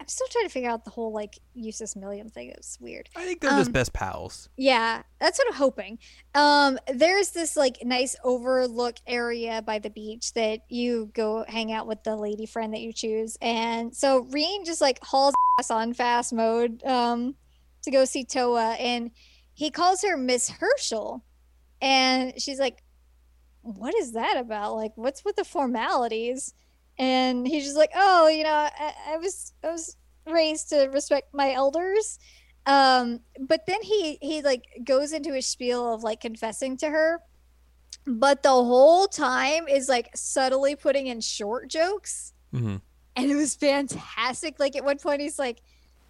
I'm 0.04 0.08
still 0.08 0.26
trying 0.30 0.44
to 0.44 0.50
figure 0.50 0.68
out 0.68 0.84
the 0.84 0.90
whole 0.90 1.14
like 1.14 1.38
Jusis 1.56 1.96
Millium 1.96 2.28
thing. 2.30 2.50
It's 2.50 2.78
weird. 2.78 3.08
I 3.16 3.24
think 3.24 3.40
they're 3.40 3.52
just 3.52 3.68
Um, 3.68 3.72
best 3.72 3.94
pals. 3.94 4.50
Yeah, 4.58 5.00
that's 5.18 5.38
what 5.38 5.48
I'm 5.48 5.54
hoping. 5.54 5.98
Um, 6.34 6.78
there's 6.92 7.30
this 7.30 7.56
like 7.56 7.78
nice 7.82 8.14
overlook 8.22 8.96
area 9.06 9.62
by 9.62 9.78
the 9.78 9.88
beach 9.88 10.34
that 10.34 10.60
you 10.68 11.10
go 11.14 11.46
hang 11.48 11.72
out 11.72 11.86
with 11.86 12.04
the 12.04 12.16
lady 12.16 12.44
friend 12.44 12.74
that 12.74 12.82
you 12.82 12.92
choose. 12.92 13.38
And 13.40 13.96
so 13.96 14.24
Rean 14.30 14.66
just 14.66 14.82
like 14.82 15.02
hauls 15.02 15.32
ass 15.58 15.70
on 15.70 15.94
fast 15.94 16.34
mode 16.34 16.84
um 16.84 17.34
to 17.84 17.90
go 17.90 18.04
see 18.04 18.26
Towa 18.26 18.76
and 18.78 19.10
he 19.54 19.70
calls 19.70 20.02
her 20.02 20.18
Miss 20.18 20.50
Herschel. 20.50 21.24
And 21.80 22.38
she's 22.38 22.58
like, 22.60 22.82
What 23.62 23.94
is 23.94 24.12
that 24.12 24.36
about? 24.36 24.74
Like, 24.76 24.92
what's 24.96 25.24
with 25.24 25.36
the 25.36 25.44
formalities? 25.44 26.52
And 26.98 27.46
he's 27.46 27.64
just 27.64 27.76
like, 27.76 27.90
Oh, 27.94 28.28
you 28.28 28.44
know, 28.44 28.50
I, 28.50 28.92
I 29.08 29.16
was 29.16 29.52
I 29.64 29.70
was 29.70 29.96
raised 30.26 30.70
to 30.70 30.88
respect 30.92 31.34
my 31.34 31.52
elders. 31.52 32.18
Um 32.66 33.20
but 33.38 33.66
then 33.66 33.82
he 33.82 34.18
he 34.20 34.42
like 34.42 34.64
goes 34.84 35.12
into 35.12 35.32
his 35.32 35.46
spiel 35.46 35.92
of 35.92 36.02
like 36.02 36.20
confessing 36.20 36.76
to 36.78 36.88
her. 36.88 37.20
But 38.06 38.42
the 38.42 38.50
whole 38.50 39.06
time 39.06 39.66
is 39.68 39.88
like 39.88 40.10
subtly 40.14 40.76
putting 40.76 41.06
in 41.06 41.20
short 41.20 41.68
jokes. 41.68 42.32
Hmm 42.52 42.76
and 43.16 43.30
it 43.30 43.36
was 43.36 43.54
fantastic. 43.54 44.58
Like 44.58 44.76
at 44.76 44.84
one 44.84 44.98
point 44.98 45.20
he's 45.20 45.38
like 45.38 45.60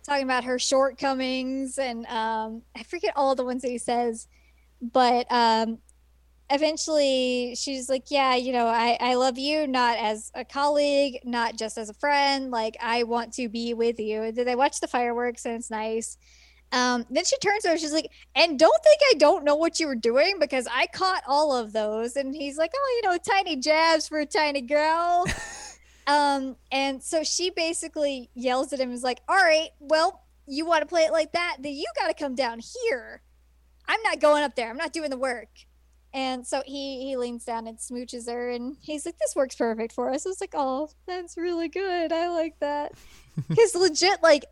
talking 0.03 0.25
about 0.25 0.45
her 0.45 0.59
shortcomings 0.59 1.79
and 1.79 2.05
um 2.07 2.61
i 2.77 2.83
forget 2.83 3.15
all 3.17 3.35
the 3.35 3.45
ones 3.45 3.63
that 3.63 3.71
he 3.71 3.79
says. 3.79 4.29
But 4.81 5.31
um 5.31 5.79
eventually 6.51 7.55
she's 7.57 7.89
like 7.89 8.11
yeah 8.11 8.35
you 8.35 8.53
know 8.53 8.67
i 8.67 8.99
i 9.01 9.15
love 9.15 9.39
you 9.39 9.67
not 9.67 9.97
as 9.99 10.31
a 10.35 10.45
colleague 10.45 11.19
not 11.25 11.57
just 11.57 11.79
as 11.79 11.89
a 11.89 11.95
friend 11.95 12.51
like 12.51 12.77
i 12.83 13.03
want 13.03 13.33
to 13.33 13.49
be 13.49 13.73
with 13.73 13.99
you. 13.99 14.31
Did 14.31 14.47
they 14.47 14.55
watch 14.55 14.81
the 14.81 14.89
fireworks 14.89 15.47
and 15.47 15.55
it's 15.55 15.71
nice. 15.71 16.19
Um 16.71 17.07
then 17.09 17.25
she 17.25 17.39
turns 17.39 17.65
over 17.65 17.79
she's 17.79 17.93
like 17.93 18.11
and 18.35 18.59
don't 18.59 18.83
think 18.83 19.01
i 19.11 19.15
don't 19.15 19.45
know 19.45 19.57
what 19.57 19.81
you 19.81 19.87
were 19.87 19.95
doing 19.95 20.39
because 20.39 20.69
i 20.71 20.87
caught 20.87 21.23
all 21.27 21.57
of 21.57 21.73
those. 21.73 22.17
And 22.17 22.35
he's 22.35 22.59
like 22.59 22.73
oh 22.77 23.01
you 23.03 23.09
know 23.09 23.19
tiny 23.19 23.57
jabs 23.57 24.09
for 24.09 24.21
a 24.21 24.27
tiny 24.27 24.61
girl. 24.61 25.27
Um 26.07 26.57
and 26.71 27.03
so 27.03 27.25
she 27.25 27.49
basically 27.49 28.29
yells 28.35 28.75
at 28.75 28.79
him 28.79 28.91
and 28.91 28.95
is 28.95 29.03
like 29.03 29.21
all 29.27 29.37
right 29.37 29.71
well 29.81 30.27
you 30.47 30.67
want 30.67 30.83
to 30.83 30.87
play 30.87 31.05
it 31.05 31.13
like 31.13 31.33
that 31.33 31.57
then 31.61 31.73
you 31.73 31.87
got 31.99 32.09
to 32.09 32.13
come 32.15 32.35
down 32.35 32.61
here. 32.61 33.23
I'm 33.89 34.03
not 34.03 34.21
going 34.21 34.45
up 34.45 34.55
there. 34.55 34.69
I'm 34.69 34.77
not 34.77 34.93
doing 34.93 35.09
the 35.09 35.17
work 35.17 35.49
and 36.15 36.47
so 36.47 36.63
he 36.65 37.05
he 37.05 37.17
leans 37.17 37.45
down 37.45 37.67
and 37.67 37.77
smooches 37.77 38.31
her 38.31 38.51
and 38.51 38.77
he's 38.81 39.05
like 39.05 39.19
this 39.19 39.35
works 39.35 39.57
perfect 39.57 39.93
for 39.93 40.11
us. 40.13 40.25
I 40.25 40.29
was 40.29 40.41
like 40.41 40.55
oh 40.55 40.89
that's 41.07 41.37
really 41.37 41.69
good. 41.69 42.13
I 42.13 42.29
like 42.29 42.59
that. 42.61 42.93
Because 43.49 43.75
legit 43.75 44.23
like 44.23 44.45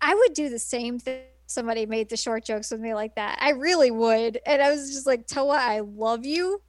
i 0.00 0.12
would 0.12 0.34
do 0.34 0.48
the 0.48 0.58
same 0.58 0.98
thing 0.98 1.20
if 1.44 1.52
somebody 1.52 1.86
made 1.86 2.08
the 2.08 2.16
short 2.16 2.44
jokes 2.44 2.72
with 2.72 2.80
me 2.80 2.94
like 2.94 3.14
that. 3.14 3.38
I 3.40 3.50
really 3.50 3.92
would. 3.92 4.40
And 4.44 4.60
i 4.60 4.70
was 4.72 4.92
just 4.92 5.06
like 5.06 5.28
Towa 5.28 5.56
i 5.56 5.80
love 5.80 6.26
you. 6.26 6.60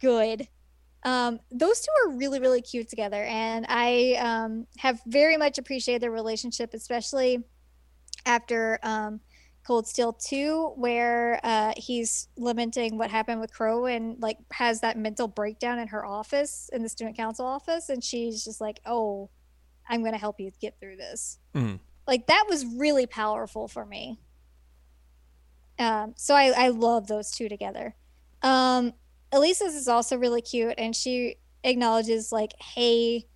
Good. 0.00 0.48
Um, 1.02 1.40
those 1.50 1.80
two 1.80 1.90
are 2.04 2.16
really 2.16 2.40
really 2.40 2.62
cute 2.62 2.88
together 2.88 3.22
and 3.22 3.66
i 3.68 4.14
um, 4.18 4.66
have 4.78 5.00
very 5.06 5.36
much 5.36 5.58
appreciated 5.58 6.02
their 6.02 6.10
relationship 6.10 6.72
especially 6.74 7.42
after 8.26 8.78
um, 8.82 9.20
Cold 9.66 9.86
Steel 9.86 10.12
2, 10.12 10.72
where 10.76 11.40
uh, 11.44 11.72
he's 11.76 12.28
lamenting 12.36 12.98
what 12.98 13.10
happened 13.10 13.40
with 13.40 13.52
Crow 13.52 13.86
and 13.86 14.20
like 14.20 14.38
has 14.52 14.80
that 14.80 14.96
mental 14.96 15.28
breakdown 15.28 15.78
in 15.78 15.88
her 15.88 16.04
office, 16.04 16.70
in 16.72 16.82
the 16.82 16.88
student 16.88 17.16
council 17.16 17.46
office. 17.46 17.88
And 17.88 18.02
she's 18.02 18.44
just 18.44 18.60
like, 18.60 18.80
oh, 18.86 19.30
I'm 19.88 20.00
going 20.00 20.12
to 20.12 20.18
help 20.18 20.40
you 20.40 20.50
get 20.60 20.78
through 20.80 20.96
this. 20.96 21.38
Mhm. 21.54 21.80
Like 22.06 22.26
that 22.26 22.46
was 22.48 22.64
really 22.64 23.06
powerful 23.06 23.68
for 23.68 23.84
me. 23.84 24.18
Um, 25.78 26.12
so 26.16 26.34
I, 26.34 26.52
I 26.56 26.68
love 26.68 27.06
those 27.06 27.30
two 27.30 27.48
together. 27.48 27.94
Um, 28.42 28.92
Alisa's 29.32 29.74
is 29.74 29.88
also 29.88 30.16
really 30.16 30.42
cute, 30.42 30.74
and 30.76 30.94
she 30.94 31.36
acknowledges 31.64 32.32
like, 32.32 32.52
"Hey, 32.60 33.26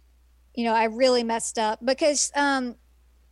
you 0.54 0.64
know, 0.64 0.74
I 0.74 0.84
really 0.84 1.24
messed 1.24 1.58
up," 1.58 1.78
because 1.84 2.30
um, 2.34 2.76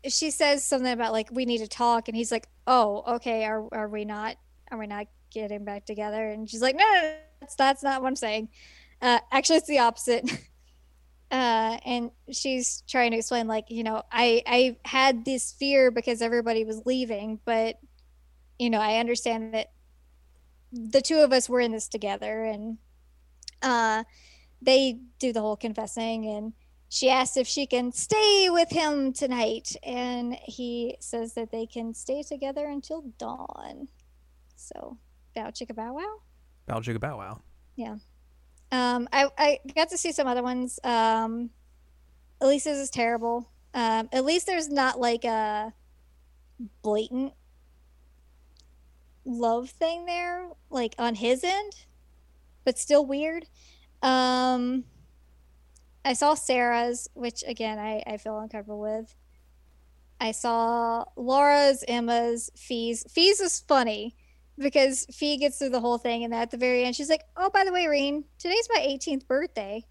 she 0.08 0.30
says 0.30 0.64
something 0.64 0.92
about 0.92 1.12
like 1.12 1.28
we 1.32 1.44
need 1.44 1.58
to 1.58 1.68
talk, 1.68 2.08
and 2.08 2.16
he's 2.16 2.32
like, 2.32 2.48
"Oh, 2.66 3.04
okay. 3.16 3.44
Are 3.44 3.66
are 3.72 3.88
we 3.88 4.04
not? 4.04 4.36
Are 4.70 4.78
we 4.78 4.86
not 4.86 5.06
getting 5.30 5.64
back 5.64 5.84
together?" 5.86 6.30
And 6.30 6.48
she's 6.48 6.62
like, 6.62 6.76
"No, 6.76 6.84
no, 6.84 7.02
no 7.02 7.16
that's 7.40 7.54
that's 7.54 7.82
not 7.82 8.02
what 8.02 8.08
I'm 8.08 8.16
saying. 8.16 8.48
Uh, 9.00 9.20
actually, 9.30 9.56
it's 9.56 9.68
the 9.68 9.78
opposite." 9.80 10.30
uh, 11.30 11.78
and 11.84 12.10
she's 12.30 12.82
trying 12.88 13.12
to 13.12 13.18
explain 13.18 13.46
like, 13.46 13.66
you 13.70 13.84
know, 13.84 14.02
I 14.10 14.42
I 14.46 14.76
had 14.84 15.24
this 15.24 15.52
fear 15.52 15.90
because 15.90 16.22
everybody 16.22 16.64
was 16.64 16.82
leaving, 16.84 17.40
but 17.44 17.78
you 18.58 18.70
know, 18.70 18.80
I 18.80 18.98
understand 18.98 19.54
that 19.54 19.72
the 20.72 21.00
two 21.00 21.18
of 21.18 21.32
us 21.32 21.48
were 21.48 21.60
in 21.60 21.72
this 21.72 21.88
together 21.88 22.44
and 22.44 22.78
uh 23.60 24.04
they 24.62 24.98
do 25.18 25.32
the 25.32 25.40
whole 25.40 25.56
confessing 25.56 26.26
and 26.26 26.52
she 26.92 27.08
asks 27.08 27.38
if 27.38 27.46
she 27.46 27.66
can 27.66 27.90
stay 27.90 28.50
with 28.50 28.68
him 28.68 29.14
tonight 29.14 29.74
and 29.82 30.34
he 30.44 30.94
says 31.00 31.32
that 31.32 31.50
they 31.50 31.64
can 31.64 31.94
stay 31.94 32.22
together 32.22 32.66
until 32.66 33.00
dawn. 33.16 33.88
So 34.56 34.98
bow 35.34 35.44
chicka 35.44 35.74
bow 35.74 35.94
wow. 35.94 36.18
Bow 36.66 36.80
chicka 36.80 37.00
bow 37.00 37.16
wow. 37.16 37.40
um 38.72 39.08
i 39.10 39.26
i 39.38 39.58
got 39.74 39.88
to 39.88 39.96
see 39.96 40.12
some 40.12 40.26
other 40.26 40.42
ones. 40.42 40.78
Um 40.84 41.48
elisa's 42.42 42.76
is 42.76 42.90
terrible. 42.90 43.48
Um 43.72 44.10
at 44.12 44.26
least 44.26 44.44
there's 44.44 44.68
not 44.68 45.00
like 45.00 45.24
a 45.24 45.72
blatant 46.82 47.32
love 49.24 49.70
thing 49.70 50.04
there 50.04 50.46
like 50.68 50.94
on 50.98 51.14
his 51.14 51.42
end 51.42 51.72
but 52.66 52.78
still 52.78 53.06
weird. 53.06 53.46
Um 54.02 54.84
i 56.04 56.12
saw 56.12 56.34
sara's 56.34 57.08
which 57.14 57.44
again 57.46 57.78
i 57.78 58.02
i 58.06 58.16
feel 58.16 58.38
uncomfortable 58.38 58.80
with. 58.80 59.14
I 60.20 60.30
saw 60.30 61.04
laura's 61.16 61.84
emma's 61.88 62.48
fie's. 62.54 63.04
Fie's 63.10 63.40
is 63.40 63.58
funny 63.58 64.14
because 64.56 65.04
fie 65.06 65.36
gets 65.36 65.58
through 65.58 65.70
the 65.70 65.80
whole 65.80 65.98
thing 65.98 66.22
and 66.22 66.32
at 66.32 66.52
the 66.52 66.56
very 66.56 66.84
end 66.84 66.94
she's 66.94 67.08
like 67.08 67.24
oh 67.36 67.50
by 67.50 67.64
the 67.64 67.72
way 67.72 67.88
Rean 67.88 68.24
today's 68.38 68.68
my 68.72 68.80
18th 68.80 69.26
birthday. 69.26 69.84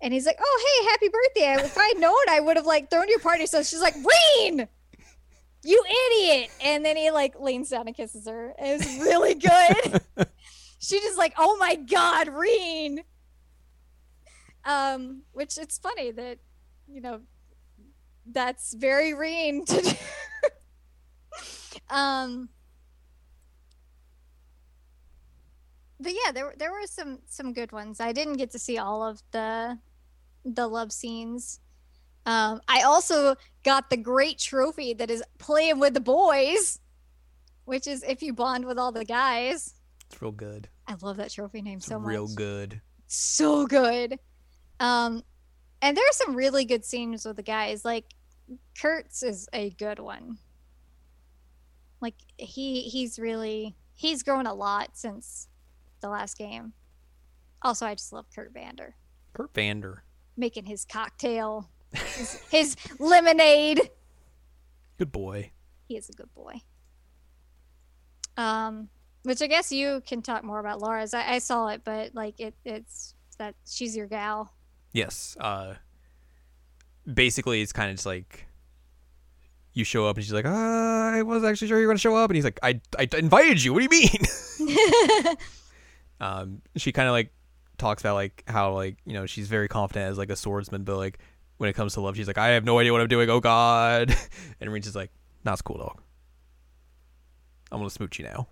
And 0.00 0.14
he's 0.14 0.24
like 0.24 0.38
oh 0.40 0.80
hey 0.80 0.88
happy 0.88 1.08
birthday. 1.08 1.66
If 1.66 1.76
i'd 1.76 1.96
known 1.98 2.14
i 2.30 2.40
would 2.40 2.56
have 2.56 2.64
like 2.64 2.88
thrown 2.88 3.08
you 3.08 3.16
a 3.16 3.20
party. 3.20 3.44
So 3.46 3.62
she's 3.62 3.82
like 3.82 3.94
Rean 3.96 4.66
you 5.62 5.84
idiot. 6.12 6.50
And 6.64 6.82
then 6.82 6.96
he 6.96 7.10
like 7.10 7.38
leans 7.38 7.68
down 7.68 7.86
and 7.86 7.94
kisses 7.94 8.26
her. 8.26 8.54
It 8.58 8.78
was 8.78 8.98
really 8.98 9.34
good. 9.34 10.00
She 10.78 11.00
just 11.00 11.18
like 11.18 11.34
oh 11.36 11.56
my 11.58 11.74
god 11.74 12.28
Rean 12.28 13.02
um 14.66 15.22
which 15.32 15.56
it's 15.56 15.78
funny 15.78 16.10
that 16.10 16.38
you 16.86 17.00
know 17.00 17.20
that's 18.26 18.74
very 18.74 19.14
Rean 19.14 19.64
to 19.64 19.80
do 19.80 19.90
um 21.90 22.48
but 25.98 26.12
yeah 26.12 26.32
there, 26.32 26.54
there 26.58 26.72
were 26.72 26.86
some 26.86 27.20
some 27.26 27.52
good 27.52 27.72
ones 27.72 28.00
i 28.00 28.12
didn't 28.12 28.34
get 28.34 28.50
to 28.50 28.58
see 28.58 28.76
all 28.76 29.02
of 29.02 29.22
the 29.30 29.78
the 30.44 30.66
love 30.66 30.92
scenes 30.92 31.60
um, 32.26 32.60
I 32.66 32.82
also 32.82 33.36
got 33.62 33.88
the 33.88 33.96
great 33.96 34.38
trophy 34.38 34.94
that 34.94 35.10
is 35.10 35.22
playing 35.38 35.78
with 35.78 35.94
the 35.94 36.00
boys, 36.00 36.80
which 37.66 37.86
is 37.86 38.02
if 38.02 38.20
you 38.20 38.32
bond 38.32 38.64
with 38.64 38.78
all 38.78 38.90
the 38.90 39.04
guys. 39.04 39.74
It's 40.10 40.20
real 40.20 40.32
good. 40.32 40.68
I 40.88 40.96
love 41.00 41.18
that 41.18 41.30
trophy 41.30 41.62
name 41.62 41.78
It's 41.78 41.86
so 41.86 42.00
much. 42.00 42.08
real 42.08 42.26
good. 42.26 42.80
So 43.06 43.64
good. 43.66 44.18
Um, 44.80 45.22
and 45.82 45.96
there 45.96 46.04
are 46.04 46.12
some 46.12 46.34
really 46.34 46.64
good 46.64 46.84
scenes 46.84 47.24
with 47.24 47.36
the 47.36 47.42
guys. 47.42 47.84
Like 47.84 48.14
Kurt's 48.80 49.22
is 49.22 49.48
a 49.52 49.70
good 49.70 49.98
one. 49.98 50.38
Like 52.00 52.14
he 52.36 52.82
he's 52.82 53.18
really 53.18 53.74
he's 53.94 54.22
grown 54.22 54.46
a 54.46 54.54
lot 54.54 54.90
since 54.94 55.48
the 56.00 56.08
last 56.08 56.36
game. 56.38 56.72
Also, 57.62 57.86
I 57.86 57.94
just 57.94 58.12
love 58.12 58.26
Kurt 58.34 58.52
Vander 58.52 58.94
Kurt 59.32 59.52
Vander. 59.54 60.04
making 60.36 60.66
his 60.66 60.84
cocktail, 60.84 61.68
his, 61.92 62.40
his 62.50 62.76
lemonade. 62.98 63.90
Good 64.98 65.12
boy. 65.12 65.50
He 65.88 65.96
is 65.96 66.08
a 66.08 66.12
good 66.12 66.32
boy. 66.34 66.60
Um, 68.36 68.88
which 69.22 69.42
I 69.42 69.46
guess 69.46 69.72
you 69.72 70.02
can 70.06 70.22
talk 70.22 70.44
more 70.44 70.58
about 70.60 70.80
Laura's. 70.80 71.14
I, 71.14 71.34
I 71.34 71.38
saw 71.38 71.68
it, 71.68 71.82
but 71.84 72.14
like 72.14 72.38
it, 72.38 72.54
it's 72.64 73.14
that 73.38 73.54
she's 73.66 73.96
your 73.96 74.06
gal. 74.06 74.52
Yes. 74.96 75.36
Uh 75.38 75.74
basically 77.12 77.60
it's 77.60 77.72
kind 77.72 77.90
of 77.90 77.96
just 77.96 78.06
like 78.06 78.46
you 79.74 79.84
show 79.84 80.06
up 80.08 80.16
and 80.16 80.24
she's 80.24 80.32
like, 80.32 80.46
uh, 80.46 80.48
I 80.48 81.20
wasn't 81.20 81.50
actually 81.50 81.68
sure 81.68 81.78
you 81.78 81.86
were 81.86 81.92
gonna 81.92 81.98
show 81.98 82.16
up 82.16 82.30
and 82.30 82.34
he's 82.36 82.44
like, 82.44 82.58
I 82.62 82.80
I 82.98 83.06
invited 83.18 83.62
you, 83.62 83.74
what 83.74 83.80
do 83.80 83.94
you 83.94 84.08
mean? 84.08 85.36
um 86.20 86.62
she 86.76 86.92
kinda 86.92 87.12
like 87.12 87.30
talks 87.76 88.02
about 88.02 88.14
like 88.14 88.42
how 88.48 88.72
like, 88.72 88.96
you 89.04 89.12
know, 89.12 89.26
she's 89.26 89.48
very 89.48 89.68
confident 89.68 90.10
as 90.10 90.16
like 90.16 90.30
a 90.30 90.36
swordsman, 90.36 90.84
but 90.84 90.96
like 90.96 91.18
when 91.58 91.68
it 91.68 91.74
comes 91.74 91.92
to 91.94 92.00
love, 92.00 92.16
she's 92.16 92.26
like, 92.26 92.38
I 92.38 92.48
have 92.48 92.64
no 92.64 92.78
idea 92.78 92.92
what 92.92 93.02
I'm 93.02 93.08
doing, 93.08 93.28
oh 93.28 93.40
god 93.40 94.16
and 94.62 94.72
Rean's 94.72 94.86
just 94.86 94.96
like, 94.96 95.10
nah, 95.44 95.52
it's 95.52 95.60
cool 95.60 95.76
dog. 95.76 96.00
I'm 97.70 97.80
gonna 97.80 97.90
smooch 97.90 98.18
you 98.18 98.24
now. 98.24 98.48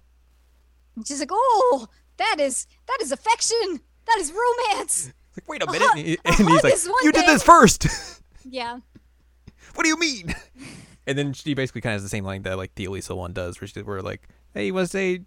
She's 1.07 1.21
like, 1.21 1.31
"Oh, 1.33 1.89
that 2.19 2.37
is 2.39 2.67
that 2.87 2.99
is 3.01 3.13
affection. 3.13 3.81
That 4.07 4.19
is 4.19 4.31
romance." 4.33 5.13
Like, 5.37 5.49
wait 5.49 5.63
a 5.63 5.69
A 5.69 5.73
minute 5.73 5.87
hug- 5.89 5.99
and, 5.99 6.07
he- 6.07 6.19
and 6.25 6.35
he's 6.37 6.47
hug 6.49 6.65
like, 6.65 7.05
You 7.05 7.13
did 7.13 7.27
this 7.27 7.43
first 7.43 7.87
Yeah, 8.49 8.79
what 9.75 9.83
do 9.83 9.89
you 9.89 9.99
mean? 9.99 10.35
And 11.07 11.19
then 11.19 11.35
she 11.35 11.53
basically 11.53 11.83
kind 11.83 11.95
of 11.95 11.97
has 11.97 12.03
the 12.03 12.09
same 12.09 12.25
line 12.25 12.45
that 12.45 12.57
like 12.57 12.75
the 12.77 12.87
Alisa 12.87 13.15
one 13.15 13.35
does, 13.35 13.61
where, 13.61 13.69
she, 13.69 13.79
where 13.83 14.01
like, 14.01 14.27
hey, 14.55 14.65
you 14.65 14.73
want 14.73 14.85
to 14.85 14.89
stay, 14.89 15.21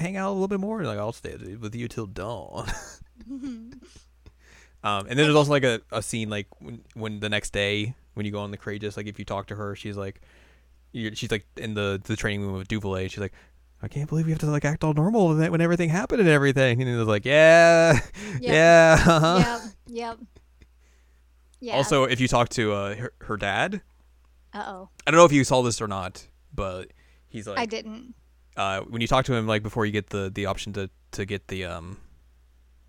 hang 0.00 0.16
out 0.16 0.30
a 0.30 0.32
little 0.32 0.48
bit 0.48 0.58
more? 0.58 0.78
And 0.80 0.88
like, 0.88 0.98
I'll 0.98 1.12
stay 1.12 1.36
with 1.54 1.72
you 1.72 1.86
till 1.86 2.06
dawn. 2.06 2.66
um, 3.30 3.60
and 4.82 5.10
then 5.10 5.18
there's 5.18 5.36
also 5.36 5.50
like 5.52 5.62
a, 5.62 5.80
a 5.92 6.02
scene 6.02 6.30
like 6.30 6.48
when, 6.60 6.80
when 6.94 7.20
the 7.20 7.28
next 7.28 7.52
day 7.52 7.94
when 8.14 8.26
you 8.26 8.32
go 8.32 8.40
on 8.40 8.50
the 8.50 8.56
Courageous, 8.56 8.96
like 8.96 9.06
if 9.06 9.20
you 9.20 9.24
talk 9.24 9.46
to 9.48 9.54
her, 9.54 9.76
she's 9.76 9.96
like, 9.96 10.20
you're, 10.92 11.14
she's 11.14 11.30
like 11.30 11.46
in 11.56 11.74
the 11.74 12.00
the 12.04 12.16
training 12.16 12.42
room 12.42 12.54
with 12.56 12.68
Duvalie. 12.68 13.08
She's 13.10 13.18
like. 13.20 13.32
I 13.82 13.88
can't 13.88 14.08
believe 14.08 14.26
we 14.26 14.32
have 14.32 14.40
to 14.40 14.46
like 14.46 14.64
act 14.64 14.84
all 14.84 14.92
normal 14.92 15.28
when, 15.28 15.50
when 15.50 15.60
everything 15.60 15.88
happened 15.88 16.20
and 16.20 16.28
everything. 16.28 16.80
And 16.82 16.90
it 16.90 16.96
was 16.96 17.08
like, 17.08 17.24
yeah, 17.24 17.98
yeah. 18.40 18.96
uh-huh. 19.06 19.58
yep, 19.62 19.72
yep. 19.86 20.18
Yeah. 21.60 21.74
Also, 21.76 22.04
if 22.04 22.20
you 22.20 22.28
talk 22.28 22.48
to 22.50 22.72
uh, 22.72 22.94
her, 22.96 23.12
her 23.22 23.36
dad, 23.36 23.82
uh 24.54 24.64
oh, 24.66 24.88
I 25.06 25.10
don't 25.10 25.18
know 25.18 25.24
if 25.26 25.32
you 25.32 25.44
saw 25.44 25.62
this 25.62 25.80
or 25.80 25.88
not, 25.88 26.26
but 26.54 26.88
he's 27.28 27.46
like, 27.46 27.58
I 27.58 27.66
didn't. 27.66 28.14
uh, 28.56 28.80
when 28.82 29.00
you 29.00 29.06
talk 29.06 29.24
to 29.26 29.34
him, 29.34 29.46
like 29.46 29.62
before 29.62 29.84
you 29.86 29.92
get 29.92 30.08
the 30.10 30.30
the 30.34 30.46
option 30.46 30.72
to 30.74 30.88
to 31.12 31.24
get 31.26 31.48
the 31.48 31.64
um 31.66 31.98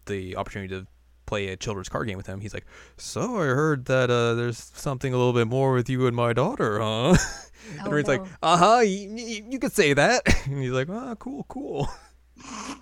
the 0.06 0.36
opportunity 0.38 0.74
to 0.74 0.88
play 1.32 1.48
a 1.48 1.56
children's 1.56 1.88
card 1.88 2.08
game 2.08 2.18
with 2.18 2.27
him, 2.27 2.42
he's 2.42 2.53
like, 2.53 2.66
"So 2.98 3.38
I 3.38 3.45
heard 3.45 3.85
that 3.85 4.10
uh, 4.11 4.34
there's 4.34 4.58
something 4.58 5.14
a 5.14 5.18
little 5.18 5.32
bit 5.32 5.48
more 5.48 5.72
with 5.72 5.90
you 5.90 6.06
and 6.06 6.14
my 6.16 6.34
daughter, 6.34 6.80
huh?" 6.80 7.16
and 7.80 7.88
Oh, 7.88 7.90
Rean's 7.90 8.10
like, 8.10 8.22
no. 8.22 8.27
"Uh 8.43 8.58
huh, 8.58 8.80
you, 8.80 9.16
you, 9.16 9.45
you 9.51 9.60
could 9.60 9.72
say 9.72 9.93
that," 9.93 10.24
and 10.45 10.61
he's 10.61 10.72
like, 10.72 10.90
"Ah, 10.90 11.16
cool, 11.16 11.45
cool." 11.48 11.88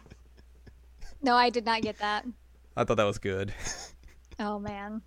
No, 1.21 1.35
I 1.35 1.49
did 1.49 1.65
not 1.65 1.81
get 1.81 1.99
that. 1.99 2.25
I 2.77 2.85
thought 2.85 2.95
that 2.95 3.03
was 3.03 3.17
good. 3.17 3.53
Oh 4.39 4.57
man. 4.57 5.01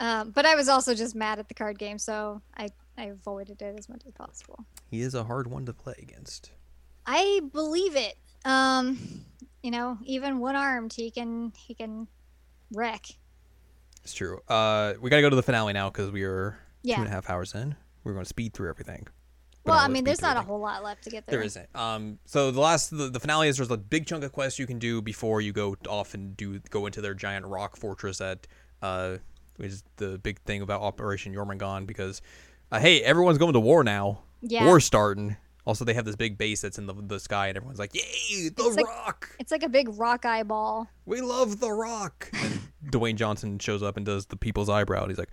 Um, 0.00 0.30
but 0.30 0.46
I 0.46 0.54
was 0.54 0.66
also 0.66 0.94
just 0.94 1.14
mad 1.14 1.38
at 1.38 1.48
the 1.48 1.52
card 1.54 1.78
game, 1.78 1.98
so 1.98 2.40
I 2.56 2.70
I 2.96 3.04
avoided 3.04 3.60
it 3.60 3.78
as 3.78 3.86
much 3.90 4.00
as 4.06 4.14
possible. 4.14 4.64
He 4.90 5.02
is 5.02 5.14
a 5.14 5.24
hard 5.24 5.46
one 5.46 5.66
to 5.66 5.74
play 5.74 5.94
against. 5.98 6.52
I 7.04 7.42
believe 7.52 7.96
it. 7.96 8.16
Um, 8.46 8.98
you 9.62 9.70
know, 9.70 9.98
even 10.04 10.38
one 10.38 10.56
armed, 10.56 10.92
he 10.92 11.10
can 11.10 11.52
he 11.56 11.74
can 11.74 12.06
wreck. 12.72 13.06
It's 14.04 14.14
true. 14.14 14.40
Uh, 14.48 14.94
we 15.00 15.10
gotta 15.10 15.22
go 15.22 15.30
to 15.30 15.36
the 15.36 15.42
finale 15.42 15.72
now 15.72 15.90
because 15.90 16.10
we 16.10 16.22
are 16.22 16.58
two 16.84 16.90
Yeah. 16.90 16.98
and 17.00 17.06
a 17.08 17.10
half 17.10 17.28
hours 17.28 17.54
in. 17.54 17.74
We're 18.04 18.12
going 18.12 18.24
to 18.24 18.28
speed 18.28 18.54
through 18.54 18.68
everything. 18.68 19.08
Well, 19.64 19.76
I 19.76 19.88
mean, 19.88 20.04
there's 20.04 20.22
not 20.22 20.36
a 20.36 20.42
whole 20.42 20.60
lot 20.60 20.84
left 20.84 21.02
to 21.02 21.10
get 21.10 21.26
through. 21.26 21.38
There 21.38 21.42
isn't. 21.44 21.68
Um, 21.74 22.20
so 22.24 22.52
the 22.52 22.60
last, 22.60 22.96
the, 22.96 23.08
the 23.08 23.18
finale 23.18 23.48
is 23.48 23.56
there's 23.56 23.68
a 23.72 23.76
big 23.76 24.06
chunk 24.06 24.22
of 24.22 24.30
quests 24.30 24.60
you 24.60 24.66
can 24.68 24.78
do 24.78 25.02
before 25.02 25.40
you 25.40 25.52
go 25.52 25.74
off 25.88 26.14
and 26.14 26.36
do 26.36 26.60
go 26.70 26.86
into 26.86 27.00
their 27.00 27.14
giant 27.14 27.44
rock 27.46 27.76
fortress 27.76 28.20
at, 28.20 28.46
uh, 28.80 29.16
is 29.58 29.82
the 29.96 30.18
big 30.18 30.38
thing 30.42 30.62
about 30.62 30.82
Operation 30.82 31.34
Jormungand 31.34 31.88
because, 31.88 32.22
uh, 32.70 32.78
hey, 32.78 33.02
everyone's 33.02 33.38
going 33.38 33.54
to 33.54 33.58
war 33.58 33.82
now. 33.82 34.20
Yeah. 34.40 34.66
War's 34.66 34.84
starting. 34.84 35.36
Also, 35.66 35.84
they 35.84 35.94
have 35.94 36.04
this 36.04 36.16
big 36.16 36.38
base 36.38 36.60
that's 36.62 36.78
in 36.78 36.86
the, 36.86 36.94
the 36.94 37.20
sky, 37.20 37.48
and 37.48 37.56
everyone's 37.56 37.78
like, 37.78 37.94
"Yay, 37.94 38.48
the 38.48 38.54
It's 38.64 38.76
like- 38.76 38.86
Rock! 38.86 39.36
It's 39.40 39.50
like 39.52 39.62
a 39.64 39.68
big 39.68 39.88
rock 39.98 40.24
eyeball. 40.24 40.88
We 41.04 41.20
love 41.20 41.60
the 41.60 41.70
Rock!" 41.72 42.30
And 42.32 42.60
Dwayne 42.92 43.16
Johnson 43.16 43.58
shows 43.58 43.82
up 43.82 43.96
and 43.96 44.06
does 44.06 44.26
the 44.26 44.36
people's 44.36 44.68
eyebrow. 44.68 45.02
And 45.02 45.10
he's 45.10 45.18
like, 45.18 45.32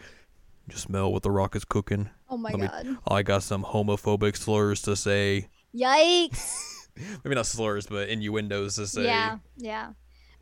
"You 0.69 0.75
smell 0.75 1.13
what 1.13 1.21
the 1.23 1.31
Rock 1.31 1.55
is 1.55 1.63
cooking? 1.65 2.09
Oh 2.29 2.37
my 2.37 2.49
Let 2.51 2.59
me- 2.59 2.67
god. 2.67 2.97
I 3.07 3.21
got 3.23 3.43
some 3.43 3.63
homophobic 3.63 4.35
slurs 4.35 4.81
to 4.83 4.95
say. 4.95 5.49
Yikes. 5.73 6.55
Maybe 7.23 7.35
not 7.35 7.45
slurs, 7.45 7.85
but 7.87 8.09
innuendos 8.09 8.75
to 8.75 8.87
say. 8.87 9.05
Yeah, 9.05 9.37
yeah. 9.57 9.93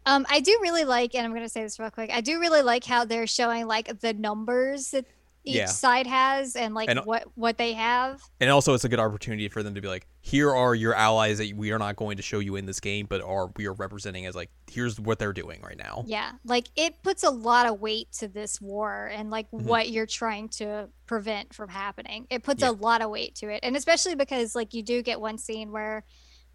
Um, 0.05 0.25
I 0.29 0.39
do 0.39 0.57
really 0.61 0.83
like, 0.83 1.13
and 1.15 1.25
I'm 1.25 1.33
gonna 1.33 1.47
say 1.49 1.63
this 1.63 1.79
real 1.79 1.91
quick. 1.91 2.09
I 2.11 2.21
do 2.21 2.39
really 2.39 2.61
like 2.61 2.83
how 2.83 3.05
they're 3.05 3.27
showing 3.27 3.67
like 3.67 3.99
the 3.99 4.13
numbers 4.13 4.91
that 4.91 5.05
each 5.43 5.55
Yeah. 5.55 5.65
side 5.65 6.05
has 6.05 6.55
and 6.55 6.75
like 6.75 6.89
And- 6.89 6.99
what 7.01 7.25
what 7.35 7.57
they 7.57 7.73
have. 7.73 8.21
And 8.39 8.49
also, 8.51 8.73
it's 8.75 8.83
a 8.83 8.89
good 8.89 8.99
opportunity 8.99 9.47
for 9.49 9.63
them 9.63 9.73
to 9.73 9.81
be 9.81 9.87
like, 9.87 10.07
here 10.21 10.53
are 10.55 10.75
your 10.75 10.93
allies 10.93 11.39
that 11.39 11.51
we 11.55 11.71
are 11.71 11.79
not 11.79 11.95
going 11.95 12.17
to 12.17 12.23
show 12.23 12.37
you 12.39 12.55
in 12.57 12.65
this 12.67 12.79
game, 12.79 13.07
but 13.09 13.21
are 13.21 13.51
we 13.55 13.65
are 13.65 13.73
representing 13.73 14.25
as 14.27 14.35
like, 14.35 14.51
here's 14.69 14.99
what 14.99 15.17
they're 15.17 15.33
doing 15.33 15.59
right 15.61 15.77
now. 15.77 16.03
Yeah, 16.05 16.33
like 16.45 16.67
it 16.75 17.01
puts 17.01 17.23
a 17.23 17.31
lot 17.31 17.65
of 17.65 17.79
weight 17.79 18.11
to 18.19 18.27
this 18.27 18.61
war 18.61 19.07
and 19.11 19.31
like 19.31 19.49
Mhm. 19.51 19.63
what 19.63 19.89
you're 19.89 20.05
trying 20.05 20.49
to 20.49 20.89
prevent 21.07 21.53
from 21.55 21.69
happening. 21.69 22.27
It 22.29 22.43
puts 22.43 22.61
Yeah. 22.61 22.69
a 22.69 22.73
lot 22.73 23.01
of 23.01 23.09
weight 23.09 23.33
to 23.35 23.49
it, 23.49 23.61
and 23.63 23.75
especially 23.75 24.13
because 24.15 24.53
like 24.55 24.73
you 24.75 24.83
do 24.83 25.01
get 25.01 25.19
one 25.19 25.37
scene 25.39 25.71
where, 25.71 26.03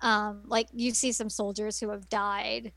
um, 0.01 0.43
like 0.47 0.69
you 0.73 0.93
see 0.93 1.11
some 1.11 1.29
soldiers 1.31 1.81
who 1.81 1.89
have 1.91 2.09
died, 2.09 2.73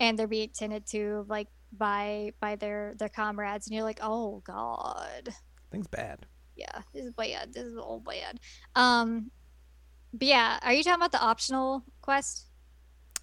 and 0.00 0.18
they're 0.18 0.26
being 0.26 0.48
tended 0.50 0.86
to 0.86 1.24
like 1.28 1.46
by 1.72 2.32
by 2.40 2.56
their 2.56 2.94
their 2.98 3.08
comrades, 3.08 3.66
and 3.66 3.74
you're 3.74 3.84
like, 3.84 4.00
oh 4.02 4.40
god. 4.44 5.30
Things 5.70 5.86
bad. 5.86 6.26
yeah, 6.56 6.80
this 6.94 7.04
is 7.04 7.12
bad. 7.12 7.52
This 7.52 7.64
is 7.64 7.76
all 7.76 8.00
bad. 8.00 8.40
Um, 8.74 9.30
but 10.12 10.26
yeah, 10.28 10.58
are 10.62 10.72
you 10.72 10.82
talking 10.82 11.00
about 11.00 11.12
the 11.12 11.20
optional 11.22 11.84
quest? 12.00 12.46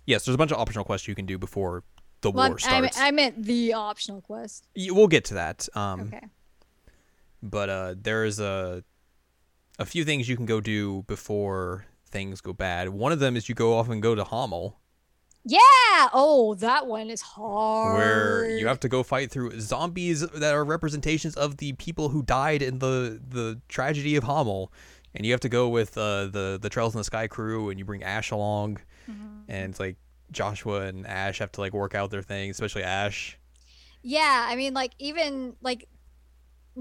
Yes, 0.05 0.23
there's 0.25 0.35
a 0.35 0.37
bunch 0.37 0.51
of 0.51 0.59
optional 0.59 0.85
quests 0.85 1.07
you 1.07 1.15
can 1.15 1.25
do 1.25 1.37
before 1.39 1.83
the 2.21 2.29
Well, 2.31 2.49
war 2.49 2.59
starts. 2.59 2.99
I 2.99 3.09
meant 3.11 3.43
the 3.43 3.73
optional 3.73 4.21
quest. 4.21 4.67
We'll 4.77 5.07
get 5.07 5.25
to 5.25 5.33
that. 5.35 5.67
Um, 5.75 6.01
Okay. 6.01 6.21
but 7.41 7.69
uh, 7.69 7.95
there 7.99 8.23
is 8.25 8.39
a 8.39 8.83
a 9.79 9.85
few 9.85 10.05
things 10.05 10.29
you 10.29 10.35
can 10.37 10.45
go 10.45 10.61
do 10.61 11.03
before 11.07 11.85
things 12.09 12.39
go 12.41 12.53
bad. 12.53 12.89
One 12.89 13.11
of 13.11 13.19
them 13.19 13.35
is 13.35 13.49
you 13.49 13.55
go 13.55 13.77
off 13.77 13.89
and 13.89 14.01
go 14.01 14.15
to 14.15 14.23
Hamel, 14.23 14.79
Yeah. 15.47 15.59
Oh, 16.11 16.55
that 16.55 16.87
one 16.87 17.09
is 17.11 17.21
hard. 17.21 17.97
where 17.97 18.49
you 18.57 18.67
have 18.67 18.79
to 18.81 18.89
go 18.89 19.03
fight 19.03 19.29
through 19.31 19.59
zombies 19.59 20.21
that 20.21 20.53
are 20.53 20.65
representations 20.65 21.35
of 21.35 21.57
the 21.57 21.73
people 21.73 22.09
who 22.09 22.23
died 22.23 22.61
in 22.63 22.79
the 22.79 23.21
the 23.29 23.61
tragedy 23.69 24.15
of 24.15 24.23
Hamel, 24.23 24.71
and 25.13 25.25
you 25.25 25.31
have 25.31 25.41
to 25.41 25.49
go 25.49 25.69
with 25.69 25.97
uh, 25.97 26.25
the 26.25 26.57
the 26.59 26.69
Trails 26.69 26.95
in 26.95 26.97
the 26.99 27.03
Sky 27.03 27.27
crew, 27.27 27.69
and 27.69 27.77
you 27.77 27.85
bring 27.85 28.01
Ash 28.03 28.31
along, 28.31 28.79
Mhm. 29.09 29.43
and 29.47 29.69
it's 29.69 29.79
like 29.79 29.97
Joshua 30.31 30.81
and 30.87 31.05
Ash 31.05 31.37
have 31.39 31.51
to 31.53 31.61
like 31.61 31.73
work 31.73 31.93
out 31.93 32.09
their 32.09 32.23
thing, 32.23 32.49
especially 32.49 32.83
Ash. 32.83 33.37
Yeah, 34.01 34.47
I 34.49 34.55
mean, 34.55 34.73
like 34.73 34.93
even 34.97 35.55
like 35.61 35.87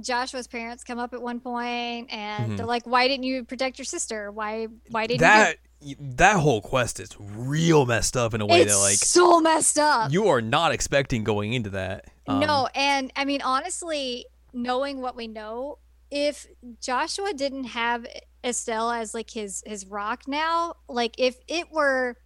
Joshua's 0.00 0.46
parents 0.48 0.82
come 0.84 0.98
up 0.98 1.12
at 1.14 1.20
one 1.22 1.38
point, 1.40 2.10
and 2.10 2.52
Mhm. 2.52 2.56
they're 2.56 2.66
like, 2.66 2.86
"Why 2.86 3.06
didn't 3.08 3.24
you 3.24 3.44
protect 3.44 3.78
your 3.78 3.84
sister? 3.84 4.32
Why? 4.32 4.68
Why 4.90 5.02
didn't 5.06 5.20
you? 5.20 5.26
That 5.26 5.58
that 6.00 6.36
whole 6.36 6.60
quest 6.60 7.00
is 7.00 7.10
real 7.18 7.86
messed 7.86 8.16
up 8.16 8.34
in 8.34 8.40
a 8.40 8.46
way 8.46 8.62
It's 8.62 8.72
that 8.74 8.80
like 8.80 8.96
so 8.96 9.40
messed 9.40 9.78
up. 9.78 10.12
you 10.12 10.28
are 10.28 10.40
not 10.40 10.72
expecting 10.72 11.24
going 11.24 11.52
into 11.52 11.70
that. 11.70 12.06
Um, 12.26 12.40
no, 12.40 12.68
and 12.74 13.12
I 13.16 13.24
mean, 13.24 13.42
honestly, 13.42 14.26
knowing 14.52 15.00
what 15.00 15.16
we 15.16 15.26
know, 15.26 15.78
if 16.10 16.46
Joshua 16.80 17.32
didn't 17.34 17.64
have 17.64 18.06
Estelle 18.44 18.90
as 18.90 19.14
like 19.14 19.30
his 19.30 19.62
his 19.66 19.86
rock 19.86 20.22
now, 20.26 20.74
like 20.88 21.14
if 21.18 21.36
it 21.48 21.70
were 21.70 22.16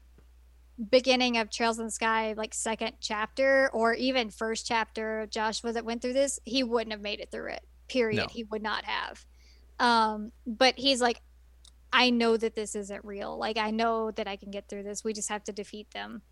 beginning 0.90 1.38
of 1.38 1.50
Trails 1.50 1.78
in 1.78 1.86
the 1.86 1.90
Sky, 1.90 2.34
like 2.36 2.54
second 2.54 2.92
chapter 3.00 3.68
or 3.72 3.94
even 3.94 4.30
first 4.30 4.66
chapter, 4.66 5.22
of 5.22 5.30
Joshua 5.30 5.72
that 5.72 5.84
went 5.84 6.02
through 6.02 6.12
this, 6.12 6.38
he 6.44 6.62
wouldn't 6.62 6.92
have 6.92 7.00
made 7.00 7.20
it 7.20 7.30
through 7.30 7.50
it. 7.52 7.62
Period. 7.88 8.18
No. 8.18 8.26
He 8.30 8.44
would 8.44 8.62
not 8.62 8.84
have. 8.84 9.24
Um, 9.80 10.32
but 10.46 10.74
he's 10.78 11.00
like, 11.00 11.20
I 11.92 12.10
know 12.10 12.36
that 12.36 12.54
this 12.54 12.74
isn't 12.74 13.04
real. 13.04 13.36
Like 13.38 13.56
I 13.58 13.70
know 13.70 14.10
that 14.12 14.26
I 14.28 14.36
can 14.36 14.50
get 14.50 14.68
through 14.68 14.82
this. 14.82 15.02
We 15.04 15.12
just 15.12 15.28
have 15.30 15.44
to 15.44 15.52
defeat 15.52 15.90
them. 15.92 16.22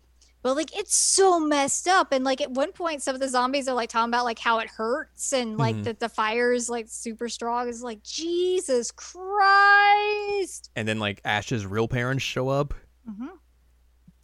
But 0.43 0.55
like 0.55 0.77
it's 0.77 0.95
so 0.95 1.39
messed 1.39 1.87
up. 1.87 2.11
And 2.11 2.23
like 2.23 2.41
at 2.41 2.51
one 2.51 2.71
point 2.71 3.01
some 3.01 3.15
of 3.15 3.21
the 3.21 3.27
zombies 3.27 3.67
are 3.67 3.73
like 3.73 3.89
talking 3.89 4.09
about 4.11 4.23
like 4.23 4.39
how 4.39 4.59
it 4.59 4.69
hurts 4.69 5.33
and 5.33 5.57
like 5.57 5.75
Mhm. 5.75 5.83
that 5.85 5.99
the 5.99 6.09
fire 6.09 6.53
is 6.53 6.69
like 6.69 6.85
super 6.89 7.27
strong. 7.27 7.67
It's 7.67 7.81
like 7.81 8.03
Jesus 8.03 8.91
Christ. 8.91 10.69
and 10.75 10.87
then 10.87 10.99
like 10.99 11.21
Ash's 11.25 11.65
real 11.65 11.87
parents 11.87 12.23
show 12.23 12.49
up, 12.49 12.73
Mm-hmm. 13.09 13.27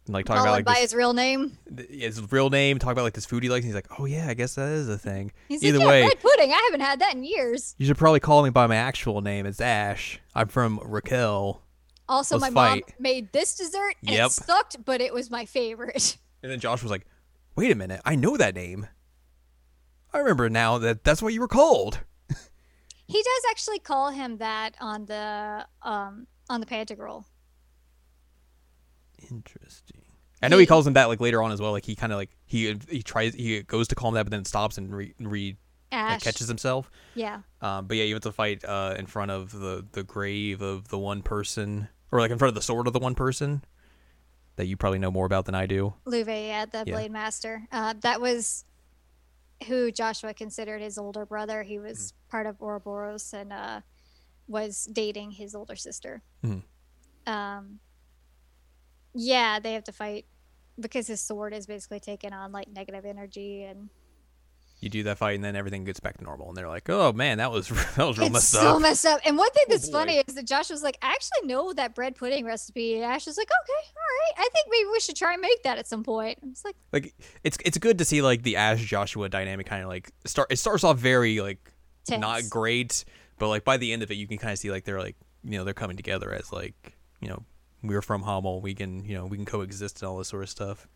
And, 0.06 0.14
like 0.14 0.26
talking 0.26 0.38
Calling 0.44 0.48
about 0.48 0.56
like 0.56 0.64
by 0.64 0.72
this, 0.74 0.82
his 0.92 0.94
real 0.94 1.12
name. 1.14 1.58
th- 1.76 1.88
his 1.88 2.32
real 2.32 2.50
name, 2.50 2.78
talk 2.78 2.92
about 2.92 3.02
like 3.04 3.14
this 3.14 3.26
food 3.26 3.42
he 3.42 3.48
likes. 3.48 3.64
And 3.64 3.68
he's 3.68 3.74
like, 3.74 3.98
oh 3.98 4.04
yeah, 4.04 4.26
I 4.28 4.34
guess 4.34 4.54
that 4.56 4.68
is 4.68 4.88
a 4.88 4.98
thing. 4.98 5.32
He's 5.48 5.62
Either 5.64 5.78
like, 5.78 5.84
yeah, 5.84 5.90
way- 5.90 6.02
bread 6.04 6.20
pudding. 6.20 6.52
I 6.52 6.60
haven't 6.70 6.80
had 6.80 7.00
that 7.00 7.14
in 7.14 7.24
years. 7.24 7.74
You 7.78 7.86
should 7.86 7.98
probably 7.98 8.20
call 8.20 8.42
me 8.42 8.50
by 8.50 8.66
my 8.66 8.76
actual 8.76 9.20
name. 9.20 9.46
It's 9.46 9.60
Ash. 9.60 10.20
I'm 10.34 10.48
from 10.48 10.80
Raquel. 10.84 11.62
Also, 12.08 12.36
Let's 12.38 12.52
my 12.54 12.70
fight. 12.70 12.84
mom 12.88 12.94
made 13.00 13.32
this 13.32 13.54
dessert 13.56 13.94
and 14.02 14.10
Yep. 14.10 14.26
it 14.26 14.32
sucked, 14.32 14.84
but 14.84 15.00
it 15.00 15.14
was 15.14 15.30
my 15.30 15.44
favorite. 15.46 16.18
And 16.42 16.52
then 16.52 16.60
Josh 16.60 16.82
was 16.82 16.90
like, 16.90 17.06
wait 17.56 17.72
a 17.72 17.74
minute, 17.74 18.02
I 18.04 18.16
know 18.16 18.36
that 18.36 18.54
name. 18.54 18.86
I 20.12 20.18
remember 20.18 20.50
now 20.50 20.76
that 20.76 21.02
that's 21.02 21.22
what 21.22 21.32
you 21.32 21.40
were 21.40 21.48
called. 21.48 22.00
he 23.06 23.22
does 23.22 23.42
actually 23.50 23.78
call 23.78 24.10
him 24.10 24.36
that 24.36 24.74
on 24.78 25.06
the 25.06 25.66
um 25.80 26.26
on 26.50 26.60
the 26.60 26.66
Pantagruel. 26.66 27.24
Interesting. 29.30 30.02
I 30.42 30.48
know 30.48 30.56
he 30.58 30.62
He- 30.62 30.66
calls 30.66 30.86
him 30.86 30.92
that 30.94 31.06
like 31.06 31.20
later 31.20 31.42
on 31.42 31.52
as 31.52 31.60
well. 31.60 31.72
Like 31.72 31.84
he 31.84 31.94
kind 31.94 32.12
of 32.12 32.18
like 32.18 32.30
he 32.44 32.76
he 32.88 33.02
tries 33.02 33.34
he 33.34 33.62
goes 33.62 33.88
to 33.88 33.94
call 33.94 34.08
him 34.10 34.14
that, 34.14 34.24
but 34.24 34.30
then 34.30 34.44
stops 34.44 34.76
and 34.78 34.94
re, 34.94 35.14
re 35.20 35.56
like, 35.92 36.22
catches 36.22 36.48
himself. 36.48 36.90
Yeah. 37.14 37.40
Um, 37.60 37.86
but 37.86 37.96
yeah, 37.96 38.04
you 38.04 38.14
have 38.14 38.22
to 38.24 38.32
fight 38.32 38.64
uh, 38.64 38.94
in 38.98 39.06
front 39.06 39.30
of 39.30 39.52
the 39.52 39.86
the 39.92 40.02
grave 40.02 40.60
of 40.60 40.88
the 40.88 40.98
one 40.98 41.22
person, 41.22 41.88
or 42.12 42.20
like 42.20 42.30
in 42.30 42.38
front 42.38 42.50
of 42.50 42.54
the 42.54 42.62
sword 42.62 42.86
of 42.86 42.92
the 42.92 42.98
one 42.98 43.14
person 43.14 43.64
that 44.56 44.66
you 44.66 44.76
probably 44.76 44.98
know 44.98 45.10
more 45.10 45.26
about 45.26 45.46
than 45.46 45.54
I 45.54 45.66
do. 45.66 45.94
Loewe, 46.04 46.26
yeah, 46.48 46.66
the 46.66 46.84
Yeah. 46.86 46.94
Blade 46.94 47.10
Master. 47.10 47.66
Uh, 47.72 47.94
that 48.00 48.20
was 48.20 48.64
who 49.68 49.90
Joshua 49.90 50.34
considered 50.34 50.80
his 50.82 50.98
older 50.98 51.24
brother. 51.24 51.62
He 51.62 51.78
was 51.78 52.12
Mm-hmm. 52.12 52.30
part 52.30 52.46
of 52.46 52.60
Ouroboros 52.60 53.32
and 53.32 53.52
uh, 53.52 53.80
was 54.46 54.88
dating 54.92 55.30
his 55.32 55.54
older 55.54 55.74
sister. 55.76 56.22
Mhm. 56.44 56.62
Um, 57.26 57.80
yeah, 59.14 59.58
they 59.60 59.72
have 59.74 59.84
to 59.84 59.92
fight 59.92 60.26
because 60.78 61.06
his 61.06 61.20
sword 61.20 61.54
is 61.54 61.66
basically 61.66 62.00
taking 62.00 62.32
on 62.32 62.50
like 62.52 62.68
negative 62.68 63.04
energy 63.04 63.62
and 63.62 63.88
You 64.80 64.90
do 64.90 65.04
that 65.04 65.18
fight, 65.18 65.36
and 65.36 65.44
then 65.44 65.54
everything 65.56 65.84
gets 65.84 66.00
back 66.00 66.18
to 66.18 66.24
normal, 66.24 66.48
and 66.48 66.56
they're 66.56 66.68
like, 66.68 66.90
"Oh 66.90 67.12
man, 67.12 67.38
that 67.38 67.50
was 67.52 67.68
that 67.96 68.04
was 68.06 68.18
real 68.18 68.26
it's 68.26 68.32
messed 68.34 68.50
so 68.50 68.76
up." 68.76 68.82
messed 68.82 69.06
up. 69.06 69.20
And 69.24 69.38
one 69.38 69.50
thing 69.52 69.64
Oh, 69.68 69.72
that's 69.72 69.88
boy. 69.88 69.98
funny 69.98 70.22
is 70.26 70.34
that 70.34 70.46
Josh 70.46 70.68
was 70.70 70.82
like, 70.82 70.98
I 71.00 71.12
actually 71.12 71.46
know 71.46 71.72
that 71.74 71.94
bread 71.94 72.16
pudding 72.16 72.44
recipe. 72.44 72.96
And 72.96 73.04
Ash 73.04 73.24
was 73.26 73.38
like, 73.38 73.48
okay, 73.48 73.88
all 73.88 74.36
right. 74.36 74.46
I 74.46 74.48
think 74.52 74.66
maybe 74.70 74.88
we 74.92 75.00
should 75.00 75.16
try 75.16 75.32
and 75.32 75.40
make 75.40 75.62
that 75.62 75.78
at 75.78 75.86
some 75.86 76.02
point. 76.02 76.38
It's 76.50 76.64
like, 76.64 76.76
like 76.92 77.14
it's 77.44 77.56
it's 77.64 77.78
good 77.78 77.98
to 77.98 78.04
see 78.04 78.20
like 78.20 78.42
the 78.42 78.56
Ash 78.56 78.82
Joshua 78.84 79.28
dynamic 79.28 79.66
kind 79.66 79.82
of 79.82 79.88
like 79.88 80.10
start. 80.26 80.50
It 80.52 80.58
starts 80.58 80.82
off 80.84 80.98
very 80.98 81.40
like 81.40 81.72
tense. 82.06 82.20
not 82.20 82.42
great, 82.50 83.04
but 83.38 83.48
like 83.48 83.64
by 83.64 83.76
the 83.78 83.92
end 83.92 84.02
of 84.02 84.10
it, 84.10 84.14
you 84.16 84.26
can 84.26 84.38
kind 84.38 84.52
of 84.52 84.58
see 84.58 84.70
like 84.72 84.84
they're 84.84 85.00
like 85.00 85.16
you 85.44 85.56
know 85.56 85.64
they're 85.64 85.72
coming 85.72 85.96
together 85.96 86.32
as 86.34 86.52
like 86.52 86.96
you 87.20 87.28
know 87.28 87.42
we're 87.84 88.02
from 88.02 88.22
Hamel, 88.22 88.60
we 88.60 88.74
can 88.74 89.04
you 89.04 89.14
know 89.14 89.26
we 89.26 89.36
can 89.36 89.46
coexist 89.46 90.02
and 90.02 90.08
all 90.08 90.18
this 90.18 90.28
sort 90.28 90.42
of 90.42 90.50
stuff. 90.50 90.88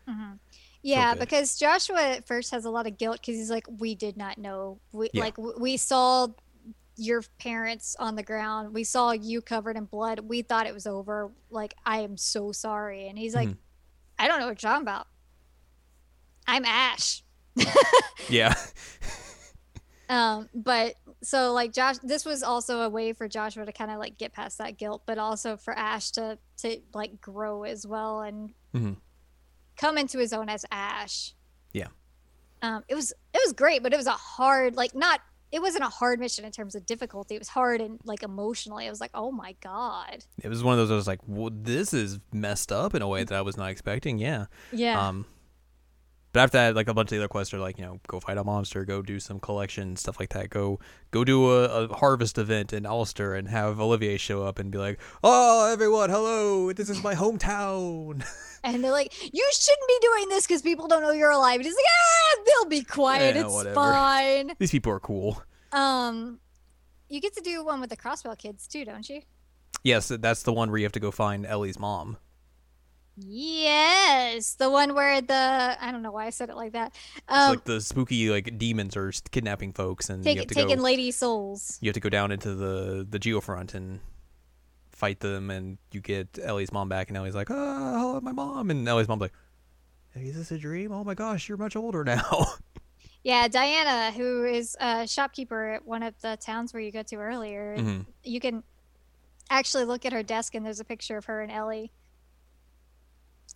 Yeah, 0.81 1.13
good. 1.13 1.19
because 1.21 1.57
Joshua 1.57 2.01
at 2.01 2.25
first 2.27 2.51
has 2.51 2.63
a 2.65 2.69
lot 2.69 2.87
of 2.87 2.97
guilt 2.97 3.19
because 3.21 3.35
he's 3.35 3.49
like, 3.51 3.65
we 3.79 3.95
did 3.95 4.15
not 4.15 4.37
know. 4.37 4.79
We 4.93 5.09
Yeah. 5.13 5.23
like 5.23 5.37
we 5.37 5.75
saw 5.77 6.27
your 6.95 7.21
parents 7.37 7.95
on 7.99 8.15
the 8.15 8.23
ground. 8.23 8.73
We 8.73 8.83
saw 8.85 9.11
you 9.11 9.41
covered 9.41 9.75
in 9.77 9.85
blood. 9.85 10.19
We 10.21 10.41
thought 10.41 10.67
it 10.67 10.73
was 10.73 10.87
over. 10.87 11.31
Like, 11.49 11.73
I 11.85 11.99
am 11.99 12.15
so 12.17 12.51
sorry. 12.53 13.07
And 13.07 13.17
he's 13.17 13.33
like, 13.35 13.49
Mhm. 13.49 13.57
I 14.17 14.27
don't 14.27 14.39
know 14.39 14.47
what 14.47 14.61
you're 14.61 14.69
talking 14.71 14.81
about. 14.83 15.07
I'm 16.47 16.65
Ash. 16.65 17.23
Yeah, 18.29 18.53
Um, 20.09 20.49
but 20.55 20.95
so 21.21 21.53
like 21.53 21.71
Josh, 21.71 21.97
this 21.99 22.25
was 22.25 22.41
also 22.41 22.81
a 22.81 22.89
way 22.89 23.13
for 23.13 23.27
Joshua 23.27 23.65
to 23.65 23.71
kind 23.71 23.91
of 23.91 23.99
like 23.99 24.17
get 24.17 24.33
past 24.33 24.57
that 24.57 24.77
guilt, 24.77 25.03
but 25.05 25.17
also 25.19 25.55
for 25.55 25.73
Ash 25.77 26.09
to 26.11 26.39
to 26.63 26.81
like 26.93 27.21
grow 27.21 27.63
as 27.63 27.85
well 27.85 28.21
and 28.21 28.53
Mhm. 28.73 28.97
come 29.77 29.97
into 29.97 30.17
his 30.17 30.33
own 30.33 30.49
as 30.49 30.65
Ash. 30.71 31.35
Yeah. 31.73 31.87
Um, 32.63 32.83
it 32.87 32.95
was 32.95 33.11
it 33.33 33.41
was 33.45 33.53
great, 33.53 33.83
but 33.83 33.93
it 33.93 33.97
was 33.97 34.07
a 34.07 34.11
hard 34.11 34.75
like 34.75 34.95
not 34.95 35.21
it 35.51 35.61
wasn't 35.61 35.83
a 35.83 35.89
hard 35.89 36.19
mission 36.19 36.45
in 36.45 36.51
terms 36.51 36.75
of 36.75 36.85
difficulty. 36.85 37.35
It 37.35 37.39
was 37.39 37.47
hard 37.47 37.79
and 37.81 37.99
like 38.03 38.21
emotionally. 38.23 38.85
I 38.87 38.89
was 38.89 39.01
like, 39.01 39.11
oh 39.13 39.31
my 39.31 39.55
god. 39.61 40.25
it 40.43 40.47
was 40.49 40.63
one 40.63 40.73
of 40.73 40.79
those. 40.79 40.91
I 40.91 40.95
was 40.95 41.07
like, 41.07 41.19
well, 41.27 41.51
this 41.53 41.93
is 41.93 42.19
messed 42.33 42.71
up 42.71 42.93
in 42.95 43.01
a 43.01 43.07
way 43.07 43.23
that 43.23 43.35
I 43.35 43.41
was 43.41 43.57
not 43.57 43.69
expecting. 43.69 44.17
Yeah. 44.19 44.45
Yeah. 44.71 45.07
Um, 45.07 45.25
But 46.31 46.41
after 46.41 46.57
that, 46.59 46.75
like 46.75 46.87
a 46.87 46.93
bunch 46.93 47.07
of 47.07 47.11
the 47.11 47.17
other 47.17 47.27
quests 47.27 47.53
are 47.53 47.59
like, 47.59 47.79
you 47.79 47.85
know, 47.85 47.99
go 48.07 48.19
fight 48.19 48.37
a 48.37 48.43
monster, 48.43 48.85
go 48.85 49.01
do 49.01 49.19
some 49.19 49.39
collection 49.39 49.95
stuff 49.95 50.19
like 50.19 50.29
that. 50.33 50.49
Go 50.49 50.79
go 51.11 51.23
do 51.23 51.49
a, 51.51 51.85
a 51.85 51.95
harvest 51.95 52.37
event 52.37 52.71
in 52.71 52.85
Ulster 52.85 53.33
and 53.33 53.47
have 53.47 53.79
Olivier 53.79 54.17
show 54.17 54.43
up 54.43 54.59
and 54.59 54.71
be 54.71 54.77
like, 54.77 54.99
"Oh, 55.23 55.71
everyone, 55.71 56.09
hello! 56.09 56.71
This 56.71 56.89
is 56.89 57.03
my 57.03 57.15
hometown." 57.15 58.25
And 58.61 58.83
they're 58.83 58.91
like, 58.91 59.13
"You 59.33 59.49
shouldn't 59.53 59.87
be 59.87 59.97
doing 60.01 60.27
this 60.27 60.45
because 60.45 60.61
people 60.61 60.89
don't 60.89 61.01
know 61.01 61.11
you're 61.11 61.31
alive." 61.31 61.55
And 61.55 61.63
he's 61.63 61.73
like, 61.73 61.85
"Ah, 61.87 62.43
they'll 62.45 62.69
be 62.69 62.83
quiet. 62.83 63.35
Yeah, 63.35 63.43
it's 63.43 63.53
whatever." 63.53 63.73
fine." 63.73 64.51
These 64.59 64.71
people 64.71 64.91
are 64.91 64.99
cool. 64.99 65.41
Um, 65.71 66.41
you 67.07 67.21
get 67.21 67.33
to 67.37 67.41
do 67.41 67.63
one 67.63 67.79
with 67.79 67.89
the 67.89 67.95
Crossbell 67.95 68.37
kids 68.37 68.67
too, 68.67 68.83
don't 68.83 69.07
you? 69.07 69.21
Yes, 69.85 70.09
that's 70.09 70.43
the 70.43 70.51
one 70.51 70.71
where 70.71 70.77
you 70.77 70.83
have 70.83 70.91
to 70.91 70.99
go 70.99 71.09
find 71.09 71.45
Ellie's 71.45 71.79
mom. 71.79 72.17
Yes, 73.27 74.55
the 74.55 74.69
one 74.69 74.93
where 74.93 75.21
the 75.21 75.77
I 75.79 75.91
don't 75.91 76.01
know 76.01 76.11
why 76.11 76.25
I 76.25 76.29
said 76.29 76.49
it 76.49 76.55
like 76.55 76.73
that. 76.73 76.93
It's 77.17 77.23
Um, 77.27 77.49
like 77.51 77.63
the 77.65 77.81
spooky 77.81 78.29
like 78.29 78.57
demons 78.57 78.95
are 78.95 79.11
kidnapping 79.31 79.73
folks, 79.73 80.09
and 80.09 80.19
you 80.19 80.31
take, 80.31 80.37
have 80.39 80.47
to 80.47 80.53
taking 80.55 80.77
go. 80.77 80.83
lady 80.83 81.11
souls. 81.11 81.77
You 81.81 81.89
have 81.89 81.95
to 81.95 81.99
go 81.99 82.09
down 82.09 82.31
into 82.31 82.55
the 82.55 83.05
the 83.09 83.19
geofront 83.19 83.73
and 83.73 83.99
fight 84.91 85.19
them, 85.19 85.49
and 85.49 85.77
you 85.91 86.01
get 86.01 86.39
Ellie's 86.41 86.71
mom 86.71 86.89
back, 86.89 87.09
and 87.09 87.17
Ellie's 87.17 87.35
like, 87.35 87.49
"Ah, 87.51 87.97
hello, 87.99 88.21
my 88.21 88.31
mom," 88.31 88.69
and 88.71 88.87
Ellie's 88.87 89.07
mom's 89.07 89.21
like, 89.21 89.33
"Is 90.15 90.35
this 90.35 90.51
a 90.51 90.57
dream? 90.57 90.91
Oh 90.91 91.03
my 91.03 91.13
gosh, 91.13 91.49
you're 91.49 91.57
much 91.57 91.75
older 91.75 92.03
now." 92.03 92.45
Yeah, 93.21 93.49
Diana, 93.49 94.13
who 94.15 94.45
is 94.45 94.77
a 94.79 95.05
shopkeeper 95.05 95.71
at 95.71 95.85
one 95.85 96.03
of 96.03 96.13
the 96.21 96.37
towns 96.37 96.73
where 96.73 96.81
you 96.81 96.89
go 96.89 97.03
to 97.03 97.17
earlier, 97.17 97.75
Mhm. 97.77 98.05
you 98.23 98.39
can 98.39 98.63
actually 99.49 99.83
look 99.83 100.05
at 100.05 100.13
her 100.13 100.23
desk 100.23 100.55
and 100.55 100.65
there's 100.65 100.79
a 100.79 100.85
picture 100.85 101.17
of 101.17 101.25
her 101.25 101.41
and 101.41 101.51
Ellie. 101.51 101.91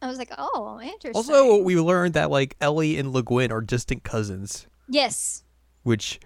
I 0.02 0.08
was 0.08 0.18
like, 0.18 0.32
oh, 0.38 0.80
interesting. 0.82 1.16
Also, 1.16 1.58
we 1.62 1.78
learned 1.80 2.14
that 2.16 2.30
like 2.30 2.56
Ellie 2.62 2.98
and 2.98 3.12
Le 3.14 3.24
Guin 3.24 3.52
are 3.52 3.62
distant 3.62 4.04
cousins, 4.04 4.68
yes. 4.90 5.44
which. 5.84 6.20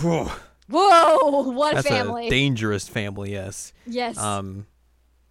Whew, 0.00 0.30
Whoa, 0.68 1.50
what 1.50 1.72
a 1.72 1.76
that's 1.76 1.88
family. 1.88 2.28
a 2.28 2.30
dangerous 2.30 2.86
family. 2.88 3.32
Yes. 3.32 3.72
yes. 3.86 4.16
Um, 4.16 4.66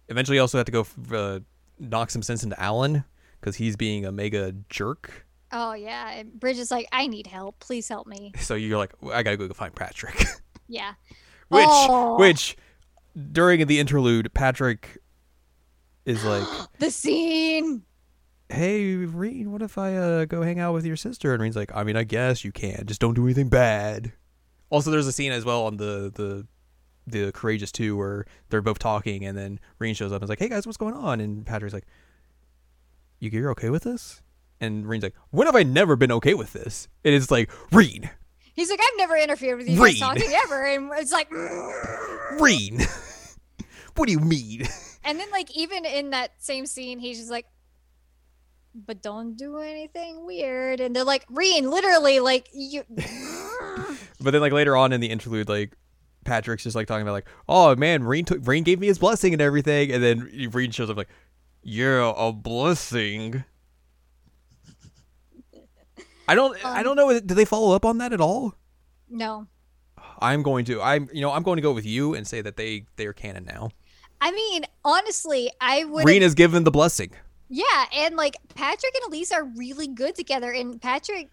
eventually, 0.08 0.38
also 0.38 0.58
have 0.58 0.66
to 0.66 0.72
go 0.72 0.86
uh, 1.12 1.40
knock 1.78 2.10
some 2.10 2.22
sense 2.22 2.42
into 2.44 2.60
Alan 2.60 3.04
because 3.40 3.56
he's 3.56 3.74
being 3.74 4.04
a 4.04 4.12
mega 4.12 4.52
jerk. 4.68 5.26
oh, 5.52 5.72
yeah. 5.72 6.10
And 6.10 6.38
Bridget's 6.38 6.70
like, 6.70 6.86
I 6.92 7.06
need 7.06 7.26
help. 7.26 7.58
Please 7.58 7.88
help 7.88 8.06
me. 8.06 8.32
So 8.40 8.54
you're 8.54 8.76
like, 8.76 8.92
I 9.12 9.22
gotta 9.22 9.38
go 9.38 9.48
find 9.54 9.74
Patrick. 9.74 10.22
Yeah. 10.68 10.92
which, 11.48 11.64
Oh. 11.66 12.16
which, 12.18 12.56
during 13.32 13.66
the 13.66 13.80
interlude, 13.80 14.32
Patrick 14.34 14.98
is 16.04 16.24
like, 16.24 16.46
The 16.78 16.90
scene. 16.90 17.82
"Hey, 18.48 18.94
Rean, 18.96 19.52
what 19.52 19.62
if 19.62 19.78
I 19.78 19.96
uh, 19.96 20.24
go 20.24 20.42
hang 20.42 20.58
out 20.58 20.74
with 20.74 20.84
your 20.84 20.96
sister?" 20.96 21.32
And 21.32 21.42
Rean's 21.42 21.56
like, 21.56 21.74
"I 21.74 21.84
mean, 21.84 21.96
I 21.96 22.04
guess 22.04 22.44
you 22.44 22.52
can. 22.52 22.84
Just 22.86 23.00
don't 23.00 23.14
do 23.14 23.24
anything 23.24 23.48
bad." 23.48 24.12
Also, 24.70 24.90
there's 24.90 25.06
a 25.06 25.12
scene 25.12 25.32
as 25.32 25.44
well 25.44 25.64
on 25.64 25.76
the 25.76 26.10
the 26.14 26.46
the 27.06 27.32
Courageous 27.32 27.72
Two 27.72 27.96
where 27.96 28.26
they're 28.48 28.62
both 28.62 28.78
talking, 28.78 29.24
and 29.24 29.36
then 29.36 29.60
Rean 29.78 29.94
shows 29.94 30.12
up 30.12 30.16
and 30.16 30.24
is 30.24 30.30
like, 30.30 30.38
"Hey 30.38 30.48
guys, 30.48 30.66
what's 30.66 30.76
going 30.76 30.94
on?" 30.94 31.20
And 31.20 31.44
Patrick's 31.46 31.74
like, 31.74 31.86
"You 33.18 33.30
you're 33.30 33.50
okay 33.52 33.70
with 33.70 33.84
this?" 33.84 34.22
And 34.60 34.86
Rean's 34.86 35.02
like, 35.02 35.14
"When 35.30 35.46
have 35.46 35.56
I 35.56 35.62
never 35.62 35.96
been 35.96 36.12
okay 36.12 36.34
with 36.34 36.52
this?" 36.52 36.88
And 37.04 37.14
it's 37.14 37.30
like, 37.30 37.50
"Rean, 37.72 38.10
He's 38.54 38.68
like, 38.68 38.80
I've 38.82 38.98
never 38.98 39.16
interfered 39.16 39.56
with 39.56 39.68
you 39.68 39.78
guys 39.78 39.98
talking 39.98 40.30
ever. 40.32 40.66
And 40.66 40.90
it's 40.96 41.12
like, 41.12 41.30
Rean, 42.40 42.80
what 44.00 44.06
do 44.08 44.12
you 44.12 44.20
mean?" 44.20 44.66
and 45.04 45.18
then, 45.20 45.30
like, 45.30 45.54
even 45.56 45.84
in 45.84 46.10
that 46.10 46.32
same 46.38 46.66
scene, 46.66 46.98
he's 46.98 47.18
just 47.18 47.30
like, 47.30 47.46
but 48.74 49.02
don't 49.02 49.36
do 49.36 49.58
anything 49.58 50.24
weird. 50.26 50.80
And 50.80 50.94
they're 50.94 51.04
like, 51.04 51.24
Rean, 51.28 51.70
literally, 51.70 52.20
like, 52.20 52.48
you. 52.52 52.82
But 54.22 54.32
then 54.32 54.42
like 54.42 54.52
later 54.52 54.76
on 54.76 54.92
in 54.92 55.00
the 55.00 55.08
interlude, 55.08 55.48
like 55.48 55.72
Patrick's 56.26 56.64
just 56.64 56.76
like 56.76 56.86
talking 56.86 57.00
about 57.02 57.12
like, 57.12 57.26
oh 57.48 57.74
man, 57.76 58.04
Rean 58.04 58.26
took 58.26 58.46
Rean 58.46 58.64
gave 58.64 58.78
me 58.78 58.86
his 58.86 58.98
blessing 58.98 59.32
and 59.32 59.40
everything, 59.40 59.90
and 59.90 60.02
then 60.02 60.50
Rean 60.52 60.70
shows 60.72 60.90
up 60.90 60.98
like, 60.98 61.08
you're 61.62 62.00
a 62.00 62.30
blessing. 62.30 63.44
I 66.28 66.34
don't 66.34 66.62
I 66.64 66.78
Um, 66.78 66.84
don't 66.84 66.96
know. 66.96 67.18
Do 67.18 67.34
they 67.34 67.46
follow 67.46 67.74
up 67.74 67.84
on 67.86 67.96
that 67.98 68.12
at 68.12 68.20
all? 68.20 68.54
no. 69.08 69.46
I'm 70.22 70.42
going 70.42 70.66
to 70.66 70.82
I'm 70.82 71.08
you 71.14 71.22
know 71.22 71.32
I'm 71.32 71.42
going 71.42 71.56
to 71.56 71.62
go 71.62 71.72
with 71.72 71.86
you 71.86 72.14
and 72.14 72.26
say 72.26 72.42
that 72.42 72.58
they 72.58 72.84
they're 72.96 73.14
canon 73.14 73.46
now. 73.46 73.70
I 74.20 74.32
mean, 74.32 74.64
honestly, 74.84 75.50
I 75.60 75.84
would. 75.84 76.04
Rean 76.04 76.22
is 76.22 76.34
given 76.34 76.64
the 76.64 76.70
blessing. 76.70 77.12
Yeah, 77.48 77.86
and 77.94 78.16
like 78.16 78.36
Patrick 78.54 78.94
and 78.94 79.12
Elise 79.12 79.32
are 79.32 79.44
really 79.44 79.88
good 79.88 80.14
together. 80.14 80.52
And 80.52 80.80
Patrick, 80.80 81.30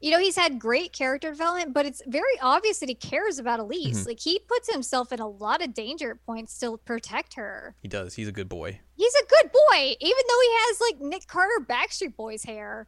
you 0.00 0.10
know, 0.12 0.18
he's 0.20 0.36
had 0.36 0.60
great 0.60 0.92
character 0.92 1.30
development, 1.30 1.74
but 1.74 1.84
it's 1.84 2.00
very 2.06 2.38
obvious 2.40 2.78
that 2.78 2.88
he 2.88 2.94
cares 2.94 3.38
about 3.40 3.58
Elise. 3.58 4.04
Mhm. 4.04 4.06
Like 4.06 4.20
he 4.20 4.38
puts 4.38 4.72
himself 4.72 5.10
in 5.10 5.18
a 5.18 5.26
lot 5.28 5.62
of 5.62 5.74
danger 5.74 6.12
at 6.12 6.24
points 6.24 6.56
to 6.60 6.76
protect 6.84 7.34
her. 7.34 7.74
He 7.82 7.88
does. 7.88 8.14
He's 8.14 8.28
a 8.28 8.32
good 8.32 8.48
boy. 8.48 8.78
He's 8.94 9.14
a 9.14 9.26
good 9.26 9.50
boy, 9.50 9.96
even 10.00 10.22
though 10.28 10.40
he 10.42 10.50
has 10.52 10.80
like 10.80 11.00
Nick 11.00 11.26
Carter 11.26 11.64
Backstreet 11.68 12.14
Boys 12.14 12.44
hair. 12.44 12.86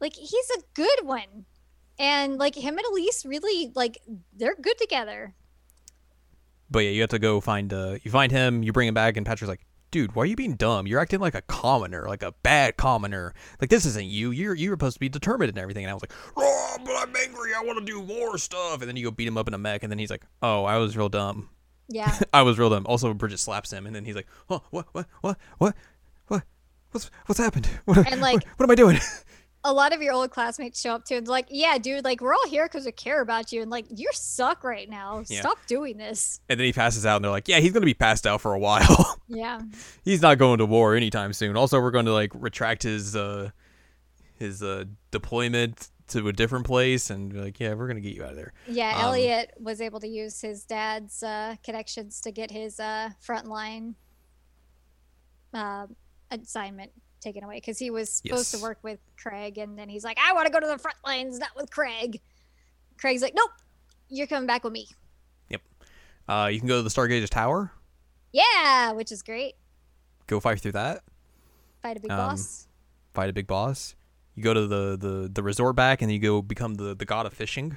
Like 0.00 0.14
he's 0.14 0.50
a 0.56 0.62
good 0.74 1.00
one. 1.04 1.44
And 1.98 2.38
like 2.38 2.54
him 2.54 2.78
and 2.78 2.86
Elise 2.86 3.26
really 3.26 3.72
like 3.74 3.98
they're 4.32 4.54
good 4.54 4.78
together. 4.78 5.34
But 6.70 6.80
yeah, 6.80 6.90
you 6.90 7.00
have 7.00 7.10
to 7.10 7.18
go 7.18 7.40
find 7.40 7.72
uh 7.72 7.96
you 8.02 8.10
find 8.10 8.30
him, 8.32 8.62
you 8.62 8.72
bring 8.72 8.88
him 8.88 8.94
back, 8.94 9.16
and 9.16 9.24
Patrick's 9.26 9.48
like, 9.48 9.64
dude, 9.90 10.14
why 10.14 10.22
are 10.22 10.26
you 10.26 10.36
being 10.36 10.54
dumb? 10.54 10.86
You're 10.86 11.00
acting 11.00 11.20
like 11.20 11.34
a 11.34 11.42
commoner, 11.42 12.06
like 12.08 12.22
a 12.22 12.32
bad 12.42 12.76
commoner. 12.76 13.34
Like 13.60 13.70
this 13.70 13.86
isn't 13.86 14.06
you. 14.06 14.30
You're 14.30 14.54
you're 14.54 14.74
supposed 14.74 14.94
to 14.96 15.00
be 15.00 15.08
determined 15.08 15.48
and 15.48 15.58
everything. 15.58 15.84
And 15.84 15.90
I 15.90 15.94
was 15.94 16.02
like, 16.02 16.12
oh, 16.36 16.76
but 16.84 16.94
I'm 16.96 17.14
angry. 17.16 17.52
I 17.56 17.62
want 17.64 17.78
to 17.78 17.84
do 17.84 18.02
more 18.02 18.36
stuff. 18.38 18.80
And 18.80 18.88
then 18.88 18.96
you 18.96 19.04
go 19.04 19.10
beat 19.10 19.26
him 19.28 19.38
up 19.38 19.48
in 19.48 19.54
a 19.54 19.58
mech, 19.58 19.82
and 19.82 19.90
then 19.90 19.98
he's 19.98 20.10
like, 20.10 20.24
oh, 20.42 20.64
I 20.64 20.76
was 20.76 20.96
real 20.96 21.08
dumb. 21.08 21.48
Yeah. 21.88 22.18
I 22.34 22.42
was 22.42 22.58
real 22.58 22.68
dumb. 22.68 22.84
Also, 22.86 23.12
Bridget 23.14 23.38
slaps 23.38 23.72
him, 23.72 23.86
and 23.86 23.96
then 23.96 24.04
he's 24.04 24.14
like, 24.14 24.26
oh, 24.50 24.62
what, 24.70 24.86
what, 24.92 25.06
what, 25.22 25.38
what, 25.56 25.74
what, 26.26 26.42
what's 26.90 27.10
what's 27.26 27.38
happened? 27.38 27.66
What, 27.86 27.96
And, 28.10 28.20
like- 28.20 28.34
what, 28.34 28.44
what 28.58 28.64
am 28.64 28.70
I 28.70 28.74
doing? 28.74 28.98
a 29.64 29.72
lot 29.72 29.92
of 29.92 30.00
your 30.00 30.12
old 30.14 30.30
classmates 30.30 30.80
show 30.80 30.92
up 30.94 31.04
too 31.04 31.16
and 31.16 31.26
they're 31.26 31.32
like, 31.32 31.48
yeah, 31.50 31.78
dude, 31.78 32.04
like 32.04 32.20
we're 32.20 32.32
all 32.32 32.48
here 32.48 32.66
because 32.66 32.86
we 32.86 32.92
care 32.92 33.20
about 33.20 33.50
you, 33.52 33.60
and 33.62 33.70
like 33.70 33.86
you 33.90 34.08
suck 34.12 34.62
right 34.64 34.88
now. 34.88 35.24
Yeah. 35.28 35.40
Stop 35.40 35.58
doing 35.66 35.96
this. 35.96 36.40
And 36.48 36.58
then 36.58 36.64
he 36.66 36.72
passes 36.72 37.04
out, 37.04 37.16
and 37.16 37.24
they're 37.24 37.32
like, 37.32 37.48
yeah, 37.48 37.58
he's 37.58 37.72
gonna 37.72 37.84
be 37.86 37.94
passed 37.94 38.26
out 38.26 38.40
for 38.40 38.54
a 38.54 38.58
while. 38.58 39.16
Yeah, 39.30 39.60
he's 40.04 40.22
not 40.22 40.38
going 40.38 40.56
to 40.56 40.64
war 40.64 40.94
anytime 40.94 41.34
soon. 41.34 41.54
Also, 41.54 41.78
we're 41.80 41.90
going 41.90 42.06
to 42.06 42.14
like 42.14 42.32
retract 42.34 42.82
his 42.82 43.14
uh 43.14 43.50
his 44.36 44.62
uh 44.62 44.84
deployment 45.10 45.90
to 46.08 46.28
a 46.28 46.32
different 46.32 46.64
place, 46.64 47.10
and 47.10 47.30
be 47.34 47.38
like, 47.38 47.60
yeah, 47.60 47.74
we're 47.74 47.88
gonna 47.88 48.00
get 48.00 48.14
you 48.14 48.24
out 48.24 48.30
of 48.30 48.36
there. 48.36 48.54
yeah. 48.66 48.96
Um, 48.96 49.04
Elliot 49.04 49.52
was 49.60 49.82
able 49.82 50.00
to 50.00 50.08
use 50.08 50.40
his 50.40 50.64
dad's 50.64 51.22
uh, 51.22 51.56
connections 51.62 52.22
to 52.22 52.32
get 52.32 52.50
his 52.50 52.80
uh, 52.80 53.10
frontline 53.22 53.96
uh, 55.52 55.86
assignment 56.30 56.92
taken 57.20 57.44
away 57.44 57.56
because 57.56 57.78
he 57.78 57.90
was 57.90 58.10
supposed 58.10 58.52
Yes. 58.52 58.60
to 58.60 58.62
work 58.62 58.78
with 58.82 58.98
Craig, 59.20 59.58
and 59.58 59.78
then 59.78 59.88
he's 59.88 60.04
like, 60.04 60.18
I 60.24 60.32
want 60.32 60.46
to 60.46 60.52
go 60.52 60.60
to 60.60 60.66
the 60.66 60.78
front 60.78 60.96
lines, 61.04 61.38
not 61.38 61.50
with 61.56 61.70
Craig. 61.70 62.20
Craig's 62.98 63.22
like, 63.22 63.34
nope, 63.34 63.50
you're 64.08 64.26
coming 64.26 64.46
back 64.46 64.64
with 64.64 64.72
me. 64.72 64.88
Yep. 65.50 65.62
Uh, 66.28 66.48
you 66.52 66.58
can 66.58 66.68
go 66.68 66.76
to 66.78 66.82
the 66.82 66.90
Stargazer 66.90 67.28
Tower, 67.28 67.72
Yeah, 68.32 68.92
which 68.92 69.10
is 69.12 69.22
great. 69.22 69.54
go 70.26 70.40
fight 70.40 70.60
through 70.60 70.72
that, 70.72 71.02
Fight 71.82 71.96
a 71.96 72.00
big 72.00 72.10
Um, 72.10 72.16
boss. 72.18 72.66
fight 73.14 73.30
a 73.30 73.32
big 73.32 73.46
boss. 73.46 73.94
You 74.34 74.42
go 74.44 74.54
to 74.54 74.66
the 74.66 74.96
the 74.96 75.28
the 75.32 75.42
resort 75.42 75.74
back, 75.76 76.00
and 76.02 76.08
then 76.08 76.14
you 76.14 76.20
go 76.20 76.42
become 76.42 76.74
the 76.74 76.94
the 76.94 77.04
god 77.04 77.26
of 77.26 77.32
fishing. 77.32 77.76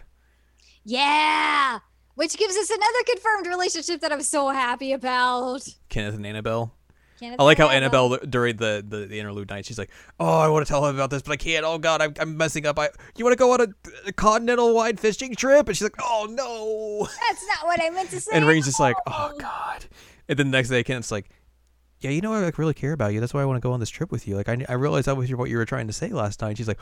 Yeah, 0.84 1.80
which 2.16 2.38
gives 2.38 2.56
us 2.58 2.70
another 2.70 3.04
confirmed 3.08 3.48
relationship 3.48 4.02
that 4.02 4.12
I'm 4.12 4.22
so 4.24 4.50
happy 4.50 4.94
about. 4.94 5.68
Kenneth 5.90 6.16
and 6.16 6.26
Annabelle. 6.26 6.74
Kenneth 7.22 7.40
I 7.40 7.44
like 7.44 7.60
how 7.60 7.70
Annabelle 7.70 8.18
during 8.18 8.58
the, 8.58 8.84
the, 8.86 9.06
the 9.06 9.20
interlude 9.20 9.52
night, 9.52 9.64
she's 9.64 9.78
like, 9.78 9.92
"Oh, 10.20 10.40
I 10.40 10.48
want 10.48 10.66
to 10.66 10.70
tell 10.70 10.84
him 10.88 10.96
about 10.96 11.12
this, 11.12 11.22
but 11.22 11.32
I 11.32 11.36
can't. 11.38 11.64
Oh 11.64 11.78
God, 11.78 12.02
I'm, 12.02 12.16
I'm 12.20 12.36
messing 12.36 12.66
up. 12.66 12.80
I 12.80 12.90
you 13.16 13.24
want 13.24 13.38
to 13.38 13.40
go 13.40 13.54
on 13.54 13.62
a, 13.62 13.68
a 14.08 14.12
continental 14.12 14.74
wide 14.74 15.00
fishing 15.00 15.36
trip?" 15.36 15.68
And 15.68 15.78
she's 15.78 15.84
like, 15.84 15.96
"Oh 16.02 16.26
no." 16.28 17.08
That's 17.30 17.46
not 17.48 17.68
what 17.68 17.80
I 17.80 17.92
meant 17.92 18.10
to 18.10 18.20
say. 18.20 18.32
And 18.34 18.48
Rain's 18.48 18.66
just 18.66 18.80
like, 18.80 18.96
"Oh 19.06 19.34
God." 19.40 19.86
And 20.28 20.40
then 20.40 20.50
the 20.50 20.58
next 20.58 20.70
day, 20.70 20.84
Kenneth's 20.84 21.12
like, 21.12 21.30
"Yeah, 22.00 22.10
you 22.10 22.22
know, 22.22 22.34
I 22.34 22.40
like 22.40 22.58
really 22.58 22.74
care 22.74 22.94
about 22.94 23.14
you. 23.14 23.20
That's 23.20 23.36
why 23.36 23.44
I 23.44 23.46
want 23.46 23.58
to 23.58 23.62
go 23.62 23.72
on 23.72 23.80
this 23.80 23.92
trip 23.92 24.12
with 24.12 24.28
you. 24.28 24.36
Like, 24.36 24.50
I 24.50 24.66
I 24.68 24.74
realized 24.74 25.06
that 25.06 25.16
was 25.16 25.32
what 25.36 25.48
you 25.48 25.58
were 25.58 25.66
trying 25.66 25.86
to 25.88 25.94
say 25.94 26.10
last 26.10 26.42
night." 26.42 26.58
She's 26.58 26.68
like, 26.68 26.80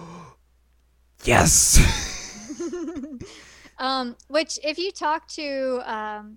"Yes." 1.24 1.78
Um, 3.80 4.14
which 4.28 4.58
if 4.62 4.78
you 4.78 4.92
talk 4.92 5.26
to 5.28 5.80
um, 5.90 6.36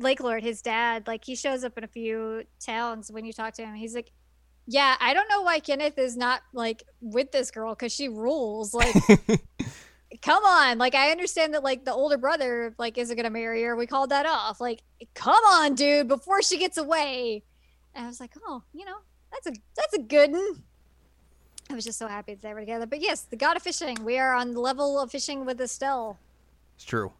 Lake 0.00 0.20
Lord, 0.20 0.42
his 0.42 0.62
dad, 0.62 1.06
like 1.06 1.24
he 1.24 1.34
shows 1.34 1.64
up 1.64 1.76
in 1.78 1.84
a 1.84 1.88
few 1.88 2.44
towns. 2.58 3.10
When 3.10 3.24
you 3.24 3.32
talk 3.32 3.54
to 3.54 3.62
him, 3.62 3.74
he's 3.74 3.94
like, 3.94 4.10
"Yeah, 4.66 4.96
I 5.00 5.14
don't 5.14 5.28
know 5.28 5.42
why 5.42 5.60
Kenneth 5.60 5.98
is 5.98 6.16
not 6.16 6.42
like 6.52 6.82
with 7.00 7.32
this 7.32 7.50
girl 7.50 7.74
because 7.74 7.92
she 7.92 8.08
rules. 8.08 8.74
Like, 8.74 8.94
come 10.22 10.44
on. 10.44 10.78
Like, 10.78 10.94
I 10.94 11.10
understand 11.10 11.54
that 11.54 11.62
like 11.62 11.84
the 11.84 11.92
older 11.92 12.18
brother 12.18 12.74
like 12.78 12.98
isn't 12.98 13.16
gonna 13.16 13.30
marry 13.30 13.62
her. 13.62 13.76
We 13.76 13.86
called 13.86 14.10
that 14.10 14.26
off. 14.26 14.60
Like, 14.60 14.82
come 15.14 15.44
on, 15.44 15.74
dude, 15.74 16.08
before 16.08 16.42
she 16.42 16.58
gets 16.58 16.78
away." 16.78 17.42
And 17.94 18.04
I 18.04 18.08
was 18.08 18.20
like, 18.20 18.32
"Oh, 18.46 18.62
you 18.72 18.84
know, 18.84 18.98
that's 19.30 19.46
a 19.46 19.60
that's 19.76 19.94
a 19.94 20.02
good 20.02 20.32
one." 20.32 20.62
I 21.70 21.74
was 21.74 21.84
just 21.84 21.98
so 21.98 22.08
happy 22.08 22.34
that 22.34 22.42
they 22.42 22.52
were 22.52 22.60
together. 22.60 22.86
But 22.86 23.00
yes, 23.00 23.22
the 23.22 23.36
god 23.36 23.56
of 23.56 23.62
fishing. 23.62 23.96
We 24.04 24.18
are 24.18 24.34
on 24.34 24.54
the 24.54 24.60
level 24.60 24.98
of 24.98 25.10
fishing 25.10 25.44
with 25.46 25.60
Estelle. 25.60 26.18
It's 26.74 26.84
true. 26.84 27.12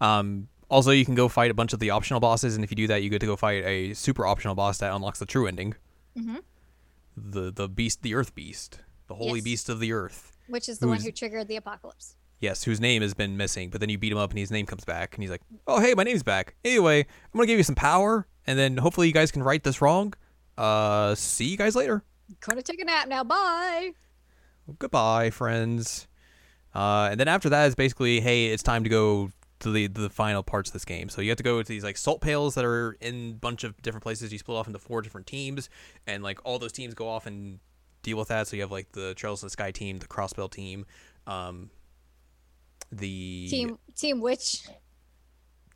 Um, 0.00 0.48
also, 0.68 0.90
you 0.90 1.04
can 1.04 1.14
go 1.14 1.28
fight 1.28 1.50
a 1.50 1.54
bunch 1.54 1.72
of 1.72 1.78
the 1.80 1.90
optional 1.90 2.20
bosses, 2.20 2.54
and 2.54 2.64
if 2.64 2.70
you 2.70 2.76
do 2.76 2.86
that, 2.88 3.02
you 3.02 3.10
get 3.10 3.20
to 3.20 3.26
go 3.26 3.36
fight 3.36 3.64
a 3.64 3.94
super 3.94 4.26
optional 4.26 4.54
boss 4.54 4.78
that 4.78 4.92
unlocks 4.92 5.18
the 5.18 5.26
true 5.26 5.46
ending. 5.46 5.74
Mhm. 6.16 6.42
The 7.16 7.50
the 7.52 7.68
beast, 7.68 8.02
the 8.02 8.14
Earth 8.14 8.34
Beast, 8.34 8.80
the 9.08 9.14
holy 9.14 9.38
Yes. 9.40 9.44
beast 9.44 9.68
of 9.68 9.80
the 9.80 9.92
Earth. 9.92 10.36
Which 10.48 10.68
is 10.68 10.78
the 10.78 10.88
one 10.88 11.00
who 11.00 11.10
triggered 11.12 11.48
the 11.48 11.56
apocalypse. 11.56 12.14
Yes, 12.40 12.62
whose 12.64 12.80
name 12.80 13.02
has 13.02 13.14
been 13.14 13.36
missing, 13.36 13.68
but 13.70 13.80
then 13.80 13.88
you 13.90 13.98
beat 13.98 14.12
him 14.12 14.18
up 14.18 14.30
and 14.30 14.38
his 14.38 14.50
name 14.50 14.64
comes 14.66 14.84
back, 14.84 15.14
and 15.14 15.22
he's 15.24 15.30
like, 15.30 15.42
"Oh, 15.66 15.80
hey, 15.80 15.94
my 15.94 16.04
name's 16.04 16.22
back. 16.22 16.54
Anyway, 16.64 17.00
I'm 17.00 17.06
gonna 17.38 17.46
give 17.46 17.58
you 17.58 17.64
some 17.64 17.74
power, 17.74 18.28
and 18.46 18.56
then 18.58 18.76
hopefully 18.76 19.08
you 19.08 19.12
guys 19.12 19.32
can 19.32 19.42
right 19.42 19.62
this 19.62 19.82
wrong. 19.82 20.14
Uh, 20.56 21.14
see 21.16 21.46
you 21.46 21.56
guys 21.56 21.74
later. 21.74 22.04
Gonna 22.40 22.62
take 22.62 22.80
a 22.80 22.84
nap 22.84 23.08
now. 23.08 23.24
Bye. 23.24 23.92
Goodbye, 24.78 25.30
friends." 25.30 26.06
Uh, 26.74 27.08
and 27.10 27.18
then 27.18 27.26
after 27.28 27.48
that 27.48 27.66
is 27.66 27.74
basically, 27.74 28.20
hey, 28.20 28.46
it's 28.46 28.62
time 28.62 28.84
to 28.84 28.90
go 28.90 29.30
to 29.60 29.70
the 29.72 29.86
the 29.86 30.10
final 30.10 30.42
parts 30.42 30.70
of 30.70 30.72
this 30.72 30.84
game. 30.84 31.08
So 31.08 31.20
you 31.20 31.30
have 31.30 31.36
to 31.38 31.42
go 31.42 31.62
to 31.62 31.68
these 31.68 31.84
like 31.84 31.96
salt 31.96 32.20
pails 32.20 32.54
that 32.54 32.64
are 32.64 32.92
in 33.00 33.30
a 33.30 33.38
bunch 33.38 33.64
of 33.64 33.80
different 33.82 34.02
places. 34.02 34.32
You 34.32 34.38
split 34.38 34.56
off 34.56 34.66
into 34.66 34.78
four 34.78 35.02
different 35.02 35.26
teams, 35.26 35.68
and 36.06 36.22
like 36.22 36.38
all 36.44 36.58
those 36.58 36.72
teams 36.72 36.94
go 36.94 37.08
off 37.08 37.26
and 37.26 37.58
deal 38.02 38.16
with 38.16 38.28
that. 38.28 38.46
So 38.46 38.56
you 38.56 38.62
have 38.62 38.72
like 38.72 38.92
the 38.92 39.14
Trails 39.14 39.42
of 39.42 39.48
the 39.48 39.52
Sky 39.52 39.70
team, 39.70 39.98
the 39.98 40.06
Crossbell 40.06 40.50
team, 40.50 40.86
um, 41.26 41.70
the 42.92 43.48
Team 43.48 43.78
Team 43.96 44.20
Witch. 44.20 44.66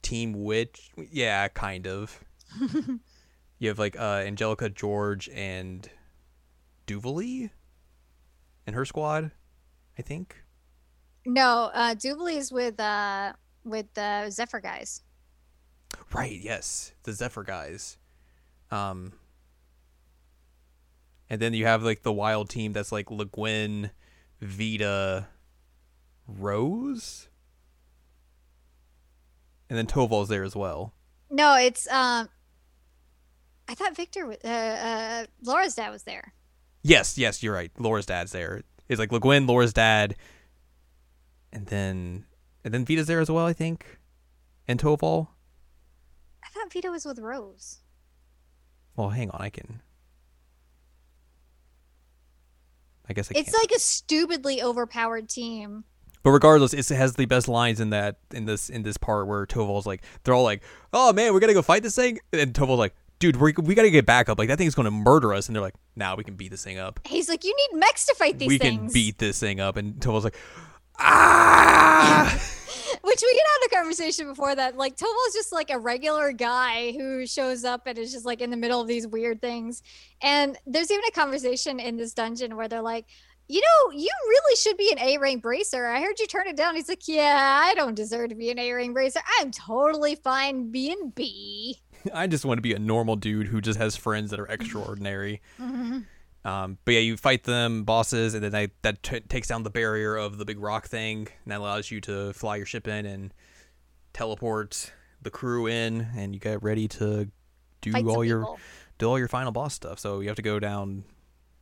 Team 0.02 0.44
Witch. 0.44 0.90
Yeah, 1.10 1.48
kind 1.48 1.86
of. 1.86 2.22
you 3.58 3.68
have 3.68 3.78
like 3.78 3.98
uh, 3.98 4.22
Angelica, 4.24 4.68
George, 4.68 5.28
and 5.30 5.88
Duvalie 6.86 7.50
and 8.66 8.76
her 8.76 8.84
squad, 8.84 9.30
I 9.98 10.02
think. 10.02 10.36
No, 11.24 11.70
uh 11.72 11.94
Jubilee's 11.94 12.50
with 12.50 12.80
uh 12.80 13.32
with 13.64 13.92
the 13.94 14.30
Zephyr 14.30 14.60
guys. 14.60 15.02
Right. 16.12 16.38
Yes, 16.40 16.92
the 17.02 17.12
Zephyr 17.12 17.42
guys. 17.42 17.98
Um, 18.70 19.12
and 21.28 21.40
then 21.40 21.54
you 21.54 21.66
have 21.66 21.82
like 21.82 22.02
the 22.02 22.12
wild 22.12 22.48
team 22.50 22.72
that's 22.72 22.92
like 22.92 23.10
Le 23.10 23.24
Guin, 23.24 23.90
Vita, 24.40 25.28
Rose, 26.26 27.28
and 29.68 29.78
then 29.78 29.86
Toval's 29.86 30.28
there 30.28 30.44
as 30.44 30.54
well. 30.54 30.92
No, 31.30 31.56
it's 31.56 31.90
um 31.90 32.28
I 33.68 33.74
thought 33.74 33.96
Victor 33.96 34.36
uh, 34.44 34.48
uh 34.48 35.26
Laura's 35.42 35.74
dad 35.74 35.90
was 35.90 36.02
there. 36.02 36.34
Yes, 36.82 37.16
yes, 37.16 37.42
you're 37.42 37.54
right. 37.54 37.70
Laura's 37.78 38.06
dad's 38.06 38.32
there. 38.32 38.62
It's 38.88 38.98
like 38.98 39.12
Le 39.12 39.20
Guin, 39.20 39.46
Laura's 39.46 39.72
dad, 39.72 40.16
and 41.52 41.66
then 41.66 42.26
and 42.64 42.72
then 42.74 42.84
Vita's 42.84 43.06
there 43.06 43.20
as 43.20 43.30
well, 43.30 43.46
I 43.46 43.52
think, 43.52 43.98
and 44.68 44.80
Toval. 44.80 45.28
I 46.44 46.48
thought 46.50 46.72
Vita 46.72 46.90
was 46.90 47.04
with 47.04 47.18
Rose. 47.18 47.78
Well, 48.96 49.10
hang 49.10 49.30
on, 49.30 49.40
I 49.40 49.48
can. 49.50 49.80
I 53.08 53.12
guess 53.12 53.30
I 53.30 53.38
It's 53.38 53.50
can't. 53.50 53.62
like 53.62 53.76
a 53.76 53.80
stupidly 53.80 54.62
overpowered 54.62 55.28
team. 55.28 55.84
but 56.22 56.30
regardless, 56.30 56.72
it 56.72 56.86
has 56.94 57.14
the 57.14 57.26
best 57.26 57.48
lines 57.48 57.80
in 57.80 57.90
that 57.90 58.18
in 58.32 58.44
this 58.46 58.68
in 58.70 58.82
this 58.84 58.96
part 58.96 59.26
where 59.26 59.44
Toval's 59.46 59.86
like, 59.86 60.02
they're 60.22 60.34
all 60.34 60.44
like, 60.44 60.62
"Oh 60.92 61.12
man, 61.12 61.34
we 61.34 61.40
gotta 61.40 61.52
go 61.54 61.62
fight 61.62 61.82
this 61.82 61.96
thing," 61.96 62.20
and 62.32 62.54
Toval's 62.54 62.78
like, 62.78 62.94
"Dude, 63.18 63.36
we 63.36 63.52
we 63.60 63.74
gotta 63.74 63.90
get 63.90 64.06
back 64.06 64.28
up. 64.28 64.38
Like 64.38 64.48
that 64.48 64.56
thing's 64.58 64.74
gonna 64.76 64.90
murder 64.92 65.34
us." 65.34 65.48
And 65.48 65.56
they're 65.56 65.62
like, 65.62 65.74
"Now 65.96 66.14
we 66.14 66.22
can 66.22 66.36
beat 66.36 66.52
this 66.52 66.62
thing 66.62 66.78
up. 66.78 67.00
He's 67.04 67.28
like, 67.28 67.44
you 67.44 67.54
need 67.56 67.78
mechs 67.80 68.06
to 68.06 68.14
fight 68.14 68.38
these 68.38 68.48
we 68.48 68.58
things. 68.58 68.78
can 68.78 68.92
beat 68.92 69.18
this 69.18 69.40
thing 69.40 69.58
up." 69.58 69.76
And 69.76 70.00
Toval's 70.00 70.22
like, 70.24 70.36
"Ah!" 70.98 72.38
Which 73.02 73.20
we 73.22 73.32
can 73.32 73.44
have 73.62 73.70
a 73.72 73.74
conversation 73.74 74.26
before 74.28 74.54
that. 74.54 74.76
Like 74.76 74.96
Toval's 74.96 75.34
just 75.34 75.52
like 75.52 75.70
a 75.70 75.78
regular 75.78 76.32
guy 76.32 76.92
who 76.92 77.26
shows 77.26 77.64
up 77.64 77.82
and 77.86 77.98
is 77.98 78.12
just 78.12 78.24
like 78.24 78.40
in 78.40 78.50
the 78.50 78.56
middle 78.56 78.80
of 78.80 78.86
these 78.86 79.06
weird 79.06 79.40
things. 79.40 79.82
And 80.22 80.56
there's 80.66 80.90
even 80.90 81.04
a 81.08 81.12
conversation 81.12 81.80
in 81.80 81.96
this 81.96 82.14
dungeon 82.14 82.56
where 82.56 82.68
they're 82.68 82.82
like, 82.82 83.06
you 83.48 83.60
know, 83.60 83.98
you 83.98 84.08
really 84.28 84.56
should 84.56 84.76
be 84.76 84.92
an 84.92 84.98
A 85.00 85.18
rank 85.18 85.42
bracer. 85.42 85.86
I 85.86 86.00
heard 86.00 86.18
you 86.20 86.26
turn 86.26 86.46
it 86.46 86.56
down. 86.56 86.76
He's 86.76 86.88
like, 86.88 87.08
Yeah, 87.08 87.60
I 87.64 87.74
don't 87.74 87.94
deserve 87.94 88.30
to 88.30 88.34
be 88.34 88.50
an 88.50 88.58
A 88.58 88.72
rank 88.72 88.94
bracer. 88.94 89.20
I'm 89.40 89.50
totally 89.50 90.14
fine 90.14 90.70
being 90.70 91.12
B. 91.14 91.80
I 92.14 92.26
just 92.26 92.44
want 92.44 92.58
to 92.58 92.62
be 92.62 92.74
a 92.74 92.78
normal 92.78 93.16
dude 93.16 93.48
who 93.48 93.60
just 93.60 93.78
has 93.78 93.96
friends 93.96 94.30
that 94.30 94.40
are 94.40 94.46
extraordinary. 94.46 95.42
Um, 96.44 96.78
but 96.84 96.94
yeah, 96.94 97.00
you 97.00 97.16
fight 97.16 97.44
them 97.44 97.84
bosses, 97.84 98.34
and 98.34 98.42
then 98.42 98.50
they, 98.50 98.70
that 98.82 99.02
t- 99.02 99.20
takes 99.20 99.48
down 99.48 99.62
the 99.62 99.70
barrier 99.70 100.16
of 100.16 100.38
the 100.38 100.44
big 100.44 100.58
rock 100.58 100.88
thing, 100.88 101.28
and 101.44 101.52
that 101.52 101.60
allows 101.60 101.90
you 101.90 102.00
to 102.02 102.32
fly 102.32 102.56
your 102.56 102.66
ship 102.66 102.88
in 102.88 103.06
and 103.06 103.32
teleport 104.12 104.92
the 105.20 105.30
crew 105.30 105.66
in, 105.66 106.08
and 106.16 106.34
you 106.34 106.40
get 106.40 106.62
ready 106.62 106.88
to 106.88 107.28
do 107.80 107.92
Fight 107.92 108.04
all 108.06 108.24
your 108.24 108.40
people. 108.40 108.58
do 108.98 109.08
all 109.08 109.18
your 109.18 109.28
final 109.28 109.52
boss 109.52 109.74
stuff. 109.74 109.98
So 109.98 110.20
you 110.20 110.28
have 110.28 110.36
to 110.36 110.42
go 110.42 110.58
down 110.58 111.04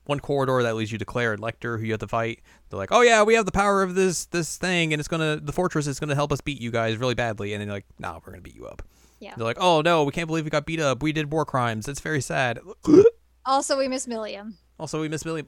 one 0.06 0.18
corridor 0.18 0.62
that 0.62 0.74
leads 0.74 0.90
you 0.90 0.98
to 0.98 1.04
Claire 1.04 1.34
and 1.34 1.42
Lechter, 1.42 1.78
who 1.78 1.84
you 1.84 1.92
have 1.92 2.00
to 2.00 2.08
fight. 2.08 2.40
They're 2.68 2.78
like, 2.78 2.90
"Oh 2.90 3.02
yeah, 3.02 3.22
we 3.22 3.34
have 3.34 3.46
the 3.46 3.52
power 3.52 3.82
of 3.82 3.94
this 3.94 4.24
this 4.26 4.56
thing, 4.56 4.92
and 4.92 5.00
it's 5.00 5.08
gonna 5.08 5.36
the 5.36 5.52
fortress 5.52 5.86
is 5.86 6.00
gonna 6.00 6.14
help 6.14 6.32
us 6.32 6.40
beat 6.40 6.60
you 6.60 6.70
guys 6.70 6.96
really 6.96 7.14
badly." 7.14 7.52
And 7.52 7.60
then 7.60 7.68
they're 7.68 7.76
like, 7.76 7.86
"Nah, 7.98 8.14
we're 8.24 8.32
gonna 8.32 8.42
beat 8.42 8.56
you 8.56 8.66
up." 8.66 8.82
Yeah. 9.20 9.34
They're 9.36 9.44
like, 9.44 9.58
"Oh 9.60 9.82
no, 9.82 10.04
we 10.04 10.12
can't 10.12 10.26
believe 10.26 10.44
we 10.44 10.50
got 10.50 10.64
beat 10.66 10.80
up. 10.80 11.02
We 11.02 11.12
did 11.12 11.30
war 11.30 11.44
crimes. 11.44 11.86
It's 11.86 12.00
very 12.00 12.22
sad." 12.22 12.60
Also, 13.46 13.78
we 13.78 13.88
miss 13.88 14.06
Millium. 14.06 14.58
Also, 14.80 15.00
we 15.00 15.08
miss 15.08 15.24
William. 15.24 15.46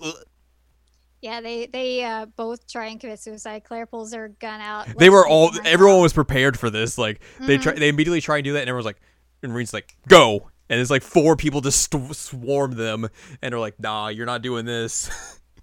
Yeah, 1.21 1.41
they 1.41 1.67
they 1.67 2.05
uh, 2.05 2.27
both 2.27 2.67
try 2.71 2.87
and 2.87 3.01
commit 3.01 3.21
suicide. 3.21 3.63
Claire 3.65 3.87
pulls 3.87 4.13
her 4.13 4.29
gun 4.29 4.61
out. 4.61 4.87
they 4.99 5.09
were 5.11 5.27
all 5.27 5.51
everyone 5.65 5.97
out. 5.97 6.03
was 6.03 6.13
prepared 6.13 6.59
for 6.59 6.69
this 6.71 6.99
like 6.99 7.21
they 7.41 7.55
Mm-hmm. 7.55 7.63
try 7.63 7.73
they 7.75 7.89
immediately 7.89 8.21
try 8.21 8.37
and 8.39 8.45
do 8.45 8.53
that 8.55 8.61
and 8.61 8.69
everyone's 8.69 8.87
like 8.87 9.01
and 9.43 9.55
Reed's 9.55 9.73
like 9.73 9.97
go 10.09 10.51
and 10.69 10.81
it's 10.81 10.91
like 10.91 11.03
four 11.03 11.37
people 11.37 11.61
just 11.61 11.81
st- 11.93 12.15
swarm 12.17 12.73
them 12.73 13.09
and 13.41 13.53
they're 13.53 13.61
like 13.61 13.79
nah 13.79 14.09
you're 14.09 14.27
not 14.27 14.43
doing 14.43 14.65
this 14.65 15.09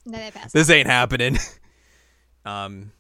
And 0.06 0.14
then 0.14 0.22
they 0.22 0.32
pass. 0.32 0.52
this 0.54 0.70
ain't 0.70 0.88
happening 0.88 1.38
um 2.46 2.92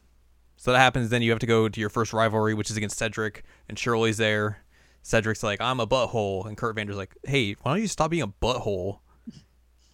so 0.57 0.71
that 0.73 0.79
happens 0.79 1.09
then 1.09 1.21
you 1.21 1.29
have 1.31 1.39
to 1.39 1.45
go 1.47 1.69
to 1.69 1.79
your 1.79 1.89
first 1.89 2.11
rivalry 2.13 2.53
which 2.53 2.69
is 2.69 2.75
against 2.77 2.97
Cedric 2.97 3.43
and 3.69 3.79
Shirley's 3.79 4.17
there 4.17 4.59
Cedric's 5.01 5.43
like 5.43 5.61
I'm 5.61 5.79
a 5.79 5.87
butthole 5.87 6.45
and 6.45 6.57
Kurt 6.57 6.75
Vander's 6.75 6.97
like 6.97 7.15
hey 7.23 7.53
why 7.61 7.71
don't 7.71 7.81
you 7.81 7.87
stop 7.87 8.11
being 8.11 8.23
a 8.23 8.27
butthole 8.27 8.99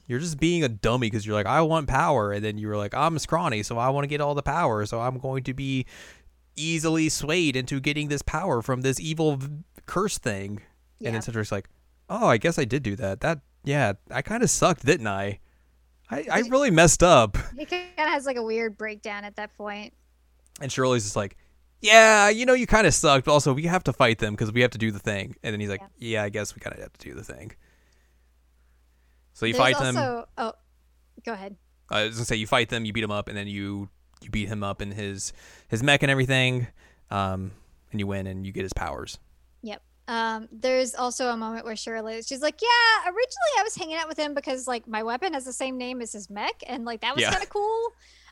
you're 0.08 0.20
just 0.20 0.40
being 0.40 0.64
a 0.64 0.70
dummy 0.70 1.08
because 1.08 1.26
you're 1.26 1.36
like 1.36 1.46
I 1.48 1.62
want 1.62 1.88
power 1.88 2.32
and 2.32 2.44
then 2.46 2.58
you 2.58 2.68
were 2.68 2.78
like 2.78 2.94
I'm 2.94 3.18
scrawny 3.20 3.64
so 3.64 3.78
I 3.78 3.90
want 3.90 4.04
to 4.04 4.08
get 4.08 4.22
all 4.22 4.36
the 4.36 4.44
power 4.44 4.86
so 4.86 5.00
I'm 5.02 5.18
going 5.18 5.44
to 5.46 5.54
be 5.54 5.86
easily 6.56 7.10
swayed 7.10 7.56
into 7.56 7.80
getting 7.80 8.08
this 8.08 8.22
power 8.22 8.62
from 8.62 8.82
this 8.82 9.00
evil 9.00 9.36
v- 9.38 9.50
curse 9.86 10.18
thing. 10.18 10.50
And 10.52 10.62
Yeah. 11.00 11.12
then 11.12 11.22
Cedric's 11.22 11.52
like, 11.52 11.68
"Oh, 12.10 12.28
I 12.28 12.38
guess 12.38 12.58
I 12.58 12.66
did 12.66 12.82
do 12.84 12.96
that. 12.96 13.20
That 13.22 13.42
yeah, 13.64 13.94
I 14.10 14.22
kind 14.22 14.42
of 14.44 14.50
sucked, 14.50 14.86
didn't 14.86 15.08
I? 15.08 15.40
I 16.10 16.26
I 16.32 16.40
really 16.50 16.72
messed 16.72 17.04
up." 17.04 17.38
He 17.58 17.66
kind 17.66 17.84
of 17.98 18.08
has 18.08 18.26
like 18.26 18.38
a 18.38 18.44
weird 18.44 18.78
breakdown 18.78 19.26
at 19.26 19.36
that 19.36 19.54
point. 19.58 19.94
And 20.62 20.72
Shirley's 20.72 21.04
just 21.04 21.18
like, 21.18 21.36
"Yeah, 21.82 22.30
you 22.30 22.46
know, 22.46 22.54
you 22.54 22.68
kind 22.68 22.88
of 22.88 22.94
sucked. 22.94 23.26
But 23.26 23.34
also, 23.34 23.54
we 23.54 23.64
have 23.64 23.84
to 23.86 23.94
fight 23.94 24.20
them 24.20 24.34
because 24.34 24.54
we 24.54 24.62
have 24.62 24.72
to 24.72 24.78
do 24.78 24.92
the 24.92 25.00
thing." 25.00 25.36
And 25.44 25.52
then 25.52 25.60
he's 25.60 25.70
like, 25.70 25.82
"Yeah, 25.98 26.24
I 26.24 26.30
guess 26.30 26.56
we 26.56 26.62
kind 26.62 26.74
of 26.74 26.82
have 26.82 26.94
to 26.94 27.10
do 27.10 27.14
the 27.14 27.24
thing." 27.24 27.52
So 29.36 29.46
you 29.46 29.54
There's 29.54 29.64
fight 29.64 29.78
them. 29.78 29.96
also, 29.98 30.28
Oh, 30.38 30.54
go 31.26 31.34
ahead. 31.34 31.56
I 31.90 32.06
was 32.06 32.16
gonna 32.16 32.26
say 32.26 32.38
you 32.38 32.48
fight 32.48 32.70
them, 32.70 32.84
you 32.86 32.94
beat 32.94 33.04
him 33.04 33.12
up, 33.12 33.28
and 33.28 33.38
then 33.38 33.48
you 33.48 33.90
you 34.22 34.30
beat 34.32 34.48
him 34.48 34.64
up 34.64 34.82
in 34.82 34.90
his 34.92 35.34
his 35.68 35.84
mech 35.84 36.02
and 36.02 36.10
everything, 36.10 36.68
um, 37.12 37.52
and 37.92 38.00
you 38.00 38.08
win 38.08 38.26
and 38.26 38.46
you 38.48 38.52
get 38.52 38.64
his 38.64 38.74
powers. 38.74 39.20
Yep. 39.62 39.84
Um, 40.08 40.48
there's 40.52 40.96
also 40.96 41.28
a 41.30 41.38
moment 41.38 41.66
where 41.66 41.76
Shirley, 41.76 42.22
she's 42.24 42.42
like, 42.42 42.60
"Yeah, 42.62 43.04
originally 43.10 43.54
I 43.60 43.64
was 43.64 43.76
hanging 43.76 43.98
out 43.98 44.08
with 44.08 44.18
him 44.18 44.34
because 44.34 44.68
like 44.68 44.88
my 44.88 45.04
weapon 45.04 45.34
has 45.34 45.46
the 45.46 45.54
same 45.54 45.78
name 45.78 46.02
as 46.02 46.14
his 46.14 46.30
mech, 46.30 46.64
and 46.66 46.86
like 46.86 47.02
that 47.02 47.14
was 47.14 47.22
Yeah. 47.24 47.32
kind 47.32 47.44
of 47.44 47.50
cool." 47.50 47.92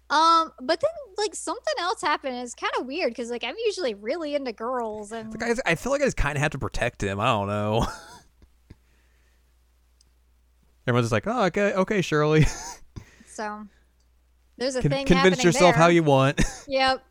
Um, 0.10 0.52
but 0.62 0.80
then 0.82 0.90
like 1.18 1.36
something 1.36 1.74
else 1.80 2.02
happened. 2.02 2.36
It's 2.38 2.56
kind 2.56 2.74
of 2.80 2.86
weird 2.86 3.12
because 3.12 3.30
like 3.30 3.44
I'm 3.44 3.56
usually 3.66 3.94
really 3.94 4.36
into 4.36 4.54
girls, 4.54 5.12
and 5.12 5.32
Like, 5.40 5.60
I, 5.66 5.72
I 5.72 5.76
feel 5.76 5.92
like 5.92 6.02
I 6.02 6.06
just 6.06 6.18
kind 6.18 6.38
of 6.38 6.42
have 6.42 6.52
to 6.52 6.60
protect 6.60 7.04
him. 7.04 7.20
I 7.20 7.26
don't 7.26 7.48
know. 7.48 7.86
Everyone's 10.88 11.06
just 11.06 11.12
like, 11.14 11.28
oh, 11.28 11.44
okay, 11.46 11.74
okay, 11.74 12.02
Shirley. 12.02 12.46
so 13.28 13.66
there's 14.58 14.76
a 14.76 14.82
Con- 14.82 14.92
thing. 14.92 15.06
convince 15.06 15.44
yourself 15.44 15.76
how 15.76 15.88
you 15.88 16.04
want. 16.04 16.42
Yep. 16.68 17.04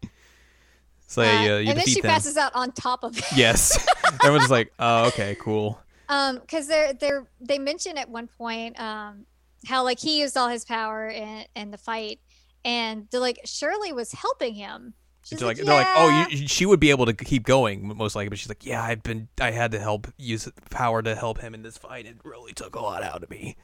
so 1.07 1.23
Uh, 1.23 1.43
you 1.43 1.71
and 1.71 1.79
then 1.79 1.85
she 1.87 2.01
them. 2.01 2.11
passes 2.11 2.37
out 2.37 2.53
on 2.55 2.73
top 2.73 3.05
of 3.05 3.17
it. 3.19 3.25
Yes. 3.37 3.87
Everyone's 4.23 4.45
just 4.45 4.51
like, 4.51 4.73
oh, 4.79 5.07
okay, 5.09 5.37
cool. 5.41 5.79
Um, 6.09 6.39
because 6.39 6.67
they're 6.67 6.93
they're 6.95 7.27
they 7.41 7.59
mention 7.59 7.97
at 7.99 8.09
one 8.09 8.29
point 8.29 8.79
um 8.81 9.25
how 9.67 9.85
like 9.85 9.99
he 9.99 10.21
used 10.21 10.37
all 10.37 10.49
his 10.49 10.65
power 10.65 11.09
in 11.09 11.45
in 11.57 11.71
the 11.71 11.79
fight, 11.79 12.19
and 12.65 13.07
they're 13.11 13.21
like 13.21 13.41
Shirley 13.45 13.93
was 13.93 14.13
helping 14.13 14.55
him. 14.55 14.95
She's 15.25 15.39
they're 15.39 15.49
like, 15.49 15.59
like, 15.59 15.67
they're 15.67 15.75
like, 15.75 15.87
oh, 15.89 16.27
you, 16.31 16.49
she 16.49 16.67
would 16.67 16.81
be 16.81 16.91
able 16.91 17.07
to 17.07 17.13
keep 17.13 17.45
going 17.45 17.97
most 17.97 18.17
likely, 18.17 18.29
but 18.29 18.39
she's 18.39 18.49
like, 18.49 18.67
yeah, 18.67 18.83
I've 18.83 19.03
been, 19.03 19.29
I 19.41 19.53
had 19.53 19.71
to 19.73 19.79
help 19.79 20.09
use 20.17 20.49
power 20.71 21.01
to 21.03 21.15
help 21.15 21.39
him 21.41 21.55
in 21.55 21.63
this 21.63 21.79
fight. 21.79 22.07
It 22.07 22.17
really 22.25 22.53
took 22.53 22.75
a 22.75 22.81
lot 22.81 23.03
out 23.03 23.23
of 23.23 23.31
me. 23.31 23.57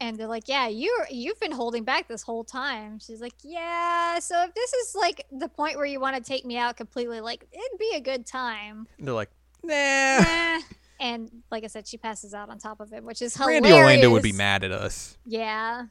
And 0.00 0.16
they're 0.16 0.26
like, 0.26 0.48
"Yeah, 0.48 0.66
you 0.66 0.92
you've 1.08 1.38
been 1.38 1.52
holding 1.52 1.84
back 1.84 2.08
this 2.08 2.22
whole 2.22 2.42
time." 2.42 2.98
She's 2.98 3.20
like, 3.20 3.34
"Yeah, 3.44 4.18
so 4.18 4.42
if 4.42 4.52
this 4.52 4.72
is 4.72 4.94
like 4.96 5.24
the 5.30 5.48
point 5.48 5.76
where 5.76 5.86
you 5.86 6.00
want 6.00 6.16
to 6.16 6.22
take 6.22 6.44
me 6.44 6.58
out 6.58 6.76
completely, 6.76 7.20
like 7.20 7.46
it'd 7.52 7.78
be 7.78 7.92
a 7.94 8.00
good 8.00 8.26
time." 8.26 8.88
And 8.98 9.06
they're 9.06 9.14
like, 9.14 9.30
nah. 9.62 9.72
Eh. 9.72 10.60
and 11.00 11.30
like 11.50 11.62
I 11.62 11.68
said, 11.68 11.86
she 11.86 11.96
passes 11.96 12.34
out 12.34 12.50
on 12.50 12.58
top 12.58 12.80
of 12.80 12.90
him, 12.90 13.04
which 13.04 13.22
is 13.22 13.36
hilarious. 13.36 13.62
Randy 13.62 13.78
Orlando 13.78 14.10
would 14.10 14.22
be 14.24 14.32
mad 14.32 14.64
at 14.64 14.72
us. 14.72 15.16
Yeah. 15.24 15.86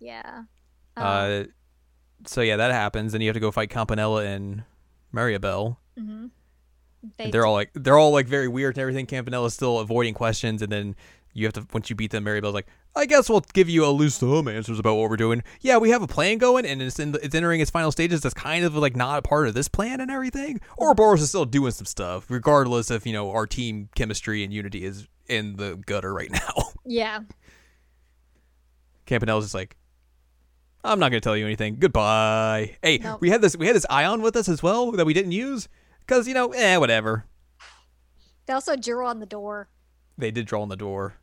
Yeah. 0.00 0.44
Um, 0.96 1.04
Uh, 1.04 1.44
so 2.26 2.40
yeah, 2.40 2.56
that 2.56 2.72
happens. 2.72 3.12
Then 3.12 3.20
you 3.20 3.28
have 3.28 3.34
to 3.34 3.40
go 3.40 3.50
fight 3.50 3.70
Campanella 3.70 4.24
and 4.24 4.64
Mariabell. 5.14 5.76
Mm-hmm. 5.98 6.26
They 7.16 7.24
And 7.24 7.32
they're 7.32 7.46
all 7.46 7.54
like, 7.54 7.70
they're 7.74 7.98
all 7.98 8.12
like 8.12 8.26
very 8.26 8.48
weird 8.48 8.76
and 8.76 8.82
everything. 8.82 9.06
Campanella's 9.06 9.54
still 9.54 9.78
avoiding 9.80 10.14
questions, 10.14 10.62
and 10.62 10.70
then 10.70 10.94
you 11.34 11.46
have 11.46 11.52
to 11.54 11.66
once 11.72 11.90
you 11.90 11.96
beat 11.96 12.10
them, 12.10 12.24
Mariabell's 12.24 12.54
like, 12.54 12.66
I 12.94 13.06
guess 13.06 13.28
we'll 13.28 13.40
give 13.54 13.68
you 13.68 13.84
at 13.84 13.88
least 13.88 14.18
some 14.20 14.46
answers 14.48 14.78
about 14.78 14.96
what 14.96 15.08
we're 15.08 15.16
doing. 15.16 15.42
Yeah, 15.62 15.78
we 15.78 15.90
have 15.90 16.02
a 16.02 16.06
plan 16.06 16.38
going, 16.38 16.66
and 16.66 16.80
it's 16.82 16.98
in 16.98 17.12
the, 17.12 17.24
it's 17.24 17.34
entering 17.34 17.60
its 17.60 17.70
final 17.70 17.90
stages. 17.90 18.20
That's 18.20 18.34
kind 18.34 18.64
of 18.64 18.76
like 18.76 18.94
not 18.94 19.18
a 19.18 19.22
part 19.22 19.48
of 19.48 19.54
this 19.54 19.66
plan 19.66 20.00
and 20.00 20.10
everything. 20.10 20.60
Ouroboros 20.78 21.22
is 21.22 21.30
still 21.30 21.46
doing 21.46 21.72
some 21.72 21.86
stuff, 21.86 22.30
regardless 22.30 22.90
if 22.90 23.06
you 23.06 23.12
know 23.12 23.30
our 23.30 23.46
team 23.46 23.88
chemistry 23.94 24.44
and 24.44 24.52
unity 24.52 24.84
is 24.84 25.08
in 25.26 25.56
the 25.56 25.76
gutter 25.86 26.12
right 26.12 26.30
now. 26.32 26.64
yeah. 26.84 27.20
Campanella's 29.06 29.46
just 29.46 29.54
like, 29.54 29.76
I'm 30.84 30.98
not 30.98 31.10
gonna 31.10 31.20
tell 31.20 31.36
you 31.36 31.44
anything. 31.46 31.76
Goodbye. 31.78 32.76
Hey, 32.82 32.98
Nope. 32.98 33.20
we 33.20 33.30
had 33.30 33.40
this 33.40 33.56
we 33.56 33.66
had 33.66 33.76
this 33.76 33.86
Aeon 33.90 34.20
with 34.22 34.34
us 34.36 34.48
as 34.48 34.62
well 34.62 34.90
that 34.92 35.04
we 35.06 35.14
didn't 35.14 35.32
use 35.32 35.68
because 36.00 36.26
you 36.26 36.34
know, 36.34 36.48
eh, 36.52 36.76
whatever. 36.76 37.24
They 38.46 38.52
also 38.52 38.74
drew 38.76 39.06
on 39.06 39.20
the 39.20 39.26
door. 39.26 39.68
They 40.18 40.30
did 40.32 40.46
draw 40.46 40.62
on 40.62 40.68
the 40.68 40.76
door, 40.76 41.14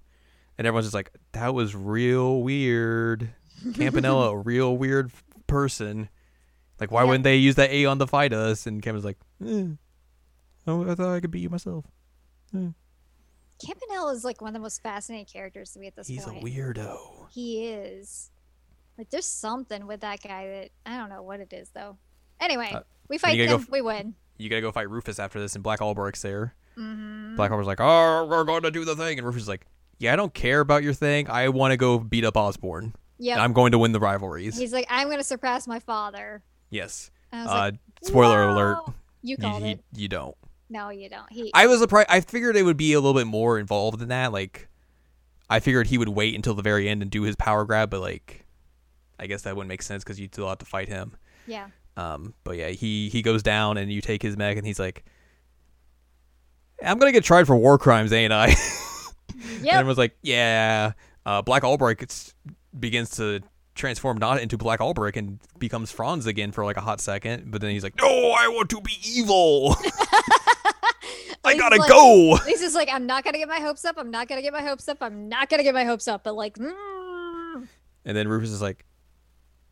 and 0.58 0.66
everyone's 0.66 0.86
just 0.88 0.94
like, 0.96 1.12
that 1.34 1.54
was 1.54 1.76
real 1.76 2.42
weird. 2.42 3.30
Campanella, 3.76 4.32
a 4.32 4.38
real 4.42 4.78
weird 4.78 5.12
person. 5.48 6.08
Like, 6.80 6.92
why 6.92 7.02
Yeah. 7.02 7.08
wouldn't 7.10 7.24
they 7.26 7.36
use 7.36 7.56
that 7.56 7.72
Aeon 7.74 8.00
to 8.00 8.08
fight 8.08 8.32
us? 8.32 8.66
And 8.66 8.82
Campana's 8.82 9.04
like, 9.06 9.18
eh, 9.46 9.66
I 10.66 10.96
thought 10.96 11.14
I 11.14 11.20
could 11.20 11.32
beat 11.32 11.42
you 11.42 11.50
myself. 11.50 11.86
Campanella 12.54 14.14
is 14.14 14.24
like 14.24 14.42
one 14.42 14.50
of 14.50 14.54
the 14.54 14.60
most 14.62 14.82
fascinating 14.82 15.26
characters 15.26 15.72
to 15.74 15.80
me 15.80 15.88
at 15.88 15.96
this 15.96 16.08
point. 16.08 16.20
He's 16.20 16.28
a 16.28 16.32
weirdo. 16.62 17.28
He 17.32 17.66
is. 17.68 18.32
Like, 19.00 19.10
there's 19.10 19.26
something 19.26 19.88
with 19.88 20.02
that 20.02 20.22
guy 20.22 20.46
that 20.48 20.70
I 20.86 20.98
don't 20.98 21.10
know 21.10 21.24
what 21.24 21.40
it 21.40 21.52
is 21.54 21.70
though. 21.70 21.98
Anyway, 22.40 22.72
Uh, 22.74 22.82
we 23.08 23.18
fight 23.18 23.40
him, 23.40 23.50
f- 23.62 23.70
we 23.72 23.82
win. 23.82 24.14
You 24.38 24.50
gotta 24.50 24.62
go 24.62 24.72
fight 24.72 24.90
Rufus 24.90 25.18
after 25.20 25.40
this, 25.40 25.56
and 25.56 25.64
Black 25.64 25.82
Albrecht's 25.82 26.22
there. 26.22 26.54
hmm 26.76 27.36
Black 27.36 27.50
Harper's 27.50 27.66
like, 27.68 27.80
oh, 27.82 28.28
we're 28.30 28.44
going 28.44 28.64
to 28.64 28.72
do 28.72 28.86
the 28.86 28.96
thing. 28.96 29.18
And 29.18 29.26
Rufus 29.26 29.44
is 29.44 29.48
like, 29.48 29.66
yeah, 29.98 30.14
I 30.14 30.16
don't 30.16 30.34
care 30.34 30.60
about 30.62 30.84
your 30.84 30.94
thing. 30.94 31.30
I 31.30 31.50
want 31.50 31.72
to 31.72 31.78
go 31.78 31.98
beat 32.00 32.24
up 32.26 32.38
Osborne. 32.38 32.94
Yeah, 33.18 33.42
I'm 33.44 33.52
going 33.54 33.72
to 33.74 33.78
win 33.80 33.92
the 33.94 34.00
rivalries. 34.00 34.58
He's 34.58 34.72
like, 34.74 34.88
I'm 34.90 35.10
gonna 35.10 35.24
surpass 35.24 35.66
my 35.68 35.80
father. 35.80 36.44
yes. 36.70 37.10
And 37.32 37.42
I 37.42 37.44
was 37.46 37.52
Uh, 37.52 37.58
like, 37.60 37.76
spoiler 38.04 38.44
alert. 38.44 38.78
"Whoa." 38.86 38.94
You 39.22 39.30
You, 39.32 39.38
called 39.38 39.62
you, 39.64 39.70
it. 39.70 39.84
you 39.96 40.08
don't. 40.08 40.36
No, 40.70 40.90
you 40.90 41.10
don't. 41.10 41.30
He. 41.32 41.52
I 41.54 41.68
was 41.68 41.80
surprised. 41.80 42.08
I 42.10 42.22
figured 42.22 42.56
it 42.56 42.64
would 42.64 42.78
be 42.78 42.94
a 42.94 43.00
little 43.00 43.20
bit 43.20 43.28
more 43.28 43.60
involved 43.60 44.00
than 44.00 44.10
that. 44.10 44.32
Like, 44.32 44.68
I 45.50 45.60
figured 45.60 45.88
he 45.88 45.98
would 45.98 46.10
wait 46.10 46.36
until 46.36 46.54
the 46.54 46.62
very 46.62 46.88
end 46.88 47.02
and 47.02 47.10
do 47.12 47.24
his 47.24 47.36
power 47.36 47.66
grab, 47.66 47.90
but 47.90 48.00
like, 48.02 48.46
I 49.20 49.28
guess 49.28 49.42
that 49.44 49.56
wouldn't 49.56 49.70
make 49.70 49.82
sense 49.82 50.04
because 50.04 50.20
you'd 50.20 50.34
still 50.34 50.48
have 50.48 50.58
to 50.60 50.66
fight 50.66 50.88
him. 50.88 51.16
yeah. 51.48 51.68
Um, 51.98 52.34
but 52.46 52.56
yeah, 52.56 52.70
he 52.70 53.10
he 53.10 53.22
goes 53.22 53.44
down 53.44 53.78
and 53.78 53.92
you 53.92 54.00
take 54.00 54.22
his 54.22 54.38
mech 54.38 54.56
and 54.56 54.66
he's 54.66 54.80
like, 54.80 55.04
"I'm 56.84 56.98
gonna 56.98 57.12
get 57.12 57.24
tried 57.26 57.46
for 57.46 57.56
war 57.58 57.78
crimes, 57.78 58.14
ain't 58.14 58.32
I?" 58.34 58.48
yeah. 58.48 58.56
And 59.60 59.68
everyone's 59.68 59.98
like, 59.98 60.16
yeah. 60.22 60.94
Uh, 61.26 61.42
Black 61.42 61.64
Albrecht 61.64 62.34
begins 62.80 63.10
to 63.18 63.42
transform 63.76 64.18
not 64.18 64.42
into 64.42 64.58
Black 64.58 64.80
Albrecht 64.82 65.18
and 65.18 65.40
becomes 65.58 65.92
Franz 65.92 66.26
again 66.26 66.52
for 66.52 66.64
like 66.64 66.78
a 66.78 66.82
hot 66.82 67.02
second. 67.02 67.52
But 67.52 67.60
then 67.62 67.72
he's 67.72 67.84
like, 67.84 67.96
no, 67.98 68.08
I 68.08 68.48
want 68.48 68.70
to 68.70 68.82
be 68.82 68.94
evil. 69.06 69.76
I 71.44 71.56
gotta 71.58 71.78
like- 71.78 71.90
go. 71.90 72.38
He's 72.46 72.62
just 72.62 72.76
like, 72.76 72.90
I'm 72.92 73.06
not 73.06 73.24
gonna 73.24 73.38
get 73.38 73.48
my 73.48 73.60
hopes 73.60 73.84
up. 73.86 73.96
I'm 73.98 74.12
not 74.12 74.28
gonna 74.28 74.42
get 74.42 74.54
my 74.54 74.62
hopes 74.62 74.88
up. 74.88 74.98
I'm 75.02 75.28
not 75.30 75.50
gonna 75.50 75.64
get 75.64 75.74
my 75.74 75.84
hopes 75.86 76.08
up. 76.08 76.24
But 76.24 76.36
like, 76.36 76.56
mm. 76.58 77.68
And 78.06 78.16
then 78.18 78.28
Rufus 78.28 78.52
is 78.52 78.62
like, 78.62 78.86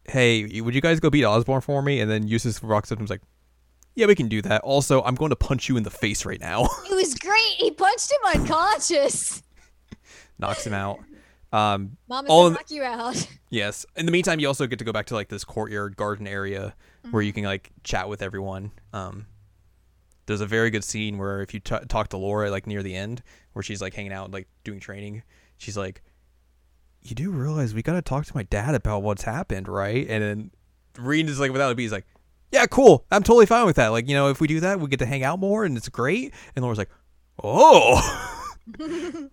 hey, 0.09 0.61
would 0.61 0.73
you 0.75 0.81
guys 0.81 0.99
go 0.99 1.09
beat 1.09 1.25
Osborne 1.25 1.61
for 1.61 1.81
me? 1.81 1.99
And 1.99 2.09
then 2.09 2.23
up 2.91 2.91
and 2.99 3.01
is 3.01 3.09
like, 3.09 3.21
yeah, 3.95 4.05
we 4.05 4.15
can 4.15 4.27
do 4.27 4.41
that. 4.43 4.61
Also, 4.61 5.01
I'm 5.03 5.15
going 5.15 5.29
to 5.31 5.35
punch 5.35 5.67
you 5.69 5.75
in 5.77 5.83
the 5.83 5.89
face 5.89 6.25
right 6.25 6.39
now. 6.39 6.63
it 6.89 6.95
was 6.95 7.15
great. 7.15 7.53
He 7.57 7.71
punched 7.71 8.11
him 8.11 8.41
unconscious. 8.41 9.41
Knocks 10.39 10.65
him 10.65 10.73
out. 10.73 10.99
Um, 11.51 11.97
Mama's 12.07 12.29
All 12.29 12.49
knock 12.51 12.69
you 12.69 12.83
out. 12.83 13.27
Yes. 13.49 13.85
In 13.95 14.05
the 14.05 14.11
meantime, 14.11 14.41
you 14.41 14.47
also 14.47 14.67
get 14.67 14.77
to 14.79 14.83
go 14.85 14.91
back 14.91 15.05
to 15.05 15.13
like 15.13 15.29
this 15.29 15.45
courtyard 15.45 15.95
garden 15.95 16.27
area 16.27 16.75
where 17.09 17.21
Mm-hmm. 17.21 17.27
you 17.27 17.33
can 17.33 17.43
like 17.45 17.71
chat 17.85 18.09
with 18.09 18.21
everyone. 18.21 18.73
Um, 18.91 19.25
there's 20.25 20.41
a 20.41 20.45
very 20.45 20.69
good 20.69 20.83
scene 20.83 21.17
where 21.17 21.41
if 21.41 21.53
you 21.53 21.61
t- 21.61 21.77
talk 21.87 22.09
to 22.09 22.17
Laura 22.17 22.51
like 22.51 22.67
near 22.67 22.83
the 22.83 22.93
end, 22.93 23.23
where 23.53 23.63
she's 23.63 23.81
like 23.81 23.93
hanging 23.93 24.11
out 24.11 24.29
like 24.31 24.49
doing 24.65 24.81
training, 24.81 25.23
she's 25.57 25.77
like, 25.77 26.01
"You 27.09 27.15
do 27.15 27.31
realize 27.31 27.73
we 27.73 27.81
got 27.81 27.93
to 27.93 28.01
talk 28.01 28.25
to 28.25 28.35
my 28.35 28.43
dad 28.43 28.75
about 28.75 29.03
what's 29.03 29.23
happened, 29.23 29.67
right?" 29.67 30.07
And 30.07 30.23
then 30.23 30.51
Reed 30.97 31.29
is 31.29 31.39
like 31.39 31.51
without 31.51 31.71
a 31.71 31.75
beat, 31.75 31.83
he's 31.83 31.91
like, 31.91 32.07
"Yeah, 32.51 32.65
cool. 32.65 33.05
I'm 33.11 33.23
totally 33.23 33.45
fine 33.45 33.65
with 33.65 33.75
that. 33.77 33.89
Like, 33.89 34.07
you 34.07 34.15
know, 34.15 34.29
if 34.29 34.41
we 34.41 34.47
do 34.47 34.59
that, 34.61 34.79
we 34.79 34.87
get 34.87 34.99
to 34.99 35.05
hang 35.05 35.23
out 35.23 35.39
more, 35.39 35.65
and 35.65 35.77
it's 35.77 35.89
great." 35.89 36.33
And 36.55 36.63
Laura's 36.63 36.77
like, 36.77 36.89
"Oh." 37.43 38.01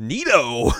Neato. 0.00 0.72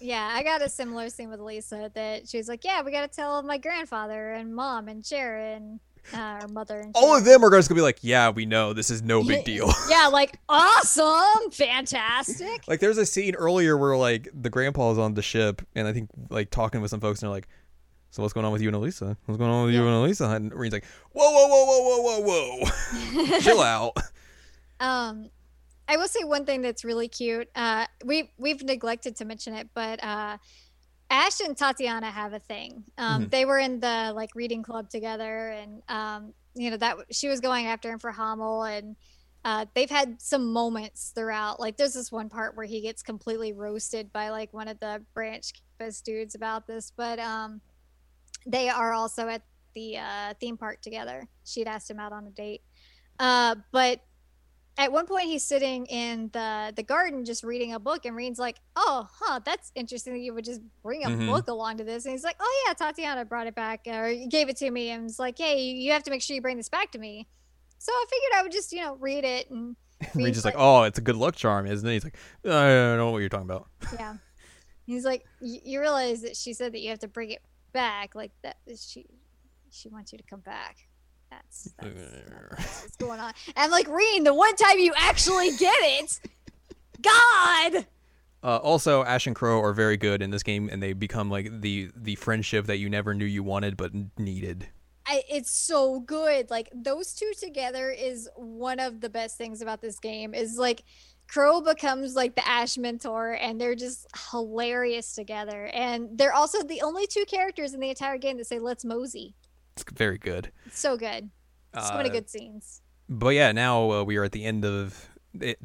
Yeah, 0.00 0.30
I 0.32 0.42
got 0.42 0.62
a 0.62 0.68
similar 0.68 1.10
scene 1.10 1.30
with 1.30 1.40
Lisa 1.40 1.90
that 1.94 2.28
she 2.28 2.36
was 2.38 2.48
like, 2.48 2.64
"Yeah, 2.64 2.82
we 2.82 2.92
got 2.92 3.10
to 3.10 3.14
tell 3.14 3.42
my 3.42 3.58
grandfather 3.58 4.32
and 4.32 4.54
mom 4.54 4.88
and 4.88 5.04
Sharon, 5.04 5.80
uh, 6.14 6.40
or 6.42 6.48
mother 6.48 6.80
and 6.80 6.92
All 6.94 7.16
of 7.16 7.24
them 7.24 7.44
are 7.44 7.50
just 7.50 7.68
gonna 7.68 7.78
be 7.78 7.82
like, 7.82 7.98
"Yeah, 8.02 8.30
we 8.30 8.46
know 8.46 8.72
this 8.72 8.90
is 8.90 9.02
no 9.02 9.22
big 9.22 9.44
deal." 9.44 9.70
yeah, 9.90 10.08
like 10.08 10.38
awesome, 10.48 11.50
fantastic. 11.50 12.66
Like 12.66 12.80
there's 12.80 12.98
a 12.98 13.06
scene 13.06 13.34
earlier 13.34 13.76
where 13.76 13.96
like 13.96 14.28
the 14.32 14.50
grandpa 14.50 14.92
is 14.92 14.98
on 14.98 15.14
the 15.14 15.22
ship 15.22 15.62
and 15.74 15.86
I 15.86 15.92
think 15.92 16.10
like 16.30 16.50
talking 16.50 16.80
with 16.80 16.90
some 16.90 17.00
folks 17.00 17.22
and 17.22 17.28
they're 17.28 17.36
like, 17.36 17.48
So 18.10 18.22
what's 18.22 18.32
going 18.32 18.46
on 18.46 18.52
with 18.52 18.62
you 18.62 18.68
and 18.68 18.76
Alisa? 18.76 19.16
What's 19.26 19.38
going 19.38 19.50
on 19.50 19.66
with 19.66 19.74
you 19.74 19.86
and 19.86 20.10
Alisa? 20.10 20.34
And 20.34 20.52
Rean's 20.54 20.72
like, 20.72 20.84
Whoa, 21.12 21.30
whoa, 21.30 21.48
whoa, 21.48 21.64
whoa, 21.64 22.02
whoa, 22.02 22.20
whoa, 22.20 22.64
whoa. 23.14 23.40
Chill 23.40 23.60
out. 23.60 23.96
Um, 24.80 25.30
I 25.88 25.96
will 25.96 26.08
say 26.08 26.22
one 26.24 26.44
thing 26.44 26.60
that's 26.62 26.84
really 26.84 27.08
cute. 27.08 27.48
Uh, 27.54 27.86
we 28.04 28.30
we've 28.36 28.62
neglected 28.62 29.16
to 29.16 29.24
mention 29.24 29.54
it, 29.54 29.68
but 29.74 30.02
uh, 30.04 30.36
Ash 31.10 31.40
and 31.40 31.56
Tatiana 31.56 32.10
have 32.10 32.32
a 32.34 32.38
thing. 32.38 32.84
Um, 32.98 33.24
Mhm. 33.26 33.30
They 33.30 33.44
were 33.44 33.58
in 33.58 33.80
the 33.80 34.12
like 34.14 34.34
reading 34.34 34.62
club 34.62 34.90
together, 34.90 35.48
and 35.50 35.82
um, 35.88 36.34
you 36.54 36.70
know 36.70 36.76
that 36.76 36.96
she 37.10 37.28
was 37.28 37.40
going 37.40 37.66
after 37.66 37.90
him 37.90 37.98
for 37.98 38.12
Hamel, 38.12 38.64
and 38.64 38.96
uh, 39.44 39.64
they've 39.74 39.88
had 39.88 40.20
some 40.20 40.52
moments 40.52 41.12
throughout. 41.14 41.60
Like 41.60 41.76
there's 41.76 41.94
this 41.94 42.12
one 42.12 42.28
part 42.28 42.56
where 42.56 42.66
he 42.66 42.80
gets 42.80 43.02
completely 43.02 43.52
roasted 43.52 44.12
by 44.12 44.28
like 44.30 44.52
one 44.52 44.68
of 44.68 44.78
the 44.80 45.02
branch 45.14 45.52
campus 45.78 46.00
dudes 46.02 46.34
about 46.34 46.66
this, 46.66 46.92
but 46.96 47.18
um, 47.18 47.60
they 48.46 48.68
are 48.68 48.92
also 48.92 49.28
at 49.28 49.42
the 49.74 49.96
uh, 49.98 50.34
theme 50.40 50.56
park 50.58 50.82
together. 50.82 51.26
She'd 51.44 51.68
asked 51.68 51.90
him 51.90 52.00
out 52.00 52.12
on 52.12 52.26
a 52.26 52.30
date, 52.30 52.62
uh, 53.18 53.54
but 53.72 54.00
at 54.78 54.90
one 54.92 55.06
point 55.06 55.24
he's 55.26 55.42
sitting 55.44 55.84
in 55.86 56.30
the 56.32 56.72
the 56.74 56.82
garden 56.82 57.24
just 57.24 57.42
reading 57.44 57.74
a 57.74 57.78
book 57.80 58.06
and 58.06 58.14
Rean's 58.16 58.38
like, 58.38 58.56
"Oh, 58.76 59.08
huh, 59.12 59.40
that's 59.44 59.72
interesting 59.74 60.14
that 60.14 60.20
you 60.20 60.32
would 60.32 60.44
just 60.44 60.60
bring 60.82 61.04
a 61.04 61.08
Mhm. 61.08 61.26
book 61.26 61.48
along 61.48 61.78
to 61.78 61.84
this." 61.84 62.04
And 62.06 62.12
he's 62.12 62.24
like, 62.24 62.36
"Oh 62.40 62.64
yeah, 62.66 62.72
Tatiana 62.74 63.24
brought 63.24 63.46
it 63.48 63.54
back 63.54 63.80
or 63.86 64.14
gave 64.30 64.48
it 64.48 64.56
to 64.58 64.70
me 64.70 64.90
and 64.90 65.02
was 65.04 65.18
like, 65.18 65.36
"Hey, 65.36 65.60
you 65.62 65.92
have 65.92 66.04
to 66.04 66.10
make 66.10 66.22
sure 66.22 66.34
you 66.34 66.40
bring 66.40 66.56
this 66.56 66.68
back 66.68 66.92
to 66.92 66.98
me." 66.98 67.26
So 67.78 67.92
I 67.92 68.04
figured 68.08 68.32
I 68.36 68.42
would 68.42 68.52
just, 68.52 68.72
you 68.72 68.80
know, 68.82 68.94
read 68.96 69.24
it 69.24 69.50
and 69.50 69.76
Rean's 70.14 70.36
just 70.36 70.44
like, 70.44 70.54
like- 70.54 70.62
Oh, 70.62 70.82
it's 70.84 70.98
a 70.98 71.02
good 71.02 71.16
luck 71.16 71.34
charm, 71.36 71.66
isn't 71.66 71.86
it? 71.88 71.92
He's 71.92 72.04
like, 72.04 72.16
I 72.44 72.48
don't 72.68 72.96
know 72.98 73.10
what 73.10 73.18
you're 73.18 73.28
talking 73.28 73.50
about. 73.50 73.68
yeah. 73.94 74.16
He's 74.86 75.04
like, 75.04 75.24
"You 75.42 75.80
realize 75.80 76.22
that 76.22 76.34
she 76.36 76.54
said 76.54 76.72
that 76.72 76.80
you 76.80 76.88
have 76.88 77.00
to 77.00 77.08
bring 77.08 77.30
it 77.32 77.42
back 77.72 78.14
like 78.14 78.30
that 78.42 78.56
she 78.78 79.04
she 79.70 79.88
wants 79.90 80.12
you 80.12 80.18
to 80.18 80.24
come 80.24 80.40
back." 80.40 80.76
That's, 81.30 81.72
that's, 81.78 81.94
that's 82.56 82.82
what's 82.82 82.96
going 82.96 83.20
on. 83.20 83.32
And 83.48 83.56
I'm 83.56 83.70
like, 83.70 83.88
Rean, 83.88 84.24
the 84.24 84.34
one 84.34 84.56
time 84.56 84.78
you 84.78 84.92
actually 84.96 85.56
get 85.56 85.76
it, 85.80 86.20
God. 87.02 87.86
Uh, 88.42 88.56
also, 88.56 89.02
Ash 89.04 89.26
and 89.26 89.34
Crow 89.34 89.60
are 89.60 89.72
very 89.72 89.96
good 89.96 90.22
in 90.22 90.30
this 90.30 90.42
game, 90.42 90.68
and 90.70 90.82
they 90.82 90.92
become 90.92 91.30
like 91.30 91.60
the 91.60 91.90
the 91.96 92.14
friendship 92.14 92.66
that 92.66 92.78
you 92.78 92.88
never 92.88 93.14
knew 93.14 93.24
you 93.24 93.42
wanted 93.42 93.76
but 93.76 93.92
needed. 94.16 94.68
I, 95.06 95.22
it's 95.28 95.50
so 95.50 96.00
good. 96.00 96.50
Like 96.50 96.70
those 96.72 97.14
two 97.14 97.32
together 97.40 97.90
is 97.90 98.28
one 98.36 98.78
of 98.78 99.00
the 99.00 99.08
best 99.08 99.36
things 99.38 99.60
about 99.60 99.80
this 99.80 99.98
game. 99.98 100.34
Is 100.34 100.56
like 100.56 100.84
Crow 101.26 101.60
becomes 101.60 102.14
like 102.14 102.36
the 102.36 102.46
Ash 102.46 102.78
mentor, 102.78 103.32
and 103.32 103.60
they're 103.60 103.74
just 103.74 104.06
hilarious 104.30 105.14
together. 105.14 105.66
And 105.74 106.16
they're 106.16 106.34
also 106.34 106.62
the 106.62 106.82
only 106.82 107.06
two 107.06 107.24
characters 107.26 107.74
in 107.74 107.80
the 107.80 107.90
entire 107.90 108.18
game 108.18 108.36
that 108.36 108.46
say 108.46 108.60
"Let's 108.60 108.84
mosey." 108.84 109.34
It's 109.82 109.92
very 109.92 110.18
good. 110.18 110.50
It's 110.66 110.78
so 110.78 110.96
good. 110.96 111.30
So 111.74 111.96
many 111.96 112.08
Uh, 112.10 112.12
good 112.12 112.28
scenes. 112.30 112.82
But 113.08 113.30
yeah, 113.30 113.52
now 113.52 113.90
uh, 113.90 114.02
we 114.04 114.16
are 114.16 114.24
at 114.24 114.32
the 114.32 114.44
end 114.44 114.64
of 114.64 115.08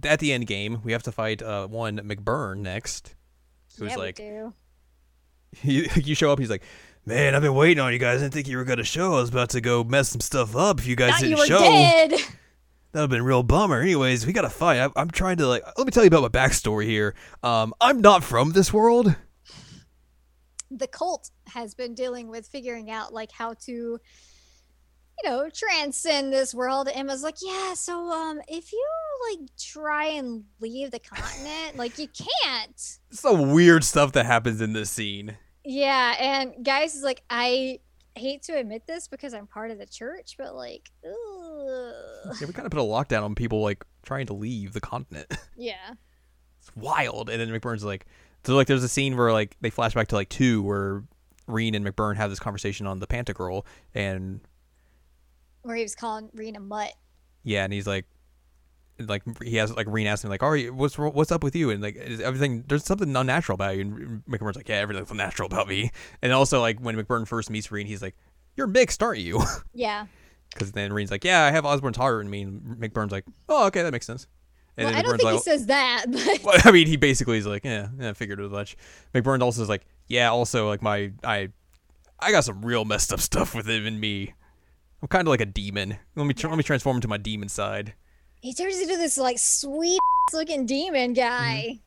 at 0.03 0.19
the 0.19 0.32
end 0.33 0.48
game. 0.48 0.80
We 0.83 0.92
have 0.92 1.03
to 1.03 1.11
fight 1.11 1.42
uh, 1.42 1.67
one 1.67 1.98
McBurn 2.00 2.58
next, 2.59 3.16
who's 3.80 3.92
yeah, 3.92 3.98
like 3.98 4.16
do. 4.16 4.53
you, 5.64 5.88
you 5.95 6.16
show 6.16 6.32
up. 6.32 6.40
He's 6.40 6.50
like, 6.50 6.64
"Man, 7.06 7.35
I've 7.35 7.42
been 7.42 7.56
waiting 7.56 7.80
on 7.82 7.92
you 7.93 8.00
guys. 8.00 8.19
I 8.19 8.25
didn't 8.25 8.33
think 8.33 8.48
you 8.48 8.58
were 8.58 8.64
gonna 8.66 8.83
show. 8.83 9.14
I 9.14 9.22
was 9.22 9.30
about 9.30 9.50
to 9.51 9.61
go 9.61 9.83
mess 9.83 10.09
some 10.09 10.22
stuff 10.22 10.56
up 10.56 10.80
if 10.80 10.88
you 10.88 10.95
guys 10.95 11.14
Thought 11.14 11.22
didn't 11.22 11.38
you 11.38 11.45
show. 11.45 11.59
dead. 11.59 12.11
That'd 12.92 13.06
have 13.06 13.09
been 13.09 13.22
a 13.22 13.24
real 13.24 13.42
bummer. 13.43 13.82
Anyways, 13.82 14.27
we 14.27 14.33
gotta 14.33 14.50
fight. 14.51 14.77
I, 14.80 14.90
I'm 14.95 15.09
trying 15.09 15.38
to 15.38 15.48
like. 15.48 15.64
Let 15.77 15.85
me 15.88 15.92
tell 15.92 16.03
you 16.03 16.09
about 16.09 16.22
my 16.22 16.27
backstory 16.30 16.85
here. 16.85 17.16
Um, 17.42 17.74
I'm 17.82 18.01
not 18.01 18.24
from 18.24 18.51
this 18.51 18.72
world. 18.72 19.16
The 20.77 20.88
cult 20.88 21.30
has 21.48 21.74
been 21.74 21.93
dealing 21.93 22.27
with 22.30 22.48
figuring 22.48 22.90
out 22.90 23.14
like 23.14 23.32
how 23.32 23.53
to 23.53 23.72
you 23.72 25.30
know 25.30 25.50
transcend 25.53 26.34
this 26.34 26.53
world 26.53 26.88
and 26.93 27.08
was 27.08 27.22
like 27.24 27.35
yeah 27.42 27.74
so 27.74 28.10
um 28.11 28.42
if 28.48 28.72
you 28.72 28.88
like 29.32 29.48
try 29.60 30.06
and 30.08 30.43
leave 30.60 30.92
the 30.92 31.00
continent 31.00 31.76
like 31.76 31.98
you 32.00 32.08
can't 32.08 32.98
Some 33.11 33.52
weird 33.52 33.84
stuff 33.84 34.11
that 34.14 34.26
happens 34.26 34.60
in 34.61 34.74
this 34.74 34.90
scene. 34.90 35.38
yeah 35.64 36.16
and 36.19 36.66
guys 36.66 36.95
is 36.95 37.03
like 37.03 37.24
i 37.30 37.80
hate 38.16 38.43
to 38.43 38.53
admit 38.53 38.85
this 38.88 39.08
because 39.08 39.34
i'm 39.34 39.48
part 39.48 39.72
of 39.72 39.77
the 39.80 39.85
church 39.88 40.35
but 40.38 40.56
like 40.56 40.90
ugh. 41.06 42.35
Yeah, 42.40 42.48
we 42.48 42.53
kind 42.53 42.66
of 42.66 42.72
put 42.72 42.80
a 42.80 42.84
lockdown 42.84 43.24
on 43.24 43.35
people 43.35 43.61
like 43.61 43.84
trying 44.03 44.27
to 44.27 44.34
leave 44.34 44.74
the 44.74 44.82
continent. 44.82 45.32
yeah 45.58 45.93
it's 46.64 46.74
wild. 46.77 47.30
And 47.30 47.42
then 47.42 47.50
McBurn's 47.50 47.84
like, 47.84 48.06
so 48.43 48.55
like, 48.55 48.67
there's 48.67 48.83
a 48.83 48.89
scene 48.89 49.17
where 49.17 49.31
like 49.31 49.55
they 49.61 49.69
flash 49.69 49.93
back 49.93 50.07
to 50.09 50.15
like 50.15 50.30
two 50.30 50.61
where 50.63 51.03
Rean 51.47 51.75
and 51.75 51.85
McBurn 51.85 52.15
have 52.17 52.30
this 52.30 52.39
conversation 52.39 52.88
on 52.88 52.99
the 52.99 53.07
Pantagruel, 53.07 53.65
and 53.93 54.41
where 55.61 55.75
he 55.75 55.83
was 55.83 55.95
calling 55.95 56.30
Rean 56.33 56.55
a 56.55 56.59
mutt 56.59 56.93
yeah, 57.43 57.63
and 57.63 57.73
he's 57.73 57.88
like, 57.88 58.05
like 58.99 59.23
he 59.43 59.57
has 59.57 59.75
like 59.75 59.88
Rean 59.89 60.07
asks 60.07 60.23
him 60.23 60.30
like, 60.30 60.43
"Are 60.43 60.55
you 60.55 60.73
what's 60.73 60.97
what's 60.97 61.31
up 61.31 61.43
with 61.43 61.55
you?" 61.55 61.72
And 61.72 61.81
like, 61.81 61.95
is 61.95 62.22
everything 62.22 62.63
there's 62.67 62.85
something 62.85 63.13
unnatural 63.15 63.55
about 63.55 63.75
you. 63.75 63.81
And 63.81 64.23
McBurn's 64.25 64.55
like, 64.55 64.69
"Yeah, 64.69 64.75
everything's 64.75 65.11
unnatural 65.11 65.47
about 65.47 65.67
me." 65.67 65.91
And 66.22 66.31
also 66.31 66.61
like 66.61 66.80
when 66.80 66.95
McBurn 66.95 67.27
first 67.27 67.49
meets 67.49 67.72
Rean, 67.72 67.85
he's 67.85 68.01
like, 68.01 68.15
"You're 68.55 68.67
mixed, 68.67 69.03
aren't 69.03 69.19
you?" 69.19 69.41
yeah 69.73 70.05
Because 70.53 70.72
then 70.72 70.93
Rean's 70.93 71.11
like, 71.11 71.23
"Yeah, 71.23 71.43
I 71.43 71.51
have 71.51 71.65
Osborne's 71.65 71.97
heart," 71.97 72.22
and 72.22 72.31
me 72.31 72.43
and 72.43 72.61
McBurn's 72.80 73.11
like, 73.11 73.25
"Oh, 73.49 73.67
okay, 73.67 73.81
that 73.81 73.91
makes 73.91 74.05
sense." 74.05 74.27
And 74.76 74.88
well, 74.88 74.95
i 74.95 75.02
don't 75.03 75.11
think 75.18 75.24
like, 75.24 75.34
he 75.35 75.40
says 75.42 75.68
that 75.68 76.06
but 76.10 76.43
well, 76.43 76.61
I 76.64 76.72
mean, 76.72 76.88
he 76.88 76.98
basically 76.98 77.38
is 77.38 77.45
like, 77.45 77.64
yeah, 77.64 77.90
yeah, 78.00 78.10
I 78.10 78.14
figured 78.14 78.40
as 78.40 78.52
much. 78.52 78.76
McBurn 79.14 79.42
also 79.42 79.61
is 79.61 79.69
like, 79.69 79.85
yeah, 80.08 80.30
also 80.30 80.68
like 80.68 80.82
my 80.82 81.11
I, 81.24 81.50
I 82.19 82.32
got 82.32 82.43
some 82.43 82.66
real 82.66 82.85
messed 82.85 83.14
up 83.14 83.19
stuff 83.19 83.53
with 83.53 83.69
it 83.69 83.85
in 83.85 84.00
me. 84.00 84.34
I'm 85.02 85.08
kind 85.08 85.27
of 85.27 85.32
like 85.32 85.42
a 85.42 85.45
demon. 85.45 85.98
Let 86.16 86.26
me 86.26 86.34
tr- 86.34 86.48
let 86.48 86.58
me 86.58 86.64
transform 86.64 86.98
into 86.98 87.08
my 87.08 87.18
demon 87.18 87.50
side. 87.50 87.93
he 88.42 88.53
turns 88.53 88.80
into 88.80 88.98
this 88.98 89.18
like 89.18 89.38
sweet 89.38 90.00
looking 90.34 90.66
demon 90.66 91.14
guy 91.14 91.80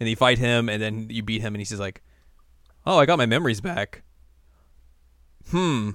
And 0.00 0.08
you 0.08 0.16
fight 0.16 0.38
him, 0.38 0.68
and 0.68 0.82
then 0.82 1.06
you 1.08 1.22
beat 1.22 1.40
him, 1.40 1.54
and 1.54 1.60
he 1.60 1.64
says 1.64 1.80
like, 1.80 2.02
oh, 2.84 2.98
I 2.98 3.06
got 3.06 3.18
my 3.18 3.26
memories 3.26 3.60
back. 3.60 4.02
Hmm. 5.50 5.90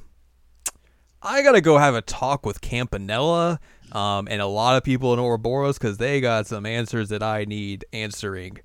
I 1.22 1.42
gotta 1.42 1.62
go 1.62 1.78
have 1.78 1.96
a 1.96 2.02
talk 2.02 2.46
with 2.46 2.62
Campanella, 2.62 3.60
um, 3.92 4.28
and 4.30 4.42
a 4.42 4.48
lot 4.48 4.78
of 4.78 4.84
people 4.84 5.14
in 5.14 5.20
Ouroboros 5.20 5.78
because 5.78 5.98
they 5.98 6.22
got 6.22 6.48
some 6.48 6.66
answers 6.66 7.10
that 7.10 7.24
I 7.24 7.46
need 7.46 7.86
answering. 7.94 8.58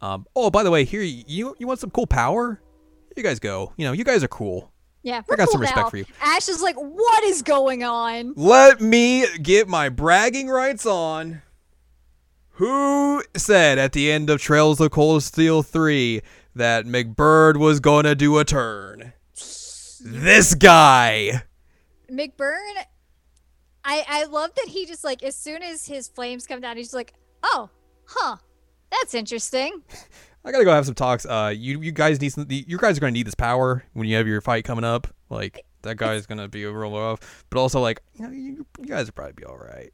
Um, 0.00 0.26
oh, 0.34 0.50
by 0.50 0.62
the 0.62 0.70
way, 0.70 0.84
here 0.84 1.02
you 1.02 1.54
you 1.58 1.66
want 1.66 1.80
some 1.80 1.90
cool 1.90 2.06
power? 2.06 2.60
You 3.16 3.22
guys 3.22 3.38
go. 3.38 3.72
You 3.76 3.86
know, 3.86 3.92
you 3.92 4.04
guys 4.04 4.24
are 4.24 4.28
cool. 4.28 4.72
Yeah, 5.02 5.22
I 5.30 5.36
got 5.36 5.46
cool 5.46 5.52
some 5.52 5.60
respect 5.62 5.86
now. 5.86 5.90
for 5.90 5.96
you. 5.96 6.04
Ash 6.20 6.48
is 6.48 6.62
like, 6.62 6.76
what 6.76 7.24
is 7.24 7.42
going 7.42 7.84
on? 7.84 8.34
Let 8.36 8.80
me 8.80 9.26
get 9.38 9.68
my 9.68 9.88
bragging 9.88 10.48
rights 10.48 10.84
on. 10.86 11.42
Who 12.54 13.22
said 13.36 13.78
at 13.78 13.92
the 13.92 14.10
end 14.12 14.28
of 14.28 14.40
Trails 14.40 14.80
of 14.80 14.90
Cold 14.90 15.22
Steel 15.22 15.62
3 15.62 16.20
that 16.54 16.84
McBurn 16.84 17.56
was 17.56 17.80
gonna 17.80 18.14
do 18.14 18.38
a 18.38 18.44
turn? 18.44 19.14
This 20.02 20.54
guy. 20.54 21.42
McBurn, 22.10 22.84
I 23.84 24.04
I 24.08 24.24
love 24.24 24.50
that 24.56 24.68
he 24.68 24.86
just 24.86 25.04
like 25.04 25.22
as 25.22 25.36
soon 25.36 25.62
as 25.62 25.86
his 25.86 26.08
flames 26.08 26.46
come 26.46 26.60
down, 26.60 26.76
he's 26.76 26.92
like, 26.94 27.14
oh, 27.42 27.70
huh, 28.06 28.36
that's 28.90 29.14
interesting. 29.14 29.82
I 30.44 30.52
gotta 30.52 30.64
go 30.64 30.72
have 30.72 30.86
some 30.86 30.94
talks. 30.94 31.26
Uh, 31.26 31.52
you 31.54 31.80
you 31.82 31.92
guys 31.92 32.20
need 32.20 32.30
some. 32.30 32.46
You 32.48 32.78
guys 32.78 32.96
are 32.96 33.00
gonna 33.00 33.10
need 33.12 33.26
this 33.26 33.34
power 33.34 33.84
when 33.92 34.06
you 34.08 34.16
have 34.16 34.26
your 34.26 34.40
fight 34.40 34.64
coming 34.64 34.84
up. 34.84 35.06
Like 35.28 35.64
that 35.82 35.96
guy 35.96 36.14
is 36.14 36.26
gonna 36.26 36.48
be 36.48 36.64
a 36.64 36.72
real 36.72 36.90
rough. 36.92 37.44
But 37.50 37.60
also 37.60 37.80
like 37.80 38.00
you 38.14 38.24
know 38.26 38.30
you, 38.32 38.66
you 38.78 38.86
guys 38.86 39.06
will 39.06 39.12
probably 39.12 39.34
be 39.34 39.44
all 39.44 39.58
right. 39.58 39.90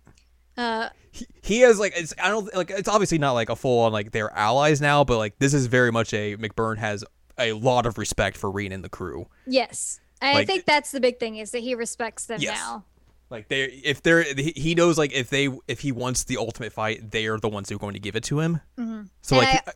Uh, 0.56 0.88
he, 1.10 1.26
he 1.42 1.60
has 1.60 1.78
like 1.80 1.92
it's 1.96 2.14
I 2.22 2.28
don't 2.28 2.52
like 2.54 2.70
it's 2.70 2.88
obviously 2.88 3.18
not 3.18 3.32
like 3.32 3.48
a 3.50 3.56
full 3.56 3.80
on 3.84 3.92
like 3.92 4.12
they're 4.12 4.32
allies 4.32 4.80
now, 4.80 5.02
but 5.04 5.18
like 5.18 5.38
this 5.38 5.52
is 5.52 5.66
very 5.66 5.90
much 5.92 6.14
a 6.14 6.36
McBurn 6.36 6.78
has 6.78 7.04
a 7.38 7.52
lot 7.52 7.84
of 7.84 7.98
respect 7.98 8.36
for 8.36 8.50
Rean 8.50 8.72
and 8.72 8.82
the 8.84 8.88
crew. 8.88 9.26
yes, 9.46 10.00
Like- 10.22 10.36
I 10.36 10.44
think 10.46 10.64
that's 10.64 10.92
the 10.92 11.00
big 11.00 11.18
thing 11.18 11.36
is 11.36 11.50
that 11.50 11.58
he 11.58 11.74
respects 11.74 12.24
them 12.26 12.40
Yes. 12.40 12.56
now. 12.58 12.84
Like 13.30 13.48
they 13.48 13.64
if 13.64 14.02
they're 14.02 14.22
he 14.34 14.74
knows 14.74 14.96
like 14.98 15.12
if 15.12 15.30
they 15.30 15.48
if 15.66 15.80
he 15.80 15.90
wants 15.92 16.24
the 16.24 16.36
ultimate 16.36 16.72
fight, 16.72 17.10
they 17.10 17.26
are 17.26 17.38
the 17.38 17.48
ones 17.48 17.68
who 17.68 17.76
are 17.76 17.78
going 17.78 17.94
to 17.94 18.00
give 18.00 18.14
it 18.16 18.24
to 18.24 18.40
him. 18.40 18.60
Mhm. 18.78 19.08
So 19.22 19.36
And 19.40 19.46
like 19.46 19.68
I- 19.68 19.72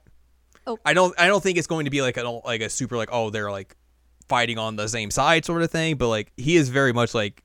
Oh. 0.67 0.79
I 0.85 0.93
don't 0.93 1.19
I 1.19 1.27
don't 1.27 1.43
think 1.43 1.57
it's 1.59 1.67
going 1.67 1.87
to 1.87 1.91
be 1.91 2.03
like 2.03 2.17
a 2.19 2.23
like 2.23 2.61
a 2.61 2.69
super 2.69 2.97
like 2.97 3.09
oh 3.11 3.31
they're 3.31 3.51
like 3.51 3.77
fighting 4.29 4.59
on 4.59 4.77
the 4.77 4.87
same 4.89 5.11
side 5.11 5.45
sort 5.45 5.62
of 5.62 5.70
thing, 5.70 5.97
but 5.97 6.09
like 6.09 6.33
he 6.37 6.55
is 6.57 6.69
very 6.69 6.93
much 6.93 7.15
like 7.15 7.43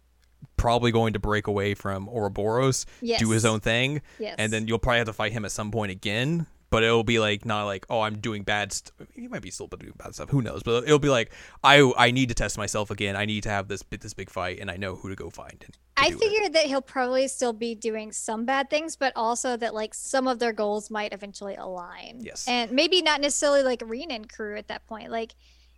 probably 0.57 0.91
going 0.91 1.13
to 1.13 1.19
break 1.19 1.47
away 1.47 1.73
from 1.73 2.07
Ouroboros, 2.09 2.85
Yes. 3.01 3.19
do 3.19 3.29
his 3.31 3.45
own 3.45 3.59
thing, 3.61 4.01
Yes. 4.19 4.35
and 4.37 4.51
then 4.53 4.67
you'll 4.67 4.79
probably 4.79 4.99
have 4.99 5.07
to 5.07 5.13
fight 5.13 5.31
him 5.31 5.43
at 5.45 5.51
some 5.51 5.71
point 5.71 5.91
again. 5.91 6.45
But 6.75 6.83
it'll 6.83 7.03
be 7.03 7.19
like 7.19 7.45
not 7.45 7.63
like 7.65 7.85
oh 7.89 8.01
I'm 8.01 8.17
doing 8.19 8.43
bad. 8.43 8.73
St-. 8.73 8.91
He 9.15 9.27
might 9.27 9.41
be 9.41 9.49
still 9.51 9.67
doing 9.67 9.93
bad 9.97 10.13
stuff. 10.13 10.29
Who 10.29 10.41
knows? 10.41 10.61
But 10.63 10.83
it'll 10.83 10.99
be 10.99 11.09
like 11.09 11.31
I 11.63 11.91
I 11.97 12.11
need 12.11 12.29
to 12.29 12.35
test 12.35 12.57
myself 12.57 12.91
again. 12.91 13.15
I 13.15 13.25
need 13.25 13.43
to 13.43 13.49
have 13.49 13.67
this 13.67 13.83
this 14.01 14.13
big 14.13 14.29
fight, 14.29 14.59
and 14.59 14.69
I 14.69 14.77
know 14.77 14.95
who 14.95 15.09
to 15.09 15.15
go 15.15 15.29
find. 15.29 15.63
And 15.65 15.77
I 15.97 16.09
do 16.09 16.15
it. 16.17 16.19
figured 16.19 16.53
that 16.53 16.65
he'll 16.65 16.81
probably 16.81 17.27
still 17.29 17.53
be 17.53 17.75
doing 17.75 18.11
some 18.11 18.45
bad 18.45 18.69
things, 18.69 18.95
but 18.97 19.13
also 19.15 19.55
that 19.57 19.73
like 19.73 19.93
some 19.93 20.27
of 20.27 20.39
their 20.39 20.51
goals 20.53 20.91
might 20.91 21.13
eventually 21.13 21.55
align. 21.55 22.19
Yes. 22.21 22.45
And 22.47 22.71
maybe 22.71 23.01
not 23.01 23.21
necessarily 23.21 23.63
like 23.63 23.81
Renan 23.85 24.25
crew 24.25 24.57
at 24.57 24.67
that 24.67 24.85
point. 24.87 25.09
Like 25.11 25.33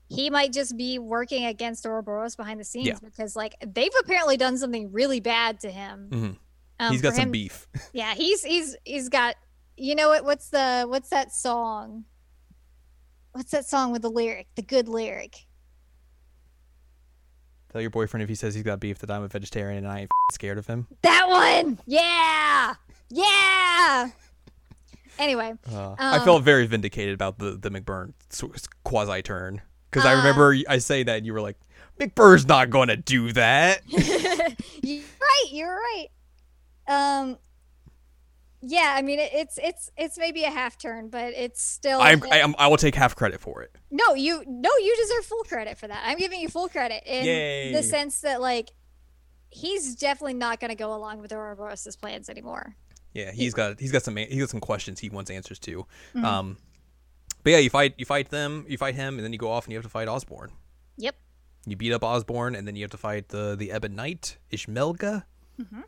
he 0.09 0.29
might 0.29 0.53
just 0.53 0.75
be 0.77 0.97
working 0.99 1.45
against 1.45 1.85
Ouroboros 1.85 2.35
behind 2.35 2.59
the 2.59 2.63
scenes 2.63 2.87
Yeah. 2.87 2.95
because 3.03 3.35
like 3.35 3.53
they've 3.65 3.91
apparently 3.99 4.37
done 4.37 4.57
something 4.57 4.91
really 4.91 5.19
bad 5.19 5.59
to 5.59 5.69
him. 5.69 6.09
Mhm. 6.11 6.37
Um, 6.79 6.91
He's 6.91 7.01
got 7.01 7.13
some 7.15 7.23
him- 7.25 7.31
beef. 7.31 7.67
Yeah, 7.93 8.13
he's 8.15 8.43
he's 8.43 8.75
he's 8.85 9.09
got 9.09 9.35
you 9.77 9.95
know 9.95 10.09
what 10.09 10.25
what's 10.25 10.49
the 10.49 10.85
what's 10.87 11.09
that 11.09 11.31
song? 11.33 12.05
What's 13.31 13.51
that 13.51 13.65
song 13.65 13.91
with 13.91 14.01
the 14.01 14.09
lyric? 14.09 14.47
The 14.55 14.61
good 14.63 14.87
lyric. 14.87 15.45
Tell 17.71 17.81
your 17.81 17.89
boyfriend 17.89 18.23
if 18.23 18.29
he 18.29 18.35
says 18.35 18.55
he's 18.55 18.63
got 18.63 18.79
beef 18.79 18.99
that 18.99 19.11
I'm 19.11 19.23
a 19.23 19.27
vegetarian 19.27 19.83
and 19.83 19.87
I 19.93 19.99
ain't 20.01 20.09
scared 20.31 20.57
of 20.57 20.65
him. 20.67 20.87
That 21.03 21.27
one. 21.27 21.77
Yeah. 21.85 22.73
Yeah. 23.09 24.09
Anyway, 25.19 25.53
Uh, 25.71 25.95
I 25.97 26.17
Um, 26.17 26.25
felt 26.25 26.43
very 26.43 26.65
vindicated 26.67 27.13
about 27.13 27.39
the 27.39 27.51
the 27.51 27.69
McBurn 27.69 28.13
quasi 28.83 29.21
turn 29.21 29.61
because 29.89 30.05
I 30.05 30.13
Uh, 30.13 30.17
remember 30.17 30.55
I 30.69 30.77
say 30.79 31.03
that 31.03 31.17
and 31.17 31.25
you 31.25 31.33
were 31.33 31.41
like, 31.41 31.57
McBurn's 31.99 32.45
not 32.47 32.69
going 32.69 32.87
to 32.89 32.95
do 32.97 33.31
that. 33.33 33.81
you're 33.87 35.01
right. 35.19 35.45
You're 35.51 35.75
right. 35.75 36.07
Um, 36.87 37.37
yeah. 38.61 38.93
I 38.97 39.01
mean, 39.01 39.19
it, 39.19 39.31
it's 39.33 39.59
it's 39.61 39.91
it's 39.97 40.17
maybe 40.17 40.43
a 40.43 40.49
half 40.49 40.77
turn, 40.77 41.09
but 41.09 41.33
it's 41.33 41.61
still. 41.61 42.01
I'm, 42.01 42.21
I, 42.31 42.39
am, 42.39 42.55
I 42.57 42.67
will 42.67 42.77
take 42.77 42.95
half 42.95 43.15
credit 43.15 43.39
for 43.41 43.61
it. 43.61 43.75
no, 43.91 44.13
you 44.13 44.43
no, 44.47 44.69
you 44.77 44.95
deserve 44.97 45.25
full 45.25 45.43
credit 45.43 45.77
for 45.77 45.87
that. 45.87 46.03
I'm 46.05 46.17
giving 46.17 46.39
you 46.39 46.49
full 46.49 46.69
credit 46.69 47.03
in 47.05 47.25
Yay. 47.25 47.73
the 47.73 47.83
sense 47.83 48.21
that 48.21 48.41
like 48.41 48.71
he's 49.49 49.95
definitely 49.95 50.33
not 50.35 50.59
going 50.59 50.69
to 50.69 50.75
go 50.75 50.93
along 50.93 51.19
with 51.19 51.31
Ouroboros' 51.31 51.95
plans 51.95 52.29
anymore. 52.29 52.75
Yeah, 53.13 53.31
he's 53.31 53.53
got 53.53 53.79
he's 53.79 53.91
got 53.91 54.03
some 54.03 54.15
he's 54.15 54.39
got 54.39 54.49
some 54.49 54.59
questions 54.59 54.99
he 54.99 55.09
wants 55.09 55.31
answers 55.31 55.59
to. 55.59 55.85
Mhm. 56.15 56.23
Um, 56.23 56.57
but 57.43 57.51
yeah, 57.51 57.57
you 57.59 57.69
fight 57.69 57.95
you 57.97 58.05
fight 58.05 58.29
them, 58.29 58.65
you 58.67 58.77
fight 58.77 58.95
him, 58.95 59.15
and 59.15 59.23
then 59.23 59.33
you 59.33 59.39
go 59.39 59.49
off 59.49 59.65
and 59.65 59.71
you 59.71 59.77
have 59.77 59.85
to 59.85 59.89
fight 59.89 60.07
Osborne. 60.07 60.51
Yep. 60.97 61.15
You 61.65 61.75
beat 61.75 61.93
up 61.93 62.03
Osborne, 62.03 62.55
and 62.55 62.67
then 62.67 62.75
you 62.75 62.83
have 62.83 62.91
to 62.91 62.97
fight 62.97 63.29
the 63.29 63.55
the 63.55 63.71
Ebon 63.75 63.95
Knight 63.95 64.37
Ishmelga. 64.51 65.23
Mhm. 65.59 65.83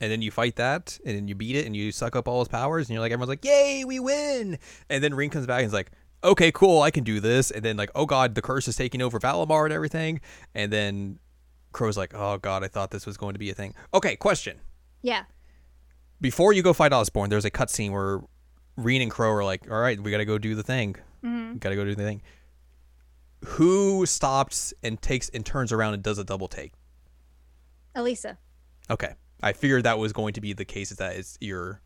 And 0.00 0.12
then 0.12 0.20
you 0.20 0.30
fight 0.30 0.56
that, 0.56 0.98
and 1.06 1.16
then 1.16 1.26
you 1.28 1.34
beat 1.34 1.56
it, 1.56 1.64
and 1.64 1.74
you 1.74 1.90
suck 1.90 2.16
up 2.16 2.28
all 2.28 2.40
his 2.40 2.48
powers, 2.48 2.88
and 2.88 2.94
you're 2.94 3.00
like, 3.00 3.12
everyone's 3.12 3.30
like, 3.30 3.44
"Yay, 3.44 3.84
we 3.86 3.98
win!" 3.98 4.58
And 4.90 5.02
then 5.02 5.14
Ring 5.14 5.30
comes 5.30 5.46
back 5.46 5.60
and 5.60 5.66
is 5.66 5.72
like, 5.72 5.90
"Okay, 6.22 6.52
cool, 6.52 6.82
I 6.82 6.90
can 6.90 7.02
do 7.02 7.18
this." 7.18 7.50
And 7.50 7.64
then 7.64 7.76
like, 7.78 7.90
"Oh 7.94 8.04
God, 8.04 8.34
the 8.34 8.42
curse 8.42 8.68
is 8.68 8.76
taking 8.76 9.00
over 9.00 9.18
Valimar 9.18 9.64
and 9.64 9.72
everything." 9.72 10.20
And 10.54 10.70
then 10.70 11.18
Crow's 11.72 11.96
like, 11.96 12.12
"Oh 12.14 12.36
God, 12.36 12.62
I 12.62 12.68
thought 12.68 12.90
this 12.90 13.06
was 13.06 13.16
going 13.16 13.32
to 13.32 13.38
be 13.38 13.48
a 13.48 13.54
thing." 13.54 13.74
Okay, 13.94 14.16
question: 14.16 14.60
Yeah. 15.00 15.24
Before 16.20 16.52
you 16.52 16.62
go 16.62 16.72
fight 16.72 16.92
Osborne, 16.92 17.30
there's 17.30 17.44
a 17.44 17.50
cutscene 17.50 17.90
where 17.92 18.20
Rean 18.76 19.00
and 19.02 19.10
Crow 19.10 19.32
are 19.32 19.44
like, 19.44 19.70
"All 19.70 19.78
right, 19.78 19.98
we 19.98 20.10
got 20.10 20.18
to 20.18 20.24
go 20.26 20.36
do 20.36 20.54
the 20.54 20.62
thing. 20.62 20.96
hmm 21.22 21.56
got 21.56 21.70
to 21.70 21.76
go 21.76 21.84
do 21.84 21.94
the 21.94 22.02
thing." 22.04 22.20
Who 23.44 24.04
stops 24.06 24.74
and 24.82 25.00
takes 25.00 25.28
and 25.30 25.44
turns 25.44 25.72
around 25.72 25.94
and 25.94 26.02
does 26.02 26.18
a 26.18 26.24
double 26.24 26.48
take? 26.48 26.72
Alisa. 27.94 28.36
Okay, 28.90 29.14
I 29.42 29.52
figured 29.52 29.84
that 29.84 29.98
was 29.98 30.12
going 30.12 30.34
to 30.34 30.40
be 30.40 30.52
the 30.52 30.64
case. 30.64 30.90
Is 30.90 30.96
that 30.98 31.16
it's 31.16 31.36
your 31.40 31.80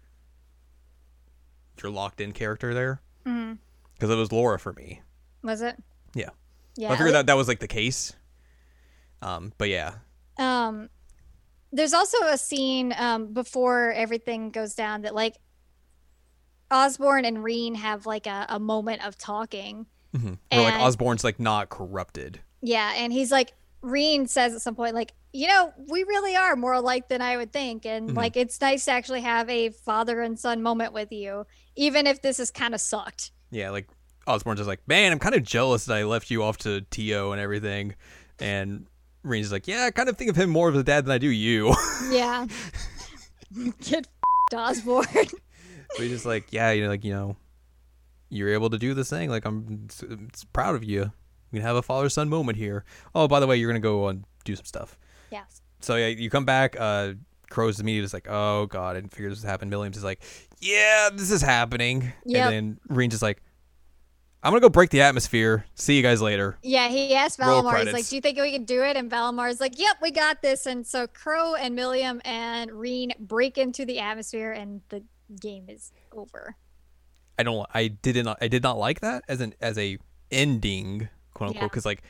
your 1.83 1.91
locked 1.91 2.21
in 2.21 2.33
character 2.33 2.75
there? 2.75 3.01
Because 3.25 4.11
it 4.11 4.17
was 4.17 4.33
Laura 4.33 4.59
for 4.59 4.73
me. 4.73 5.01
Was 5.43 5.63
it? 5.63 5.77
Yeah. 6.15 6.31
Yeah. 6.77 6.89
I 6.93 6.97
figured 6.97 7.15
that 7.15 7.27
that 7.27 7.37
was 7.37 7.49
like 7.49 7.61
the 7.61 7.69
case. 7.69 8.13
Um, 9.23 9.53
but 9.59 9.69
yeah, 9.69 9.95
Um, 10.39 10.89
there's 11.73 11.93
also 11.93 12.17
a 12.27 12.39
scene 12.39 12.95
um 12.97 13.33
before 13.35 13.93
everything 13.93 14.51
goes 14.51 14.75
down 14.75 15.03
that 15.03 15.15
like 15.15 15.37
Osborne 16.71 17.25
and 17.25 17.43
Rean 17.43 17.75
have 17.75 18.07
like 18.07 18.27
a, 18.27 18.47
a 18.49 18.59
moment 18.59 19.05
of 19.07 19.19
talking. 19.19 19.87
hmm 20.17 20.35
where 20.51 20.63
like 20.63 20.81
Osborne's 20.81 21.25
like 21.25 21.39
not 21.41 21.69
corrupted. 21.69 22.41
Yeah, 22.63 22.93
and 22.97 23.13
he's 23.13 23.31
like 23.31 23.53
Rean 23.83 24.27
says 24.27 24.55
at 24.55 24.63
some 24.63 24.75
point 24.75 24.95
like, 24.95 25.13
you 25.33 25.47
know, 25.47 25.73
we 25.89 26.03
really 26.05 26.35
are 26.37 26.57
more 26.57 26.73
alike 26.73 27.09
than 27.09 27.23
I 27.23 27.37
would 27.37 27.53
think 27.53 27.87
and 27.87 28.11
Mhm. 28.11 28.17
like 28.17 28.37
it's 28.37 28.61
nice 28.61 28.85
to 28.87 28.91
actually 28.93 29.21
have 29.21 29.49
a 29.49 29.71
father 29.71 30.21
and 30.23 30.39
son 30.39 30.63
moment 30.63 30.93
with 30.93 31.13
you 31.13 31.47
even 31.77 32.07
if 32.07 32.21
this 32.23 32.41
is 32.41 32.51
kind 32.51 32.75
of 32.75 32.81
sucked. 32.81 33.31
Yeah, 33.51 33.71
like 33.71 33.89
Osborne's 34.27 34.59
just 34.61 34.69
like, 34.69 34.87
man, 34.87 35.13
I'm 35.13 35.19
kind 35.19 35.35
of 35.35 35.43
jealous 35.43 35.85
that 35.87 35.97
I 35.97 36.05
left 36.05 36.31
you 36.31 36.43
off 36.43 36.59
to 36.59 36.81
To 36.83 37.33
and 37.33 37.41
everything, 37.41 37.95
and 38.39 38.87
Rean's 39.23 39.53
like, 39.53 39.67
yeah, 39.69 39.85
I 39.85 39.91
kind 39.91 40.09
of 40.09 40.17
think 40.17 40.31
of 40.31 40.37
him 40.37 40.51
more 40.51 40.69
of 40.69 40.75
a 40.77 40.83
dad 40.83 41.05
than 41.05 41.13
I 41.13 41.19
do 41.19 41.29
you. 41.29 41.75
Yeah. 42.11 42.47
Get 43.83 44.07
f***ed, 44.53 44.57
Osborne. 44.57 45.07
So 45.97 46.03
he's 46.05 46.13
just 46.13 46.25
like, 46.27 46.53
yeah, 46.53 46.71
you 46.71 46.85
know, 46.85 46.89
like 46.89 47.05
you 47.05 47.13
know, 47.13 47.35
you're 48.29 48.51
able 48.53 48.71
to 48.71 48.79
do 48.79 48.95
this 48.95 49.11
thing. 49.11 49.29
Like 49.29 49.45
I'm 49.45 49.89
s- 49.91 50.05
s- 50.33 50.45
proud 50.53 50.77
of 50.77 50.85
you. 50.85 51.11
We 51.51 51.59
can 51.59 51.67
have 51.67 51.75
a 51.75 51.83
father 51.83 52.09
son 52.09 52.29
moment 52.29 52.59
here. 52.59 52.85
Oh, 53.13 53.27
by 53.27 53.41
the 53.41 53.49
way, 53.49 53.57
you're 53.57 53.69
gonna 53.69 53.81
go 53.81 54.07
and 54.07 54.23
do 54.45 54.55
some 54.55 54.65
stuff. 54.67 54.97
Yeah. 55.31 55.45
So 55.81 55.97
yeah, 55.97 56.09
you 56.09 56.31
come 56.31 56.45
back. 56.45 56.77
Uh, 56.79 57.15
Crow's 57.51 57.81
immediately 57.81 58.05
just 58.05 58.15
like, 58.15 58.29
oh 58.29 58.67
god, 58.67 58.97
I 58.97 59.01
didn't 59.01 59.13
figure 59.13 59.29
this 59.31 59.43
would 59.43 59.49
happen. 59.49 59.71
Williams 59.71 59.97
is 59.97 60.05
like, 60.05 60.23
yeah, 60.61 61.11
this 61.13 61.31
is 61.31 61.43
happening. 61.43 62.13
Yep. 62.25 62.45
And 62.45 62.53
then 62.53 62.81
Rean's 62.89 63.13
just 63.15 63.23
like, 63.23 63.43
I'm 64.43 64.53
gonna 64.53 64.61
go 64.61 64.69
break 64.69 64.91
the 64.91 65.03
atmosphere. 65.03 65.67
See 65.75 65.97
you 65.97 66.03
guys 66.03 66.23
later. 66.23 66.57
Yeah, 66.63 66.89
he 66.89 67.15
asked 67.15 67.39
Valimar, 67.39 67.85
he's 67.85 67.93
like. 67.93 68.09
Do 68.09 68.15
you 68.17 68.23
think 68.23 68.39
we 68.39 68.53
can 68.53 68.65
do 68.65 68.83
it? 68.83 68.97
And 68.97 69.11
Valimar's 69.11 69.61
like, 69.61 69.79
Yep, 69.79 69.97
we 70.01 70.11
got 70.11 70.41
this. 70.43 70.67
And 70.67 70.87
so 70.87 71.07
Crow 71.07 71.55
and 71.55 71.75
Millium 71.75 72.21
and 72.25 72.71
Rean 72.73 73.13
break 73.19 73.59
into 73.59 73.85
the 73.85 73.99
atmosphere 73.99 74.53
and 74.53 74.81
the 74.89 75.03
game 75.41 75.65
is 75.69 75.93
over. 76.13 76.57
I 77.39 77.43
don't. 77.43 77.67
I 77.75 77.89
did 77.89 78.23
not. 78.25 78.39
I 78.41 78.49
did 78.49 78.63
not 78.63 78.79
like 78.79 79.01
that 79.01 79.25
as 79.29 79.41
an 79.41 79.55
as 79.61 79.77
a 79.79 79.99
ending, 80.31 81.09
quote 81.35 81.49
unquote, 81.49 81.63
Yeah. 81.63 81.69
because 81.69 81.85
like 81.87 82.03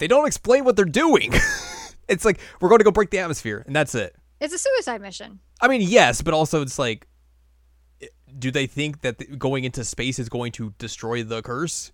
they 0.00 0.08
don't 0.08 0.26
explain 0.26 0.64
what 0.64 0.74
they're 0.74 0.84
doing. 0.84 1.32
it's 2.08 2.24
like 2.24 2.40
we're 2.60 2.68
going 2.68 2.80
to 2.80 2.84
go 2.84 2.90
break 2.90 3.10
the 3.10 3.18
atmosphere, 3.20 3.62
and 3.66 3.76
that's 3.76 3.94
it. 3.94 4.16
It's 4.40 4.54
a 4.54 4.58
suicide 4.58 5.00
mission. 5.00 5.38
I 5.60 5.68
mean, 5.68 5.82
yes, 5.82 6.22
but 6.22 6.32
also 6.34 6.62
it's 6.62 6.78
like, 6.78 7.06
do 8.38 8.50
they 8.50 8.66
think 8.66 9.02
that 9.02 9.18
th- 9.18 9.38
going 9.38 9.64
into 9.64 9.84
space 9.84 10.18
is 10.18 10.28
going 10.30 10.52
to 10.52 10.74
destroy 10.78 11.22
the 11.22 11.42
curse? 11.42 11.92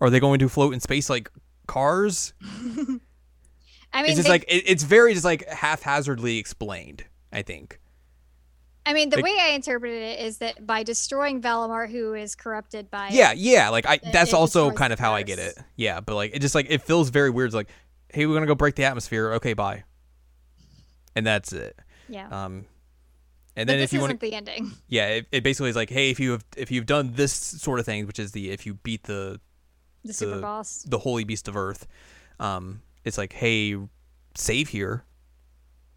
Are 0.00 0.08
they 0.08 0.20
going 0.20 0.38
to 0.38 0.48
float 0.48 0.72
in 0.72 0.80
space 0.80 1.10
like 1.10 1.30
cars? 1.66 2.32
I 2.42 4.02
mean, 4.02 4.12
it's 4.12 4.14
just 4.14 4.22
they- 4.24 4.30
like 4.30 4.44
it, 4.44 4.62
it's 4.66 4.84
very 4.84 5.12
just 5.12 5.24
like 5.24 5.46
haphazardly 5.48 6.38
explained. 6.38 7.04
I 7.32 7.42
think. 7.42 7.79
I 8.86 8.92
mean, 8.94 9.10
the 9.10 9.16
like- 9.16 9.24
way 9.24 9.36
I 9.40 9.48
interpreted 9.50 10.02
it 10.02 10.20
is 10.20 10.38
that 10.38 10.66
by 10.66 10.82
destroying 10.82 11.40
Valimar, 11.42 11.88
who 11.90 12.14
is 12.14 12.34
corrupted 12.34 12.90
by 12.90 13.08
Yeah, 13.12 13.32
yeah. 13.32 13.68
Like 13.68 13.86
I, 13.86 13.94
It- 13.94 14.12
that's 14.12 14.30
it 14.32 14.36
also 14.36 14.70
kind 14.72 14.92
of 14.92 14.98
how 14.98 15.12
I 15.14 15.22
get 15.22 15.38
it. 15.38 15.56
Yeah, 15.76 16.00
but 16.00 16.14
like 16.14 16.34
it 16.34 16.40
just 16.40 16.54
like 16.54 16.66
it 16.70 16.82
feels 16.82 17.10
very 17.10 17.30
weird. 17.30 17.48
It's 17.48 17.54
like, 17.54 17.68
hey, 18.08 18.26
we're 18.26 18.34
gonna 18.34 18.46
go 18.46 18.54
break 18.54 18.74
the 18.76 18.84
atmosphere. 18.84 19.34
Okay, 19.34 19.52
bye. 19.52 19.84
And 21.14 21.26
that's 21.26 21.52
it. 21.52 21.78
yeah. 22.08 22.28
Um, 22.28 22.64
and 23.56 23.68
then 23.68 23.78
this 23.78 23.86
if 23.90 23.92
you 23.92 23.98
isn't 23.98 24.10
want, 24.10 24.20
the 24.20 24.32
ending. 24.32 24.70
yeah, 24.88 25.08
it, 25.08 25.26
it 25.32 25.42
basically 25.42 25.70
is 25.70 25.76
like, 25.76 25.90
hey, 25.90 26.10
if 26.10 26.18
you 26.20 26.30
have 26.32 26.44
if 26.56 26.70
you've 26.70 26.86
done 26.86 27.12
this 27.14 27.32
sort 27.32 27.80
of 27.80 27.84
thing, 27.86 28.06
which 28.06 28.18
is 28.18 28.32
the 28.32 28.50
if 28.50 28.64
you 28.64 28.74
beat 28.74 29.02
the 29.04 29.40
The 30.04 30.12
super 30.14 30.40
boss. 30.40 30.84
the 30.88 30.98
holy 31.00 31.24
beast 31.24 31.48
of 31.48 31.56
earth, 31.56 31.86
um, 32.38 32.80
it's 33.04 33.18
like, 33.18 33.32
hey, 33.34 33.76
save 34.36 34.68
here. 34.68 35.04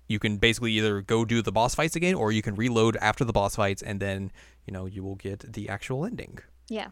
You 0.07 0.19
can 0.19 0.37
basically 0.37 0.71
either 0.73 1.01
go 1.01 1.25
do 1.25 1.41
the 1.41 1.51
boss 1.51 1.75
fights 1.75 1.95
again, 1.95 2.13
or 2.15 2.31
you 2.31 2.41
can 2.41 2.55
reload 2.55 2.97
after 2.97 3.23
the 3.23 3.33
boss 3.33 3.55
fights, 3.55 3.81
and 3.81 3.99
then 3.99 4.31
you 4.65 4.73
know 4.73 4.85
you 4.85 5.03
will 5.03 5.15
get 5.15 5.53
the 5.53 5.69
actual 5.69 6.05
ending. 6.05 6.39
Yeah. 6.69 6.87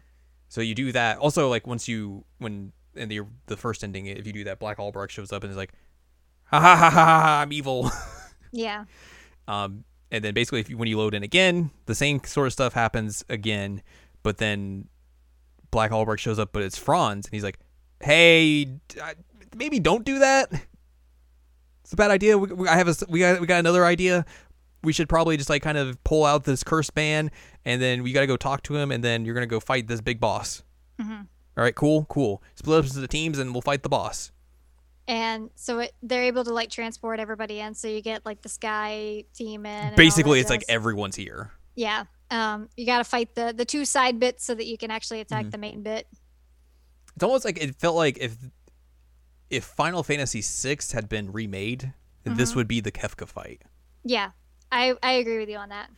So 0.48 0.60
you 0.60 0.74
do 0.74 0.92
that. 0.92 1.18
Also, 1.18 1.48
like 1.48 1.66
once 1.66 1.88
you 1.88 2.24
when 2.38 2.72
in 2.94 3.08
the 3.08 3.20
the 3.46 3.56
first 3.56 3.82
ending, 3.84 4.06
if 4.06 4.26
you 4.26 4.32
do 4.32 4.44
that, 4.44 4.58
Black 4.58 4.78
Albrecht 4.78 5.12
shows 5.12 5.32
up 5.32 5.42
and 5.44 5.50
is 5.50 5.56
like, 5.56 5.72
ha 6.44 6.60
ha 6.60 6.76
ha 6.76 6.90
ha, 6.90 7.20
ha 7.20 7.40
I'm 7.42 7.52
evil. 7.52 7.90
Yeah. 8.54 8.84
um, 9.48 9.84
and 10.10 10.22
then 10.22 10.34
basically, 10.34 10.60
if 10.60 10.68
you, 10.68 10.76
when 10.76 10.86
you 10.86 10.98
load 10.98 11.14
in 11.14 11.22
again, 11.22 11.70
the 11.86 11.94
same 11.94 12.22
sort 12.24 12.46
of 12.48 12.52
stuff 12.52 12.74
happens 12.74 13.24
again, 13.30 13.80
but 14.22 14.36
then 14.36 14.88
Black 15.70 15.90
Albrecht 15.90 16.20
shows 16.22 16.38
up, 16.38 16.52
but 16.52 16.62
it's 16.62 16.76
Franz, 16.76 17.24
and 17.24 17.32
he's 17.32 17.44
like, 17.44 17.58
hey, 18.00 18.66
I- 19.02 19.14
maybe 19.56 19.80
don't 19.80 20.04
do 20.04 20.18
that. 20.18 20.52
It's 21.92 21.94
a 21.94 21.96
bad 21.98 22.10
idea. 22.10 22.38
We, 22.38 22.48
we, 22.54 22.68
I 22.68 22.76
have 22.76 22.88
a 22.88 22.94
we 23.06 23.18
got 23.20 23.38
we 23.38 23.46
got 23.46 23.58
another 23.60 23.84
idea. 23.84 24.24
We 24.82 24.94
should 24.94 25.10
probably 25.10 25.36
just 25.36 25.50
like 25.50 25.60
kind 25.62 25.76
of 25.76 26.02
pull 26.04 26.24
out 26.24 26.44
this 26.44 26.64
cursed 26.64 26.96
man, 26.96 27.30
and 27.66 27.82
then 27.82 28.02
we 28.02 28.12
got 28.12 28.22
to 28.22 28.26
go 28.26 28.38
talk 28.38 28.62
to 28.62 28.74
him, 28.76 28.90
and 28.90 29.04
then 29.04 29.26
you're 29.26 29.34
gonna 29.34 29.46
go 29.46 29.60
fight 29.60 29.88
this 29.88 30.00
big 30.00 30.18
boss. 30.18 30.62
Mhm. 30.98 31.26
All 31.54 31.62
right, 31.62 31.74
cool, 31.74 32.06
cool. 32.06 32.42
Split 32.54 32.78
up 32.78 32.86
into 32.86 32.98
the 33.00 33.06
teams, 33.08 33.38
and 33.38 33.52
we'll 33.52 33.60
fight 33.60 33.82
the 33.82 33.90
boss. 33.90 34.32
And 35.06 35.50
so 35.54 35.80
it, 35.80 35.92
they're 36.02 36.22
able 36.22 36.44
to 36.44 36.52
like 36.54 36.70
transport 36.70 37.20
everybody 37.20 37.60
in. 37.60 37.74
So 37.74 37.88
you 37.88 38.00
get 38.00 38.24
like 38.24 38.40
the 38.40 38.48
sky 38.48 39.24
team 39.34 39.66
in. 39.66 39.94
Basically, 39.94 40.40
it's 40.40 40.48
like 40.48 40.64
everyone's 40.70 41.16
here. 41.16 41.50
yeah. 41.76 42.04
Um, 42.30 42.70
you 42.78 42.86
got 42.86 42.96
to 42.98 43.04
fight 43.04 43.34
the 43.34 43.52
the 43.54 43.66
two 43.66 43.84
side 43.84 44.18
bits 44.18 44.46
so 44.46 44.54
that 44.54 44.64
you 44.64 44.78
can 44.78 44.90
actually 44.90 45.20
attack 45.20 45.44
Mhm. 45.44 45.50
the 45.50 45.58
main 45.58 45.82
bit. 45.82 46.06
It's 47.14 47.22
almost 47.22 47.44
like 47.44 47.58
it 47.62 47.76
felt 47.76 47.94
like 47.96 48.16
if 48.18 48.34
if 49.52 49.64
Final 49.64 50.02
Fantasy 50.02 50.40
VI 50.42 50.78
had 50.92 51.08
been 51.08 51.30
remade, 51.30 51.92
this 52.24 52.52
Mhm. 52.52 52.56
would 52.56 52.68
be 52.68 52.80
the 52.80 52.90
Kefka 52.90 53.28
fight. 53.28 53.62
Yeah, 54.02 54.30
I 54.72 54.94
I 55.02 55.12
agree 55.12 55.38
with 55.38 55.48
you 55.48 55.58
on 55.58 55.68
that. 55.68 55.90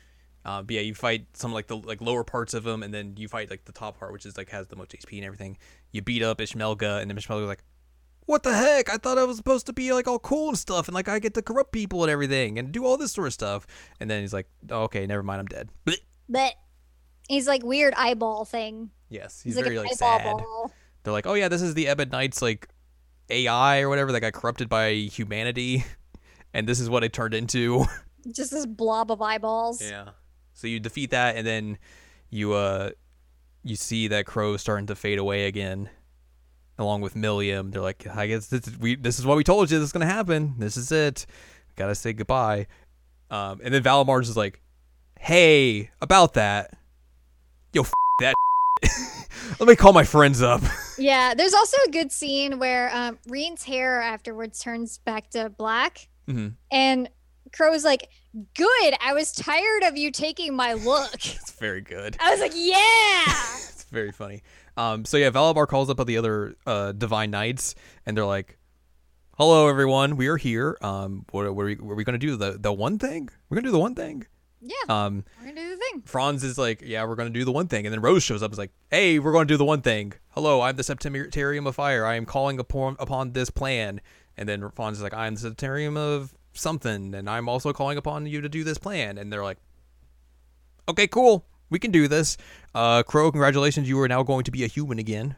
Uh, 0.44 0.60
but 0.62 0.74
yeah, 0.74 0.82
you 0.82 0.94
fight 0.94 1.26
some 1.32 1.52
like 1.54 1.68
the 1.68 1.76
like 1.76 2.00
lower 2.02 2.24
parts 2.24 2.52
of 2.52 2.66
him, 2.66 2.82
and 2.82 2.92
then 2.92 3.14
you 3.16 3.28
fight 3.28 3.48
like 3.48 3.64
the 3.64 3.72
top 3.72 3.98
part, 3.98 4.12
which 4.12 4.26
is 4.26 4.36
like 4.36 4.50
has 4.50 4.66
the 4.66 4.76
most 4.76 4.90
HP 4.92 5.16
and 5.16 5.24
everything. 5.24 5.56
You 5.92 6.02
beat 6.02 6.22
up 6.22 6.38
Ishmelga, 6.38 7.00
and 7.00 7.10
then 7.10 7.16
Ishmelga's 7.16 7.46
like, 7.48 7.64
"What 8.26 8.42
the 8.42 8.54
heck? 8.54 8.90
I 8.90 8.98
thought 8.98 9.16
I 9.16 9.24
was 9.24 9.36
supposed 9.38 9.64
to 9.66 9.72
be 9.72 9.92
like 9.94 10.06
all 10.08 10.18
cool 10.18 10.48
and 10.50 10.58
stuff, 10.58 10.86
and 10.88 10.94
like 10.94 11.08
I 11.08 11.18
get 11.18 11.32
to 11.34 11.42
corrupt 11.42 11.72
people 11.72 12.02
and 12.02 12.10
everything, 12.10 12.58
and 12.58 12.72
do 12.72 12.84
all 12.84 12.96
this 12.98 13.12
sort 13.12 13.28
of 13.28 13.32
stuff." 13.32 13.66
And 14.00 14.10
then 14.10 14.20
he's 14.20 14.34
like, 14.34 14.48
oh, 14.70 14.82
"Okay, 14.82 15.06
never 15.06 15.22
mind, 15.22 15.40
I'm 15.40 15.46
dead." 15.46 15.70
But 15.84 16.00
he's 17.28 17.46
like 17.46 17.62
weird 17.62 17.94
eyeball 17.96 18.44
thing. 18.44 18.90
Yes, 19.08 19.40
he's, 19.42 19.56
like 19.56 19.64
very 19.64 19.76
an 19.76 19.84
like 19.84 19.94
sad. 19.94 20.24
ball. 20.24 20.72
They're 21.04 21.12
like, 21.12 21.26
"Oh 21.26 21.34
yeah, 21.34 21.48
this 21.48 21.62
is 21.62 21.74
the 21.74 21.86
Ebed 21.88 22.10
Knights 22.12 22.42
like 22.42 22.68
AI 23.30 23.80
or 23.80 23.88
whatever 23.88 24.12
that 24.12 24.20
got 24.20 24.32
corrupted 24.32 24.68
by 24.68 24.92
humanity, 24.92 25.84
and 26.54 26.68
this 26.68 26.80
is 26.80 26.88
what 26.90 27.04
it 27.04 27.12
turned 27.12 27.34
into." 27.34 27.84
Just 28.32 28.50
this 28.50 28.64
blob 28.64 29.10
of 29.10 29.20
eyeballs. 29.20 29.82
Yeah. 29.82 30.10
So 30.54 30.66
you 30.66 30.80
defeat 30.80 31.10
that, 31.10 31.36
and 31.36 31.46
then 31.46 31.78
you 32.30 32.54
uh 32.54 32.90
you 33.62 33.76
see 33.76 34.08
that 34.08 34.26
crow 34.26 34.56
starting 34.56 34.86
to 34.86 34.94
fade 34.94 35.18
away 35.18 35.46
again, 35.46 35.88
along 36.78 37.00
with 37.00 37.14
Millium. 37.14 37.70
They're 37.70 37.82
like, 37.82 38.06
I 38.06 38.26
guess 38.26 38.46
this 38.46 38.68
is, 38.68 38.78
we 38.78 38.96
this 38.96 39.18
is 39.18 39.26
what 39.26 39.36
we 39.36 39.44
told 39.44 39.70
you. 39.70 39.78
This 39.78 39.86
is 39.86 39.92
gonna 39.92 40.06
happen. 40.06 40.54
This 40.58 40.76
is 40.76 40.92
it. 40.92 41.26
Gotta 41.76 41.94
say 41.94 42.12
goodbye. 42.12 42.66
Um, 43.30 43.60
and 43.64 43.74
then 43.74 43.82
Valimar's 43.82 44.28
is 44.28 44.36
like, 44.36 44.60
Hey, 45.18 45.90
about 46.00 46.34
that. 46.34 46.74
Yo, 47.72 47.82
f- 47.82 47.92
that. 48.20 48.34
Let 49.58 49.68
me 49.68 49.76
call 49.76 49.92
my 49.92 50.04
friends 50.04 50.42
up. 50.42 50.62
Yeah, 50.98 51.34
there's 51.34 51.54
also 51.54 51.76
a 51.86 51.90
good 51.90 52.12
scene 52.12 52.58
where 52.58 52.94
um, 52.94 53.18
Rean's 53.26 53.64
hair 53.64 54.00
afterwards 54.00 54.60
turns 54.60 54.98
back 54.98 55.30
to 55.30 55.50
black, 55.50 56.08
hmm 56.26 56.48
and 56.70 57.08
Crow's 57.52 57.84
like, 57.84 58.08
"Good, 58.54 58.94
I 59.00 59.12
was 59.12 59.32
tired 59.32 59.84
of 59.84 59.96
you 59.96 60.10
taking 60.10 60.54
my 60.54 60.72
look." 60.74 61.14
It's 61.24 61.52
very 61.52 61.80
good. 61.80 62.16
I 62.20 62.30
was 62.32 62.40
like, 62.40 62.52
"Yeah." 62.54 63.22
it's 63.68 63.84
very 63.84 64.12
funny. 64.12 64.42
Um, 64.76 65.04
so 65.04 65.16
yeah, 65.16 65.30
Valimar 65.30 65.68
calls 65.68 65.88
up 65.88 66.04
the 66.04 66.18
other 66.18 66.56
uh, 66.66 66.92
divine 66.92 67.30
knights, 67.30 67.74
and 68.06 68.16
they're 68.16 68.26
like, 68.26 68.58
"Hello, 69.38 69.68
everyone. 69.68 70.16
We 70.16 70.26
are 70.28 70.36
here. 70.36 70.76
Um, 70.82 71.24
what, 71.30 71.54
what 71.54 71.62
are 71.62 71.66
we, 71.66 71.76
we 71.76 72.04
gonna 72.04 72.18
do? 72.18 72.36
The 72.36 72.58
the 72.58 72.72
one 72.72 72.98
thing? 72.98 73.28
We're 73.48 73.56
gonna 73.56 73.68
do 73.68 73.72
the 73.72 73.78
one 73.78 73.94
thing." 73.94 74.26
Yeah, 74.66 74.74
Um, 74.88 75.24
we're 75.38 75.48
gonna 75.48 75.60
do 75.60 75.70
the 75.70 75.76
thing. 75.76 76.02
Franz 76.06 76.42
is 76.42 76.56
like, 76.56 76.80
"Yeah, 76.82 77.04
we're 77.04 77.16
gonna 77.16 77.28
do 77.28 77.44
the 77.44 77.52
one 77.52 77.68
thing," 77.68 77.84
and 77.86 77.92
then 77.92 78.00
Rose 78.00 78.22
shows 78.22 78.42
up. 78.42 78.46
and 78.46 78.54
is 78.54 78.58
like, 78.58 78.70
"Hey, 78.90 79.18
we're 79.18 79.32
gonna 79.32 79.44
do 79.44 79.58
the 79.58 79.64
one 79.64 79.82
thing. 79.82 80.14
Hello, 80.30 80.62
I'm 80.62 80.76
the 80.76 80.82
Sept-Terrion 80.82 81.66
of 81.66 81.74
Fire. 81.74 82.06
I 82.06 82.14
am 82.14 82.24
calling 82.24 82.58
upon 82.58 82.96
upon 82.98 83.32
this 83.32 83.50
plan." 83.50 84.00
And 84.38 84.48
then 84.48 84.70
Franz 84.70 84.96
is 84.96 85.02
like, 85.02 85.12
"I'm 85.12 85.34
the 85.34 85.50
Sept-Terrion 85.50 85.98
of 85.98 86.34
something, 86.54 87.14
and 87.14 87.28
I'm 87.28 87.46
also 87.46 87.74
calling 87.74 87.98
upon 87.98 88.24
you 88.26 88.40
to 88.40 88.48
do 88.48 88.64
this 88.64 88.78
plan." 88.78 89.18
And 89.18 89.30
they're 89.30 89.44
like, 89.44 89.58
"Okay, 90.88 91.06
cool." 91.08 91.44
We 91.70 91.78
can 91.78 91.90
do 91.90 92.08
this. 92.08 92.36
Uh, 92.74 93.02
Crow, 93.02 93.30
congratulations. 93.32 93.88
You 93.88 94.00
are 94.00 94.08
now 94.08 94.22
going 94.22 94.44
to 94.44 94.50
be 94.50 94.64
a 94.64 94.66
human 94.68 94.98
again, 94.98 95.34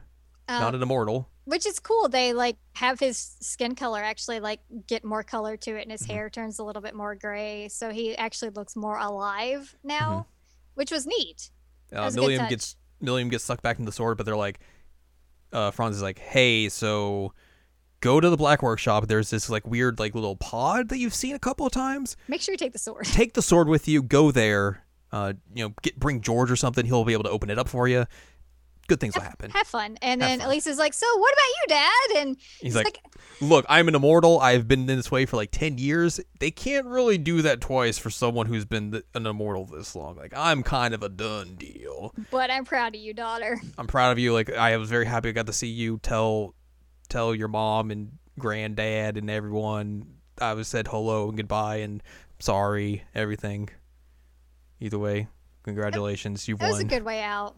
Um, 0.47 0.61
not 0.61 0.75
an 0.75 0.81
immortal. 0.81 1.29
Which 1.47 1.65
is 1.65 1.79
cool. 1.79 2.09
They 2.09 2.33
like 2.33 2.57
have 2.73 2.99
his 2.99 3.17
skin 3.39 3.73
color 3.73 4.03
actually 4.03 4.41
like 4.41 4.59
get 4.85 5.05
more 5.05 5.23
color 5.23 5.55
to 5.55 5.77
it, 5.77 5.83
and 5.83 5.91
his 5.91 6.01
Mhm. 6.03 6.07
hair 6.11 6.29
turns 6.29 6.59
a 6.59 6.63
little 6.63 6.81
bit 6.81 6.93
more 6.93 7.15
gray, 7.15 7.69
so 7.69 7.89
he 7.89 8.15
actually 8.17 8.49
looks 8.49 8.75
more 8.75 8.97
alive 8.97 9.73
now, 9.81 10.09
Mm-hmm. 10.11 10.29
which 10.75 10.91
was 10.91 11.07
neat. 11.07 11.49
Uh, 11.95 12.01
was 12.03 12.15
Millium 12.15 12.49
gets 12.49 12.75
Millium 13.01 13.29
gets 13.29 13.45
sucked 13.45 13.63
back 13.63 13.79
into 13.79 13.89
the 13.89 13.95
sword, 13.95 14.17
but 14.17 14.25
they're 14.25 14.35
like, 14.35 14.59
uh, 15.53 15.71
Franz 15.71 15.95
is 15.95 16.01
like, 16.01 16.19
hey, 16.19 16.67
so 16.67 17.31
go 18.01 18.19
to 18.19 18.29
the 18.29 18.35
Black 18.37 18.61
Workshop. 18.61 19.07
There's 19.07 19.29
this 19.29 19.49
like 19.49 19.65
weird 19.65 19.99
like 19.99 20.13
little 20.15 20.35
pod 20.35 20.89
that 20.89 20.97
you've 20.97 21.15
seen 21.15 21.33
a 21.33 21.39
couple 21.39 21.65
of 21.65 21.71
times. 21.71 22.17
Make 22.27 22.41
sure 22.41 22.51
you 22.51 22.57
take 22.57 22.73
the 22.73 22.79
sword. 22.79 23.05
Take 23.05 23.35
the 23.35 23.41
sword 23.41 23.69
with 23.69 23.87
you. 23.87 24.03
Go 24.03 24.31
there. 24.31 24.83
Uh, 25.13 25.31
you 25.55 25.63
know, 25.63 25.73
get 25.81 25.97
bring 25.97 26.19
George 26.19 26.51
or 26.51 26.57
something. 26.57 26.85
He'll 26.85 27.05
be 27.05 27.13
able 27.13 27.23
to 27.23 27.29
open 27.29 27.49
it 27.49 27.57
up 27.57 27.69
for 27.69 27.87
you. 27.87 28.05
Good 28.87 28.99
things 29.01 29.15
will 29.15 29.21
happen. 29.23 29.51
Have 29.51 29.67
fun. 29.67 29.97
And 30.01 30.21
Have 30.21 30.29
then 30.31 30.39
fun. 30.39 30.47
Alisa's 30.47 30.77
like, 30.77 30.93
so 30.93 31.05
what 31.17 31.33
about 31.33 31.45
you, 31.47 31.65
Dad? 31.67 32.21
And 32.27 32.37
He's 32.61 32.75
like, 32.75 32.99
look, 33.41 33.65
I'm 33.67 33.87
an 33.89 33.95
immortal. 33.95 34.39
I've 34.39 34.67
been 34.67 34.81
in 34.81 34.85
this 34.97 35.11
way 35.11 35.25
for 35.25 35.35
like 35.35 35.51
10 35.51 35.77
years. 35.77 36.19
They 36.39 36.51
can't 36.51 36.85
really 36.87 37.17
do 37.17 37.41
that 37.41 37.59
twice 37.59 37.97
for 37.97 38.09
someone 38.09 38.45
who's 38.45 38.63
been 38.65 38.91
th- 38.93 39.03
an 39.13 39.25
immortal 39.25 39.65
this 39.65 39.93
long. 39.95 40.15
Like, 40.15 40.31
I'm 40.35 40.63
kind 40.63 40.93
of 40.93 41.03
a 41.03 41.09
done 41.09 41.55
deal. 41.55 42.13
but 42.31 42.49
I'm 42.49 42.63
proud 42.63 42.95
of 42.95 43.01
you, 43.01 43.13
daughter. 43.13 43.59
I'm 43.77 43.87
proud 43.87 44.11
of 44.13 44.19
you. 44.19 44.31
Like, 44.33 44.51
I 44.53 44.77
was 44.77 44.89
very 44.89 45.05
happy 45.05 45.29
I 45.29 45.31
got 45.33 45.47
to 45.47 45.53
see 45.53 45.67
you 45.67 45.99
tell 46.01 46.55
tell 47.09 47.35
your 47.35 47.47
mom 47.49 47.91
and 47.91 48.11
granddad 48.39 49.17
and 49.17 49.29
everyone 49.29 50.05
I 50.39 50.53
was 50.53 50.67
said 50.67 50.87
hello 50.87 51.27
and 51.29 51.35
goodbye 51.37 51.77
and 51.77 52.01
sorry, 52.39 53.03
everything. 53.15 53.69
Either 54.79 54.99
way, 54.99 55.27
congratulations. 55.63 56.47
You've 56.47 56.59
That 56.59 56.67
was 56.67 56.77
won. 56.77 56.85
a 56.85 56.89
good 56.89 57.03
way 57.03 57.21
out. 57.23 57.55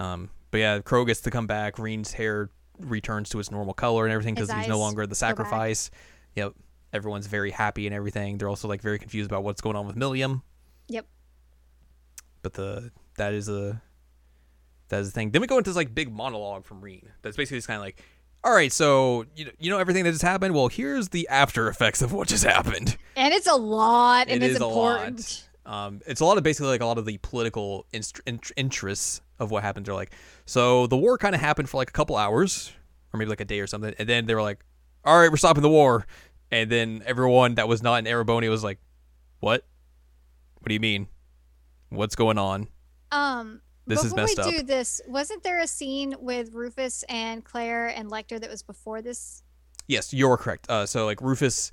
Um, 0.00 0.30
but 0.50 0.58
yeah, 0.58 0.78
Crow 0.80 1.04
gets 1.04 1.20
to 1.22 1.30
come 1.30 1.46
back. 1.46 1.78
Rean's 1.78 2.12
hair 2.12 2.50
returns 2.78 3.28
to 3.30 3.38
its 3.38 3.50
normal 3.50 3.74
color 3.74 4.04
and 4.04 4.12
everything 4.12 4.34
because 4.34 4.50
he's 4.50 4.66
no 4.68 4.78
longer 4.78 5.06
the 5.06 5.14
sacrifice. 5.14 5.90
Yep. 6.34 6.54
Everyone's 6.92 7.26
very 7.26 7.50
happy 7.50 7.86
and 7.86 7.94
everything. 7.94 8.38
They're 8.38 8.48
also 8.48 8.66
like 8.66 8.80
very 8.82 8.98
confused 8.98 9.30
about 9.30 9.44
what's 9.44 9.60
going 9.60 9.76
on 9.76 9.86
with 9.86 9.96
Millium. 9.96 10.42
Yep. 10.88 11.06
But 12.42 12.54
the 12.54 12.90
that 13.16 13.34
is 13.34 13.48
a 13.48 13.80
that 14.88 15.00
is 15.00 15.08
the 15.08 15.12
thing. 15.12 15.30
Then 15.30 15.40
we 15.42 15.46
go 15.46 15.58
into 15.58 15.70
this 15.70 15.76
like 15.76 15.94
big 15.94 16.10
monologue 16.12 16.64
from 16.64 16.80
Rean. 16.80 17.10
That's 17.22 17.36
basically 17.36 17.58
just 17.58 17.68
kind 17.68 17.76
of 17.76 17.84
like, 17.84 18.02
all 18.42 18.52
right, 18.52 18.72
so 18.72 19.26
you 19.36 19.44
know, 19.44 19.50
you 19.60 19.70
know 19.70 19.78
everything 19.78 20.04
that 20.04 20.10
just 20.12 20.22
happened. 20.22 20.54
Well, 20.54 20.68
here's 20.68 21.10
the 21.10 21.28
after 21.28 21.68
effects 21.68 22.02
of 22.02 22.12
what 22.12 22.26
just 22.28 22.44
happened. 22.44 22.96
And 23.14 23.32
it's 23.34 23.46
a 23.46 23.54
lot 23.54 24.28
and 24.28 24.42
It 24.42 24.46
it's 24.46 24.54
is 24.56 24.60
a 24.60 24.66
lot. 24.66 24.96
important. 24.96 25.48
Um, 25.66 26.00
it's 26.06 26.20
a 26.20 26.24
lot 26.24 26.36
of 26.38 26.42
basically 26.42 26.68
like 26.68 26.80
a 26.80 26.86
lot 26.86 26.98
of 26.98 27.04
the 27.04 27.18
political 27.18 27.86
inst- 27.92 28.20
int- 28.26 28.52
interests 28.56 29.20
of 29.38 29.50
what 29.50 29.62
happened. 29.62 29.86
They're 29.86 29.94
like, 29.94 30.12
so 30.46 30.86
the 30.86 30.96
war 30.96 31.18
kind 31.18 31.34
of 31.34 31.40
happened 31.40 31.68
for 31.68 31.76
like 31.76 31.90
a 31.90 31.92
couple 31.92 32.16
hours, 32.16 32.72
or 33.12 33.18
maybe 33.18 33.28
like 33.28 33.40
a 33.40 33.44
day 33.44 33.60
or 33.60 33.66
something, 33.66 33.94
and 33.98 34.08
then 34.08 34.26
they 34.26 34.34
were 34.34 34.42
like, 34.42 34.64
all 35.04 35.18
right, 35.18 35.30
we're 35.30 35.36
stopping 35.36 35.62
the 35.62 35.68
war, 35.70 36.06
and 36.50 36.70
then 36.70 37.02
everyone 37.06 37.54
that 37.56 37.68
was 37.68 37.82
not 37.82 37.96
in 37.96 38.04
Ereboni 38.06 38.48
was 38.48 38.64
like, 38.64 38.78
what? 39.40 39.64
What 40.58 40.68
do 40.68 40.74
you 40.74 40.80
mean? 40.80 41.08
What's 41.90 42.14
going 42.14 42.38
on? 42.38 42.68
Um 43.12 43.60
This 43.86 44.04
is 44.04 44.12
before 44.12 44.24
messed 44.24 44.38
we 44.38 44.42
up. 44.44 44.50
do 44.50 44.62
this, 44.62 45.00
wasn't 45.08 45.42
there 45.42 45.60
a 45.60 45.66
scene 45.66 46.14
with 46.20 46.52
Rufus 46.52 47.02
and 47.08 47.44
Claire 47.44 47.88
and 47.88 48.10
Lechter 48.10 48.40
that 48.40 48.48
was 48.50 48.62
before 48.62 49.02
this? 49.02 49.42
Yes, 49.88 50.12
you're 50.14 50.36
correct. 50.36 50.70
Uh, 50.70 50.86
so 50.86 51.04
like 51.06 51.20
Rufus 51.20 51.72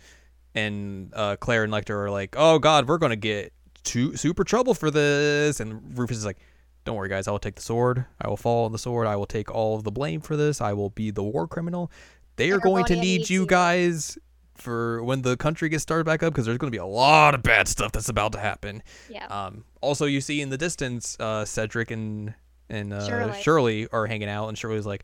and 0.56 1.14
uh, 1.14 1.36
Claire 1.36 1.64
and 1.64 1.72
Lechter 1.72 1.92
are 1.92 2.10
like, 2.10 2.36
oh 2.38 2.58
god, 2.60 2.88
we're 2.88 2.98
gonna 2.98 3.16
get 3.16 3.54
too 3.88 4.16
super 4.18 4.44
trouble 4.44 4.74
for 4.74 4.92
this, 4.92 5.60
and 5.60 5.98
Rufus 5.98 6.18
is 6.18 6.26
like, 6.26 6.38
don't 6.84 6.96
worry 6.96 7.10
guys, 7.10 7.28
I 7.28 7.32
will 7.32 7.40
take 7.40 7.56
the 7.56 7.62
sword. 7.62 8.06
I 8.22 8.28
will 8.28 8.38
fall 8.38 8.66
on 8.66 8.72
the 8.72 8.78
sword. 8.78 9.08
I 9.08 9.16
will 9.16 9.26
take 9.26 9.50
all 9.54 9.76
of 9.76 9.84
the 9.84 9.92
blame 9.92 10.22
for 10.22 10.38
this. 10.38 10.62
I 10.62 10.74
will 10.74 10.90
be 10.90 11.12
the 11.12 11.24
war 11.24 11.48
criminal. 11.48 11.92
They 12.36 12.52
are 12.52 12.60
going 12.60 12.86
to 12.86 12.96
need 12.96 13.30
you 13.30 13.42
you. 13.42 13.48
guys 13.48 14.18
for 14.56 15.04
when 15.04 15.22
the 15.22 15.38
country 15.38 15.70
gets 15.70 15.84
started 15.84 16.06
back 16.06 16.24
up 16.24 16.34
because 16.34 16.46
there's 16.46 16.58
going 16.58 16.72
to 16.72 16.76
be 16.76 16.82
a 16.82 16.86
lot 16.86 17.36
of 17.36 17.44
bad 17.44 17.68
stuff 17.68 17.92
that's 17.92 18.10
about 18.10 18.34
to 18.34 18.40
happen. 18.40 18.84
Yeah. 19.10 19.26
Um, 19.28 19.64
also, 19.82 20.06
you 20.06 20.22
see 20.22 20.42
in 20.42 20.50
the 20.50 20.58
distance, 20.58 21.18
uh, 21.20 21.46
Cedric 21.46 21.92
and 21.92 22.34
and 22.70 22.94
uh, 22.94 23.08
Shirley. 23.08 23.42
Shirley 23.42 23.88
are 23.92 24.06
hanging 24.06 24.30
out, 24.30 24.48
and 24.50 24.58
Shirley's 24.58 24.86
like, 24.86 25.04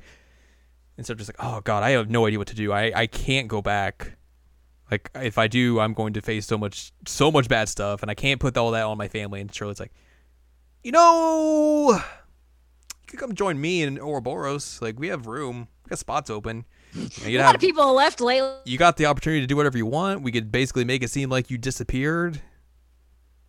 and 0.97 1.05
Cedric's 1.05 1.29
like, 1.29 1.37
"Oh 1.39 1.61
God, 1.61 1.83
I 1.83 1.91
have 1.91 2.09
no 2.09 2.25
idea 2.25 2.39
what 2.39 2.47
to 2.49 2.55
do. 2.55 2.71
I 2.71 2.91
I 2.95 3.07
can't 3.07 3.47
go 3.47 3.61
back. 3.61 4.17
Like 4.91 5.09
if 5.15 5.37
I 5.37 5.47
do, 5.47 5.79
I'm 5.79 5.93
going 5.93 6.13
to 6.13 6.21
face 6.21 6.45
so 6.45 6.57
much 6.57 6.91
so 7.07 7.31
much 7.31 7.47
bad 7.47 7.69
stuff, 7.69 8.01
and 8.01 8.11
I 8.11 8.15
can't 8.15 8.39
put 8.39 8.57
all 8.57 8.71
that 8.71 8.83
on 8.83 8.97
my 8.97 9.07
family." 9.07 9.41
And 9.41 9.53
Shirley's 9.53 9.79
like, 9.79 9.93
"You 10.83 10.91
know, 10.91 11.93
you 11.93 13.07
could 13.07 13.19
come 13.19 13.33
join 13.33 13.59
me 13.59 13.81
in 13.81 13.97
Ouroboros. 13.97 14.81
Like 14.81 14.99
we 14.99 15.07
have 15.07 15.27
room, 15.27 15.67
we 15.85 15.89
got 15.89 15.99
spots 15.99 16.29
open. 16.29 16.65
You 16.93 17.01
know, 17.01 17.07
a 17.27 17.37
lot 17.39 17.45
have 17.47 17.55
of 17.55 17.61
people 17.61 17.93
left 17.93 18.21
lately. 18.21 18.53
you 18.65 18.77
got 18.77 18.97
the 18.97 19.07
opportunity 19.07 19.41
to 19.41 19.47
do 19.47 19.55
whatever 19.55 19.77
you 19.77 19.85
want. 19.85 20.21
We 20.21 20.31
could 20.31 20.51
basically 20.51 20.85
make 20.85 21.01
it 21.01 21.09
seem 21.09 21.29
like 21.29 21.49
you 21.49 21.57
disappeared, 21.57 22.41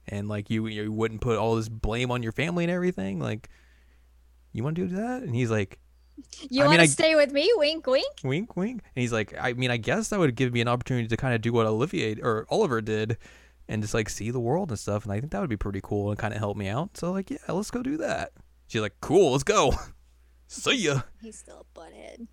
and 0.09 0.29
like 0.29 0.49
you 0.49 0.67
you 0.67 0.91
wouldn't 0.91 1.21
put 1.21 1.37
all 1.37 1.57
this 1.57 1.69
blame 1.69 2.11
on 2.11 2.23
your 2.23 2.33
family 2.33 2.65
and 2.65 2.71
everything. 2.71 3.19
Like, 3.21 3.51
you 4.53 4.65
want 4.65 4.77
to 4.77 4.87
do 4.89 4.97
that? 4.97 5.23
And 5.23 5.35
he's 5.35 5.51
like, 5.51 5.79
You 6.51 6.63
I 6.63 6.65
mean, 6.65 6.69
want 6.69 6.77
to 6.79 6.83
I- 6.83 6.87
stay 6.87 7.15
with 7.17 7.33
me? 7.33 7.51
Wink, 7.57 7.87
wink. 7.87 8.07
wink, 8.23 8.57
wink. 8.57 8.83
And 8.95 9.01
he's 9.03 9.13
like, 9.13 9.35
I 9.41 9.53
mean, 9.55 9.71
I 9.71 9.77
guess 9.77 10.09
that 10.09 10.19
would 10.19 10.35
give 10.37 10.53
me 10.53 10.61
an 10.61 10.69
opportunity 10.69 11.09
to 11.09 11.17
kind 11.17 11.35
of 11.35 11.41
do 11.41 11.53
what 11.53 11.67
Olivier 11.67 12.17
or 12.23 12.47
Oliver 12.51 12.81
did, 12.81 13.17
and 13.69 13.83
just 13.83 13.95
like 13.95 14.09
see 14.09 14.31
the 14.31 14.41
world 14.41 14.71
and 14.71 14.79
stuff. 14.79 15.05
And 15.05 15.13
I 15.13 15.21
think 15.21 15.33
that 15.33 15.41
would 15.41 15.51
be 15.51 15.57
pretty 15.57 15.81
cool 15.83 16.11
and 16.11 16.19
kind 16.19 16.33
of 16.35 16.39
help 16.39 16.57
me 16.57 16.69
out. 16.69 16.97
So 16.97 17.13
like, 17.13 17.31
yeah, 17.31 17.39
let's 17.49 17.71
go 17.71 17.83
do 17.83 17.97
that. 17.99 18.33
She's 18.69 18.81
like, 18.81 18.95
cool, 19.01 19.33
let's 19.33 19.45
go. 19.45 19.73
see 20.47 20.77
ya. 20.77 21.01
He's 21.23 21.39
still 21.39 21.67
a 21.75 21.79
butthead. 21.79 22.27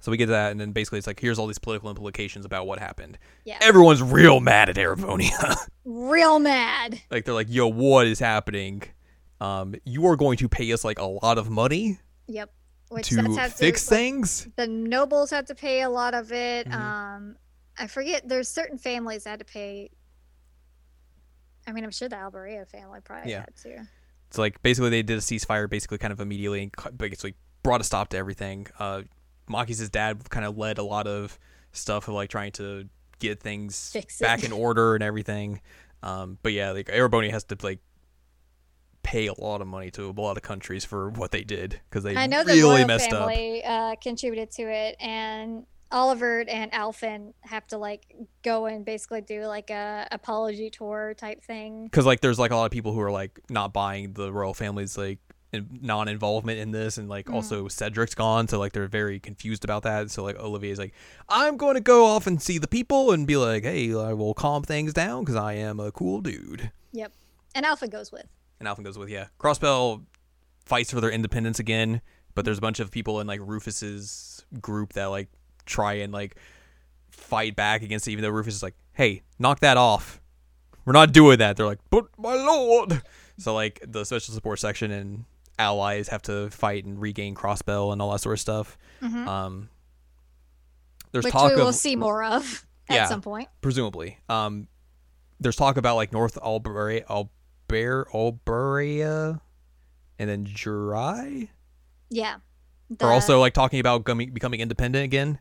So 0.00 0.12
we 0.12 0.16
get 0.16 0.26
that, 0.26 0.52
and 0.52 0.60
then 0.60 0.70
basically 0.70 0.98
it's 0.98 1.08
like, 1.08 1.18
here's 1.18 1.38
all 1.40 1.48
these 1.48 1.58
political 1.58 1.90
implications 1.90 2.44
about 2.44 2.66
what 2.68 2.78
happened. 2.78 3.18
Yeah. 3.44 3.58
Everyone's 3.60 4.00
real 4.00 4.38
mad 4.38 4.68
at 4.68 4.76
Erebonia. 4.76 5.56
Real 5.90 6.38
mad. 6.38 7.00
like 7.10 7.24
they're 7.24 7.32
like, 7.32 7.46
"Yo, 7.48 7.66
what 7.66 8.06
is 8.06 8.18
happening? 8.18 8.82
Um, 9.40 9.74
you 9.86 10.06
are 10.06 10.16
going 10.16 10.36
to 10.36 10.48
pay 10.48 10.70
us 10.72 10.84
like 10.84 10.98
a 10.98 11.06
lot 11.06 11.38
of 11.38 11.48
money 11.48 11.98
Yep. 12.28 12.52
Which 12.90 13.08
to 13.08 13.22
fix 13.50 13.58
to, 13.86 13.94
like, 13.94 14.00
things." 14.00 14.48
the 14.56 14.66
nobles 14.66 15.30
had 15.30 15.46
to 15.48 15.54
pay 15.54 15.82
a 15.82 15.90
lot 15.90 16.14
of 16.14 16.32
it. 16.32 16.66
Mhm. 16.68 16.74
Um, 16.74 17.36
I 17.76 17.86
forget. 17.86 18.26
There's 18.28 18.48
certain 18.48 18.78
families 18.78 19.24
that 19.24 19.30
had 19.30 19.38
to 19.40 19.44
pay. 19.44 19.90
I 21.66 21.72
mean, 21.72 21.84
I'm 21.84 21.90
sure 21.90 22.08
the 22.08 22.16
Albarea 22.16 22.66
family 22.66 23.00
probably 23.04 23.30
Yeah. 23.32 23.40
had 23.40 23.56
to. 23.62 23.86
It's 24.28 24.38
like 24.38 24.62
basically 24.62 24.90
they 24.90 25.02
did 25.02 25.18
a 25.18 25.20
ceasefire, 25.20 25.68
basically 25.68 25.98
kind 25.98 26.12
of 26.12 26.20
immediately, 26.20 26.62
and 26.62 26.98
basically 26.98 27.34
brought 27.62 27.80
a 27.80 27.84
stop 27.84 28.08
to 28.10 28.16
everything. 28.16 28.66
Uh, 28.78 29.02
Maki's 29.48 29.86
dad 29.90 30.28
kind 30.30 30.44
of 30.46 30.56
led 30.56 30.78
a 30.78 30.82
lot 30.82 31.06
of 31.06 31.38
stuff 31.72 32.08
of 32.08 32.14
like 32.14 32.30
trying 32.30 32.52
to 32.52 32.88
get 33.18 33.40
things 33.40 33.94
back 34.20 34.44
in 34.44 34.52
order 34.52 34.94
and 34.94 35.02
everything. 35.04 35.60
Um, 36.02 36.38
but 36.42 36.52
yeah, 36.52 36.70
like 36.70 36.86
Ereboni 36.86 37.30
has 37.30 37.44
to 37.44 37.56
like 37.62 37.80
pay 39.10 39.26
a 39.26 39.32
lot 39.40 39.60
of 39.60 39.66
money 39.66 39.90
to 39.92 40.08
a 40.08 40.12
lot 40.20 40.36
of 40.36 40.42
countries 40.42 40.84
for 40.84 41.08
what 41.10 41.30
they 41.30 41.42
did 41.42 41.80
because 41.88 42.04
they 42.04 42.14
I 42.16 42.26
know 42.26 42.44
the 42.44 42.52
really 42.52 42.78
royal 42.80 42.86
messed 42.86 43.12
up. 43.12 43.30
uh, 43.30 43.94
contributed 44.02 44.50
to 44.52 44.62
it, 44.62 44.96
and 45.00 45.64
Oliver 45.90 46.44
and 46.46 46.70
Alfin 46.72 47.32
have 47.40 47.66
to 47.68 47.78
like 47.78 48.02
go 48.42 48.66
and 48.66 48.84
basically 48.84 49.22
do 49.22 49.46
like 49.46 49.70
a 49.70 50.06
apology 50.12 50.68
tour 50.70 51.14
type 51.16 51.42
thing. 51.42 51.84
because 51.84 52.04
like 52.04 52.20
there's 52.20 52.38
like 52.38 52.50
a 52.50 52.56
lot 52.56 52.66
of 52.66 52.70
people 52.72 52.92
who 52.92 53.00
are 53.00 53.10
like 53.10 53.40
not 53.48 53.72
buying 53.72 54.12
the 54.12 54.30
royal 54.32 54.52
family's 54.54 54.98
like 54.98 55.18
non-involvement 55.80 56.58
in 56.58 56.72
this 56.72 56.98
and 56.98 57.08
like 57.08 57.24
Mm. 57.26 57.34
also 57.34 57.68
cedric's 57.68 58.14
gone 58.14 58.48
so 58.48 58.58
like 58.58 58.72
they're 58.72 58.86
very 58.86 59.18
confused 59.18 59.64
about 59.64 59.82
that 59.84 60.10
so 60.10 60.22
like 60.22 60.38
olivier's 60.38 60.78
like 60.78 60.92
i'm 61.30 61.56
going 61.56 61.72
to 61.74 61.80
go 61.80 62.04
off 62.04 62.26
and 62.26 62.42
see 62.42 62.58
the 62.58 62.68
people 62.68 63.12
and 63.12 63.26
be 63.26 63.36
like 63.38 63.62
hey 63.64 63.94
i 63.94 64.12
will 64.12 64.34
calm 64.34 64.62
things 64.62 64.92
down 64.92 65.24
because 65.24 65.36
i 65.36 65.54
am 65.54 65.80
a 65.80 65.90
cool 65.90 66.20
dude 66.20 66.70
Yep. 66.92 67.12
And 67.54 67.64
Alpha 67.66 67.88
goes 67.88 68.12
with. 68.12 68.26
And 68.60 68.68
alpha 68.68 68.82
goes 68.82 68.98
with 68.98 69.08
yeah 69.08 69.26
crossbell 69.38 70.04
fights 70.64 70.90
for 70.90 71.00
their 71.00 71.10
independence 71.10 71.58
again 71.58 72.00
but 72.34 72.44
there's 72.44 72.58
a 72.58 72.60
bunch 72.60 72.80
of 72.80 72.90
people 72.90 73.20
in 73.20 73.26
like 73.26 73.40
rufus's 73.42 74.44
group 74.60 74.92
that 74.94 75.06
like 75.06 75.28
try 75.66 75.94
and 75.94 76.12
like 76.12 76.36
fight 77.10 77.56
back 77.56 77.82
against 77.82 78.06
it 78.08 78.12
even 78.12 78.22
though 78.22 78.30
rufus 78.30 78.54
is 78.54 78.62
like 78.62 78.74
hey 78.94 79.22
knock 79.38 79.60
that 79.60 79.76
off 79.76 80.20
we're 80.84 80.92
not 80.92 81.12
doing 81.12 81.38
that 81.38 81.56
they're 81.56 81.66
like 81.66 81.80
but 81.90 82.06
my 82.18 82.34
lord 82.34 83.02
so 83.38 83.54
like 83.54 83.80
the 83.86 84.04
special 84.04 84.32
support 84.34 84.58
section 84.58 84.90
and 84.90 85.24
allies 85.58 86.08
have 86.08 86.22
to 86.22 86.48
fight 86.50 86.84
and 86.84 87.00
regain 87.00 87.34
crossbell 87.34 87.92
and 87.92 88.00
all 88.00 88.12
that 88.12 88.20
sort 88.20 88.34
of 88.34 88.40
stuff 88.40 88.78
Mhm. 89.02 89.26
um 89.26 89.68
there's 91.12 91.24
Which 91.24 91.32
talk 91.32 91.50
we 91.50 91.56
will 91.56 91.68
of 91.68 91.74
see 91.74 91.96
more 91.96 92.22
of 92.22 92.66
at 92.88 92.94
Yeah. 92.94 93.06
some 93.06 93.22
point. 93.22 93.48
presumably. 93.62 94.18
Um, 94.28 94.68
there's 95.40 95.56
talk 95.56 95.76
about 95.78 95.96
like 95.96 96.12
North 96.12 96.36
Alberia, 96.42 97.04
Alber, 97.68 98.04
Alberia, 98.12 99.40
and 100.18 100.28
then 100.28 100.46
Jurai 100.46 101.48
Yeah. 102.10 102.36
are 103.00 103.12
also 103.12 103.38
like 103.40 103.52
talking 103.54 103.80
about 103.80 104.04
gummy, 104.04 104.26
becoming 104.26 104.60
independent 104.60 105.04
again. 105.04 105.38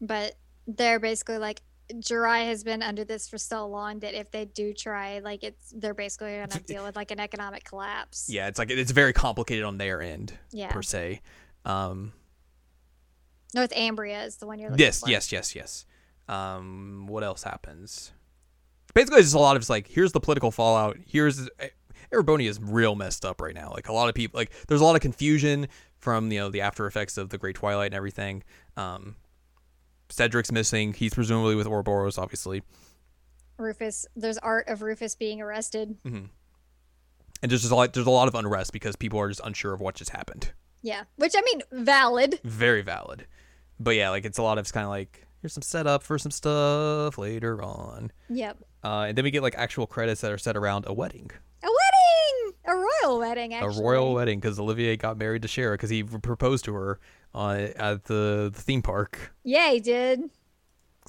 but 0.00 0.34
they're 0.66 0.98
basically 0.98 1.38
like 1.38 1.60
Jirai 1.92 2.46
has 2.46 2.64
been 2.64 2.82
under 2.82 3.04
this 3.04 3.28
for 3.28 3.38
so 3.38 3.66
long 3.68 4.00
that 4.00 4.14
if 4.14 4.30
they 4.30 4.44
do 4.46 4.72
try, 4.72 5.18
like 5.20 5.44
it's 5.44 5.72
they're 5.76 5.94
basically 5.94 6.32
gonna 6.36 6.60
deal 6.66 6.84
with 6.84 6.96
like 6.96 7.10
an 7.10 7.20
economic 7.20 7.64
collapse. 7.64 8.28
Yeah, 8.28 8.48
it's 8.48 8.58
like 8.58 8.70
it's 8.70 8.90
very 8.92 9.12
complicated 9.12 9.64
on 9.64 9.78
their 9.78 10.00
end 10.02 10.36
Yeah. 10.50 10.70
per 10.72 10.82
se. 10.82 11.20
Um, 11.64 12.12
North 13.54 13.70
Ambria 13.72 14.26
is 14.26 14.36
the 14.36 14.46
one 14.46 14.58
you're 14.58 14.70
looking 14.70 14.84
yes, 14.84 15.00
for. 15.00 15.10
yes, 15.10 15.30
yes, 15.32 15.54
yes. 15.54 15.86
Um, 16.28 17.06
what 17.08 17.22
else 17.22 17.42
happens? 17.42 18.12
Basically, 18.94 19.18
it's 19.20 19.26
just 19.28 19.34
a 19.36 19.38
lot 19.38 19.56
of 19.56 19.62
just 19.62 19.70
like 19.70 19.88
here's 19.88 20.12
the 20.12 20.20
political 20.20 20.50
fallout. 20.50 20.96
Here's 21.06 21.48
Erebonia 22.12 22.48
is 22.48 22.60
real 22.60 22.94
messed 22.94 23.24
up 23.24 23.40
right 23.40 23.54
now. 23.54 23.70
Like 23.70 23.88
a 23.88 23.92
lot 23.92 24.08
of 24.08 24.14
people, 24.14 24.38
like 24.38 24.52
there's 24.68 24.80
a 24.80 24.84
lot 24.84 24.94
of 24.96 25.00
confusion 25.02 25.68
from 25.98 26.30
you 26.30 26.38
know 26.40 26.50
the 26.50 26.60
after 26.60 26.86
effects 26.86 27.16
of 27.16 27.30
the 27.30 27.38
Great 27.38 27.56
Twilight 27.56 27.86
and 27.86 27.94
everything. 27.94 28.42
Um, 28.76 29.16
Cedric's 30.10 30.52
missing. 30.52 30.92
He's 30.92 31.14
presumably 31.14 31.54
with 31.54 31.66
Ouroboros, 31.66 32.18
obviously. 32.18 32.62
Rufus, 33.56 34.06
there's 34.16 34.38
art 34.38 34.68
of 34.68 34.82
Rufus 34.82 35.14
being 35.14 35.40
arrested. 35.40 35.96
and 36.04 36.30
there's 37.40 37.60
just 37.62 37.72
a 37.72 37.76
lot, 37.76 37.92
there's 37.92 38.06
a 38.06 38.10
lot 38.10 38.28
of 38.28 38.34
unrest 38.34 38.72
because 38.72 38.96
people 38.96 39.18
are 39.20 39.28
just 39.28 39.40
unsure 39.44 39.72
of 39.72 39.80
what 39.80 39.94
just 39.94 40.10
happened. 40.10 40.52
Yeah, 40.82 41.04
which 41.16 41.34
I 41.36 41.40
mean, 41.42 41.62
valid. 41.70 42.40
Very 42.44 42.82
valid, 42.82 43.26
but 43.78 43.94
yeah, 43.94 44.10
like 44.10 44.24
it's 44.24 44.38
a 44.38 44.42
lot 44.42 44.58
of 44.58 44.70
kind 44.72 44.84
of 44.84 44.90
like 44.90 45.24
here's 45.40 45.52
some 45.52 45.62
setup 45.62 46.02
for 46.02 46.18
some 46.18 46.32
stuff 46.32 47.16
later 47.18 47.62
on, 47.62 48.10
Yep. 48.28 48.58
Uh, 48.84 49.04
and 49.08 49.16
then 49.16 49.24
we 49.24 49.30
get 49.30 49.42
like 49.42 49.54
actual 49.56 49.86
credits 49.86 50.20
that 50.22 50.32
are 50.32 50.38
set 50.38 50.56
around 50.56 50.84
a 50.88 50.92
wedding, 50.92 51.30
A 51.62 51.66
wedding, 51.66 52.54
a 52.66 52.74
royal 52.74 53.18
wedding, 53.18 53.54
actually. 53.54 53.78
a 53.78 53.82
royal 53.82 54.14
wedding, 54.14 54.40
because 54.40 54.58
Olivier 54.58 54.96
got 54.96 55.16
married 55.18 55.42
to 55.42 55.48
Schera 55.48 55.74
because 55.74 55.90
he 55.90 56.02
proposed 56.02 56.64
to 56.66 56.74
her 56.74 57.00
uh, 57.34 57.68
at 57.76 58.04
the, 58.04 58.50
the 58.52 58.60
theme 58.60 58.82
park. 58.82 59.32
Yeah, 59.44 59.70
he 59.70 59.80
did. 59.80 60.20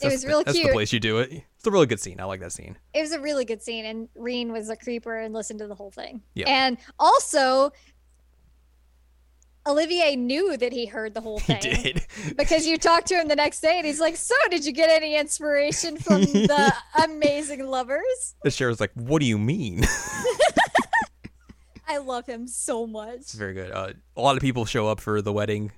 It 0.02 0.12
was 0.12 0.22
the- 0.24 0.28
real 0.28 0.44
That's 0.44 0.58
the 0.62 0.70
place 0.72 0.92
you 0.94 1.00
do 1.00 1.20
it. 1.20 1.32
It's 1.32 1.68
a 1.68 1.72
really 1.72 1.86
good 1.86 2.00
scene. 2.00 2.20
I 2.20 2.26
like 2.26 2.42
that 2.42 2.52
scene. 2.52 2.78
It 2.94 3.02
was 3.02 3.12
a 3.14 3.20
really 3.22 3.46
good 3.46 3.62
scene, 3.62 3.86
and 3.86 4.10
Rean 4.16 4.52
was 4.52 4.70
a 4.70 4.76
creeper 4.76 5.18
and 5.20 5.34
listened 5.34 5.60
to 5.60 5.68
the 5.68 5.76
whole 5.76 5.92
thing. 5.92 6.22
Yeah. 6.34 6.46
And 6.50 6.78
also, 7.00 7.72
Olivier 9.66 10.16
knew 10.16 10.58
that 10.58 10.74
he 10.74 10.86
heard 10.86 11.14
the 11.14 11.22
whole 11.22 11.40
thing. 11.40 11.60
He 11.62 11.94
did. 11.94 12.06
because 12.38 12.66
you 12.68 12.78
talked 12.78 13.08
to 13.08 13.16
him 13.16 13.28
the 13.28 13.36
next 13.36 13.62
day 13.62 13.78
and 13.78 13.86
he's 13.86 14.00
like, 14.00 14.16
So, 14.16 14.36
did 14.50 14.66
you 14.66 14.72
get 14.72 14.90
any 14.90 15.16
inspiration 15.16 15.98
from 15.98 16.22
the 16.22 16.74
amazing 17.04 17.66
lovers? 17.66 18.36
The 18.44 18.50
Schera's 18.52 18.80
like, 18.80 18.92
what 18.94 19.20
do 19.22 19.26
you 19.26 19.38
mean? 19.38 19.84
I 21.88 21.98
love 21.98 22.26
him 22.26 22.48
so 22.48 22.88
much. 22.88 23.16
It's 23.18 23.34
very 23.34 23.54
good. 23.54 23.72
Uh, 23.72 23.94
a 24.18 24.22
lot 24.22 24.36
of 24.36 24.42
people 24.42 24.66
show 24.66 24.88
up 24.88 25.00
for 25.00 25.22
the 25.22 25.32
wedding. 25.34 25.72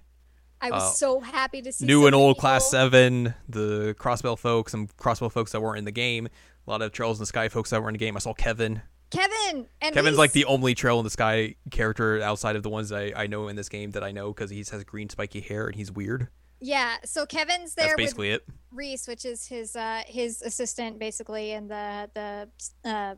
I 0.62 0.72
was 0.72 0.84
Uh, 0.84 0.90
so 0.92 1.20
happy 1.20 1.62
to 1.62 1.72
see 1.72 1.86
New 1.86 2.02
so 2.02 2.08
and 2.08 2.16
old 2.16 2.38
class 2.38 2.70
seven, 2.72 3.34
the 3.50 3.96
Crossbell 4.00 4.38
folks, 4.40 4.72
some 4.72 4.88
Crossbell 4.88 5.32
folks 5.32 5.52
that 5.52 5.62
weren't 5.62 5.80
in 5.80 5.86
the 5.86 5.92
game. 5.92 6.28
A 6.68 6.70
lot 6.72 6.82
of 6.82 6.92
Trails 6.92 7.18
in 7.18 7.24
the 7.24 7.26
Sky 7.28 7.50
folks 7.50 7.72
that 7.72 7.82
were 7.84 7.90
in 7.90 7.94
the 7.94 8.00
game. 8.00 8.16
I 8.16 8.20
saw 8.20 8.34
Kevin. 8.34 8.82
Kevin 9.12 9.68
and 9.82 9.94
Kevin's 9.94 10.18
like 10.18 10.32
the 10.32 10.46
only 10.46 10.76
Trail 10.76 11.00
in 11.00 11.04
the 11.04 11.10
Sky 11.10 11.56
character 11.72 12.22
outside 12.22 12.56
of 12.56 12.64
the 12.64 12.70
ones 12.70 12.92
I, 12.92 13.14
I 13.16 13.28
know 13.28 13.48
in 13.48 13.56
this 13.56 13.70
game 13.70 13.92
that 13.92 14.04
I 14.04 14.12
know 14.12 14.34
because 14.34 14.50
he 14.50 14.58
has 14.60 14.84
green 14.84 15.10
spiky 15.10 15.42
hair 15.42 15.68
and 15.68 15.76
he's 15.76 15.92
weird. 15.92 16.28
yeah. 16.60 16.96
So 17.06 17.26
Kevin's 17.26 17.76
there 17.76 17.86
That's 17.88 17.92
with 17.94 17.98
basically 17.98 18.32
it. 18.32 18.48
Ries, 18.72 19.08
which 19.08 19.24
is 19.26 19.48
his 19.48 19.76
uh 19.76 20.02
his 20.08 20.42
assistant 20.42 21.00
basically, 21.00 21.52
and 21.54 21.70
the 21.70 22.10
the 22.14 22.90
uh 22.90 23.16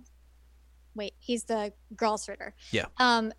wait, 0.96 1.14
he's 1.20 1.44
the 1.46 1.72
Gralsritter. 1.96 2.52
Yeah. 2.72 2.86
Um, 2.98 3.32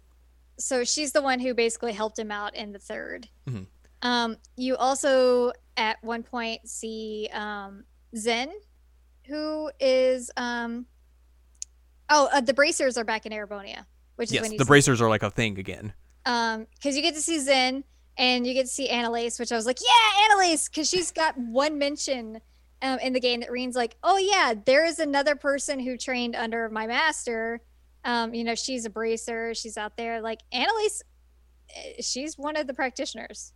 so 0.58 0.84
she's 0.84 1.12
the 1.12 1.22
one 1.22 1.38
who 1.40 1.54
basically 1.54 1.92
helped 1.92 2.18
him 2.18 2.30
out 2.32 2.54
in 2.56 2.72
the 2.72 2.78
3rd 2.78 3.26
Mhm. 3.48 3.66
Um, 4.02 4.36
you 4.56 4.76
also 4.76 5.52
at 5.76 6.02
one 6.02 6.22
point 6.22 6.68
see 6.68 7.28
um 7.32 7.84
Zin, 8.16 8.50
who 9.26 9.70
is 9.78 10.30
um 10.36 10.86
oh 12.10 12.28
uh, 12.32 12.40
the 12.40 12.54
bracers 12.54 12.96
are 12.98 13.04
back 13.04 13.26
in 13.26 13.32
Erebonia, 13.32 13.84
which 14.16 14.28
is 14.28 14.34
Yes, 14.34 14.42
when 14.42 14.52
you 14.52 14.58
the 14.58 14.64
bracers 14.64 15.00
are 15.00 15.08
like 15.08 15.22
a 15.22 15.30
thing 15.30 15.58
again. 15.58 15.92
um 16.26 16.66
because 16.74 16.96
you 16.96 17.02
get 17.02 17.14
to 17.14 17.20
see 17.20 17.38
Zin 17.38 17.84
and 18.16 18.46
you 18.46 18.54
get 18.54 18.62
to 18.62 18.68
see 18.68 18.88
Anelace 18.88 19.38
which 19.38 19.52
i 19.52 19.56
was 19.56 19.66
like 19.66 19.78
yeah 19.80 20.26
Anelace! 20.26 20.68
Because 20.68 20.88
she's 20.88 21.10
got 21.12 21.36
one 21.38 21.78
mention 21.78 22.40
um, 22.82 22.98
in 23.00 23.12
the 23.12 23.20
game 23.20 23.40
that 23.40 23.50
Rean's 23.50 23.76
like 23.76 23.96
oh 24.02 24.18
yeah 24.18 24.54
there 24.66 24.84
is 24.84 24.98
another 24.98 25.34
person 25.36 25.78
who 25.80 25.96
trained 25.96 26.34
under 26.36 26.68
my 26.68 26.86
master. 26.86 27.60
Um 28.04 28.34
you 28.34 28.44
know 28.44 28.54
she's 28.54 28.84
a 28.84 28.90
bracer. 28.90 29.54
She's 29.54 29.76
out 29.76 29.96
there. 29.96 30.20
Like 30.20 30.40
Anelace 30.52 31.02
eh, 31.74 32.00
she's 32.02 32.36
one 32.38 32.56
of 32.56 32.66
the 32.66 32.74
practitioners 32.74 33.52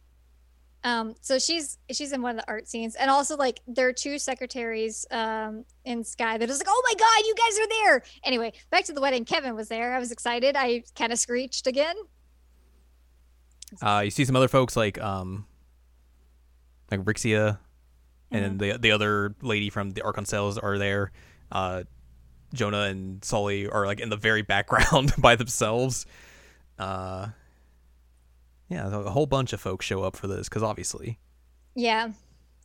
um 0.85 1.15
so 1.21 1.39
she's 1.39 1.79
she's 1.91 2.13
in 2.13 2.23
one 2.23 2.33
of 2.33 2.45
the 2.45 2.51
art 2.51 2.69
scenes. 2.69 2.95
And 2.97 3.11
also 3.11 3.37
like 3.37 3.61
there 3.67 3.89
are 3.89 3.93
two 3.93 4.19
secretaries 4.19 5.07
um 5.11 5.65
in 5.85 6.05
sky 6.05 6.39
that 6.39 6.49
is 6.51 6.59
like 6.59 6.69
oh 6.69 6.83
my 6.85 6.95
god 6.95 7.27
you 7.27 7.35
guys 7.35 7.59
are 7.59 7.69
there. 7.69 8.03
Anyway 8.25 8.53
back 8.71 8.85
to 8.85 8.93
the 8.93 9.01
wedding. 9.01 9.25
Kevin 9.25 9.55
was 9.55 9.69
there. 9.69 9.95
I 9.95 9.99
was 9.99 10.13
excited. 10.13 10.57
I 10.57 10.85
kind 10.97 11.13
of 11.13 11.19
screeched 11.19 11.67
again. 11.67 11.97
Uh, 13.81 14.03
you 14.05 14.11
see 14.11 14.25
some 14.25 14.37
other 14.37 14.49
folks 14.49 14.77
like 14.77 15.01
um, 15.01 15.47
like 16.91 17.01
Rixia, 17.01 17.59
and 18.31 18.45
then 18.45 18.59
the 18.59 18.79
the 18.79 18.91
other 18.91 19.35
lady 19.41 19.71
from 19.71 19.93
the 19.93 20.03
Cells 20.25 20.59
are 20.59 20.77
there. 20.77 21.13
Uh, 21.51 21.85
Jonah 22.53 22.83
and 22.83 23.25
Sully 23.25 23.69
are 23.69 23.87
like 23.87 24.01
in 24.01 24.11
the 24.11 24.17
very 24.17 24.43
background 24.43 25.15
by 25.19 25.37
themselves. 25.37 26.07
Uh, 26.79 27.29
yeah, 28.73 28.89
a 28.89 29.11
whole 29.11 29.27
bunch 29.27 29.53
of 29.53 29.61
folks 29.61 29.85
show 29.87 30.03
up 30.03 30.17
for 30.17 30.27
this 30.27 30.49
because 30.49 30.63
obviously, 30.63 31.19
Yeah. 31.75 32.13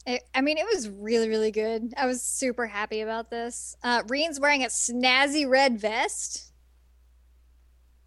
It, 0.06 0.24
I 0.34 0.40
mean, 0.40 0.58
it 0.58 0.66
was 0.66 0.88
really, 0.88 1.28
really 1.28 1.52
good. 1.52 1.94
I 1.98 2.06
was 2.06 2.22
super 2.22 2.66
happy 2.66 3.02
about 3.02 3.30
this. 3.30 3.76
Uh, 3.84 4.04
Rean's 4.08 4.40
wearing 4.40 4.64
a 4.64 4.68
snazzy 4.68 5.46
red 5.48 5.78
vest. 5.82 6.54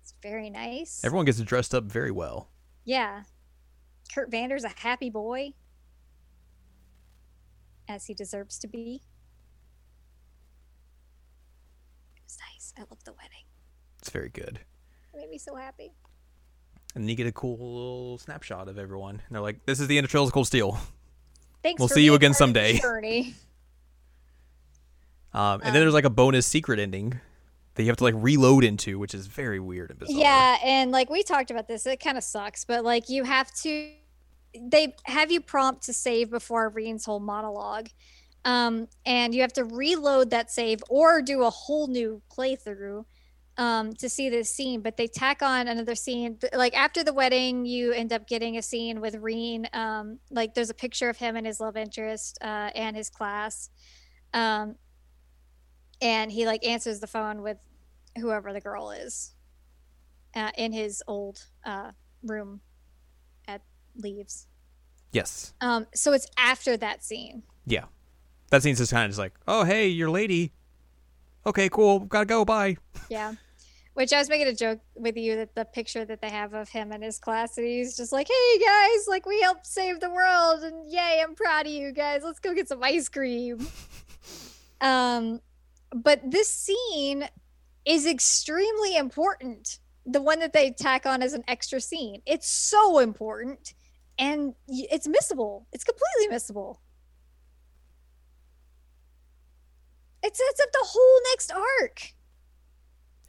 It's 0.00 0.14
very 0.22 0.48
nice. 0.48 1.02
everyone 1.04 1.26
gets 1.26 1.38
dressed 1.42 1.74
up 1.74 1.84
very 1.84 2.10
well. 2.10 2.48
yeah. 2.84 3.24
Kurt 4.14 4.30
Vander's 4.30 4.64
a 4.64 4.70
happy 4.70 5.08
boy, 5.08 5.52
as 7.88 8.06
he 8.06 8.14
deserves 8.14 8.58
to 8.58 8.66
be. 8.66 9.02
It 12.16 12.22
was 12.24 12.36
nice. 12.52 12.72
I 12.76 12.80
love 12.90 13.04
the 13.04 13.12
wedding. 13.12 13.44
It's 14.00 14.10
very 14.10 14.28
good. 14.30 14.60
It 15.14 15.16
made 15.16 15.30
me 15.30 15.38
so 15.38 15.54
happy. 15.54 15.92
And 16.94 17.04
then 17.04 17.08
you 17.08 17.14
get 17.14 17.26
a 17.26 17.32
cool 17.32 17.56
little 17.56 18.18
snapshot 18.18 18.68
of 18.68 18.78
everyone. 18.78 19.22
And 19.26 19.34
they're 19.34 19.42
like, 19.42 19.64
"This 19.64 19.80
is 19.80 19.86
the 19.86 19.96
end 19.96 20.04
of 20.04 20.10
Trails 20.10 20.28
of 20.28 20.32
Cold 20.32 20.46
Steel." 20.46 20.78
Thanks. 21.62 21.78
We'll 21.78 21.88
for 21.88 21.94
see 21.94 22.04
you 22.04 22.14
again 22.14 22.32
part 22.32 22.42
of 22.42 22.54
the 22.54 22.60
someday. 22.60 22.78
Journey. 22.78 23.34
Um, 25.32 25.60
and 25.62 25.72
then 25.72 25.82
there's 25.82 25.94
like 25.94 26.04
a 26.04 26.10
bonus 26.10 26.44
secret 26.44 26.80
ending 26.80 27.20
that 27.74 27.84
you 27.84 27.88
have 27.88 27.98
to 27.98 28.04
like 28.04 28.14
reload 28.16 28.64
into, 28.64 28.98
which 28.98 29.14
is 29.14 29.28
very 29.28 29.60
weird 29.60 29.90
and 29.90 29.98
bizarre. 29.98 30.20
Yeah, 30.20 30.58
and 30.64 30.90
like 30.90 31.08
we 31.08 31.22
talked 31.22 31.52
about 31.52 31.68
this, 31.68 31.86
it 31.86 32.00
kind 32.00 32.18
of 32.18 32.24
sucks, 32.24 32.64
but 32.64 32.84
like 32.84 33.08
you 33.08 33.22
have 33.22 33.52
to 33.62 33.92
they 34.58 34.94
have 35.04 35.30
you 35.30 35.40
prompt 35.40 35.84
to 35.84 35.92
save 35.92 36.30
before 36.30 36.68
Rean's 36.70 37.04
whole 37.04 37.20
monologue. 37.20 37.88
Um, 38.44 38.88
and 39.04 39.34
you 39.34 39.42
have 39.42 39.52
to 39.54 39.64
reload 39.64 40.30
that 40.30 40.50
save 40.50 40.82
or 40.88 41.20
do 41.20 41.42
a 41.42 41.50
whole 41.50 41.88
new 41.88 42.22
playthrough 42.34 43.04
um, 43.60 43.92
to 43.92 44.08
see 44.08 44.30
this 44.30 44.52
scene. 44.52 44.80
But 44.80 44.96
they 44.96 45.06
tack 45.06 45.42
on 45.42 45.68
another 45.68 45.94
scene. 45.94 46.38
Like 46.52 46.74
after 46.74 47.04
the 47.04 47.12
wedding, 47.12 47.66
you 47.66 47.92
end 47.92 48.12
up 48.12 48.26
getting 48.26 48.56
a 48.56 48.62
scene 48.62 49.00
with 49.00 49.14
Rean. 49.16 49.68
Um, 49.72 50.18
like 50.30 50.54
there's 50.54 50.70
a 50.70 50.74
picture 50.74 51.10
of 51.10 51.18
him 51.18 51.36
and 51.36 51.46
his 51.46 51.60
love 51.60 51.76
interest 51.76 52.38
uh, 52.40 52.70
and 52.74 52.96
his 52.96 53.10
class. 53.10 53.68
Um, 54.32 54.76
and 56.00 56.32
he 56.32 56.46
like 56.46 56.66
answers 56.66 57.00
the 57.00 57.06
phone 57.06 57.42
with 57.42 57.58
whoever 58.18 58.52
the 58.52 58.60
girl 58.60 58.90
is 58.90 59.34
uh, 60.34 60.50
in 60.56 60.72
his 60.72 61.02
old 61.06 61.44
uh, 61.64 61.90
room 62.22 62.62
at 63.46 63.60
Leeves. 63.94 64.46
Yes. 65.12 65.52
Um, 65.60 65.86
so 65.94 66.12
it's 66.14 66.26
after 66.38 66.78
that 66.78 67.04
scene. 67.04 67.42
Yeah. 67.66 67.84
That 68.48 68.62
scene's 68.62 68.78
just 68.78 68.90
kind 68.90 69.04
of 69.04 69.10
just 69.10 69.18
like, 69.18 69.34
oh 69.46 69.64
hey, 69.64 69.88
your 69.88 70.08
lady. 70.08 70.52
Okay, 71.44 71.68
cool. 71.68 72.00
Gotta 72.00 72.26
go. 72.26 72.44
Bye. 72.44 72.78
Yeah. 73.10 73.34
Which 74.00 74.14
I 74.14 74.18
was 74.18 74.30
making 74.30 74.46
a 74.46 74.54
joke 74.54 74.80
with 74.94 75.18
you 75.18 75.36
that 75.36 75.54
the 75.54 75.66
picture 75.66 76.06
that 76.06 76.22
they 76.22 76.30
have 76.30 76.54
of 76.54 76.70
him 76.70 76.90
and 76.90 77.04
his 77.04 77.18
class, 77.18 77.58
and 77.58 77.66
he's 77.66 77.98
just 77.98 78.12
like, 78.12 78.28
"Hey 78.28 78.58
guys, 78.58 79.06
like 79.06 79.26
we 79.26 79.42
helped 79.42 79.66
save 79.66 80.00
the 80.00 80.08
world, 80.08 80.62
and 80.62 80.90
yay, 80.90 81.22
I'm 81.22 81.34
proud 81.34 81.66
of 81.66 81.72
you 81.72 81.92
guys. 81.92 82.22
Let's 82.24 82.38
go 82.38 82.54
get 82.54 82.66
some 82.66 82.82
ice 82.82 83.10
cream." 83.10 83.68
um, 84.80 85.42
but 85.94 86.22
this 86.24 86.48
scene 86.48 87.28
is 87.84 88.06
extremely 88.06 88.96
important. 88.96 89.80
The 90.06 90.22
one 90.22 90.38
that 90.38 90.54
they 90.54 90.70
tack 90.70 91.04
on 91.04 91.22
as 91.22 91.34
an 91.34 91.44
extra 91.46 91.78
scene, 91.78 92.22
it's 92.24 92.48
so 92.48 93.00
important, 93.00 93.74
and 94.18 94.54
it's 94.66 95.08
missable. 95.08 95.66
It's 95.74 95.84
completely 95.84 96.34
missable. 96.34 96.78
It 100.22 100.34
sets 100.34 100.60
up 100.62 100.72
the 100.72 100.86
whole 100.86 101.20
next 101.32 101.52
arc. 101.52 102.14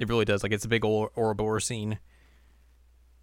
It 0.01 0.09
really 0.09 0.25
does. 0.25 0.43
Like 0.43 0.51
it's 0.51 0.65
a 0.65 0.69
big 0.69 0.83
old 0.85 1.09
Ouroboros 1.17 1.65
scene. 1.65 1.99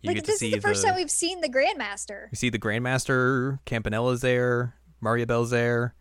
You 0.00 0.08
like 0.08 0.16
get 0.16 0.24
to 0.26 0.30
this 0.32 0.38
see 0.40 0.48
is 0.50 0.54
the 0.54 0.60
first 0.60 0.82
the 0.82 0.88
time 0.88 0.96
we've 0.96 1.10
seen 1.10 1.40
the 1.40 1.48
Grandmaster. 1.48 2.28
you 2.30 2.36
see 2.36 2.50
the 2.50 2.58
Grandmaster, 2.58 3.58
Campanella's 3.66 4.20
there, 4.20 4.76
Mariabell's 5.02 5.50
there, 5.50 5.94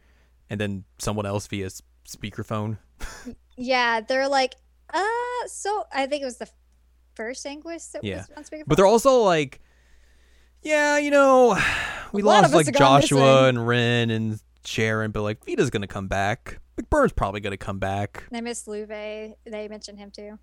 and 0.51 0.59
then 0.61 0.83
someone 0.99 1.25
else 1.25 1.47
via 1.47 1.69
speakerphone. 2.07 2.77
Yeah, 3.56 4.01
they're 4.01 4.27
like, 4.30 4.53
uh, 4.93 5.03
so 5.47 5.83
I 5.91 6.06
think 6.06 6.22
it 6.22 6.25
was 6.25 6.38
the 6.38 6.47
first 7.15 7.43
Anguist 7.47 7.93
that 7.93 8.03
Yeah. 8.03 8.17
was 8.17 8.30
on 8.38 8.43
speakerphone. 8.43 8.67
But 8.67 8.77
they're 8.77 8.85
also 8.85 9.23
like, 9.23 9.61
yeah, 10.61 10.99
you 10.99 11.09
know, 11.09 11.57
we 12.11 12.22
lost 12.22 12.53
like 12.53 12.72
Joshua 12.75 13.47
and 13.47 13.67
Renne 13.67 14.11
and 14.11 14.39
Sharon, 14.64 15.09
but 15.09 15.23
like 15.23 15.43
Vita's 15.43 15.72
gonna 15.72 15.88
come 15.88 16.07
back. 16.07 16.59
McBurn's 16.80 17.14
probably 17.14 17.39
gonna 17.39 17.57
come 17.57 17.80
back. 17.80 18.25
I 18.31 18.41
miss 18.41 18.67
Loewe. 18.67 18.85
They 19.43 19.67
mentioned 19.67 19.97
him 19.97 20.11
too. 20.11 20.38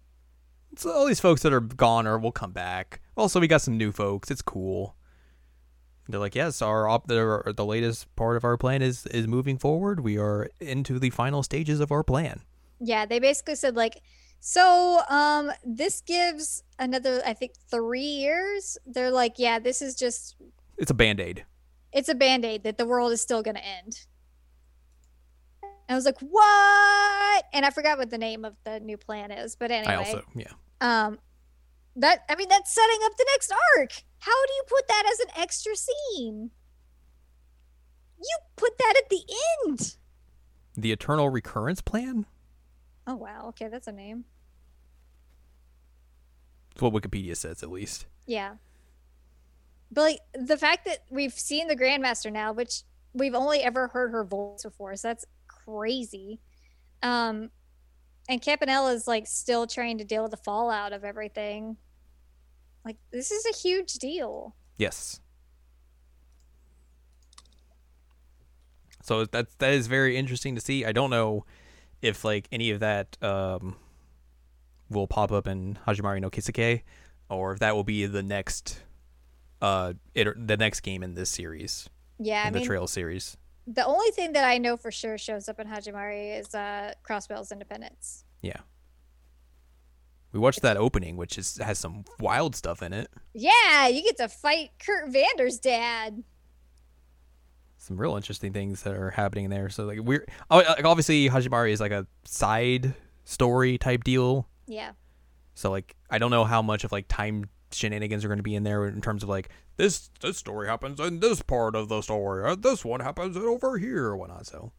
So 0.76 0.92
all 0.92 1.06
these 1.06 1.20
folks 1.20 1.42
that 1.42 1.52
are 1.52 1.60
gone 1.60 2.06
or 2.06 2.18
will 2.18 2.32
come 2.32 2.52
back. 2.52 3.00
Also, 3.16 3.40
we 3.40 3.46
got 3.46 3.62
some 3.62 3.76
new 3.76 3.92
folks. 3.92 4.30
It's 4.30 4.42
cool. 4.42 4.96
They're 6.08 6.20
like, 6.20 6.34
yes, 6.34 6.60
our 6.60 6.86
op- 6.88 7.06
the, 7.06 7.54
the 7.56 7.64
latest 7.64 8.14
part 8.16 8.36
of 8.36 8.44
our 8.44 8.56
plan 8.58 8.82
is 8.82 9.06
is 9.06 9.26
moving 9.26 9.56
forward. 9.58 10.00
We 10.00 10.18
are 10.18 10.50
into 10.60 10.98
the 10.98 11.10
final 11.10 11.42
stages 11.42 11.80
of 11.80 11.90
our 11.90 12.02
plan. 12.02 12.42
Yeah, 12.80 13.06
they 13.06 13.18
basically 13.20 13.54
said 13.54 13.74
like, 13.76 14.02
so 14.40 15.00
um, 15.08 15.50
this 15.64 16.02
gives 16.02 16.62
another, 16.78 17.22
I 17.24 17.32
think, 17.32 17.52
three 17.70 18.00
years. 18.02 18.76
They're 18.84 19.10
like, 19.10 19.34
yeah, 19.38 19.58
this 19.58 19.80
is 19.80 19.94
just, 19.94 20.36
It's 20.76 20.90
a 20.90 20.94
band 20.94 21.20
aid. 21.20 21.46
it's 21.92 22.10
a 22.10 22.14
band 22.14 22.44
aid 22.44 22.64
that 22.64 22.76
the 22.76 22.84
world 22.84 23.12
is 23.12 23.22
still 23.22 23.42
gonna 23.42 23.60
end. 23.60 24.04
And 25.88 25.94
I 25.94 25.96
was 25.96 26.04
like, 26.04 26.18
what? 26.20 27.44
And 27.52 27.66
I 27.66 27.70
forgot 27.70 27.98
what 27.98 28.10
the 28.10 28.18
name 28.18 28.44
of 28.44 28.54
the 28.64 28.80
new 28.80 28.96
plan 28.96 29.30
is, 29.30 29.54
but 29.56 29.70
anyway, 29.70 29.92
I 29.92 29.96
also, 29.96 30.22
yeah. 30.34 30.52
um, 30.80 31.18
that 31.96 32.24
I 32.28 32.36
mean, 32.36 32.48
that's 32.48 32.72
setting 32.72 32.98
up 33.04 33.16
the 33.16 33.26
next 33.32 33.52
arc. 33.76 33.92
How 34.18 34.46
do 34.46 34.52
you 34.54 34.62
put 34.66 34.88
that 34.88 35.04
as 35.12 35.20
an 35.20 35.42
extra 35.42 35.72
scene? 35.76 36.50
You 38.18 38.38
put 38.56 38.78
that 38.78 38.94
at 38.96 39.10
the 39.10 39.20
end. 39.66 39.96
The 40.76 40.92
Eternal 40.92 41.28
Recurrence 41.28 41.82
Plan? 41.82 42.26
Oh 43.06 43.16
wow, 43.16 43.48
okay, 43.48 43.68
that's 43.68 43.86
a 43.86 43.92
name. 43.92 44.24
That's 46.70 46.82
what 46.82 46.94
Wikipedia 46.94 47.36
says, 47.36 47.62
at 47.62 47.70
least. 47.70 48.06
Yeah. 48.26 48.54
But 49.92 50.00
like 50.00 50.18
the 50.32 50.56
fact 50.56 50.86
that 50.86 51.04
we've 51.10 51.32
seen 51.32 51.68
the 51.68 51.76
Grandmaster 51.76 52.32
now, 52.32 52.52
which 52.52 52.82
we've 53.12 53.34
only 53.34 53.60
ever 53.60 53.88
heard 53.88 54.10
her 54.10 54.24
voice 54.24 54.62
before, 54.64 54.96
so 54.96 55.08
that's 55.08 55.24
crazy. 55.64 56.40
Um 57.02 57.50
and 58.28 58.40
Campanella 58.40 58.92
is 58.92 59.06
like 59.06 59.26
still 59.26 59.66
trying 59.66 59.98
to 59.98 60.04
deal 60.04 60.22
with 60.22 60.30
the 60.30 60.36
fallout 60.38 60.92
of 60.92 61.04
everything. 61.04 61.76
Like 62.84 62.96
this 63.10 63.30
is 63.30 63.44
a 63.46 63.56
huge 63.56 63.94
deal. 63.94 64.54
Yes. 64.78 65.20
So 69.02 69.26
that's 69.26 69.54
that 69.56 69.72
is 69.72 69.86
very 69.86 70.16
interesting 70.16 70.54
to 70.54 70.60
see. 70.60 70.84
I 70.84 70.92
don't 70.92 71.10
know 71.10 71.44
if 72.00 72.24
like 72.24 72.48
any 72.50 72.70
of 72.70 72.80
that 72.80 73.16
um 73.22 73.76
will 74.90 75.06
pop 75.06 75.32
up 75.32 75.46
in 75.46 75.78
Hajimari 75.86 76.20
no 76.20 76.30
Kiseki 76.30 76.82
or 77.28 77.52
if 77.52 77.58
that 77.58 77.74
will 77.74 77.84
be 77.84 78.06
the 78.06 78.22
next 78.22 78.82
uh 79.60 79.94
iter- 80.16 80.36
the 80.38 80.56
next 80.56 80.80
game 80.80 81.02
in 81.02 81.14
this 81.14 81.30
series, 81.30 81.88
Yeah, 82.18 82.42
I 82.44 82.46
in 82.48 82.52
the 82.54 82.60
mean 82.60 82.66
Trail 82.66 82.86
series. 82.86 83.36
The 83.66 83.84
only 83.84 84.10
thing 84.10 84.32
that 84.32 84.44
I 84.44 84.58
know 84.58 84.76
for 84.76 84.90
sure 84.90 85.18
shows 85.18 85.48
up 85.48 85.58
in 85.58 85.66
Hajimari 85.66 86.38
is 86.38 86.54
uh 86.54 86.92
Crossbell's 87.08 87.52
Independence. 87.52 88.24
Yeah. 88.42 88.60
We 90.32 90.40
watched 90.40 90.62
that 90.62 90.76
opening 90.76 91.16
which 91.16 91.38
is 91.38 91.58
has 91.58 91.78
some 91.78 92.04
wild 92.18 92.56
stuff 92.56 92.82
in 92.82 92.92
it. 92.92 93.08
Yeah, 93.32 93.88
you 93.88 94.02
get 94.02 94.16
to 94.18 94.28
fight 94.28 94.70
Kurt 94.84 95.10
Vander's 95.10 95.58
dad. 95.58 96.22
Some 97.78 97.96
real 97.98 98.16
interesting 98.16 98.52
things 98.52 98.82
that 98.82 98.94
are 98.94 99.10
happening 99.10 99.50
there. 99.50 99.68
So 99.68 99.84
like 99.84 100.00
we're 100.00 100.26
oh, 100.50 100.58
like 100.58 100.84
obviously 100.84 101.28
Hajimari 101.28 101.70
is 101.70 101.80
like 101.80 101.92
a 101.92 102.06
side 102.24 102.94
story 103.24 103.78
type 103.78 104.04
deal. 104.04 104.48
Yeah. 104.66 104.92
So 105.54 105.70
like 105.70 105.94
I 106.10 106.18
don't 106.18 106.30
know 106.30 106.44
how 106.44 106.62
much 106.62 106.84
of 106.84 106.92
like 106.92 107.06
time 107.08 107.48
shenanigans 107.72 108.24
are 108.24 108.28
going 108.28 108.38
to 108.38 108.44
be 108.44 108.54
in 108.54 108.62
there 108.62 108.86
in 108.86 109.00
terms 109.00 109.22
of 109.22 109.28
like 109.28 109.50
this 109.76 110.10
this 110.20 110.38
story 110.38 110.66
happens 110.68 111.00
in 111.00 111.20
this 111.20 111.42
part 111.42 111.74
of 111.74 111.88
the 111.88 112.02
story, 112.02 112.42
or 112.42 112.56
this 112.56 112.84
one 112.84 113.00
happens 113.00 113.36
over 113.36 113.78
here 113.78 114.04
or 114.06 114.16
whatnot. 114.16 114.46
So 114.46 114.72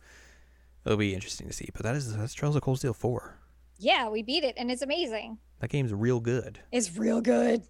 it'll 0.86 0.98
be 0.98 1.14
interesting 1.14 1.48
to 1.48 1.54
see. 1.54 1.70
But 1.74 1.84
that 1.84 1.96
is 1.96 2.16
that's 2.16 2.34
Trails 2.34 2.56
of 2.56 2.62
Cold 2.62 2.80
Steel 2.80 2.94
four. 2.94 3.40
Yeah, 3.78 4.08
we 4.10 4.22
beat 4.24 4.44
it 4.44 4.56
and 4.58 4.72
it's 4.72 4.82
amazing. 4.82 5.38
That 5.60 5.70
game's 5.70 5.94
real 5.94 6.20
good, 6.20 6.60
It's 6.72 6.96
real 6.98 7.22
good. 7.22 7.64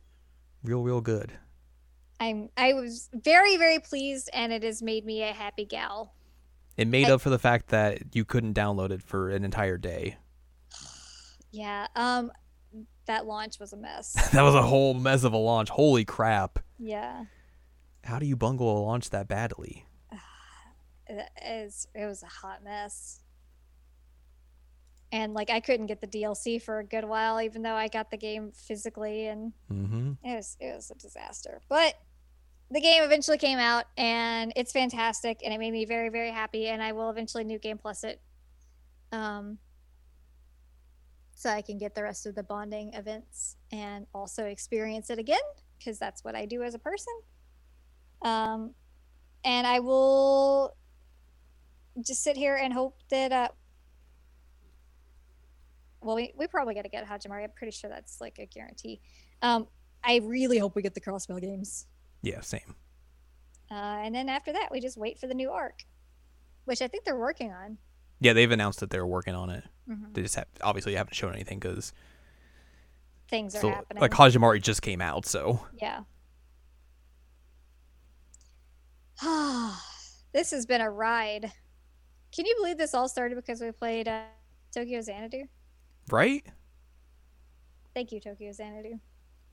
real 0.63 0.81
real 0.83 1.01
good. 1.01 1.31
I'm 2.19 2.49
I 2.55 2.73
was 2.73 3.09
very 3.13 3.57
very 3.57 3.79
pleased 3.79 4.29
and 4.33 4.53
it 4.53 4.63
has 4.63 4.81
made 4.81 5.05
me 5.05 5.23
a 5.23 5.33
happy 5.33 5.65
gal. 5.65 6.13
It 6.77 6.87
made 6.87 7.07
I- 7.07 7.13
up 7.13 7.21
for 7.21 7.29
the 7.29 7.39
fact 7.39 7.69
that 7.69 8.13
you 8.15 8.23
couldn't 8.25 8.53
download 8.53 8.91
it 8.91 9.01
for 9.01 9.29
an 9.29 9.43
entire 9.43 9.77
day. 9.77 10.17
Yeah. 11.51 11.87
Um 11.95 12.31
that 13.05 13.25
launch 13.25 13.59
was 13.59 13.73
a 13.73 13.77
mess. 13.77 14.13
that 14.31 14.41
was 14.41 14.55
a 14.55 14.61
whole 14.61 14.93
mess 14.93 15.23
of 15.23 15.33
a 15.33 15.37
launch. 15.37 15.69
Holy 15.69 16.05
crap! 16.05 16.59
yeah. 16.79 17.25
How 18.03 18.19
do 18.19 18.25
you 18.27 18.35
bungle 18.35 18.77
a 18.77 18.81
launch 18.83 19.09
that 19.09 19.27
badly? 19.27 19.85
It, 21.07 21.29
it's, 21.39 21.87
it 21.93 22.05
was 22.05 22.23
a 22.23 22.27
hot 22.27 22.63
mess. 22.63 23.19
And 25.11 25.33
like 25.33 25.49
I 25.49 25.59
couldn't 25.59 25.85
get 25.85 26.01
the 26.01 26.07
DLC 26.07 26.61
for 26.61 26.79
a 26.79 26.83
good 26.83 27.05
while 27.05 27.39
even 27.39 27.61
though 27.61 27.75
I 27.75 27.87
got 27.87 28.09
the 28.11 28.17
game 28.17 28.51
physically 28.53 29.27
and 29.27 29.53
Mm-hmm. 29.71 30.13
it 30.23 30.35
was 30.35 30.57
it 30.59 30.75
was 30.75 30.89
a 30.91 30.95
disaster. 30.95 31.61
But 31.69 31.93
the 32.71 32.81
game 32.81 33.03
eventually 33.03 33.37
came 33.37 33.59
out 33.59 33.85
and 33.97 34.51
it's 34.55 34.71
fantastic 34.71 35.41
and 35.45 35.53
it 35.53 35.59
made 35.59 35.71
me 35.71 35.85
very 35.85 36.09
very 36.09 36.31
happy 36.31 36.67
and 36.67 36.81
I 36.81 36.91
will 36.93 37.09
eventually 37.11 37.43
new 37.43 37.59
game 37.59 37.77
plus 37.77 38.03
it. 38.03 38.19
Um 39.11 39.59
so 41.35 41.49
I 41.49 41.61
can 41.61 41.77
get 41.77 41.93
the 41.93 42.01
rest 42.01 42.25
of 42.25 42.33
the 42.33 42.43
bonding 42.43 42.93
events 42.93 43.57
and 43.71 44.07
also 44.13 44.45
experience 44.45 45.09
it 45.09 45.19
again 45.19 45.37
because 45.77 45.99
that's 45.99 46.23
what 46.23 46.33
I 46.33 46.45
do 46.45 46.63
as 46.63 46.73
a 46.73 46.79
person. 46.79 47.13
Um 48.21 48.73
and 49.43 49.67
I 49.67 49.79
will 49.79 50.75
just 52.01 52.23
sit 52.23 52.35
here 52.35 52.55
and 52.55 52.73
hope 52.73 52.97
that 53.11 53.31
uh 53.31 53.49
well 56.01 56.15
we, 56.15 56.33
we 56.37 56.47
probably 56.47 56.73
got 56.73 56.83
to 56.83 56.89
get 56.89 57.05
Hajimari. 57.05 57.43
I'm 57.43 57.51
pretty 57.55 57.71
sure 57.71 57.89
that's 57.89 58.21
like 58.21 58.39
a 58.39 58.45
guarantee. 58.45 59.01
Um 59.41 59.67
I 60.03 60.21
really 60.23 60.57
hope 60.57 60.75
we 60.75 60.81
get 60.81 60.93
the 60.93 61.01
Crossbell 61.01 61.41
games. 61.41 61.87
Yeah, 62.21 62.41
same. 62.41 62.75
Uh, 63.71 63.73
and 64.03 64.13
then 64.13 64.29
after 64.29 64.53
that, 64.53 64.69
we 64.71 64.79
just 64.79 64.97
wait 64.97 65.19
for 65.19 65.25
the 65.25 65.33
new 65.33 65.49
arc, 65.49 65.83
which 66.65 66.81
I 66.81 66.87
think 66.87 67.03
they're 67.03 67.17
working 67.17 67.51
on. 67.51 67.77
Yeah, 68.19 68.33
they've 68.33 68.49
announced 68.51 68.79
that 68.79 68.89
they're 68.89 69.05
working 69.05 69.35
on 69.35 69.49
it. 69.49 69.63
Mhm. 69.89 70.13
They 70.13 70.21
just 70.21 70.35
have 70.35 70.47
obviously 70.61 70.95
haven't 70.95 71.13
shown 71.13 71.33
anything 71.33 71.59
because 71.59 71.93
Things 73.27 73.55
are 73.55 73.59
so 73.61 73.69
happening. 73.69 74.01
like 74.01 74.11
Hajimari 74.11 74.61
just 74.61 74.81
came 74.81 75.01
out, 75.01 75.25
so 75.25 75.65
yeah. 75.73 76.03
this 80.33 80.51
has 80.51 80.65
been 80.65 80.81
a 80.81 80.89
ride. 80.89 81.51
Can 82.31 82.45
you 82.45 82.55
believe 82.57 82.77
this 82.77 82.93
all 82.93 83.07
started 83.07 83.35
because 83.35 83.61
we 83.61 83.71
played 83.71 84.07
uh, 84.07 84.23
Tokyo 84.73 84.99
Xanadu? 84.99 85.47
right? 86.11 86.45
Thank 87.93 88.11
you, 88.11 88.19
Tokyo 88.19 88.51
Xanadu. 88.51 88.99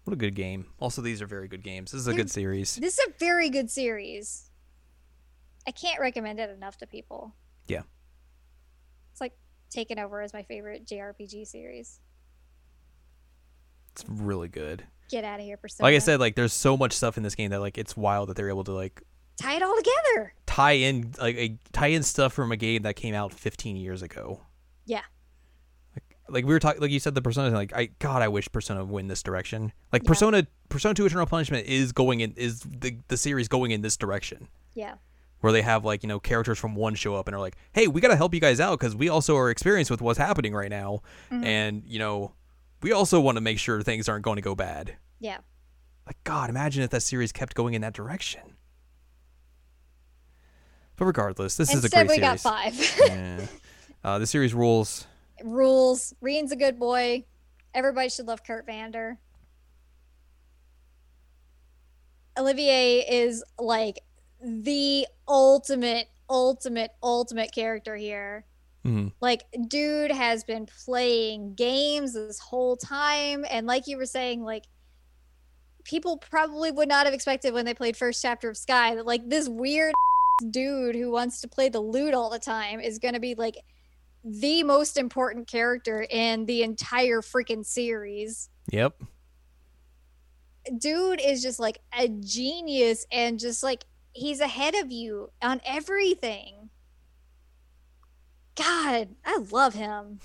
What 0.05 0.13
a 0.15 0.17
good 0.17 0.35
game. 0.35 0.67
Also, 0.81 1.01
these 1.01 1.23
are 1.23 1.27
very 1.27 1.47
good 1.47 1.63
games. 1.63 1.93
This 1.93 2.01
is 2.01 2.07
a 2.09 2.15
good 2.15 2.31
series. 2.31 2.75
This 2.75 2.99
is 2.99 3.07
a 3.07 3.13
very 3.19 3.49
good 3.49 3.71
series. 3.71 4.51
I 5.67 5.71
can't 5.71 6.01
recommend 6.01 6.41
it 6.41 6.51
enough 6.51 6.77
to 6.79 6.87
people. 6.89 7.33
Yeah. 7.69 7.83
Taken 9.73 9.99
over 9.99 10.21
as 10.21 10.33
my 10.33 10.43
favorite 10.43 10.87
JRPG 10.87 11.47
series. 11.47 11.99
It's 13.93 14.05
really 14.09 14.49
good. 14.49 14.85
Get 15.11 15.25
out 15.25 15.41
of 15.41 15.47
here, 15.47 15.57
Persona. 15.57 15.87
Like 15.87 15.95
I 15.95 15.99
said, 15.99 16.21
like 16.21 16.35
there's 16.35 16.53
so 16.53 16.77
much 16.77 16.93
stuff 16.93 17.17
in 17.17 17.23
this 17.23 17.35
game 17.35 17.51
that 17.51 17.61
like 17.61 17.79
it's 17.79 17.97
wild 17.97 18.29
that 18.29 18.37
they're 18.37 18.49
able 18.49 18.65
to 18.65 18.73
like 18.73 19.03
tie 19.41 19.55
it 19.57 19.63
all 19.63 19.77
together. 19.77 20.35
tie 20.47 20.73
in 20.73 21.15
like 21.19 21.37
a, 21.37 21.59
tie 21.73 21.89
in 21.89 22.03
stuff 22.03 22.33
from 22.33 22.53
a 22.53 22.57
game 22.57 22.83
that 22.83 22.97
came 22.97 23.15
out 23.15 23.33
15 23.33 23.77
years 23.77 24.03
ago. 24.03 24.41
Yeah. 24.87 25.03
Like, 25.95 26.05
like 26.29 26.45
we 26.47 26.53
were 26.55 26.59
talking, 26.61 26.81
like 26.81 26.91
you 26.91 27.01
said, 27.01 27.15
the 27.15 27.23
Persona. 27.23 27.49
thing, 27.49 27.57
Like 27.57 27.75
I, 27.75 27.87
God, 27.99 28.23
I 28.23 28.29
wish 28.29 28.51
Persona 28.51 28.85
would 28.85 28.93
win 28.93 29.09
this 29.09 29.23
direction. 29.23 29.73
Like 29.93 30.03
Yeah. 30.03 30.09
Persona, 30.09 30.47
Persona 30.71 30.95
Two: 30.95 31.05
Eternal 31.07 31.27
Punishment 31.27 31.67
is 31.67 31.93
going 31.93 32.21
in 32.21 32.33
is 32.37 32.61
the 32.61 32.97
the 33.09 33.17
series 33.17 33.49
going 33.49 33.71
in 33.71 33.83
this 33.83 33.97
direction. 33.97 34.49
Yeah. 34.75 34.95
Where 35.43 35.53
they 35.53 35.63
have 35.63 35.85
like 35.85 36.03
you 36.03 36.09
know 36.09 36.19
characters 36.19 36.59
from 36.59 36.75
one 36.75 36.95
show 36.95 37.15
up 37.15 37.29
and 37.29 37.35
are 37.37 37.41
like 37.41 37.57
hey 37.75 37.87
we 37.89 38.01
got 38.01 38.09
to 38.09 38.17
help 38.17 38.33
you 38.33 38.41
guys 38.41 38.59
out 38.61 38.79
because 38.81 38.97
we 38.97 39.09
also 39.11 39.37
are 39.37 39.51
experienced 39.51 39.91
with 39.91 40.01
what's 40.01 40.19
happening 40.19 40.55
right 40.55 40.71
now 40.71 41.03
Mhm. 41.31 41.45
and 41.45 41.83
you 41.87 41.99
know 41.99 42.33
we 42.81 42.91
also 42.93 43.21
want 43.21 43.37
to 43.37 43.41
make 43.41 43.59
sure 43.59 43.83
things 43.83 44.09
aren't 44.09 44.25
going 44.25 44.37
to 44.37 44.43
go 44.43 44.55
bad 44.55 44.97
Yeah. 45.21 45.39
like 46.07 46.17
god 46.25 46.49
imagine 46.49 46.83
if 46.83 46.91
that 46.91 47.03
series 47.03 47.31
kept 47.33 47.55
going 47.55 47.75
in 47.75 47.83
that 47.83 47.93
direction 47.93 48.41
but 50.97 51.05
regardless 51.07 51.57
this 51.57 51.71
is 51.75 51.83
a 51.83 51.87
Instead, 51.87 52.07
great 52.07 52.17
we 52.17 52.21
got 52.21 52.39
series 52.41 52.91
five. 52.91 53.09
yeah. 53.09 53.47
uh, 54.05 54.19
the 54.19 54.27
series 54.27 54.55
rules 54.55 55.07
Rules. 55.43 56.15
Rean's 56.21 56.53
a 56.53 56.57
good 56.57 56.79
boy. 56.79 57.25
Everybody 57.75 58.09
should 58.11 58.29
love 58.29 58.45
Kurt 58.45 58.65
Vander. 58.65 59.19
Olivier 62.39 63.01
is 63.01 63.43
like 63.59 63.99
the 64.43 65.07
ultimate, 65.29 66.09
ultimate, 66.29 66.91
ultimate 67.03 67.53
character 67.53 67.97
here. 67.97 68.45
Mhm. 68.85 69.13
Like, 69.21 69.45
dude 69.69 70.11
has 70.11 70.45
been 70.45 70.67
playing 70.67 71.55
games 71.55 72.15
this 72.15 72.39
whole 72.39 72.77
time. 72.77 73.45
And 73.49 73.67
like 73.67 73.87
you 73.87 73.97
were 73.97 74.07
saying, 74.07 74.43
like, 74.43 74.65
people 75.85 76.17
probably 76.17 76.71
would 76.71 76.89
not 76.89 77.07
have 77.07 77.15
expected 77.15 77.55
when 77.55 77.65
they 77.65 77.75
played 77.75 77.97
first 77.97 78.23
chapter 78.23 78.51
of 78.51 78.57
Sky 78.57 78.95
that, 78.95 79.07
like, 79.07 79.29
this 79.29 79.49
weird 79.49 79.95
dude 80.51 80.97
who 80.97 81.11
wants 81.11 81.41
to 81.43 81.49
play 81.49 81.69
the 81.69 81.81
lute 81.81 82.15
all 82.15 82.31
the 82.31 82.39
time 82.39 82.81
is 82.81 82.99
going 82.99 83.15
to 83.15 83.21
be, 83.21 83.35
like, 83.35 83.57
the 84.25 84.63
most 84.63 84.97
important 84.97 85.49
character 85.49 86.07
in 86.09 86.47
the 86.47 86.63
entire 86.63 87.21
freaking 87.21 87.65
series. 87.65 88.49
Yep. 88.71 89.03
Dude 90.79 91.21
is 91.21 91.43
just 91.43 91.59
like 91.59 91.81
a 91.93 92.07
genius 92.07 93.05
and 93.11 93.41
just 93.41 93.65
like 93.65 93.85
he's 94.13 94.41
ahead 94.41 94.75
of 94.75 94.91
you 94.91 95.31
on 95.41 95.61
everything. 95.65 96.71
God, 98.55 99.09
I 99.25 99.39
love 99.51 99.75
him. 99.75 100.21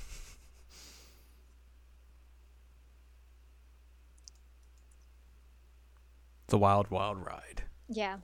The 6.48 6.58
wild, 6.58 6.90
wild 6.90 7.26
ride. 7.26 7.64
Yeah. 7.90 8.18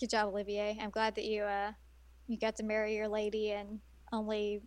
Good 0.00 0.10
job, 0.10 0.28
Olivier. 0.28 0.76
I'm 0.80 0.90
glad 0.90 1.14
that 1.14 1.24
you 1.24 1.42
uh 1.42 1.72
you 2.26 2.38
got 2.38 2.56
to 2.56 2.62
marry 2.62 2.96
your 2.96 3.08
lady 3.08 3.52
and 3.52 3.80
only 4.12 4.62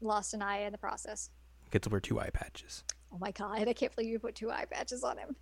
lost 0.00 0.32
an 0.32 0.42
eye 0.42 0.60
in 0.60 0.72
the 0.72 0.78
process. 0.78 1.30
Get 1.70 1.82
to 1.82 1.90
wear 1.90 2.00
two 2.00 2.20
eye 2.20 2.30
patches. 2.32 2.84
Oh 3.12 3.18
my 3.18 3.30
god, 3.30 3.66
I 3.68 3.72
can't 3.72 3.94
believe 3.94 4.10
you 4.10 4.18
put 4.18 4.34
two 4.34 4.50
eye 4.50 4.66
patches 4.70 5.02
on 5.02 5.18
him. 5.18 5.36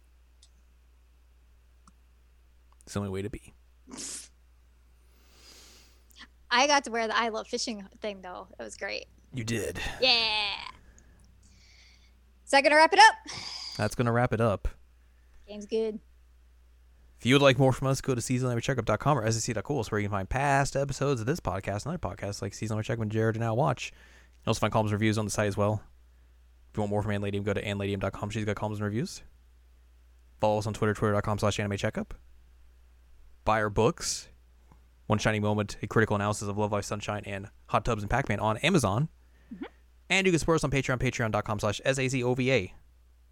It's 2.85 2.95
the 2.95 3.01
only 3.01 3.11
way 3.11 3.23
to 3.23 3.31
be. 3.31 3.55
I 6.51 6.67
got 6.67 6.85
to 6.85 6.91
wear 6.91 7.07
the 7.07 7.17
I 7.17 7.29
love 7.29 7.49
fishing 7.49 7.87
thing 8.01 8.23
though. 8.23 8.49
It 8.59 8.63
was 8.63 8.77
great. 8.77 9.07
You 9.33 9.45
did. 9.45 9.81
Yeah. 10.01 10.53
Is 12.45 12.51
that 12.51 12.63
gonna 12.63 12.77
wrap 12.77 12.93
it 12.93 13.01
up? 13.01 13.15
That's 13.77 13.95
gonna 13.95 14.13
wrap 14.13 14.33
it 14.33 14.41
up. 14.41 14.69
Game's 15.49 15.67
good. 15.67 15.99
If 17.19 17.27
you 17.27 17.35
would 17.35 17.43
like 17.43 17.59
more 17.59 17.73
from 17.73 17.89
us, 17.89 18.01
go 18.01 18.15
to 18.15 18.21
seasonalcheckup.com 18.21 19.19
or 19.19 19.31
sec.cool. 19.33 19.81
It's 19.81 19.91
where 19.91 20.01
you 20.01 20.09
can 20.09 20.13
find 20.13 20.29
past 20.29 20.77
episodes 20.77 21.21
of 21.21 21.27
this 21.27 21.41
podcast 21.41 21.87
and 21.87 21.95
other 21.95 21.99
podcasts 21.99 22.43
like 22.43 22.53
Seasonal 22.53 22.83
Checkup 22.83 23.03
and 23.03 23.11
Jared 23.11 23.37
and 23.37 23.43
Now 23.43 23.55
Watch. 23.55 23.93
You 23.93 24.45
can 24.45 24.51
also 24.51 24.61
find 24.61 24.73
columns 24.73 24.93
and 24.93 25.01
reviews 25.01 25.17
on 25.17 25.25
the 25.25 25.31
site 25.31 25.49
as 25.49 25.57
well. 25.57 25.83
If 26.71 26.77
you 26.77 26.83
want 26.83 26.91
more 26.91 27.03
from 27.03 27.13
Ann 27.13 27.23
Ladium, 27.23 27.43
go 27.43 27.55
to 27.55 27.63
annladium.com. 27.63 28.31
She's 28.31 28.45
got 28.45 28.57
columns 28.57 28.79
and 28.79 28.85
reviews. 28.85 29.23
Follow 30.41 30.59
us 30.59 30.67
on 30.67 30.75
Twitter, 30.75 30.93
twitter.com 30.93 31.39
slash 31.39 31.59
anime 31.59 31.79
checkup. 31.79 32.15
Buy 33.45 33.61
our 33.61 33.71
books. 33.71 34.29
One 35.07 35.19
Shining 35.19 35.43
Moment, 35.43 35.77
a 35.83 35.87
critical 35.87 36.17
analysis 36.17 36.49
of 36.49 36.57
Love 36.57 36.73
Live 36.73 36.85
Sunshine 36.85 37.23
and 37.27 37.49
Hot 37.67 37.85
Tubs 37.85 38.03
and 38.03 38.11
Pac-Man 38.11 38.41
on 38.41 38.57
Amazon. 38.59 39.09
And 40.09 40.27
you 40.27 40.33
can 40.33 40.39
support 40.39 40.57
us 40.57 40.65
on 40.65 40.71
Patreon, 40.71 40.99
patreon.com 40.99 41.61
slash 41.61 41.81
S-A-Z-O-V-A. 41.85 42.75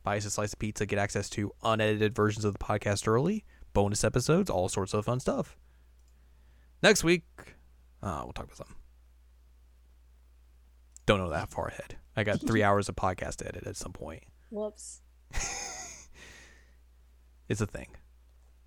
Buy 0.03 0.17
us 0.17 0.25
a 0.25 0.31
slice 0.31 0.53
of 0.53 0.59
pizza, 0.59 0.85
get 0.87 0.99
access 0.99 1.31
to 1.31 1.53
unedited 1.63 2.15
versions 2.15 2.45
of 2.45 2.53
the 2.55 2.59
podcast 2.59 3.07
early, 3.07 3.45
bonus 3.73 4.05
episodes, 4.05 4.51
all 4.51 4.69
sorts 4.69 4.95
of 4.95 5.05
fun 5.05 5.21
stuff. 5.21 5.57
Next 6.83 7.05
week, 7.05 7.25
uh, 8.03 8.21
we'll 8.25 8.33
talk 8.33 8.47
about 8.47 8.57
something. 8.57 8.77
Don't 11.07 11.19
know 11.19 11.31
that 11.31 11.51
far 11.51 11.69
ahead. 11.69 11.97
I 12.17 12.25
got 12.25 12.41
three 12.47 12.63
hours 12.63 12.89
of 12.89 12.97
podcast 12.97 13.37
to 13.37 13.49
edit 13.49 13.67
at 13.67 13.77
some 13.77 13.93
point. 13.93 14.25
Whoops. 14.51 15.01
It's 17.49 17.61
a 17.61 17.67
thing. 17.67 17.89